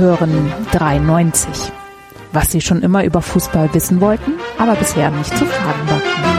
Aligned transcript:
Hören 0.00 0.50
93. 0.72 1.72
Was 2.32 2.50
Sie 2.50 2.62
schon 2.62 2.80
immer 2.80 3.04
über 3.04 3.20
Fußball 3.20 3.74
wissen 3.74 4.00
wollten, 4.00 4.32
aber 4.56 4.74
bisher 4.74 5.10
nicht 5.10 5.36
zu 5.36 5.44
fragen 5.44 5.90
wagten. 5.90 6.30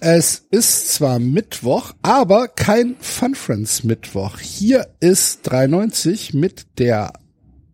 Es 0.00 0.46
ist 0.50 0.94
zwar 0.94 1.18
Mittwoch, 1.18 1.92
aber 2.00 2.48
kein 2.48 2.96
Fun 3.00 3.34
Friends 3.34 3.84
Mittwoch. 3.84 4.38
Hier 4.38 4.88
ist 5.00 5.40
93 5.42 6.32
mit 6.32 6.78
der 6.78 7.12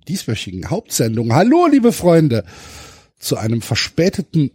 dieswöchigen 0.08 0.70
Hauptsendung. 0.70 1.32
Hallo, 1.32 1.68
liebe 1.68 1.92
Freunde, 1.92 2.44
zu 3.18 3.36
einem 3.36 3.62
verspäteten 3.62 4.50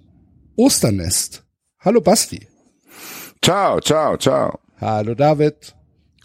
Osternest. 0.58 1.44
Hallo, 1.80 2.02
Basti. 2.02 2.46
Ciao, 3.42 3.80
ciao, 3.80 4.18
ciao. 4.18 4.60
Hallo, 4.82 5.16
David. 5.16 5.76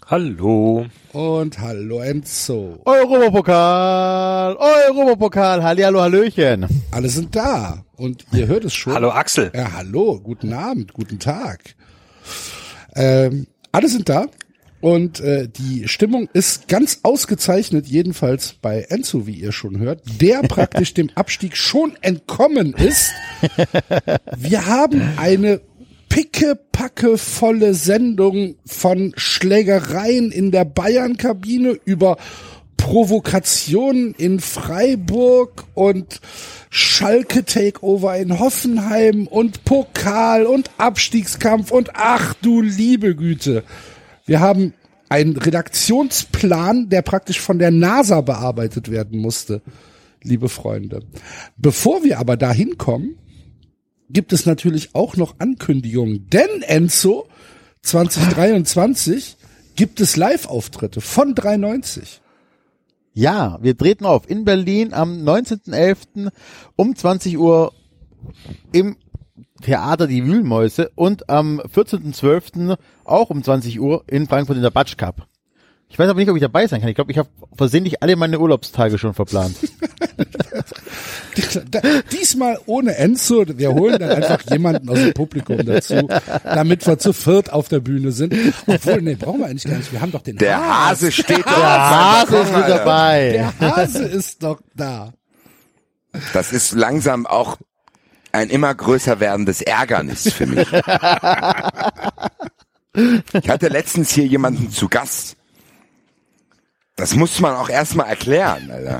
Hallo. 0.07 0.85
Und 1.13 1.59
hallo, 1.59 1.99
Enzo. 2.01 2.81
Europapokal, 2.85 4.57
Europapokal, 4.57 5.63
Hallihallo, 5.63 6.01
Hallöchen. 6.01 6.67
Alle 6.91 7.07
sind 7.07 7.35
da. 7.35 7.85
Und 7.95 8.25
ihr 8.33 8.47
hört 8.47 8.65
es 8.65 8.73
schon. 8.73 8.93
Hallo, 8.93 9.11
Axel. 9.11 9.51
Ja, 9.53 9.71
hallo, 9.73 10.19
guten 10.19 10.51
Abend, 10.51 10.93
guten 10.93 11.19
Tag. 11.19 11.75
Ähm, 12.95 13.47
alle 13.71 13.87
sind 13.87 14.09
da. 14.09 14.27
Und 14.81 15.19
äh, 15.19 15.47
die 15.47 15.87
Stimmung 15.87 16.27
ist 16.33 16.67
ganz 16.67 17.01
ausgezeichnet, 17.03 17.85
jedenfalls 17.85 18.55
bei 18.61 18.81
Enzo, 18.89 19.27
wie 19.27 19.35
ihr 19.35 19.51
schon 19.51 19.77
hört, 19.77 20.01
der 20.19 20.41
praktisch 20.47 20.93
dem 20.95 21.11
Abstieg 21.13 21.55
schon 21.55 21.95
entkommen 22.01 22.73
ist. 22.73 23.11
Wir 24.35 24.65
haben 24.65 25.01
eine 25.17 25.61
pickepacke 26.11 27.17
volle 27.17 27.73
Sendung 27.73 28.55
von 28.65 29.13
Schlägereien 29.15 30.29
in 30.29 30.51
der 30.51 30.65
Bayern-Kabine 30.65 31.79
über 31.85 32.17
Provokationen 32.75 34.13
in 34.15 34.41
Freiburg 34.41 35.63
und 35.73 36.19
Schalke 36.69 37.45
Takeover 37.45 38.17
in 38.17 38.39
Hoffenheim 38.39 39.25
und 39.25 39.63
Pokal 39.63 40.45
und 40.45 40.69
Abstiegskampf 40.77 41.71
und 41.71 41.91
ach 41.93 42.33
du 42.41 42.59
liebe 42.59 43.15
Güte. 43.15 43.63
Wir 44.25 44.41
haben 44.41 44.73
einen 45.07 45.37
Redaktionsplan, 45.37 46.89
der 46.89 47.03
praktisch 47.03 47.39
von 47.39 47.57
der 47.57 47.71
NASA 47.71 48.19
bearbeitet 48.19 48.91
werden 48.91 49.17
musste, 49.17 49.61
liebe 50.23 50.49
Freunde. 50.49 51.03
Bevor 51.55 52.03
wir 52.03 52.19
aber 52.19 52.35
dahin 52.35 52.77
kommen, 52.77 53.15
gibt 54.13 54.33
es 54.33 54.45
natürlich 54.45 54.95
auch 54.95 55.15
noch 55.15 55.35
Ankündigungen, 55.39 56.27
denn 56.29 56.61
Enzo 56.61 57.27
2023 57.81 59.37
gibt 59.75 59.99
es 59.99 60.17
Live-Auftritte 60.17 61.01
von 61.01 61.35
390. 61.35 62.21
Ja, 63.13 63.59
wir 63.61 63.77
treten 63.77 64.05
auf 64.05 64.29
in 64.29 64.45
Berlin 64.45 64.93
am 64.93 65.23
19.11. 65.23 66.31
um 66.75 66.95
20 66.95 67.37
Uhr 67.37 67.73
im 68.71 68.95
Theater 69.61 70.07
Die 70.07 70.25
Wühlmäuse 70.25 70.91
und 70.95 71.29
am 71.29 71.59
14.12. 71.59 72.77
auch 73.03 73.29
um 73.29 73.43
20 73.43 73.79
Uhr 73.79 74.03
in 74.07 74.27
Frankfurt 74.27 74.57
in 74.57 74.63
der 74.63 74.71
Batsch 74.71 74.97
Cup. 74.97 75.27
Ich 75.89 75.99
weiß 75.99 76.09
aber 76.09 76.19
nicht, 76.19 76.29
ob 76.29 76.37
ich 76.37 76.41
dabei 76.41 76.67
sein 76.67 76.79
kann. 76.79 76.89
Ich 76.89 76.95
glaube, 76.95 77.11
ich 77.11 77.17
habe 77.17 77.29
versehentlich 77.53 78.01
alle 78.01 78.15
meine 78.15 78.39
Urlaubstage 78.39 78.97
schon 78.97 79.13
verplant. 79.13 79.57
Diesmal 82.11 82.59
ohne 82.65 82.95
Enzo. 82.95 83.45
Wir 83.47 83.71
holen 83.73 83.99
dann 83.99 84.09
einfach 84.09 84.41
jemanden 84.49 84.89
aus 84.89 84.97
dem 84.99 85.13
Publikum 85.13 85.65
dazu, 85.65 86.07
damit 86.43 86.85
wir 86.85 86.97
zu 86.99 87.13
viert 87.13 87.51
auf 87.51 87.67
der 87.69 87.79
Bühne 87.79 88.11
sind. 88.11 88.33
Obwohl, 88.67 89.01
nee, 89.01 89.15
brauchen 89.15 89.39
wir 89.39 89.47
eigentlich 89.47 89.65
gar 89.65 89.77
nicht. 89.77 89.91
Wir 89.91 90.01
haben 90.01 90.11
doch 90.11 90.21
den 90.21 90.37
Der 90.37 90.57
Hase. 90.57 90.71
Hase 91.07 91.11
steht 91.11 91.37
Der 91.37 91.43
da. 91.45 92.21
Hase 92.21 92.37
ist 92.37 92.55
mit 92.55 92.67
dabei. 92.69 93.31
Der 93.31 93.59
Hase 93.59 94.03
ist 94.03 94.43
doch 94.43 94.59
da. 94.75 95.13
Das 96.33 96.51
ist 96.51 96.73
langsam 96.73 97.25
auch 97.25 97.57
ein 98.31 98.49
immer 98.49 98.73
größer 98.73 99.19
werdendes 99.19 99.61
Ärgernis 99.61 100.31
für 100.31 100.45
mich. 100.45 100.67
Ich 103.33 103.49
hatte 103.49 103.67
letztens 103.69 104.11
hier 104.11 104.25
jemanden 104.25 104.71
zu 104.71 104.89
Gast. 104.89 105.37
Das 106.97 107.15
muss 107.15 107.39
man 107.39 107.55
auch 107.55 107.69
erstmal 107.69 108.07
erklären, 108.09 108.69
Alter. 108.69 108.99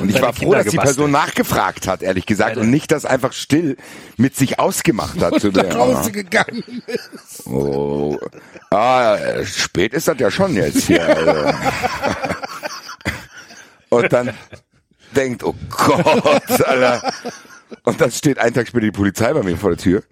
Und 0.00 0.08
ich 0.10 0.20
war 0.20 0.32
froh, 0.32 0.52
dass 0.52 0.66
die 0.66 0.76
Person 0.76 1.10
nachgefragt 1.10 1.86
hat, 1.86 2.02
ehrlich 2.02 2.26
gesagt, 2.26 2.56
und 2.56 2.70
nicht 2.70 2.90
das 2.90 3.04
einfach 3.04 3.32
still 3.32 3.76
mit 4.16 4.36
sich 4.36 4.58
ausgemacht 4.58 5.20
hat. 5.20 5.40
Zu 5.40 5.50
der, 5.50 5.74
Hause 5.74 6.12
gegangen 6.12 6.82
ist. 6.86 7.46
oh, 7.46 8.18
ah, 8.70 9.16
äh, 9.16 9.46
spät 9.46 9.94
ist 9.94 10.08
das 10.08 10.18
ja 10.18 10.30
schon 10.30 10.54
jetzt 10.54 10.84
hier. 10.86 11.06
Also. 11.06 11.58
Und 13.90 14.12
dann 14.12 14.34
denkt, 15.16 15.44
oh 15.44 15.54
Gott, 15.70 16.60
Alter. 16.62 17.12
Und 17.84 18.00
dann 18.00 18.10
steht 18.10 18.38
einen 18.38 18.54
Tag 18.54 18.68
später 18.68 18.84
die 18.84 18.92
Polizei 18.92 19.32
bei 19.32 19.42
mir 19.42 19.56
vor 19.56 19.70
der 19.70 19.78
Tür. 19.78 20.02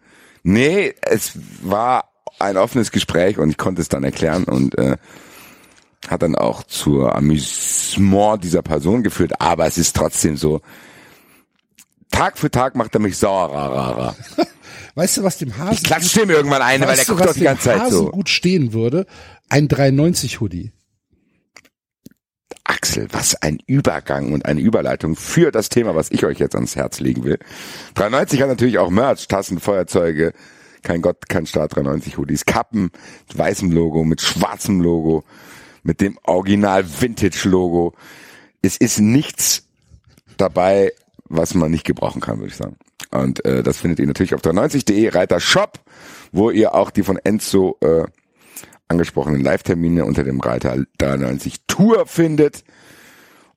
Nee, 0.42 0.94
es 1.02 1.32
war 1.62 2.10
ein 2.38 2.56
offenes 2.56 2.90
Gespräch 2.90 3.38
und 3.38 3.50
ich 3.50 3.56
konnte 3.56 3.82
es 3.82 3.88
dann 3.88 4.04
erklären 4.04 4.44
und 4.44 4.76
äh, 4.78 4.96
hat 6.08 6.22
dann 6.22 6.34
auch 6.34 6.62
zur 6.62 7.14
Amüsement 7.14 8.42
dieser 8.42 8.62
Person 8.62 9.02
geführt, 9.02 9.40
aber 9.40 9.66
es 9.66 9.78
ist 9.78 9.96
trotzdem 9.96 10.36
so, 10.36 10.60
Tag 12.10 12.38
für 12.38 12.50
Tag 12.50 12.76
macht 12.76 12.94
er 12.94 13.00
mich 13.00 13.18
saurer. 13.18 14.16
Weißt 14.94 15.18
du, 15.18 15.22
was 15.22 15.38
dem 15.38 15.56
Hasen 15.58 15.74
Ich 15.74 15.82
klatsche 15.82 16.22
ihm 16.22 16.30
irgendwann 16.30 16.62
eine, 16.62 16.86
weil 16.86 16.96
der 16.96 17.04
guckt 17.04 17.24
doch 17.24 17.34
die 17.34 17.40
ganze 17.40 17.64
Zeit 17.64 17.80
Hasen 17.80 17.98
so. 17.98 18.10
gut 18.10 18.28
stehen 18.28 18.72
würde? 18.72 19.06
Ein 19.48 19.68
390 19.68 20.40
Hoodie. 20.40 20.72
Axel, 22.64 23.06
was 23.12 23.34
ein 23.42 23.58
Übergang 23.66 24.32
und 24.32 24.46
eine 24.46 24.60
Überleitung 24.60 25.14
für 25.14 25.52
das 25.52 25.68
Thema, 25.68 25.94
was 25.94 26.10
ich 26.10 26.24
euch 26.24 26.38
jetzt 26.38 26.54
ans 26.54 26.74
Herz 26.74 27.00
legen 27.00 27.24
will. 27.24 27.38
390 27.94 28.42
hat 28.42 28.48
natürlich 28.48 28.78
auch 28.78 28.90
Merch, 28.90 29.28
Tassen, 29.28 29.60
Feuerzeuge, 29.60 30.32
kein 30.82 31.02
Gott, 31.02 31.28
kein 31.28 31.46
Staat, 31.46 31.76
390 31.76 32.18
Hoodies, 32.18 32.44
Kappen, 32.44 32.90
mit 33.28 33.38
weißem 33.38 33.70
Logo, 33.70 34.04
mit 34.04 34.20
schwarzem 34.20 34.80
Logo, 34.80 35.24
mit 35.86 36.00
dem 36.00 36.18
Original 36.24 36.84
Vintage 37.00 37.48
Logo. 37.48 37.94
Es 38.60 38.76
ist 38.76 38.98
nichts 38.98 39.64
dabei, 40.36 40.92
was 41.28 41.54
man 41.54 41.70
nicht 41.70 41.84
gebrauchen 41.84 42.20
kann, 42.20 42.38
würde 42.38 42.48
ich 42.48 42.56
sagen. 42.56 42.76
Und 43.10 43.44
äh, 43.44 43.62
das 43.62 43.78
findet 43.78 44.00
ihr 44.00 44.06
natürlich 44.06 44.34
auf 44.34 44.42
390.de 44.42 45.08
Reiter 45.10 45.40
Shop, 45.40 45.78
wo 46.32 46.50
ihr 46.50 46.74
auch 46.74 46.90
die 46.90 47.04
von 47.04 47.18
Enzo 47.18 47.78
äh, 47.80 48.04
angesprochenen 48.88 49.42
Live-Termine 49.42 50.04
unter 50.04 50.24
dem 50.24 50.40
Reiter 50.40 50.76
93 50.98 51.66
Tour 51.66 52.06
findet. 52.06 52.64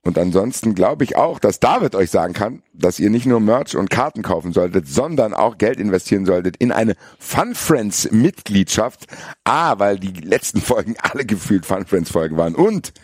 Und 0.02 0.16
ansonsten 0.16 0.74
glaube 0.74 1.04
ich 1.04 1.16
auch, 1.16 1.38
dass 1.38 1.60
David 1.60 1.94
euch 1.94 2.10
sagen 2.10 2.32
kann, 2.32 2.62
dass 2.72 2.98
ihr 2.98 3.10
nicht 3.10 3.26
nur 3.26 3.38
Merch 3.38 3.76
und 3.76 3.90
Karten 3.90 4.22
kaufen 4.22 4.52
solltet, 4.52 4.88
sondern 4.88 5.34
auch 5.34 5.58
Geld 5.58 5.78
investieren 5.78 6.24
solltet 6.24 6.56
in 6.56 6.72
eine 6.72 6.96
Fun 7.18 7.54
Friends 7.54 8.10
Mitgliedschaft. 8.10 9.06
A, 9.44 9.78
weil 9.78 9.98
die 9.98 10.12
letzten 10.20 10.60
Folgen 10.62 10.96
alle 10.98 11.26
gefühlt 11.26 11.66
Fun 11.66 11.84
Friends 11.84 12.10
Folgen 12.10 12.38
waren. 12.38 12.54
Und, 12.54 12.94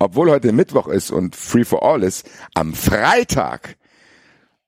obwohl 0.00 0.30
heute 0.30 0.52
Mittwoch 0.52 0.88
ist 0.88 1.12
und 1.12 1.36
Free 1.36 1.64
for 1.64 1.84
All 1.84 2.02
ist, 2.02 2.28
am 2.54 2.74
Freitag 2.74 3.76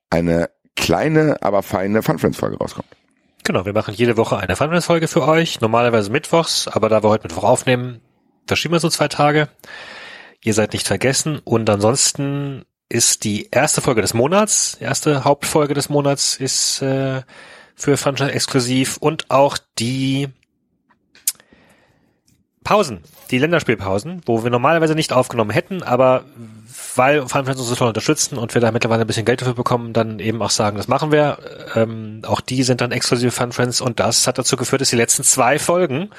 eine 0.09 0.49
kleine, 0.77 1.35
aber 1.41 1.63
feine 1.63 2.01
Fun 2.01 2.17
Friends 2.17 2.37
Folge 2.37 2.57
rauskommt. 2.57 2.87
Genau, 3.43 3.65
wir 3.65 3.73
machen 3.73 3.93
jede 3.93 4.15
Woche 4.15 4.37
eine 4.37 4.55
Fundraise-Folge 4.55 5.07
für 5.07 5.27
euch. 5.27 5.59
Normalerweise 5.59 6.11
mittwochs, 6.11 6.67
aber 6.67 6.87
da 6.87 7.03
wir 7.03 7.09
heute 7.09 7.23
Mittwoch 7.27 7.43
aufnehmen, 7.43 7.99
verschieben 8.45 8.73
wir 8.73 8.79
so 8.79 8.89
zwei 8.89 9.07
Tage. 9.09 9.49
Ihr 10.43 10.53
seid 10.53 10.73
nicht 10.73 10.87
vergessen. 10.87 11.39
Und 11.43 11.69
ansonsten 11.69 12.65
ist 12.89 13.23
die 13.23 13.49
erste 13.51 13.81
Folge 13.81 14.01
des 14.01 14.13
Monats, 14.13 14.75
erste 14.79 15.23
Hauptfolge 15.23 15.73
des 15.73 15.89
Monats 15.89 16.37
ist 16.37 16.81
äh, 16.81 17.21
für 17.75 17.97
Fundraise 17.97 18.31
exklusiv 18.31 18.97
und 18.97 19.29
auch 19.29 19.57
die 19.77 20.29
Pausen, 22.63 23.01
die 23.31 23.37
Länderspielpausen, 23.37 24.21
wo 24.25 24.43
wir 24.43 24.49
normalerweise 24.49 24.95
nicht 24.95 25.13
aufgenommen 25.13 25.51
hätten, 25.51 25.83
aber 25.83 26.25
weil 26.95 27.27
Funfriends 27.27 27.59
uns 27.59 27.69
so 27.69 27.75
toll 27.75 27.87
unterstützen 27.87 28.37
und 28.37 28.53
wir 28.53 28.61
da 28.61 28.71
mittlerweile 28.71 29.01
ein 29.01 29.07
bisschen 29.07 29.25
Geld 29.25 29.41
dafür 29.41 29.53
bekommen, 29.53 29.93
dann 29.93 30.19
eben 30.19 30.41
auch 30.41 30.49
sagen, 30.49 30.77
das 30.77 30.87
machen 30.87 31.11
wir. 31.11 31.37
Ähm, 31.75 32.23
auch 32.25 32.41
die 32.41 32.63
sind 32.63 32.81
dann 32.81 32.91
exklusive 32.91 33.31
Funfriends 33.31 33.79
und 33.79 33.99
das 33.99 34.27
hat 34.27 34.37
dazu 34.37 34.57
geführt, 34.57 34.81
dass 34.81 34.89
die 34.89 34.95
letzten 34.95 35.23
zwei 35.23 35.59
Folgen 35.59 36.09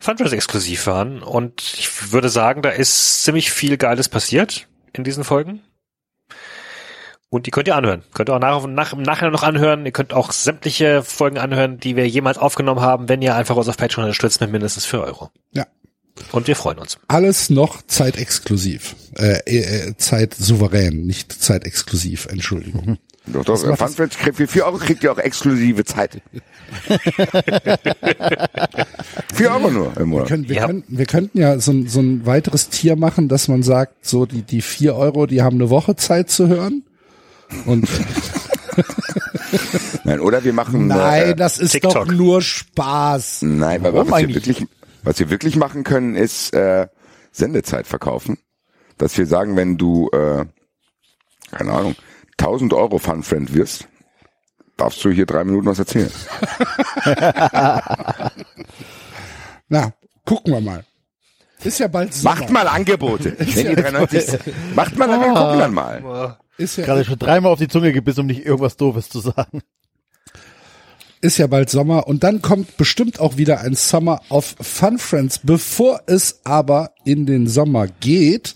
Funfriends 0.00 0.32
exklusiv 0.32 0.86
waren 0.86 1.22
und 1.22 1.62
ich 1.62 2.12
würde 2.12 2.30
sagen, 2.30 2.62
da 2.62 2.70
ist 2.70 3.22
ziemlich 3.22 3.52
viel 3.52 3.76
Geiles 3.76 4.08
passiert 4.08 4.66
in 4.94 5.04
diesen 5.04 5.24
Folgen. 5.24 5.60
Und 7.28 7.46
die 7.46 7.52
könnt 7.52 7.68
ihr 7.68 7.76
anhören. 7.76 8.02
Könnt 8.12 8.28
ihr 8.28 8.34
auch 8.34 8.40
nach, 8.40 8.66
nach, 8.66 8.92
im 8.92 9.02
Nachhinein 9.02 9.32
noch 9.32 9.44
anhören. 9.44 9.86
Ihr 9.86 9.92
könnt 9.92 10.12
auch 10.12 10.32
sämtliche 10.32 11.04
Folgen 11.04 11.38
anhören, 11.38 11.78
die 11.78 11.94
wir 11.94 12.08
jemals 12.08 12.38
aufgenommen 12.38 12.80
haben, 12.80 13.08
wenn 13.08 13.22
ihr 13.22 13.36
einfach 13.36 13.54
uns 13.54 13.68
auf 13.68 13.76
Patreon 13.76 14.04
unterstützt 14.04 14.40
mit 14.40 14.50
mindestens 14.50 14.84
4 14.86 15.00
Euro. 15.02 15.30
Ja. 15.52 15.66
Und 16.32 16.48
wir 16.48 16.56
freuen 16.56 16.78
uns. 16.78 16.98
Alles 17.06 17.48
noch 17.48 17.82
zeitexklusiv. 17.82 18.96
Äh, 19.16 19.38
äh, 19.46 19.96
zeitsouverän, 19.96 21.06
nicht 21.06 21.32
zeitexklusiv, 21.32 22.26
Entschuldigung. 22.26 22.98
Doch, 23.26 23.44
doch, 23.44 23.54
Das 23.54 23.66
macht 23.66 23.78
Fun 23.78 23.88
Friends, 23.90 24.16
kriegt- 24.18 24.36
für 24.36 24.46
4 24.46 24.64
Euro 24.66 24.78
kriegt 24.78 25.04
ihr 25.04 25.12
auch 25.12 25.18
exklusive 25.18 25.84
Zeit. 25.84 26.20
4 29.34 29.50
Euro 29.52 29.70
nur 29.70 29.86
im 29.92 29.96
Wir, 29.98 30.06
Monat. 30.06 30.28
können, 30.28 30.48
wir, 30.48 30.56
Ja. 30.56 30.66
könnten, 30.66 30.98
wir 30.98 31.06
könnten 31.06 31.38
ja 31.38 31.58
so, 31.60 31.72
ein- 31.72 31.88
so 31.88 32.00
ein 32.00 32.26
weiteres 32.26 32.68
Tier 32.70 32.96
machen, 32.96 33.28
dass 33.28 33.48
man 33.48 33.62
sagt, 33.62 34.06
so 34.06 34.26
die, 34.26 34.42
die 34.42 34.62
vier 34.62 34.96
Euro, 34.96 35.26
die 35.26 35.42
haben 35.42 35.56
eine 35.56 35.70
Woche 35.70 35.96
Zeit 35.96 36.30
zu 36.30 36.48
hören. 36.48 36.84
Und 37.66 37.88
Nein, 40.04 40.20
oder 40.20 40.44
wir 40.44 40.52
machen, 40.52 40.86
nein, 40.86 41.30
äh, 41.30 41.34
das 41.36 41.58
ist 41.58 41.72
TikTok. 41.72 41.92
doch 41.92 42.06
nur 42.06 42.40
Spaß. 42.42 43.42
nein, 43.42 43.82
Warum 43.82 43.98
was 44.00 44.08
wir 44.08 44.14
eigentlich? 44.16 44.46
wirklich, 44.46 44.66
was 45.02 45.18
wir 45.18 45.30
wirklich 45.30 45.56
machen 45.56 45.82
können, 45.84 46.14
ist, 46.14 46.54
äh, 46.54 46.86
Sendezeit 47.32 47.86
verkaufen. 47.86 48.38
Dass 48.98 49.16
wir 49.18 49.26
sagen, 49.26 49.56
wenn 49.56 49.76
du, 49.78 50.08
äh, 50.12 50.44
keine 51.50 51.72
Ahnung, 51.72 51.96
1000 52.40 52.72
Euro 52.72 52.98
Fun 52.98 53.22
Friend 53.22 53.52
wirst, 53.54 53.86
darfst 54.76 55.04
du 55.04 55.10
hier 55.10 55.26
drei 55.26 55.44
Minuten 55.44 55.66
was 55.66 55.78
erzählen. 55.78 56.10
Na, 59.68 59.92
gucken 60.24 60.54
wir 60.54 60.60
mal. 60.60 60.84
Ist 61.62 61.78
ja 61.78 61.88
bald 61.88 62.14
Sommer. 62.14 62.36
Macht 62.36 62.50
mal 62.50 62.66
Angebote. 62.66 63.36
Wenn 63.38 63.66
ihr 63.66 63.76
93, 63.82 64.38
macht 64.74 64.96
mal, 64.96 65.06
dann 65.06 65.20
wir 65.20 65.28
gucken 65.28 65.58
dann 65.58 65.74
mal. 65.74 66.38
Ist 66.56 66.78
ja, 66.78 66.86
Gerade 66.86 67.04
schon 67.04 67.18
dreimal 67.18 67.52
auf 67.52 67.58
die 67.58 67.68
Zunge 67.68 67.92
gebissen, 67.92 68.20
um 68.20 68.26
nicht 68.26 68.44
irgendwas 68.44 68.76
Doofes 68.76 69.10
zu 69.10 69.20
sagen. 69.20 69.62
ist 71.20 71.36
ja 71.36 71.46
bald 71.46 71.68
Sommer 71.68 72.06
und 72.06 72.24
dann 72.24 72.40
kommt 72.40 72.78
bestimmt 72.78 73.20
auch 73.20 73.36
wieder 73.36 73.60
ein 73.60 73.74
Summer 73.74 74.22
of 74.30 74.56
Fun 74.60 74.98
Friends. 74.98 75.40
Bevor 75.42 76.00
es 76.06 76.40
aber 76.44 76.92
in 77.04 77.26
den 77.26 77.46
Sommer 77.46 77.86
geht, 77.86 78.54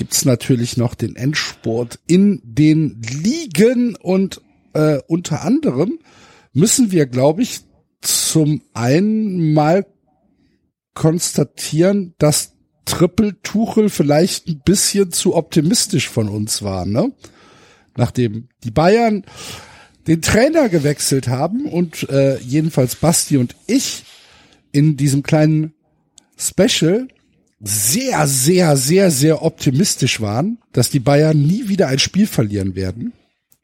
gibt's 0.00 0.24
natürlich 0.24 0.78
noch 0.78 0.94
den 0.94 1.14
Endsport 1.14 1.98
in 2.06 2.40
den 2.42 3.02
Ligen 3.02 3.96
und 3.96 4.40
äh, 4.72 4.98
unter 5.08 5.42
anderem 5.42 5.98
müssen 6.54 6.90
wir, 6.90 7.04
glaube 7.04 7.42
ich, 7.42 7.60
zum 8.00 8.62
einen 8.72 9.52
mal 9.52 9.84
konstatieren, 10.94 12.14
dass 12.16 12.54
Triple 12.86 13.42
Tuchel 13.42 13.90
vielleicht 13.90 14.48
ein 14.48 14.62
bisschen 14.64 15.12
zu 15.12 15.36
optimistisch 15.36 16.08
von 16.08 16.30
uns 16.30 16.62
war, 16.62 16.86
ne? 16.86 17.12
Nachdem 17.94 18.48
die 18.64 18.70
Bayern 18.70 19.26
den 20.06 20.22
Trainer 20.22 20.70
gewechselt 20.70 21.28
haben 21.28 21.66
und 21.66 22.08
äh, 22.08 22.38
jedenfalls 22.38 22.96
Basti 22.96 23.36
und 23.36 23.54
ich 23.66 24.04
in 24.72 24.96
diesem 24.96 25.22
kleinen 25.22 25.74
Special 26.38 27.06
sehr, 27.60 28.26
sehr, 28.26 28.76
sehr, 28.76 29.10
sehr 29.10 29.42
optimistisch 29.42 30.20
waren, 30.20 30.58
dass 30.72 30.90
die 30.90 31.00
Bayern 31.00 31.40
nie 31.40 31.68
wieder 31.68 31.88
ein 31.88 31.98
Spiel 31.98 32.26
verlieren 32.26 32.74
werden 32.74 33.12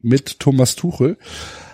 mit 0.03 0.39
Thomas 0.39 0.77
Tuchel, 0.77 1.17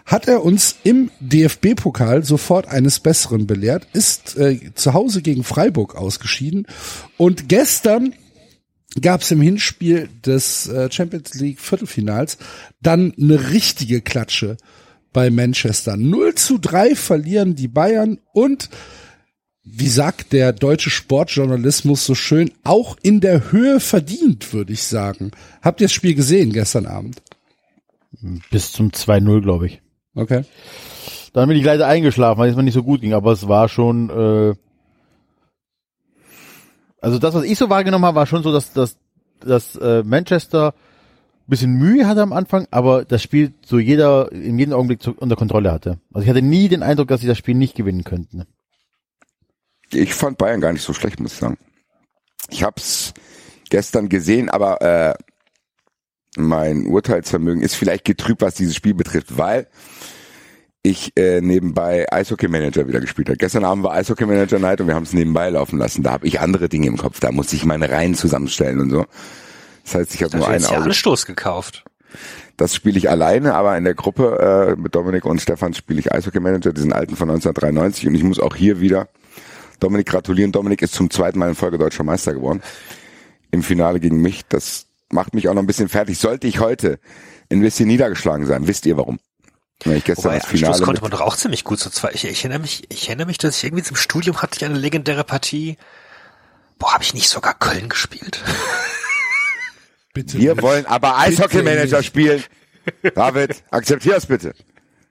hat 0.06 0.28
er 0.28 0.44
uns 0.44 0.76
im 0.84 1.10
DFB-Pokal 1.20 2.24
sofort 2.24 2.68
eines 2.68 3.00
Besseren 3.00 3.46
belehrt, 3.46 3.86
ist 3.92 4.36
äh, 4.36 4.72
zu 4.74 4.94
Hause 4.94 5.22
gegen 5.22 5.44
Freiburg 5.44 5.96
ausgeschieden 5.96 6.66
und 7.16 7.48
gestern 7.48 8.14
gab 9.00 9.22
es 9.22 9.30
im 9.30 9.40
Hinspiel 9.40 10.08
des 10.24 10.68
äh, 10.68 10.90
Champions 10.90 11.34
League 11.34 11.60
Viertelfinals 11.60 12.38
dann 12.80 13.14
eine 13.18 13.50
richtige 13.50 14.00
Klatsche 14.00 14.56
bei 15.12 15.30
Manchester. 15.30 15.96
0 15.96 16.34
zu 16.34 16.58
3 16.58 16.94
verlieren 16.94 17.54
die 17.54 17.68
Bayern 17.68 18.18
und 18.32 18.70
wie 19.64 19.88
sagt 19.88 20.32
der 20.32 20.52
deutsche 20.52 20.90
Sportjournalismus 20.90 22.04
so 22.04 22.14
schön, 22.14 22.50
auch 22.64 22.96
in 23.02 23.20
der 23.20 23.52
Höhe 23.52 23.78
verdient, 23.78 24.52
würde 24.52 24.72
ich 24.72 24.82
sagen. 24.82 25.30
Habt 25.62 25.80
ihr 25.80 25.86
das 25.86 25.92
Spiel 25.92 26.14
gesehen 26.14 26.52
gestern 26.52 26.86
Abend? 26.86 27.22
Bis 28.50 28.72
zum 28.72 28.90
2-0, 28.90 29.40
glaube 29.40 29.66
ich. 29.66 29.82
Okay. 30.14 30.44
Dann 31.32 31.48
bin 31.48 31.56
ich 31.56 31.64
leider 31.64 31.86
eingeschlafen, 31.86 32.40
weil 32.40 32.50
es 32.50 32.56
mir 32.56 32.64
nicht 32.64 32.74
so 32.74 32.82
gut 32.82 33.00
ging, 33.00 33.14
aber 33.14 33.32
es 33.32 33.48
war 33.48 33.68
schon, 33.68 34.10
äh, 34.10 34.54
also 37.00 37.18
das, 37.18 37.34
was 37.34 37.44
ich 37.44 37.56
so 37.56 37.70
wahrgenommen 37.70 38.04
habe, 38.04 38.16
war 38.16 38.26
schon 38.26 38.42
so, 38.42 38.52
dass, 38.52 38.72
dass, 38.72 38.98
dass 39.40 39.76
äh, 39.76 40.02
Manchester 40.04 40.74
ein 41.46 41.50
bisschen 41.50 41.72
Mühe 41.72 42.06
hatte 42.06 42.22
am 42.22 42.32
Anfang, 42.32 42.66
aber 42.70 43.04
das 43.04 43.22
Spiel 43.22 43.54
so 43.64 43.78
jeder, 43.78 44.30
in 44.32 44.58
jedem 44.58 44.74
Augenblick 44.74 45.02
zu, 45.02 45.14
unter 45.16 45.36
Kontrolle 45.36 45.72
hatte. 45.72 45.98
Also 46.12 46.24
ich 46.24 46.30
hatte 46.30 46.42
nie 46.42 46.68
den 46.68 46.82
Eindruck, 46.82 47.08
dass 47.08 47.20
sie 47.20 47.26
das 47.26 47.38
Spiel 47.38 47.54
nicht 47.54 47.74
gewinnen 47.74 48.04
könnten. 48.04 48.44
Ich 49.92 50.14
fand 50.14 50.38
Bayern 50.38 50.60
gar 50.60 50.72
nicht 50.72 50.82
so 50.82 50.92
schlecht, 50.92 51.20
muss 51.20 51.34
ich 51.34 51.38
sagen. 51.38 51.58
Ich 52.50 52.62
hab's 52.62 53.14
gestern 53.70 54.08
gesehen, 54.08 54.50
aber 54.50 54.80
äh, 54.82 55.14
mein 56.36 56.86
Urteilsvermögen 56.86 57.62
ist 57.62 57.74
vielleicht 57.74 58.04
getrübt, 58.04 58.42
was 58.42 58.54
dieses 58.54 58.74
Spiel 58.74 58.94
betrifft, 58.94 59.36
weil 59.36 59.68
ich 60.82 61.12
äh, 61.16 61.40
nebenbei 61.40 62.10
Eishockey-Manager 62.10 62.88
wieder 62.88 63.00
gespielt 63.00 63.28
habe. 63.28 63.36
Gestern 63.36 63.64
Abend 63.64 63.84
war 63.84 63.92
Eishockey-Manager-Night 63.92 64.80
und 64.80 64.88
wir 64.88 64.94
haben 64.94 65.04
es 65.04 65.12
nebenbei 65.12 65.48
laufen 65.50 65.78
lassen. 65.78 66.02
Da 66.02 66.12
habe 66.12 66.26
ich 66.26 66.40
andere 66.40 66.68
Dinge 66.68 66.88
im 66.88 66.96
Kopf. 66.96 67.20
Da 67.20 67.30
muss 67.30 67.52
ich 67.52 67.64
meine 67.64 67.88
Reihen 67.88 68.14
zusammenstellen 68.14 68.80
und 68.80 68.90
so. 68.90 69.06
Das 69.84 69.94
heißt, 69.94 70.14
ich 70.14 70.22
habe 70.22 70.36
nur 70.36 70.40
Dafür 70.40 70.54
ein 70.54 70.60
ist 70.60 70.70
ja 70.70 70.76
Auge. 70.78 70.86
Anstoß 70.86 71.26
gekauft. 71.26 71.84
Das 72.56 72.74
spiele 72.74 72.98
ich 72.98 73.08
alleine, 73.08 73.54
aber 73.54 73.76
in 73.78 73.84
der 73.84 73.94
Gruppe 73.94 74.74
äh, 74.76 74.80
mit 74.80 74.94
Dominik 74.94 75.24
und 75.24 75.40
Stefan 75.40 75.72
spiele 75.72 76.00
ich 76.00 76.12
Eishockey-Manager, 76.12 76.72
diesen 76.72 76.92
alten 76.92 77.16
von 77.16 77.30
1993. 77.30 78.08
Und 78.08 78.14
ich 78.14 78.24
muss 78.24 78.40
auch 78.40 78.56
hier 78.56 78.80
wieder 78.80 79.08
Dominik 79.82 80.06
gratulieren. 80.06 80.52
Dominik 80.52 80.82
ist 80.82 80.94
zum 80.94 81.10
zweiten 81.10 81.38
Mal 81.38 81.48
in 81.48 81.54
Folge 81.54 81.78
deutscher 81.78 82.04
Meister 82.04 82.32
geworden. 82.32 82.62
Im 83.50 83.62
Finale 83.62 84.00
gegen 84.00 84.20
mich. 84.22 84.42
Das 84.48 84.86
macht 85.10 85.34
mich 85.34 85.48
auch 85.48 85.54
noch 85.54 85.62
ein 85.62 85.66
bisschen 85.66 85.88
fertig. 85.88 86.18
Sollte 86.18 86.46
ich 86.46 86.60
heute 86.60 86.98
ein 87.50 87.60
bisschen 87.60 87.88
niedergeschlagen 87.88 88.46
sein, 88.46 88.66
wisst 88.66 88.86
ihr 88.86 88.96
warum? 88.96 89.18
Weil 89.84 89.96
ich 89.96 90.04
gestern 90.04 90.26
Wobei, 90.26 90.36
das 90.36 90.44
Anstoß 90.44 90.60
Finale 90.60 90.84
konnte 90.84 91.02
mit, 91.02 91.02
man 91.02 91.10
doch 91.10 91.20
auch 91.20 91.36
ziemlich 91.36 91.64
gut 91.64 91.80
so 91.80 91.90
zwei. 91.90 92.10
Ich, 92.12 92.24
ich 92.24 92.44
erinnere 92.44 92.60
mich, 92.60 92.84
ich 92.88 93.08
erinnere 93.08 93.26
mich, 93.26 93.38
dass 93.38 93.58
ich 93.58 93.64
irgendwie 93.64 93.82
zum 93.82 93.96
Studium 93.96 94.40
hatte 94.40 94.56
ich 94.56 94.64
eine 94.64 94.78
legendäre 94.78 95.24
Partie. 95.24 95.76
Boah, 96.78 96.94
habe 96.94 97.02
ich 97.02 97.14
nicht 97.14 97.28
sogar 97.28 97.54
Köln 97.54 97.88
gespielt? 97.88 98.40
Bitte. 100.14 100.38
Wir 100.38 100.54
nicht. 100.54 100.62
wollen 100.62 100.86
aber 100.86 101.18
Eishockey-Manager 101.18 102.02
spielen. 102.02 102.42
David, 103.14 103.62
akzeptier 103.70 104.14
das 104.14 104.26
bitte. 104.26 104.54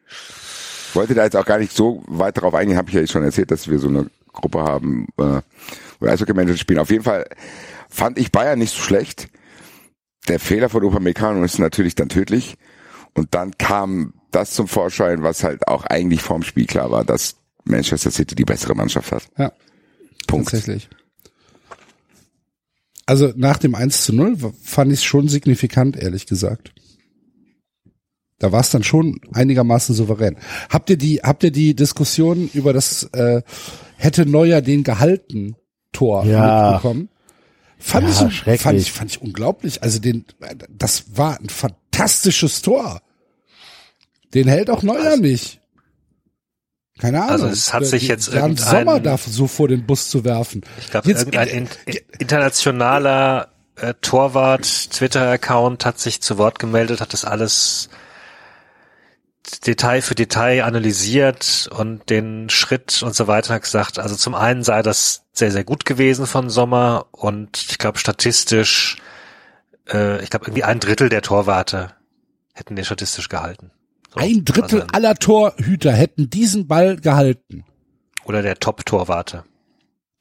Ich 0.07 0.95
wollte 0.95 1.13
da 1.13 1.24
jetzt 1.24 1.38
auch 1.38 1.45
gar 1.45 1.57
nicht 1.57 1.74
so 1.74 2.03
weit 2.07 2.38
darauf 2.38 2.53
eingehen, 2.53 2.77
habe 2.77 2.89
ich 2.89 2.95
ja 2.95 3.07
schon 3.07 3.24
erzählt, 3.24 3.50
dass 3.50 3.69
wir 3.69 3.79
so 3.79 3.88
eine 3.88 4.10
Gruppe 4.33 4.59
haben, 4.63 5.07
äh, 5.17 5.41
wo 6.00 6.05
wir 6.05 6.11
Eishockey-Manager 6.11 6.57
spielen. 6.57 6.79
Auf 6.79 6.91
jeden 6.91 7.03
Fall 7.03 7.27
fand 7.89 8.17
ich 8.17 8.31
Bayern 8.31 8.59
nicht 8.59 8.73
so 8.75 8.81
schlecht. 8.81 9.29
Der 10.27 10.39
Fehler 10.39 10.69
von 10.69 10.83
Upamecano 10.83 11.43
ist 11.43 11.59
natürlich 11.59 11.95
dann 11.95 12.09
tödlich. 12.09 12.57
Und 13.13 13.33
dann 13.35 13.57
kam 13.57 14.13
das 14.31 14.51
zum 14.51 14.67
Vorschein, 14.67 15.23
was 15.23 15.43
halt 15.43 15.67
auch 15.67 15.83
eigentlich 15.85 16.21
vorm 16.21 16.43
Spiel 16.43 16.65
klar 16.65 16.91
war, 16.91 17.03
dass 17.03 17.35
Manchester 17.65 18.11
City 18.11 18.35
die 18.35 18.45
bessere 18.45 18.73
Mannschaft 18.75 19.11
hat. 19.11 19.23
Ja, 19.38 19.51
Punkt. 20.27 20.50
tatsächlich. 20.50 20.89
Also 23.05 23.33
nach 23.35 23.57
dem 23.57 23.75
1 23.75 24.05
zu 24.05 24.13
0 24.13 24.41
w- 24.41 24.51
fand 24.63 24.91
ich 24.93 25.00
es 25.00 25.03
schon 25.03 25.27
signifikant, 25.27 25.97
ehrlich 25.97 26.25
gesagt. 26.27 26.71
Da 28.39 28.51
war 28.51 28.61
es 28.61 28.69
dann 28.69 28.83
schon 28.83 29.19
einigermaßen 29.33 29.93
souverän. 29.93 30.38
Habt 30.69 30.89
ihr 30.89 30.97
die, 30.97 31.17
habt 31.21 31.43
ihr 31.43 31.51
die 31.51 31.75
Diskussion 31.75 32.50
über 32.53 32.73
das 32.73 33.03
äh, 33.13 33.41
hätte 34.01 34.25
Neuer 34.25 34.62
den 34.62 34.84
gehalten 34.84 35.55
Tor 35.93 36.25
Ja. 36.25 36.72
mitbekommen? 36.72 37.10
Fand, 37.77 38.08
Ja, 38.10 38.27
ich, 38.27 38.62
fand 38.62 38.77
ich 38.79 38.91
fand 38.91 39.12
ich 39.12 39.22
unglaublich. 39.22 39.81
Also 39.81 40.00
den 40.00 40.25
das 40.70 41.17
war 41.17 41.39
ein 41.39 41.50
fantastisches 41.50 42.62
Tor. 42.62 43.01
Den 44.34 44.48
hält 44.48 44.70
auch 44.70 44.84
Neuer 44.84 45.17
nicht. 45.17 45.60
Keine 47.00 47.20
Ahnung. 47.22 47.31
Also 47.31 47.48
es 47.48 47.74
hat 47.74 47.86
sich 47.86 48.08
jetzt 48.08 48.27
Jan 48.27 48.51
irgendein- 48.51 48.70
Sommer 48.86 49.00
darf 49.00 49.25
so 49.25 49.48
vor 49.48 49.67
den 49.67 49.86
Bus 49.88 50.10
zu 50.10 50.24
werfen. 50.24 50.62
Ich 50.79 50.91
glaube, 50.91 51.08
Jetzt- 51.10 51.20
irgendein 51.22 51.48
in, 51.48 51.67
in, 51.88 51.98
internationaler 52.20 53.48
äh, 53.77 53.93
Torwart-Twitter-Account 54.01 55.86
hat 55.86 56.00
sich 56.00 56.22
zu 56.22 56.38
Wort 56.38 56.60
gemeldet, 56.60 57.01
hat 57.01 57.13
das 57.13 57.25
alles 57.25 57.89
Detail 59.65 60.01
für 60.01 60.15
Detail 60.15 60.63
analysiert 60.63 61.69
und 61.75 62.10
den 62.10 62.50
Schritt 62.50 63.01
und 63.03 63.15
so 63.15 63.27
weiter 63.27 63.60
gesagt, 63.60 64.00
also 64.00 64.15
zum 64.15 64.36
einen 64.36 64.63
sei 64.63 64.81
das 64.81 65.24
sehr, 65.33 65.51
sehr 65.51 65.63
gut 65.63 65.86
gewesen 65.86 66.27
von 66.27 66.50
Sommer 66.50 67.07
und 67.12 67.57
ich 67.69 67.77
glaube 67.77 67.98
statistisch, 67.98 68.98
äh, 69.91 70.21
ich 70.24 70.29
glaube 70.29 70.45
irgendwie 70.45 70.63
ein 70.63 70.79
Drittel 70.79 71.10
der 71.10 71.21
Torwarte 71.21 71.93
hätten 72.53 72.75
den 72.75 72.86
statistisch 72.86 73.29
gehalten. 73.29 73.71
So, 74.13 74.19
Ein 74.19 74.45
Drittel 74.45 74.81
also- 74.81 74.93
aller 74.93 75.15
Torhüter 75.15 75.91
hätten 75.93 76.29
diesen 76.29 76.67
Ball 76.67 76.98
gehalten. 76.98 77.63
Oder 78.25 78.41
der 78.43 78.60
Top-Torwarte. 78.60 79.45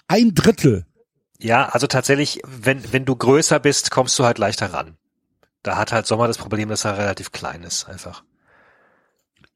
Ein 0.09 0.35
Drittel. 0.35 0.87
Ja, 1.39 1.69
also 1.69 1.87
tatsächlich, 1.87 2.41
wenn, 2.47 2.93
wenn 2.93 3.05
du 3.05 3.15
größer 3.17 3.61
bist, 3.61 3.91
kommst 3.91 4.19
du 4.19 4.25
halt 4.25 4.39
leichter 4.39 4.73
ran. 4.73 4.97
Da 5.63 5.77
hat 5.77 5.93
halt 5.93 6.07
Sommer 6.07 6.27
das 6.27 6.39
Problem, 6.39 6.69
dass 6.71 6.85
er 6.85 6.97
relativ 6.97 7.33
klein 7.33 7.63
ist, 7.63 7.89
einfach. 7.89 8.23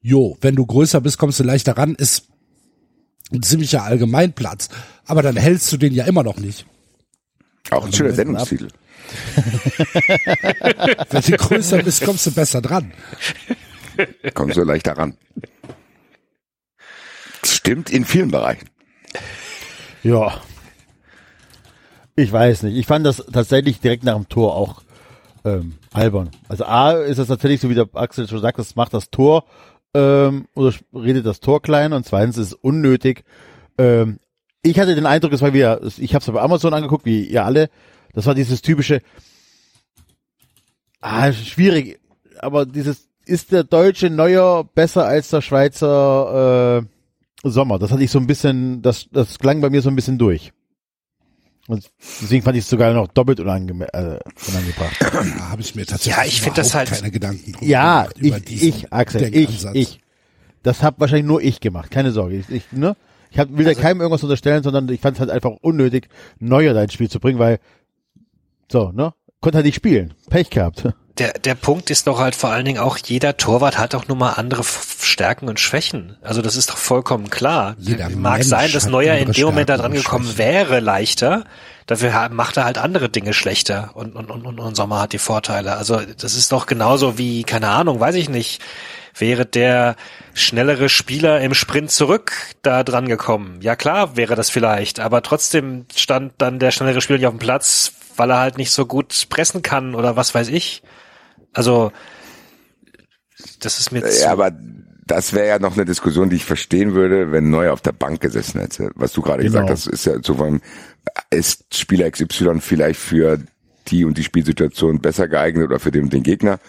Jo, 0.05 0.37
wenn 0.39 0.55
du 0.55 0.67
größer 0.67 1.01
bist, 1.01 1.17
kommst 1.17 1.39
du 1.39 1.43
leichter 1.43 1.75
ran, 1.79 1.95
ist 1.95 2.27
ein 3.31 3.41
ziemlicher 3.41 3.81
Allgemeinplatz. 3.81 4.69
Aber 5.07 5.23
dann 5.23 5.35
hältst 5.35 5.71
du 5.71 5.77
den 5.77 5.95
ja 5.95 6.05
immer 6.05 6.21
noch 6.21 6.37
nicht. 6.37 6.67
Auch 7.71 7.87
ein 7.87 7.91
schöner 7.91 8.13
Sendungstitel. 8.13 8.67
Wenn 11.09 11.21
du 11.21 11.37
größer 11.37 11.81
bist, 11.81 12.05
kommst 12.05 12.27
du 12.27 12.31
besser 12.31 12.61
dran. 12.61 12.93
Kommst 14.35 14.57
du 14.57 14.63
leichter 14.63 14.95
ran. 14.95 15.17
Stimmt 17.43 17.89
in 17.89 18.05
vielen 18.05 18.29
Bereichen. 18.29 18.69
Ja. 20.03 20.39
Ich 22.15 22.31
weiß 22.31 22.61
nicht. 22.61 22.77
Ich 22.77 22.85
fand 22.85 23.07
das 23.07 23.23
tatsächlich 23.33 23.79
direkt 23.79 24.03
nach 24.03 24.13
dem 24.13 24.29
Tor 24.29 24.55
auch 24.55 24.83
ähm, 25.45 25.79
albern. 25.93 26.29
Also 26.47 26.65
A 26.65 26.91
ist 26.91 27.17
es 27.17 27.27
tatsächlich, 27.27 27.59
so 27.59 27.71
wie 27.71 27.75
der 27.75 27.89
Axel 27.93 28.27
schon 28.27 28.41
sagt, 28.41 28.59
das 28.59 28.75
macht 28.75 28.93
das 28.93 29.09
Tor 29.09 29.45
ähm, 29.95 30.47
oder 30.55 30.73
redet 30.93 31.25
das 31.25 31.39
Tor 31.39 31.61
klein 31.61 31.93
und 31.93 32.05
zweitens 32.05 32.37
ist 32.37 32.47
es 32.47 32.53
unnötig. 32.53 33.23
Ähm, 33.77 34.19
ich 34.61 34.77
hatte 34.79 34.93
den 34.93 35.05
Eindruck, 35.05 35.31
es 35.31 35.41
war 35.41 35.53
wieder, 35.53 35.81
ich 35.97 36.13
habe 36.13 36.23
es 36.23 36.31
bei 36.31 36.41
Amazon 36.41 36.73
angeguckt, 36.73 37.05
wie 37.05 37.23
ihr 37.23 37.45
alle, 37.45 37.69
das 38.13 38.25
war 38.25 38.35
dieses 38.35 38.61
typische, 38.61 39.01
ah, 41.01 41.31
schwierig, 41.31 41.99
aber 42.39 42.65
dieses, 42.65 43.07
ist 43.25 43.51
der 43.51 43.63
deutsche 43.63 44.09
Neuer 44.09 44.65
besser 44.65 45.05
als 45.05 45.29
der 45.29 45.41
Schweizer 45.41 46.83
äh, 47.43 47.49
Sommer? 47.49 47.79
Das 47.79 47.91
hatte 47.91 48.03
ich 48.03 48.11
so 48.11 48.19
ein 48.19 48.27
bisschen, 48.27 48.81
das, 48.81 49.07
das 49.11 49.39
klang 49.39 49.61
bei 49.61 49.69
mir 49.69 49.81
so 49.81 49.89
ein 49.89 49.95
bisschen 49.95 50.17
durch. 50.17 50.51
Und 51.67 51.89
deswegen 52.21 52.43
fand 52.43 52.57
ich 52.57 52.63
es 52.63 52.69
sogar 52.69 52.93
noch 52.93 53.07
doppelt 53.07 53.39
unange 53.39 53.71
äh, 53.91 54.19
unangebracht. 54.47 54.95
Da 55.01 55.49
habe 55.49 55.61
ich 55.61 55.73
mir 55.73 55.85
tatsächlich 55.85 56.15
Ja, 56.15 56.23
ich 56.25 56.41
find 56.41 56.57
das 56.57 56.75
halt- 56.75 56.89
keine 56.89 57.09
Gedanken 57.09 57.53
drum 57.53 57.67
Ja, 57.67 58.03
gemacht 58.03 58.17
über 58.19 58.37
ich, 58.37 58.63
ich, 58.63 58.93
Axel, 58.93 59.35
ich, 59.35 59.65
ich. 59.73 59.99
Das 60.61 60.83
hab 60.83 60.99
wahrscheinlich 60.99 61.25
nur 61.25 61.41
ich 61.41 61.59
gemacht, 61.59 61.89
keine 61.91 62.11
Sorge. 62.11 62.35
Ich, 62.37 62.49
ich, 62.49 62.71
ne? 62.71 62.95
ich 63.31 63.39
hab, 63.39 63.49
will 63.49 63.65
Also 63.67 63.79
da 63.79 63.81
keinem 63.81 64.01
irgendwas 64.01 64.23
unterstellen, 64.23 64.61
sondern 64.63 64.87
ich 64.89 65.01
fand 65.01 65.17
es 65.17 65.19
halt 65.21 65.29
einfach 65.31 65.51
unnötig, 65.61 66.07
Neuer 66.39 66.73
da 66.73 66.83
ins 66.83 66.93
Spiel 66.93 67.09
zu 67.09 67.19
bringen, 67.19 67.39
weil 67.39 67.59
so, 68.71 68.91
ne? 68.91 69.13
Konnte 69.45 69.57
halt 69.57 69.67
nicht 69.67 69.75
spielen. 69.75 70.15
Pech 70.27 70.49
gehabt. 70.49 70.87
Der, 71.19 71.33
der 71.33 71.53
Punkt 71.53 71.91
ist 71.91 72.07
doch 72.07 72.17
halt 72.17 72.33
vor 72.33 72.49
allen 72.49 72.65
Dingen 72.65 72.79
auch, 72.79 72.97
jeder 72.97 73.37
Torwart 73.37 73.77
hat 73.77 73.93
doch 73.93 74.07
nun 74.07 74.17
mal 74.17 74.31
andere 74.31 74.63
Stärken 74.63 75.47
und 75.47 75.59
Schwächen. 75.59 76.17
Also 76.23 76.41
das 76.41 76.55
ist 76.55 76.71
doch 76.71 76.77
vollkommen 76.77 77.29
klar. 77.29 77.75
Jeder 77.77 78.09
Mag 78.09 78.39
Mensch 78.39 78.47
sein, 78.47 78.71
dass 78.71 78.87
Neuer 78.87 79.13
in 79.17 79.33
dem 79.33 79.45
Moment 79.45 79.69
da 79.69 79.77
dran 79.77 79.93
gekommen 79.93 80.39
wäre 80.39 80.79
leichter. 80.79 81.43
Dafür 81.85 82.29
macht 82.29 82.57
er 82.57 82.65
halt 82.65 82.79
andere 82.79 83.07
Dinge 83.07 83.33
schlechter 83.33 83.91
und, 83.93 84.15
und, 84.15 84.31
und, 84.31 84.47
und, 84.47 84.59
und 84.59 84.75
Sommer 84.75 84.99
hat 84.99 85.13
die 85.13 85.19
Vorteile. 85.19 85.77
Also 85.77 86.01
das 86.17 86.33
ist 86.33 86.51
doch 86.51 86.65
genauso 86.65 87.19
wie, 87.19 87.43
keine 87.43 87.67
Ahnung, 87.67 87.99
weiß 87.99 88.15
ich 88.15 88.29
nicht, 88.29 88.63
wäre 89.17 89.45
der 89.45 89.95
schnellere 90.33 90.89
Spieler 90.89 91.41
im 91.41 91.53
Sprint 91.53 91.91
zurück 91.91 92.33
da 92.61 92.83
dran 92.83 93.07
gekommen. 93.07 93.59
Ja 93.61 93.75
klar 93.75 94.17
wäre 94.17 94.35
das 94.35 94.49
vielleicht, 94.49 94.99
aber 94.99 95.21
trotzdem 95.21 95.85
stand 95.95 96.33
dann 96.37 96.59
der 96.59 96.71
schnellere 96.71 97.01
Spieler 97.01 97.19
nicht 97.19 97.27
auf 97.27 97.33
dem 97.33 97.39
Platz, 97.39 97.93
weil 98.17 98.31
er 98.31 98.39
halt 98.39 98.57
nicht 98.57 98.71
so 98.71 98.85
gut 98.85 99.27
pressen 99.29 99.61
kann 99.61 99.95
oder 99.95 100.15
was 100.15 100.35
weiß 100.35 100.49
ich. 100.49 100.83
Also 101.53 101.91
das 103.59 103.79
ist 103.79 103.91
mir 103.91 104.03
zu, 104.03 104.21
Ja, 104.21 104.31
aber 104.31 104.51
das 105.07 105.33
wäre 105.33 105.47
ja 105.47 105.59
noch 105.59 105.73
eine 105.73 105.85
Diskussion, 105.85 106.29
die 106.29 106.37
ich 106.37 106.45
verstehen 106.45 106.93
würde, 106.95 107.31
wenn 107.31 107.49
Neuer 107.49 107.73
auf 107.73 107.81
der 107.81 107.91
Bank 107.91 108.21
gesessen 108.21 108.59
hätte. 108.59 108.91
Was 108.95 109.13
du 109.13 109.21
gerade 109.21 109.43
Genau. 109.43 109.53
gesagt 109.53 109.69
hast, 109.69 109.87
ist 109.87 110.05
ja 110.05 110.13
so 110.21 110.35
von, 110.35 110.61
ist 111.29 111.75
Spieler 111.75 112.09
XY 112.09 112.59
vielleicht 112.59 112.99
für 112.99 113.39
die 113.87 114.03
und 114.03 114.17
die 114.17 114.23
Spielsituation 114.23 114.99
besser 114.99 115.27
geeignet 115.27 115.65
oder 115.65 115.79
für 115.79 115.91
den, 115.91 116.09
den 116.09 116.23
Gegner? 116.23 116.59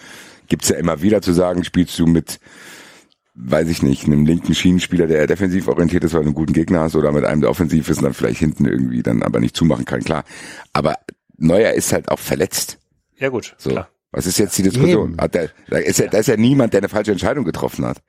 Gibt's 0.47 0.69
ja 0.69 0.77
immer 0.77 1.01
wieder 1.01 1.21
zu 1.21 1.33
sagen, 1.33 1.63
spielst 1.63 1.97
du 1.99 2.05
mit, 2.07 2.39
weiß 3.35 3.67
ich 3.69 3.81
nicht, 3.83 4.05
einem 4.05 4.25
linken 4.25 4.55
Schienenspieler, 4.55 5.07
der 5.07 5.19
eher 5.19 5.27
defensiv 5.27 5.67
orientiert 5.67 6.03
ist, 6.03 6.13
weil 6.13 6.21
du 6.21 6.27
einen 6.27 6.35
guten 6.35 6.53
Gegner 6.53 6.81
hast, 6.81 6.95
oder 6.95 7.11
mit 7.11 7.25
einem, 7.25 7.41
der 7.41 7.49
offensiv 7.49 7.89
ist 7.89 7.97
und 7.97 8.05
dann 8.05 8.13
vielleicht 8.13 8.39
hinten 8.39 8.65
irgendwie 8.65 9.03
dann 9.03 9.23
aber 9.23 9.39
nicht 9.39 9.55
zumachen 9.55 9.85
kann, 9.85 10.01
klar. 10.03 10.23
Aber 10.73 10.95
Neuer 11.37 11.71
ist 11.73 11.93
halt 11.93 12.09
auch 12.09 12.19
verletzt. 12.19 12.79
ja 13.17 13.29
gut, 13.29 13.55
So. 13.57 13.71
klar. 13.71 13.89
Was 14.11 14.25
ist 14.25 14.39
jetzt 14.39 14.57
die 14.57 14.63
Diskussion? 14.63 15.11
Eben. 15.11 15.21
Hat 15.21 15.35
der, 15.35 15.49
da, 15.67 15.77
ist 15.77 15.99
ja, 15.99 16.07
da 16.07 16.17
ist 16.19 16.27
ja 16.27 16.37
niemand, 16.37 16.73
der 16.73 16.79
eine 16.79 16.89
falsche 16.89 17.11
Entscheidung 17.11 17.43
getroffen 17.43 17.85
hat. 17.85 18.01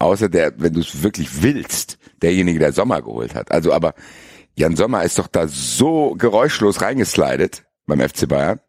Außer 0.00 0.28
der, 0.28 0.52
wenn 0.58 0.72
du 0.72 0.80
es 0.80 1.02
wirklich 1.02 1.42
willst, 1.42 1.98
derjenige, 2.20 2.58
der 2.58 2.72
Sommer 2.72 3.00
geholt 3.00 3.34
hat. 3.34 3.52
Also, 3.52 3.72
aber 3.72 3.94
Jan 4.56 4.76
Sommer 4.76 5.04
ist 5.04 5.18
doch 5.18 5.28
da 5.28 5.46
so 5.46 6.14
geräuschlos 6.18 6.82
reingeslidet 6.82 7.64
beim 7.86 8.00
FC 8.00 8.28
Bayern 8.28 8.60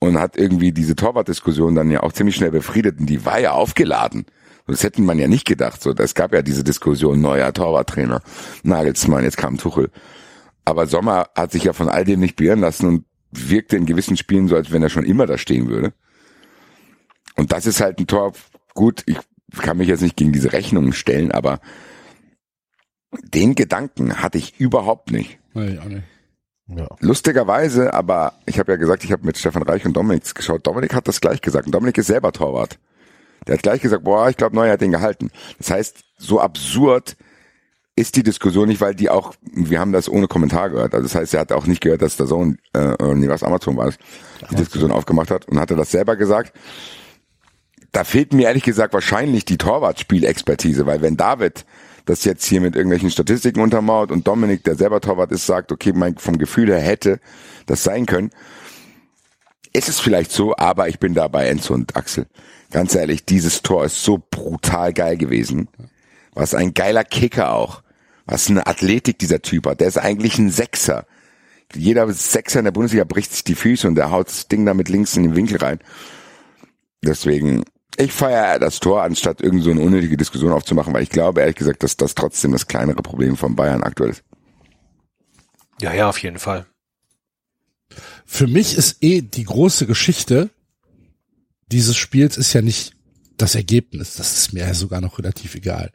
und 0.00 0.18
hat 0.18 0.36
irgendwie 0.36 0.72
diese 0.72 0.96
Torwartdiskussion 0.96 1.74
dann 1.74 1.90
ja 1.90 2.02
auch 2.02 2.12
ziemlich 2.12 2.36
schnell 2.36 2.50
befriedet 2.50 3.00
und 3.00 3.06
die 3.06 3.24
war 3.24 3.40
ja 3.40 3.52
aufgeladen. 3.52 4.26
Das 4.66 4.82
hätten 4.82 5.04
man 5.04 5.18
ja 5.18 5.28
nicht 5.28 5.46
gedacht. 5.46 5.82
So, 5.82 5.92
es 5.94 6.14
gab 6.14 6.34
ja 6.34 6.42
diese 6.42 6.62
Diskussion, 6.62 7.20
neuer 7.22 7.52
Torwarttrainer, 7.54 8.20
Nagelsmann, 8.62 9.24
jetzt 9.24 9.38
kam 9.38 9.56
Tuchel. 9.56 9.90
Aber 10.66 10.86
Sommer 10.86 11.28
hat 11.34 11.52
sich 11.52 11.64
ja 11.64 11.72
von 11.72 11.88
all 11.88 12.04
dem 12.04 12.20
nicht 12.20 12.36
beirren 12.36 12.60
lassen 12.60 12.86
und 12.86 13.04
wirkte 13.30 13.76
in 13.76 13.86
gewissen 13.86 14.18
Spielen 14.18 14.48
so, 14.48 14.56
als 14.56 14.70
wenn 14.70 14.82
er 14.82 14.90
schon 14.90 15.04
immer 15.04 15.26
da 15.26 15.38
stehen 15.38 15.68
würde. 15.68 15.94
Und 17.36 17.52
das 17.52 17.64
ist 17.66 17.80
halt 17.80 17.98
ein 17.98 18.06
Tor, 18.06 18.32
gut, 18.74 19.04
ich 19.06 19.16
kann 19.58 19.78
mich 19.78 19.88
jetzt 19.88 20.02
nicht 20.02 20.16
gegen 20.16 20.32
diese 20.32 20.52
Rechnungen 20.52 20.92
stellen, 20.92 21.32
aber 21.32 21.60
den 23.34 23.54
Gedanken 23.54 24.22
hatte 24.22 24.36
ich 24.36 24.60
überhaupt 24.60 25.10
nicht. 25.10 25.38
Nee, 25.54 25.78
auch 25.78 25.84
nicht. 25.86 26.04
Ja. 26.68 26.86
Lustigerweise, 27.00 27.94
aber 27.94 28.34
ich 28.44 28.58
habe 28.58 28.72
ja 28.72 28.76
gesagt, 28.76 29.02
ich 29.04 29.12
habe 29.12 29.24
mit 29.24 29.38
Stefan 29.38 29.62
Reich 29.62 29.86
und 29.86 29.96
Dominik 29.96 30.34
geschaut. 30.34 30.66
Dominik 30.66 30.94
hat 30.94 31.08
das 31.08 31.20
gleich 31.20 31.40
gesagt. 31.40 31.66
Und 31.66 31.74
Dominik 31.74 31.96
ist 31.96 32.08
selber 32.08 32.32
Torwart. 32.32 32.78
Der 33.46 33.54
hat 33.54 33.62
gleich 33.62 33.80
gesagt, 33.80 34.04
boah, 34.04 34.28
ich 34.28 34.36
glaube, 34.36 34.54
Neuer 34.54 34.72
hat 34.72 34.80
den 34.82 34.92
gehalten. 34.92 35.30
Das 35.56 35.70
heißt, 35.70 36.04
so 36.18 36.40
absurd 36.40 37.16
ist 37.96 38.16
die 38.16 38.22
Diskussion 38.22 38.68
nicht, 38.68 38.80
weil 38.80 38.94
die 38.94 39.08
auch, 39.08 39.34
wir 39.42 39.80
haben 39.80 39.92
das 39.92 40.08
ohne 40.08 40.28
Kommentar 40.28 40.70
gehört. 40.70 40.94
Also 40.94 41.04
das 41.04 41.14
heißt, 41.14 41.34
er 41.34 41.40
hat 41.40 41.52
auch 41.52 41.66
nicht 41.66 41.80
gehört, 41.80 42.02
dass 42.02 42.16
der 42.16 42.26
Sohn, 42.26 42.58
äh, 42.74 42.94
nee, 43.14 43.28
was 43.28 43.42
Amazon 43.42 43.76
war, 43.76 43.88
es, 43.88 43.98
die 44.50 44.56
Diskussion 44.56 44.92
aufgemacht 44.92 45.30
hat 45.30 45.48
und 45.48 45.58
hatte 45.58 45.74
das 45.74 45.90
selber 45.90 46.16
gesagt. 46.16 46.52
Da 47.92 48.04
fehlt 48.04 48.34
mir 48.34 48.48
ehrlich 48.48 48.62
gesagt 48.62 48.92
wahrscheinlich 48.92 49.46
die 49.46 49.56
Torwartspielexpertise, 49.56 50.86
weil 50.86 51.00
wenn 51.00 51.16
David 51.16 51.64
das 52.08 52.24
jetzt 52.24 52.46
hier 52.46 52.62
mit 52.62 52.74
irgendwelchen 52.74 53.10
Statistiken 53.10 53.60
untermauert 53.60 54.10
und 54.10 54.26
Dominik, 54.26 54.64
der 54.64 54.76
selber 54.76 55.00
Torwart 55.00 55.30
ist, 55.30 55.44
sagt, 55.44 55.72
okay, 55.72 55.92
mein, 55.92 56.16
vom 56.16 56.38
Gefühl 56.38 56.68
her 56.68 56.80
hätte 56.80 57.20
das 57.66 57.82
sein 57.82 58.06
können, 58.06 58.30
ist 59.74 59.90
es 59.90 60.00
vielleicht 60.00 60.32
so, 60.32 60.56
aber 60.56 60.88
ich 60.88 60.98
bin 60.98 61.12
da 61.12 61.28
bei 61.28 61.48
Enzo 61.48 61.74
und 61.74 61.96
Axel. 61.96 62.26
Ganz 62.70 62.94
ehrlich, 62.94 63.26
dieses 63.26 63.60
Tor 63.60 63.84
ist 63.84 64.02
so 64.02 64.22
brutal 64.30 64.94
geil 64.94 65.18
gewesen. 65.18 65.68
Was 66.32 66.54
ein 66.54 66.72
geiler 66.72 67.04
Kicker 67.04 67.52
auch. 67.52 67.82
Was 68.24 68.48
eine 68.48 68.66
Athletik 68.66 69.18
dieser 69.18 69.42
Typ 69.42 69.66
hat. 69.66 69.80
Der 69.80 69.88
ist 69.88 69.98
eigentlich 69.98 70.38
ein 70.38 70.50
Sechser. 70.50 71.06
Jeder 71.74 72.10
Sechser 72.10 72.60
in 72.60 72.64
der 72.64 72.72
Bundesliga 72.72 73.04
bricht 73.04 73.32
sich 73.32 73.44
die 73.44 73.54
Füße 73.54 73.86
und 73.86 73.96
der 73.96 74.10
haut 74.10 74.28
das 74.28 74.48
Ding 74.48 74.64
da 74.64 74.72
mit 74.72 74.88
links 74.88 75.16
in 75.16 75.24
den 75.24 75.36
Winkel 75.36 75.58
rein. 75.58 75.78
Deswegen, 77.04 77.64
ich 77.98 78.12
feiere 78.12 78.58
das 78.58 78.78
Tor, 78.80 79.02
anstatt 79.02 79.40
irgend 79.40 79.64
so 79.64 79.70
eine 79.70 79.80
unnötige 79.80 80.16
Diskussion 80.16 80.52
aufzumachen, 80.52 80.94
weil 80.94 81.02
ich 81.02 81.10
glaube 81.10 81.40
ehrlich 81.40 81.56
gesagt, 81.56 81.82
dass 81.82 81.96
das 81.96 82.14
trotzdem 82.14 82.52
das 82.52 82.66
kleinere 82.66 83.02
Problem 83.02 83.36
von 83.36 83.56
Bayern 83.56 83.82
aktuell 83.82 84.10
ist. 84.10 84.22
Ja, 85.80 85.92
ja, 85.92 86.08
auf 86.08 86.18
jeden 86.22 86.38
Fall. 86.38 86.66
Für 88.24 88.46
mich 88.46 88.76
ist 88.76 89.02
eh 89.02 89.22
die 89.22 89.44
große 89.44 89.86
Geschichte 89.86 90.50
dieses 91.70 91.96
Spiels 91.96 92.36
ist 92.36 92.52
ja 92.52 92.62
nicht 92.62 92.94
das 93.36 93.54
Ergebnis. 93.54 94.14
Das 94.14 94.38
ist 94.38 94.52
mir 94.52 94.60
ja 94.60 94.74
sogar 94.74 95.00
noch 95.00 95.18
relativ 95.18 95.54
egal. 95.54 95.92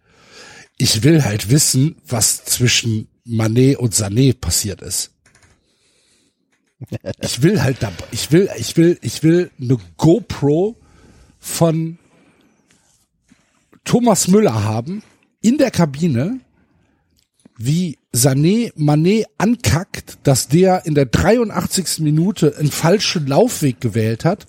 Ich 0.78 1.04
will 1.04 1.24
halt 1.24 1.50
wissen, 1.50 1.96
was 2.06 2.46
zwischen 2.46 3.08
Manet 3.24 3.78
und 3.78 3.94
Sané 3.94 4.34
passiert 4.34 4.82
ist. 4.82 5.12
Ich 7.22 7.42
will 7.42 7.62
halt 7.62 7.82
da, 7.82 7.92
ich 8.12 8.32
will, 8.32 8.50
ich 8.58 8.76
will, 8.76 8.98
ich 9.02 9.24
will 9.24 9.50
eine 9.60 9.78
GoPro 9.98 10.76
von 11.44 12.00
Thomas 13.84 14.30
Müller 14.30 14.64
haben 14.64 15.04
in 15.42 15.58
der 15.58 15.72
Kabine, 15.72 16.40
wie 17.58 18.00
Sané 18.16 18.72
Manet 18.78 19.26
ankackt, 19.38 20.20
dass 20.24 20.48
der 20.48 20.86
in 20.86 20.96
der 20.96 21.06
83. 21.06 22.00
Minute 22.00 22.56
einen 22.58 22.72
falschen 22.72 23.28
Laufweg 23.28 23.82
gewählt 23.82 24.24
hat 24.24 24.48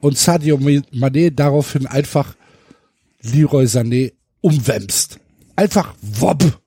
und 0.00 0.16
Sadio 0.16 0.56
Mané 0.56 1.30
daraufhin 1.30 1.86
einfach 1.86 2.34
Leroy 3.20 3.66
Sané 3.66 4.14
umwämst. 4.40 5.20
Einfach 5.56 5.94
wob. 6.00 6.58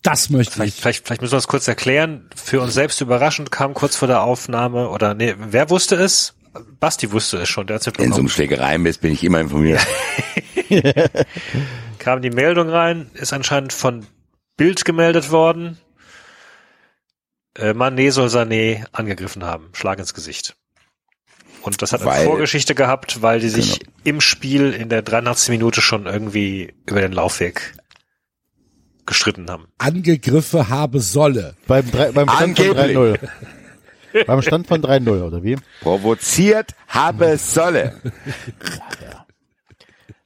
Das 0.00 0.30
möchte 0.30 0.54
Vielleicht, 0.54 0.76
ich. 0.76 0.80
vielleicht, 0.80 1.06
vielleicht 1.06 1.20
müssen 1.20 1.32
wir 1.32 1.36
das 1.36 1.46
kurz 1.46 1.68
erklären. 1.68 2.30
Für 2.34 2.62
uns 2.62 2.72
selbst 2.72 3.02
überraschend 3.02 3.52
kam 3.52 3.74
kurz 3.74 3.96
vor 3.96 4.08
der 4.08 4.22
Aufnahme 4.22 4.88
oder 4.88 5.12
nee, 5.12 5.34
wer 5.38 5.68
wusste 5.68 5.96
es? 5.96 6.34
Basti 6.80 7.10
wusste 7.12 7.38
es 7.38 7.48
schon, 7.48 7.66
der 7.66 7.76
hat's 7.76 7.86
Wenn 7.96 8.12
es 8.12 8.18
um. 8.18 8.28
Schlägereien 8.28 8.84
ist, 8.86 9.00
bin 9.00 9.12
ich 9.12 9.24
immer 9.24 9.40
informiert. 9.40 9.80
Kam 11.98 12.20
die 12.22 12.30
Meldung 12.30 12.68
rein, 12.68 13.10
ist 13.14 13.32
anscheinend 13.32 13.72
von 13.72 14.06
Bild 14.56 14.84
gemeldet 14.84 15.30
worden. 15.30 15.78
Äh, 17.56 17.70
Mané 17.70 18.10
soll 18.12 18.28
Sané 18.28 18.84
angegriffen 18.92 19.44
haben, 19.44 19.70
Schlag 19.72 19.98
ins 19.98 20.14
Gesicht. 20.14 20.56
Und 21.62 21.80
das 21.80 21.92
hat 21.92 22.00
eine 22.02 22.10
Weil- 22.10 22.24
Vorgeschichte 22.26 22.74
gehabt, 22.74 23.22
weil 23.22 23.40
die 23.40 23.48
sich 23.48 23.80
im 24.04 24.20
Spiel 24.20 24.72
in 24.72 24.88
der 24.88 25.02
83. 25.02 25.50
Minute 25.50 25.80
schon 25.80 26.06
irgendwie 26.06 26.74
über 26.86 27.00
den 27.00 27.12
Laufweg 27.12 27.74
gestritten 29.06 29.48
haben. 29.50 29.66
Angegriffe 29.78 30.68
habe 30.68 31.00
solle. 31.00 31.54
Beim, 31.66 31.84
beim 31.90 32.28
Stand 32.28 32.58
von 32.58 32.76
Angeblich. 32.78 32.96
3-0. 32.96 33.28
Beim 34.26 34.42
Stand 34.42 34.66
von 34.66 34.82
3-0, 34.82 35.22
oder 35.22 35.42
wie? 35.42 35.56
Provoziert 35.80 36.74
habe 36.88 37.36
solle. 37.38 38.00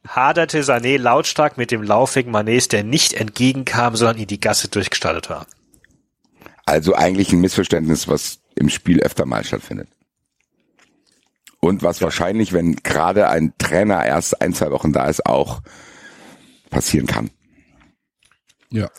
Haderte 0.06 0.62
Sané 0.62 0.98
lautstark 0.98 1.58
mit 1.58 1.70
dem 1.70 1.82
Laufweg 1.82 2.26
Manets, 2.26 2.68
der 2.68 2.84
nicht 2.84 3.14
entgegenkam, 3.14 3.96
sondern 3.96 4.18
in 4.18 4.26
die 4.26 4.40
Gasse 4.40 4.68
durchgestartet 4.68 5.28
war. 5.30 5.46
Also 6.64 6.94
eigentlich 6.94 7.32
ein 7.32 7.40
Missverständnis, 7.40 8.08
was 8.08 8.40
im 8.54 8.68
Spiel 8.68 9.00
öfter 9.00 9.26
mal 9.26 9.44
stattfindet. 9.44 9.88
Und 11.60 11.82
was 11.82 12.00
wahrscheinlich, 12.00 12.52
wenn 12.52 12.76
gerade 12.76 13.28
ein 13.28 13.54
Trainer 13.58 14.04
erst 14.04 14.40
ein, 14.40 14.54
zwei 14.54 14.70
Wochen 14.70 14.92
da 14.92 15.06
ist, 15.06 15.26
auch 15.26 15.62
passieren 16.70 17.06
kann. 17.06 17.30
Ja. 18.70 18.90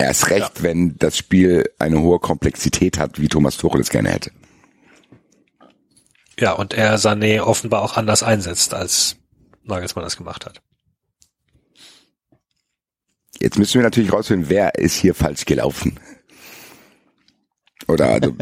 Erst 0.00 0.30
recht, 0.30 0.62
wenn 0.62 0.96
das 0.98 1.16
Spiel 1.16 1.70
eine 1.78 2.00
hohe 2.00 2.18
Komplexität 2.18 2.98
hat, 2.98 3.20
wie 3.20 3.28
Thomas 3.28 3.56
Tuchel 3.56 3.80
es 3.80 3.90
gerne 3.90 4.10
hätte. 4.10 4.30
Ja, 6.38 6.52
und 6.52 6.72
er 6.72 6.98
Sané 6.98 7.40
offenbar 7.40 7.82
auch 7.82 7.96
anders 7.96 8.22
einsetzt, 8.22 8.72
als 8.72 9.16
Nagelsmann 9.64 10.04
das 10.04 10.16
gemacht 10.16 10.46
hat. 10.46 10.62
Jetzt 13.38 13.58
müssen 13.58 13.74
wir 13.74 13.82
natürlich 13.82 14.12
rausfinden, 14.12 14.48
wer 14.48 14.74
ist 14.74 14.96
hier 14.96 15.14
falsch 15.14 15.44
gelaufen. 15.44 15.98
Oder 17.88 18.10
also, 18.10 18.36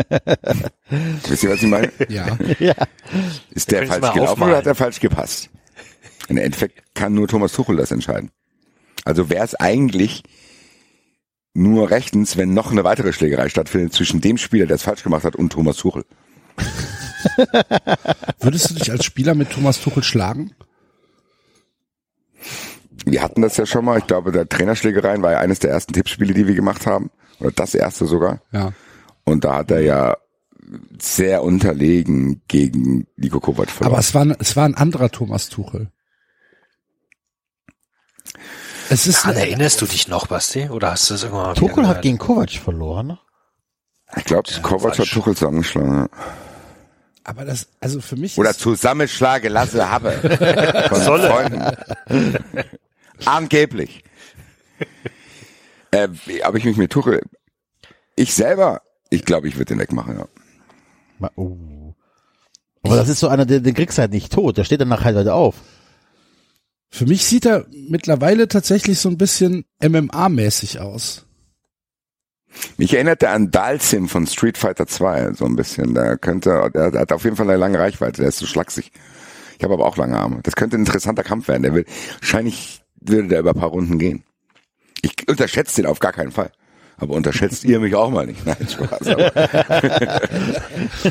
wisst 1.28 1.44
ihr, 1.44 1.50
was 1.50 1.62
ich 1.62 1.68
meine? 1.68 1.92
Ja. 2.08 2.36
Ja. 2.58 2.74
Ist 3.50 3.70
der 3.70 3.86
falsch 3.86 4.12
gelaufen 4.12 4.20
aufmalen. 4.20 4.50
oder 4.50 4.58
hat 4.58 4.66
er 4.66 4.74
falsch 4.74 5.00
gepasst? 5.00 5.50
Im 6.28 6.36
Endeffekt 6.36 6.94
kann 6.94 7.14
nur 7.14 7.28
Thomas 7.28 7.52
Tuchel 7.52 7.76
das 7.76 7.90
entscheiden. 7.90 8.30
Also 9.04 9.30
wäre 9.30 9.44
es 9.44 9.54
eigentlich 9.54 10.22
nur 11.55 11.90
rechtens, 11.90 12.37
wenn 12.37 12.55
noch 12.55 12.71
eine 12.71 12.85
weitere 12.85 13.12
Schlägerei 13.12 13.49
stattfindet 13.49 13.93
zwischen 13.93 14.21
dem 14.21 14.38
Spieler, 14.38 14.67
der 14.67 14.76
es 14.76 14.83
falsch 14.83 15.02
gemacht 15.02 15.25
hat, 15.25 15.37
und 15.37 15.52
Thomas 15.52 15.76
Tuchel. 15.76 16.05
Würdest 18.40 18.71
du 18.71 18.75
dich 18.75 18.90
als 18.90 19.05
Spieler 19.05 19.35
mit 19.35 19.50
Thomas 19.50 19.81
Tuchel 19.81 20.02
schlagen? 20.02 20.52
Wir 23.05 23.23
hatten 23.23 23.43
das 23.43 23.57
ja 23.57 23.67
schon 23.67 23.85
mal. 23.85 23.99
Ich 23.99 24.07
glaube, 24.07 24.33
der 24.33 24.49
Trainerschlägereien 24.49 25.23
war 25.23 25.33
ja 25.33 25.38
eines 25.38 25.59
der 25.59 25.71
ersten 25.71 25.93
Tippspiele, 25.93 26.35
die 26.35 26.47
wir 26.47 26.55
gemacht 26.55 26.87
haben. 26.87 27.11
Oder 27.40 27.52
das 27.52 27.75
erste 27.75 28.07
sogar. 28.07 28.40
Ja. 28.52 28.73
Und 29.25 29.45
da 29.45 29.57
hat 29.57 29.71
er 29.71 29.81
ja 29.81 30.17
sehr 30.99 31.43
unterlegen 31.43 32.43
gegen 32.49 33.07
Nico 33.17 33.40
Kovac 33.40 33.71
verloren. 33.71 33.93
Aber 33.93 34.00
es 34.00 34.14
war, 34.14 34.26
es 34.38 34.57
war 34.57 34.64
ein 34.64 34.75
anderer 34.75 35.11
Thomas 35.11 35.49
Tuchel. 35.49 35.90
Es 38.90 39.07
ist, 39.07 39.25
Daran 39.25 39.37
erinnerst 39.37 39.80
du 39.80 39.87
dich 39.87 40.09
noch, 40.09 40.26
Basti? 40.26 40.68
Oder 40.71 40.92
hast 40.92 41.09
du 41.11 41.14
das 41.14 41.23
irgendwann 41.25 41.47
mal 41.49 41.54
Tuchel 41.54 41.87
hat 41.87 42.02
gegen 42.02 42.18
Kovac 42.18 42.50
verloren. 42.50 43.18
ich 44.16 44.25
glaube, 44.25 44.50
Kovac 44.62 44.99
hat. 44.99 45.09
Tuchel 45.09 45.35
zusammengeschlagen. 45.37 45.97
ja. 45.97 46.09
aber 47.25 47.45
das, 47.45 47.68
also 47.80 48.00
für 48.00 48.16
mich 48.16 48.38
Oder 48.38 48.54
zusammenschlage 48.54 49.49
lasse 49.49 49.90
habe. 49.90 50.12
Von 50.88 51.00
Solle. 51.02 51.28
Freunden. 51.28 52.37
Angeblich. 53.25 54.04
äh, 55.90 56.09
aber 56.42 56.57
ich 56.59 56.64
mich 56.64 56.76
mit 56.76 56.90
Tuchel, 56.92 57.21
ich 58.16 58.35
selber, 58.35 58.83
ich 59.11 59.25
glaube, 59.25 59.49
ich 59.49 59.57
würde 59.57 59.66
den 59.66 59.78
wegmachen, 59.78 60.18
ja. 60.18 60.26
Ma- 61.18 61.30
Oh. 61.37 61.95
Aber 62.85 62.97
das 62.97 63.09
ist 63.09 63.21
so 63.21 63.28
einer, 63.28 63.45
der, 63.45 63.61
den 63.61 63.75
kriegst 63.75 63.99
du 63.99 64.02
halt 64.02 64.12
nicht 64.12 64.33
tot. 64.33 64.57
Der 64.57 64.64
steht 64.64 64.80
danach 64.80 65.04
halt 65.04 65.16
weiter 65.16 65.35
auf. 65.35 65.57
Für 66.90 67.07
mich 67.07 67.25
sieht 67.25 67.47
er 67.47 67.66
mittlerweile 67.71 68.49
tatsächlich 68.49 68.99
so 68.99 69.09
ein 69.09 69.18
bisschen 69.18 69.64
MMA-mäßig 69.80 70.80
aus. 70.80 71.26
Mich 72.76 72.95
erinnert 72.95 73.23
er 73.23 73.32
an 73.32 73.50
Dalsim 73.50 74.08
von 74.08 74.26
Street 74.26 74.58
Fighter 74.58 74.86
2, 74.86 75.34
so 75.34 75.45
ein 75.45 75.56
bisschen. 75.56 75.95
Der 75.95 76.17
könnte, 76.17 76.71
der 76.75 76.93
hat 76.93 77.12
auf 77.12 77.25
jeden 77.25 77.36
Fall 77.36 77.49
eine 77.49 77.58
lange 77.58 77.78
Reichweite, 77.78 78.23
der 78.23 78.30
ist 78.30 78.39
so 78.39 78.47
schlaksig. 78.47 78.91
Ich 79.58 79.65
habe 79.65 79.75
aber 79.75 79.86
auch 79.86 79.97
lange 79.97 80.19
Arme. 80.19 80.41
Das 80.43 80.56
könnte 80.56 80.76
ein 80.76 80.80
interessanter 80.80 81.25
Kampf 81.25 81.49
werden. 81.49 81.62
Der 81.62 81.75
will, 81.75 81.84
wahrscheinlich 82.21 82.82
würde 83.00 83.28
der 83.28 83.41
über 83.41 83.50
ein 83.50 83.60
paar 83.60 83.71
Runden 83.71 83.99
gehen. 83.99 84.25
Ich 85.02 85.28
unterschätze 85.28 85.76
den 85.76 85.86
auf 85.86 85.99
gar 85.99 86.12
keinen 86.12 86.32
Fall. 86.32 86.52
Aber 87.00 87.15
unterschätzt 87.15 87.65
ihr 87.65 87.78
mich 87.80 87.95
auch 87.95 88.11
mal 88.11 88.26
nicht. 88.26 88.45
Nein, 88.45 88.56
Spaß. 88.69 89.06
Aber 89.08 89.32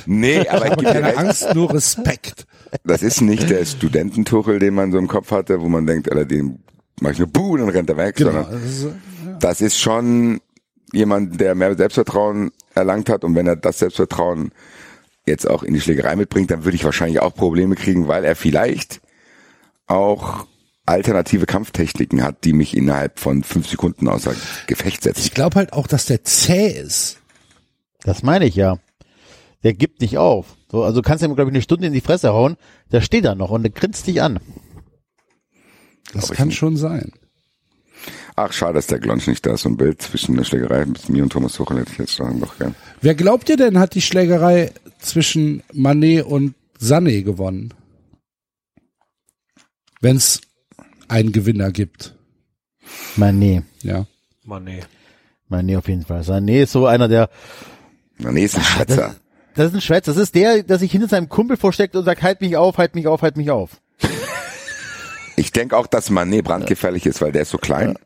nee, 0.05 0.47
aber 0.47 0.65
ich 0.67 0.75
gebe 0.77 0.91
keine 0.91 1.07
recht. 1.07 1.17
Angst, 1.17 1.55
nur 1.55 1.73
Respekt. 1.73 2.45
Das 2.83 3.01
ist 3.01 3.21
nicht 3.21 3.49
der 3.49 3.65
Studententuchel, 3.65 4.59
den 4.59 4.73
man 4.73 4.91
so 4.91 4.97
im 4.97 5.07
Kopf 5.07 5.31
hatte, 5.31 5.61
wo 5.61 5.69
man 5.69 5.85
denkt, 5.87 6.11
Alter, 6.11 6.25
den 6.25 6.59
mach 6.99 7.11
ich 7.11 7.19
nur 7.19 7.27
buh, 7.27 7.57
dann 7.57 7.69
rennt 7.69 7.89
er 7.89 7.97
weg, 7.97 8.15
Genau. 8.15 8.31
sondern 8.31 8.51
Das 8.51 8.63
ist, 8.63 8.87
das 9.39 9.61
ist 9.61 9.77
schon 9.79 10.41
jemand, 10.93 11.39
der 11.39 11.55
mehr 11.55 11.75
Selbstvertrauen 11.75 12.51
erlangt 12.75 13.09
hat 13.09 13.23
und 13.23 13.35
wenn 13.35 13.47
er 13.47 13.55
das 13.55 13.79
Selbstvertrauen 13.79 14.51
jetzt 15.25 15.49
auch 15.49 15.63
in 15.63 15.73
die 15.73 15.81
Schlägerei 15.81 16.15
mitbringt, 16.15 16.51
dann 16.51 16.63
würde 16.65 16.75
ich 16.75 16.85
wahrscheinlich 16.85 17.19
auch 17.19 17.33
Probleme 17.33 17.75
kriegen, 17.75 18.07
weil 18.07 18.23
er 18.23 18.35
vielleicht 18.35 19.01
auch 19.87 20.45
alternative 20.87 21.45
Kampftechniken 21.45 22.23
hat, 22.23 22.43
die 22.43 22.53
mich 22.53 22.75
innerhalb 22.75 23.19
von 23.19 23.43
fünf 23.43 23.67
Sekunden 23.67 24.07
außer 24.07 24.33
Gefecht 24.67 25.03
setzen. 25.03 25.21
ich 25.21 25.33
glaube 25.33 25.55
halt 25.55 25.73
auch, 25.73 25.87
dass 25.87 26.05
der 26.05 26.23
zäh 26.23 26.69
ist. 26.69 27.19
Das 28.03 28.23
meine 28.23 28.45
ich 28.45 28.55
ja. 28.55 28.79
Der 29.63 29.73
gibt 29.73 30.01
nicht 30.01 30.17
auf. 30.17 30.55
So, 30.71 30.83
also 30.83 31.01
du 31.01 31.07
kannst 31.07 31.23
ihm, 31.23 31.35
glaube 31.35 31.49
ich, 31.49 31.55
eine 31.55 31.61
Stunde 31.61 31.87
in 31.87 31.93
die 31.93 32.01
Fresse 32.01 32.31
hauen. 32.31 32.57
Der 32.91 33.01
steht 33.01 33.25
da 33.25 33.35
noch 33.35 33.49
und 33.49 33.63
der 33.63 33.71
grinst 33.71 34.07
dich 34.07 34.21
an. 34.21 34.39
Das 36.13 36.31
kann 36.31 36.49
nicht. 36.49 36.57
schon 36.57 36.77
sein. 36.77 37.11
Ach, 38.35 38.53
schade, 38.53 38.75
dass 38.75 38.87
der 38.87 38.99
Glonsch 38.99 39.27
nicht 39.27 39.45
da 39.45 39.55
ist. 39.55 39.61
So 39.61 39.69
ein 39.69 39.77
Bild 39.77 40.01
zwischen 40.01 40.37
der 40.37 40.43
Schlägerei 40.43 40.85
mit 40.85 41.09
mir 41.09 41.23
und 41.23 41.31
Thomas 41.31 41.53
Tuchel 41.53 41.79
hätte 41.79 41.91
ich 41.91 41.97
jetzt 41.97 42.15
schon 42.15 42.39
doch 42.39 42.57
gern. 42.57 42.75
Wer 43.01 43.15
glaubt 43.15 43.49
ihr 43.49 43.57
denn, 43.57 43.79
hat 43.79 43.95
die 43.95 44.01
Schlägerei 44.01 44.71
zwischen 44.99 45.63
Manet 45.73 46.25
und 46.25 46.53
Sané 46.79 47.23
gewonnen? 47.23 47.73
Wenn 49.99 50.17
es 50.17 50.41
einen 51.07 51.31
Gewinner 51.31 51.71
gibt. 51.71 52.15
Nee. 53.15 53.61
Ja. 53.81 54.05
Mein 55.49 55.65
nee 55.65 55.75
auf 55.75 55.87
jeden 55.87 56.03
Fall. 56.03 56.21
Sané 56.21 56.63
ist 56.63 56.71
so 56.71 56.85
einer, 56.85 57.07
der, 57.07 57.29
nee, 58.17 58.43
ist 58.43 58.57
ein 58.57 58.63
Schwätzer. 58.63 59.15
das 59.55 59.67
ist 59.67 59.75
ein 59.75 59.81
Schwätz. 59.81 60.05
Das 60.05 60.17
ist 60.17 60.35
der, 60.35 60.63
der 60.63 60.77
sich 60.77 60.91
hinter 60.91 61.07
seinem 61.07 61.29
Kumpel 61.29 61.57
versteckt 61.57 61.95
und 61.95 62.03
sagt, 62.05 62.21
halt 62.21 62.41
mich 62.41 62.57
auf, 62.57 62.77
halt 62.77 62.95
mich 62.95 63.07
auf, 63.07 63.21
halt 63.21 63.37
mich 63.37 63.51
auf. 63.51 63.81
Ich 65.35 65.51
denke 65.51 65.77
auch, 65.77 65.87
dass 65.87 66.09
Manet 66.09 66.45
brandgefährlich 66.45 67.05
ist, 67.05 67.21
weil 67.21 67.31
der 67.31 67.43
ist 67.43 67.51
so 67.51 67.59
klein 67.59 67.97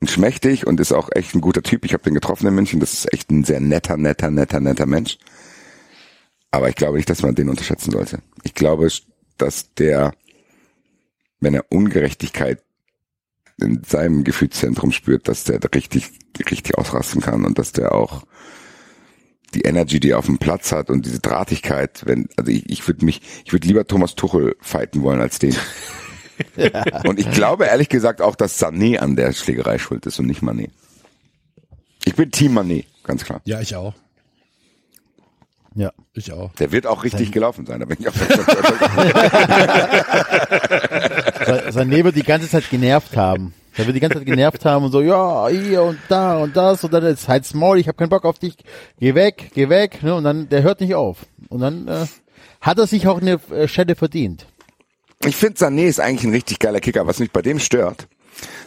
und 0.00 0.10
schmächtig 0.10 0.66
und 0.66 0.80
ist 0.80 0.92
auch 0.92 1.08
echt 1.12 1.34
ein 1.34 1.40
guter 1.40 1.62
Typ. 1.62 1.84
Ich 1.84 1.92
habe 1.92 2.02
den 2.02 2.14
getroffen 2.14 2.46
in 2.46 2.54
München. 2.54 2.80
Das 2.80 2.92
ist 2.92 3.12
echt 3.12 3.30
ein 3.30 3.44
sehr 3.44 3.60
netter, 3.60 3.96
netter, 3.96 4.30
netter, 4.30 4.60
netter 4.60 4.86
Mensch. 4.86 5.18
Aber 6.50 6.68
ich 6.68 6.74
glaube 6.74 6.96
nicht, 6.96 7.08
dass 7.08 7.22
man 7.22 7.34
den 7.34 7.48
unterschätzen 7.48 7.90
sollte. 7.90 8.18
Ich 8.42 8.54
glaube, 8.54 8.88
dass 9.38 9.72
der, 9.74 10.12
wenn 11.44 11.54
er 11.54 11.70
Ungerechtigkeit 11.70 12.62
in 13.60 13.82
seinem 13.84 14.24
Gefühlszentrum 14.24 14.90
spürt, 14.90 15.28
dass 15.28 15.44
der 15.44 15.60
da 15.60 15.68
richtig, 15.72 16.10
richtig 16.50 16.76
ausrasten 16.76 17.20
kann 17.20 17.44
und 17.44 17.58
dass 17.58 17.72
der 17.72 17.94
auch 17.94 18.24
die 19.54 19.62
Energy, 19.62 20.00
die 20.00 20.10
er 20.10 20.18
auf 20.18 20.26
dem 20.26 20.38
Platz 20.38 20.72
hat 20.72 20.90
und 20.90 21.06
diese 21.06 21.20
Drahtigkeit, 21.20 22.02
wenn, 22.06 22.28
also 22.36 22.50
ich, 22.50 22.68
ich 22.68 22.86
würde 22.88 23.04
mich, 23.04 23.22
ich 23.44 23.52
würde 23.52 23.68
lieber 23.68 23.86
Thomas 23.86 24.16
Tuchel 24.16 24.56
fighten 24.60 25.02
wollen 25.02 25.20
als 25.20 25.38
den. 25.38 25.54
Und 27.04 27.20
ich 27.20 27.30
glaube 27.30 27.66
ehrlich 27.66 27.88
gesagt 27.88 28.20
auch, 28.20 28.34
dass 28.34 28.60
Sané 28.60 28.98
an 28.98 29.14
der 29.14 29.32
Schlägerei 29.32 29.78
schuld 29.78 30.04
ist 30.06 30.18
und 30.18 30.26
nicht 30.26 30.42
Mané. 30.42 30.68
Ich 32.04 32.16
bin 32.16 32.32
Team 32.32 32.58
Mané, 32.58 32.86
ganz 33.04 33.24
klar. 33.24 33.40
Ja, 33.44 33.60
ich 33.60 33.76
auch. 33.76 33.94
Ja. 35.74 35.90
Ich 36.14 36.32
auch. 36.32 36.52
Der 36.54 36.70
wird 36.70 36.86
auch 36.86 37.02
richtig 37.02 37.32
gelaufen 37.32 37.66
sein, 37.66 37.80
da 37.80 37.86
bin 37.86 37.96
ich 38.00 38.08
auch 38.08 38.14
Sané 41.72 42.04
wird 42.04 42.14
die 42.14 42.22
ganze 42.22 42.48
Zeit 42.48 42.70
genervt 42.70 43.16
haben. 43.16 43.52
Der 43.76 43.86
wird 43.86 43.96
die 43.96 44.00
ganze 44.00 44.18
Zeit 44.18 44.26
genervt 44.26 44.64
haben 44.64 44.84
und 44.84 44.92
so, 44.92 45.00
ja, 45.00 45.48
hier 45.48 45.82
und 45.82 45.98
da 46.08 46.38
und 46.38 46.56
das 46.56 46.84
und 46.84 46.92
dann 46.92 47.02
ist 47.02 47.26
halt's 47.26 47.54
Maul, 47.54 47.78
ich 47.78 47.88
habe 47.88 47.96
keinen 47.96 48.08
Bock 48.08 48.24
auf 48.24 48.38
dich, 48.38 48.54
geh 49.00 49.16
weg, 49.16 49.50
geh 49.54 49.68
weg, 49.68 50.00
ne? 50.04 50.14
Und 50.14 50.22
dann, 50.22 50.48
der 50.48 50.62
hört 50.62 50.80
nicht 50.80 50.94
auf. 50.94 51.26
Und 51.48 51.60
dann 51.60 51.88
äh, 51.88 52.06
hat 52.60 52.78
er 52.78 52.86
sich 52.86 53.08
auch 53.08 53.20
eine 53.20 53.40
äh, 53.50 53.66
Schelle 53.66 53.96
verdient. 53.96 54.46
Ich 55.24 55.34
finde 55.34 55.58
Sané 55.58 55.86
ist 55.86 56.00
eigentlich 56.00 56.24
ein 56.24 56.32
richtig 56.32 56.60
geiler 56.60 56.80
Kicker. 56.80 57.06
Was 57.06 57.18
mich 57.18 57.32
bei 57.32 57.42
dem 57.42 57.58
stört, 57.58 58.06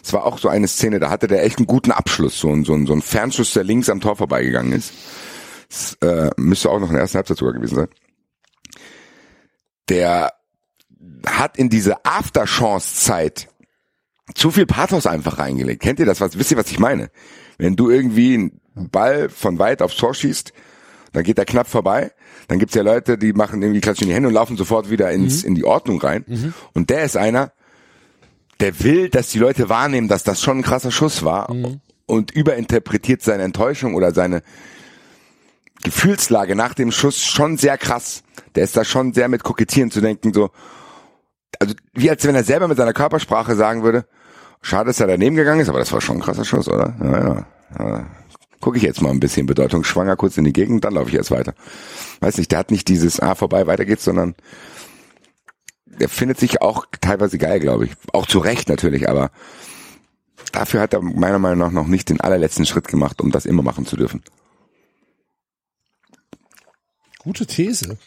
es 0.04 0.12
war 0.12 0.26
auch 0.26 0.39
so 0.39 0.50
eine 0.50 0.67
Szene, 0.67 1.00
da 1.00 1.10
hatte 1.10 1.28
der 1.28 1.43
echt 1.43 1.58
einen 1.58 1.67
guten 1.67 1.91
Abschluss, 1.91 2.39
so 2.39 2.50
ein, 2.50 2.65
so 2.65 2.74
ein, 2.74 2.86
so 2.86 2.93
ein 2.93 3.02
Fernschuss, 3.02 3.54
der 3.54 3.63
links 3.63 3.89
am 3.89 4.02
Tor 4.02 4.15
vorbeigegangen 4.15 4.74
ist. 4.74 4.91
Das, 5.69 5.97
äh, 6.01 6.30
müsste 6.38 6.69
auch 6.69 6.80
noch 6.80 6.88
in 6.88 6.93
der 6.93 7.01
ersten 7.01 7.17
Halbzeit 7.17 7.38
sogar 7.38 7.53
gewesen 7.53 7.75
sein. 7.75 7.88
Der 9.89 10.34
hat 11.25 11.58
in 11.58 11.69
diese 11.69 12.06
Afterchance-Zeit 12.06 13.49
zu 14.36 14.51
viel 14.51 14.65
Pathos 14.65 15.08
einfach 15.08 15.39
reingelegt. 15.39 15.82
Kennt 15.82 15.99
ihr 15.99 16.06
das? 16.06 16.19
Was, 16.21 16.38
wisst 16.38 16.51
ihr, 16.51 16.58
was 16.58 16.69
ich 16.69 16.80
meine? 16.80 17.10
Wenn 17.58 17.75
du 17.75 17.89
irgendwie 17.89 18.36
einen 18.36 18.89
Ball 18.89 19.30
von 19.30 19.58
weit 19.60 19.82
aufs 19.82 19.95
Tor 19.95 20.13
schießt, 20.13 20.53
dann 21.13 21.23
geht 21.23 21.38
er 21.39 21.45
knapp 21.45 21.67
vorbei. 21.67 22.12
Dann 22.47 22.60
gibt's 22.60 22.75
ja 22.75 22.82
Leute, 22.84 23.17
die 23.17 23.34
machen 23.34 23.62
irgendwie 23.62 23.82
klatschen 23.82 24.08
die 24.08 24.13
Hände 24.13 24.27
und 24.27 24.34
laufen 24.36 24.58
sofort 24.58 24.89
wieder 24.89 25.12
ins, 25.12 25.43
in 25.43 25.56
die 25.56 25.63
Ordnung 25.65 25.99
rein. 26.01 26.25
Und 26.73 26.89
der 26.89 27.03
ist 27.03 27.17
einer, 27.17 27.53
der 28.60 28.84
will, 28.84 29.10
dass 29.10 29.30
die 29.30 29.39
Leute 29.39 29.69
wahrnehmen, 29.69 30.08
dass 30.08 30.23
das 30.23 30.41
schon 30.41 30.60
ein 30.60 30.63
krasser 30.63 30.91
Schuss 30.91 31.23
war. 31.23 31.49
und 32.06 32.32
überinterpretiert 32.32 33.21
seine 33.21 33.43
Enttäuschung 33.43 33.95
oder 33.95 34.13
seine 34.13 34.41
Gefühlslage 35.84 36.56
nach 36.56 36.74
dem 36.74 36.92
Schuss 36.92 37.24
schon 37.24 37.58
sehr 37.58 37.78
krass. 37.78 38.24
Der 38.56 38.63
ist 38.63 38.76
da 38.76 38.84
schon 38.84 39.13
sehr 39.13 39.28
mit 39.28 39.44
kokettieren 39.44 39.92
zu 39.92 40.02
denken, 40.02 40.34
so, 40.34 40.50
also 41.60 41.76
wie 41.94 42.10
als 42.10 42.24
wenn 42.26 42.36
er 42.36 42.44
selber 42.44 42.68
mit 42.68 42.78
seiner 42.78 42.94
Körpersprache 42.94 43.56
sagen 43.56 43.84
würde, 43.84 44.06
schade, 44.62 44.88
dass 44.88 45.00
er 45.00 45.08
daneben 45.08 45.36
gegangen 45.36 45.62
ist, 45.62 45.70
aber 45.70 45.80
das 45.80 45.92
war 45.92 46.02
schon 46.02 46.18
ein 46.18 46.22
krasser 46.22 46.46
Schuss, 46.46 46.68
oder? 46.68 46.96
Ja, 47.02 47.20
ja. 47.20 47.46
ja. 47.80 48.08
Gucke 48.60 48.78
ich 48.78 48.84
jetzt 48.84 49.02
mal 49.02 49.12
ein 49.12 49.20
bisschen 49.20 49.46
bedeutungsschwanger 49.46 50.16
kurz 50.16 50.38
in 50.38 50.44
die 50.44 50.54
Gegend, 50.54 50.84
dann 50.84 50.96
laufe 50.96 51.10
ich 51.10 51.16
erst 51.16 51.32
weiter. 51.32 51.54
Weiß 52.22 52.38
nicht, 52.38 52.52
der 52.52 52.60
hat 52.60 52.72
nicht 52.72 52.88
dieses, 52.88 53.20
ah, 53.20 53.36
vorbei, 53.36 53.68
weiter 53.68 53.86
geht's, 53.86 54.04
sondern 54.04 54.36
der 55.86 56.10
findet 56.10 56.40
sich 56.40 56.62
auch 56.62 56.86
teilweise 57.02 57.38
geil, 57.38 57.60
glaube 57.60 57.86
ich. 57.86 57.92
Auch 58.13 58.26
zu 58.26 58.40
Recht 58.40 58.70
natürlich, 58.70 59.10
aber 59.10 59.32
dafür 60.52 60.82
hat 60.82 60.94
er 60.94 61.02
meiner 61.02 61.40
Meinung 61.40 61.60
nach 61.60 61.72
noch 61.72 61.88
nicht 61.88 62.10
den 62.10 62.22
allerletzten 62.22 62.66
Schritt 62.66 62.88
gemacht, 62.88 63.22
um 63.22 63.32
das 63.32 63.46
immer 63.46 63.63
machen 63.63 63.86
zu 63.86 63.96
dürfen. 63.96 64.24
Gute 67.28 67.46
These. 67.46 67.98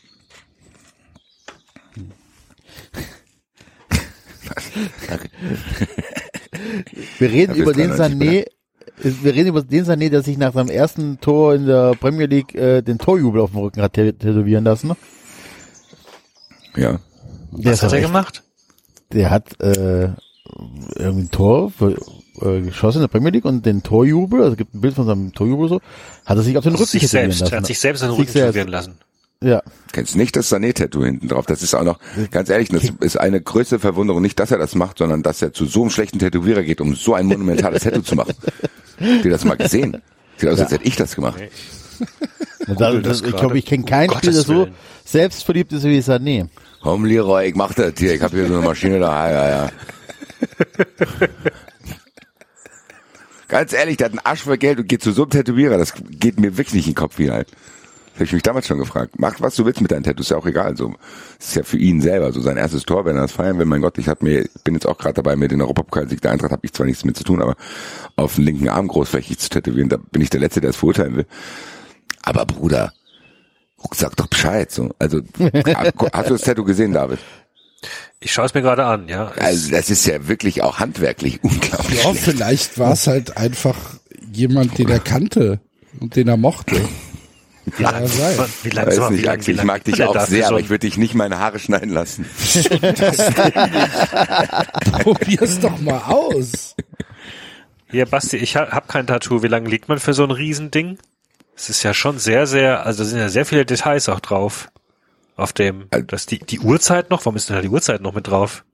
Wir 7.19 7.31
reden 7.31 7.55
über 7.57 7.73
den 7.73 7.93
Sané, 7.93 8.47
wir 9.03 9.35
reden 9.35 9.49
über 9.49 9.63
den 9.63 9.85
Sané, 9.85 10.09
der 10.11 10.23
sich 10.23 10.37
nach 10.39 10.53
seinem 10.53 10.69
ersten 10.71 11.21
Tor 11.21 11.55
in 11.55 11.67
der 11.67 11.95
Premier 11.95 12.27
League 12.27 12.55
äh, 12.55 12.83
den 12.83 12.99
Torjubel 12.99 13.41
auf 13.41 13.51
dem 13.51 13.61
Rücken 13.61 13.83
hat 13.83 13.95
tä- 13.97 14.13
tätowieren 14.13 14.65
lassen. 14.65 14.93
Ja. 16.77 17.01
Der, 17.53 17.73
Was 17.73 17.83
hat 17.83 17.93
er 17.93 17.99
echt- 17.99 18.07
gemacht? 18.07 18.43
der 19.13 19.31
hat 19.31 19.61
äh, 19.61 20.11
irgendwie 20.97 21.25
ein 21.25 21.31
Tor 21.31 21.73
äh, 22.43 22.61
geschossen 22.61 22.99
in 22.99 23.03
der 23.03 23.09
Premier 23.09 23.31
League 23.31 23.45
und 23.45 23.65
den 23.67 23.83
Torjubel, 23.83 24.41
also 24.41 24.53
es 24.53 24.59
gibt 24.59 24.75
ein 24.75 24.81
Bild 24.81 24.95
von 24.95 25.07
seinem 25.07 25.33
Torjubel 25.33 25.69
so, 25.69 25.81
hat 26.25 26.37
er 26.37 26.43
sich 26.43 26.57
auf 26.57 26.65
den 26.65 26.73
Also 26.73 26.85
Rücken 26.85 26.91
sich 26.93 27.03
tätowieren 27.03 27.31
selbst. 27.33 27.41
Lassen. 27.41 27.57
hat 27.57 27.67
sich 27.67 27.79
selbst 27.79 28.03
den 28.03 28.11
Sich 28.11 28.19
Rücken 28.19 28.33
tätowieren 28.33 28.69
lassen. 28.69 28.95
Ja, 29.43 29.63
Kennst 29.93 30.17
nicht 30.17 30.37
das 30.37 30.53
Sané-Tattoo 30.53 31.03
hinten 31.03 31.29
drauf? 31.29 31.47
Das 31.47 31.63
ist 31.63 31.75
auch 31.75 31.83
noch, 31.83 31.99
ganz 32.31 32.51
ehrlich, 32.51 32.69
das 32.69 32.93
ist 33.01 33.19
eine 33.19 33.41
größte 33.41 33.79
Verwunderung. 33.79 34.23
Nicht, 34.23 34.39
dass 34.39 34.51
er 34.51 34.59
das 34.59 34.75
macht, 34.75 34.99
sondern 34.99 35.23
dass 35.23 35.41
er 35.43 35.53
zu 35.53 35.65
so 35.65 35.81
einem 35.81 35.91
schlechten 35.91 36.19
Tätowierer 36.19 36.63
geht, 36.63 36.81
um 36.81 36.95
so 36.95 37.15
ein 37.15 37.27
monumentales 37.27 37.83
Tattoo 37.83 38.03
zu 38.03 38.15
machen. 38.15 38.35
Habt 39.01 39.25
ihr 39.25 39.31
das 39.31 39.45
mal 39.45 39.57
gesehen? 39.57 40.01
Sieht 40.37 40.49
aus, 40.49 40.61
als 40.61 40.71
hätte 40.71 40.85
ich 40.85 40.97
das 40.97 41.15
gemacht. 41.17 41.43
da, 42.67 42.75
Google 42.91 43.03
das 43.03 43.21
das, 43.21 43.31
ich 43.31 43.37
glaube, 43.37 43.59
ich 43.59 43.67
kenne 43.67 43.85
keinen 43.85 44.13
Spieler, 44.13 44.33
der 44.33 44.43
so 44.43 44.69
selbstverliebt 45.05 45.73
ist 45.73 45.85
wie 45.85 45.99
Sané. 46.01 46.49
Komm, 46.83 47.05
Leroy, 47.05 47.49
ich 47.49 47.55
mach 47.55 47.75
das 47.75 47.95
hier. 47.99 48.15
Ich 48.15 48.23
habe 48.23 48.37
hier 48.37 48.47
so 48.47 48.55
eine 48.57 48.65
Maschine 48.65 49.01
da. 49.01 49.31
Ja, 49.31 49.49
ja. 49.49 49.71
Ganz 53.51 53.73
ehrlich, 53.73 53.97
der 53.97 54.07
hat 54.07 54.13
einen 54.13 54.25
Arsch 54.25 54.43
voll 54.43 54.59
Geld 54.59 54.79
und 54.79 54.89
geht 54.89 55.03
zu 55.03 55.11
so 55.11 55.23
einem 55.23 55.31
Tätowierer. 55.31 55.77
Das 55.77 55.93
geht 56.09 56.39
mir 56.39 56.57
wirklich 56.57 56.75
nicht 56.75 56.87
in 56.87 56.93
den 56.93 56.97
Kopf 56.97 57.17
hinein. 57.17 57.45
Das 57.45 58.15
habe 58.15 58.25
ich 58.25 58.33
mich 58.33 58.43
damals 58.45 58.69
schon 58.69 58.79
gefragt. 58.79 59.15
Mach, 59.19 59.41
was 59.41 59.57
du 59.57 59.65
willst 59.65 59.81
mit 59.81 59.91
deinen 59.91 60.05
Tattoos, 60.05 60.27
ist 60.27 60.31
ja 60.31 60.37
auch 60.37 60.47
egal. 60.47 60.77
So, 60.77 60.95
ist 61.37 61.57
ja 61.57 61.65
für 61.65 61.77
ihn 61.77 62.01
selber 62.01 62.31
so 62.31 62.41
sein 62.41 62.57
erstes 62.57 62.85
Tor, 62.85 63.05
wenn 63.05 63.17
er 63.17 63.23
das 63.23 63.33
feiern 63.33 63.59
will. 63.59 63.67
Mein 63.67 63.81
Gott, 63.81 63.99
ich 63.99 64.09
hab 64.09 64.23
mir, 64.23 64.49
bin 64.63 64.75
jetzt 64.75 64.87
auch 64.87 64.99
gerade 64.99 65.15
dabei, 65.15 65.35
mit 65.35 65.51
den 65.51 65.63
Europapokalsieg 65.63 66.21
der 66.21 66.31
Eintracht 66.31 66.53
habe 66.53 66.65
ich 66.65 66.73
zwar 66.73 66.87
nichts 66.87 67.05
mit 67.05 67.17
zu 67.17 67.25
tun, 67.25 67.43
aber 67.43 67.57
auf 68.15 68.37
den 68.37 68.45
linken 68.45 68.69
Arm 68.69 68.87
großflächig 68.87 69.39
zu 69.41 69.49
tätowieren, 69.49 69.89
da 69.89 69.97
bin 69.97 70.23
ich 70.23 70.31
der 70.31 70.39
Letzte, 70.39 70.61
der 70.61 70.71
es 70.71 70.77
verurteilen 70.77 71.17
will. 71.17 71.27
Aber 72.23 72.47
Bruder, 72.47 72.93
sag 73.93 74.15
doch 74.15 74.29
Bescheid. 74.29 74.71
So, 74.71 74.91
also 75.01 75.23
hast 76.13 76.31
du 76.31 76.35
das 76.35 76.43
Tattoo 76.43 76.65
gesehen, 76.65 76.93
David? 76.93 77.19
Ich 78.21 78.33
schaue 78.33 78.47
es 78.47 78.55
mir 78.55 78.63
gerade 78.63 78.85
an, 78.85 79.09
ja. 79.09 79.33
Also 79.39 79.71
das 79.71 79.91
ist 79.91 80.07
ja 80.07 80.29
wirklich 80.29 80.63
auch 80.63 80.79
handwerklich 80.79 81.41
unglaublich. 81.43 82.03
Ja, 82.05 82.13
vielleicht 82.15 82.79
war 82.79 82.93
es 82.93 83.07
halt 83.07 83.37
einfach 83.37 83.77
jemand, 84.33 84.79
den 84.79 84.89
er 84.89 85.01
kannte 85.01 85.61
und 85.99 86.17
den 86.17 86.29
er 86.29 86.37
mochte. 86.37 86.77
wie 87.77 87.83
lang, 87.83 88.07
sein. 88.07 88.37
wie 88.63 88.71
lang, 88.71 88.87
Weiß 88.87 88.99
mal, 88.99 89.11
wie 89.11 89.15
nicht, 89.15 89.25
lang, 89.25 89.35
Axel, 89.35 89.55
wie 89.55 89.59
ich 89.59 89.65
mag 89.65 89.87
lang 89.87 89.95
dich 89.97 90.05
auch 90.05 90.27
sehr, 90.27 90.49
aber 90.49 90.61
ich 90.61 90.69
würde 90.69 90.87
dich 90.87 90.97
nicht 90.99 91.15
meine 91.15 91.39
Haare 91.39 91.59
schneiden 91.59 91.91
lassen. 91.91 92.27
Probier's 95.03 95.61
doch 95.61 95.79
mal 95.81 95.99
aus. 96.07 96.75
Hier, 97.91 98.07
Basti, 98.07 98.37
ich 98.37 98.57
ha- 98.57 98.71
hab 98.71 98.89
kein 98.89 99.07
Tattoo. 99.07 99.43
Wie 99.43 99.49
lange 99.49 99.69
liegt 99.69 99.89
man 99.89 99.99
für 99.99 100.15
so 100.15 100.25
ein 100.25 100.31
Riesending? 100.31 100.99
Es 101.57 101.69
ist 101.71 101.83
ja 101.83 101.93
schon 101.93 102.19
sehr, 102.19 102.47
sehr, 102.47 102.87
also 102.87 103.03
da 103.03 103.09
sind 103.09 103.19
ja 103.19 103.29
sehr 103.29 103.45
viele 103.45 103.67
Details 103.67 104.09
auch 104.09 104.21
drauf. 104.21 104.71
Auf 105.41 105.53
dem, 105.53 105.87
Also- 105.91 106.05
das 106.07 106.27
die, 106.27 106.39
die 106.39 106.61
Uhrzeit 106.61 107.11
noch, 107.11 107.21
warum 107.25 107.37
ist 107.37 107.49
denn 107.49 107.57
da 107.57 107.63
die 107.63 107.69
Uhrzeit 107.69 108.01
noch 108.03 108.15
mit 108.15 108.27
drauf? 108.29 108.65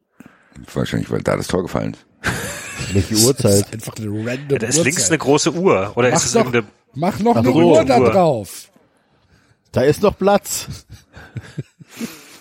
Wahrscheinlich, 0.75 1.11
weil 1.11 1.23
da 1.23 1.37
das 1.37 1.47
Tor 1.47 1.63
gefallen 1.63 1.95
ist. 1.95 2.07
Welche 2.95 3.15
Das 3.15 3.25
Uhrzeit? 3.25 3.53
ist 3.55 3.73
einfach 3.75 3.95
eine 3.97 4.07
random 4.09 4.51
Ja, 4.51 4.59
da 4.59 4.67
ist 4.67 4.77
links 4.83 4.97
Uhrzeit. 4.99 5.11
eine 5.11 5.19
große 5.19 5.53
Uhr. 5.55 5.93
Oder 5.97 6.11
Mach 6.11 6.17
ist 6.19 6.25
es 6.27 6.33
doch, 6.33 6.41
irgendeine, 6.41 6.67
mach 6.95 7.19
noch 7.21 7.37
eine 7.37 7.51
Uhr 7.51 7.85
da 7.85 7.99
Uhr. 8.01 8.11
drauf. 8.11 8.71
Da 9.73 9.83
ist 9.83 10.03
noch 10.03 10.17
Platz. 10.19 10.67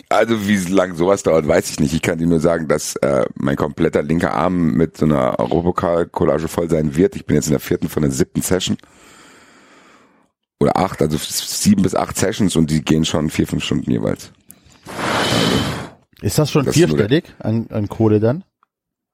Also 0.07 0.47
wie 0.47 0.55
lang 0.57 0.95
sowas 0.95 1.23
dauert, 1.23 1.47
weiß 1.47 1.69
ich 1.71 1.79
nicht. 1.79 1.93
Ich 1.93 2.01
kann 2.01 2.17
dir 2.19 2.27
nur 2.27 2.39
sagen, 2.39 2.67
dass 2.67 2.95
äh, 2.97 3.25
mein 3.35 3.55
kompletter 3.55 4.03
linker 4.03 4.33
Arm 4.33 4.73
mit 4.73 4.97
so 4.97 5.05
einer 5.05 5.39
Europapokal-Collage 5.39 6.47
voll 6.47 6.69
sein 6.69 6.95
wird. 6.95 7.15
Ich 7.15 7.25
bin 7.25 7.35
jetzt 7.35 7.47
in 7.47 7.51
der 7.51 7.59
vierten 7.59 7.89
von 7.89 8.03
der 8.03 8.11
siebten 8.11 8.41
Session. 8.41 8.77
Oder 10.59 10.77
acht, 10.77 11.01
also 11.01 11.17
sieben 11.17 11.81
bis 11.81 11.95
acht 11.95 12.17
Sessions 12.17 12.55
und 12.55 12.69
die 12.71 12.81
gehen 12.83 13.03
schon 13.05 13.29
vier, 13.29 13.45
fünf 13.47 13.63
Stunden 13.63 13.91
jeweils. 13.91 14.31
Ist 16.21 16.39
das 16.39 16.49
schon 16.51 16.65
Das 16.65 16.75
nur 16.75 16.87
der- 16.87 16.95
vierstellig 16.97 17.25
an, 17.39 17.67
an 17.71 17.89
Kohle 17.89 18.19
dann? 18.19 18.43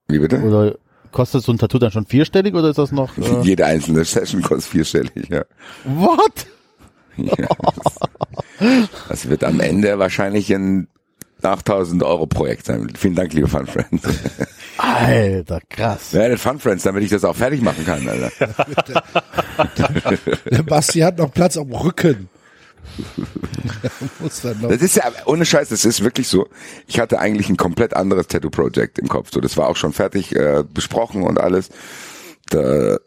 Wie 0.08 0.20
bitte? 0.20 0.40
Oder 0.42 0.76
kostet 1.12 1.44
so 1.44 1.52
ein 1.52 1.58
Tattoo 1.58 1.80
dann 1.80 1.92
schon 1.92 2.06
vierstellig 2.06 2.54
oder 2.54 2.70
ist 2.70 2.78
das 2.78 2.92
noch? 2.92 3.18
Äh, 3.18 3.42
Jede 3.42 3.66
einzelne 3.66 4.06
Session 4.06 4.42
kostet 4.42 4.72
vierstellig, 4.72 5.30
ja. 5.30 5.44
what? 5.86 6.46
ja. 7.18 7.48
Das 9.10 9.28
wird 9.28 9.44
am 9.44 9.60
Ende 9.60 9.98
wahrscheinlich 10.00 10.54
ein 10.54 10.88
8000 11.46 12.04
Euro 12.04 12.28
Projekt 12.28 12.66
sein. 12.66 12.92
Vielen 12.98 13.16
Dank, 13.16 13.34
liebe 13.34 13.48
Fun 13.48 13.68
Friends. 13.68 14.04
Alter, 14.78 15.60
krass. 15.70 16.12
Ja, 16.12 16.36
Fun 16.38 16.60
Friends, 16.60 16.84
damit 16.84 17.04
ich 17.04 17.10
das 17.10 17.24
auch 17.24 17.36
fertig 17.36 17.62
machen 17.62 17.86
kann, 17.86 18.08
Alter. 18.08 18.32
Der 20.50 20.64
Basti 20.64 21.00
hat 21.00 21.18
noch 21.18 21.34
Platz 21.34 21.58
am 21.58 21.72
Rücken. 21.72 22.30
Das 24.24 24.82
ist 24.82 24.96
ja, 24.96 25.04
ohne 25.26 25.46
Scheiß, 25.46 25.70
das 25.70 25.86
ist 25.86 26.04
wirklich 26.04 26.28
so. 26.28 26.48
Ich 26.88 27.00
hatte 27.00 27.20
eigentlich 27.20 27.50
ein 27.50 27.58
komplett 27.58 27.96
anderes 27.96 28.28
Tattoo-Project 28.28 29.00
im 29.00 29.08
Kopf. 29.08 29.30
So, 29.32 29.40
das 29.40 29.58
war 29.58 29.68
auch 29.68 29.76
schon 29.76 29.94
fertig 29.94 30.36
äh, 30.36 30.64
besprochen 30.68 31.24
und 31.24 31.40
alles. 31.40 31.70
Da 32.50 32.98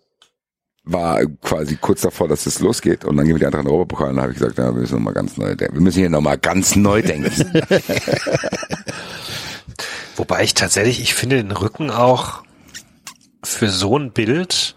war 0.84 1.24
quasi 1.42 1.76
kurz 1.76 2.02
davor, 2.02 2.28
dass 2.28 2.46
es 2.46 2.60
losgeht. 2.60 3.04
Und 3.04 3.16
dann 3.16 3.26
gehen 3.26 3.34
wir 3.34 3.40
die 3.40 3.46
anderen 3.46 3.66
Europapokal 3.66 4.10
und 4.10 4.16
dann 4.16 4.24
habe 4.24 4.32
ich 4.32 4.38
gesagt, 4.38 4.58
ja, 4.58 4.66
wir 4.66 4.80
müssen 4.80 4.94
noch 4.94 5.00
mal 5.00 5.14
ganz 5.14 5.36
neu 5.36 5.54
denken. 5.54 5.74
Wir 5.74 5.80
müssen 5.80 6.00
hier 6.00 6.10
nochmal 6.10 6.38
ganz 6.38 6.76
neu 6.76 7.02
denken. 7.02 7.32
wobei 10.16 10.44
ich 10.44 10.54
tatsächlich, 10.54 11.00
ich 11.00 11.14
finde 11.14 11.36
den 11.36 11.52
Rücken 11.52 11.90
auch 11.90 12.42
für 13.42 13.70
so 13.70 13.98
ein 13.98 14.12
Bild, 14.12 14.76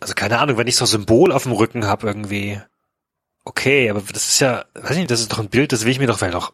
also 0.00 0.14
keine 0.14 0.38
Ahnung, 0.38 0.56
wenn 0.56 0.66
ich 0.66 0.76
so 0.76 0.84
ein 0.84 0.88
Symbol 0.88 1.32
auf 1.32 1.42
dem 1.44 1.52
Rücken 1.52 1.86
habe 1.86 2.06
irgendwie, 2.06 2.60
okay, 3.44 3.90
aber 3.90 4.00
das 4.12 4.28
ist 4.28 4.40
ja, 4.40 4.64
weiß 4.74 4.92
ich 4.92 4.98
nicht, 4.98 5.10
das 5.10 5.20
ist 5.20 5.32
doch 5.32 5.38
ein 5.38 5.48
Bild, 5.48 5.72
das 5.72 5.84
will 5.84 5.92
ich 5.92 5.98
mir 5.98 6.06
doch 6.06 6.18
vielleicht 6.18 6.36
auch 6.36 6.52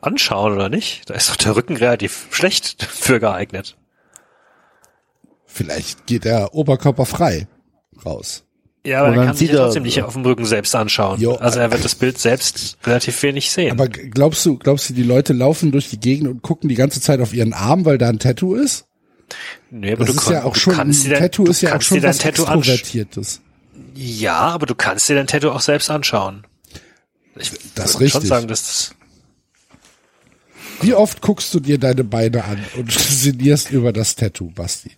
anschauen, 0.00 0.52
oder 0.52 0.68
nicht? 0.68 1.08
Da 1.08 1.14
ist 1.14 1.30
doch 1.30 1.36
der 1.36 1.56
Rücken 1.56 1.76
relativ 1.76 2.28
schlecht 2.30 2.82
für 2.90 3.20
geeignet. 3.20 3.76
Vielleicht 5.54 6.06
geht 6.06 6.26
er 6.26 6.52
Oberkörper 6.52 7.06
frei 7.06 7.46
raus. 8.04 8.42
Ja, 8.84 8.98
aber 9.00 9.10
er 9.10 9.14
dann 9.14 9.26
kann 9.26 9.36
sich 9.36 9.46
sieht 9.46 9.54
ja 9.54 9.60
er- 9.60 9.64
trotzdem 9.66 9.84
nicht 9.84 10.02
auf 10.02 10.12
dem 10.14 10.24
Rücken 10.24 10.44
selbst 10.44 10.74
anschauen. 10.74 11.20
Jo, 11.20 11.36
also 11.36 11.60
er 11.60 11.70
wird 11.70 11.84
das 11.84 11.94
Bild 11.94 12.18
selbst 12.18 12.76
relativ 12.84 13.22
wenig 13.22 13.50
sehen. 13.52 13.70
Aber 13.70 13.88
glaubst 13.88 14.44
du, 14.44 14.58
glaubst 14.58 14.90
du, 14.90 14.94
die 14.94 15.04
Leute 15.04 15.32
laufen 15.32 15.70
durch 15.70 15.88
die 15.90 16.00
Gegend 16.00 16.26
und 16.28 16.42
gucken 16.42 16.68
die 16.68 16.74
ganze 16.74 17.00
Zeit 17.00 17.20
auf 17.20 17.32
ihren 17.32 17.52
Arm, 17.54 17.84
weil 17.84 17.98
da 17.98 18.08
ein 18.08 18.18
Tattoo 18.18 18.56
ist? 18.56 18.86
nee, 19.70 19.92
aber 19.92 20.04
Das 20.04 20.16
du 20.16 20.20
ist 20.22 20.28
ja 20.30 20.40
kon- 20.40 20.50
auch 20.50 20.56
schon, 20.56 20.72
ein 20.74 20.76
kannst 20.78 21.04
dir 21.06 21.10
dein- 21.10 21.18
Tattoo 21.22 21.46
ist 21.46 21.60
ja 21.62 21.76
auch 21.76 21.80
schon 21.82 22.02
was 22.02 22.18
Tattoo 22.18 22.42
Extrovertiertes. 22.42 23.40
Ja, 23.94 24.38
aber 24.38 24.66
du 24.66 24.74
kannst 24.74 25.08
dir 25.08 25.14
dein 25.14 25.28
Tattoo 25.28 25.50
auch 25.50 25.60
selbst 25.62 25.88
anschauen. 25.88 26.44
Ich 27.36 27.50
Das 27.52 27.60
ist 27.60 27.94
würde 28.00 28.10
schon 28.10 28.20
richtig. 28.20 28.28
sagen, 28.28 28.48
dass 28.48 28.62
das 28.64 28.94
Wie 30.82 30.94
oft 30.94 31.20
guckst 31.22 31.54
du 31.54 31.60
dir 31.60 31.78
deine 31.78 32.04
Beine 32.04 32.44
an 32.44 32.58
und 32.76 32.92
sinnierst 32.92 33.70
über 33.70 33.92
das 33.92 34.16
Tattoo, 34.16 34.50
Basti? 34.50 34.90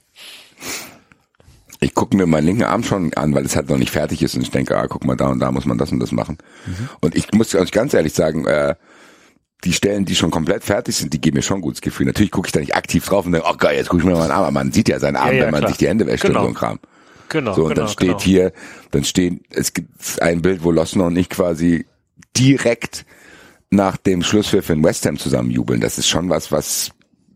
Ich 1.87 1.95
gucke 1.95 2.17
mir 2.17 2.27
meinen 2.27 2.47
linken 2.47 2.65
Arm 2.65 2.83
schon 2.83 3.15
an, 3.15 3.33
weil 3.33 3.45
es 3.47 3.55
halt 3.55 3.69
noch 3.69 3.79
nicht 3.79 3.93
fertig 3.93 4.21
ist 4.21 4.35
und 4.35 4.43
ich 4.43 4.51
denke, 4.51 4.77
ah, 4.77 4.89
guck 4.89 5.05
mal, 5.05 5.15
da 5.17 5.29
und 5.29 5.39
da 5.39 5.53
muss 5.53 5.67
man 5.67 5.79
das 5.79 5.93
und 5.93 6.01
das 6.01 6.11
machen. 6.11 6.37
Und 7.01 7.15
ich 7.15 7.33
muss 7.33 7.55
euch 7.55 7.71
ganz 7.71 7.95
ehrlich 7.95 8.13
sagen, 8.13 8.45
äh, 8.45 8.75
die 9.63 9.73
Stellen, 9.73 10.05
die 10.05 10.17
schon 10.17 10.33
komplett 10.33 10.65
fertig 10.65 10.97
sind, 10.97 11.13
die 11.13 11.21
geben 11.21 11.37
mir 11.37 11.43
schon 11.43 11.59
ein 11.59 11.63
gutes 11.63 11.81
Gefühl. 11.81 12.07
Natürlich 12.07 12.33
gucke 12.33 12.49
ich 12.49 12.53
da 12.53 12.59
nicht 12.59 12.75
aktiv 12.75 13.07
drauf 13.07 13.25
und 13.25 13.33
denke, 13.33 13.47
oh 13.49 13.57
geil, 13.57 13.77
jetzt 13.77 13.89
gucke 13.89 14.01
ich 14.03 14.05
mir 14.07 14.15
mal 14.15 14.21
meinen 14.23 14.33
Arm 14.33 14.47
an. 14.47 14.55
Man 14.55 14.73
sieht 14.73 14.89
ja 14.89 14.99
seinen 14.99 15.15
Arm, 15.17 15.29
Ja, 15.29 15.35
ja, 15.35 15.45
wenn 15.45 15.51
man 15.53 15.61
klar. 15.61 15.71
sich 15.71 15.79
die 15.79 15.87
Hände 15.89 16.07
wäscht 16.09 16.25
Genau. 16.25 16.41
und 16.41 16.45
so 16.47 16.49
ein 16.51 16.55
Kram. 16.55 16.79
genau, 17.29 17.55
So, 17.55 17.63
und 17.63 17.69
genau, 17.69 17.83
dann 17.83 17.89
steht 17.93 18.09
genau. 18.09 18.21
hier, 18.21 18.53
dann 18.91 19.05
stehen, 19.05 19.41
es 19.51 19.73
gibt 19.73 20.21
ein 20.21 20.43
Bild, 20.43 20.65
wo 20.65 20.73
Losner 20.73 21.05
und 21.07 21.17
ich 21.17 21.29
quasi 21.29 21.87
direkt 22.37 23.07
nach 23.71 23.97
dem 23.97 24.23
Schlusspfiff 24.25 24.71
in 24.71 24.83
West 24.83 25.07
Ham 25.07 25.19
zusammen 25.19 25.51
jubeln. 25.51 25.81
Das 25.81 25.99
ist 25.99 26.09
schon 26.09 26.29
was, 26.31 26.51
was 26.53 26.91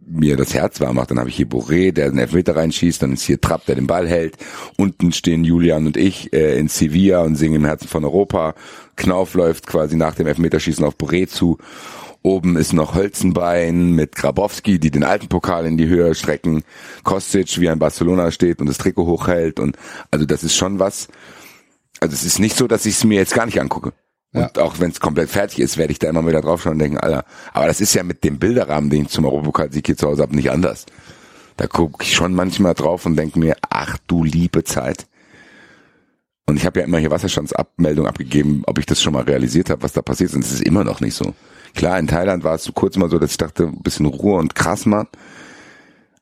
mir 0.07 0.37
das 0.37 0.55
Herz 0.55 0.81
warm 0.81 0.97
macht. 0.97 1.11
Dann 1.11 1.19
habe 1.19 1.29
ich 1.29 1.37
hier 1.37 1.47
Boré, 1.47 1.93
der 1.93 2.11
den 2.11 2.19
Elfmeter 2.19 2.57
reinschießt, 2.57 3.03
dann 3.03 3.13
ist 3.13 3.23
hier 3.23 3.41
Trapp, 3.41 3.67
der 3.67 3.77
den 3.77 3.87
Ball 3.87 4.09
hält. 4.09 4.37
Unten 4.77 5.13
stehen 5.13 5.45
Julian 5.45 5.87
und 5.87 5.97
ich 5.97 6.33
äh, 6.33 6.59
in 6.59 6.69
Sevilla 6.69 7.23
und 7.23 7.37
singen 7.37 7.57
im 7.57 7.65
Herzen 7.65 7.89
von 7.89 8.05
Europa. 8.05 8.55
Knauf 8.97 9.35
läuft 9.35 9.67
quasi 9.67 9.97
nach 9.97 10.15
dem 10.15 10.27
Elfmeterschießen 10.27 10.85
auf 10.85 10.97
Boré 10.97 11.29
zu. 11.29 11.59
Oben 12.23 12.57
ist 12.57 12.75
noch 12.75 12.95
Hölzenbein 12.95 13.93
mit 13.93 14.15
Grabowski, 14.15 14.79
die 14.79 14.91
den 14.91 15.05
alten 15.05 15.29
Pokal 15.29 15.65
in 15.65 15.79
die 15.79 15.89
Höhe 15.89 16.15
strecken. 16.15 16.65
Kostic, 17.03 17.59
wie 17.59 17.67
er 17.67 17.73
in 17.73 17.79
Barcelona 17.79 18.31
steht 18.31 18.61
und 18.61 18.67
das 18.67 18.77
Trikot 18.77 19.07
hochhält. 19.07 19.59
Und 19.59 19.77
also 20.11 20.27
das 20.27 20.45
ist 20.45 20.55
schon 20.55 20.79
was. 20.79 21.09
Also 22.01 22.15
es 22.15 22.25
ist 22.25 22.39
nicht 22.39 22.57
so, 22.57 22.67
dass 22.67 22.85
ich 22.85 22.95
es 22.95 23.05
mir 23.05 23.17
jetzt 23.17 23.35
gar 23.35 23.47
nicht 23.47 23.61
angucke. 23.61 23.93
Und 24.33 24.59
auch 24.59 24.79
wenn 24.79 24.91
es 24.91 25.01
komplett 25.01 25.29
fertig 25.29 25.59
ist, 25.59 25.77
werde 25.77 25.93
ich 25.93 25.99
da 25.99 26.09
immer 26.09 26.27
wieder 26.27 26.41
draufschauen 26.41 26.75
und 26.75 26.79
denken, 26.79 26.99
Alter, 26.99 27.25
aber 27.53 27.67
das 27.67 27.81
ist 27.81 27.95
ja 27.95 28.05
mit 28.05 28.23
dem 28.23 28.39
Bilderrahmen, 28.39 28.89
den 28.89 29.03
ich 29.03 29.09
zum 29.09 29.25
Europapokalsieg 29.25 29.85
hier 29.85 29.97
zu 29.97 30.07
Hause 30.07 30.23
habe, 30.23 30.37
nicht 30.37 30.51
anders. 30.51 30.87
Da 31.57 31.67
gucke 31.67 32.05
ich 32.05 32.15
schon 32.15 32.35
manchmal 32.35 32.75
drauf 32.75 33.07
und 33.07 33.17
denke 33.17 33.39
mir, 33.39 33.57
ach 33.69 33.99
du 34.07 34.23
liebe 34.23 34.63
Zeit. 34.63 35.07
Und 36.47 36.57
ich 36.57 36.65
habe 36.65 36.81
ja 36.81 36.87
immer 36.87 36.99
hier 36.99 37.11
Wasserstandsabmeldung 37.11 38.07
abgegeben, 38.07 38.63
ob 38.67 38.79
ich 38.79 38.87
das 38.87 39.03
schon 39.03 39.13
mal 39.13 39.25
realisiert 39.25 39.69
habe, 39.69 39.83
was 39.83 39.93
da 39.93 40.03
passiert 40.03 40.31
ist. 40.31 40.37
Und 40.37 40.45
es 40.45 40.53
ist 40.53 40.63
immer 40.63 40.85
noch 40.85 41.01
nicht 41.01 41.15
so. 41.15 41.35
Klar, 41.75 41.99
in 41.99 42.07
Thailand 42.07 42.45
war 42.45 42.55
es 42.55 42.65
so 42.65 42.73
kurz 42.73 42.97
mal 42.97 43.11
so, 43.11 43.19
dass 43.19 43.33
ich 43.33 43.37
dachte, 43.37 43.65
ein 43.65 43.83
bisschen 43.83 44.07
Ruhe 44.07 44.39
und 44.39 44.55
krass, 44.55 44.87
Mann. 44.87 45.07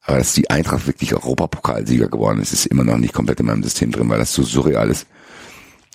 Aber 0.02 0.18
dass 0.18 0.32
die 0.32 0.50
Eintracht 0.50 0.86
wirklich 0.86 1.14
Europapokalsieger 1.14 2.08
geworden 2.08 2.40
ist, 2.40 2.52
ist 2.52 2.66
immer 2.66 2.84
noch 2.84 2.96
nicht 2.96 3.14
komplett 3.14 3.40
in 3.40 3.46
meinem 3.46 3.62
System 3.62 3.90
drin, 3.90 4.08
weil 4.08 4.18
das 4.18 4.32
so 4.32 4.42
surreal 4.42 4.90
ist. 4.90 5.06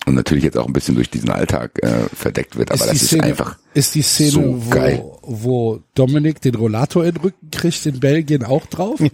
Und 0.06 0.14
natürlich 0.14 0.44
jetzt 0.44 0.58
auch 0.58 0.66
ein 0.66 0.72
bisschen 0.72 0.94
durch 0.94 1.08
diesen 1.08 1.30
Alltag 1.30 1.82
äh, 1.82 2.08
verdeckt 2.14 2.56
wird, 2.56 2.70
aber 2.70 2.80
ist 2.80 2.90
das 2.90 2.90
die 2.90 3.04
ist 3.04 3.06
Szene, 3.08 3.22
einfach. 3.24 3.56
ist 3.72 3.94
die 3.94 4.02
Szene, 4.02 4.30
so 4.30 4.62
geil. 4.68 5.02
wo, 5.02 5.20
wo 5.22 5.80
Dominik 5.94 6.42
den 6.42 6.54
Rollator 6.54 7.04
in 7.04 7.14
den 7.14 7.22
Rücken 7.22 7.50
kriegt 7.50 7.86
in 7.86 8.00
Belgien 8.00 8.44
auch 8.44 8.66
drauf? 8.66 9.00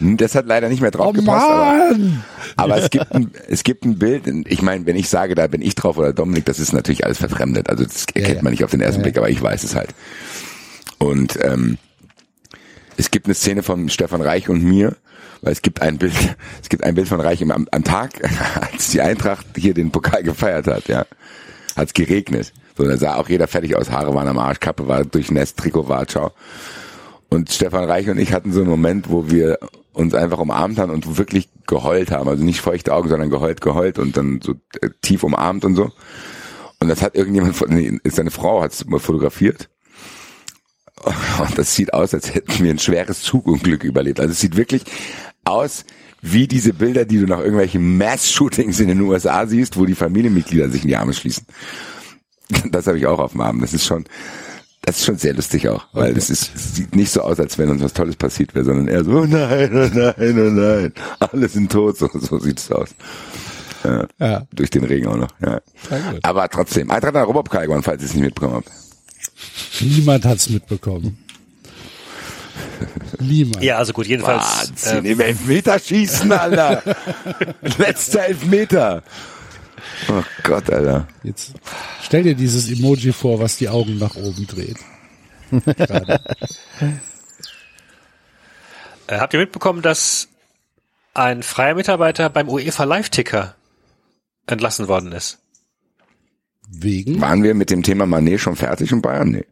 Das 0.00 0.34
hat 0.34 0.46
leider 0.46 0.68
nicht 0.68 0.80
mehr 0.80 0.90
drauf 0.90 1.08
oh 1.08 1.12
gepasst, 1.12 1.46
aber, 1.46 1.90
Mann! 1.90 2.24
aber 2.56 2.76
es 2.76 2.90
gibt 2.90 3.12
ein, 3.12 3.30
es 3.48 3.64
gibt 3.64 3.84
ein 3.84 3.98
Bild. 3.98 4.28
Ich 4.46 4.62
meine, 4.62 4.86
wenn 4.86 4.96
ich 4.96 5.08
sage, 5.08 5.34
da 5.34 5.46
bin 5.48 5.60
ich 5.60 5.74
drauf 5.74 5.98
oder 5.98 6.12
Dominik, 6.12 6.44
das 6.44 6.60
ist 6.60 6.72
natürlich 6.72 7.04
alles 7.04 7.18
verfremdet. 7.18 7.68
Also 7.68 7.84
das 7.84 8.04
erkennt 8.14 8.36
ja. 8.36 8.42
man 8.42 8.52
nicht 8.52 8.64
auf 8.64 8.70
den 8.70 8.80
ersten 8.80 9.00
ja. 9.00 9.04
Blick, 9.04 9.18
aber 9.18 9.28
ich 9.28 9.42
weiß 9.42 9.64
es 9.64 9.74
halt. 9.74 9.90
Und 10.98 11.38
ähm, 11.42 11.78
es 12.96 13.10
gibt 13.10 13.26
eine 13.26 13.34
Szene 13.34 13.62
von 13.62 13.88
Stefan 13.88 14.20
Reich 14.20 14.48
und 14.48 14.62
mir, 14.62 14.96
weil 15.42 15.52
es 15.52 15.62
gibt 15.62 15.82
ein 15.82 15.98
Bild, 15.98 16.14
es 16.62 16.68
gibt 16.68 16.84
ein 16.84 16.94
Bild 16.94 17.08
von 17.08 17.20
Reich 17.20 17.42
am, 17.42 17.68
am 17.70 17.84
Tag, 17.84 18.12
als 18.72 18.90
die 18.90 19.00
Eintracht 19.00 19.46
hier 19.56 19.74
den 19.74 19.90
Pokal 19.90 20.22
gefeiert 20.22 20.66
hat, 20.66 20.88
ja, 20.88 21.04
hat 21.76 21.86
es 21.88 21.94
geregnet. 21.94 22.52
So, 22.76 22.84
da 22.84 22.96
sah 22.96 23.16
auch 23.16 23.28
jeder 23.28 23.48
fertig 23.48 23.76
aus, 23.76 23.90
Haare 23.90 24.14
waren 24.14 24.28
am 24.28 24.38
Arsch, 24.38 24.60
Kappe 24.60 24.86
war 24.86 25.04
durchnässt, 25.04 25.56
Trikot 25.56 25.88
war, 25.88 26.06
ciao. 26.06 26.32
Und 27.28 27.52
Stefan 27.52 27.84
Reich 27.84 28.08
und 28.08 28.18
ich 28.18 28.32
hatten 28.32 28.52
so 28.52 28.60
einen 28.60 28.70
Moment, 28.70 29.10
wo 29.10 29.30
wir 29.30 29.58
uns 29.92 30.14
einfach 30.14 30.38
umarmt 30.38 30.78
haben 30.78 30.92
und 30.92 31.18
wirklich 31.18 31.48
geheult 31.66 32.10
haben. 32.10 32.28
Also 32.28 32.44
nicht 32.44 32.60
feuchte 32.60 32.94
Augen, 32.94 33.08
sondern 33.08 33.30
geheult, 33.30 33.60
geheult 33.60 33.98
und 33.98 34.16
dann 34.16 34.40
so 34.40 34.54
äh, 34.80 34.90
tief 35.02 35.24
umarmt 35.24 35.64
und 35.64 35.74
so. 35.74 35.90
Und 36.80 36.88
das 36.88 37.02
hat 37.02 37.16
irgendjemand 37.16 37.56
seine 38.04 38.30
Frau 38.30 38.62
hat 38.62 38.72
es 38.72 38.86
mal 38.86 39.00
fotografiert. 39.00 39.68
Und 41.38 41.58
das 41.58 41.74
sieht 41.74 41.92
aus, 41.92 42.14
als 42.14 42.34
hätten 42.34 42.62
wir 42.62 42.70
ein 42.70 42.78
schweres 42.78 43.22
Zugunglück 43.22 43.84
überlebt. 43.84 44.20
Also 44.20 44.32
es 44.32 44.40
sieht 44.40 44.56
wirklich 44.56 44.84
aus 45.48 45.84
wie 46.20 46.48
diese 46.48 46.72
Bilder, 46.72 47.04
die 47.04 47.18
du 47.20 47.26
nach 47.26 47.38
irgendwelchen 47.38 47.96
Mass-Shootings 47.96 48.80
in 48.80 48.88
den 48.88 49.00
USA 49.00 49.46
siehst, 49.46 49.76
wo 49.76 49.86
die 49.86 49.94
Familienmitglieder 49.94 50.68
sich 50.68 50.82
in 50.82 50.88
die 50.88 50.96
Arme 50.96 51.12
schließen. 51.12 51.46
Das 52.70 52.86
habe 52.86 52.98
ich 52.98 53.06
auch 53.06 53.18
auf 53.18 53.32
dem 53.32 53.40
Arm. 53.42 53.60
Das 53.60 53.74
ist 53.74 53.86
schon, 53.86 54.04
das 54.82 54.98
ist 54.98 55.04
schon 55.04 55.18
sehr 55.18 55.34
lustig 55.34 55.68
auch, 55.68 55.86
weil 55.92 56.16
es 56.16 56.30
ist, 56.30 56.50
es 56.54 56.74
sieht 56.74 56.96
nicht 56.96 57.10
so 57.10 57.20
aus, 57.20 57.38
als 57.38 57.58
wenn 57.58 57.68
uns 57.68 57.82
was 57.82 57.92
Tolles 57.92 58.16
passiert 58.16 58.54
wäre, 58.54 58.64
sondern 58.64 58.88
eher 58.88 59.04
so, 59.04 59.10
oh 59.10 59.26
nein, 59.26 59.70
oh 59.74 59.90
nein, 59.92 60.14
oh 60.18 60.50
nein, 60.50 60.92
alle 61.20 61.48
sind 61.48 61.70
tot, 61.70 61.98
so, 61.98 62.08
so 62.12 62.38
sieht 62.38 62.58
es 62.58 62.72
aus. 62.72 62.94
Ja, 63.84 64.06
Ja. 64.18 64.46
Durch 64.52 64.70
den 64.70 64.84
Regen 64.84 65.06
auch 65.08 65.16
noch, 65.16 65.30
ja. 65.40 65.60
Aber 66.22 66.48
trotzdem, 66.48 66.90
Eintracht 66.90 67.14
nach 67.14 67.26
gewonnen, 67.26 67.82
falls 67.82 68.02
ihr 68.02 68.08
es 68.08 68.14
nicht 68.14 68.24
mitbekommen 68.24 68.54
habt. 68.54 68.70
Niemand 69.80 70.24
hat's 70.24 70.48
mitbekommen. 70.48 71.18
Niemand. 73.20 73.62
Ja, 73.62 73.76
also 73.78 73.92
gut, 73.92 74.06
jedenfalls. 74.06 74.68
Wahnsinn, 74.68 75.04
Äh, 75.04 75.10
im 75.12 75.20
Elfmeterschießen, 75.20 76.30
Alter. 76.32 76.82
Letzter 77.78 78.26
Elfmeter. 78.26 79.02
Oh 80.08 80.22
Gott, 80.42 80.70
Alter. 80.70 81.06
Jetzt 81.22 81.52
stell 82.02 82.22
dir 82.22 82.34
dieses 82.34 82.70
Emoji 82.70 83.12
vor, 83.12 83.40
was 83.40 83.56
die 83.56 83.68
Augen 83.68 83.98
nach 83.98 84.16
oben 84.16 84.46
dreht. 84.46 84.76
Äh, 89.06 89.18
habt 89.18 89.32
ihr 89.34 89.40
mitbekommen, 89.40 89.82
dass 89.82 90.28
ein 91.14 91.42
freier 91.42 91.74
Mitarbeiter 91.74 92.28
beim 92.30 92.48
UEFA 92.48 92.84
Live-Ticker 92.84 93.54
entlassen 94.46 94.88
worden 94.88 95.12
ist? 95.12 95.38
Wegen? 96.70 97.20
Waren 97.20 97.42
wir 97.42 97.54
mit 97.54 97.70
dem 97.70 97.82
Thema 97.82 98.06
Manet 98.06 98.40
schon 98.40 98.56
fertig 98.56 98.92
in 98.92 99.00
Bayern? 99.00 99.42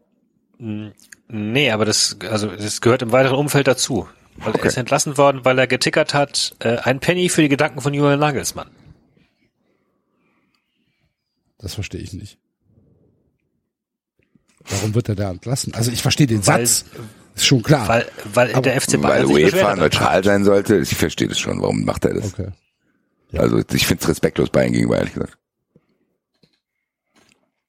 Nee. 0.59 0.93
Nee, 1.29 1.71
aber 1.71 1.85
das, 1.85 2.17
also 2.31 2.49
das 2.55 2.81
gehört 2.81 3.03
im 3.03 3.13
weiteren 3.13 3.37
Umfeld 3.37 3.67
dazu. 3.67 4.09
Weil 4.37 4.51
Okay. 4.51 4.61
Er 4.63 4.67
ist 4.67 4.77
entlassen 4.77 5.17
worden, 5.19 5.45
weil 5.45 5.59
er 5.59 5.67
getickert 5.67 6.13
hat, 6.15 6.55
äh, 6.61 6.77
ein 6.79 7.01
Penny 7.01 7.29
für 7.29 7.43
die 7.43 7.49
Gedanken 7.49 7.81
von 7.81 7.95
Julian 7.95 8.21
Nagelsmann. 8.21 8.69
Das 11.59 11.75
verstehe 11.75 12.01
ich 12.01 12.13
nicht. 12.13 12.39
Warum 14.69 14.95
wird 14.95 15.09
er 15.09 15.15
da 15.15 15.31
entlassen? 15.31 15.75
Also 15.75 15.91
ich 15.91 16.03
verstehe 16.03 16.27
den 16.27 16.47
Weil- 16.47 16.67
Satz. 16.67 16.85
Ist 17.35 17.47
schon 17.47 17.63
klar. 17.63 17.87
Weil, 17.89 18.07
weil 18.33 18.51
Aber- 18.53 18.63
der 18.63 18.81
FC 18.81 18.95
Weil 18.95 19.25
Bayern 19.25 19.27
sich 19.27 19.37
UEFA 19.55 19.77
neutral 19.77 20.25
sein 20.25 20.45
sollte. 20.45 20.79
Ich 20.79 20.95
verstehe 20.95 21.29
das 21.29 21.39
schon. 21.39 21.61
Warum 21.61 21.85
macht 21.85 22.05
er 22.07 22.15
das? 22.15 22.33
okay. 22.33 22.49
Also 23.37 23.63
ich 23.73 23.87
finde 23.87 24.03
es 24.03 24.09
respektlos 24.09 24.49
Bayern 24.51 24.73
gegenüber, 24.73 24.97
ehrlich 24.97 25.13
gesagt. 25.15 25.37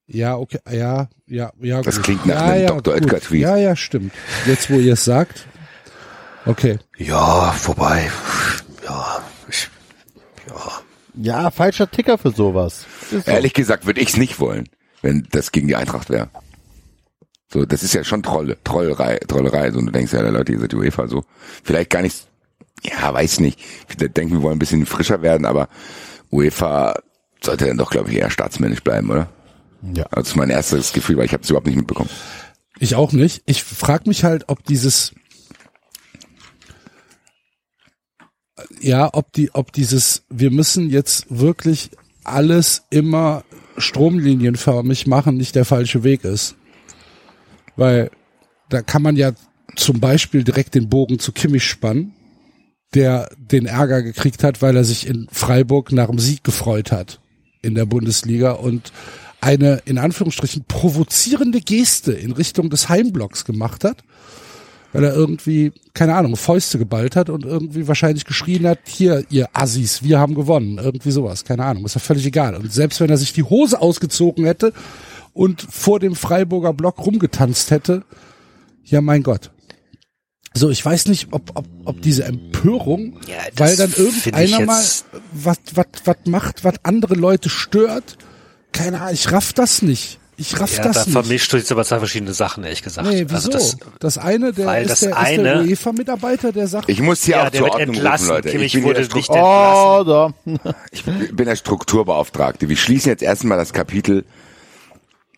Ja, 0.07 0.37
okay, 0.37 0.59
ja, 0.71 1.09
ja, 1.27 1.51
ja. 1.59 1.81
Das 1.81 1.97
gut. 1.97 2.05
klingt 2.05 2.25
nach 2.25 2.35
ja, 2.35 2.45
einem 2.45 2.61
ja, 2.61 2.67
Dr. 2.69 2.93
gut. 2.93 3.03
Oetker-Tweet. 3.03 3.41
Ja, 3.41 3.57
ja, 3.57 3.75
stimmt. 3.75 4.13
Jetzt, 4.45 4.69
wo 4.69 4.75
ihr 4.75 4.93
es 4.93 5.03
sagt. 5.03 5.45
Okay. 6.45 6.79
Ja, 6.97 7.51
vorbei. 7.51 8.09
Ja, 8.85 9.21
ich, 9.49 9.69
ja. 10.47 10.71
Ja, 11.15 11.51
falscher 11.51 11.91
Ticker 11.91 12.17
für 12.17 12.31
sowas. 12.31 12.85
Ist 13.11 13.25
so. 13.25 13.31
Ehrlich 13.31 13.53
gesagt 13.53 13.85
würde 13.85 13.99
ich 13.99 14.09
es 14.09 14.17
nicht 14.17 14.39
wollen, 14.39 14.69
wenn 15.01 15.27
das 15.31 15.51
gegen 15.51 15.67
die 15.67 15.75
Eintracht 15.75 16.09
wäre. 16.09 16.29
So, 17.51 17.65
das 17.65 17.83
ist 17.83 17.93
ja 17.93 18.03
schon 18.05 18.23
Trolle, 18.23 18.57
Trollerei, 18.63 19.19
Trollerei. 19.27 19.71
So, 19.71 19.79
und 19.79 19.87
du 19.87 19.91
denkst 19.91 20.13
ja, 20.13 20.21
Leute, 20.21 20.53
ihr 20.53 20.59
seid 20.59 20.71
die 20.71 20.77
UEFA 20.77 21.07
so. 21.07 21.25
Vielleicht 21.63 21.89
gar 21.89 22.01
nicht, 22.01 22.27
ja, 22.81 23.13
weiß 23.13 23.41
nicht. 23.41 23.59
Viele 23.87 24.09
denken, 24.09 24.35
wir 24.35 24.41
wollen 24.41 24.55
ein 24.55 24.59
bisschen 24.59 24.85
frischer 24.85 25.21
werden, 25.21 25.45
aber 25.45 25.67
UEFA 26.31 26.95
sollte 27.41 27.67
dann 27.67 27.77
doch, 27.77 27.89
glaube 27.89 28.09
ich, 28.09 28.17
eher 28.17 28.29
staatsmännisch 28.29 28.83
bleiben, 28.83 29.09
oder? 29.09 29.29
Ja. 29.93 30.05
Also 30.11 30.37
mein 30.37 30.49
erstes 30.49 30.93
Gefühl, 30.93 31.17
weil 31.17 31.25
ich 31.25 31.33
habe 31.33 31.43
es 31.43 31.49
überhaupt 31.49 31.67
nicht 31.67 31.75
mitbekommen. 31.75 32.09
Ich 32.79 32.95
auch 32.95 33.11
nicht. 33.11 33.43
Ich 33.45 33.63
frage 33.63 34.07
mich 34.07 34.23
halt, 34.23 34.45
ob 34.47 34.63
dieses 34.63 35.13
ja, 38.79 39.09
ob 39.13 39.33
die, 39.33 39.53
ob 39.53 39.71
dieses, 39.71 40.23
wir 40.29 40.51
müssen 40.51 40.89
jetzt 40.89 41.25
wirklich 41.29 41.91
alles 42.23 42.83
immer 42.89 43.43
stromlinienförmig 43.77 45.07
machen, 45.07 45.37
nicht 45.37 45.55
der 45.55 45.65
falsche 45.65 46.03
Weg 46.03 46.23
ist. 46.23 46.55
Weil 47.75 48.11
da 48.69 48.81
kann 48.81 49.01
man 49.01 49.15
ja 49.15 49.31
zum 49.75 49.99
Beispiel 49.99 50.43
direkt 50.43 50.75
den 50.75 50.89
Bogen 50.89 51.19
zu 51.19 51.31
Kimmich 51.31 51.63
spannen, 51.63 52.13
der 52.93 53.29
den 53.37 53.65
Ärger 53.65 54.01
gekriegt 54.01 54.43
hat, 54.43 54.61
weil 54.61 54.75
er 54.75 54.83
sich 54.83 55.07
in 55.07 55.27
Freiburg 55.31 55.91
nach 55.91 56.07
dem 56.07 56.19
Sieg 56.19 56.43
gefreut 56.43 56.91
hat 56.91 57.19
in 57.61 57.75
der 57.75 57.85
Bundesliga 57.85 58.53
und 58.53 58.91
eine 59.41 59.81
in 59.85 59.97
Anführungsstrichen 59.97 60.65
provozierende 60.67 61.61
Geste 61.61 62.13
in 62.13 62.31
Richtung 62.31 62.69
des 62.69 62.89
Heimblocks 62.89 63.45
gemacht 63.45 63.83
hat, 63.83 64.03
weil 64.93 65.03
er 65.03 65.13
irgendwie, 65.13 65.73
keine 65.93 66.15
Ahnung, 66.15 66.35
Fäuste 66.35 66.77
geballt 66.77 67.15
hat 67.15 67.29
und 67.29 67.45
irgendwie 67.45 67.87
wahrscheinlich 67.87 68.25
geschrien 68.25 68.67
hat, 68.67 68.79
hier, 68.85 69.25
ihr 69.29 69.49
Assis, 69.53 70.03
wir 70.03 70.19
haben 70.19 70.33
gewonnen, 70.33 70.79
irgendwie 70.79 71.11
sowas, 71.11 71.45
keine 71.45 71.65
Ahnung, 71.65 71.85
ist 71.85 71.95
ja 71.95 72.01
völlig 72.01 72.25
egal. 72.25 72.55
Und 72.55 72.71
selbst 72.71 72.99
wenn 72.99 73.09
er 73.09 73.17
sich 73.17 73.33
die 73.33 73.43
Hose 73.43 73.79
ausgezogen 73.81 74.45
hätte 74.45 74.73
und 75.33 75.61
vor 75.69 75.99
dem 75.99 76.15
Freiburger 76.15 76.73
Block 76.73 77.05
rumgetanzt 77.05 77.71
hätte, 77.71 78.03
ja 78.83 79.01
mein 79.01 79.23
Gott. 79.23 79.51
So, 80.57 80.71
ich 80.71 80.83
weiß 80.83 81.07
nicht, 81.07 81.27
ob, 81.31 81.51
ob, 81.53 81.67
ob 81.85 82.01
diese 82.01 82.23
Empörung, 82.23 83.19
Ja, 83.27 83.35
weil 83.57 83.75
dann 83.75 83.93
irgendeiner 83.93 84.61
mal 84.61 84.77
was, 84.77 85.05
was, 85.31 85.57
was 86.05 86.15
macht, 86.25 86.63
was 86.63 86.73
andere 86.83 87.13
Leute 87.13 87.49
stört. 87.49 88.17
Keine 88.77 89.01
Ahnung, 89.01 89.13
ich 89.13 89.31
raff 89.31 89.53
das 89.53 89.81
nicht. 89.81 90.19
Ich 90.39 90.59
raff 90.59 90.77
Ja, 90.77 90.83
da 90.83 90.89
das 90.91 91.07
nicht. 91.07 91.13
vermischt 91.13 91.51
du 91.51 91.57
jetzt 91.57 91.71
aber 91.71 91.83
zwei 91.83 91.97
verschiedene 91.97 92.31
Sachen, 92.33 92.63
ehrlich 92.63 92.83
gesagt. 92.83 93.07
Nee, 93.09 93.25
wieso? 93.27 93.35
Also 93.35 93.49
das, 93.51 93.77
das, 93.99 94.17
eine, 94.19 94.53
der 94.53 94.67
weil 94.67 94.83
ist, 94.83 94.91
das 94.91 94.99
der, 94.99 95.09
ist 95.09 95.15
eine- 95.17 95.43
der 95.43 95.61
UEFA-Mitarbeiter, 95.61 96.51
der 96.51 96.67
sagt, 96.67 96.89
Ich 96.89 97.01
muss 97.01 97.23
hier 97.23 97.37
ja, 97.37 97.45
auch 97.47 97.49
der 97.49 97.59
zur 97.59 97.65
wird 97.67 97.73
Ordnung 97.73 97.95
entlassen. 97.95 98.27
rufen, 98.27 98.35
Leute. 98.35 98.49
Kimmich 98.51 98.65
ich 98.67 98.73
bin 98.73 98.83
wurde 98.83 99.03
der, 99.07 99.15
nicht 99.15 99.25
Stru 99.25 99.35
Oh, 99.35 100.03
da. 100.03 100.33
ich 100.91 101.03
bin 101.05 101.45
der 101.47 101.55
Strukturbeauftragte. 101.55 102.69
Wir 102.69 102.77
schließen 102.77 103.09
jetzt 103.09 103.23
erstmal 103.23 103.57
das 103.57 103.73
Kapitel 103.73 104.25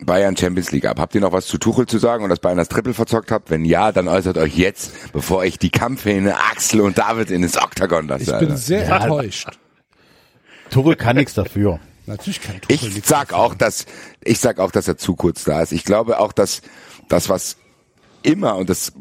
Bayern 0.01 0.35
Champions 0.35 0.71
League 0.71 0.85
ab. 0.85 0.99
Habt 0.99 1.15
ihr 1.15 1.21
noch 1.21 1.31
was 1.31 1.45
zu 1.47 1.57
Tuchel 1.57 1.85
zu 1.85 1.97
sagen 1.97 2.23
und 2.25 2.29
dass 2.29 2.39
Bayern 2.39 2.57
das 2.57 2.67
Triple 2.69 2.93
verzockt 2.93 3.31
habt? 3.31 3.49
Wenn 3.49 3.63
ja, 3.63 3.93
dann 3.93 4.09
äußert 4.09 4.37
euch 4.37 4.57
jetzt, 4.57 5.11
bevor 5.13 5.45
ich 5.45 5.57
die 5.59 5.69
Kampfhähne 5.69 6.35
Axel 6.51 6.81
und 6.81 6.97
David 6.97 7.31
in 7.31 7.41
das 7.41 7.55
Oktagon 7.57 8.07
lasse. 8.09 8.23
Ich 8.23 8.27
bin 8.27 8.35
Alter. 8.49 8.57
sehr 8.57 8.85
enttäuscht. 8.89 9.47
Tuchel 10.69 10.95
kann 10.97 11.15
nichts 11.15 11.33
dafür. 11.33 11.79
Natürlich 12.09 12.41
kann 12.41 12.59
Tuchel 12.59 12.75
Ich 12.75 13.05
sag 13.05 13.33
auch, 13.33 13.53
dass 13.53 13.85
ich 14.23 14.39
sag 14.39 14.57
auch, 14.57 14.71
dass 14.71 14.87
er 14.87 14.97
zu 14.97 15.15
kurz 15.15 15.43
da 15.43 15.61
ist. 15.61 15.71
Ich 15.71 15.85
glaube 15.85 16.19
auch, 16.19 16.33
dass 16.33 16.61
das 17.07 17.29
was 17.29 17.57
immer 18.23 18.57
und 18.57 18.69
das 18.69 18.93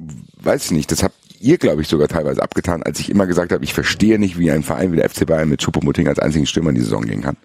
weiß 0.43 0.67
ich 0.67 0.71
nicht, 0.73 0.93
das 0.93 1.03
habt 1.03 1.15
ihr 1.41 1.57
glaube 1.57 1.81
ich 1.81 1.89
sogar 1.89 2.09
teilweise 2.09 2.43
abgetan, 2.43 2.83
als 2.83 3.01
ich 3.01 3.09
immer 3.09 3.27
gesagt 3.27 3.53
habe, 3.53 3.65
ich 3.65 3.73
verstehe 3.73 4.19
nicht, 4.19 4.39
wie 4.39 4.51
ein 4.51 4.63
Verein 4.63 4.93
wie 4.93 4.97
der 4.97 5.09
FC 5.09 5.27
Bayern 5.27 5.49
mit 5.49 5.63
Choupo-Moting 5.63 6.07
als 6.07 6.19
einzigen 6.19 6.45
Stürmer 6.45 6.69
in 6.69 6.75
die 6.77 6.83
Saison 6.83 7.03
gehen 7.07 7.23
kann 7.23 7.39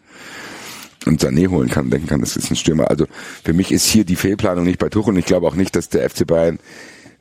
und 1.05 1.23
Sané 1.23 1.47
holen 1.47 1.69
kann 1.69 1.85
und 1.85 1.91
denken 1.91 2.07
kann, 2.07 2.19
das 2.19 2.35
ist 2.35 2.51
ein 2.51 2.57
Stürmer. 2.57 2.89
Also 2.89 3.07
für 3.45 3.53
mich 3.53 3.71
ist 3.71 3.85
hier 3.85 4.03
die 4.03 4.17
Fehlplanung 4.17 4.65
nicht 4.65 4.79
bei 4.79 4.89
Tuchel 4.89 5.13
und 5.13 5.19
ich 5.19 5.25
glaube 5.25 5.47
auch 5.47 5.55
nicht, 5.55 5.77
dass 5.77 5.87
der 5.87 6.09
FC 6.09 6.27
Bayern 6.27 6.59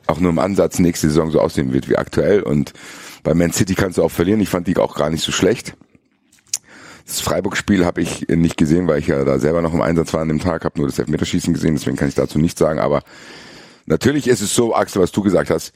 auch 0.05 0.19
nur 0.19 0.31
im 0.31 0.39
Ansatz 0.39 0.79
nächste 0.79 1.07
Saison 1.07 1.31
so 1.31 1.39
aussehen 1.39 1.71
wird 1.71 1.89
wie 1.89 1.95
aktuell 1.95 2.41
und 2.41 2.73
bei 3.23 3.33
Man 3.33 3.53
City 3.53 3.73
kannst 3.73 3.97
du 3.97 4.03
auch 4.03 4.11
verlieren. 4.11 4.41
Ich 4.41 4.49
fand 4.49 4.67
die 4.67 4.75
auch 4.75 4.95
gar 4.95 5.09
nicht 5.09 5.23
so 5.23 5.31
schlecht. 5.31 5.77
Das 7.05 7.19
Freiburg-Spiel 7.21 7.85
habe 7.85 8.01
ich 8.01 8.27
nicht 8.29 8.57
gesehen, 8.57 8.87
weil 8.87 8.99
ich 8.99 9.07
ja 9.07 9.23
da 9.25 9.39
selber 9.39 9.61
noch 9.61 9.73
im 9.73 9.81
Einsatz 9.81 10.13
war 10.13 10.21
an 10.21 10.29
dem 10.29 10.39
Tag, 10.39 10.63
habe 10.63 10.79
nur 10.79 10.87
das 10.87 10.99
Elfmeterschießen 10.99 11.53
gesehen, 11.53 11.75
deswegen 11.75 11.97
kann 11.97 12.07
ich 12.07 12.15
dazu 12.15 12.39
nichts 12.39 12.59
sagen. 12.59 12.79
Aber 12.79 13.03
natürlich 13.85 14.27
ist 14.27 14.41
es 14.41 14.55
so, 14.55 14.73
Axel, 14.73 15.01
was 15.01 15.11
du 15.11 15.21
gesagt 15.21 15.49
hast, 15.49 15.73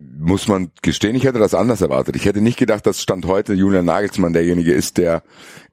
muss 0.00 0.48
man 0.48 0.70
gestehen, 0.82 1.16
ich 1.16 1.24
hätte 1.24 1.38
das 1.38 1.54
anders 1.54 1.80
erwartet. 1.80 2.16
Ich 2.16 2.24
hätte 2.24 2.40
nicht 2.40 2.58
gedacht, 2.58 2.86
dass 2.86 3.02
Stand 3.02 3.26
heute 3.26 3.54
Julian 3.54 3.84
Nagelsmann 3.84 4.32
derjenige 4.32 4.72
ist, 4.72 4.96
der 4.96 5.22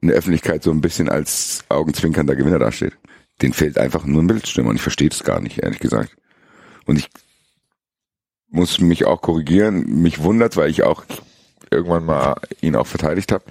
in 0.00 0.08
der 0.08 0.16
Öffentlichkeit 0.16 0.62
so 0.62 0.70
ein 0.70 0.80
bisschen 0.80 1.08
als 1.08 1.64
augenzwinkernder 1.68 2.36
Gewinner 2.36 2.58
dasteht. 2.58 2.96
Den 3.42 3.52
fehlt 3.52 3.78
einfach 3.78 4.04
nur 4.04 4.22
ein 4.22 4.26
Bildstürmer 4.26 4.70
und 4.70 4.76
ich 4.76 4.82
verstehe 4.82 5.08
das 5.08 5.24
gar 5.24 5.40
nicht, 5.40 5.58
ehrlich 5.58 5.78
gesagt. 5.78 6.16
Und 6.86 6.98
ich 6.98 7.08
muss 8.48 8.80
mich 8.80 9.04
auch 9.04 9.20
korrigieren. 9.20 10.02
Mich 10.02 10.22
wundert, 10.22 10.56
weil 10.56 10.70
ich 10.70 10.82
auch 10.82 11.04
irgendwann 11.70 12.04
mal 12.04 12.36
ihn 12.60 12.76
auch 12.76 12.86
verteidigt 12.86 13.32
habe. 13.32 13.44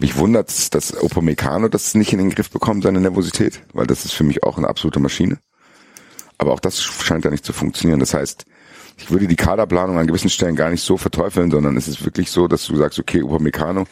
Mich 0.00 0.16
wundert, 0.16 0.74
dass 0.74 0.96
Opomecano 1.02 1.68
das 1.68 1.94
nicht 1.94 2.14
in 2.14 2.20
den 2.20 2.30
Griff 2.30 2.50
bekommt, 2.50 2.84
seine 2.84 3.00
Nervosität, 3.00 3.60
weil 3.74 3.86
das 3.86 4.06
ist 4.06 4.14
für 4.14 4.24
mich 4.24 4.42
auch 4.42 4.56
eine 4.56 4.66
absolute 4.66 4.98
Maschine. 4.98 5.38
Aber 6.38 6.52
auch 6.52 6.60
das 6.60 6.82
scheint 6.82 7.26
ja 7.26 7.30
nicht 7.30 7.44
zu 7.44 7.52
funktionieren. 7.52 8.00
Das 8.00 8.14
heißt, 8.14 8.46
ich 8.96 9.10
würde 9.10 9.26
die 9.26 9.36
Kaderplanung 9.36 9.98
an 9.98 10.06
gewissen 10.06 10.30
Stellen 10.30 10.56
gar 10.56 10.70
nicht 10.70 10.82
so 10.82 10.96
verteufeln, 10.96 11.50
sondern 11.50 11.76
es 11.76 11.86
ist 11.86 12.02
wirklich 12.02 12.30
so, 12.30 12.48
dass 12.48 12.64
du 12.64 12.76
sagst, 12.76 12.98
okay, 12.98 13.22
Upamecano 13.22 13.84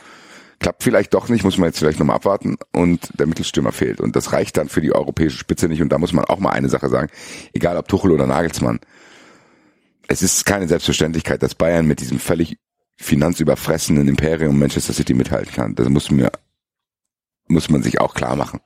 klappt 0.61 0.83
vielleicht 0.83 1.13
doch 1.13 1.29
nicht, 1.29 1.45
muss 1.45 1.59
man 1.59 1.69
jetzt 1.69 1.79
vielleicht 1.79 1.99
nochmal 1.99 2.17
abwarten 2.17 2.57
und 2.73 3.11
der 3.19 3.27
Mittelstürmer 3.27 3.73
fehlt. 3.73 4.01
Und 4.01 4.17
das 4.17 4.33
reicht 4.33 4.57
dann 4.57 4.71
für 4.71 4.81
die 4.81 4.95
europäische 4.95 5.37
Spitze 5.37 5.69
nicht. 5.69 5.83
Und 5.83 5.91
da 5.91 5.99
muss 5.99 6.15
man 6.15 6.25
auch 6.25 6.39
mal 6.39 6.53
eine 6.53 6.71
Sache 6.71 6.89
sagen, 6.89 7.11
egal 7.53 7.77
ob 7.77 7.87
Tuchel 7.87 8.13
oder 8.13 8.27
Nagelsmann, 8.27 8.81
es 10.07 10.23
ist 10.23 10.47
keine 10.47 10.69
Selbstverständlichkeit, 10.69 11.43
dass 11.43 11.55
Bayern 11.55 11.87
mit 11.87 12.01
diesem 12.01 12.19
völlig 12.19 12.57
finanzüberfressenen 12.99 14.09
Imperium 14.09 14.59
Manchester 14.59 14.93
City 14.93 15.15
mithalten 15.15 15.53
kann. 15.53 15.75
Das 15.75 15.89
muss 15.89 16.11
mir, 16.11 16.31
muss 17.47 17.71
man 17.71 17.83
sich 17.83 18.01
auch 18.01 18.15
klar 18.15 18.37
machen. 18.37 18.61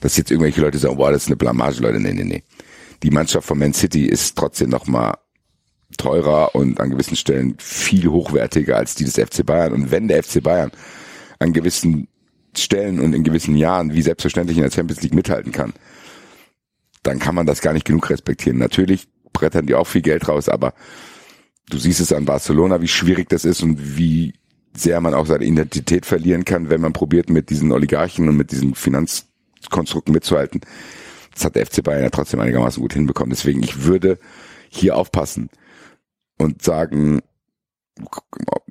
Dass 0.00 0.16
jetzt 0.16 0.30
irgendwelche 0.30 0.60
Leute 0.60 0.78
sagen, 0.78 0.96
boah, 0.96 1.10
das 1.10 1.24
ist 1.24 1.28
eine 1.28 1.36
Blamage, 1.36 1.80
Leute. 1.80 1.98
Nee, 1.98 2.12
nee, 2.12 2.24
nee. 2.24 2.44
Die 3.02 3.10
Mannschaft 3.10 3.46
von 3.46 3.58
Man 3.58 3.74
City 3.74 4.06
ist 4.06 4.38
trotzdem 4.38 4.70
nochmal 4.70 5.14
teurer 5.96 6.54
und 6.54 6.80
an 6.80 6.90
gewissen 6.90 7.16
Stellen 7.16 7.56
viel 7.58 8.08
hochwertiger 8.08 8.76
als 8.76 8.94
die 8.94 9.04
des 9.04 9.16
FC 9.16 9.44
Bayern. 9.44 9.72
Und 9.72 9.90
wenn 9.90 10.06
der 10.06 10.22
FC 10.22 10.40
Bayern 10.42 10.70
an 11.40 11.52
gewissen 11.52 12.08
Stellen 12.56 13.00
und 13.00 13.12
in 13.12 13.24
gewissen 13.24 13.56
Jahren 13.56 13.92
wie 13.92 14.02
selbstverständlich 14.02 14.56
in 14.56 14.62
der 14.62 14.70
Champions 14.70 15.02
League 15.02 15.14
mithalten 15.14 15.50
kann, 15.50 15.72
dann 17.02 17.18
kann 17.18 17.34
man 17.34 17.46
das 17.46 17.60
gar 17.60 17.72
nicht 17.72 17.86
genug 17.86 18.08
respektieren. 18.08 18.58
Natürlich 18.58 19.08
brettern 19.32 19.66
die 19.66 19.74
auch 19.74 19.86
viel 19.86 20.02
Geld 20.02 20.28
raus, 20.28 20.48
aber 20.48 20.74
du 21.70 21.78
siehst 21.78 22.00
es 22.00 22.12
an 22.12 22.24
Barcelona, 22.24 22.80
wie 22.80 22.88
schwierig 22.88 23.28
das 23.28 23.44
ist 23.44 23.62
und 23.62 23.96
wie 23.96 24.34
sehr 24.74 25.00
man 25.00 25.14
auch 25.14 25.26
seine 25.26 25.44
Identität 25.44 26.06
verlieren 26.06 26.44
kann, 26.44 26.70
wenn 26.70 26.80
man 26.80 26.92
probiert, 26.92 27.30
mit 27.30 27.50
diesen 27.50 27.72
Oligarchen 27.72 28.28
und 28.28 28.36
mit 28.36 28.52
diesen 28.52 28.74
Finanzkonstrukten 28.74 30.12
mitzuhalten. 30.12 30.60
Das 31.34 31.44
hat 31.44 31.56
der 31.56 31.66
FC 31.66 31.82
Bayern 31.82 32.02
ja 32.02 32.10
trotzdem 32.10 32.40
einigermaßen 32.40 32.80
gut 32.80 32.92
hinbekommen. 32.92 33.30
Deswegen, 33.30 33.62
ich 33.62 33.84
würde 33.84 34.18
hier 34.68 34.96
aufpassen 34.96 35.50
und 36.38 36.62
sagen, 36.62 37.20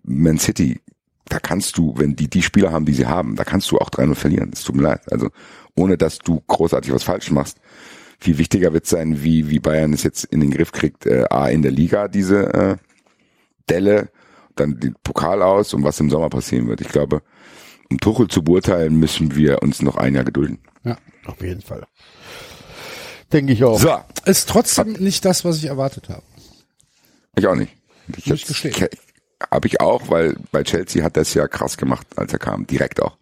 Man 0.03 0.39
City, 0.39 0.81
da 1.25 1.39
kannst 1.39 1.77
du, 1.77 1.93
wenn 1.97 2.15
die 2.15 2.29
die 2.29 2.41
Spieler 2.41 2.71
haben, 2.71 2.85
die 2.85 2.93
sie 2.93 3.05
haben, 3.05 3.35
da 3.35 3.43
kannst 3.43 3.69
du 3.71 3.77
auch 3.77 3.89
3-0 3.89 4.15
verlieren. 4.15 4.51
Es 4.53 4.63
tut 4.63 4.75
mir 4.75 4.83
leid. 4.83 5.01
Also 5.11 5.29
ohne, 5.75 5.97
dass 5.97 6.19
du 6.19 6.41
großartig 6.47 6.91
was 6.93 7.03
falsch 7.03 7.31
machst. 7.31 7.59
Viel 8.19 8.37
wichtiger 8.37 8.73
wird 8.73 8.87
sein, 8.87 9.21
wie, 9.23 9.49
wie 9.49 9.59
Bayern 9.59 9.93
es 9.93 10.03
jetzt 10.03 10.23
in 10.23 10.39
den 10.39 10.51
Griff 10.51 10.71
kriegt, 10.71 11.05
äh, 11.05 11.25
A, 11.29 11.49
in 11.49 11.61
der 11.61 11.71
Liga 11.71 12.07
diese 12.07 12.53
äh, 12.53 12.77
Delle, 13.69 14.09
dann 14.55 14.79
den 14.79 14.95
Pokal 15.03 15.41
aus 15.41 15.73
und 15.73 15.83
was 15.83 15.99
im 15.99 16.09
Sommer 16.09 16.29
passieren 16.29 16.67
wird. 16.67 16.81
Ich 16.81 16.89
glaube, 16.89 17.21
um 17.89 17.99
Tuchel 17.99 18.27
zu 18.27 18.43
beurteilen, 18.43 18.95
müssen 18.99 19.35
wir 19.35 19.61
uns 19.61 19.81
noch 19.81 19.97
ein 19.97 20.15
Jahr 20.15 20.23
gedulden. 20.23 20.59
Ja. 20.83 20.97
Auf 21.25 21.41
jeden 21.41 21.61
Fall. 21.61 21.85
Denke 23.31 23.53
ich 23.53 23.63
auch. 23.63 23.79
So, 23.79 23.95
Ist 24.25 24.49
trotzdem 24.49 24.93
nicht 24.93 25.25
das, 25.25 25.43
was 25.45 25.57
ich 25.57 25.65
erwartet 25.65 26.09
habe. 26.09 26.23
ich 27.35 27.45
auch 27.47 27.55
nicht. 27.55 27.73
Ich, 28.15 28.25
Muss 28.27 28.41
ich 28.41 28.47
gestehen. 28.47 28.87
Habe 29.51 29.67
ich 29.67 29.81
auch, 29.81 30.09
weil 30.09 30.35
bei 30.51 30.63
Chelsea 30.63 31.03
hat 31.03 31.15
das 31.17 31.33
ja 31.33 31.47
krass 31.47 31.77
gemacht, 31.77 32.07
als 32.15 32.33
er 32.33 32.39
kam, 32.39 32.65
direkt 32.65 33.01
auch. 33.01 33.17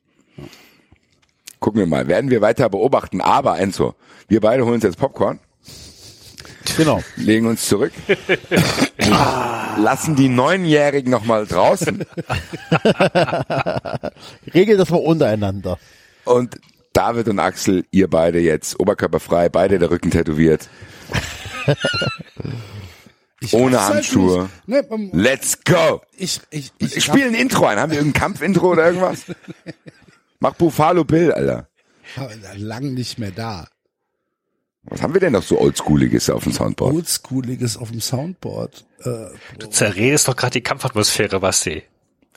Gucken 1.60 1.79
wir 1.79 1.88
mal, 1.88 2.08
werden 2.08 2.29
wir 2.29 2.41
weiter 2.41 2.69
beobachten. 2.69 3.21
Aber 3.21 3.60
Enzo, 3.60 3.95
wir 4.27 4.39
beide 4.41 4.63
holen 4.63 4.75
uns 4.75 4.84
jetzt 4.84 4.97
Popcorn, 4.99 5.39
Genau. 6.78 7.01
legen 7.15 7.47
uns 7.47 7.67
zurück, 7.67 7.93
lassen 9.78 10.15
die 10.15 10.30
Neunjährigen 10.30 11.12
nochmal 11.12 11.45
draußen 11.45 11.99
Regel 14.54 14.78
das 14.78 14.89
mal 14.89 14.97
untereinander. 14.97 15.78
und 16.25 16.60
David 16.93 17.28
und 17.28 17.39
Axel, 17.39 17.86
ihr 17.91 18.10
beide 18.10 18.39
jetzt 18.39 18.80
oberkörperfrei, 18.80 19.49
beide 19.49 19.80
der 19.80 19.91
Rücken 19.91 20.12
tätowiert, 20.12 20.69
Ich 23.41 23.54
Ohne 23.54 23.84
halt 23.84 23.95
Handschuhe. 23.95 24.49
nicht. 24.65 24.67
Ne, 24.67 24.88
ähm, 24.89 25.10
let's 25.13 25.60
go! 25.63 26.01
ich, 26.17 26.39
ich, 26.49 26.71
ich, 26.80 26.97
Ich 26.97 27.04
spiele 27.04 27.28
ein 27.28 27.36
Intro 27.36 27.65
ein. 27.65 27.78
Haben 27.78 27.91
wir 27.91 27.97
irgendein 27.99 28.19
Kampfintro 28.21 28.71
oder 28.71 28.86
irgendwas? 28.88 29.25
Mach 30.39 30.54
Buffalo 30.56 31.04
Bill, 31.04 31.32
Alter. 31.34 31.67
lang 32.56 32.93
nicht 32.93 33.19
mehr 33.19 33.32
da. 33.32 33.67
Was 34.88 35.02
haben 35.02 35.13
wir 35.13 35.21
denn 35.21 35.34
noch 35.34 35.43
so 35.43 35.60
oldschooliges 35.60 36.30
auf 36.30 36.43
dem 36.43 36.54
Soundboard? 36.54 36.93
Oldschooliges 36.95 37.78
auf 37.78 37.91
dem 37.91 38.02
Soundboard. 38.02 38.86
Äh, 39.04 39.10
Du 39.58 39.67
zerredest 39.67 40.28
doch 40.28 40.36
gerade 40.36 40.52
die 40.54 40.62
Kampfatmosphäre, 40.62 41.39
Basti. 41.39 41.84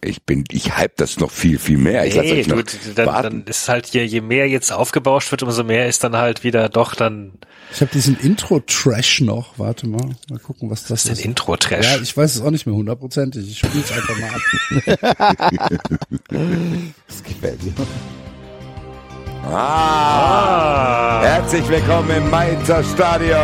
Ich 0.00 0.22
bin, 0.22 0.44
ich 0.52 0.76
hype 0.76 0.96
das 0.96 1.18
noch 1.18 1.30
viel, 1.32 1.58
viel 1.58 1.76
mehr. 1.76 2.06
Ich 2.06 2.14
lasse 2.14 2.28
Nee, 2.28 2.40
euch 2.40 2.46
noch 2.46 2.62
du, 2.62 2.94
dann, 2.94 3.06
warten. 3.06 3.22
dann 3.22 3.44
ist 3.48 3.68
halt 3.68 3.88
je, 3.88 4.04
je 4.04 4.20
mehr 4.20 4.48
jetzt 4.48 4.72
aufgebauscht 4.72 5.32
wird, 5.32 5.42
umso 5.42 5.64
mehr 5.64 5.88
ist 5.88 6.04
dann 6.04 6.16
halt 6.16 6.44
wieder 6.44 6.68
doch 6.68 6.94
dann 6.94 7.32
ich 7.72 7.80
habe 7.82 7.90
diesen 7.92 8.18
Intro-Trash 8.18 9.20
noch. 9.22 9.58
Warte 9.58 9.86
mal, 9.88 10.16
mal 10.30 10.38
gucken, 10.38 10.70
was 10.70 10.84
das 10.84 11.04
ein 11.06 11.12
ist. 11.12 11.24
Intro-Trash. 11.24 11.84
Ja, 11.96 12.00
ich 12.00 12.16
weiß 12.16 12.36
es 12.36 12.40
auch 12.40 12.50
nicht 12.50 12.64
mehr 12.64 12.74
hundertprozentig. 12.76 13.46
Ich 13.50 13.58
spiele 13.58 13.84
es 13.84 13.92
einfach 13.92 14.18
mal 14.18 14.30
ab. 14.30 15.80
Das 17.08 17.22
gefällt 17.24 17.62
mir. 17.64 17.72
Ah, 19.50 21.20
herzlich 21.22 21.66
willkommen 21.70 22.10
im 22.10 22.28
Mainzer 22.30 22.84
Stadion. 22.84 23.38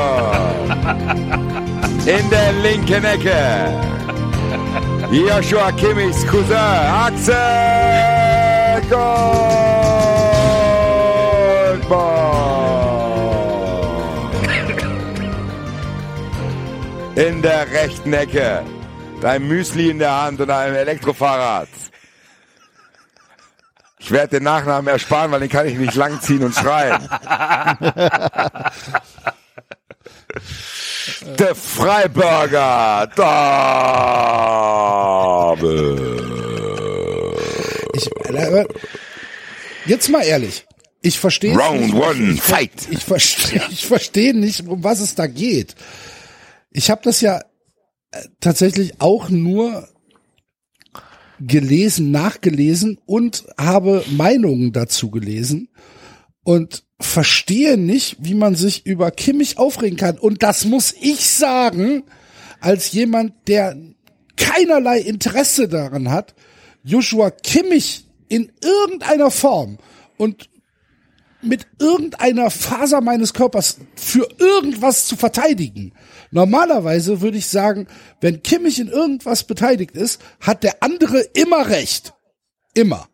In 2.05 2.31
der 2.31 2.53
linken 2.63 3.03
Ecke. 3.05 3.73
Joshua 5.11 5.73
Kimmichs 5.73 6.27
Cousin 6.27 6.57
Axel 6.57 7.35
Goldborn. 8.91 9.15
In 17.17 17.41
der 17.41 17.71
rechten 17.71 18.13
Ecke. 18.13 18.63
Dein 19.23 19.49
Müsli 19.49 19.89
in 19.89 19.99
der 20.01 20.23
Hand 20.23 20.39
und 20.41 20.51
ein 20.51 20.75
Elektrofahrrad. 20.75 21.69
Ich 24.05 24.11
werde 24.11 24.37
den 24.37 24.43
Nachnamen 24.43 24.87
ersparen, 24.93 25.33
weil 25.33 25.41
den 25.41 25.49
kann 25.49 25.67
ich 25.67 25.79
nicht 25.79 25.95
langziehen 25.95 26.45
und 26.45 26.55
schreien. 26.55 27.09
Der 31.39 31.55
Freiburger. 31.55 33.09
Ich, 37.95 38.11
jetzt 39.87 40.11
mal 40.11 40.23
ehrlich. 40.23 40.67
Ich 41.01 41.19
verstehe 41.19 41.57
Round 41.57 41.81
nicht. 41.81 41.95
one, 41.95 42.33
ich, 42.35 42.43
fight. 42.43 42.73
Ich 42.91 43.07
verstehe, 43.07 43.63
ich 43.71 43.87
verstehe 43.87 44.35
nicht, 44.35 44.69
um 44.69 44.85
was 44.85 45.01
es 45.01 45.15
da 45.15 45.27
geht. 45.27 45.77
Ich 46.71 46.91
habe 46.91 47.01
das 47.05 47.23
ja 47.23 47.41
äh, 48.11 48.21
tatsächlich 48.41 49.01
auch 49.01 49.31
nur 49.31 49.89
gelesen, 51.47 52.11
nachgelesen 52.11 52.99
und 53.07 53.45
habe 53.59 54.05
Meinungen 54.11 54.73
dazu 54.73 55.11
gelesen 55.11 55.69
und 56.43 56.85
verstehe 57.01 57.77
nicht, 57.77 58.17
wie 58.21 58.35
man 58.35 58.55
sich 58.55 58.87
über 58.87 59.11
Kimmich 59.11 59.59
aufregen 59.59 59.97
kann. 59.97 60.19
Und 60.19 60.43
das 60.43 60.65
muss 60.65 60.95
ich 61.01 61.29
sagen, 61.29 62.05
als 62.61 62.93
jemand, 62.93 63.33
der 63.47 63.77
keinerlei 64.37 65.01
Interesse 65.01 65.69
daran 65.69 66.11
hat, 66.11 66.35
Joshua 66.83 67.31
Kimmich 67.31 68.07
in 68.29 68.51
irgendeiner 68.63 69.31
Form 69.31 69.79
und 70.17 70.49
mit 71.43 71.67
irgendeiner 71.79 72.51
Faser 72.51 73.01
meines 73.01 73.35
Körpers 73.35 73.79
für 73.97 74.27
irgendwas 74.39 75.07
zu 75.07 75.17
verteidigen. 75.17 75.93
Normalerweise 76.31 77.21
würde 77.21 77.39
ich 77.39 77.49
sagen, 77.49 77.87
wenn 78.21 78.43
Kimmich 78.43 78.79
in 78.79 78.89
irgendwas 78.89 79.45
beteiligt 79.45 79.97
ist, 79.97 80.21
hat 80.41 80.63
der 80.63 80.83
andere 80.83 81.21
immer 81.21 81.69
recht. 81.69 82.15
Immer. 82.75 83.09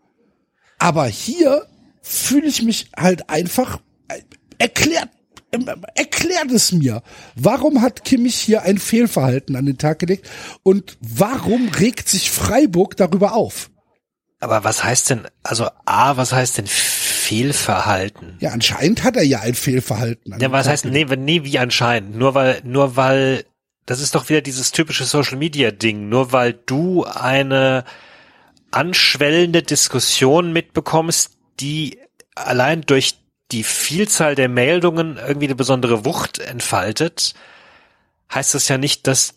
Aber 0.79 1.07
hier 1.07 1.67
fühle 2.03 2.47
ich 2.47 2.63
mich 2.63 2.91
halt 2.97 3.29
einfach 3.29 3.81
erklärt 4.59 5.11
erklärt 5.95 6.51
es 6.53 6.73
mir. 6.73 7.03
Warum 7.35 7.83
hat 7.83 8.05
Kimmich 8.05 8.37
hier 8.37 8.63
ein 8.63 8.79
Fehlverhalten 8.79 9.57
an 9.57 9.67
den 9.67 9.79
Tag 9.79 9.99
gelegt 9.99 10.29
und 10.63 10.97
warum 11.01 11.69
regt 11.69 12.09
sich 12.09 12.31
Freiburg 12.31 12.97
darüber 12.97 13.33
auf? 13.33 13.71
Aber 14.39 14.65
was 14.65 14.85
heißt 14.85 15.11
denn, 15.11 15.27
also 15.43 15.69
A, 15.85 16.17
was 16.17 16.33
heißt 16.33 16.59
denn 16.59 16.67
Fehlverhalten? 17.31 18.37
Ja, 18.41 18.51
anscheinend 18.51 19.05
hat 19.05 19.15
er 19.15 19.23
ja 19.23 19.39
ein 19.39 19.55
Fehlverhalten. 19.55 20.37
Ja, 20.41 20.51
was 20.51 20.67
heißt, 20.67 20.87
nee, 20.87 21.05
nee, 21.05 21.45
wie 21.45 21.61
anscheinend? 21.61 22.17
Nur 22.17 22.35
weil, 22.35 22.61
nur 22.65 22.97
weil, 22.97 23.45
das 23.87 24.01
ist 24.01 24.17
doch 24.17 24.29
wieder 24.29 24.41
dieses 24.41 24.73
typische 24.73 25.05
Social 25.05 25.37
Media 25.37 25.71
Ding, 25.71 26.09
nur 26.09 26.33
weil 26.33 26.55
du 26.55 27.05
eine 27.05 27.85
anschwellende 28.73 29.63
Diskussion 29.63 30.53
mitbekommst, 30.53 31.37
die 31.61 32.01
allein 32.35 32.81
durch 32.81 33.21
die 33.53 33.63
Vielzahl 33.63 34.35
der 34.35 34.49
Meldungen 34.49 35.17
irgendwie 35.17 35.47
eine 35.47 35.55
besondere 35.55 36.05
Wucht 36.05 36.41
entfaltet, 36.41 37.35
heißt 38.35 38.55
das 38.55 38.67
ja 38.67 38.77
nicht, 38.77 39.07
dass 39.07 39.35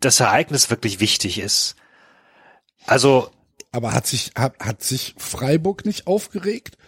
das 0.00 0.20
Ereignis 0.20 0.70
wirklich 0.70 1.00
wichtig 1.00 1.38
ist. 1.38 1.76
Also. 2.86 3.30
Aber 3.72 3.92
hat 3.92 4.06
sich, 4.06 4.30
hat, 4.36 4.58
hat 4.58 4.82
sich 4.82 5.14
Freiburg 5.18 5.84
nicht 5.84 6.06
aufgeregt? 6.06 6.78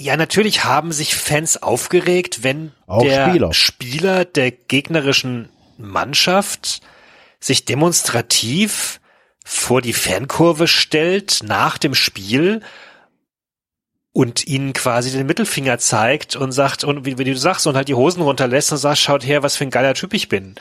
Ja, 0.00 0.16
natürlich 0.16 0.62
haben 0.62 0.92
sich 0.92 1.16
Fans 1.16 1.60
aufgeregt, 1.60 2.44
wenn 2.44 2.72
Auch 2.86 3.02
der 3.02 3.30
Spieler. 3.30 3.52
Spieler 3.52 4.24
der 4.24 4.52
gegnerischen 4.52 5.48
Mannschaft 5.76 6.82
sich 7.40 7.64
demonstrativ 7.64 9.00
vor 9.44 9.82
die 9.82 9.92
Fankurve 9.92 10.68
stellt 10.68 11.40
nach 11.42 11.78
dem 11.78 11.94
Spiel 11.94 12.60
und 14.12 14.46
ihnen 14.46 14.72
quasi 14.72 15.10
den 15.10 15.26
Mittelfinger 15.26 15.78
zeigt 15.78 16.36
und 16.36 16.52
sagt, 16.52 16.84
und 16.84 17.04
wie, 17.04 17.18
wie 17.18 17.24
du 17.24 17.36
sagst, 17.36 17.66
und 17.66 17.74
halt 17.74 17.88
die 17.88 17.94
Hosen 17.94 18.22
runterlässt 18.22 18.70
und 18.70 18.78
sagt, 18.78 18.98
schaut 18.98 19.26
her, 19.26 19.42
was 19.42 19.56
für 19.56 19.64
ein 19.64 19.70
geiler 19.70 19.94
Typ 19.94 20.14
ich 20.14 20.28
bin. 20.28 20.54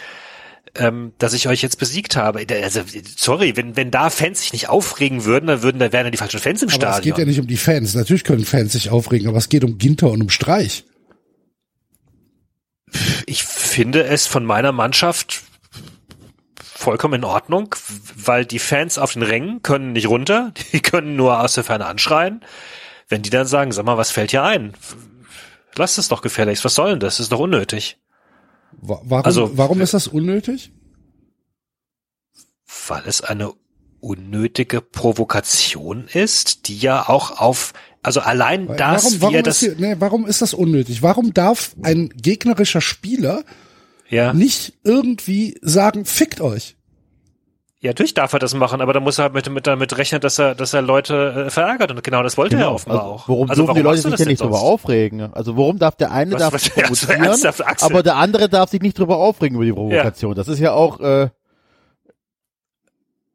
Ähm, 0.76 1.13
dass 1.18 1.34
ich 1.34 1.47
euch 1.47 1.61
jetzt 1.61 1.80
besiegt 1.80 2.15
habe. 2.15 2.45
Also, 2.49 2.82
sorry, 3.15 3.55
wenn, 3.55 3.76
wenn 3.76 3.89
da 3.89 4.09
Fans 4.09 4.41
sich 4.41 4.53
nicht 4.53 4.70
aufregen 4.70 5.24
würden, 5.24 5.47
dann 5.47 5.63
würden, 5.63 5.80
da 5.80 5.91
wären 5.91 6.05
ja 6.05 6.11
die 6.11 6.18
falschen 6.18 6.39
Fans 6.39 6.61
im 6.61 6.70
Aber 6.70 6.76
es 6.76 6.84
Stadion. 6.84 7.01
geht 7.15 7.18
ja 7.20 7.26
nicht 7.26 7.39
um 7.39 7.47
die 7.47 7.57
Fans. 7.57 7.93
Natürlich 7.95 8.24
können 8.24 8.45
Fans 8.45 8.74
sich 8.74 8.89
aufregen, 8.89 9.28
aber 9.28 9.38
es 9.38 9.49
geht 9.49 9.63
um 9.63 9.78
Ginter 9.78 10.09
und 10.11 10.22
um 10.22 10.30
Streich. 10.30 10.84
ich 13.26 13.43
finde 13.43 14.03
es 14.03 14.28
von 14.28 14.45
meiner 14.45 14.72
Mannschaft 14.72 15.43
vollkommen 16.63 17.15
in 17.15 17.24
Ordnung, 17.26 17.76
weil 18.15 18.45
die 18.45 18.59
Fans 18.59 18.97
auf 18.97 19.13
den 19.13 19.24
Rängen 19.24 19.61
können 19.61 19.93
nicht 19.93 20.07
runter, 20.07 20.53
die 20.74 20.80
können 20.80 21.15
nur 21.15 21.41
aus 21.41 21.53
der 21.53 21.63
Ferne 21.63 21.86
anschreien. 21.86 22.43
Wenn 23.09 23.22
die 23.22 23.30
dann 23.30 23.47
sagen, 23.47 23.72
sag 23.72 23.86
mal, 23.86 23.97
was 23.97 24.11
fällt 24.11 24.32
hier 24.32 24.43
ein? 24.43 24.74
Lasst 25.76 25.97
es 25.97 26.07
doch 26.09 26.22
gefälligst, 26.22 26.65
was 26.65 26.76
soll 26.76 26.91
denn 26.91 26.99
das? 26.99 27.18
Das 27.18 27.26
ist 27.26 27.32
doch 27.32 27.39
unnötig. 27.39 27.97
Wa- 28.80 29.01
Warum, 29.03 29.26
Also- 29.26 29.57
warum 29.57 29.82
ist 29.82 29.93
das 29.93 30.07
unnötig? 30.07 30.72
Weil 32.88 33.03
es 33.05 33.22
eine 33.22 33.53
unnötige 33.99 34.82
Provokation 34.82 36.07
ist, 36.13 36.68
die 36.68 36.78
ja 36.78 37.09
auch 37.09 37.39
auf, 37.39 37.74
also 38.03 38.20
allein 38.22 38.68
das, 38.68 39.03
warum, 39.03 39.22
warum, 39.22 39.36
ist 39.36 39.45
das, 39.47 39.59
hier, 39.59 39.76
nee, 39.78 39.95
warum 39.99 40.26
ist 40.28 40.41
das 40.41 40.53
unnötig? 40.53 41.01
Warum 41.01 41.34
darf 41.34 41.76
ein 41.82 42.09
gegnerischer 42.09 42.82
Spieler 42.82 43.43
ja, 44.09 44.34
nicht 44.34 44.74
irgendwie 44.84 45.57
sagen, 45.61 46.05
fickt 46.05 46.39
euch? 46.39 46.76
Ja, 47.80 47.89
natürlich 47.91 48.13
darf 48.15 48.34
er 48.34 48.39
das 48.39 48.53
machen, 48.55 48.82
aber 48.82 48.91
da 48.93 48.99
muss 48.99 49.19
er 49.19 49.23
halt 49.25 49.34
mit, 49.34 49.49
mit 49.51 49.67
damit 49.67 49.95
rechnen, 49.97 50.19
dass 50.19 50.39
er, 50.39 50.55
dass 50.55 50.73
er 50.73 50.82
Leute 50.82 51.45
äh, 51.47 51.49
verärgert 51.51 51.91
und 51.91 52.03
genau 52.03 52.23
das 52.23 52.36
wollte 52.38 52.55
er 52.57 52.71
offenbar 52.71 53.01
also, 53.01 53.11
auch. 53.13 53.28
Warum 53.30 53.49
also 53.49 53.63
dürfen 53.65 53.75
die 53.75 53.82
Leute 53.84 54.01
sich 54.01 54.11
das 54.11 54.17
denn 54.17 54.28
nicht 54.30 54.39
denn 54.41 54.47
drüber 54.47 54.57
sonst? 54.59 54.69
aufregen? 54.71 55.21
Also 55.34 55.55
warum 55.57 55.78
darf 55.78 55.95
der 55.95 56.11
eine 56.11 56.32
Was- 56.34 56.39
darf 56.39 56.53
was- 56.53 56.63
sich 56.63 56.73
provozieren, 56.75 57.23
Axel? 57.23 57.63
aber 57.82 58.01
der 58.03 58.15
andere 58.15 58.49
darf 58.49 58.71
sich 58.71 58.82
nicht 58.82 58.97
drüber 58.97 59.17
aufregen 59.17 59.55
über 59.57 59.65
die 59.65 59.73
Provokation? 59.73 60.34
Das 60.34 60.47
ist 60.47 60.57
ja 60.59 60.71
auch 60.73 60.99
äh, 60.99 61.30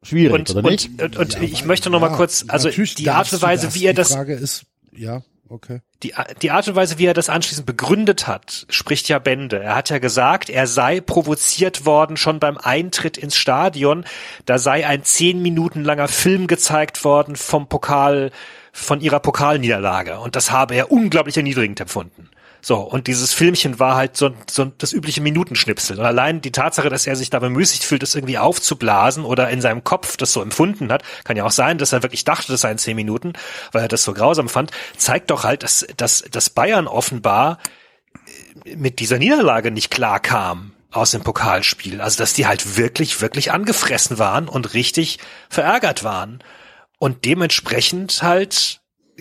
schwierig, 0.01 0.33
Und, 0.33 0.49
oder 0.55 0.69
nicht? 0.69 0.89
und, 0.89 1.01
und, 1.01 1.17
und 1.17 1.33
Ja, 1.35 1.41
ich 1.41 1.63
möchte 1.65 1.89
noch 1.89 2.01
mal 2.01 2.11
ja, 2.11 2.17
kurz, 2.17 2.43
also 2.47 2.69
die 2.69 3.09
Art 3.09 3.31
und 3.31 3.41
Weise, 3.41 3.73
wie 3.75 3.85
er 3.85 3.93
Die 3.93 3.97
das, 3.97 4.11
Frage 4.11 4.33
ist, 4.33 4.65
ja, 4.91 5.21
okay. 5.53 5.81
die, 6.03 6.13
die 6.41 6.51
Art 6.51 6.67
und 6.67 6.75
Weise, 6.75 6.97
wie 6.97 7.05
er 7.05 7.13
das 7.13 7.29
anschließend 7.29 7.65
begründet 7.65 8.27
hat, 8.27 8.65
spricht 8.69 9.07
ja 9.07 9.19
Bände. 9.19 9.59
Er 9.59 9.75
hat 9.75 9.89
ja 9.89 9.99
gesagt, 9.99 10.49
er 10.49 10.67
sei 10.67 10.99
provoziert 10.99 11.85
worden 11.85 12.17
schon 12.17 12.39
beim 12.39 12.57
Eintritt 12.57 13.17
ins 13.17 13.37
Stadion. 13.37 14.05
Da 14.45 14.57
sei 14.57 14.85
ein 14.85 15.03
zehn 15.03 15.41
Minuten 15.41 15.83
langer 15.83 16.07
Film 16.07 16.47
gezeigt 16.47 17.03
worden 17.03 17.35
vom 17.35 17.67
Pokal, 17.67 18.31
von 18.71 19.01
ihrer 19.01 19.19
Pokalniederlage. 19.19 20.19
Und 20.19 20.35
das 20.35 20.51
habe 20.51 20.75
er 20.75 20.91
unglaublich 20.91 21.37
erniedrigend 21.37 21.79
empfunden. 21.79 22.29
So, 22.65 22.77
und 22.77 23.07
dieses 23.07 23.33
Filmchen 23.33 23.77
war 23.77 23.97
halt 23.97 24.15
so, 24.15 24.29
so 24.49 24.63
das 24.63 24.93
übliche 24.93 25.19
Minutenschnipsel. 25.19 25.99
Und 25.99 26.05
allein 26.05 26.39
die 26.39 26.53
Tatsache, 26.53 26.87
dass 26.87 27.05
er 27.05 27.17
sich 27.17 27.29
da 27.29 27.39
bemüßigt 27.39 27.83
fühlt, 27.83 28.01
das 28.01 28.15
irgendwie 28.15 28.37
aufzublasen 28.37 29.25
oder 29.25 29.49
in 29.49 29.59
seinem 29.59 29.83
Kopf 29.83 30.15
das 30.15 30.31
so 30.31 30.41
empfunden 30.41 30.89
hat, 30.89 31.03
kann 31.25 31.35
ja 31.35 31.43
auch 31.43 31.51
sein, 31.51 31.77
dass 31.77 31.91
er 31.91 32.03
wirklich 32.03 32.23
dachte, 32.23 32.53
das 32.53 32.61
seien 32.61 32.77
zehn 32.77 32.95
Minuten, 32.95 33.33
weil 33.73 33.81
er 33.81 33.87
das 33.89 34.05
so 34.05 34.13
grausam 34.13 34.47
fand, 34.47 34.71
zeigt 34.95 35.29
doch 35.29 35.43
halt, 35.43 35.63
dass, 35.63 35.85
dass, 35.97 36.23
dass 36.31 36.49
Bayern 36.49 36.87
offenbar 36.87 37.59
äh, 38.63 38.77
mit 38.77 38.99
dieser 38.99 39.17
Niederlage 39.17 39.69
nicht 39.69 39.91
klar 39.91 40.21
kam 40.21 40.71
aus 40.89 41.11
dem 41.11 41.21
Pokalspiel. 41.21 41.99
Also, 41.99 42.17
dass 42.19 42.33
die 42.33 42.47
halt 42.47 42.77
wirklich, 42.77 43.19
wirklich 43.19 43.51
angefressen 43.51 44.19
waren 44.19 44.47
und 44.47 44.73
richtig 44.73 45.19
verärgert 45.49 46.05
waren. 46.05 46.41
Und 46.97 47.25
dementsprechend 47.25 48.23
halt 48.23 48.79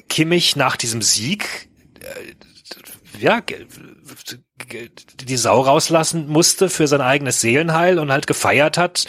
Kimmich 0.08 0.54
nach 0.54 0.76
diesem 0.76 1.02
Sieg 1.02 1.68
ja, 3.18 3.40
die 5.24 5.36
Sau 5.36 5.60
rauslassen 5.60 6.28
musste 6.28 6.68
für 6.68 6.86
sein 6.86 7.00
eigenes 7.00 7.40
Seelenheil 7.40 7.98
und 7.98 8.12
halt 8.12 8.26
gefeiert 8.26 8.78
hat, 8.78 9.06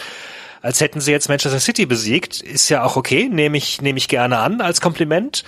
als 0.62 0.80
hätten 0.80 1.00
sie 1.00 1.12
jetzt 1.12 1.28
Manchester 1.28 1.60
City 1.60 1.86
besiegt, 1.86 2.40
ist 2.40 2.68
ja 2.70 2.84
auch 2.84 2.96
okay, 2.96 3.28
nehme 3.28 3.56
ich, 3.56 3.82
nehme 3.82 3.98
ich 3.98 4.08
gerne 4.08 4.38
an 4.38 4.60
als 4.60 4.80
Kompliment. 4.80 5.44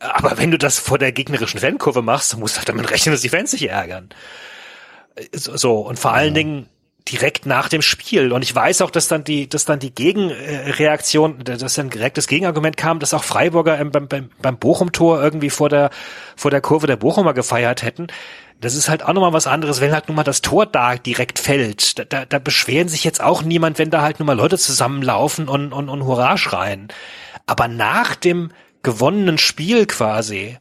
Aber 0.00 0.38
wenn 0.38 0.50
du 0.50 0.58
das 0.58 0.78
vor 0.78 0.98
der 0.98 1.12
gegnerischen 1.12 1.60
Fankurve 1.60 2.02
machst, 2.02 2.32
dann 2.32 2.40
musst 2.40 2.56
du 2.56 2.58
halt 2.58 2.68
damit 2.68 2.90
rechnen, 2.90 3.12
dass 3.12 3.22
die 3.22 3.28
Fans 3.28 3.52
sich 3.52 3.68
ärgern. 3.68 4.08
So, 5.32 5.56
so. 5.56 5.78
und 5.78 5.98
vor 5.98 6.12
allen 6.12 6.34
Dingen 6.34 6.68
direkt 7.10 7.46
nach 7.46 7.68
dem 7.68 7.82
Spiel. 7.82 8.32
Und 8.32 8.42
ich 8.42 8.54
weiß 8.54 8.82
auch, 8.82 8.90
dass 8.90 9.08
dann 9.08 9.24
die, 9.24 9.48
dass 9.48 9.64
dann 9.64 9.78
die 9.78 9.94
Gegenreaktion, 9.94 11.44
dass 11.44 11.74
dann 11.74 11.90
direkt 11.90 12.18
das 12.18 12.26
Gegenargument 12.26 12.76
kam, 12.76 12.98
dass 12.98 13.14
auch 13.14 13.24
Freiburger 13.24 13.78
ähm, 13.78 13.90
beim, 13.90 14.08
beim, 14.08 14.30
beim 14.42 14.58
Bochum-Tor 14.58 15.22
irgendwie 15.22 15.50
vor 15.50 15.68
der, 15.68 15.90
vor 16.34 16.50
der 16.50 16.60
Kurve 16.60 16.86
der 16.86 16.96
Bochumer 16.96 17.34
gefeiert 17.34 17.82
hätten. 17.82 18.08
Das 18.60 18.74
ist 18.74 18.88
halt 18.88 19.04
auch 19.04 19.12
nochmal 19.12 19.34
was 19.34 19.46
anderes, 19.46 19.80
wenn 19.80 19.92
halt 19.92 20.08
nun 20.08 20.16
mal 20.16 20.24
das 20.24 20.40
Tor 20.40 20.66
da 20.66 20.96
direkt 20.96 21.38
fällt. 21.38 21.98
Da, 21.98 22.04
da, 22.04 22.24
da 22.24 22.38
beschweren 22.38 22.88
sich 22.88 23.04
jetzt 23.04 23.22
auch 23.22 23.42
niemand, 23.42 23.78
wenn 23.78 23.90
da 23.90 24.02
halt 24.02 24.18
nun 24.18 24.26
mal 24.26 24.36
Leute 24.36 24.58
zusammenlaufen 24.58 25.48
und, 25.48 25.72
und, 25.72 25.88
und 25.88 26.04
Hurra 26.04 26.36
schreien. 26.38 26.88
Aber 27.46 27.68
nach 27.68 28.16
dem 28.16 28.50
gewonnenen 28.82 29.38
Spiel 29.38 29.86
quasi, 29.86 30.58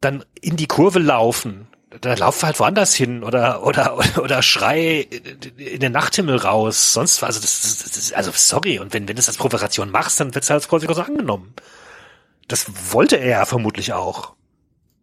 dann 0.00 0.24
in 0.40 0.56
die 0.56 0.66
Kurve 0.66 0.98
laufen, 0.98 1.68
da 2.00 2.14
lauf 2.14 2.42
halt 2.42 2.58
woanders 2.58 2.94
hin 2.94 3.22
oder 3.22 3.64
oder 3.64 3.98
oder 4.18 4.42
schrei 4.42 5.00
in 5.56 5.80
den 5.80 5.92
Nachthimmel 5.92 6.36
raus, 6.36 6.92
sonst 6.92 7.22
was. 7.22 7.36
Also 7.36 7.40
das, 7.40 7.60
das, 7.62 7.92
das 7.92 8.12
also 8.12 8.30
sorry. 8.34 8.78
Und 8.78 8.92
wenn 8.92 9.02
wenn 9.02 9.08
du 9.08 9.14
das 9.14 9.28
als 9.28 9.38
Provokation 9.38 9.90
machst, 9.90 10.20
dann 10.20 10.34
wird's 10.34 10.50
halt 10.50 10.62
als 10.62 10.66
Provokation 10.66 11.06
angenommen. 11.06 11.54
Das 12.48 12.66
wollte 12.92 13.16
er 13.16 13.28
ja 13.28 13.44
vermutlich 13.46 13.92
auch. 13.92 14.34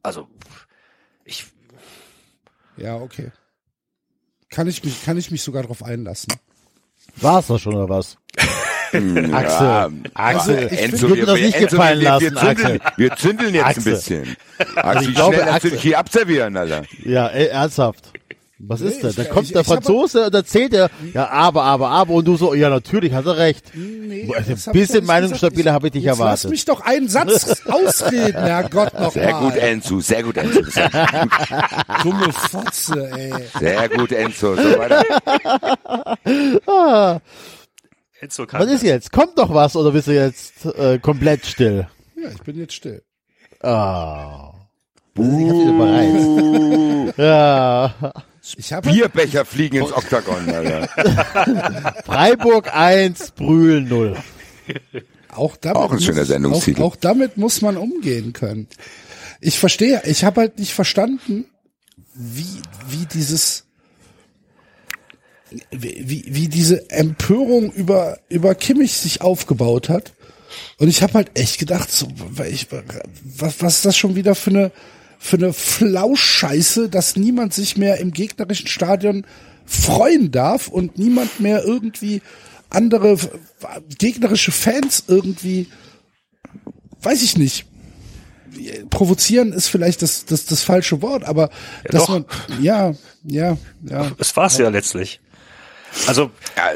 Also 0.04 0.28
ich 1.26 1.46
Ja, 2.78 2.96
okay. 2.98 3.32
Kann 4.50 4.68
ich 4.68 4.84
mich, 4.84 5.06
kann 5.06 5.18
ich 5.18 5.32
mich 5.32 5.44
sogar 5.44 5.64
drauf 5.64 5.82
einlassen. 5.84 6.34
War's 7.16 7.48
das 7.48 7.62
schon 7.62 7.76
oder 7.76 7.90
was? 7.90 8.18
Axel, 8.94 9.32
Ja, 9.32 9.90
Axel, 10.14 10.70
ich 10.72 10.80
Enzo, 10.82 11.10
würde 11.10 11.26
das 11.26 11.40
nicht 11.40 11.56
Enzo, 11.56 11.68
gefallen 11.78 12.00
wir, 12.02 12.20
wir, 12.20 12.32
lassen, 12.32 12.38
zündeln, 12.38 12.82
Axel. 12.82 12.94
wir 12.98 13.16
zündeln 13.16 13.54
jetzt 13.56 13.66
Axel. 13.66 13.82
ein 13.82 13.96
bisschen. 13.96 14.38
Axel, 14.76 15.10
ich 15.10 15.16
glaube, 15.16 15.44
Axel- 15.52 15.72
dich 15.72 15.82
hier 15.82 16.00
abservieren, 16.00 16.58
Alter? 16.58 16.82
Ja, 17.04 17.28
ey, 17.28 17.48
ernsthaft. 17.48 18.06
Was 18.64 18.80
Nee, 18.80 18.90
ist 18.90 19.02
denn? 19.02 19.10
ich- 19.10 19.16
Da 19.16 19.24
kommt 19.24 19.48
ich- 19.48 19.54
der 19.54 19.62
ich 19.62 19.68
Franzose 19.68 20.28
und 20.28 20.36
erzählt 20.36 20.72
er, 20.76 20.92
ja, 21.16 21.28
aber, 21.32 21.64
aber, 21.64 21.90
aber, 21.90 22.14
und 22.14 22.26
du 22.26 22.36
so, 22.38 22.54
ja, 22.54 22.70
natürlich, 22.70 23.12
hat 23.12 23.26
er 23.26 23.38
recht. 23.38 23.66
Nee, 23.74 24.32
also 24.38 24.52
das 24.52 24.68
ein 24.68 24.74
bisschen 24.74 25.04
meinungsstabiler 25.04 25.74
habe 25.74 25.88
ich 25.88 25.94
dich 25.94 26.04
Jetzt 26.04 26.20
Lass 26.20 26.44
erwartet. 26.44 26.52
mich 26.52 26.66
doch 26.66 26.82
einen 26.82 27.08
Satz 27.10 27.60
ausreden, 27.68 28.38
Herrgott 28.44 28.94
noch 29.00 29.14
Sehr 29.14 29.34
gut, 29.34 29.50
mal. 29.56 29.58
Enzo, 29.58 30.00
sehr 30.00 30.22
gut, 30.22 30.38
Enzo. 30.38 30.62
Sehr, 30.70 30.92
Dumme 32.04 32.32
Fotze, 32.32 33.12
ey. 33.18 33.34
sehr 33.60 33.90
gut, 33.90 34.12
Enzo. 34.12 34.56
So 34.56 34.62
weiter. 34.78 35.04
Enzo 38.22 38.46
kann 38.46 38.62
Was 38.62 38.68
ist 38.68 38.84
das. 38.84 38.90
jetzt? 38.90 39.12
Kommt 39.12 39.38
doch 39.38 39.54
was 39.54 39.76
oder 39.76 39.92
bist 39.92 40.08
du 40.08 40.14
jetzt 40.14 40.66
äh, 40.66 41.00
komplett 41.00 41.46
still? 41.46 41.88
Ja, 42.16 42.30
ich 42.30 42.42
bin 42.44 42.58
jetzt 42.58 42.74
still. 42.74 43.02
Ah. 43.62 44.54
Ich 45.16 45.22
hab 45.24 45.68
überreizt. 45.68 47.18
Ja. 47.18 47.94
Ich 48.58 48.72
habe 48.74 48.90
Bierbecher 48.90 49.44
fliegen 49.44 49.78
ins 49.82 49.92
Oktagon, 49.92 50.50
Alter. 50.50 50.88
Freiburg 52.06 52.74
1, 52.74 53.32
Brühl 53.32 53.82
0. 53.82 54.16
auch 55.30 55.58
damit 55.58 55.78
Auch 55.78 55.92
ein 55.92 56.00
schöner 56.00 56.20
muss, 56.20 56.28
Sendungstitel. 56.30 56.82
Auch, 56.82 56.94
auch 56.94 56.96
damit 56.96 57.38
muss 57.38 57.62
man 57.62 57.76
umgehen 57.78 58.34
können. 58.34 58.68
Ich 59.42 59.60
verstehe, 59.60 60.02
ich 60.06 60.24
habe 60.24 60.42
halt 60.42 60.58
nicht 60.60 60.74
verstanden, 60.74 61.46
wie 62.14 62.62
wie 62.88 63.06
dieses 63.14 63.66
wie, 65.72 66.26
wie, 66.28 66.48
diese 66.48 66.90
Empörung 66.90 67.72
über 67.72 68.20
über 68.30 68.56
Kimmich 68.56 68.94
sich 68.94 69.22
aufgebaut 69.22 69.90
hat. 69.90 70.14
Und 70.78 70.90
ich 70.90 71.02
habe 71.02 71.14
halt 71.14 71.32
echt 71.34 71.60
gedacht, 71.60 71.92
so, 71.92 72.08
ich, 72.50 72.68
was, 73.38 73.62
was 73.62 73.76
ist 73.76 73.86
das 73.86 73.98
schon 73.98 74.16
wieder 74.16 74.36
für 74.36 74.50
eine 74.50 74.72
für 75.20 75.38
eine 75.38 75.54
Flauschscheiße, 75.54 76.90
dass 76.90 77.16
niemand 77.16 77.54
sich 77.54 77.78
mehr 77.78 78.00
im 78.00 78.12
gegnerischen 78.12 78.68
Stadion 78.68 79.26
freuen 79.66 80.32
darf 80.32 80.68
und 80.68 80.98
niemand 80.98 81.40
mehr 81.40 81.64
irgendwie 81.64 82.22
andere 82.70 83.18
gegnerische 84.00 84.52
Fans 84.52 85.04
irgendwie, 85.08 85.68
weiß 87.02 87.22
ich 87.22 87.38
nicht, 87.38 87.66
provozieren 88.90 89.54
ist 89.54 89.68
vielleicht 89.68 90.02
das, 90.02 90.26
das, 90.26 90.46
das 90.46 90.64
falsche 90.64 91.02
Wort, 91.02 91.24
aber 91.24 91.50
dass 91.86 92.06
doch. 92.06 92.10
man, 92.10 92.26
ja, 92.62 92.94
ja, 93.24 93.58
ja. 93.84 94.12
Es 94.18 94.36
war's 94.36 94.58
ja 94.58 94.70
letztlich. 94.70 95.22
Also, 96.08 96.32
Ja, 96.58 96.72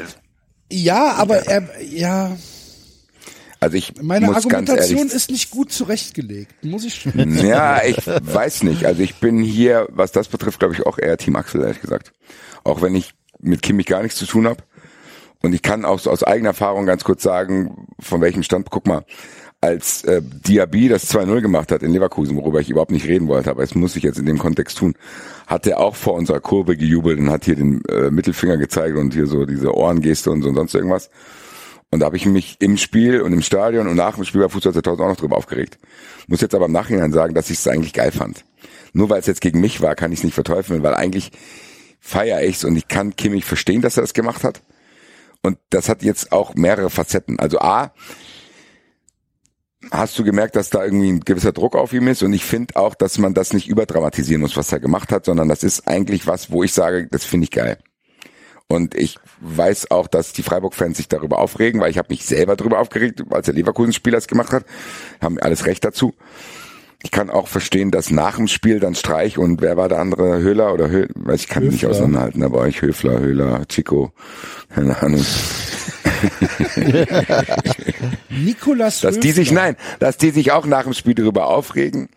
Ja, 0.70 1.12
aber 1.14 1.46
er, 1.46 1.82
ja, 1.82 2.36
Also 3.60 3.76
ich 3.76 3.94
meine 4.02 4.26
muss 4.26 4.34
ganz 4.34 4.46
Argumentation 4.46 4.98
ehrlich 4.98 5.14
ist 5.14 5.30
nicht 5.30 5.50
gut 5.50 5.72
zurechtgelegt, 5.72 6.64
muss 6.64 6.84
ich 6.84 7.04
Ja, 7.14 7.82
ich 7.84 7.98
weiß 8.06 8.64
nicht. 8.64 8.84
Also 8.84 9.02
ich 9.02 9.16
bin 9.16 9.42
hier, 9.42 9.86
was 9.90 10.12
das 10.12 10.28
betrifft, 10.28 10.58
glaube 10.58 10.74
ich 10.74 10.84
auch 10.84 10.98
eher 10.98 11.16
Team 11.16 11.36
Axel, 11.36 11.62
ehrlich 11.62 11.80
gesagt. 11.80 12.12
Auch 12.64 12.82
wenn 12.82 12.94
ich 12.94 13.14
mit 13.40 13.62
Kimmich 13.62 13.86
gar 13.86 14.02
nichts 14.02 14.18
zu 14.18 14.26
tun 14.26 14.46
habe. 14.46 14.62
Und 15.42 15.52
ich 15.52 15.62
kann 15.62 15.84
auch 15.84 15.98
so 15.98 16.10
aus 16.10 16.22
eigener 16.22 16.48
Erfahrung 16.50 16.86
ganz 16.86 17.04
kurz 17.04 17.22
sagen, 17.22 17.86
von 18.00 18.20
welchem 18.20 18.42
Stand, 18.42 18.70
guck 18.70 18.86
mal, 18.86 19.04
als 19.66 20.04
äh, 20.04 20.22
Diaby 20.22 20.88
das 20.88 21.12
2-0 21.12 21.40
gemacht 21.40 21.72
hat 21.72 21.82
in 21.82 21.92
Leverkusen, 21.92 22.36
worüber 22.36 22.60
ich 22.60 22.70
überhaupt 22.70 22.92
nicht 22.92 23.06
reden 23.06 23.26
wollte, 23.26 23.50
aber 23.50 23.62
es 23.64 23.74
muss 23.74 23.96
ich 23.96 24.04
jetzt 24.04 24.18
in 24.18 24.26
dem 24.26 24.38
Kontext 24.38 24.78
tun, 24.78 24.94
hat 25.46 25.66
er 25.66 25.80
auch 25.80 25.96
vor 25.96 26.14
unserer 26.14 26.40
Kurve 26.40 26.76
gejubelt 26.76 27.18
und 27.18 27.30
hat 27.30 27.44
hier 27.44 27.56
den 27.56 27.82
äh, 27.86 28.10
Mittelfinger 28.10 28.56
gezeigt 28.56 28.96
und 28.96 29.12
hier 29.12 29.26
so 29.26 29.44
diese 29.44 29.74
Ohrengeste 29.74 30.30
und 30.30 30.42
so 30.42 30.48
und 30.48 30.54
sonst 30.54 30.74
irgendwas. 30.74 31.10
Und 31.90 32.00
da 32.00 32.06
habe 32.06 32.16
ich 32.16 32.26
mich 32.26 32.56
im 32.60 32.76
Spiel 32.76 33.20
und 33.20 33.32
im 33.32 33.42
Stadion 33.42 33.88
und 33.88 33.96
nach 33.96 34.14
dem 34.14 34.24
Spiel 34.24 34.40
bei 34.40 34.48
Fußball 34.48 34.72
2000 34.72 35.04
auch 35.04 35.10
noch 35.10 35.16
drüber 35.16 35.36
aufgeregt. 35.36 35.78
Muss 36.28 36.40
jetzt 36.40 36.54
aber 36.54 36.66
im 36.66 36.72
Nachhinein 36.72 37.12
sagen, 37.12 37.34
dass 37.34 37.50
ich 37.50 37.58
es 37.58 37.68
eigentlich 37.68 37.92
geil 37.92 38.12
fand. 38.12 38.44
Nur 38.92 39.10
weil 39.10 39.20
es 39.20 39.26
jetzt 39.26 39.40
gegen 39.40 39.60
mich 39.60 39.80
war, 39.80 39.94
kann 39.94 40.12
ich 40.12 40.20
es 40.20 40.24
nicht 40.24 40.34
verteufeln, 40.34 40.82
weil 40.82 40.94
eigentlich 40.94 41.32
feiere 42.00 42.44
ich's 42.44 42.64
und 42.64 42.76
ich 42.76 42.88
kann 42.88 43.16
Kimmich 43.16 43.44
verstehen, 43.44 43.82
dass 43.82 43.96
er 43.96 44.02
das 44.02 44.14
gemacht 44.14 44.44
hat. 44.44 44.62
Und 45.42 45.58
das 45.70 45.88
hat 45.88 46.02
jetzt 46.02 46.32
auch 46.32 46.54
mehrere 46.54 46.90
Facetten. 46.90 47.38
Also 47.38 47.60
A, 47.60 47.92
hast 49.90 50.18
du 50.18 50.24
gemerkt, 50.24 50.56
dass 50.56 50.70
da 50.70 50.84
irgendwie 50.84 51.12
ein 51.12 51.20
gewisser 51.20 51.52
Druck 51.52 51.76
auf 51.76 51.92
ihm 51.92 52.08
ist 52.08 52.22
und 52.22 52.32
ich 52.32 52.44
finde 52.44 52.76
auch, 52.76 52.94
dass 52.94 53.18
man 53.18 53.34
das 53.34 53.52
nicht 53.52 53.68
überdramatisieren 53.68 54.40
muss, 54.40 54.56
was 54.56 54.72
er 54.72 54.80
gemacht 54.80 55.12
hat, 55.12 55.24
sondern 55.24 55.48
das 55.48 55.62
ist 55.62 55.86
eigentlich 55.88 56.26
was, 56.26 56.50
wo 56.50 56.62
ich 56.62 56.72
sage, 56.72 57.08
das 57.10 57.24
finde 57.24 57.44
ich 57.44 57.50
geil. 57.50 57.78
Und 58.68 58.96
ich 58.96 59.18
weiß 59.40 59.92
auch, 59.92 60.08
dass 60.08 60.32
die 60.32 60.42
Freiburg-Fans 60.42 60.96
sich 60.96 61.08
darüber 61.08 61.38
aufregen, 61.38 61.80
weil 61.80 61.90
ich 61.90 61.98
habe 61.98 62.08
mich 62.10 62.24
selber 62.26 62.56
darüber 62.56 62.80
aufgeregt, 62.80 63.22
als 63.30 63.46
der 63.46 63.54
Leverkusen-Spieler 63.54 64.18
es 64.18 64.26
gemacht 64.26 64.52
hat. 64.52 64.64
Haben 65.20 65.38
alles 65.38 65.66
recht 65.66 65.84
dazu. 65.84 66.14
Ich 67.02 67.10
kann 67.10 67.30
auch 67.30 67.46
verstehen, 67.46 67.90
dass 67.90 68.10
nach 68.10 68.36
dem 68.36 68.48
Spiel 68.48 68.80
dann 68.80 68.94
Streich 68.94 69.38
und 69.38 69.60
wer 69.60 69.76
war 69.76 69.88
der 69.88 69.98
andere? 70.00 70.38
Höhler 70.40 70.72
oder 70.72 70.88
Höhl, 70.88 71.08
weiß 71.14 71.42
ich 71.42 71.48
kann 71.48 71.62
die 71.62 71.68
nicht 71.68 71.82
Höfler. 71.82 71.90
auseinanderhalten, 71.90 72.42
aber 72.42 72.58
euch 72.58 72.82
Höfler, 72.82 73.20
Höhler, 73.20 73.66
Chico, 73.68 74.12
keine 74.70 75.00
Ahnung. 75.02 75.24
Nikolas 78.30 79.00
Dass 79.00 79.18
die 79.20 79.32
sich, 79.32 79.50
Höfler. 79.50 79.62
nein, 79.62 79.76
dass 79.98 80.16
die 80.16 80.30
sich 80.30 80.52
auch 80.52 80.66
nach 80.66 80.84
dem 80.84 80.94
Spiel 80.94 81.14
darüber 81.14 81.46
aufregen, 81.48 82.08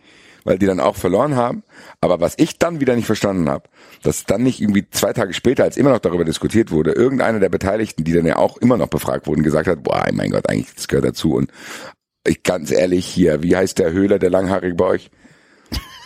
weil 0.44 0.58
die 0.58 0.66
dann 0.66 0.80
auch 0.80 0.96
verloren 0.96 1.36
haben. 1.36 1.62
Aber 2.00 2.20
was 2.20 2.34
ich 2.38 2.58
dann 2.58 2.80
wieder 2.80 2.96
nicht 2.96 3.06
verstanden 3.06 3.48
habe, 3.48 3.68
dass 4.02 4.24
dann 4.24 4.42
nicht 4.42 4.60
irgendwie 4.60 4.88
zwei 4.90 5.12
Tage 5.12 5.34
später, 5.34 5.64
als 5.64 5.76
immer 5.76 5.90
noch 5.90 5.98
darüber 5.98 6.24
diskutiert 6.24 6.70
wurde, 6.70 6.92
irgendeiner 6.92 7.40
der 7.40 7.48
Beteiligten, 7.50 8.04
die 8.04 8.12
dann 8.12 8.26
ja 8.26 8.36
auch 8.36 8.56
immer 8.56 8.76
noch 8.76 8.88
befragt 8.88 9.26
wurden, 9.26 9.42
gesagt 9.42 9.68
hat, 9.68 9.82
boah, 9.82 10.06
mein 10.12 10.30
Gott, 10.30 10.48
eigentlich, 10.48 10.74
das 10.74 10.88
gehört 10.88 11.04
dazu. 11.04 11.34
Und 11.34 11.50
ich 12.26 12.42
ganz 12.42 12.70
ehrlich 12.70 13.06
hier, 13.06 13.42
wie 13.42 13.56
heißt 13.56 13.78
der 13.78 13.92
Höhler, 13.92 14.18
der 14.18 14.30
Langhaarige 14.30 14.74
bei 14.74 14.84
euch? 14.84 15.10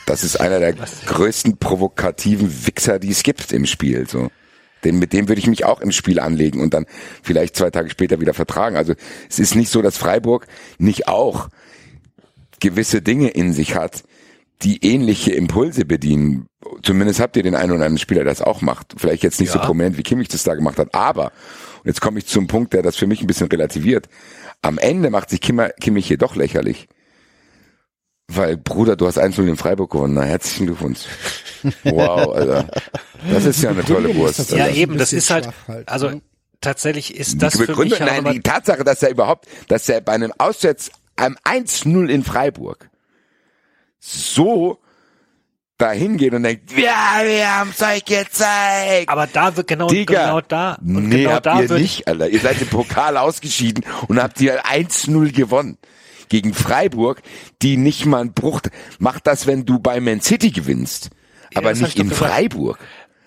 Das 0.07 0.23
ist 0.23 0.37
einer 0.41 0.59
der 0.59 0.75
größten 1.07 1.57
provokativen 1.59 2.67
Wichser, 2.67 2.99
die 2.99 3.11
es 3.11 3.23
gibt 3.23 3.53
im 3.53 3.67
Spiel, 3.67 4.09
so. 4.09 4.31
Den, 4.85 4.99
mit 4.99 5.15
dem 5.15 5.29
würde 5.29 5.39
ich 5.39 5.47
mich 5.47 5.65
auch 5.65 5.81
im 5.81 5.93
Spiel 5.93 6.21
anlegen 6.21 6.61
und 6.61 6.75
dann 6.75 6.85
vielleicht 7.23 7.57
zwei 7.57 7.71
Tage 7.71 7.89
später 7.89 8.21
wieder 8.21 8.35
vertragen. 8.35 8.77
Also 8.77 8.93
es 9.31 9.39
ist 9.39 9.55
nicht 9.55 9.71
so, 9.71 9.81
dass 9.81 9.97
Freiburg 9.97 10.47
nicht 10.77 11.09
auch 11.09 11.49
gewisse 12.61 13.01
Dinge 13.01 13.29
in 13.31 13.55
sich 13.55 13.75
hat, 13.75 14.05
die 14.63 14.85
ähnliche 14.85 15.33
Impulse 15.33 15.87
bedienen. 15.87 16.47
Zumindest 16.83 17.19
habt 17.19 17.35
ihr 17.37 17.43
den 17.43 17.55
einen 17.55 17.73
oder 17.73 17.85
anderen 17.85 17.99
Spieler, 17.99 18.25
der 18.25 18.33
das 18.33 18.43
auch 18.43 18.61
macht. 18.61 18.95
Vielleicht 18.99 19.23
jetzt 19.23 19.41
nicht 19.41 19.51
so 19.51 19.59
Ja. 19.59 19.65
prominent, 19.65 19.97
wie 19.97 20.03
Kimmich 20.03 20.29
das 20.29 20.43
da 20.45 20.55
gemacht 20.55 20.79
hat, 20.79 20.95
aber, 20.95 21.33
und 21.83 21.87
jetzt 21.87 22.03
komme 22.03 22.19
ich 22.19 22.27
zum 22.27 22.47
Punkt, 22.47 22.75
der 22.75 22.83
das 22.83 22.97
für 22.97 23.07
mich 23.07 23.23
ein 23.23 23.27
bisschen 23.27 23.49
relativiert, 23.49 24.09
am 24.65 24.79
Ende 24.79 25.11
macht 25.11 25.29
sich 25.31 25.41
Kimmer, 25.41 25.69
Kimmich 25.69 26.07
hier 26.07 26.17
doch 26.17 26.37
lächerlich. 26.37 26.89
Weil, 28.29 28.57
Bruder, 28.57 28.97
du 28.97 29.07
hast 29.07 29.19
1-0 29.19 29.47
in 29.47 29.57
Freiburg 29.59 29.91
gewonnen. 29.91 30.15
Na, 30.15 30.23
herzlichen 30.23 30.67
Glückwunsch. 30.67 31.01
Wow, 31.85 32.35
Alter. 32.35 32.67
Das 33.31 33.45
ist 33.45 33.63
ja 33.63 33.71
eine 33.71 33.85
tolle 33.85 34.15
Wurst. 34.17 34.51
ja 34.53 34.69
eben, 34.69 34.97
das 34.97 35.13
ist 35.13 35.31
halt, 35.31 35.49
halt, 35.69 35.89
also 35.89 36.11
ne? 36.11 36.23
tatsächlich 36.61 37.15
ist 37.15 37.35
Die 37.35 37.39
das 37.39 37.57
für 37.57 37.67
Begründung, 37.67 37.99
mich 37.99 38.09
nein, 38.09 38.25
die 38.33 38.41
Tatsache, 38.41 38.85
dass 38.85 39.03
er 39.03 39.11
überhaupt, 39.11 39.47
dass 39.69 39.89
er 39.89 40.01
bei 40.01 40.13
einem 40.13 40.33
Auswärts, 40.39 40.91
einem 41.17 41.37
1-0 41.45 42.09
in 42.09 42.25
Freiburg 42.25 42.91
so 43.99 44.79
dahin 45.79 46.17
geht 46.17 46.33
und 46.35 46.45
denkt, 46.45 46.71
ja, 46.73 47.21
wir 47.25 47.57
haben's 47.57 47.83
euch 47.83 48.05
gezeigt. 48.05 49.09
aber 49.09 49.27
da 49.27 49.57
wird 49.57 49.67
genau, 49.67 49.89
Digga, 49.89 50.27
genau 50.27 50.41
da, 50.41 50.75
und 50.81 51.09
nee, 51.09 51.23
genau 51.23 51.33
habt 51.33 51.47
da 51.47 51.61
ihr 51.61 51.73
nicht, 51.73 52.07
Alter. 52.07 52.29
Ihr 52.29 52.41
seid 52.41 52.61
im 52.63 52.69
Pokal 52.69 53.17
ausgeschieden 53.17 53.85
und 54.09 54.23
habt 54.23 54.41
ihr 54.41 54.65
1-0 54.65 55.33
gewonnen. 55.33 55.79
Gegen 56.29 56.55
Freiburg, 56.55 57.23
die 57.61 57.77
nicht 57.77 58.07
mal 58.07 58.21
einen 58.21 58.33
Bruch, 58.33 58.61
macht 58.99 59.27
das, 59.27 59.47
wenn 59.47 59.67
du 59.67 59.79
bei 59.79 60.01
Man 60.01 60.21
City 60.21 60.51
gewinnst. 60.51 61.11
aber 61.55 61.71
das 61.71 61.81
hab 61.81 61.89
nicht 61.89 61.99
in 61.99 62.09
gesagt. 62.09 62.33
Freiburg. 62.33 62.79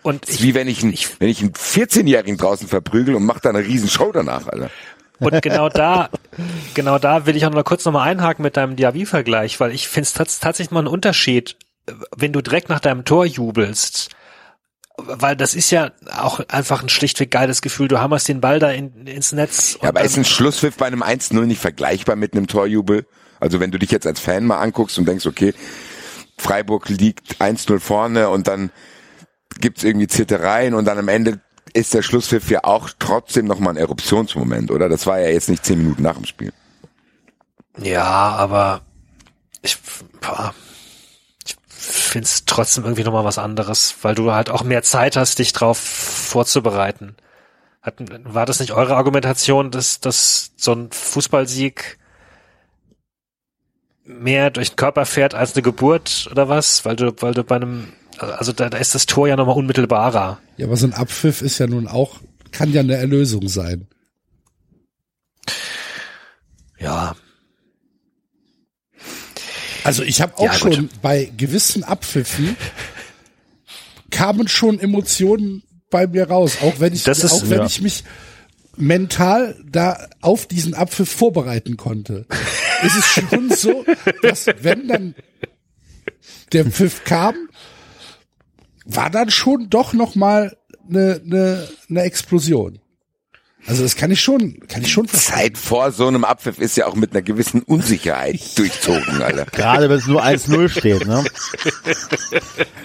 und 0.02 0.28
ich, 0.28 0.42
wie 0.42 0.56
wenn 0.56 0.68
ich, 0.68 0.84
einen, 0.84 0.98
wenn 1.20 1.30
ich 1.30 1.42
einen 1.42 1.54
14-Jährigen 1.54 2.38
draußen 2.38 2.68
verprügel 2.68 3.16
und 3.16 3.26
mach 3.26 3.40
da 3.40 3.50
eine 3.50 3.60
riesen 3.60 3.90
Show 3.90 4.12
danach, 4.12 4.48
Alter. 4.48 4.72
Und 5.20 5.42
genau 5.42 5.68
da, 5.70 6.10
genau 6.76 7.00
da 7.00 7.26
will 7.26 7.36
ich 7.36 7.46
auch 7.46 7.50
noch 7.50 7.56
mal 7.56 7.64
kurz 7.64 7.84
nochmal 7.86 8.08
einhaken 8.08 8.44
mit 8.44 8.56
deinem 8.56 8.76
Diaby-Vergleich, 8.76 9.60
weil 9.60 9.74
ich 9.74 9.88
finde 9.88 10.08
es 10.08 10.14
tats 10.14 10.40
tatsächlich 10.40 10.72
mal 10.72 10.80
einen 10.80 10.88
Unterschied, 10.88 11.56
wenn 12.16 12.34
du 12.34 12.42
direkt 12.42 12.70
nach 12.70 12.80
deinem 12.80 13.06
Tor 13.06 13.26
jubelst. 13.26 14.10
Weil 15.00 15.36
das 15.36 15.54
ist 15.54 15.70
ja 15.70 15.92
auch 16.12 16.40
einfach 16.48 16.82
ein 16.82 16.90
schlichtweg 16.90 17.30
geiles 17.30 17.62
Gefühl. 17.62 17.88
Du 17.88 18.00
hammerst 18.00 18.28
den 18.28 18.42
Ball 18.42 18.58
da 18.58 18.72
in, 18.72 19.06
ins 19.06 19.32
Netz. 19.32 19.78
Ja, 19.82 19.90
aber 19.90 20.02
ist 20.02 20.18
ein 20.18 20.26
Schlusspfiff 20.26 20.76
bei 20.76 20.88
einem 20.88 21.04
1-0 21.04 21.40
nicht 21.46 21.62
vergleichbar 21.62 22.16
mit 22.16 22.34
einem 22.34 22.48
Torjubel? 22.48 23.06
Also 23.40 23.60
wenn 23.60 23.70
du 23.70 23.78
dich 23.78 23.92
jetzt 23.92 24.08
als 24.08 24.20
Fan 24.20 24.46
mal 24.46 24.58
anguckst 24.58 24.98
und 24.98 25.08
denkst, 25.08 25.28
okay, 25.28 25.54
Freiburg 26.40 26.90
liegt 26.90 27.40
1-0 27.40 27.80
vorne 27.80 28.30
und 28.30 28.48
dann 28.48 28.72
gibt's 29.60 29.84
irgendwie 29.84 30.08
Zittereien 30.08 30.74
und 30.74 30.86
dann 30.86 30.98
am 30.98 31.08
Ende 31.08 31.42
ist 31.74 31.94
der 31.94 32.02
Schlusspfiff 32.02 32.50
ja 32.50 32.64
auch 32.64 32.90
trotzdem 32.98 33.46
nochmal 33.46 33.74
ein 33.74 33.78
Eruptionsmoment, 33.78 34.72
oder? 34.72 34.90
Das 34.90 35.06
war 35.06 35.20
ja 35.20 35.30
jetzt 35.30 35.50
nicht 35.50 35.64
zehn 35.64 35.78
Minuten 35.78 36.02
nach 36.02 36.16
dem 36.16 36.26
Spiel. 36.26 36.52
Ja, 37.80 38.04
aber 38.04 38.82
ich, 39.62 39.78
boah, 40.22 40.56
ich 40.67 40.67
finde 41.78 42.26
es 42.26 42.46
trotzdem 42.46 42.84
irgendwie 42.84 43.04
nochmal 43.04 43.24
was 43.24 43.38
anderes, 43.38 43.96
weil 44.02 44.16
du 44.16 44.32
halt 44.32 44.50
auch 44.50 44.64
mehr 44.64 44.84
Zeit 44.84 45.16
hast, 45.16 45.40
dich 45.40 45.54
drauf 45.54 45.78
vorzubereiten. 45.78 47.16
Hat, 47.82 47.96
war 48.26 48.46
das 48.46 48.60
nicht 48.60 48.74
eure 48.74 48.96
Argumentation, 48.96 49.72
dass, 49.72 50.00
dass 50.00 50.52
so 50.58 50.74
ein 50.74 50.92
Fußballsieg 50.92 51.98
mehr 54.04 54.50
durch 54.50 54.72
den 54.72 54.76
Körper 54.78 55.06
fährt 55.06 55.36
als 55.36 55.54
eine 55.54 55.62
Geburt 55.62 56.28
oder 56.32 56.50
was? 56.50 56.86
Weil 56.86 56.96
du, 56.96 57.14
weil 57.20 57.34
du 57.34 57.44
bei 57.44 57.58
einem 57.58 57.94
Also 58.20 58.52
da, 58.54 58.70
da 58.70 58.78
ist 58.78 58.96
das 58.96 59.06
Tor 59.06 59.28
ja 59.28 59.36
nochmal 59.36 59.56
unmittelbarer. 59.58 60.40
Ja, 60.58 60.66
aber 60.66 60.78
so 60.78 60.88
ein 60.88 60.94
Abpfiff 60.94 61.42
ist 61.42 61.60
ja 61.60 61.68
nun 61.68 61.88
auch, 61.88 62.20
kann 62.52 62.72
ja 62.72 62.82
eine 62.82 62.96
Erlösung 62.96 63.48
sein. 63.48 63.88
Ja. 66.80 67.16
Also 69.88 70.04
ich 70.04 70.22
habe 70.22 70.38
auch 70.38 70.44
Ja, 70.46 70.54
schon 70.54 70.90
bei 71.02 71.32
gewissen 71.38 71.84
Abpfiffen 71.84 72.56
kamen 74.12 74.48
schon 74.48 74.80
Emotionen 74.80 75.64
bei 75.90 76.08
mir 76.08 76.28
raus, 76.30 76.58
auch 76.62 76.80
wenn 76.80 76.94
ich 76.94 77.04
Das 77.04 77.24
ist- 77.24 77.32
auch 77.32 77.50
wenn 77.50 77.60
ja. 77.60 77.66
ich 77.66 77.82
mich 77.82 78.04
mental 78.76 79.56
da 79.66 80.08
auf 80.22 80.46
diesen 80.46 80.74
Abpfiff 80.74 81.10
vorbereiten 81.10 81.78
konnte. 81.78 82.26
ist 82.84 82.96
es 82.98 83.06
schon 83.06 83.50
so, 83.56 83.86
dass 84.22 84.46
wenn 84.62 84.88
dann 84.88 85.16
der 86.54 86.66
Pfiff 86.66 87.04
kam, 87.04 87.36
war 88.86 89.10
dann 89.10 89.32
schon 89.32 89.70
doch 89.70 89.94
noch 89.94 90.16
mal 90.16 90.56
eine 90.90 91.22
eine 91.26 91.68
eine 91.90 92.02
Explosion. 92.04 92.80
Also 93.66 93.84
das 93.84 93.96
kann 93.96 94.12
ich 94.12 94.22
schon, 94.22 94.60
kann 94.68 94.82
ich 94.82 94.92
schon 94.92 95.08
verstehen. 95.08 95.36
Zeit 95.36 95.58
vor 95.58 95.92
so 95.92 96.08
einem 96.08 96.24
Abpfiff 96.24 96.60
ist 96.60 96.78
ja 96.78 96.88
auch 96.88 96.96
mit 96.96 97.12
einer 97.12 97.22
gewissen 97.22 97.64
Unsicherheit 97.64 98.40
durchzogen, 98.58 99.22
Alter. 99.22 99.46
Gerade 99.46 99.90
wenn 99.90 99.98
es 99.98 100.08
nur 100.08 100.24
1-0 100.24 100.70
steht, 100.70 101.06
ne? 101.06 101.26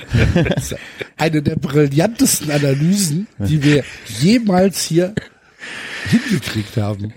eine 1.17 1.43
der 1.43 1.57
brillantesten 1.57 2.51
Analysen, 2.51 3.29
die 3.39 3.63
wir 3.63 3.85
jemals 4.19 4.83
hier 4.83 5.15
hingekriegt 6.09 6.77
haben. 6.77 7.15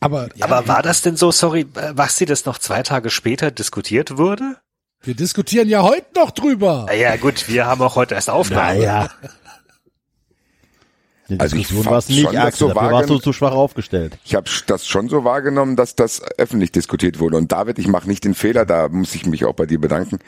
Aber, 0.00 0.28
ja, 0.34 0.44
Aber 0.46 0.68
war 0.68 0.82
das 0.82 1.00
denn 1.00 1.16
so, 1.16 1.30
sorry, 1.32 1.66
was 1.72 2.18
sie 2.18 2.26
das 2.26 2.44
noch 2.44 2.58
zwei 2.58 2.82
Tage 2.82 3.08
später 3.08 3.50
diskutiert 3.50 4.18
wurde? 4.18 4.56
wir 5.02 5.14
diskutieren 5.14 5.68
ja 5.68 5.82
heute 5.82 6.06
noch 6.14 6.30
drüber. 6.30 6.86
Naja, 6.86 7.16
gut, 7.16 7.48
wir 7.48 7.66
haben 7.66 7.82
auch 7.82 7.96
heute 7.96 8.14
erst 8.14 8.30
Aufnahme. 8.30 8.78
Naja. 8.78 9.10
Die 11.28 11.38
Also 11.38 11.56
ich 11.56 11.62
Diskussion 11.62 11.84
fand 11.84 11.94
war's 11.94 12.08
nicht, 12.08 12.22
schon, 12.22 12.36
Axel. 12.36 12.68
so 12.68 12.74
warst 12.74 13.10
du 13.10 13.18
zu 13.18 13.32
schwach 13.32 13.52
aufgestellt. 13.52 14.18
Ich 14.24 14.34
habe 14.34 14.50
das 14.66 14.86
schon 14.86 15.08
so 15.08 15.24
wahrgenommen, 15.24 15.76
dass 15.76 15.94
das 15.94 16.20
öffentlich 16.38 16.72
diskutiert 16.72 17.20
wurde. 17.20 17.36
Und 17.36 17.52
David, 17.52 17.78
ich 17.78 17.86
mache 17.88 18.08
nicht 18.08 18.24
den 18.24 18.34
Fehler, 18.34 18.66
da 18.66 18.88
muss 18.88 19.14
ich 19.14 19.26
mich 19.26 19.44
auch 19.44 19.54
bei 19.54 19.66
dir 19.66 19.80
bedanken, 19.80 20.18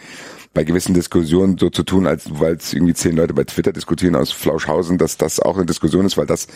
bei 0.55 0.63
gewissen 0.65 0.95
Diskussionen 0.95 1.59
so 1.59 1.69
zu 1.71 1.83
tun, 1.83 2.07
als 2.07 2.39
weil 2.39 2.55
es 2.55 2.73
irgendwie 2.73 2.95
zehn 2.95 3.17
Leute 3.17 3.35
bei 3.35 3.45
Twitter 3.45 3.73
diskutieren 3.73 4.15
aus 4.15 4.31
Flauschhausen, 4.31 4.99
dass 4.99 5.19
das 5.19 5.41
auch 5.41 5.57
eine 5.57 5.67
Diskussion 5.67 6.07
ist, 6.07 6.17
weil 6.17 6.27
das 6.27 6.47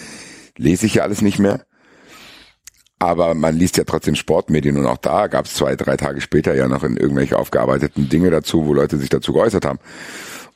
lese 0.56 0.86
ich 0.86 0.94
ja 0.94 1.02
alles 1.02 1.20
nicht 1.20 1.38
mehr. 1.38 1.64
Aber 3.00 3.34
man 3.34 3.56
liest 3.56 3.76
ja 3.76 3.84
trotzdem 3.84 4.16
Sportmedien 4.16 4.76
und 4.76 4.86
auch 4.86 4.96
da 4.96 5.28
gab 5.28 5.44
es 5.46 5.54
zwei, 5.54 5.76
drei 5.76 5.96
Tage 5.96 6.20
später 6.20 6.54
ja 6.54 6.66
noch 6.66 6.82
in 6.82 6.96
irgendwelche 6.96 7.38
aufgearbeiteten 7.38 8.08
Dinge 8.08 8.30
dazu, 8.30 8.66
wo 8.66 8.74
Leute 8.74 8.98
sich 8.98 9.08
dazu 9.08 9.32
geäußert 9.32 9.64
haben. 9.64 9.78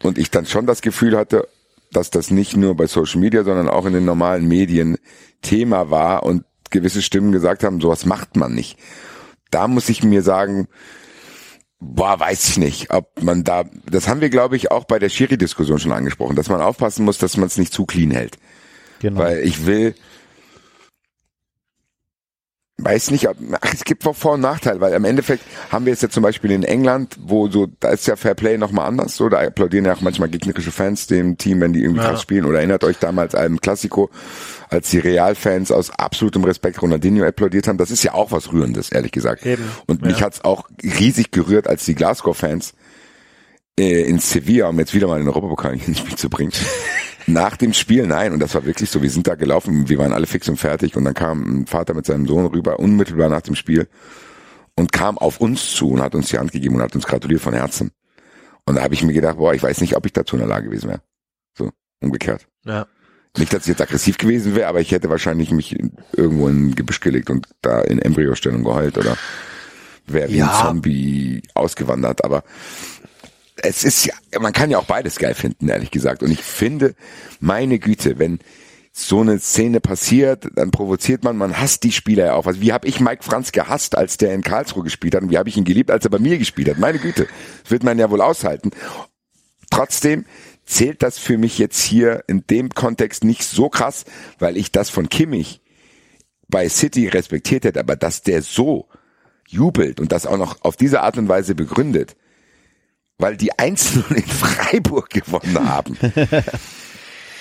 Und 0.02 0.18
ich 0.18 0.30
dann 0.32 0.46
schon 0.46 0.66
das 0.66 0.82
Gefühl 0.82 1.16
hatte, 1.16 1.46
dass 1.92 2.10
das 2.10 2.30
nicht 2.30 2.56
nur 2.56 2.76
bei 2.76 2.86
Social 2.86 3.20
Media, 3.20 3.44
sondern 3.44 3.68
auch 3.68 3.86
in 3.86 3.92
den 3.92 4.04
normalen 4.04 4.46
Medien 4.48 4.96
Thema 5.42 5.90
war 5.90 6.24
und 6.24 6.44
gewisse 6.70 7.02
Stimmen 7.02 7.32
gesagt 7.32 7.64
haben, 7.64 7.80
sowas 7.80 8.06
macht 8.06 8.36
man 8.36 8.54
nicht. 8.54 8.78
Da 9.50 9.68
muss 9.68 9.88
ich 9.88 10.02
mir 10.02 10.22
sagen, 10.22 10.68
boah, 11.78 12.18
weiß 12.18 12.48
ich 12.50 12.56
nicht, 12.58 12.90
ob 12.90 13.22
man 13.22 13.44
da, 13.44 13.64
das 13.90 14.08
haben 14.08 14.20
wir 14.20 14.30
glaube 14.30 14.56
ich 14.56 14.70
auch 14.70 14.84
bei 14.84 14.98
der 14.98 15.08
Schiri-Diskussion 15.08 15.78
schon 15.78 15.92
angesprochen, 15.92 16.36
dass 16.36 16.48
man 16.48 16.60
aufpassen 16.60 17.04
muss, 17.04 17.18
dass 17.18 17.36
man 17.36 17.46
es 17.46 17.58
nicht 17.58 17.72
zu 17.72 17.84
clean 17.84 18.10
hält. 18.10 18.38
Genau. 19.00 19.20
Weil 19.20 19.40
ich 19.40 19.66
will, 19.66 19.94
weiß 22.78 23.10
nicht, 23.12 23.28
es 23.72 23.84
gibt 23.84 24.04
auch 24.06 24.16
Vor- 24.16 24.32
und 24.32 24.40
Nachteile, 24.40 24.80
weil 24.80 24.92
im 24.94 25.04
Endeffekt 25.04 25.44
haben 25.70 25.86
wir 25.86 25.92
es 25.92 26.00
ja 26.00 26.08
zum 26.08 26.22
Beispiel 26.22 26.50
in 26.50 26.64
England, 26.64 27.16
wo 27.20 27.48
so, 27.48 27.68
da 27.78 27.90
ist 27.90 28.06
ja 28.08 28.16
Fair 28.16 28.34
Play 28.34 28.58
nochmal 28.58 28.86
anders, 28.88 29.14
so, 29.14 29.28
da 29.28 29.38
applaudieren 29.38 29.84
ja 29.84 29.94
auch 29.94 30.00
manchmal 30.00 30.28
gegnerische 30.30 30.72
Fans 30.72 31.06
dem 31.06 31.38
Team, 31.38 31.60
wenn 31.60 31.72
die 31.72 31.82
irgendwie 31.82 32.02
Ja. 32.02 32.10
krass 32.10 32.22
spielen. 32.22 32.44
Oder 32.44 32.58
erinnert 32.58 32.82
euch 32.82 32.98
damals 32.98 33.34
einem 33.34 33.60
Klassiko, 33.60 34.10
als 34.68 34.90
die 34.90 34.98
Realfans 34.98 35.70
aus 35.70 35.90
absolutem 35.90 36.42
Respekt 36.44 36.82
Ronaldinho 36.82 37.24
applaudiert 37.24 37.68
haben. 37.68 37.78
Das 37.78 37.90
ist 37.90 38.02
ja 38.02 38.14
auch 38.14 38.32
was 38.32 38.52
Rührendes, 38.52 38.90
ehrlich 38.90 39.12
gesagt. 39.12 39.46
Eben, 39.46 39.64
Und 39.86 40.02
mich 40.02 40.18
ja. 40.18 40.26
hat's 40.26 40.42
auch 40.44 40.68
riesig 40.82 41.30
gerührt, 41.30 41.68
als 41.68 41.84
die 41.84 41.94
Glasgow-Fans 41.94 42.74
äh, 43.78 44.02
in 44.02 44.18
Sevilla, 44.18 44.68
um 44.68 44.78
jetzt 44.78 44.92
wieder 44.94 45.06
mal 45.06 45.18
den 45.18 45.28
Europapokal 45.28 45.74
ins 45.86 45.98
Spiel 45.98 46.16
zu 46.16 46.28
bringen. 46.30 46.52
Nach 47.26 47.56
dem 47.56 47.72
Spiel, 47.72 48.06
nein, 48.06 48.32
und 48.32 48.40
das 48.40 48.54
war 48.54 48.64
wirklich 48.64 48.90
so, 48.90 49.02
wir 49.02 49.10
sind 49.10 49.26
da 49.26 49.34
gelaufen, 49.34 49.88
wir 49.88 49.98
waren 49.98 50.12
alle 50.12 50.26
fix 50.26 50.48
und 50.48 50.56
fertig 50.56 50.96
und 50.96 51.04
dann 51.04 51.14
kam 51.14 51.62
ein 51.62 51.66
Vater 51.66 51.94
mit 51.94 52.06
seinem 52.06 52.26
Sohn 52.26 52.46
rüber, 52.46 52.78
unmittelbar 52.80 53.28
nach 53.28 53.42
dem 53.42 53.54
Spiel 53.54 53.88
und 54.74 54.92
kam 54.92 55.18
auf 55.18 55.40
uns 55.40 55.72
zu 55.74 55.90
und 55.90 56.00
hat 56.02 56.14
uns 56.14 56.28
die 56.28 56.38
Hand 56.38 56.52
gegeben 56.52 56.76
und 56.76 56.82
hat 56.82 56.94
uns 56.94 57.06
gratuliert 57.06 57.40
von 57.40 57.54
Herzen. 57.54 57.90
Und 58.64 58.76
da 58.76 58.82
habe 58.82 58.94
ich 58.94 59.02
mir 59.02 59.12
gedacht, 59.12 59.36
boah, 59.38 59.54
ich 59.54 59.62
weiß 59.62 59.80
nicht, 59.80 59.96
ob 59.96 60.06
ich 60.06 60.12
dazu 60.12 60.36
in 60.36 60.40
der 60.40 60.48
Lage 60.48 60.66
gewesen 60.66 60.88
wäre. 60.88 61.00
So, 61.56 61.70
umgekehrt. 62.00 62.46
Ja. 62.64 62.86
Nicht, 63.38 63.52
dass 63.52 63.62
ich 63.62 63.68
jetzt 63.68 63.80
aggressiv 63.80 64.18
gewesen 64.18 64.54
wäre, 64.54 64.68
aber 64.68 64.80
ich 64.80 64.90
hätte 64.92 65.08
wahrscheinlich 65.08 65.50
mich 65.52 65.76
irgendwo 66.14 66.48
in 66.48 66.74
Gebüsch 66.74 67.00
gelegt 67.00 67.30
und 67.30 67.48
da 67.62 67.80
in 67.80 67.98
Embryostellung 67.98 68.62
geheult 68.62 68.98
oder 68.98 69.16
wäre 70.06 70.28
wie 70.28 70.36
Ja. 70.36 70.50
ein 70.60 70.66
Zombie 70.66 71.42
ausgewandert. 71.54 72.24
Aber 72.24 72.44
es 73.62 73.84
ist 73.84 74.04
ja, 74.04 74.14
man 74.40 74.52
kann 74.52 74.70
ja 74.70 74.78
auch 74.78 74.84
beides 74.84 75.16
geil 75.18 75.34
finden, 75.34 75.68
ehrlich 75.68 75.90
gesagt. 75.90 76.22
Und 76.22 76.30
ich 76.30 76.42
finde, 76.42 76.94
meine 77.40 77.78
Güte, 77.78 78.18
wenn 78.18 78.40
so 78.92 79.20
eine 79.20 79.38
Szene 79.38 79.80
passiert, 79.80 80.48
dann 80.54 80.70
provoziert 80.70 81.24
man, 81.24 81.36
man 81.36 81.58
hasst 81.58 81.82
die 81.82 81.92
Spieler 81.92 82.26
ja 82.26 82.34
auch. 82.34 82.46
Also 82.46 82.60
wie 82.60 82.72
habe 82.72 82.86
ich 82.86 83.00
Mike 83.00 83.22
Franz 83.22 83.52
gehasst, 83.52 83.96
als 83.96 84.18
der 84.18 84.34
in 84.34 84.42
Karlsruhe 84.42 84.84
gespielt 84.84 85.14
hat 85.14 85.22
und 85.22 85.30
wie 85.30 85.38
habe 85.38 85.48
ich 85.48 85.56
ihn 85.56 85.64
geliebt, 85.64 85.90
als 85.90 86.04
er 86.04 86.10
bei 86.10 86.18
mir 86.18 86.36
gespielt 86.36 86.68
hat. 86.68 86.78
Meine 86.78 86.98
Güte, 86.98 87.26
das 87.62 87.70
wird 87.70 87.84
man 87.84 87.98
ja 87.98 88.10
wohl 88.10 88.20
aushalten. 88.20 88.70
Trotzdem 89.70 90.26
zählt 90.66 91.02
das 91.02 91.18
für 91.18 91.38
mich 91.38 91.58
jetzt 91.58 91.80
hier 91.80 92.24
in 92.26 92.44
dem 92.48 92.68
Kontext 92.70 93.24
nicht 93.24 93.44
so 93.44 93.70
krass, 93.70 94.04
weil 94.38 94.58
ich 94.58 94.72
das 94.72 94.90
von 94.90 95.08
Kimmich 95.08 95.62
bei 96.48 96.68
City 96.68 97.08
respektiert 97.08 97.64
hätte, 97.64 97.80
aber 97.80 97.96
dass 97.96 98.22
der 98.22 98.42
so 98.42 98.88
jubelt 99.48 100.00
und 100.00 100.12
das 100.12 100.26
auch 100.26 100.36
noch 100.36 100.60
auf 100.62 100.76
diese 100.76 101.00
Art 101.00 101.16
und 101.16 101.28
Weise 101.28 101.54
begründet, 101.54 102.14
weil 103.22 103.36
die 103.36 103.58
Einzelnen 103.58 104.16
in 104.16 104.26
Freiburg 104.26 105.08
gewonnen 105.10 105.68
haben. 105.68 105.96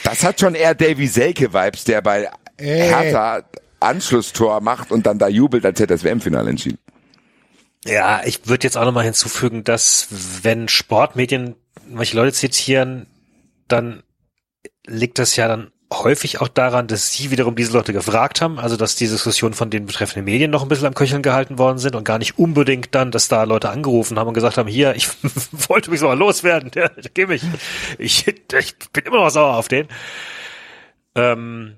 Das 0.03 0.23
hat 0.23 0.39
schon 0.39 0.55
eher 0.55 0.73
Davy 0.73 1.05
Selke-Vibes, 1.05 1.83
der 1.83 2.01
bei 2.01 2.27
Ey. 2.57 2.89
Hertha 2.89 3.43
Anschlusstor 3.79 4.59
macht 4.59 4.91
und 4.91 5.05
dann 5.05 5.19
da 5.19 5.27
jubelt, 5.27 5.63
als 5.63 5.79
hätte 5.79 5.93
er 5.93 5.97
das 5.97 6.03
WM-Finale 6.03 6.49
entschieden. 6.49 6.79
Ja, 7.85 8.21
ich 8.25 8.47
würde 8.47 8.65
jetzt 8.65 8.77
auch 8.77 8.85
nochmal 8.85 9.03
hinzufügen, 9.03 9.63
dass 9.63 10.07
wenn 10.41 10.67
Sportmedien 10.67 11.55
manche 11.87 12.15
Leute 12.17 12.33
zitieren, 12.33 13.05
dann 13.67 14.03
liegt 14.85 15.19
das 15.19 15.35
ja 15.35 15.47
dann 15.47 15.71
häufig 15.91 16.39
auch 16.39 16.47
daran, 16.47 16.87
dass 16.87 17.11
sie 17.11 17.31
wiederum 17.31 17.55
diese 17.55 17.73
Leute 17.73 17.91
gefragt 17.91 18.41
haben, 18.41 18.59
also 18.59 18.77
dass 18.77 18.95
die 18.95 19.07
Diskussionen 19.07 19.53
von 19.53 19.69
den 19.69 19.85
betreffenden 19.85 20.25
Medien 20.25 20.49
noch 20.49 20.63
ein 20.63 20.69
bisschen 20.69 20.87
am 20.87 20.93
Köcheln 20.93 21.21
gehalten 21.21 21.57
worden 21.57 21.77
sind 21.79 21.95
und 21.95 22.05
gar 22.05 22.17
nicht 22.17 22.39
unbedingt 22.39 22.95
dann, 22.95 23.11
dass 23.11 23.27
da 23.27 23.43
Leute 23.43 23.69
angerufen 23.69 24.17
haben 24.17 24.29
und 24.29 24.33
gesagt 24.33 24.57
haben, 24.57 24.69
hier, 24.69 24.95
ich 24.95 25.09
wollte 25.69 25.91
mich 25.91 25.99
so 25.99 26.07
mal 26.07 26.17
loswerden, 26.17 26.71
der, 26.75 26.89
der 26.89 27.11
geh 27.13 27.25
mich. 27.25 27.43
Ich, 27.97 28.25
ich 28.27 28.75
bin 28.93 29.05
immer 29.05 29.17
noch 29.17 29.29
sauer 29.29 29.57
auf 29.57 29.67
den. 29.67 29.87
Ähm, 31.15 31.77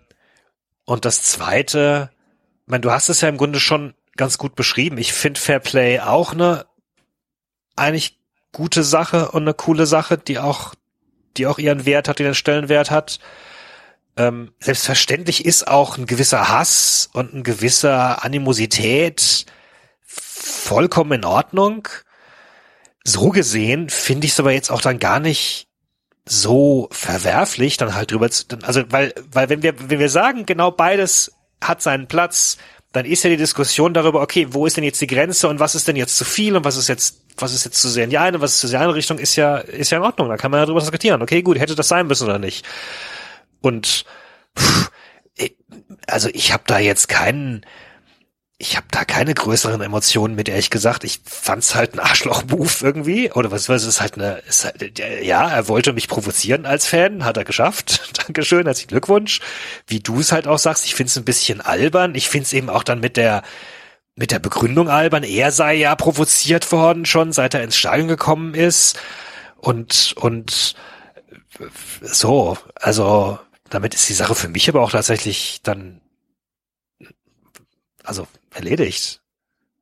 und 0.85 1.05
das 1.05 1.23
zweite, 1.23 2.11
ich 2.65 2.71
meine, 2.71 2.81
du 2.81 2.91
hast 2.91 3.09
es 3.09 3.21
ja 3.21 3.29
im 3.29 3.37
Grunde 3.37 3.59
schon 3.59 3.95
ganz 4.15 4.37
gut 4.37 4.53
beschrieben. 4.55 4.97
Ich 4.99 5.11
finde 5.11 5.39
Fair 5.39 5.59
Play 5.59 5.99
auch 5.99 6.33
eine 6.33 6.65
eigentlich 7.75 8.19
gute 8.51 8.83
Sache 8.83 9.31
und 9.31 9.41
eine 9.41 9.55
coole 9.55 9.87
Sache, 9.87 10.19
die 10.19 10.37
auch, 10.37 10.75
die 11.37 11.47
auch 11.47 11.57
ihren 11.57 11.87
Wert 11.87 12.07
hat, 12.07 12.19
ihren 12.19 12.35
Stellenwert 12.35 12.91
hat. 12.91 13.19
Ähm, 14.15 14.51
selbstverständlich 14.59 15.45
ist 15.45 15.67
auch 15.67 15.97
ein 15.97 16.05
gewisser 16.05 16.49
Hass 16.49 17.09
und 17.13 17.33
ein 17.33 17.43
gewisser 17.43 18.23
Animosität 18.23 19.45
vollkommen 20.05 21.13
in 21.13 21.25
Ordnung. 21.25 21.87
So 23.03 23.29
gesehen 23.29 23.89
finde 23.89 24.25
ich 24.27 24.33
es 24.33 24.39
aber 24.39 24.51
jetzt 24.51 24.69
auch 24.71 24.81
dann 24.81 24.99
gar 24.99 25.19
nicht 25.19 25.67
so 26.25 26.87
verwerflich, 26.91 27.77
dann 27.77 27.95
halt 27.95 28.11
drüber 28.11 28.29
zu, 28.29 28.45
dann- 28.47 28.63
also 28.63 28.83
weil, 28.89 29.13
weil 29.31 29.49
wenn 29.49 29.61
wir, 29.63 29.89
wenn 29.89 29.99
wir 29.99 30.09
sagen, 30.09 30.45
genau 30.45 30.71
beides 30.71 31.33
hat 31.61 31.81
seinen 31.81 32.07
Platz, 32.07 32.57
dann 32.93 33.05
ist 33.05 33.23
ja 33.23 33.29
die 33.31 33.37
Diskussion 33.37 33.93
darüber, 33.93 34.21
okay, 34.21 34.47
wo 34.51 34.65
ist 34.67 34.77
denn 34.77 34.83
jetzt 34.83 35.01
die 35.01 35.07
Grenze 35.07 35.47
und 35.49 35.59
was 35.59 35.73
ist 35.75 35.87
denn 35.87 35.95
jetzt 35.95 36.15
zu 36.15 36.23
viel 36.23 36.55
und 36.55 36.63
was 36.63 36.77
ist 36.77 36.87
jetzt, 36.87 37.21
was 37.37 37.53
ist 37.53 37.65
jetzt 37.65 37.81
zu 37.81 37.89
sehr 37.89 38.03
in 38.03 38.11
die 38.11 38.19
eine, 38.19 38.39
was 38.39 38.53
ist 38.53 38.59
zu 38.59 38.67
sehr 38.67 38.77
in 38.77 38.81
die 38.81 38.85
andere 38.85 38.97
Richtung, 38.99 39.17
ist 39.17 39.35
ja, 39.35 39.57
ist 39.57 39.89
ja 39.89 39.97
in 39.97 40.03
Ordnung, 40.03 40.29
da 40.29 40.37
kann 40.37 40.51
man 40.51 40.59
ja 40.59 40.65
drüber 40.67 40.79
diskutieren. 40.79 41.21
Okay, 41.21 41.41
gut, 41.41 41.57
hätte 41.59 41.75
das 41.75 41.87
sein 41.87 42.05
müssen 42.07 42.25
oder 42.25 42.37
nicht. 42.39 42.63
Und 43.63 44.05
pff, 44.59 44.91
also 46.07 46.29
ich 46.33 46.51
habe 46.53 46.63
da 46.67 46.79
jetzt 46.79 47.07
keinen, 47.07 47.65
ich 48.57 48.75
habe 48.75 48.87
da 48.91 49.05
keine 49.05 49.33
größeren 49.33 49.81
Emotionen 49.81 50.35
mit, 50.35 50.49
ehrlich 50.49 50.69
gesagt. 50.69 51.03
Ich 51.03 51.21
fand's 51.25 51.73
halt 51.73 51.93
ein 51.93 51.99
Arschloch-Move 51.99 52.71
irgendwie. 52.81 53.31
Oder 53.31 53.51
was, 53.51 53.69
was 53.69 53.85
ist 53.85 54.01
halt 54.01 54.15
eine, 54.15 54.39
ist 54.47 54.65
halt, 54.65 54.99
ja, 54.99 55.49
er 55.49 55.67
wollte 55.67 55.93
mich 55.93 56.07
provozieren 56.07 56.65
als 56.65 56.85
Fan, 56.85 57.25
hat 57.25 57.37
er 57.37 57.45
geschafft. 57.45 58.11
Dankeschön, 58.25 58.65
herzlichen 58.65 58.89
Glückwunsch. 58.89 59.39
Wie 59.87 60.01
du 60.01 60.19
es 60.19 60.31
halt 60.31 60.47
auch 60.47 60.59
sagst, 60.59 60.85
ich 60.85 60.93
find's 60.93 61.17
ein 61.17 61.25
bisschen 61.25 61.61
albern. 61.61 62.15
Ich 62.15 62.29
find's 62.29 62.53
eben 62.53 62.69
auch 62.69 62.83
dann 62.83 62.99
mit 62.99 63.17
der, 63.17 63.43
mit 64.15 64.31
der 64.31 64.39
Begründung 64.39 64.89
albern, 64.89 65.23
er 65.23 65.51
sei 65.51 65.73
ja 65.73 65.95
provoziert 65.95 66.71
worden 66.71 67.05
schon, 67.05 67.31
seit 67.31 67.55
er 67.55 67.63
ins 67.63 67.77
Stadion 67.77 68.07
gekommen 68.07 68.53
ist. 68.53 68.99
und, 69.57 70.13
und 70.17 70.75
so, 72.01 72.57
also 72.75 73.39
damit 73.69 73.93
ist 73.93 74.07
die 74.09 74.13
Sache 74.13 74.35
für 74.35 74.49
mich 74.49 74.69
aber 74.69 74.81
auch 74.81 74.91
tatsächlich 74.91 75.61
dann, 75.63 76.01
also 78.03 78.27
erledigt. 78.51 79.21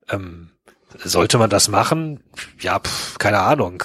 Ähm, 0.10 0.52
sollte 1.04 1.38
man 1.38 1.50
das 1.50 1.68
machen? 1.68 2.22
Ja, 2.60 2.80
pf, 2.80 3.18
keine 3.18 3.40
Ahnung. 3.40 3.84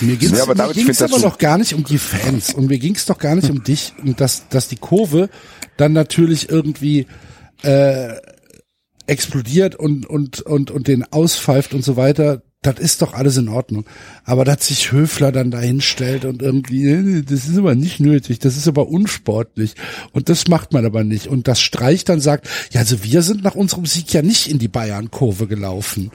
Mir 0.00 0.16
ging's, 0.16 0.36
Ja, 0.36 0.44
aber 0.44 0.72
ging's 0.72 1.02
aber 1.02 1.18
noch 1.18 1.38
gar 1.38 1.58
nicht 1.58 1.74
um 1.74 1.84
die 1.84 1.98
Fans 1.98 2.52
und 2.54 2.66
mir 2.66 2.78
ging's 2.78 3.06
doch 3.06 3.18
gar 3.18 3.34
nicht 3.34 3.50
um 3.50 3.62
dich 3.64 3.94
und 4.02 4.20
dass, 4.20 4.48
dass 4.48 4.68
die 4.68 4.76
Kurve 4.76 5.30
dann 5.76 5.92
natürlich 5.92 6.48
irgendwie 6.48 7.06
äh, 7.62 8.14
explodiert 9.06 9.74
und, 9.74 10.06
und, 10.06 10.42
und, 10.42 10.70
und 10.70 10.88
den 10.88 11.04
auspfeift 11.12 11.74
und 11.74 11.82
so 11.82 11.96
weiter. 11.96 12.42
Das 12.64 12.78
ist 12.78 13.02
doch 13.02 13.12
alles 13.12 13.36
in 13.36 13.50
Ordnung. 13.50 13.84
Aber 14.24 14.46
dass 14.46 14.66
sich 14.68 14.90
Höfler 14.90 15.32
dann 15.32 15.50
da 15.50 15.58
hinstellt 15.60 16.24
und 16.24 16.40
irgendwie, 16.40 17.22
das 17.22 17.44
ist 17.46 17.58
aber 17.58 17.74
nicht 17.74 18.00
nötig, 18.00 18.38
das 18.38 18.56
ist 18.56 18.66
aber 18.66 18.88
unsportlich. 18.88 19.74
Und 20.12 20.30
das 20.30 20.48
macht 20.48 20.72
man 20.72 20.86
aber 20.86 21.04
nicht. 21.04 21.26
Und 21.26 21.46
das 21.46 21.60
Streich 21.60 22.04
dann 22.04 22.20
sagt, 22.20 22.48
ja, 22.70 22.80
also 22.80 23.04
wir 23.04 23.20
sind 23.20 23.44
nach 23.44 23.54
unserem 23.54 23.84
Sieg 23.84 24.10
ja 24.14 24.22
nicht 24.22 24.48
in 24.50 24.58
die 24.58 24.68
Bayern-Kurve 24.68 25.46
gelaufen. 25.46 26.10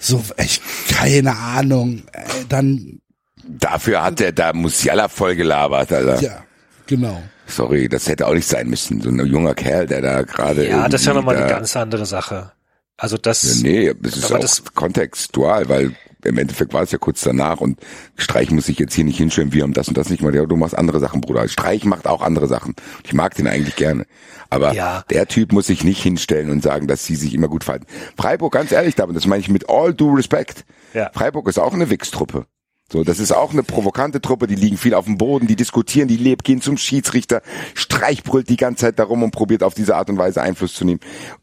So, 0.00 0.20
echt, 0.36 0.62
keine 0.90 1.36
Ahnung. 1.36 2.02
Äh, 2.12 2.24
Dann, 2.48 2.98
Dafür 3.46 4.02
hat 4.02 4.18
der 4.18 4.32
da 4.32 4.52
Musiala 4.52 5.06
voll 5.08 5.36
gelabert, 5.36 5.92
Alter. 5.92 6.20
ja, 6.20 6.44
genau. 6.86 7.22
Sorry, 7.46 7.88
das 7.88 8.08
hätte 8.08 8.26
auch 8.26 8.34
nicht 8.34 8.48
sein 8.48 8.68
müssen. 8.68 9.00
So 9.00 9.10
ein 9.10 9.24
junger 9.26 9.54
Kerl, 9.54 9.86
der 9.86 10.02
da 10.02 10.22
gerade. 10.22 10.68
Ja, 10.68 10.88
das 10.88 11.02
ist 11.02 11.06
ja 11.06 11.14
nochmal 11.14 11.36
eine 11.36 11.46
ganz 11.46 11.74
andere 11.76 12.04
Sache. 12.04 12.50
Also 12.98 13.16
das, 13.16 13.62
Nee, 13.62 13.94
das 14.00 14.16
ist 14.16 14.32
auch 14.32 14.38
das- 14.40 14.64
kontextual, 14.74 15.68
weil 15.68 15.94
im 16.24 16.36
Endeffekt 16.36 16.72
war 16.74 16.82
es 16.82 16.90
ja 16.90 16.98
kurz 16.98 17.20
danach 17.20 17.60
und 17.60 17.78
Streich 18.16 18.50
muss 18.50 18.66
sich 18.66 18.76
jetzt 18.80 18.92
hier 18.92 19.04
nicht 19.04 19.18
hinstellen, 19.18 19.52
wir 19.52 19.62
haben 19.62 19.72
das 19.72 19.86
und 19.86 19.96
das 19.96 20.10
nicht 20.10 20.20
mal. 20.20 20.34
Ja, 20.34 20.44
du 20.46 20.56
machst 20.56 20.76
andere 20.76 20.98
Sachen, 20.98 21.20
Bruder. 21.20 21.46
Streich 21.46 21.84
macht 21.84 22.08
auch 22.08 22.22
andere 22.22 22.48
Sachen. 22.48 22.74
Ich 23.04 23.12
mag 23.14 23.36
den 23.36 23.46
eigentlich 23.46 23.76
gerne. 23.76 24.04
Aber 24.50 24.72
Ja. 24.74 25.04
der 25.10 25.28
Typ 25.28 25.52
muss 25.52 25.68
sich 25.68 25.84
nicht 25.84 26.02
hinstellen 26.02 26.50
und 26.50 26.60
sagen, 26.60 26.88
dass 26.88 27.04
sie 27.06 27.14
sich 27.14 27.34
immer 27.34 27.46
gut 27.46 27.62
verhalten. 27.62 27.86
Freiburg, 28.16 28.52
ganz 28.52 28.72
ehrlich, 28.72 28.96
damit, 28.96 29.14
das 29.14 29.26
meine 29.26 29.40
ich 29.40 29.48
mit 29.48 29.70
all 29.70 29.94
due 29.94 30.18
respect. 30.18 30.64
Ja. 30.92 31.10
Freiburg 31.14 31.46
ist 31.48 31.58
auch 31.58 31.72
eine 31.74 31.88
Wichstruppe. 31.90 32.46
So, 32.90 33.04
das 33.04 33.20
ist 33.20 33.32
auch 33.32 33.52
eine 33.52 33.62
provokante 33.62 34.20
Truppe, 34.20 34.46
die 34.46 34.54
liegen 34.54 34.78
viel 34.78 34.94
auf 34.94 35.04
dem 35.04 35.18
Boden, 35.18 35.46
die 35.46 35.56
diskutieren, 35.56 36.08
die 36.08 36.16
lebt, 36.16 36.42
gehen 36.42 36.62
zum 36.62 36.78
Schiedsrichter, 36.78 37.42
streichbrüllt 37.74 38.48
die 38.48 38.56
ganze 38.56 38.86
Zeit 38.86 38.98
darum 38.98 39.22
und 39.22 39.30
probiert 39.30 39.62
auf 39.62 39.74
diese 39.74 39.94
Art 39.94 40.08
und 40.10 40.16
Weise 40.18 40.40
Einfluss 40.42 40.72
zu 40.74 40.84
nehmen. 40.86 41.00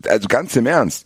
Also 0.08 0.28
ganz 0.28 0.56
im 0.56 0.66
Ernst. 0.66 1.06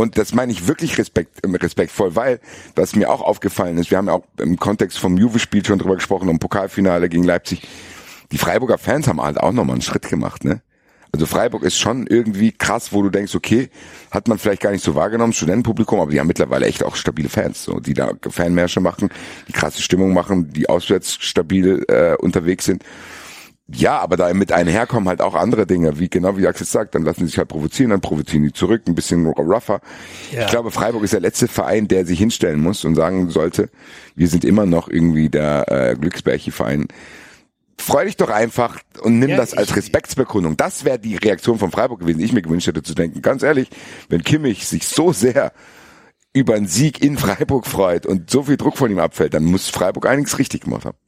Und 0.00 0.16
das 0.16 0.32
meine 0.32 0.50
ich 0.50 0.66
wirklich 0.66 0.96
respekt, 0.96 1.42
respektvoll, 1.44 2.16
weil, 2.16 2.40
was 2.74 2.96
mir 2.96 3.10
auch 3.10 3.20
aufgefallen 3.20 3.76
ist, 3.76 3.90
wir 3.90 3.98
haben 3.98 4.06
ja 4.06 4.14
auch 4.14 4.24
im 4.38 4.58
Kontext 4.58 4.98
vom 4.98 5.18
Juve-Spiel 5.18 5.62
schon 5.62 5.78
drüber 5.78 5.96
gesprochen, 5.96 6.30
um 6.30 6.38
Pokalfinale 6.38 7.10
gegen 7.10 7.22
Leipzig. 7.22 7.68
Die 8.32 8.38
Freiburger 8.38 8.78
Fans 8.78 9.08
haben 9.08 9.20
halt 9.20 9.36
auch 9.36 9.52
nochmal 9.52 9.74
einen 9.74 9.82
Schritt 9.82 10.08
gemacht, 10.08 10.42
ne? 10.42 10.62
Also 11.12 11.26
Freiburg 11.26 11.64
ist 11.64 11.76
schon 11.76 12.06
irgendwie 12.06 12.50
krass, 12.50 12.94
wo 12.94 13.02
du 13.02 13.10
denkst, 13.10 13.34
okay, 13.34 13.68
hat 14.10 14.26
man 14.26 14.38
vielleicht 14.38 14.62
gar 14.62 14.70
nicht 14.70 14.82
so 14.82 14.94
wahrgenommen, 14.94 15.34
Studentenpublikum, 15.34 16.00
aber 16.00 16.12
die 16.12 16.18
haben 16.18 16.28
mittlerweile 16.28 16.64
echt 16.64 16.82
auch 16.82 16.96
stabile 16.96 17.28
Fans, 17.28 17.62
so, 17.62 17.78
die 17.78 17.92
da 17.92 18.12
Fanmärsche 18.26 18.80
machen, 18.80 19.10
die 19.48 19.52
krasse 19.52 19.82
Stimmung 19.82 20.14
machen, 20.14 20.50
die 20.50 20.66
auswärts 20.70 21.18
stabil 21.20 21.84
äh, 21.88 22.14
unterwegs 22.14 22.64
sind. 22.64 22.84
Ja, 23.72 23.98
aber 23.98 24.16
da 24.16 24.32
mit 24.34 24.52
einherkommen 24.52 25.08
halt 25.08 25.20
auch 25.20 25.34
andere 25.34 25.66
Dinge, 25.66 25.98
wie 25.98 26.08
genau 26.08 26.36
wie 26.36 26.46
Axel 26.46 26.66
sagt, 26.66 26.94
dann 26.94 27.02
lassen 27.02 27.20
sie 27.20 27.26
sich 27.26 27.38
halt 27.38 27.48
provozieren, 27.48 27.90
dann 27.90 28.00
provozieren 28.00 28.42
die 28.42 28.52
zurück, 28.52 28.82
ein 28.86 28.94
bisschen 28.94 29.26
rougher. 29.26 29.80
Ja. 30.32 30.42
Ich 30.42 30.46
glaube, 30.48 30.70
Freiburg 30.70 31.04
ist 31.04 31.12
der 31.12 31.20
letzte 31.20 31.46
Verein, 31.46 31.86
der 31.86 32.04
sich 32.04 32.18
hinstellen 32.18 32.60
muss 32.60 32.84
und 32.84 32.94
sagen 32.94 33.30
sollte, 33.30 33.70
wir 34.16 34.28
sind 34.28 34.44
immer 34.44 34.66
noch 34.66 34.88
irgendwie 34.88 35.28
der 35.28 35.70
äh, 35.70 35.94
Glücksbärchi-Verein. 35.94 36.88
Freu 37.78 38.04
dich 38.04 38.16
doch 38.16 38.30
einfach 38.30 38.78
und 39.02 39.18
nimm 39.18 39.30
Ja, 39.30 39.36
das 39.36 39.54
als 39.54 39.74
Respektsbekundung. 39.76 40.56
Das 40.56 40.84
wäre 40.84 40.98
die 40.98 41.16
Reaktion 41.16 41.58
von 41.58 41.70
Freiburg 41.70 42.00
gewesen, 42.00 42.18
die 42.18 42.24
ich 42.24 42.32
mir 42.32 42.42
gewünscht 42.42 42.66
hätte 42.66 42.82
zu 42.82 42.94
denken. 42.94 43.22
Ganz 43.22 43.42
ehrlich, 43.42 43.70
wenn 44.08 44.22
Kimmich 44.22 44.66
sich 44.66 44.86
so 44.86 45.12
sehr 45.12 45.52
über 46.32 46.54
einen 46.54 46.66
Sieg 46.66 47.02
in 47.02 47.18
Freiburg 47.18 47.66
freut 47.66 48.06
und 48.06 48.30
so 48.30 48.44
viel 48.44 48.56
Druck 48.56 48.76
von 48.76 48.90
ihm 48.90 48.98
abfällt, 48.98 49.34
dann 49.34 49.44
muss 49.44 49.68
Freiburg 49.68 50.06
einiges 50.06 50.38
richtig 50.38 50.62
gemacht 50.62 50.84
haben. 50.84 50.98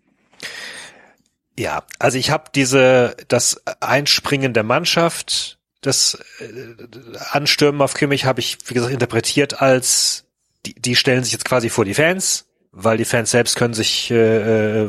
Ja, 1.59 1.85
also 1.99 2.19
ich 2.19 2.31
habe 2.31 2.51
diese 2.55 3.17
das 3.29 3.63
Einspringen 3.81 4.55
der 4.55 4.63
Mannschaft, 4.63 5.59
das 5.83 6.19
äh, 6.41 7.19
Anstürmen 7.31 7.83
auf 7.83 7.95
Kimmich 7.95 8.25
habe 8.25 8.41
ich 8.41 8.59
wie 8.67 8.75
gesagt 8.75 8.93
interpretiert 8.93 9.61
als 9.61 10.25
die, 10.65 10.75
die 10.75 10.97
stellen 10.97 11.25
sich 11.25 11.33
jetzt 11.33 11.45
quasi 11.45 11.69
vor 11.69 11.85
die 11.85 11.95
Fans, 11.95 12.47
weil 12.71 12.97
die 12.97 13.05
Fans 13.05 13.31
selbst 13.31 13.57
können 13.57 13.75
sich 13.75 14.11
äh, 14.11 14.85
äh, 14.85 14.89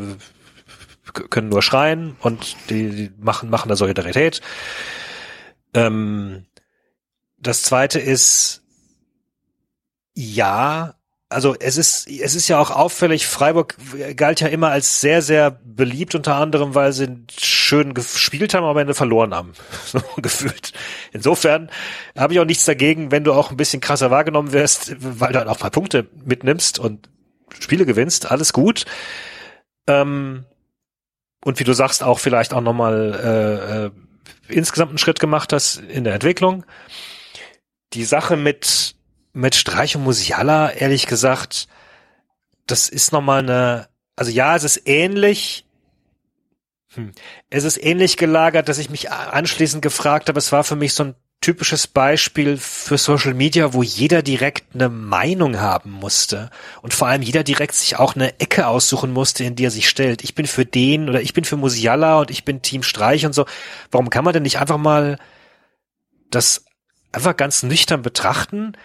können 1.29 1.49
nur 1.49 1.61
schreien 1.61 2.15
und 2.21 2.55
die, 2.69 2.89
die 2.89 3.11
machen 3.19 3.49
machen 3.49 3.69
da 3.69 3.75
Solidarität. 3.75 4.41
Ähm, 5.73 6.45
das 7.37 7.63
zweite 7.63 7.99
ist 7.99 8.63
ja, 10.15 10.95
also 11.33 11.55
es 11.59 11.77
ist, 11.77 12.07
es 12.07 12.35
ist 12.35 12.47
ja 12.47 12.59
auch 12.59 12.71
auffällig, 12.71 13.27
Freiburg 13.27 13.75
galt 14.15 14.39
ja 14.41 14.47
immer 14.47 14.69
als 14.69 15.01
sehr, 15.01 15.21
sehr 15.21 15.51
beliebt, 15.51 16.15
unter 16.15 16.35
anderem, 16.35 16.75
weil 16.75 16.93
sie 16.93 17.07
schön 17.37 17.93
gespielt 17.93 18.53
haben, 18.53 18.63
aber 18.63 18.71
am 18.71 18.77
Ende 18.77 18.93
verloren 18.93 19.33
haben. 19.33 19.53
So 19.85 20.01
gefühlt. 20.17 20.73
Insofern 21.11 21.69
habe 22.17 22.33
ich 22.33 22.39
auch 22.39 22.45
nichts 22.45 22.65
dagegen, 22.65 23.11
wenn 23.11 23.23
du 23.23 23.33
auch 23.33 23.51
ein 23.51 23.57
bisschen 23.57 23.81
krasser 23.81 24.09
wahrgenommen 24.09 24.53
wirst, 24.53 24.95
weil 24.99 25.33
du 25.33 25.39
halt 25.39 25.47
auch 25.47 25.59
mal 25.59 25.69
Punkte 25.69 26.07
mitnimmst 26.25 26.79
und 26.79 27.09
Spiele 27.59 27.85
gewinnst, 27.85 28.31
alles 28.31 28.53
gut. 28.53 28.85
Ähm, 29.87 30.45
und 31.43 31.59
wie 31.59 31.63
du 31.63 31.73
sagst, 31.73 32.01
auch 32.03 32.19
vielleicht 32.19 32.53
auch 32.53 32.61
nochmal 32.61 33.13
äh, 33.13 33.85
äh, 33.85 33.91
insgesamt 34.47 34.89
einen 34.89 34.97
Schritt 34.97 35.19
gemacht 35.19 35.53
hast 35.53 35.77
in 35.77 36.03
der 36.03 36.13
Entwicklung. 36.13 36.65
Die 37.93 38.05
Sache 38.05 38.37
mit 38.37 38.95
mit 39.33 39.55
Streich 39.55 39.95
und 39.95 40.03
Musiala, 40.03 40.71
ehrlich 40.71 41.07
gesagt, 41.07 41.67
das 42.67 42.87
ist 42.87 43.11
nochmal 43.11 43.39
eine, 43.39 43.89
also 44.15 44.31
ja, 44.31 44.55
es 44.55 44.63
ist 44.63 44.87
ähnlich, 44.87 45.65
hm, 46.93 47.11
es 47.49 47.63
ist 47.63 47.83
ähnlich 47.83 48.17
gelagert, 48.17 48.69
dass 48.69 48.77
ich 48.77 48.89
mich 48.89 49.11
anschließend 49.11 49.81
gefragt 49.81 50.29
habe, 50.29 50.37
es 50.37 50.51
war 50.51 50.63
für 50.63 50.75
mich 50.75 50.93
so 50.93 51.05
ein 51.05 51.15
typisches 51.41 51.87
Beispiel 51.87 52.55
für 52.57 52.97
Social 52.97 53.33
Media, 53.33 53.73
wo 53.73 53.83
jeder 53.83 54.21
direkt 54.21 54.75
eine 54.75 54.87
Meinung 54.87 55.59
haben 55.59 55.91
musste 55.91 56.49
und 56.81 56.93
vor 56.93 57.09
allem 57.09 57.21
jeder 57.21 57.43
direkt 57.43 57.75
sich 57.75 57.97
auch 57.97 58.15
eine 58.15 58.39
Ecke 58.39 58.67
aussuchen 58.67 59.11
musste, 59.11 59.43
in 59.43 59.55
die 59.55 59.65
er 59.65 59.71
sich 59.71 59.89
stellt. 59.89 60.23
Ich 60.23 60.35
bin 60.35 60.47
für 60.47 60.65
den 60.65 61.09
oder 61.09 61.21
ich 61.21 61.33
bin 61.33 61.43
für 61.43 61.57
Musiala 61.57 62.19
und 62.19 62.31
ich 62.31 62.45
bin 62.45 62.61
Team 62.61 62.81
Streich 62.81 63.25
und 63.25 63.33
so. 63.33 63.45
Warum 63.91 64.09
kann 64.09 64.23
man 64.23 64.33
denn 64.33 64.43
nicht 64.43 64.59
einfach 64.59 64.77
mal 64.77 65.19
das 66.29 66.63
einfach 67.11 67.35
ganz 67.35 67.61
nüchtern 67.61 68.03
betrachten? 68.03 68.77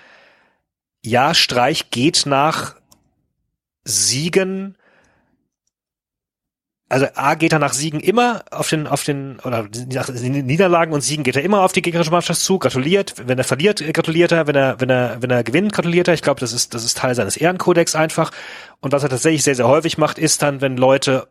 Ja, 1.04 1.34
Streich 1.34 1.90
geht 1.90 2.26
nach 2.26 2.74
Siegen. 3.84 4.76
Also 6.90 7.06
A 7.14 7.34
geht 7.34 7.52
er 7.52 7.58
nach 7.58 7.74
Siegen 7.74 8.00
immer 8.00 8.44
auf 8.50 8.70
den, 8.70 8.86
auf 8.86 9.04
den, 9.04 9.38
oder 9.40 9.68
nach 9.92 10.08
Niederlagen 10.08 10.94
und 10.94 11.02
Siegen 11.02 11.22
geht 11.22 11.36
er 11.36 11.42
immer 11.42 11.60
auf 11.60 11.72
die 11.72 11.82
gegnerische 11.82 12.10
Mannschaft 12.10 12.40
zu, 12.40 12.58
gratuliert. 12.58 13.14
Wenn 13.26 13.36
er 13.36 13.44
verliert, 13.44 13.82
gratuliert 13.92 14.32
er. 14.32 14.46
Wenn 14.46 14.56
er, 14.56 14.80
wenn 14.80 14.88
er, 14.88 15.20
wenn 15.20 15.30
er 15.30 15.44
gewinnt, 15.44 15.72
gratuliert 15.72 16.08
er. 16.08 16.14
Ich 16.14 16.22
glaube, 16.22 16.40
das 16.40 16.52
ist, 16.52 16.72
das 16.72 16.84
ist 16.84 16.96
Teil 16.96 17.14
seines 17.14 17.36
Ehrenkodex 17.36 17.94
einfach. 17.94 18.30
Und 18.80 18.92
was 18.92 19.02
er 19.02 19.10
tatsächlich 19.10 19.42
sehr, 19.42 19.54
sehr 19.54 19.68
häufig 19.68 19.98
macht, 19.98 20.18
ist 20.18 20.40
dann, 20.40 20.62
wenn 20.62 20.78
Leute 20.78 21.28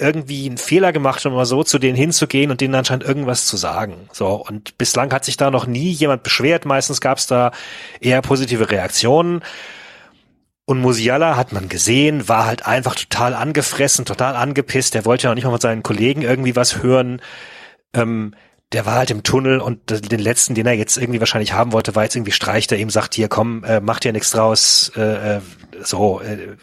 irgendwie 0.00 0.46
einen 0.46 0.58
Fehler 0.58 0.92
gemacht 0.92 1.24
haben, 1.24 1.34
mal 1.34 1.44
so 1.44 1.62
zu 1.62 1.78
denen 1.78 1.96
hinzugehen 1.96 2.50
und 2.50 2.60
denen 2.60 2.74
anscheinend 2.74 3.04
irgendwas 3.04 3.46
zu 3.46 3.56
sagen. 3.56 4.08
So 4.12 4.28
und 4.28 4.78
bislang 4.78 5.12
hat 5.12 5.24
sich 5.24 5.36
da 5.36 5.50
noch 5.50 5.66
nie 5.66 5.90
jemand 5.90 6.22
beschwert. 6.22 6.64
Meistens 6.64 7.00
gab 7.00 7.18
es 7.18 7.26
da 7.26 7.52
eher 8.00 8.22
positive 8.22 8.70
Reaktionen. 8.70 9.42
Und 10.64 10.80
Musiala 10.80 11.36
hat 11.36 11.52
man 11.52 11.68
gesehen, 11.68 12.28
war 12.28 12.46
halt 12.46 12.64
einfach 12.64 12.94
total 12.94 13.34
angefressen, 13.34 14.04
total 14.04 14.36
angepisst. 14.36 14.94
Der 14.94 15.04
wollte 15.04 15.24
ja 15.24 15.30
auch 15.30 15.34
nicht 15.34 15.44
mal 15.44 15.50
mit 15.50 15.62
seinen 15.62 15.82
Kollegen 15.82 16.22
irgendwie 16.22 16.54
was 16.54 16.82
hören. 16.82 17.20
Ähm, 17.92 18.34
der 18.72 18.86
war 18.86 18.94
halt 18.94 19.10
im 19.10 19.24
Tunnel 19.24 19.60
und 19.60 19.80
den 19.90 20.20
letzten, 20.20 20.54
den 20.54 20.66
er 20.66 20.74
jetzt 20.74 20.96
irgendwie 20.96 21.18
wahrscheinlich 21.18 21.52
haben 21.52 21.72
wollte, 21.72 21.96
war 21.96 22.04
jetzt 22.04 22.14
irgendwie 22.14 22.32
Streich, 22.32 22.68
der 22.68 22.78
ihm 22.78 22.90
sagt, 22.90 23.14
hier 23.14 23.28
komm, 23.28 23.64
äh, 23.64 23.80
mach 23.80 23.98
dir 23.98 24.12
nichts 24.12 24.30
draus, 24.30 24.92
äh, 24.96 25.36
äh, 25.36 25.40
so, 25.82 26.20
äh, 26.20 26.56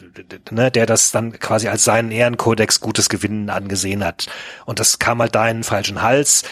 ne, 0.50 0.72
der 0.72 0.86
das 0.86 1.12
dann 1.12 1.38
quasi 1.38 1.68
als 1.68 1.84
seinen 1.84 2.12
Ehrenkodex 2.12 2.80
gutes 2.80 3.10
Gewinnen 3.10 3.50
angesehen 3.50 4.06
hat. 4.06 4.28
Und 4.66 4.80
das 4.80 5.00
kam 5.00 5.20
halt 5.22 5.36
da 5.36 5.50
in 5.50 5.58
den 5.58 5.64
falschen 5.64 6.02
Hals. 6.02 6.44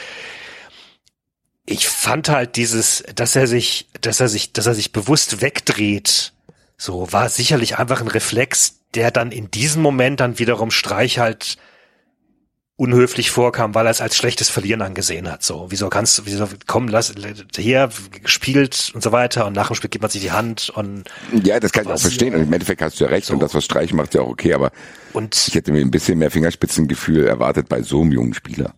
Ich 1.65 1.87
fand 1.87 2.27
halt 2.27 2.57
dieses, 2.57 3.03
dass 3.15 3.35
er 3.37 3.47
sich, 3.47 3.87
dass 4.01 4.19
er 4.19 4.27
sich, 4.27 4.51
dass 4.51 4.67
er 4.67 4.75
sich 4.75 4.91
bewusst 4.91 5.41
wegdreht, 5.41 6.33
so 6.77 7.13
war 7.13 7.29
sicherlich 7.29 7.77
einfach 7.77 8.01
ein 8.01 8.09
Reflex, 8.09 8.81
der 8.93 9.09
dann 9.09 9.31
in 9.31 9.49
diesem 9.51 9.81
Moment 9.81 10.19
dann 10.19 10.37
wiederum 10.37 10.69
Streich 10.69 11.17
halt 11.17 11.57
unhöflich 12.77 13.31
vorkam, 13.31 13.73
weil 13.73 13.87
er 13.87 13.91
es 13.91 14.01
als 14.01 14.17
schlechtes 14.17 14.49
Verlieren 14.49 14.81
angesehen 14.81 15.31
hat. 15.31 15.43
So, 15.43 15.67
wieso 15.69 15.89
kannst 15.89 16.17
du, 16.17 16.25
wieso 16.25 16.47
komm, 16.67 16.87
lass 16.89 17.13
hier 17.55 17.89
gespielt 18.21 18.91
und 18.93 19.01
so 19.01 19.11
weiter 19.11 19.45
und 19.45 19.53
nach 19.53 19.67
dem 19.67 19.75
Spiel 19.75 19.89
gibt 19.89 20.01
man 20.01 20.11
sich 20.11 20.21
die 20.21 20.31
Hand 20.31 20.69
und 20.75 21.05
Ja, 21.43 21.59
das 21.59 21.71
kann 21.71 21.85
ich 21.85 21.91
auch 21.91 21.99
verstehen. 21.99 22.35
Und 22.35 22.41
im 22.41 22.53
Endeffekt 22.53 22.81
hast 22.81 22.99
du 22.99 23.05
ja 23.05 23.09
recht. 23.09 23.29
Und 23.29 23.39
das, 23.39 23.53
was 23.53 23.63
Streich 23.63 23.93
macht, 23.93 24.09
ist 24.09 24.15
ja 24.15 24.21
auch 24.21 24.29
okay. 24.29 24.53
Aber 24.53 24.71
und 25.13 25.47
ich 25.47 25.55
hätte 25.55 25.71
mir 25.71 25.79
ein 25.79 25.91
bisschen 25.91 26.19
mehr 26.19 26.31
Fingerspitzengefühl 26.31 27.25
erwartet 27.25 27.69
bei 27.69 27.81
so 27.81 28.01
einem 28.01 28.11
jungen 28.11 28.33
Spieler, 28.33 28.73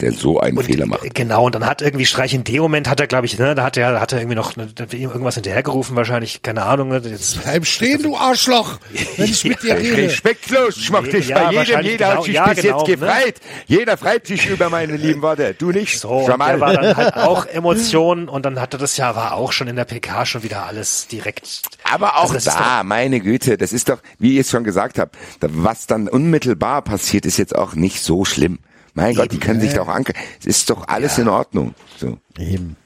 der 0.00 0.12
so 0.12 0.40
einen 0.40 0.56
und, 0.56 0.64
Fehler 0.64 0.86
macht. 0.86 1.14
Genau, 1.14 1.46
und 1.46 1.54
dann 1.54 1.66
hat 1.66 1.82
irgendwie 1.82 2.06
Streich 2.06 2.32
in 2.34 2.44
dem 2.44 2.62
Moment 2.62 2.88
hat 2.88 3.00
er, 3.00 3.06
glaube 3.06 3.26
ich, 3.26 3.38
ne, 3.38 3.54
da 3.54 3.64
hat 3.64 3.76
er, 3.76 4.00
hat 4.00 4.12
er 4.12 4.18
irgendwie 4.20 4.36
noch 4.36 4.56
ne, 4.56 4.68
irgendwas 4.90 5.34
hinterhergerufen, 5.34 5.94
wahrscheinlich, 5.96 6.42
keine 6.42 6.64
Ahnung, 6.64 6.88
ne, 6.88 7.02
jetzt 7.04 7.42
Bleib 7.42 7.66
stehen, 7.66 8.02
du 8.02 8.16
Arschloch, 8.16 8.78
wenn 9.16 9.26
ich 9.26 9.44
mit 9.44 9.62
dir 9.62 9.76
rede. 9.76 9.96
Respektlos, 9.96 10.76
schmack 10.78 11.10
dich 11.10 11.28
Ja, 11.28 11.50
bei 11.50 11.64
jedem, 11.64 11.82
jeder 11.82 11.96
genau, 11.96 12.18
hat 12.18 12.24
sich 12.24 12.34
ja, 12.34 12.48
bis 12.48 12.62
genau, 12.62 12.78
jetzt 12.78 12.88
ne? 12.88 12.96
gefreit. 12.96 13.40
Jeder 13.66 13.96
freit 13.96 14.26
sich 14.26 14.46
über 14.48 14.70
meine 14.70 14.96
lieben 14.96 15.22
Worte. 15.22 15.54
Du 15.54 15.70
nicht. 15.70 15.98
so, 16.00 16.08
und 16.08 16.28
Jamal. 16.28 16.60
war 16.60 16.72
dann 16.72 16.96
halt 16.96 17.14
auch 17.16 17.46
Emotionen 17.46 18.28
und 18.28 18.44
dann 18.44 18.60
hatte 18.60 18.78
das 18.78 18.96
ja, 18.96 19.14
war 19.16 19.34
auch 19.34 19.52
schon 19.52 19.68
in 19.68 19.76
der 19.76 19.84
PK 19.84 20.24
schon 20.24 20.42
wieder 20.42 20.64
alles 20.64 21.08
direkt. 21.08 21.62
Aber 21.92 22.16
auch 22.18 22.32
Also 22.32 22.50
da, 22.50 22.82
meine 22.84 23.20
Güte, 23.20 23.58
das 23.58 23.72
ist 23.72 23.88
doch, 23.88 23.98
wie 24.18 24.34
ihr 24.34 24.40
es 24.40 24.50
schon 24.50 24.64
gesagt 24.64 24.98
habt, 24.98 25.16
was 25.40 25.86
dann 25.86 26.08
unmittelbar 26.08 26.82
passiert, 26.82 27.26
ist 27.26 27.36
jetzt 27.36 27.54
auch 27.54 27.74
nicht 27.74 28.02
so 28.02 28.24
schlimm. 28.24 28.58
Mein 28.94 29.14
Gott, 29.14 29.32
die 29.32 29.38
können 29.38 29.60
sich 29.60 29.74
doch 29.74 29.88
anke. 29.88 30.12
Es 30.40 30.46
ist 30.46 30.70
doch 30.70 30.88
alles 30.88 31.18
in 31.18 31.28
Ordnung. 31.28 31.74
So, 31.98 32.18
Eben. 32.38 32.76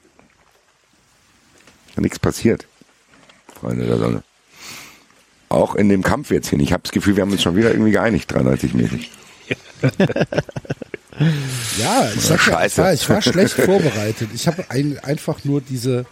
nichts 1.97 2.19
passiert. 2.19 2.65
Freunde 3.59 3.85
der 3.85 3.97
Sonne. 3.97 4.23
Auch 5.49 5.75
in 5.75 5.89
dem 5.89 6.03
Kampf 6.03 6.31
jetzt 6.31 6.49
hin. 6.49 6.59
Ich 6.59 6.73
habe 6.73 6.83
das 6.83 6.91
Gefühl, 6.91 7.15
wir 7.15 7.21
haben 7.23 7.31
uns 7.31 7.41
schon 7.43 7.55
wieder 7.55 7.71
irgendwie 7.71 7.91
geeinigt, 7.91 8.31
93-mäßig. 8.33 9.09
Ja, 11.77 12.09
ich 12.15 12.21
sag 12.21 12.29
ja, 12.29 12.35
ich 12.35 12.41
Scheiße. 12.41 12.81
war, 12.81 12.93
ich 12.93 13.09
war 13.09 13.21
schlecht 13.21 13.53
vorbereitet. 13.65 14.29
Ich 14.33 14.47
habe 14.47 14.63
ein, 14.69 14.99
einfach 14.99 15.43
nur 15.43 15.59
diese. 15.61 16.05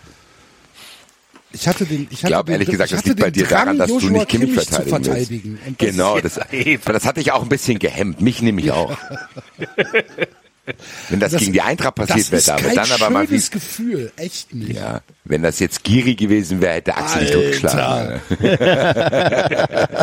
Ich 1.60 1.68
hatte 1.68 1.86
den. 1.86 2.04
Ich, 2.12 2.20
Ich 2.22 2.22
glaube 2.28 2.52
ehrlich 2.52 2.70
gesagt, 2.70 2.92
das 2.92 3.04
liegt 3.06 3.20
bei 3.20 3.32
dir 3.32 3.48
daran, 3.48 3.78
dass 3.78 3.90
du 3.90 4.10
nicht 4.10 4.30
Kimmich 4.30 4.54
verteidigen, 4.54 4.90
verteidigen. 5.04 5.60
willst. 5.64 5.68
Und 5.68 5.82
das- 5.82 5.90
Genau, 5.90 6.20
das, 6.20 6.40
das 6.86 7.06
hatte 7.06 7.20
ich 7.22 7.32
auch 7.32 7.42
ein 7.44 7.50
bisschen 7.50 7.80
gehemmt. 7.80 8.22
Mich 8.22 8.42
nämlich 8.42 8.72
auch. 8.72 8.98
Wenn 11.10 11.22
das, 11.22 11.32
Das- 11.32 11.40
gegen 11.40 11.54
die 11.54 11.62
Eintracht 11.62 11.96
passiert 11.96 12.30
wäre, 12.30 12.42
David, 12.44 12.76
dann 12.78 12.92
aber 12.92 13.10
mal 13.10 13.30
wie, 13.30 13.40
Gefühl, 13.40 14.12
echt 14.18 14.54
nicht. 14.54 14.74
ja, 14.76 15.00
wenn 15.24 15.42
das 15.42 15.60
jetzt 15.60 15.84
Giri 15.86 16.16
gewesen 16.16 16.60
wäre, 16.60 16.74
hätte 16.76 16.96
Axel 16.98 17.22
dich 17.22 17.32
totgeschlagen. 17.32 18.20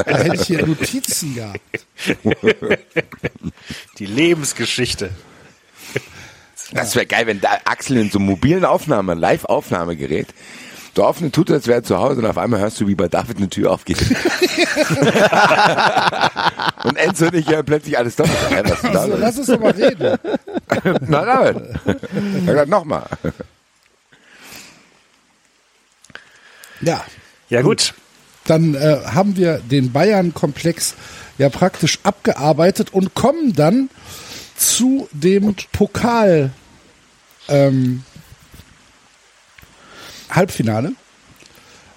Da 0.07 0.19
hätte 0.19 0.35
ich 0.37 0.47
hier 0.47 0.67
Notizen 0.67 1.35
gehabt. 1.35 1.61
Die 3.99 4.07
Lebensgeschichte. 4.07 5.11
Das 6.73 6.95
wäre 6.97 7.07
geil, 7.07 7.27
wenn 7.27 7.41
da 7.43 7.51
Axel 7.67 7.99
in 7.99 8.11
so 8.11 8.19
einem 8.19 8.27
mobilen 8.29 8.65
Aufnahme, 8.65 9.13
Live-Aufnahmegerät, 9.15 10.29
auf 11.03 11.21
eine 11.21 11.33
tut, 11.33 11.51
als 11.51 11.67
wäre 11.67 11.81
er 11.81 11.83
zu 11.83 11.99
Hause 11.99 12.21
und 12.21 12.27
auf 12.27 12.39
einmal 12.39 12.61
hörst 12.61 12.81
du, 12.81 12.87
wie 12.87 12.95
bei 12.95 13.09
David 13.09 13.39
eine 13.39 13.49
Tür 13.49 13.73
aufgeht. 13.73 13.99
und 16.85 16.97
Enzo 16.97 17.27
und 17.27 17.35
ich 17.35 17.47
ja 17.49 17.63
plötzlich 17.63 17.99
alles 17.99 18.17
doppelt. 18.17 18.37
Hä, 18.51 18.63
was 18.65 18.73
ist 18.73 18.83
denn 18.85 18.93
da 18.93 19.01
Also, 19.01 19.17
lass 19.17 19.39
uns 19.39 19.47
doch 19.49 19.59
mal 19.61 19.73
reden. 19.73 20.19
Na, 21.09 21.25
David. 21.25 21.81
Gesagt, 22.47 22.69
nochmal. 22.69 23.07
Ja, 26.81 27.05
Ja 27.49 27.63
gut. 27.63 27.95
dann 28.47 28.75
äh, 28.75 28.99
haben 29.07 29.37
wir 29.37 29.59
den 29.59 29.93
Bayern-Komplex 29.93 30.95
ja 31.39 31.49
praktisch 31.49 31.99
abgearbeitet 32.03 32.93
und 32.93 33.15
kommen 33.15 33.55
dann 33.55 33.89
zu 34.57 35.09
dem 35.13 35.55
Pokal 35.73 36.51
ähm, 37.49 38.05
Halbfinale, 40.35 40.93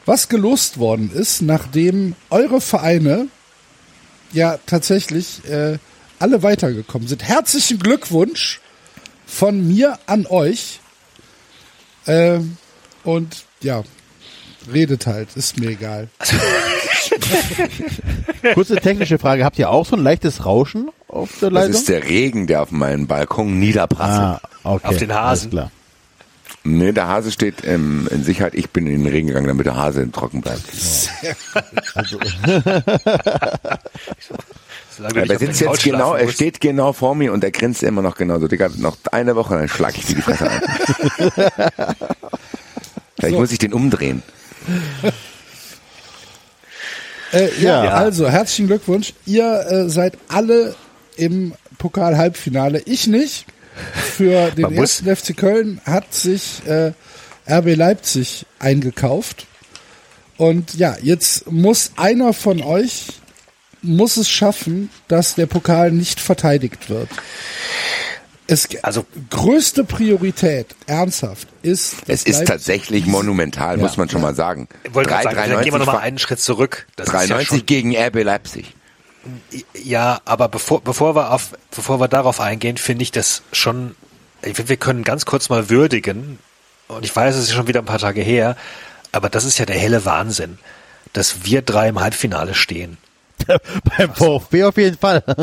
was 0.06 0.30
gelost 0.30 0.78
worden 0.80 1.12
ist, 1.14 1.42
nachdem 1.42 2.16
eure 2.30 2.62
Vereine 2.62 3.28
ja 4.34 4.58
tatsächlich 4.66 5.44
äh, 5.50 5.78
alle 6.20 6.44
weitergekommen 6.44 7.08
sind. 7.08 7.24
Herzlichen 7.24 7.80
Glückwunsch 7.80 8.60
von 9.26 9.68
mir 9.68 9.98
an 10.06 10.26
euch. 10.28 10.80
Ähm, 12.08 12.58
und 13.04 13.46
ja, 13.62 13.84
redet 14.72 15.08
halt, 15.08 15.30
ist 15.36 15.58
mir 15.60 15.70
egal. 15.72 16.08
Kurze 18.54 18.76
technische 18.78 19.20
Frage. 19.20 19.44
Habt 19.44 19.60
ihr 19.60 19.70
auch 19.70 19.86
so 19.86 19.96
ein 19.96 20.04
leichtes 20.04 20.46
Rauschen 20.46 20.90
auf 21.08 21.30
der 21.42 21.50
Das 21.50 21.54
Leitung? 21.54 21.72
ist 21.74 21.90
der 21.90 22.04
Regen, 22.04 22.48
der 22.48 22.62
auf 22.64 22.72
meinen 22.72 23.08
Balkon 23.08 23.60
niederprasselt. 23.60 24.42
ah, 24.64 24.64
okay. 24.64 24.88
Auf 24.88 24.98
den 24.98 25.14
Hasen. 25.14 25.70
Nee, 26.70 26.92
der 26.92 27.08
Hase 27.08 27.32
steht 27.32 27.64
ähm, 27.66 28.08
in 28.12 28.24
Sicherheit. 28.24 28.54
Ich 28.56 28.70
bin 28.72 28.88
in 28.88 29.04
den 29.04 29.12
Regen 29.12 29.28
gegangen, 29.28 29.48
damit 29.48 29.66
der 29.66 29.76
Hase 29.78 30.12
trocken 30.12 30.42
bleibt. 30.42 30.62
Aber 35.00 35.22
nicht 35.22 35.32
er 35.32 35.40
sitzt 35.40 35.62
jetzt 35.62 35.84
genau, 35.84 36.16
er 36.16 36.28
steht 36.30 36.60
genau 36.60 36.92
vor 36.92 37.14
mir 37.16 37.32
und 37.32 37.44
er 37.44 37.52
grinst 37.52 37.84
immer 37.84 38.02
noch 38.02 38.16
genauso. 38.16 38.48
Digga, 38.48 38.70
noch 38.78 38.98
eine 39.12 39.36
Woche, 39.36 39.56
dann 39.56 39.70
schlag 39.70 39.96
ich 39.98 40.06
dir 40.08 40.16
die 40.16 40.22
Fresse 40.22 40.50
ein. 40.50 40.62
Vielleicht 43.20 43.36
muss 43.40 43.52
ich 43.52 43.60
den 43.60 43.74
umdrehen. 43.74 44.24
Äh, 47.32 47.50
ja, 47.62 47.86
Ja. 47.86 47.92
also 47.92 48.28
herzlichen 48.30 48.68
Glückwunsch. 48.68 49.14
Ihr 49.26 49.66
äh, 49.70 49.90
seid 49.90 50.18
alle 50.28 50.76
im 51.16 51.54
Pokal-Halbfinale. 51.78 52.82
Ich 52.86 53.06
nicht. 53.08 53.46
Für 53.94 54.52
den 54.52 54.74
ersten 54.74 55.16
FC 55.16 55.36
Köln 55.36 55.82
hat 55.86 56.14
sich 56.14 56.62
äh, 56.66 56.92
RB 57.50 57.76
Leipzig 57.76 58.46
eingekauft. 58.60 59.48
Und 60.38 60.76
ja, 60.76 60.96
jetzt 61.02 61.50
muss 61.52 61.92
einer 61.96 62.34
von 62.34 62.62
euch 62.62 63.08
muss 63.82 64.18
es 64.18 64.30
schaffen, 64.30 64.90
dass 65.08 65.36
der 65.36 65.46
Pokal 65.46 65.92
nicht 65.92 66.20
verteidigt 66.20 66.90
wird. 66.90 67.10
Es, 68.48 68.68
Also- 68.82 69.06
größte 69.30 69.84
Priorität, 69.84 70.68
ernsthaft, 70.86 71.48
ist 71.64 71.96
Es 72.08 72.24
ist 72.24 72.28
Leipzig 72.34 72.48
tatsächlich 72.48 73.06
monumental, 73.06 73.78
Ja, 73.78 73.84
muss 73.84 73.98
man 73.98 74.10
schon 74.10 74.22
ja. 74.22 74.28
mal 74.28 74.36
sagen. 74.36 74.68
Ich 74.86 74.94
wollte 74.94 75.10
gerade 75.10 75.24
sagen, 75.24 75.36
dann 75.36 75.64
gehen 75.64 75.74
wir 75.74 75.80
3,93 75.80 75.86
nochmal 75.86 75.98
einen 76.02 76.18
Schritt 76.18 76.40
zurück. 76.40 76.88
Das 76.96 77.08
ist 77.08 77.14
ja 77.14 77.20
93 77.20 77.48
schon, 77.60 77.66
gegen 77.66 77.96
RB 77.98 78.24
Leipzig. 78.24 78.74
Ja, 79.74 80.20
aber 80.26 80.48
bevor, 80.50 80.82
bevor 80.82 81.16
wir 81.16 81.32
auf, 81.32 81.52
bevor 81.76 82.00
wir 82.00 82.08
darauf 82.08 82.40
eingehen, 82.40 82.78
finde 82.78 83.04
ich 83.04 83.12
das 83.12 83.44
schon, 83.52 83.96
ich 84.42 84.56
finde, 84.56 84.70
wir 84.70 84.78
können 84.78 85.04
ganz 85.04 85.26
kurz 85.26 85.50
mal 85.50 85.70
würdigen, 85.70 86.40
und 86.88 87.04
ich 87.04 87.14
weiß, 87.16 87.36
es 87.36 87.44
ist 87.44 87.54
schon 87.54 87.68
wieder 87.68 87.82
ein 87.82 87.86
paar 87.86 88.00
Tage 88.00 88.22
her, 88.22 88.56
aber 89.12 89.30
das 89.30 89.44
ist 89.46 89.58
ja 89.58 89.66
der 89.66 89.78
helle 89.78 90.06
Wahnsinn, 90.06 90.58
dass 91.14 91.44
wir 91.44 91.62
drei 91.62 91.90
im 91.90 92.00
Halbfinale 92.00 92.54
stehen. 92.54 92.98
Beim 93.98 94.14
VfB 94.14 94.64
auf 94.64 94.78
jeden 94.78 94.98
Fall. 94.98 95.24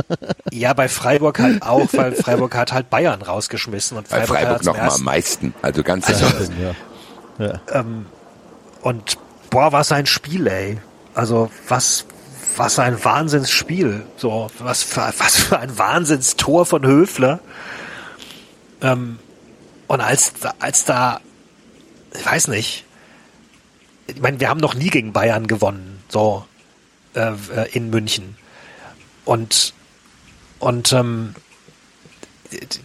Ja, 0.53 0.72
bei 0.72 0.89
Freiburg 0.89 1.41
halt 1.41 1.62
auch, 1.62 1.89
weil 1.95 2.12
Freiburg 2.12 2.55
hat 2.55 2.72
halt 2.72 2.89
Bayern 2.89 3.22
rausgeschmissen 3.22 3.99
und 3.99 4.09
Bei 4.09 4.18
Freiburg, 4.24 4.37
Freiburg 4.37 4.55
hat 4.59 4.64
noch 4.64 4.76
mal 4.76 4.91
am 4.91 5.03
meisten. 5.03 5.53
Also 5.62 5.82
ganz 5.82 6.07
sicher. 6.07 6.30
ja. 7.41 7.85
Und 8.82 9.18
boah, 9.51 9.72
was 9.72 9.91
ein 9.91 10.07
Spiel, 10.07 10.47
ey. 10.47 10.78
Also 11.14 11.51
was, 11.66 12.07
was 12.57 12.78
ein 12.78 13.03
Wahnsinnsspiel. 13.05 14.05
So, 14.16 14.51
was 14.59 14.82
für, 14.82 15.12
was 15.18 15.36
für 15.36 15.59
ein 15.59 15.76
Wahnsinnstor 15.78 16.66
von 16.66 16.86
Höfler. 16.86 17.40
Ähm, 18.80 19.18
und 19.86 20.01
als, 20.01 20.32
als 20.59 20.84
da, 20.84 21.20
ich 22.16 22.24
weiß 22.24 22.49
nicht, 22.49 22.84
ich 24.07 24.20
meine, 24.20 24.40
wir 24.40 24.49
haben 24.49 24.61
noch 24.61 24.74
nie 24.74 24.90
gegen 24.90 25.12
Bayern 25.12 25.47
gewonnen, 25.47 26.03
so 26.09 26.45
äh, 27.14 27.32
äh, 27.55 27.70
in 27.72 27.90
München. 27.90 28.36
Und 29.24 29.74
und 30.59 30.92
ähm, 30.92 31.34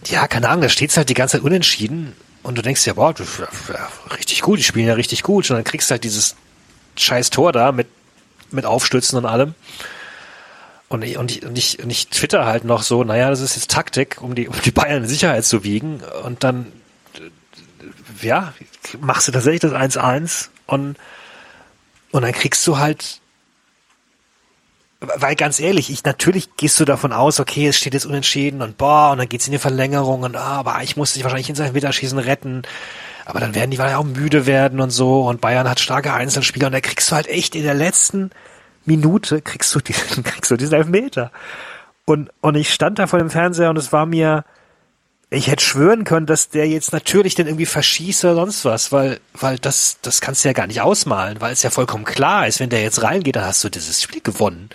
ja, 0.06 0.26
keine 0.28 0.48
Ahnung, 0.48 0.62
da 0.62 0.68
steht's 0.68 0.96
halt 0.96 1.08
die 1.08 1.14
ganze 1.14 1.38
Zeit 1.38 1.44
unentschieden 1.44 2.14
und 2.42 2.58
du 2.58 2.62
denkst 2.62 2.86
ja, 2.86 2.94
boah, 2.94 3.14
du, 3.14 3.24
ja, 3.72 3.88
richtig 4.14 4.42
gut, 4.42 4.58
die 4.58 4.64
spielen 4.64 4.86
ja 4.86 4.94
richtig 4.94 5.22
gut. 5.22 5.50
Und 5.50 5.56
dann 5.56 5.64
kriegst 5.64 5.88
du 5.88 5.92
halt 5.92 6.04
dieses 6.04 6.36
scheiß 6.96 7.30
Tor 7.30 7.52
da 7.52 7.72
mit, 7.72 7.88
mit 8.52 8.64
Aufstützen 8.64 9.18
und 9.18 9.26
allem. 9.26 9.54
Und 10.88 11.02
ich, 11.02 11.18
und, 11.18 11.30
ich, 11.30 11.44
und, 11.44 11.56
ich, 11.56 11.82
und 11.82 11.90
ich 11.90 12.08
twitter 12.08 12.46
halt 12.46 12.64
noch 12.64 12.82
so, 12.82 13.04
naja, 13.04 13.30
das 13.30 13.40
ist 13.40 13.54
jetzt 13.54 13.70
Taktik, 13.70 14.20
um 14.20 14.34
die, 14.34 14.48
um 14.48 14.54
die 14.64 14.72
Bayern 14.72 15.04
in 15.04 15.08
Sicherheit 15.08 15.44
zu 15.44 15.62
wiegen. 15.62 16.00
Und 16.24 16.42
dann, 16.42 16.72
äh, 17.14 18.26
ja, 18.26 18.54
machst 19.00 19.28
du 19.28 19.32
tatsächlich 19.32 19.60
das 19.60 19.72
1-1 19.72 20.48
und, 20.66 20.96
und 22.10 22.22
dann 22.22 22.32
kriegst 22.32 22.66
du 22.66 22.78
halt 22.78 23.20
weil 25.00 25.34
ganz 25.34 25.60
ehrlich, 25.60 25.90
ich 25.90 26.04
natürlich 26.04 26.56
gehst 26.56 26.78
du 26.78 26.84
davon 26.84 27.12
aus, 27.12 27.40
okay, 27.40 27.66
es 27.66 27.78
steht 27.78 27.94
jetzt 27.94 28.04
unentschieden 28.04 28.60
und 28.60 28.76
boah, 28.76 29.12
und 29.12 29.18
dann 29.18 29.28
geht's 29.28 29.46
in 29.46 29.52
die 29.52 29.58
Verlängerung 29.58 30.22
und 30.22 30.36
ah, 30.36 30.58
aber 30.58 30.82
ich 30.82 30.96
muss 30.96 31.14
dich 31.14 31.24
wahrscheinlich 31.24 31.48
in 31.48 31.54
seinem 31.54 31.74
Winterschießen 31.74 32.18
retten. 32.18 32.62
Aber 33.30 33.40
dann 33.40 33.54
werden 33.54 33.70
die 33.70 33.78
wahrscheinlich 33.78 34.04
auch 34.04 34.20
müde 34.20 34.46
werden 34.46 34.80
und 34.80 34.90
so 34.90 35.26
und 35.26 35.40
Bayern 35.40 35.68
hat 35.68 35.80
starke 35.80 36.12
Einzelspieler 36.12 36.66
und 36.66 36.72
da 36.72 36.80
kriegst 36.80 37.10
du 37.10 37.16
halt 37.16 37.28
echt 37.28 37.54
in 37.54 37.62
der 37.62 37.74
letzten 37.74 38.30
Minute 38.84 39.40
kriegst 39.40 39.74
du 39.74 39.80
diesen, 39.80 40.22
kriegst 40.24 40.50
du 40.50 40.56
diesen 40.56 40.74
Elfmeter. 40.74 41.30
Und, 42.04 42.30
und 42.40 42.56
ich 42.56 42.72
stand 42.72 42.98
da 42.98 43.06
vor 43.06 43.18
dem 43.18 43.30
Fernseher 43.30 43.70
und 43.70 43.76
es 43.76 43.92
war 43.92 44.04
mir, 44.04 44.44
ich 45.30 45.46
hätte 45.46 45.64
schwören 45.64 46.04
können, 46.04 46.26
dass 46.26 46.48
der 46.48 46.68
jetzt 46.68 46.92
natürlich 46.92 47.36
den 47.36 47.46
irgendwie 47.46 47.66
verschießt 47.66 48.24
oder 48.24 48.34
sonst 48.34 48.64
was, 48.64 48.90
weil, 48.90 49.20
weil 49.34 49.58
das, 49.58 49.98
das 50.02 50.20
kannst 50.20 50.44
du 50.44 50.48
ja 50.48 50.52
gar 50.52 50.66
nicht 50.66 50.80
ausmalen, 50.80 51.40
weil 51.40 51.52
es 51.52 51.62
ja 51.62 51.70
vollkommen 51.70 52.04
klar 52.04 52.48
ist, 52.48 52.58
wenn 52.58 52.70
der 52.70 52.82
jetzt 52.82 53.02
reingeht, 53.02 53.36
dann 53.36 53.44
hast 53.44 53.62
du 53.62 53.68
dieses 53.68 54.02
Spiel 54.02 54.22
gewonnen. 54.22 54.70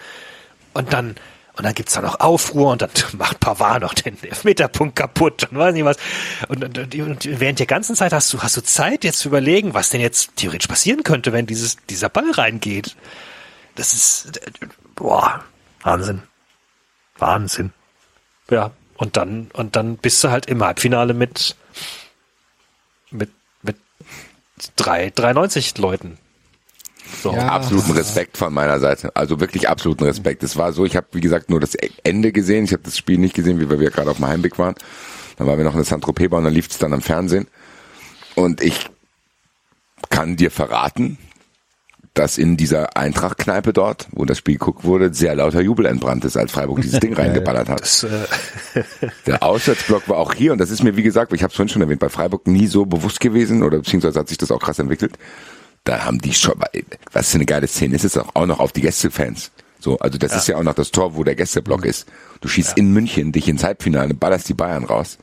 Und 0.74 0.94
dann, 0.94 1.16
und 1.58 1.64
dann 1.64 1.74
gibt's 1.74 1.94
da 1.94 2.02
noch 2.02 2.20
Aufruhr 2.20 2.72
und 2.72 2.82
dann 2.82 2.90
macht 3.18 3.40
Pavard 3.40 3.82
noch 3.82 3.94
den 3.94 4.22
Elfmeterpunkt 4.22 4.96
kaputt 4.96 5.48
und 5.50 5.58
weiß 5.58 5.74
nicht 5.74 5.86
was. 5.86 5.98
Und, 6.48 6.64
und, 6.64 6.78
und, 6.78 6.96
und 6.96 7.40
während 7.40 7.60
der 7.60 7.66
ganzen 7.66 7.96
Zeit 7.96 8.14
hast 8.14 8.32
du, 8.34 8.42
hast 8.42 8.58
du 8.58 8.62
Zeit, 8.62 9.04
jetzt 9.04 9.20
zu 9.20 9.30
überlegen, 9.30 9.74
was 9.74 9.90
denn 9.90 10.02
jetzt 10.02 10.36
theoretisch 10.36 10.68
passieren 10.68 11.04
könnte, 11.04 11.32
wenn 11.34 11.46
dieses, 11.46 11.78
dieser 11.90 12.10
Ball 12.10 12.30
reingeht. 12.32 12.96
Das 13.76 13.94
ist, 13.94 14.40
boah, 14.96 15.44
Wahnsinn. 15.82 16.24
Wahnsinn. 17.18 17.72
Ja, 18.50 18.72
und 18.98 19.18
dann, 19.18 19.50
und 19.54 19.76
dann 19.76 19.98
bist 19.98 20.24
du 20.24 20.30
halt 20.30 20.48
im 20.48 20.64
Halbfinale 20.64 21.14
mit, 21.14 21.56
mit, 23.12 23.32
mit 23.62 23.78
drei, 24.76 25.12
93 25.14 25.78
Leuten. 25.78 26.18
So. 27.22 27.34
Ja. 27.34 27.48
Absoluten 27.48 27.92
Respekt 27.92 28.38
von 28.38 28.54
meiner 28.54 28.80
Seite. 28.80 29.16
Also 29.16 29.40
wirklich 29.40 29.70
absoluten 29.70 30.04
Respekt. 30.04 30.44
Es 30.44 30.58
war 30.58 30.74
so, 30.74 30.86
ich 30.86 30.96
habe 30.96 31.08
wie 31.12 31.22
gesagt 31.22 31.50
nur 31.50 31.60
das 31.60 31.76
Ende 32.04 32.32
gesehen. 32.32 32.66
Ich 32.66 32.74
habe 32.74 32.84
das 32.84 32.98
Spiel 32.98 33.18
nicht 33.18 33.36
gesehen, 33.36 33.60
wie 33.60 33.70
wir 33.70 33.92
gerade 33.92 34.10
auf 34.10 34.18
dem 34.18 34.28
Heimweg 34.28 34.58
waren. 34.60 34.76
Dann 35.38 35.48
waren 35.48 35.58
wir 35.58 35.66
noch 35.66 35.74
in 35.74 35.80
der 35.80 35.86
Saint-Tropez 35.86 36.32
und 36.32 36.44
dann 36.44 36.54
lief 36.54 36.68
es 36.70 36.78
dann 36.78 36.94
am 36.94 37.02
Fernsehen. 37.02 37.48
Und 38.36 38.62
ich 38.62 38.90
kann 40.10 40.36
dir 40.36 40.52
verraten, 40.52 41.18
dass 42.16 42.38
in 42.38 42.56
dieser 42.56 42.96
Eintracht-Kneipe 42.96 43.74
dort, 43.74 44.08
wo 44.12 44.24
das 44.24 44.38
Spiel 44.38 44.56
geguckt 44.56 44.86
wurde, 44.86 45.14
sehr 45.14 45.36
lauter 45.36 45.62
Jubel 45.62 45.86
entbrannt 45.86 46.24
ist, 46.24 46.38
als 46.38 46.52
Freiburg 46.54 46.82
dieses 46.82 47.02
Ding 47.02 47.14
reingeballert 47.18 47.68
hat. 47.68 47.82
Das, 47.82 48.04
äh, 48.04 48.84
Der 49.28 49.44
Auswärtsblock 49.44 50.08
war 50.08 50.18
auch 50.18 50.34
hier 50.34 50.54
und 50.54 50.60
das 50.60 50.70
ist 50.70 50.82
mir, 50.82 50.96
wie 50.96 51.04
gesagt, 51.04 51.34
ich 51.34 51.44
habe 51.44 51.52
es 51.52 51.56
vorhin 51.56 51.70
schon 51.70 51.82
erwähnt, 51.82 52.00
bei 52.00 52.10
Freiburg 52.10 52.48
nie 52.48 52.68
so 52.68 52.86
bewusst 52.86 53.20
gewesen 53.20 53.64
oder 53.64 53.80
beziehungsweise 53.80 54.20
hat 54.20 54.30
sich 54.30 54.38
das 54.38 54.52
auch 54.52 54.62
krass 54.62 54.80
entwickelt. 54.80 55.18
Da 55.86 56.04
haben 56.04 56.20
die 56.20 56.34
schon, 56.34 56.56
was 57.14 57.30
für 57.30 57.36
eine 57.36 57.46
geile 57.46 57.68
Szene 57.68 57.96
ist 57.96 58.06
es 58.06 58.18
auch, 58.18 58.30
auch 58.34 58.46
noch 58.46 58.60
auf 58.60 58.72
die 58.72 58.82
Gästefans. 58.82 59.52
So, 59.80 60.00
also 60.00 60.18
das 60.18 60.36
ist 60.36 60.48
ja 60.48 60.58
auch 60.58 60.64
noch 60.64 60.74
das 60.74 60.90
Tor, 60.92 61.16
wo 61.16 61.24
der 61.24 61.36
Gästeblock 61.36 61.86
ist. 61.86 62.08
Du 62.42 62.48
schießt 62.48 62.76
in 62.76 62.92
München 62.92 63.32
dich 63.32 63.48
ins 63.48 63.64
Halbfinale, 63.64 64.16
ballerst 64.16 64.50
die 64.50 64.56
Bayern 64.56 64.84
raus. 64.84 65.20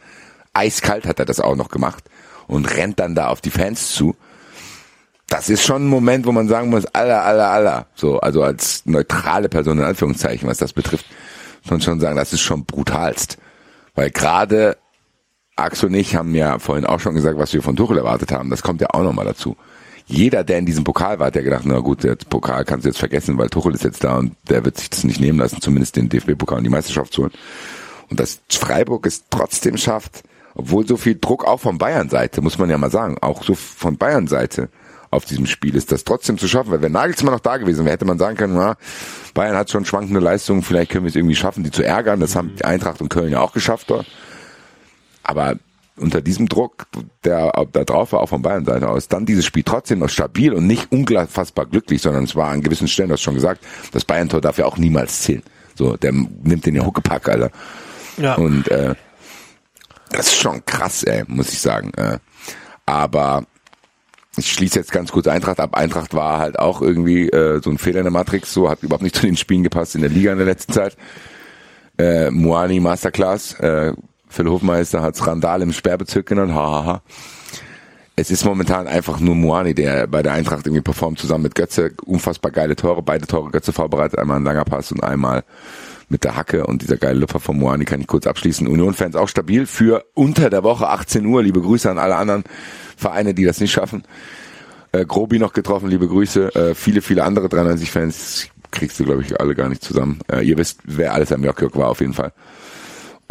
Eiskalt 0.52 1.04
hat 1.04 1.18
er 1.18 1.24
das 1.24 1.40
auch 1.40 1.56
noch 1.56 1.68
gemacht 1.68 2.04
und 2.46 2.66
rennt 2.76 3.00
dann 3.00 3.16
da 3.16 3.26
auf 3.26 3.40
die 3.40 3.50
Fans 3.50 3.92
zu. 3.92 4.14
Das 5.28 5.48
ist 5.48 5.64
schon 5.64 5.86
ein 5.86 5.88
Moment, 5.88 6.26
wo 6.26 6.32
man 6.32 6.46
sagen 6.46 6.70
muss, 6.70 6.86
aller, 6.86 7.24
aller, 7.24 7.50
aller. 7.50 7.86
So, 7.96 8.20
also 8.20 8.42
als 8.42 8.86
neutrale 8.86 9.48
Person 9.48 9.78
in 9.78 9.84
Anführungszeichen, 9.84 10.48
was 10.48 10.58
das 10.58 10.72
betrifft, 10.72 11.06
muss 11.62 11.70
man 11.70 11.80
schon 11.80 12.00
sagen, 12.00 12.16
das 12.16 12.32
ist 12.32 12.42
schon 12.42 12.64
brutalst. 12.64 13.38
Weil 13.94 14.10
gerade 14.10 14.76
Axel 15.56 15.88
und 15.88 15.94
ich 15.94 16.14
haben 16.14 16.34
ja 16.34 16.58
vorhin 16.58 16.86
auch 16.86 17.00
schon 17.00 17.14
gesagt, 17.14 17.38
was 17.38 17.52
wir 17.52 17.62
von 17.62 17.76
Tuchel 17.76 17.98
erwartet 17.98 18.30
haben. 18.30 18.50
Das 18.50 18.62
kommt 18.62 18.80
ja 18.80 18.90
auch 18.90 19.02
nochmal 19.02 19.24
dazu. 19.24 19.56
Jeder, 20.06 20.44
der 20.44 20.58
in 20.58 20.66
diesem 20.66 20.84
Pokal 20.84 21.18
war, 21.18 21.28
hat 21.28 21.36
ja 21.36 21.42
gedacht, 21.42 21.62
na 21.64 21.78
gut, 21.78 22.04
der 22.04 22.16
Pokal 22.16 22.64
kannst 22.64 22.84
du 22.84 22.88
jetzt 22.88 22.98
vergessen, 22.98 23.38
weil 23.38 23.48
Tuchel 23.48 23.74
ist 23.74 23.84
jetzt 23.84 24.04
da 24.04 24.18
und 24.18 24.34
der 24.48 24.64
wird 24.64 24.78
sich 24.78 24.90
das 24.90 25.04
nicht 25.04 25.20
nehmen 25.20 25.38
lassen, 25.38 25.60
zumindest 25.60 25.96
den 25.96 26.08
DFB-Pokal 26.08 26.58
und 26.58 26.64
die 26.64 26.70
Meisterschaft 26.70 27.12
zu 27.12 27.22
holen. 27.22 27.32
Und 28.10 28.20
dass 28.20 28.40
Freiburg 28.50 29.06
es 29.06 29.24
trotzdem 29.30 29.76
schafft, 29.76 30.22
obwohl 30.54 30.86
so 30.86 30.96
viel 30.96 31.18
Druck 31.18 31.46
auch 31.46 31.60
von 31.60 31.78
Bayern-Seite, 31.78 32.42
muss 32.42 32.58
man 32.58 32.68
ja 32.68 32.76
mal 32.76 32.90
sagen, 32.90 33.16
auch 33.20 33.42
so 33.42 33.54
von 33.54 33.96
Bayern-Seite 33.96 34.68
auf 35.10 35.24
diesem 35.26 35.46
Spiel 35.46 35.76
ist, 35.76 35.92
das 35.92 36.04
trotzdem 36.04 36.38
zu 36.38 36.48
schaffen. 36.48 36.72
Weil 36.72 36.82
wenn 36.82 36.92
Nagelsmann 36.92 37.34
noch 37.34 37.40
da 37.40 37.58
gewesen 37.58 37.84
wäre, 37.84 37.92
hätte 37.92 38.04
man 38.04 38.18
sagen 38.18 38.36
können, 38.36 38.54
na, 38.54 38.76
Bayern 39.34 39.56
hat 39.56 39.70
schon 39.70 39.84
schwankende 39.84 40.20
Leistungen, 40.20 40.62
vielleicht 40.62 40.90
können 40.90 41.04
wir 41.04 41.10
es 41.10 41.16
irgendwie 41.16 41.36
schaffen, 41.36 41.64
die 41.64 41.70
zu 41.70 41.84
ärgern. 41.84 42.20
Das 42.20 42.34
haben 42.34 42.54
die 42.56 42.64
Eintracht 42.64 43.00
und 43.00 43.10
Köln 43.10 43.30
ja 43.30 43.40
auch 43.40 43.52
geschafft 43.52 43.90
dort. 43.90 44.06
Aber 45.22 45.56
unter 45.96 46.20
diesem 46.20 46.48
Druck, 46.48 46.86
der 47.24 47.52
da 47.72 47.84
drauf 47.84 48.12
war, 48.12 48.20
auch 48.20 48.28
von 48.28 48.42
Bayern-Seite 48.42 48.88
aus, 48.88 49.08
dann 49.08 49.26
dieses 49.26 49.44
Spiel 49.44 49.62
trotzdem 49.62 49.98
noch 49.98 50.08
stabil 50.08 50.52
und 50.52 50.66
nicht 50.66 50.90
unfassbar 50.90 51.66
glücklich, 51.66 52.02
sondern 52.02 52.24
es 52.24 52.34
war 52.34 52.48
an 52.50 52.62
gewissen 52.62 52.88
Stellen, 52.88 53.08
du 53.08 53.14
hast 53.14 53.22
schon 53.22 53.34
gesagt, 53.34 53.64
das 53.92 54.04
Bayern-Tor 54.04 54.40
darf 54.40 54.58
ja 54.58 54.64
auch 54.64 54.78
niemals 54.78 55.22
zählen. 55.22 55.42
So, 55.74 55.96
der 55.96 56.12
nimmt 56.12 56.66
den 56.66 56.74
ja 56.74 56.84
Huckepack, 56.84 57.28
Alter. 57.28 57.50
ja. 58.16 58.34
Und 58.34 58.68
äh, 58.68 58.94
das 60.10 60.26
ist 60.26 60.36
schon 60.36 60.64
krass, 60.66 61.02
ey, 61.04 61.24
muss 61.26 61.52
ich 61.52 61.60
sagen. 61.60 61.92
Äh, 61.96 62.18
aber 62.84 63.44
ich 64.36 64.50
schließe 64.52 64.78
jetzt 64.78 64.92
ganz 64.92 65.12
kurz 65.12 65.26
Eintracht 65.26 65.60
ab. 65.60 65.74
Eintracht 65.74 66.14
war 66.14 66.38
halt 66.38 66.58
auch 66.58 66.80
irgendwie 66.80 67.28
äh, 67.28 67.60
so 67.62 67.70
ein 67.70 67.78
Fehler 67.78 67.98
in 67.98 68.04
der 68.04 68.12
Matrix, 68.12 68.52
so 68.52 68.68
hat 68.68 68.82
überhaupt 68.82 69.02
nicht 69.02 69.16
zu 69.16 69.22
den 69.22 69.36
Spielen 69.36 69.62
gepasst 69.62 69.94
in 69.94 70.00
der 70.02 70.10
Liga 70.10 70.32
in 70.32 70.38
der 70.38 70.46
letzten 70.46 70.72
Zeit. 70.72 70.96
Äh, 71.98 72.30
Moani 72.30 72.80
Masterclass, 72.80 73.54
äh, 73.60 73.92
Phil 74.32 74.48
Hofmeister 74.48 75.02
hat's 75.02 75.26
Randal 75.26 75.62
im 75.62 75.72
Sperrbezirk 75.72 76.26
genannt, 76.26 76.52
hahaha. 76.52 77.02
Es 78.16 78.30
ist 78.30 78.44
momentan 78.44 78.86
einfach 78.86 79.20
nur 79.20 79.34
Moani, 79.34 79.74
der 79.74 80.06
bei 80.06 80.22
der 80.22 80.32
Eintracht 80.32 80.66
irgendwie 80.66 80.82
performt, 80.82 81.18
zusammen 81.18 81.44
mit 81.44 81.54
Götze. 81.54 81.92
Unfassbar 82.04 82.50
geile 82.50 82.76
Tore, 82.76 83.02
beide 83.02 83.26
Tore 83.26 83.50
Götze 83.50 83.72
vorbereitet, 83.72 84.18
einmal 84.18 84.38
ein 84.38 84.44
langer 84.44 84.64
Pass 84.64 84.90
und 84.92 85.02
einmal 85.02 85.44
mit 86.08 86.24
der 86.24 86.36
Hacke 86.36 86.66
und 86.66 86.82
dieser 86.82 86.98
geile 86.98 87.18
Lupfer 87.18 87.40
von 87.40 87.58
Moani 87.58 87.84
kann 87.84 88.00
ich 88.00 88.06
kurz 88.06 88.26
abschließen. 88.26 88.66
Union-Fans 88.66 89.16
auch 89.16 89.28
stabil 89.28 89.66
für 89.66 90.04
unter 90.14 90.50
der 90.50 90.62
Woche 90.62 90.88
18 90.88 91.24
Uhr. 91.24 91.42
Liebe 91.42 91.60
Grüße 91.60 91.90
an 91.90 91.98
alle 91.98 92.16
anderen 92.16 92.44
Vereine, 92.96 93.34
die 93.34 93.44
das 93.44 93.60
nicht 93.60 93.72
schaffen. 93.72 94.04
Äh, 94.92 95.06
Grobi 95.06 95.38
noch 95.38 95.52
getroffen, 95.52 95.88
liebe 95.88 96.08
Grüße. 96.08 96.54
Äh, 96.54 96.74
viele, 96.74 97.00
viele 97.00 97.24
andere 97.24 97.46
93-Fans 97.46 98.48
kriegst 98.70 99.00
du, 99.00 99.04
glaube 99.04 99.22
ich, 99.22 99.40
alle 99.40 99.54
gar 99.54 99.68
nicht 99.68 99.82
zusammen. 99.82 100.20
Äh, 100.30 100.46
ihr 100.46 100.58
wisst, 100.58 100.80
wer 100.84 101.14
alles 101.14 101.32
am 101.32 101.42
Jörg 101.44 101.56
war 101.74 101.88
auf 101.88 102.00
jeden 102.00 102.14
Fall. 102.14 102.32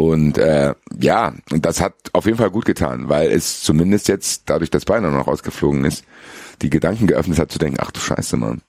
Und 0.01 0.39
äh, 0.39 0.73
ja, 0.99 1.31
und 1.51 1.63
das 1.63 1.79
hat 1.79 1.93
auf 2.13 2.25
jeden 2.25 2.39
Fall 2.39 2.49
gut 2.49 2.65
getan, 2.65 3.07
weil 3.07 3.31
es 3.31 3.61
zumindest 3.61 4.07
jetzt, 4.07 4.43
dadurch, 4.47 4.71
dass 4.71 4.83
Bayern 4.83 5.13
noch 5.13 5.27
rausgeflogen 5.27 5.85
ist, 5.85 6.05
die 6.63 6.71
Gedanken 6.71 7.05
geöffnet 7.05 7.37
hat 7.37 7.51
zu 7.51 7.59
denken, 7.59 7.77
ach 7.79 7.91
du 7.91 7.99
Scheiße, 7.99 8.35
Mann. 8.35 8.61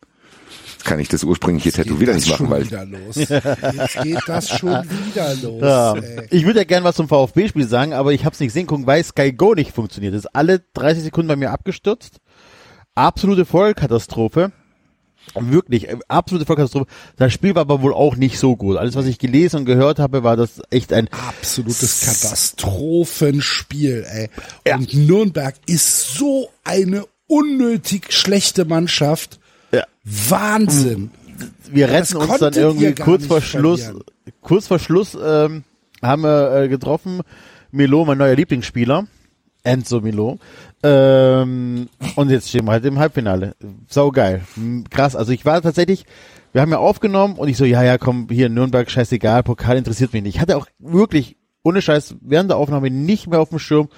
Jetzt 0.72 0.85
kann 0.85 1.01
ich 1.01 1.09
das 1.09 1.24
ursprüngliche 1.24 1.72
Tattoo 1.72 2.01
wieder 2.01 2.12
nicht 2.12 2.28
machen, 2.28 2.49
schon 2.49 2.51
weil 2.51 2.66
wieder 2.66 2.85
los. 2.85 3.16
Jetzt 3.16 4.03
geht 4.03 4.20
das 4.26 4.51
schon 4.51 4.72
wieder 5.07 5.35
los. 5.37 5.62
Ja. 5.62 5.95
Ey. 5.95 6.26
Ich 6.28 6.45
würde 6.45 6.59
ja 6.61 6.64
gern 6.64 6.85
was 6.85 6.97
zum 6.97 7.09
VfB-Spiel 7.09 7.66
sagen, 7.66 7.95
aber 7.95 8.12
ich 8.12 8.26
habe 8.26 8.35
es 8.35 8.41
nicht 8.41 8.53
sehen 8.53 8.66
gucken, 8.66 8.87
weil 8.87 9.03
Sky 9.03 9.33
Go 9.33 9.55
nicht 9.55 9.72
funktioniert. 9.72 10.12
Das 10.12 10.24
ist 10.24 10.35
alle 10.35 10.62
30 10.74 11.05
Sekunden 11.05 11.28
bei 11.28 11.37
mir 11.37 11.51
abgestürzt. 11.51 12.20
Absolute 12.95 13.47
Vollkatastrophe. 13.47 14.53
Wirklich, 15.35 15.89
äh, 15.89 15.97
absolute 16.09 16.47
Vollkatastrophe. 16.47 16.87
Das 17.16 17.33
Spiel 17.33 17.55
war 17.55 17.62
aber 17.62 17.83
wohl 17.83 17.95
auch 17.95 18.16
nicht 18.16 18.39
so 18.39 18.57
gut. 18.57 18.77
Alles, 18.77 18.95
was 18.97 19.07
ich 19.07 19.18
gelesen 19.18 19.61
und 19.61 19.64
gehört 19.64 19.99
habe, 19.99 20.23
war 20.23 20.37
das 20.37 20.61
echt 20.70 20.93
ein 20.93 21.09
Absolutes 21.09 22.01
Katastrophenspiel, 22.01 24.05
ey. 24.07 24.31
Und 24.75 24.93
Nürnberg 24.95 25.55
ist 25.66 26.14
so 26.14 26.51
eine 26.64 27.05
unnötig 27.29 28.12
schlechte 28.12 28.64
Mannschaft. 28.64 29.39
Ja. 29.73 29.85
Wahnsinn. 30.05 31.11
wir 31.70 31.87
Ja, 31.89 31.95
retten 31.95 32.16
uns 32.16 32.39
dann 32.39 32.53
irgendwie 32.53 32.95
kurz 32.95 33.27
vor 33.27 33.41
Schluss, 33.41 33.85
verlieren. 33.85 34.05
kurz 34.43 34.66
vor 34.66 34.79
Schluss 34.79 35.14
ähm, 35.14 35.64
haben 36.03 36.23
wir 36.23 36.62
äh, 36.62 36.68
getroffen. 36.68 37.20
Milo, 37.70 38.05
mein 38.05 38.18
neuer 38.18 38.35
Lieblingsspieler, 38.35 39.07
Enzo 39.62 40.03
Milo. 40.03 40.39
Ähm, 40.83 41.89
und 42.16 42.30
jetzt 42.30 42.49
stehen 42.49 42.64
wir 42.66 42.72
halt 42.72 42.85
im 42.85 42.99
Halbfinale. 42.99 43.55
Sau 43.89 44.11
geil. 44.11 44.43
Krass. 44.91 45.14
Also 45.16 45.33
ich 45.33 45.45
war 45.45 45.62
tatsächlich, 45.62 46.05
wir 46.53 46.61
haben 46.61 46.72
ja 46.72 46.78
aufgenommen 46.78 47.37
und 47.37 47.49
ich 47.49 47.57
so, 47.57 47.64
ja, 47.64 47.83
ja, 47.83 47.99
komm, 47.99 48.26
hier 48.30 48.49
Nürnberg, 48.49 48.91
scheißegal, 48.91 49.43
Pokal 49.43 49.76
interessiert 49.78 50.12
mich 50.12 50.22
nicht. 50.22 50.35
Ich 50.37 50.41
hatte 50.41 50.57
auch 50.57 50.66
wirklich, 50.78 51.37
ohne 51.62 51.80
Scheiß, 51.83 52.16
während 52.20 52.51
der 52.51 52.57
Aufnahme 52.57 52.91
nicht 52.91 53.28
mehr 53.28 53.41
auf 53.41 53.51
dem 53.51 53.59
Schirm, 53.61 53.89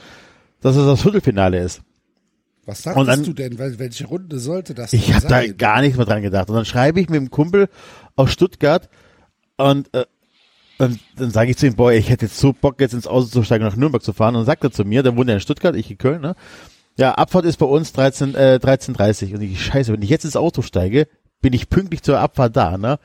dass 0.60 0.76
es 0.76 0.84
das 0.86 1.02
Viertelfinale 1.02 1.58
ist. 1.60 1.80
Was 2.66 2.78
Und 2.86 2.94
sagtest 2.94 3.08
dann- 3.08 3.24
du 3.24 3.32
denn? 3.34 3.58
Wel- 3.58 3.78
Welche 3.78 4.06
Runde 4.06 4.38
sollte 4.38 4.74
das 4.74 4.92
Ich 4.92 5.06
denn 5.06 5.14
habe 5.16 5.26
da 5.28 5.40
sein? 5.40 5.56
gar 5.56 5.80
nichts 5.80 5.96
mehr 5.96 6.06
dran 6.06 6.22
gedacht. 6.22 6.48
Und 6.48 6.56
dann 6.56 6.64
schreibe 6.64 7.00
ich 7.00 7.08
mit 7.08 7.20
dem 7.20 7.30
Kumpel 7.30 7.68
aus 8.16 8.30
Stuttgart 8.32 8.88
und 9.56 9.92
äh, 9.94 10.04
dann, 10.78 10.98
dann 11.16 11.30
sage 11.30 11.50
ich 11.50 11.56
zu 11.58 11.66
ihm, 11.66 11.76
boah, 11.76 11.92
ich 11.92 12.08
hätte 12.10 12.26
jetzt 12.26 12.38
so 12.38 12.52
Bock, 12.52 12.80
jetzt 12.80 12.94
ins 12.94 13.06
Auto 13.06 13.26
zu 13.26 13.42
steigen 13.42 13.64
und 13.64 13.70
nach 13.70 13.76
Nürnberg 13.76 14.02
zu 14.02 14.12
fahren. 14.12 14.34
Und 14.34 14.40
dann 14.40 14.46
sagt 14.46 14.64
er 14.64 14.70
zu 14.72 14.84
mir, 14.84 15.02
der 15.02 15.16
wohnt 15.16 15.28
ja 15.28 15.34
in 15.34 15.40
Stuttgart, 15.40 15.76
ich 15.76 15.90
in 15.90 15.98
Köln, 15.98 16.20
ne? 16.22 16.34
Ja, 16.96 17.12
Abfahrt 17.12 17.44
ist 17.44 17.56
bei 17.58 17.66
uns 17.66 17.92
13, 17.92 18.34
äh, 18.34 18.58
13.30 18.62 19.34
Und 19.34 19.42
ich, 19.42 19.64
scheiße, 19.64 19.92
wenn 19.92 20.02
ich 20.02 20.10
jetzt 20.10 20.24
ins 20.24 20.36
Auto 20.36 20.62
steige, 20.62 21.08
bin 21.40 21.52
ich 21.52 21.68
pünktlich 21.68 22.02
zur 22.02 22.20
Abfahrt 22.20 22.56
da, 22.56 22.78
ne? 22.78 22.98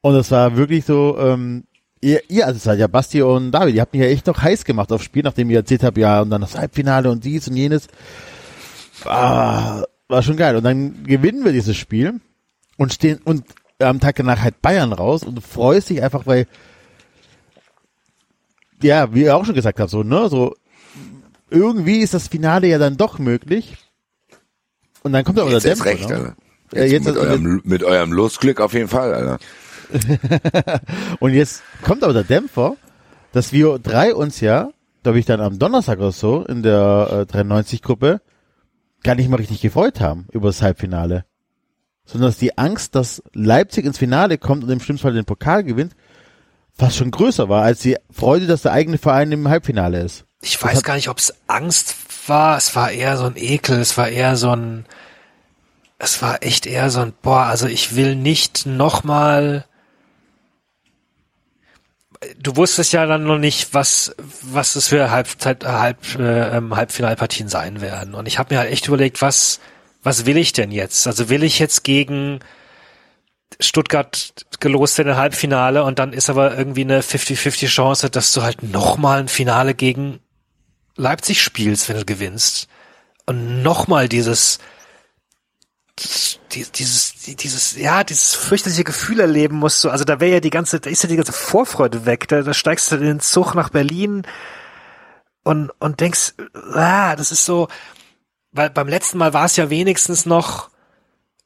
Und 0.00 0.14
das 0.14 0.30
war 0.30 0.56
wirklich 0.56 0.84
so, 0.84 1.18
ähm, 1.18 1.64
ihr, 2.00 2.20
ihr, 2.30 2.46
also 2.46 2.56
es 2.56 2.66
hat 2.66 2.78
ja 2.78 2.86
Basti 2.86 3.22
und 3.22 3.50
David, 3.52 3.74
ihr 3.74 3.80
habt 3.80 3.92
mich 3.92 4.02
ja 4.02 4.08
echt 4.08 4.26
noch 4.26 4.40
heiß 4.40 4.64
gemacht 4.64 4.92
aufs 4.92 5.04
Spiel, 5.04 5.22
nachdem 5.22 5.50
ihr 5.50 5.58
erzählt 5.58 5.82
habt, 5.82 5.98
ja, 5.98 6.22
und 6.22 6.30
dann 6.30 6.40
das 6.40 6.56
Halbfinale 6.56 7.10
und 7.10 7.24
dies 7.24 7.48
und 7.48 7.56
jenes. 7.56 7.88
Ah, 9.04 9.82
war 10.08 10.22
schon 10.22 10.36
geil. 10.36 10.56
Und 10.56 10.64
dann 10.64 11.04
gewinnen 11.04 11.44
wir 11.44 11.52
dieses 11.52 11.76
Spiel 11.76 12.20
und 12.76 12.92
stehen 12.92 13.20
und 13.24 13.44
am 13.78 14.00
Tag 14.00 14.16
danach 14.16 14.40
halt 14.40 14.62
Bayern 14.62 14.92
raus 14.92 15.22
und 15.22 15.34
du 15.34 15.40
freust 15.42 15.90
dich 15.90 16.02
einfach, 16.02 16.26
weil 16.26 16.46
ja, 18.82 19.12
wie 19.14 19.22
ihr 19.22 19.36
auch 19.36 19.44
schon 19.44 19.54
gesagt 19.54 19.80
habt, 19.80 19.90
so, 19.90 20.02
ne, 20.02 20.28
so 20.28 20.54
irgendwie 21.50 21.98
ist 21.98 22.14
das 22.14 22.28
Finale 22.28 22.68
ja 22.68 22.78
dann 22.78 22.96
doch 22.96 23.18
möglich. 23.18 23.76
Und 25.02 25.12
dann 25.12 25.24
kommt 25.24 25.38
aber 25.38 25.50
der 25.50 25.58
jetzt 25.58 25.66
erst 25.66 25.84
Dämpfer. 25.84 26.00
recht? 26.00 26.12
Alter. 26.12 26.36
Jetzt 26.72 26.92
jetzt 26.92 27.06
mit, 27.06 27.16
eurem, 27.16 27.60
mit 27.64 27.84
eurem 27.84 28.12
Losglück 28.12 28.60
auf 28.60 28.72
jeden 28.74 28.88
Fall, 28.88 29.14
Alter. 29.14 29.38
Und 31.20 31.32
jetzt 31.32 31.62
kommt 31.82 32.02
aber 32.02 32.12
der 32.12 32.24
Dämpfer, 32.24 32.76
dass 33.32 33.52
wir 33.52 33.78
drei 33.78 34.14
uns 34.14 34.40
ja, 34.40 34.70
glaube 35.04 35.18
ich, 35.20 35.26
dann 35.26 35.40
am 35.40 35.58
Donnerstag 35.58 35.98
oder 35.98 36.12
so 36.12 36.44
in 36.44 36.62
der 36.62 37.26
äh, 37.30 37.32
93-Gruppe 37.32 38.20
gar 39.04 39.14
nicht 39.14 39.28
mal 39.28 39.36
richtig 39.36 39.60
gefreut 39.60 40.00
haben 40.00 40.26
über 40.32 40.48
das 40.48 40.62
Halbfinale. 40.62 41.24
Sondern 42.04 42.30
dass 42.30 42.38
die 42.38 42.58
Angst, 42.58 42.96
dass 42.96 43.22
Leipzig 43.32 43.84
ins 43.84 43.98
Finale 43.98 44.38
kommt 44.38 44.64
und 44.64 44.70
im 44.70 44.80
schlimmsten 44.80 45.04
Fall 45.04 45.14
den 45.14 45.24
Pokal 45.24 45.62
gewinnt, 45.62 45.94
fast 46.72 46.96
schon 46.96 47.10
größer 47.10 47.48
war, 47.48 47.62
als 47.62 47.80
die 47.80 47.96
Freude, 48.10 48.46
dass 48.46 48.62
der 48.62 48.72
eigene 48.72 48.98
Verein 48.98 49.32
im 49.32 49.48
Halbfinale 49.48 50.00
ist. 50.00 50.25
Ich 50.46 50.62
weiß 50.62 50.84
gar 50.84 50.94
nicht, 50.94 51.08
ob 51.08 51.18
es 51.18 51.34
Angst 51.48 51.96
war. 52.28 52.56
Es 52.56 52.76
war 52.76 52.92
eher 52.92 53.16
so 53.16 53.24
ein 53.24 53.36
Ekel. 53.36 53.80
Es 53.80 53.98
war 53.98 54.08
eher 54.08 54.36
so 54.36 54.52
ein, 54.52 54.86
es 55.98 56.22
war 56.22 56.42
echt 56.44 56.66
eher 56.66 56.88
so 56.90 57.00
ein, 57.00 57.12
boah, 57.20 57.46
also 57.46 57.66
ich 57.66 57.96
will 57.96 58.14
nicht 58.14 58.64
nochmal, 58.64 59.66
du 62.38 62.54
wusstest 62.54 62.92
ja 62.92 63.06
dann 63.06 63.24
noch 63.24 63.38
nicht, 63.38 63.74
was, 63.74 64.14
was 64.42 64.76
es 64.76 64.86
für 64.86 65.10
Halbzeit, 65.10 65.64
Halb, 65.64 65.98
äh, 66.16 66.60
Halbfinalpartien 66.70 67.48
sein 67.48 67.80
werden. 67.80 68.14
Und 68.14 68.26
ich 68.26 68.38
habe 68.38 68.54
mir 68.54 68.60
halt 68.60 68.70
echt 68.70 68.86
überlegt, 68.86 69.22
was, 69.22 69.58
was 70.04 70.26
will 70.26 70.36
ich 70.36 70.52
denn 70.52 70.70
jetzt? 70.70 71.08
Also 71.08 71.28
will 71.28 71.42
ich 71.42 71.58
jetzt 71.58 71.82
gegen 71.82 72.38
Stuttgart 73.58 74.46
gelost 74.60 75.00
in 75.00 75.06
der 75.06 75.16
Halbfinale 75.16 75.82
und 75.82 75.98
dann 75.98 76.12
ist 76.12 76.30
aber 76.30 76.56
irgendwie 76.56 76.82
eine 76.82 77.00
50-50 77.00 77.66
Chance, 77.66 78.10
dass 78.10 78.32
du 78.32 78.42
halt 78.42 78.62
nochmal 78.62 79.18
ein 79.18 79.28
Finale 79.28 79.74
gegen 79.74 80.20
Leipzig 80.96 81.42
spielst, 81.42 81.88
wenn 81.88 81.96
du 81.96 82.04
gewinnst. 82.04 82.68
Und 83.26 83.62
nochmal 83.62 84.08
dieses, 84.08 84.58
dieses, 86.52 87.14
dieses, 87.36 87.76
ja, 87.76 88.04
dieses 88.04 88.34
fürchterliche 88.34 88.84
Gefühl 88.84 89.20
erleben 89.20 89.56
musst 89.56 89.82
du. 89.82 89.90
Also 89.90 90.04
da 90.04 90.20
wäre 90.20 90.34
ja 90.34 90.40
die 90.40 90.50
ganze, 90.50 90.80
da 90.80 90.90
ist 90.90 91.02
ja 91.02 91.08
die 91.08 91.16
ganze 91.16 91.32
Vorfreude 91.32 92.06
weg. 92.06 92.28
Da, 92.28 92.42
da 92.42 92.54
steigst 92.54 92.90
du 92.90 92.96
in 92.96 93.02
den 93.02 93.20
Zug 93.20 93.54
nach 93.54 93.70
Berlin 93.70 94.22
und, 95.42 95.70
und 95.78 96.00
denkst, 96.00 96.34
ah, 96.74 97.16
das 97.16 97.32
ist 97.32 97.44
so, 97.44 97.68
weil 98.52 98.70
beim 98.70 98.88
letzten 98.88 99.18
Mal 99.18 99.32
war 99.32 99.44
es 99.44 99.56
ja 99.56 99.70
wenigstens 99.70 100.26
noch, 100.26 100.70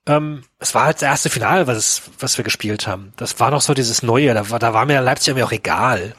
ähm, 0.06 0.42
es 0.58 0.74
war 0.74 0.84
halt 0.84 0.96
das 0.96 1.02
erste 1.02 1.30
Finale, 1.30 1.66
was, 1.66 2.02
was 2.18 2.36
wir 2.36 2.44
gespielt 2.44 2.86
haben. 2.86 3.12
Das 3.16 3.38
war 3.40 3.50
noch 3.50 3.60
so 3.60 3.74
dieses 3.74 4.02
Neue, 4.02 4.32
da 4.34 4.50
war, 4.50 4.58
da 4.58 4.72
war 4.74 4.86
mir 4.86 5.00
Leipzig 5.00 5.28
irgendwie 5.28 5.44
auch 5.44 5.52
egal. 5.52 6.14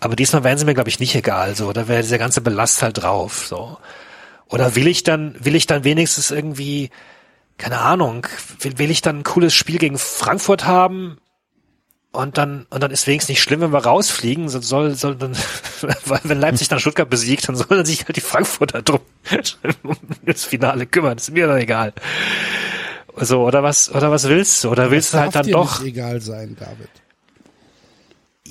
Aber 0.00 0.16
diesmal 0.16 0.44
wären 0.44 0.58
sie 0.58 0.64
mir, 0.64 0.74
glaube 0.74 0.88
ich, 0.88 0.98
nicht 0.98 1.14
egal, 1.14 1.54
so. 1.54 1.72
Da 1.72 1.86
wäre 1.86 2.02
dieser 2.02 2.18
ganze 2.18 2.40
Belast 2.40 2.82
halt 2.82 3.02
drauf, 3.02 3.46
so. 3.46 3.78
Oder 4.48 4.74
will 4.74 4.88
ich 4.88 5.04
dann, 5.04 5.36
will 5.38 5.54
ich 5.54 5.66
dann 5.66 5.84
wenigstens 5.84 6.30
irgendwie, 6.30 6.90
keine 7.58 7.78
Ahnung, 7.78 8.26
will, 8.58 8.78
will 8.78 8.90
ich 8.90 9.02
dann 9.02 9.18
ein 9.18 9.24
cooles 9.24 9.54
Spiel 9.54 9.78
gegen 9.78 9.98
Frankfurt 9.98 10.66
haben 10.66 11.18
und 12.12 12.38
dann 12.38 12.66
und 12.70 12.82
dann 12.82 12.90
ist 12.90 13.06
wenigstens 13.06 13.28
nicht 13.28 13.42
schlimm, 13.42 13.60
wenn 13.60 13.72
wir 13.72 13.84
rausfliegen, 13.84 14.48
soll 14.48 14.94
soll 14.94 15.14
dann 15.14 15.36
wenn 16.24 16.40
Leipzig 16.40 16.68
dann 16.68 16.80
Stuttgart 16.80 17.08
besiegt, 17.08 17.46
dann 17.48 17.54
sollen 17.54 17.86
sich 17.86 18.06
halt 18.06 18.16
die 18.16 18.20
Frankfurter 18.20 18.82
drum 18.82 19.00
um 19.84 19.96
das 20.24 20.44
Finale 20.44 20.86
kümmern, 20.86 21.18
ist 21.18 21.30
mir 21.30 21.46
doch 21.46 21.56
egal. 21.56 21.92
So, 23.16 23.44
oder 23.44 23.62
was 23.62 23.94
oder 23.94 24.10
was 24.10 24.28
willst 24.28 24.64
du? 24.64 24.70
Oder 24.70 24.90
willst 24.90 25.14
das 25.14 25.18
du 25.18 25.24
halt 25.24 25.34
dann 25.36 25.52
doch 25.52 25.84
egal 25.84 26.20
sein, 26.20 26.56
David. 26.58 26.88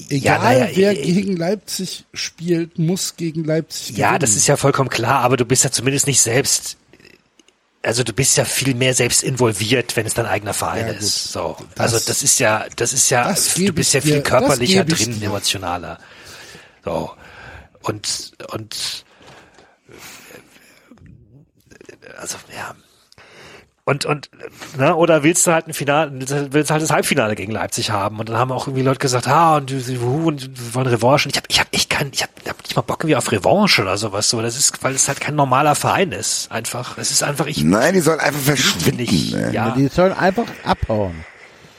Ja, 0.08 0.16
Egal, 0.38 0.39
naja, 0.60 0.70
wer 0.76 0.91
äh, 0.97 1.02
gegen 1.02 1.36
Leipzig 1.36 2.06
spielt, 2.14 2.80
muss 2.80 3.16
gegen 3.18 3.43
Leipzig 3.43 3.97
Ja, 3.97 4.08
gewinnen. 4.08 4.20
das 4.22 4.36
ist 4.36 4.47
ja 4.47 4.56
vollkommen 4.56 4.89
klar, 4.89 5.20
aber 5.22 5.36
du 5.38 5.45
bist 5.45 5.64
ja 5.66 5.72
zumindest 5.72 6.08
nicht 6.08 6.22
selbst 6.22 6.78
also 7.82 8.04
du 8.04 8.12
bist 8.12 8.36
ja 8.36 8.43
viel 8.43 8.76
mehr 8.76 8.93
selbst 8.93 9.24
involviert, 9.24 9.95
wenn 9.95 10.06
es 10.06 10.14
dein 10.14 10.26
eigener 10.26 10.54
Verein 10.54 10.88
Ja, 10.88 10.93
ist. 10.93 11.32
So. 11.32 11.56
Das- 11.76 11.93
also 11.93 12.06
das 12.08 12.24
ist 12.24 12.38
ja, 12.39 12.66
das 12.76 12.91
ist 12.91 13.10
ja, 13.10 13.24
das 13.30 13.54
du 13.54 13.72
bist 13.72 13.89
ich 13.89 13.93
ja 13.93 14.02
viel 14.02 14.14
dir- 14.16 14.22
körperlicher 14.24 14.86
ich 14.86 14.93
drin, 15.06 15.22
emotionaler. 15.22 15.97
So. 16.84 17.12
Und, 17.84 18.34
und, 18.52 19.06
also, 22.18 22.38
ja. 22.54 22.76
Und, 23.90 24.06
und, 24.06 24.30
ne, 24.78 24.96
oder 24.96 25.24
willst 25.24 25.48
du 25.48 25.52
halt 25.52 25.68
ein 25.68 25.74
Finale, 25.74 26.12
willst 26.14 26.70
du 26.70 26.74
halt 26.74 26.84
das 26.84 26.92
Halbfinale 26.92 27.34
gegen 27.34 27.52
Leipzig 27.52 27.90
haben? 27.90 28.20
Und 28.20 28.30
dann 28.30 28.38
haben 28.38 28.52
auch 28.52 28.68
irgendwie 28.68 28.84
Leute 28.84 29.00
gesagt, 29.00 29.28
ah, 29.28 29.58
und 29.58 29.72
die, 29.72 29.98
und 29.98 30.76
wollen 30.76 30.86
Revanche. 30.86 31.28
Und 31.28 31.32
ich 31.32 31.38
habe 31.38 31.48
ich 31.50 31.60
hab 31.60 31.68
echt 31.74 31.90
keinen, 31.90 32.12
ich 32.14 32.22
habe 32.22 32.32
hab 32.48 32.62
nicht 32.62 32.76
mal 32.76 32.84
Bock 32.84 33.00
irgendwie 33.00 33.16
auf 33.16 33.32
Revanche 33.32 33.82
oder 33.82 33.98
sowas. 33.98 34.30
So, 34.30 34.44
das 34.44 34.58
ist, 34.58 34.84
weil 34.84 34.94
es 34.94 35.08
halt 35.08 35.20
kein 35.20 35.34
normaler 35.34 35.74
Verein 35.74 36.12
ist. 36.12 36.52
Einfach. 36.52 37.00
Es 37.00 37.10
ist 37.10 37.24
einfach, 37.24 37.48
ich, 37.48 37.64
Nein, 37.64 37.96
die 37.96 38.02
sollen 38.02 38.20
einfach 38.20 38.40
verschwinden. 38.40 39.32
ne? 39.32 39.52
Ja. 39.54 39.72
Die 39.72 39.88
sollen 39.88 40.14
einfach 40.14 40.46
abhauen. 40.64 41.26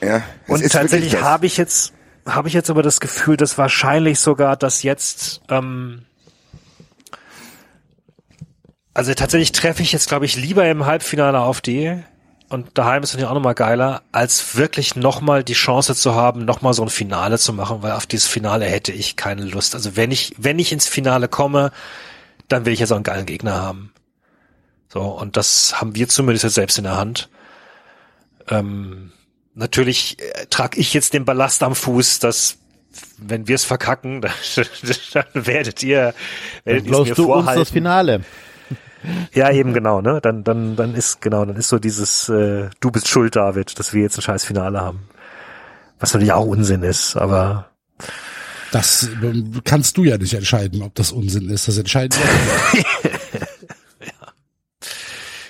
ja 0.01 0.25
Und 0.49 0.63
ist 0.63 0.73
tatsächlich 0.73 1.23
habe 1.23 1.47
ich 1.47 1.57
jetzt 1.57 1.93
habe 2.27 2.49
ich 2.49 2.55
jetzt 2.55 2.71
aber 2.71 2.83
das 2.83 2.99
Gefühl, 2.99 3.37
dass 3.37 3.57
wahrscheinlich 3.57 4.19
sogar 4.19 4.57
das 4.57 4.83
jetzt 4.83 5.43
ähm, 5.49 6.03
also 8.95 9.15
tatsächlich 9.15 9.53
treffe 9.53 9.83
ich 9.83 9.93
jetzt 9.93 10.09
glaube 10.09 10.25
ich 10.25 10.37
lieber 10.37 10.69
im 10.69 10.87
Halbfinale 10.87 11.41
auf 11.41 11.61
die 11.61 12.03
und 12.51 12.77
daheim 12.77 13.05
ist 13.05 13.13
natürlich 13.13 13.29
auch 13.31 13.35
nochmal 13.35 13.55
geiler, 13.55 14.03
als 14.11 14.57
wirklich 14.57 14.97
nochmal 14.97 15.45
die 15.45 15.53
Chance 15.53 15.95
zu 15.95 16.17
haben, 16.17 16.45
nochmal 16.45 16.75
so 16.75 16.83
ein 16.83 16.89
Finale 16.89 17.39
zu 17.39 17.53
machen, 17.53 17.83
weil 17.83 17.93
auf 17.93 18.07
dieses 18.07 18.27
Finale 18.27 18.65
hätte 18.67 18.91
ich 18.91 19.15
keine 19.15 19.45
Lust. 19.45 19.77
Also 19.77 19.95
wenn 19.95 20.11
ich, 20.11 20.35
wenn 20.37 20.59
ich 20.59 20.73
ins 20.73 20.89
Finale 20.89 21.29
komme, 21.29 21.71
dann 22.49 22.67
will 22.67 22.73
ich 22.73 22.81
jetzt 22.81 22.91
auch 22.91 22.97
einen 22.97 23.05
geilen 23.05 23.25
Gegner 23.25 23.55
haben. 23.55 23.93
So, 24.89 25.03
und 25.03 25.37
das 25.37 25.81
haben 25.81 25.95
wir 25.95 26.09
zumindest 26.09 26.43
jetzt 26.43 26.55
selbst 26.55 26.77
in 26.77 26.83
der 26.83 26.97
Hand. 26.97 27.29
Ähm, 28.49 29.13
natürlich 29.55 30.19
äh, 30.19 30.47
trage 30.47 30.81
ich 30.81 30.93
jetzt 30.93 31.15
den 31.15 31.25
Ballast 31.25 31.63
am 31.63 31.77
Fuß, 31.77 32.19
dass 32.19 32.57
wenn 33.17 33.47
wir 33.47 33.55
es 33.55 33.65
verkacken, 33.65 34.23
dann, 34.23 34.33
dann 35.13 35.25
werdet 35.35 35.85
ihr, 35.85 36.15
Dann 36.65 36.75
werdet 36.75 36.87
ihr 36.87 36.91
mir 36.91 37.15
du 37.15 37.33
uns 37.33 37.33
vorhalten. 37.33 37.61
das 37.61 37.71
Finale. 37.71 38.25
Ja, 39.33 39.51
eben 39.51 39.73
genau, 39.73 40.01
ne? 40.01 40.21
Dann, 40.23 40.45
dann, 40.45 40.77
dann 40.77 40.95
ist 40.95 41.21
genau, 41.21 41.45
dann 41.45 41.57
ist 41.57 41.69
so 41.69 41.79
dieses 41.79 42.29
äh, 42.29 42.69
Du 42.81 42.91
bist 42.91 43.09
schuld, 43.09 43.37
David, 43.37 43.79
dass 43.79 43.95
wir 43.95 44.03
jetzt 44.03 44.19
ein 44.19 44.23
scheiß 44.23 44.45
Finale 44.45 44.81
haben. 44.81 45.09
Was 45.99 46.13
natürlich 46.13 46.33
auch 46.33 46.47
Unsinn 46.47 46.83
ist, 46.83 47.17
aber 47.17 47.71
Das 48.73 49.09
ähm, 49.23 49.61
kannst 49.65 49.97
du 49.97 50.05
ja 50.05 50.19
nicht 50.19 50.35
entscheiden, 50.35 50.83
ob 50.83 50.95
das 50.95 51.13
Unsinn 51.13 51.49
ist. 51.51 51.69
Das 51.69 51.79
entscheiden 51.79 52.19
wir. 52.19 52.85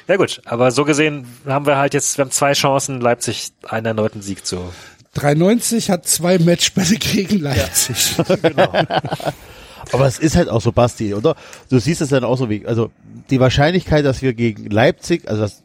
ja 0.09 0.17
gut, 0.17 0.41
aber 0.45 0.71
so 0.71 0.85
gesehen 0.85 1.27
haben 1.47 1.67
wir 1.67 1.77
halt 1.77 1.95
jetzt, 1.95 2.19
wir 2.19 2.25
haben 2.25 2.31
zwei 2.31 2.53
Chancen, 2.53 3.01
Leipzig 3.01 3.53
einen 3.69 3.87
erneuten 3.87 4.23
Sieg 4.23 4.47
zu. 4.47 4.73
93 5.15 5.91
hat 5.91 6.07
zwei 6.07 6.39
Matchbälle 6.39 6.97
gegen 6.97 7.41
Leipzig. 7.41 8.15
Aber 9.93 10.07
es 10.07 10.19
ist 10.19 10.37
halt 10.37 10.49
auch 10.49 10.61
so, 10.61 10.73
Basti, 10.73 11.15
oder? 11.15 11.37
Du 11.69 11.79
siehst 11.79 12.01
es 12.01 12.11
dann 12.11 12.25
auch 12.25 12.37
so 12.37 12.49
wie, 12.51 12.67
also 12.67 12.91
die 13.31 13.41
Wahrscheinlichkeit, 13.41 14.05
dass 14.05 14.23
wir 14.23 14.35
gegen 14.35 14.71
Leipzig, 14.71 15.29
also 15.29 15.43
das 15.43 15.63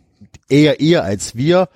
eher 0.49 0.79
ihr 0.79 1.03
als 1.03 1.35
wir, 1.35 1.69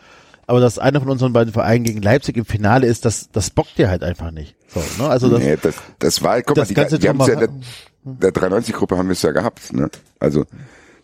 aber 0.48 0.60
dass 0.60 0.80
einer 0.80 1.00
von 1.00 1.10
unseren 1.10 1.34
beiden 1.34 1.54
Vereinen 1.54 1.84
gegen 1.84 2.02
Leipzig 2.02 2.36
im 2.38 2.46
Finale 2.46 2.88
ist, 2.88 3.06
das, 3.06 3.30
das 3.32 3.52
bockt 3.52 3.78
dir 3.78 3.90
halt 3.90 4.04
einfach 4.04 4.32
nicht. 4.32 4.56
So, 4.68 4.84
ne? 4.98 5.10
Also 5.10 5.30
das, 5.30 5.40
nee, 5.40 5.58
das, 5.62 5.76
das 6.00 6.24
war, 6.24 6.42
guck 6.42 6.56
das 6.56 6.68
mal, 6.68 6.68
die, 6.70 6.74
ganze 6.74 7.02
wir 7.02 7.10
haben 7.10 7.20
ja 7.20 7.34
in 7.34 7.40
der, 7.40 8.32
der 8.32 8.50
93-Gruppe 8.50 8.98
haben 8.98 9.10
wir 9.10 9.14
es 9.14 9.22
ja 9.22 9.32
gehabt, 9.32 9.74
ne? 9.74 9.90
Also, 10.20 10.46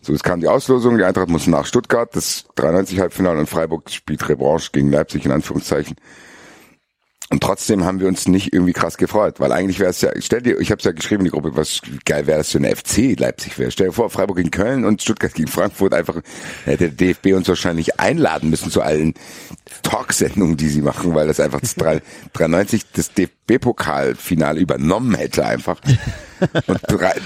so, 0.00 0.12
es 0.12 0.22
kam 0.22 0.40
die 0.40 0.48
Auslosung, 0.48 0.98
die 0.98 1.04
Eintracht 1.04 1.28
musste 1.28 1.50
nach 1.50 1.66
Stuttgart, 1.66 2.14
das 2.14 2.44
93-Halbfinale 2.56 3.38
und 3.38 3.48
Freiburg 3.48 3.90
spielt 3.90 4.28
Revanche 4.28 4.70
gegen 4.72 4.90
Leipzig, 4.90 5.24
in 5.24 5.32
Anführungszeichen. 5.32 5.96
Und 7.28 7.42
trotzdem 7.42 7.84
haben 7.84 7.98
wir 7.98 8.06
uns 8.06 8.28
nicht 8.28 8.52
irgendwie 8.52 8.72
krass 8.72 8.98
gefreut, 8.98 9.40
weil 9.40 9.50
eigentlich 9.50 9.80
wäre 9.80 9.90
es 9.90 10.00
ja, 10.00 10.10
stell 10.20 10.42
dir, 10.42 10.60
ich 10.60 10.70
habe 10.70 10.78
es 10.78 10.84
ja 10.84 10.92
geschrieben 10.92 11.22
in 11.22 11.24
die 11.24 11.30
Gruppe, 11.32 11.56
was 11.56 11.80
geil 12.04 12.28
wäre 12.28 12.38
das 12.38 12.52
für 12.52 12.58
eine 12.58 12.74
FC 12.74 13.18
Leipzig 13.18 13.58
wäre. 13.58 13.72
Stell 13.72 13.88
dir 13.88 13.92
vor, 13.92 14.10
Freiburg 14.10 14.36
gegen 14.36 14.52
Köln 14.52 14.84
und 14.84 15.02
Stuttgart 15.02 15.34
gegen 15.34 15.48
Frankfurt 15.48 15.92
einfach, 15.92 16.20
hätte 16.64 16.88
der 16.90 17.14
DFB 17.14 17.34
uns 17.34 17.48
wahrscheinlich 17.48 17.98
einladen 17.98 18.48
müssen 18.48 18.70
zu 18.70 18.80
allen 18.80 19.14
Talksendungen, 19.82 20.56
die 20.56 20.68
sie 20.68 20.82
machen, 20.82 21.14
weil 21.14 21.26
das 21.26 21.40
einfach 21.40 21.60
das 21.66 21.74
3 21.74 22.00
93 22.32 22.82
das 22.92 23.12
DFB-Pokalfinale 23.12 24.60
übernommen 24.60 25.16
hätte 25.16 25.44
einfach. 25.44 25.80
Und 26.68 26.80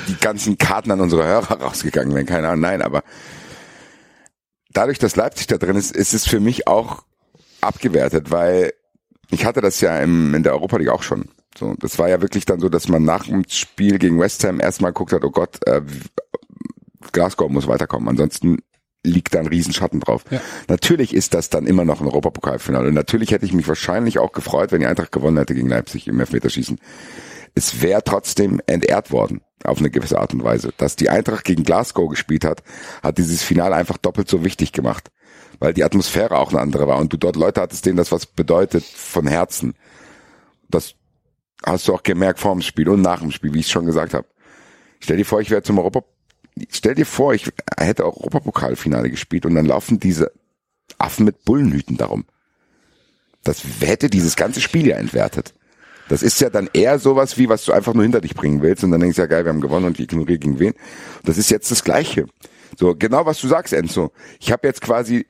die 0.09 0.17
ganzen 0.19 0.57
Karten 0.57 0.93
an 0.93 1.01
unsere 1.03 1.27
Hörer 1.27 1.61
rausgegangen 1.61 2.15
wären, 2.15 2.27
keine 2.27 2.49
Ahnung, 2.49 2.61
nein, 2.61 2.81
aber 2.81 3.03
dadurch, 4.73 4.99
dass 4.99 5.17
Leipzig 5.17 5.49
da 5.49 5.59
drin 5.59 5.77
ist, 5.77 5.95
ist 5.95 6.15
es 6.15 6.27
für 6.27 6.41
mich 6.41 6.67
auch 6.67 7.05
abgewertet, 7.61 8.31
weil 8.31 8.73
ich 9.31 9.45
hatte 9.45 9.61
das 9.61 9.81
ja 9.81 9.99
im, 9.99 10.35
in 10.35 10.43
der 10.43 10.53
Europa 10.53 10.77
League 10.77 10.89
auch 10.89 11.03
schon. 11.03 11.29
So, 11.57 11.75
das 11.79 11.99
war 11.99 12.09
ja 12.09 12.21
wirklich 12.21 12.45
dann 12.45 12.61
so, 12.61 12.69
dass 12.69 12.89
man 12.89 13.05
nach 13.05 13.27
dem 13.27 13.45
Spiel 13.49 13.99
gegen 13.99 14.21
West 14.21 14.45
Ham 14.45 14.61
erstmal 14.61 14.93
geguckt 14.93 15.13
hat, 15.13 15.25
oh 15.25 15.31
Gott, 15.31 15.59
äh, 15.67 15.83
Glasgow 17.13 17.51
muss 17.51 17.67
weiterkommen, 17.67 18.09
ansonsten 18.09 18.59
liegt 19.03 19.35
da 19.35 19.41
ein 19.41 19.47
Riesenschatten 19.47 20.01
drauf. 20.01 20.25
Ja. 20.31 20.41
Natürlich 20.69 21.15
ist 21.15 21.35
das 21.35 21.49
dann 21.49 21.67
immer 21.67 21.85
noch 21.85 22.01
ein 22.01 22.07
Europapokalfinale 22.07 22.89
und 22.89 22.95
natürlich 22.95 23.31
hätte 23.33 23.47
ich 23.47 23.53
mich 23.53 23.67
wahrscheinlich 23.67 24.19
auch 24.19 24.33
gefreut, 24.33 24.73
wenn 24.73 24.81
die 24.81 24.87
Eintracht 24.87 25.13
gewonnen 25.13 25.39
hätte 25.39 25.55
gegen 25.55 25.69
Leipzig 25.69 26.07
im 26.07 26.21
Elfmeterschießen. 26.21 26.79
Es 27.55 27.83
wäre 27.83 28.05
trotzdem 28.05 28.61
entehrt 28.67 29.11
worden 29.11 29.41
auf 29.65 29.79
eine 29.79 29.91
gewisse 29.91 30.19
Art 30.19 30.33
und 30.35 30.45
Weise. 30.45 30.73
Dass 30.77 30.97
die 30.97 31.11
Eintracht 31.11 31.45
gegen 31.45 31.65
Glasgow 31.65 32.09
gespielt 32.09 32.45
hat, 32.45 32.63
hat 33.03 33.19
dieses 33.19 33.43
Finale 33.43 33.75
einfach 33.75 33.99
doppelt 33.99 34.29
so 34.29 34.45
wichtig 34.45 34.73
gemacht. 34.73 35.11
Weil 35.61 35.75
die 35.75 35.85
Atmosphäre 35.85 36.39
auch 36.39 36.51
eine 36.51 36.61
andere 36.61 36.89
war 36.89 36.99
und 36.99 37.13
du 37.13 37.17
dort 37.17 37.37
Leute 37.37 37.61
hattest, 37.61 37.87
denen 37.87 37.99
das 37.99 38.11
was 38.11 38.27
bedeutet 38.27 38.83
von 38.83 39.27
Herzen. 39.27 39.75
Das 40.69 40.95
hast 41.65 41.87
du 41.87 41.95
auch 41.95 42.03
gemerkt 42.03 42.41
vor 42.41 42.53
dem 42.53 42.63
Spiel 42.63 42.89
und 42.89 43.03
nach 43.03 43.21
dem 43.21 43.31
Spiel, 43.31 43.55
wie 43.55 43.61
ich 43.61 43.69
schon 43.69 43.87
gesagt 43.87 44.15
habe. 44.15 44.27
Stell 44.99 45.19
dir 45.19 45.27
vor, 45.27 45.41
ich 45.41 45.51
wäre 45.51 45.63
zum 45.63 45.79
Europa, 45.79 46.03
stell 46.71 46.95
dir 46.95 47.07
vor, 47.07 47.35
ich 47.35 47.51
hätte 47.79 48.07
auch 48.07 48.17
Europapokalfinale 48.17 49.11
gespielt 49.11 49.47
und 49.47 49.55
dann 49.55 49.67
laufen 49.67 50.01
diese 50.01 50.33
Affen 50.99 51.27
mit 51.27 51.45
Bullenhüten 51.45 51.97
darum. 51.97 52.25
Das 53.45 53.63
hätte 53.81 54.11
dieses 54.11 54.37
ganze 54.37 54.61
Spiel 54.61 54.87
ja 54.87 54.97
entwertet. 54.97 55.55
Das 56.09 56.23
ist 56.23 56.41
ja 56.41 56.51
dann 56.51 56.69
eher 56.73 56.99
sowas 56.99 57.39
wie, 57.39 57.49
was 57.49 57.65
du 57.65 57.73
einfach 57.73 57.95
nur 57.95 58.03
hinter 58.03 58.21
dich 58.21 58.35
bringen 58.35 58.63
willst 58.63 58.83
und 58.83 58.91
dann 58.91 59.01
denkst 59.01 59.17
du 59.17 59.23
ja 59.23 59.27
geil, 59.27 59.45
wir 59.45 59.51
haben 59.51 59.61
gewonnen 59.61 59.87
und 59.87 59.99
ich 59.99 60.05
ignoriere 60.05 60.39
gegen 60.39 60.59
wen. 60.59 60.75
Das 61.25 61.39
ist 61.39 61.51
jetzt 61.51 61.71
das 61.71 61.85
Gleiche. 61.85 62.27
So, 62.79 62.95
genau 62.95 63.27
was 63.27 63.41
du 63.41 63.49
sagst, 63.49 63.73
Enzo. 63.73 64.13
Ich 64.39 64.53
habe 64.53 64.67
jetzt 64.67 64.81
quasi 64.81 65.27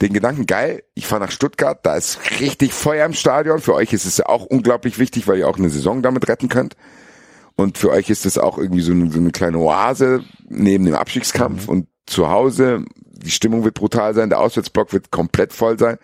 den 0.00 0.12
Gedanken, 0.12 0.46
geil, 0.46 0.82
ich 0.94 1.06
fahre 1.06 1.22
nach 1.22 1.30
Stuttgart, 1.30 1.80
da 1.84 1.96
ist 1.96 2.18
richtig 2.40 2.72
Feuer 2.72 3.06
im 3.06 3.14
Stadion. 3.14 3.60
Für 3.60 3.74
euch 3.74 3.92
ist 3.92 4.04
es 4.04 4.18
ja 4.18 4.26
auch 4.26 4.44
unglaublich 4.44 4.98
wichtig, 4.98 5.26
weil 5.26 5.38
ihr 5.38 5.48
auch 5.48 5.58
eine 5.58 5.70
Saison 5.70 6.02
damit 6.02 6.28
retten 6.28 6.48
könnt. 6.48 6.76
Und 7.56 7.78
für 7.78 7.90
euch 7.90 8.10
ist 8.10 8.26
es 8.26 8.36
auch 8.36 8.58
irgendwie 8.58 8.82
so 8.82 8.92
eine, 8.92 9.10
so 9.10 9.18
eine 9.18 9.30
kleine 9.30 9.58
Oase 9.58 10.22
neben 10.48 10.84
dem 10.84 10.94
Abstiegskampf 10.94 11.64
mhm. 11.64 11.68
und 11.68 11.88
zu 12.04 12.28
Hause. 12.28 12.84
Die 13.00 13.30
Stimmung 13.30 13.64
wird 13.64 13.74
brutal 13.74 14.14
sein, 14.14 14.28
der 14.28 14.40
Auswärtsblock 14.40 14.92
wird 14.92 15.10
komplett 15.10 15.54
voll 15.54 15.78
sein. 15.78 15.96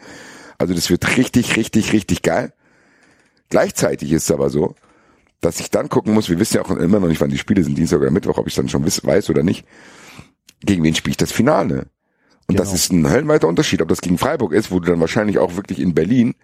Also 0.56 0.74
das 0.74 0.88
wird 0.88 1.16
richtig, 1.16 1.56
richtig, 1.56 1.92
richtig 1.92 2.22
geil. 2.22 2.52
Gleichzeitig 3.50 4.10
ist 4.12 4.24
es 4.24 4.30
aber 4.30 4.48
so, 4.48 4.74
dass 5.42 5.60
ich 5.60 5.70
dann 5.70 5.90
gucken 5.90 6.14
muss, 6.14 6.30
wir 6.30 6.38
wissen 6.38 6.56
ja 6.56 6.62
auch 6.62 6.70
immer 6.70 7.00
noch 7.00 7.08
nicht, 7.08 7.20
wann 7.20 7.28
die 7.28 7.36
Spiele 7.36 7.62
sind, 7.62 7.76
Dienstag 7.76 8.00
oder 8.00 8.10
Mittwoch, 8.10 8.38
ob 8.38 8.46
ich 8.46 8.54
dann 8.54 8.70
schon 8.70 8.86
weiß 8.86 9.28
oder 9.28 9.42
nicht, 9.42 9.66
gegen 10.64 10.82
wen 10.82 10.94
spiele 10.94 11.12
ich 11.12 11.16
das 11.16 11.32
Finale. 11.32 11.86
Und 12.48 12.56
genau. 12.56 12.60
das 12.60 12.72
ist 12.72 12.92
ein 12.92 13.08
höllenweiter 13.08 13.48
Unterschied, 13.48 13.82
ob 13.82 13.88
das 13.88 14.00
gegen 14.00 14.18
Freiburg 14.18 14.52
ist, 14.52 14.70
wo 14.70 14.80
du 14.80 14.90
dann 14.90 15.00
wahrscheinlich 15.00 15.38
auch 15.38 15.56
wirklich 15.56 15.78
in 15.78 15.94
Berlin 15.94 16.34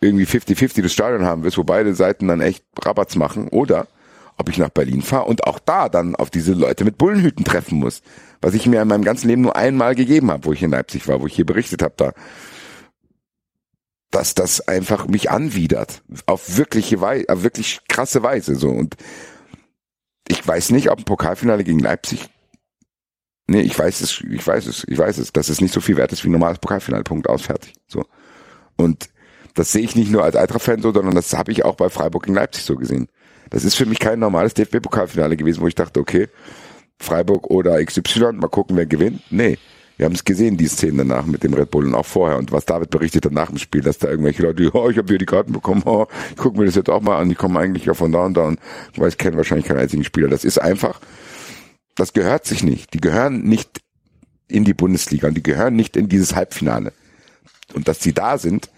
irgendwie 0.00 0.24
50-50 0.24 0.82
das 0.82 0.92
Stadion 0.92 1.24
haben 1.24 1.44
wirst, 1.44 1.58
wo 1.58 1.64
beide 1.64 1.94
Seiten 1.94 2.28
dann 2.28 2.40
echt 2.40 2.64
Rabatz 2.82 3.16
machen, 3.16 3.48
oder 3.48 3.86
ob 4.36 4.48
ich 4.48 4.58
nach 4.58 4.70
Berlin 4.70 5.02
fahre 5.02 5.26
und 5.26 5.46
auch 5.46 5.58
da 5.58 5.88
dann 5.88 6.16
auf 6.16 6.30
diese 6.30 6.54
Leute 6.54 6.84
mit 6.84 6.98
Bullenhüten 6.98 7.44
treffen 7.44 7.78
muss, 7.78 8.02
was 8.40 8.54
ich 8.54 8.66
mir 8.66 8.82
in 8.82 8.88
meinem 8.88 9.04
ganzen 9.04 9.28
Leben 9.28 9.42
nur 9.42 9.56
einmal 9.56 9.94
gegeben 9.94 10.30
habe, 10.30 10.44
wo 10.44 10.52
ich 10.52 10.62
in 10.62 10.70
Leipzig 10.70 11.06
war, 11.06 11.20
wo 11.20 11.26
ich 11.26 11.34
hier 11.34 11.46
berichtet 11.46 11.82
habe, 11.82 11.94
da 11.96 12.12
dass 14.10 14.34
das 14.34 14.60
einfach 14.68 15.08
mich 15.08 15.32
anwidert 15.32 16.02
auf 16.26 16.56
wirkliche 16.56 17.00
Weise, 17.00 17.28
auf 17.28 17.42
wirklich 17.42 17.80
krasse 17.88 18.22
Weise 18.22 18.54
so 18.54 18.70
und 18.70 18.96
ich 20.28 20.46
weiß 20.46 20.70
nicht, 20.70 20.90
ob 20.90 20.98
ein 20.98 21.04
Pokalfinale 21.04 21.64
gegen 21.64 21.80
Leipzig 21.80 22.28
Nee, 23.46 23.60
ich 23.60 23.78
weiß 23.78 24.00
es, 24.00 24.20
ich 24.20 24.46
weiß 24.46 24.66
es, 24.66 24.84
ich 24.88 24.96
weiß 24.96 25.18
es, 25.18 25.32
dass 25.32 25.48
es 25.50 25.60
nicht 25.60 25.74
so 25.74 25.80
viel 25.80 25.96
wert 25.96 26.12
ist 26.12 26.24
wie 26.24 26.28
ein 26.28 26.32
normales 26.32 26.58
Pokalfinale, 26.58 27.04
Punkt 27.04 27.28
aus, 27.28 27.42
fertig. 27.42 27.74
So. 27.86 28.04
Und 28.76 29.10
das 29.54 29.70
sehe 29.72 29.82
ich 29.82 29.94
nicht 29.96 30.10
nur 30.10 30.24
als 30.24 30.36
Eintracht-Fan 30.36 30.82
so, 30.82 30.92
sondern 30.92 31.14
das 31.14 31.32
habe 31.34 31.52
ich 31.52 31.64
auch 31.64 31.76
bei 31.76 31.90
Freiburg 31.90 32.24
gegen 32.24 32.34
Leipzig 32.34 32.64
so 32.64 32.76
gesehen. 32.76 33.08
Das 33.50 33.64
ist 33.64 33.74
für 33.74 33.86
mich 33.86 33.98
kein 33.98 34.18
normales 34.18 34.54
DFB-Pokalfinale 34.54 35.36
gewesen, 35.36 35.60
wo 35.60 35.68
ich 35.68 35.74
dachte, 35.74 36.00
okay, 36.00 36.28
Freiburg 36.98 37.50
oder 37.50 37.84
XY, 37.84 38.32
mal 38.32 38.48
gucken, 38.48 38.76
wer 38.76 38.86
gewinnt. 38.86 39.20
Nee, 39.30 39.58
wir 39.96 40.06
haben 40.06 40.14
es 40.14 40.24
gesehen, 40.24 40.56
die 40.56 40.66
Szenen 40.66 40.98
danach 40.98 41.24
mit 41.26 41.44
dem 41.44 41.54
Red 41.54 41.70
Bull 41.70 41.86
und 41.86 41.94
auch 41.94 42.06
vorher. 42.06 42.36
Und 42.36 42.50
was 42.50 42.64
David 42.64 42.90
berichtet 42.90 43.26
hat 43.26 43.32
nach 43.32 43.48
dem 43.48 43.58
Spiel, 43.58 43.82
dass 43.82 43.98
da 43.98 44.08
irgendwelche 44.08 44.42
Leute, 44.42 44.70
oh, 44.74 44.90
ich 44.90 44.98
habe 44.98 45.08
hier 45.08 45.18
die 45.18 45.26
Karten 45.26 45.52
bekommen, 45.52 45.82
oh, 45.84 46.06
ich 46.30 46.36
gucke 46.36 46.58
mir 46.58 46.66
das 46.66 46.74
jetzt 46.74 46.90
auch 46.90 47.02
mal 47.02 47.18
an, 47.18 47.28
die 47.28 47.34
kommen 47.34 47.56
eigentlich 47.56 47.84
ja 47.84 47.94
von 47.94 48.10
da 48.10 48.24
und 48.24 48.36
da 48.36 48.44
und 48.44 48.58
ich 48.92 48.98
weiß, 48.98 49.18
kennen 49.18 49.36
wahrscheinlich 49.36 49.66
keinen 49.66 49.78
einzigen 49.78 50.04
Spieler. 50.04 50.28
Das 50.28 50.44
ist 50.44 50.58
einfach, 50.58 51.00
das 51.94 52.12
gehört 52.12 52.46
sich 52.46 52.62
nicht. 52.62 52.94
Die 52.94 53.00
gehören 53.00 53.42
nicht 53.42 53.80
in 54.48 54.64
die 54.64 54.74
Bundesliga 54.74 55.28
und 55.28 55.34
die 55.34 55.42
gehören 55.42 55.76
nicht 55.76 55.96
in 55.96 56.08
dieses 56.08 56.34
Halbfinale. 56.34 56.92
Und 57.72 57.88
dass 57.88 58.02
sie 58.02 58.12
da 58.12 58.38
sind, 58.38 58.70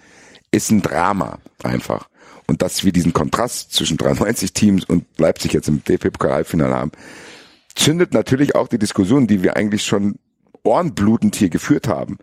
ist 0.51 0.71
ein 0.71 0.83
Drama 0.83 1.39
einfach. 1.63 2.09
Und 2.47 2.63
dass 2.63 2.85
wir 2.85 2.93
diesen 2.93 3.13
Kontrast 3.13 3.73
zwischen 3.73 3.97
93 3.97 4.53
Teams 4.53 4.85
und 4.85 5.05
Leipzig 5.19 5.53
jetzt 5.53 5.69
im 5.69 5.83
DFB-Pokal-Halbfinale 5.83 6.75
haben, 6.75 6.93
zündet 7.75 8.15
natürlich 8.15 8.55
auch 8.55 8.69
die 8.69 8.79
Diskussion, 8.79 9.27
die 9.27 9.43
wir 9.43 9.57
eigentlich 9.57 9.85
schon 9.85 10.17
ohrenblutend 10.63 11.37
hier 11.37 11.51
geführt 11.51 11.89
haben, 11.89 12.19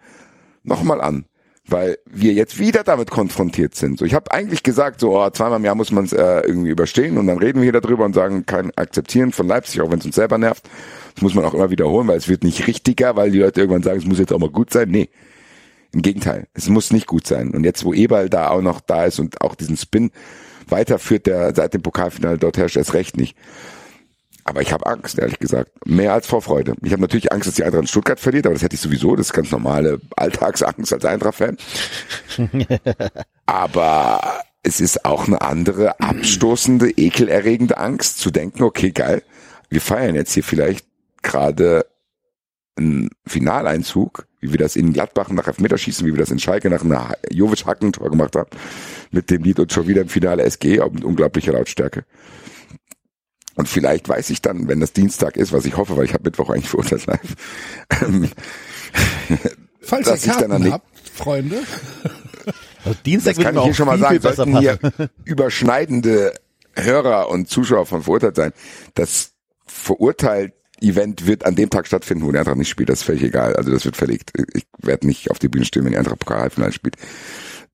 nochmal 0.63 1.01
an. 1.01 1.25
Weil 1.65 1.97
wir 2.05 2.33
jetzt 2.33 2.59
wieder 2.59 2.83
damit 2.83 3.09
konfrontiert 3.09 3.73
sind. 3.75 3.97
So, 3.97 4.03
ich 4.03 4.13
habe 4.13 4.31
eigentlich 4.31 4.63
gesagt, 4.63 4.99
so 4.99 5.17
oh, 5.17 5.29
zweimal 5.29 5.59
im 5.59 5.65
Jahr 5.65 5.75
muss 5.75 5.91
man 5.91 6.03
es 6.03 6.11
äh, 6.11 6.41
irgendwie 6.41 6.69
überstehen 6.69 7.17
und 7.17 7.27
dann 7.27 7.37
reden 7.37 7.61
wir 7.61 7.71
hier 7.71 7.79
darüber 7.79 8.03
und 8.03 8.13
sagen, 8.13 8.45
kein 8.45 8.75
Akzeptieren 8.77 9.31
von 9.31 9.47
Leipzig, 9.47 9.79
auch 9.79 9.89
wenn 9.89 9.99
es 9.99 10.05
uns 10.05 10.15
selber 10.15 10.37
nervt. 10.37 10.69
Das 11.15 11.21
muss 11.21 11.35
man 11.35 11.45
auch 11.45 11.53
immer 11.53 11.69
wiederholen, 11.69 12.07
weil 12.07 12.17
es 12.17 12.27
wird 12.27 12.43
nicht 12.43 12.67
richtiger, 12.67 13.15
weil 13.15 13.31
die 13.31 13.39
Leute 13.39 13.61
irgendwann 13.61 13.83
sagen, 13.83 13.97
es 13.97 14.05
muss 14.05 14.19
jetzt 14.19 14.33
auch 14.33 14.39
mal 14.39 14.49
gut 14.49 14.73
sein. 14.73 14.89
Nee, 14.89 15.09
im 15.93 16.01
Gegenteil, 16.01 16.47
es 16.53 16.67
muss 16.69 16.91
nicht 16.91 17.07
gut 17.07 17.27
sein. 17.27 17.51
Und 17.51 17.63
jetzt, 17.63 17.85
wo 17.85 17.93
Eberl 17.93 18.29
da 18.29 18.49
auch 18.49 18.61
noch 18.61 18.81
da 18.81 19.05
ist 19.05 19.19
und 19.19 19.39
auch 19.41 19.55
diesen 19.55 19.77
Spin 19.77 20.11
weiterführt, 20.67 21.27
der 21.27 21.55
seit 21.55 21.73
dem 21.73 21.81
Pokalfinale 21.81 22.37
dort 22.37 22.57
herrscht, 22.57 22.77
erst 22.77 22.93
recht 22.93 23.15
nicht. 23.15 23.37
Aber 24.45 24.61
ich 24.61 24.73
habe 24.73 24.85
Angst, 24.85 25.17
ehrlich 25.19 25.39
gesagt. 25.39 25.71
Mehr 25.85 26.13
als 26.13 26.27
Vorfreude. 26.27 26.75
Ich 26.81 26.91
habe 26.91 27.01
natürlich 27.01 27.31
Angst, 27.31 27.47
dass 27.47 27.55
die 27.55 27.63
Eintracht 27.63 27.83
in 27.83 27.87
Stuttgart 27.87 28.19
verliert, 28.19 28.45
aber 28.45 28.55
das 28.55 28.63
hätte 28.63 28.75
ich 28.75 28.81
sowieso. 28.81 29.15
Das 29.15 29.27
ist 29.27 29.33
ganz 29.33 29.51
normale 29.51 30.01
Alltagsangst 30.17 30.91
als 30.91 31.05
Eintracht-Fan. 31.05 31.57
aber 33.45 34.43
es 34.63 34.79
ist 34.79 35.05
auch 35.05 35.27
eine 35.27 35.41
andere, 35.41 35.99
abstoßende, 35.99 36.91
ekelerregende 36.97 37.77
Angst, 37.77 38.19
zu 38.19 38.31
denken, 38.31 38.63
okay, 38.63 38.91
geil, 38.91 39.23
wir 39.69 39.81
feiern 39.81 40.15
jetzt 40.15 40.33
hier 40.33 40.43
vielleicht 40.43 40.85
gerade 41.21 41.85
einen 42.75 43.09
Finaleinzug, 43.25 44.25
wie 44.39 44.51
wir 44.51 44.57
das 44.57 44.75
in 44.75 44.93
Gladbach 44.93 45.29
nach 45.29 45.47
Elfmeterschießen, 45.47 46.05
wie 46.07 46.11
wir 46.11 46.19
das 46.19 46.31
in 46.31 46.39
Schalke 46.39 46.69
nach 46.69 46.83
einer 46.83 47.15
Jovic-Hackentor 47.29 48.09
gemacht 48.09 48.35
haben, 48.35 48.49
mit 49.11 49.29
dem 49.29 49.43
Lied 49.43 49.59
und 49.59 49.71
schon 49.71 49.87
wieder 49.87 50.01
im 50.01 50.09
Finale 50.09 50.43
SG, 50.43 50.81
auch 50.81 50.91
mit 50.91 51.03
unglaublicher 51.03 51.53
Lautstärke. 51.53 52.03
Und 53.55 53.69
vielleicht 53.69 54.09
weiß 54.09 54.29
ich 54.31 54.41
dann, 54.41 54.67
wenn 54.67 54.79
das 54.79 54.93
Dienstag 54.93 55.37
ist, 55.37 55.53
was 55.53 55.65
ich 55.65 55.77
hoffe, 55.77 55.95
weil 55.95 56.05
ich 56.05 56.13
habe 56.13 56.23
Mittwoch 56.23 56.49
eigentlich 56.49 56.69
verurteilt 56.69 57.05
live. 57.05 57.35
Ähm, 58.01 58.29
Falls 59.81 60.07
ihr 60.07 60.31
Karten 60.31 60.49
dann 60.49 60.71
habt, 60.71 60.87
Freunde. 61.13 61.63
Also 62.85 62.97
Dienstag 63.05 63.35
das 63.35 63.43
kann 63.43 63.55
ich 63.55 63.63
hier 63.63 63.73
schon 63.73 63.87
mal 63.87 63.99
sagen, 63.99 64.19
sollten 64.21 64.57
hier 64.57 64.77
überschneidende 65.23 66.33
Hörer 66.75 67.29
und 67.29 67.49
Zuschauer 67.49 67.85
von 67.85 68.01
verurteilt 68.01 68.35
sein. 68.35 68.53
Das 68.95 69.31
verurteilt 69.65 70.53
Event 70.81 71.27
wird 71.27 71.45
an 71.45 71.55
dem 71.55 71.69
Tag 71.69 71.87
stattfinden, 71.87 72.25
wo 72.25 72.31
der 72.31 72.41
Eintracht 72.41 72.57
nicht 72.57 72.69
spielt. 72.69 72.89
Das 72.89 72.99
ist 72.99 73.05
völlig 73.05 73.23
egal. 73.23 73.55
Also 73.55 73.71
das 73.71 73.85
wird 73.85 73.95
verlegt. 73.95 74.31
Ich 74.53 74.65
werde 74.79 75.07
nicht 75.07 75.31
auf 75.31 75.39
die 75.39 75.47
Bühne 75.47 75.65
stehen, 75.65 75.85
wenn 75.85 75.91
die 75.91 75.97
Eintracht 75.97 76.19
Pokal 76.19 76.41
Halbfinale 76.41 76.73
spielt. 76.73 76.97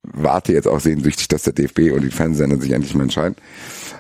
Warte 0.04 0.54
jetzt 0.54 0.68
auch 0.68 0.80
sehnsüchtig, 0.80 1.28
dass 1.28 1.44
der 1.44 1.54
DFB 1.54 1.92
und 1.92 2.02
die 2.02 2.12
Fernsehsender 2.12 2.62
sich 2.62 2.72
endlich 2.72 2.94
mal 2.94 3.04
entscheiden. 3.04 3.36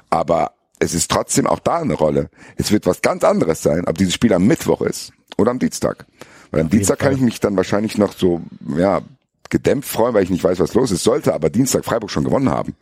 Aber 0.10 0.54
es 0.80 0.94
ist 0.94 1.12
trotzdem 1.12 1.46
auch 1.46 1.60
da 1.60 1.78
eine 1.78 1.94
Rolle. 1.94 2.30
Es 2.56 2.72
wird 2.72 2.86
was 2.86 3.02
ganz 3.02 3.24
anderes 3.24 3.62
sein, 3.62 3.86
ob 3.86 3.98
dieses 3.98 4.14
Spiel 4.14 4.34
am 4.34 4.48
Mittwoch 4.48 4.82
ist 4.82 5.12
oder 5.38 5.52
am 5.52 5.60
Dienstag. 5.60 6.06
Weil 6.52 6.62
am 6.62 6.68
Auf 6.68 6.72
Dienstag 6.72 7.00
kann 7.00 7.14
ich 7.14 7.20
mich 7.20 7.40
dann 7.40 7.56
wahrscheinlich 7.58 7.98
noch 7.98 8.14
so, 8.14 8.42
ja, 8.76 9.02
gedämpft 9.50 9.90
freuen, 9.90 10.14
weil 10.14 10.24
ich 10.24 10.30
nicht 10.30 10.44
weiß, 10.44 10.60
was 10.60 10.74
los 10.74 10.92
ist. 10.92 11.04
Sollte 11.04 11.34
aber 11.34 11.50
Dienstag 11.50 11.84
Freiburg 11.84 12.10
schon 12.10 12.24
gewonnen 12.24 12.50
haben, 12.50 12.76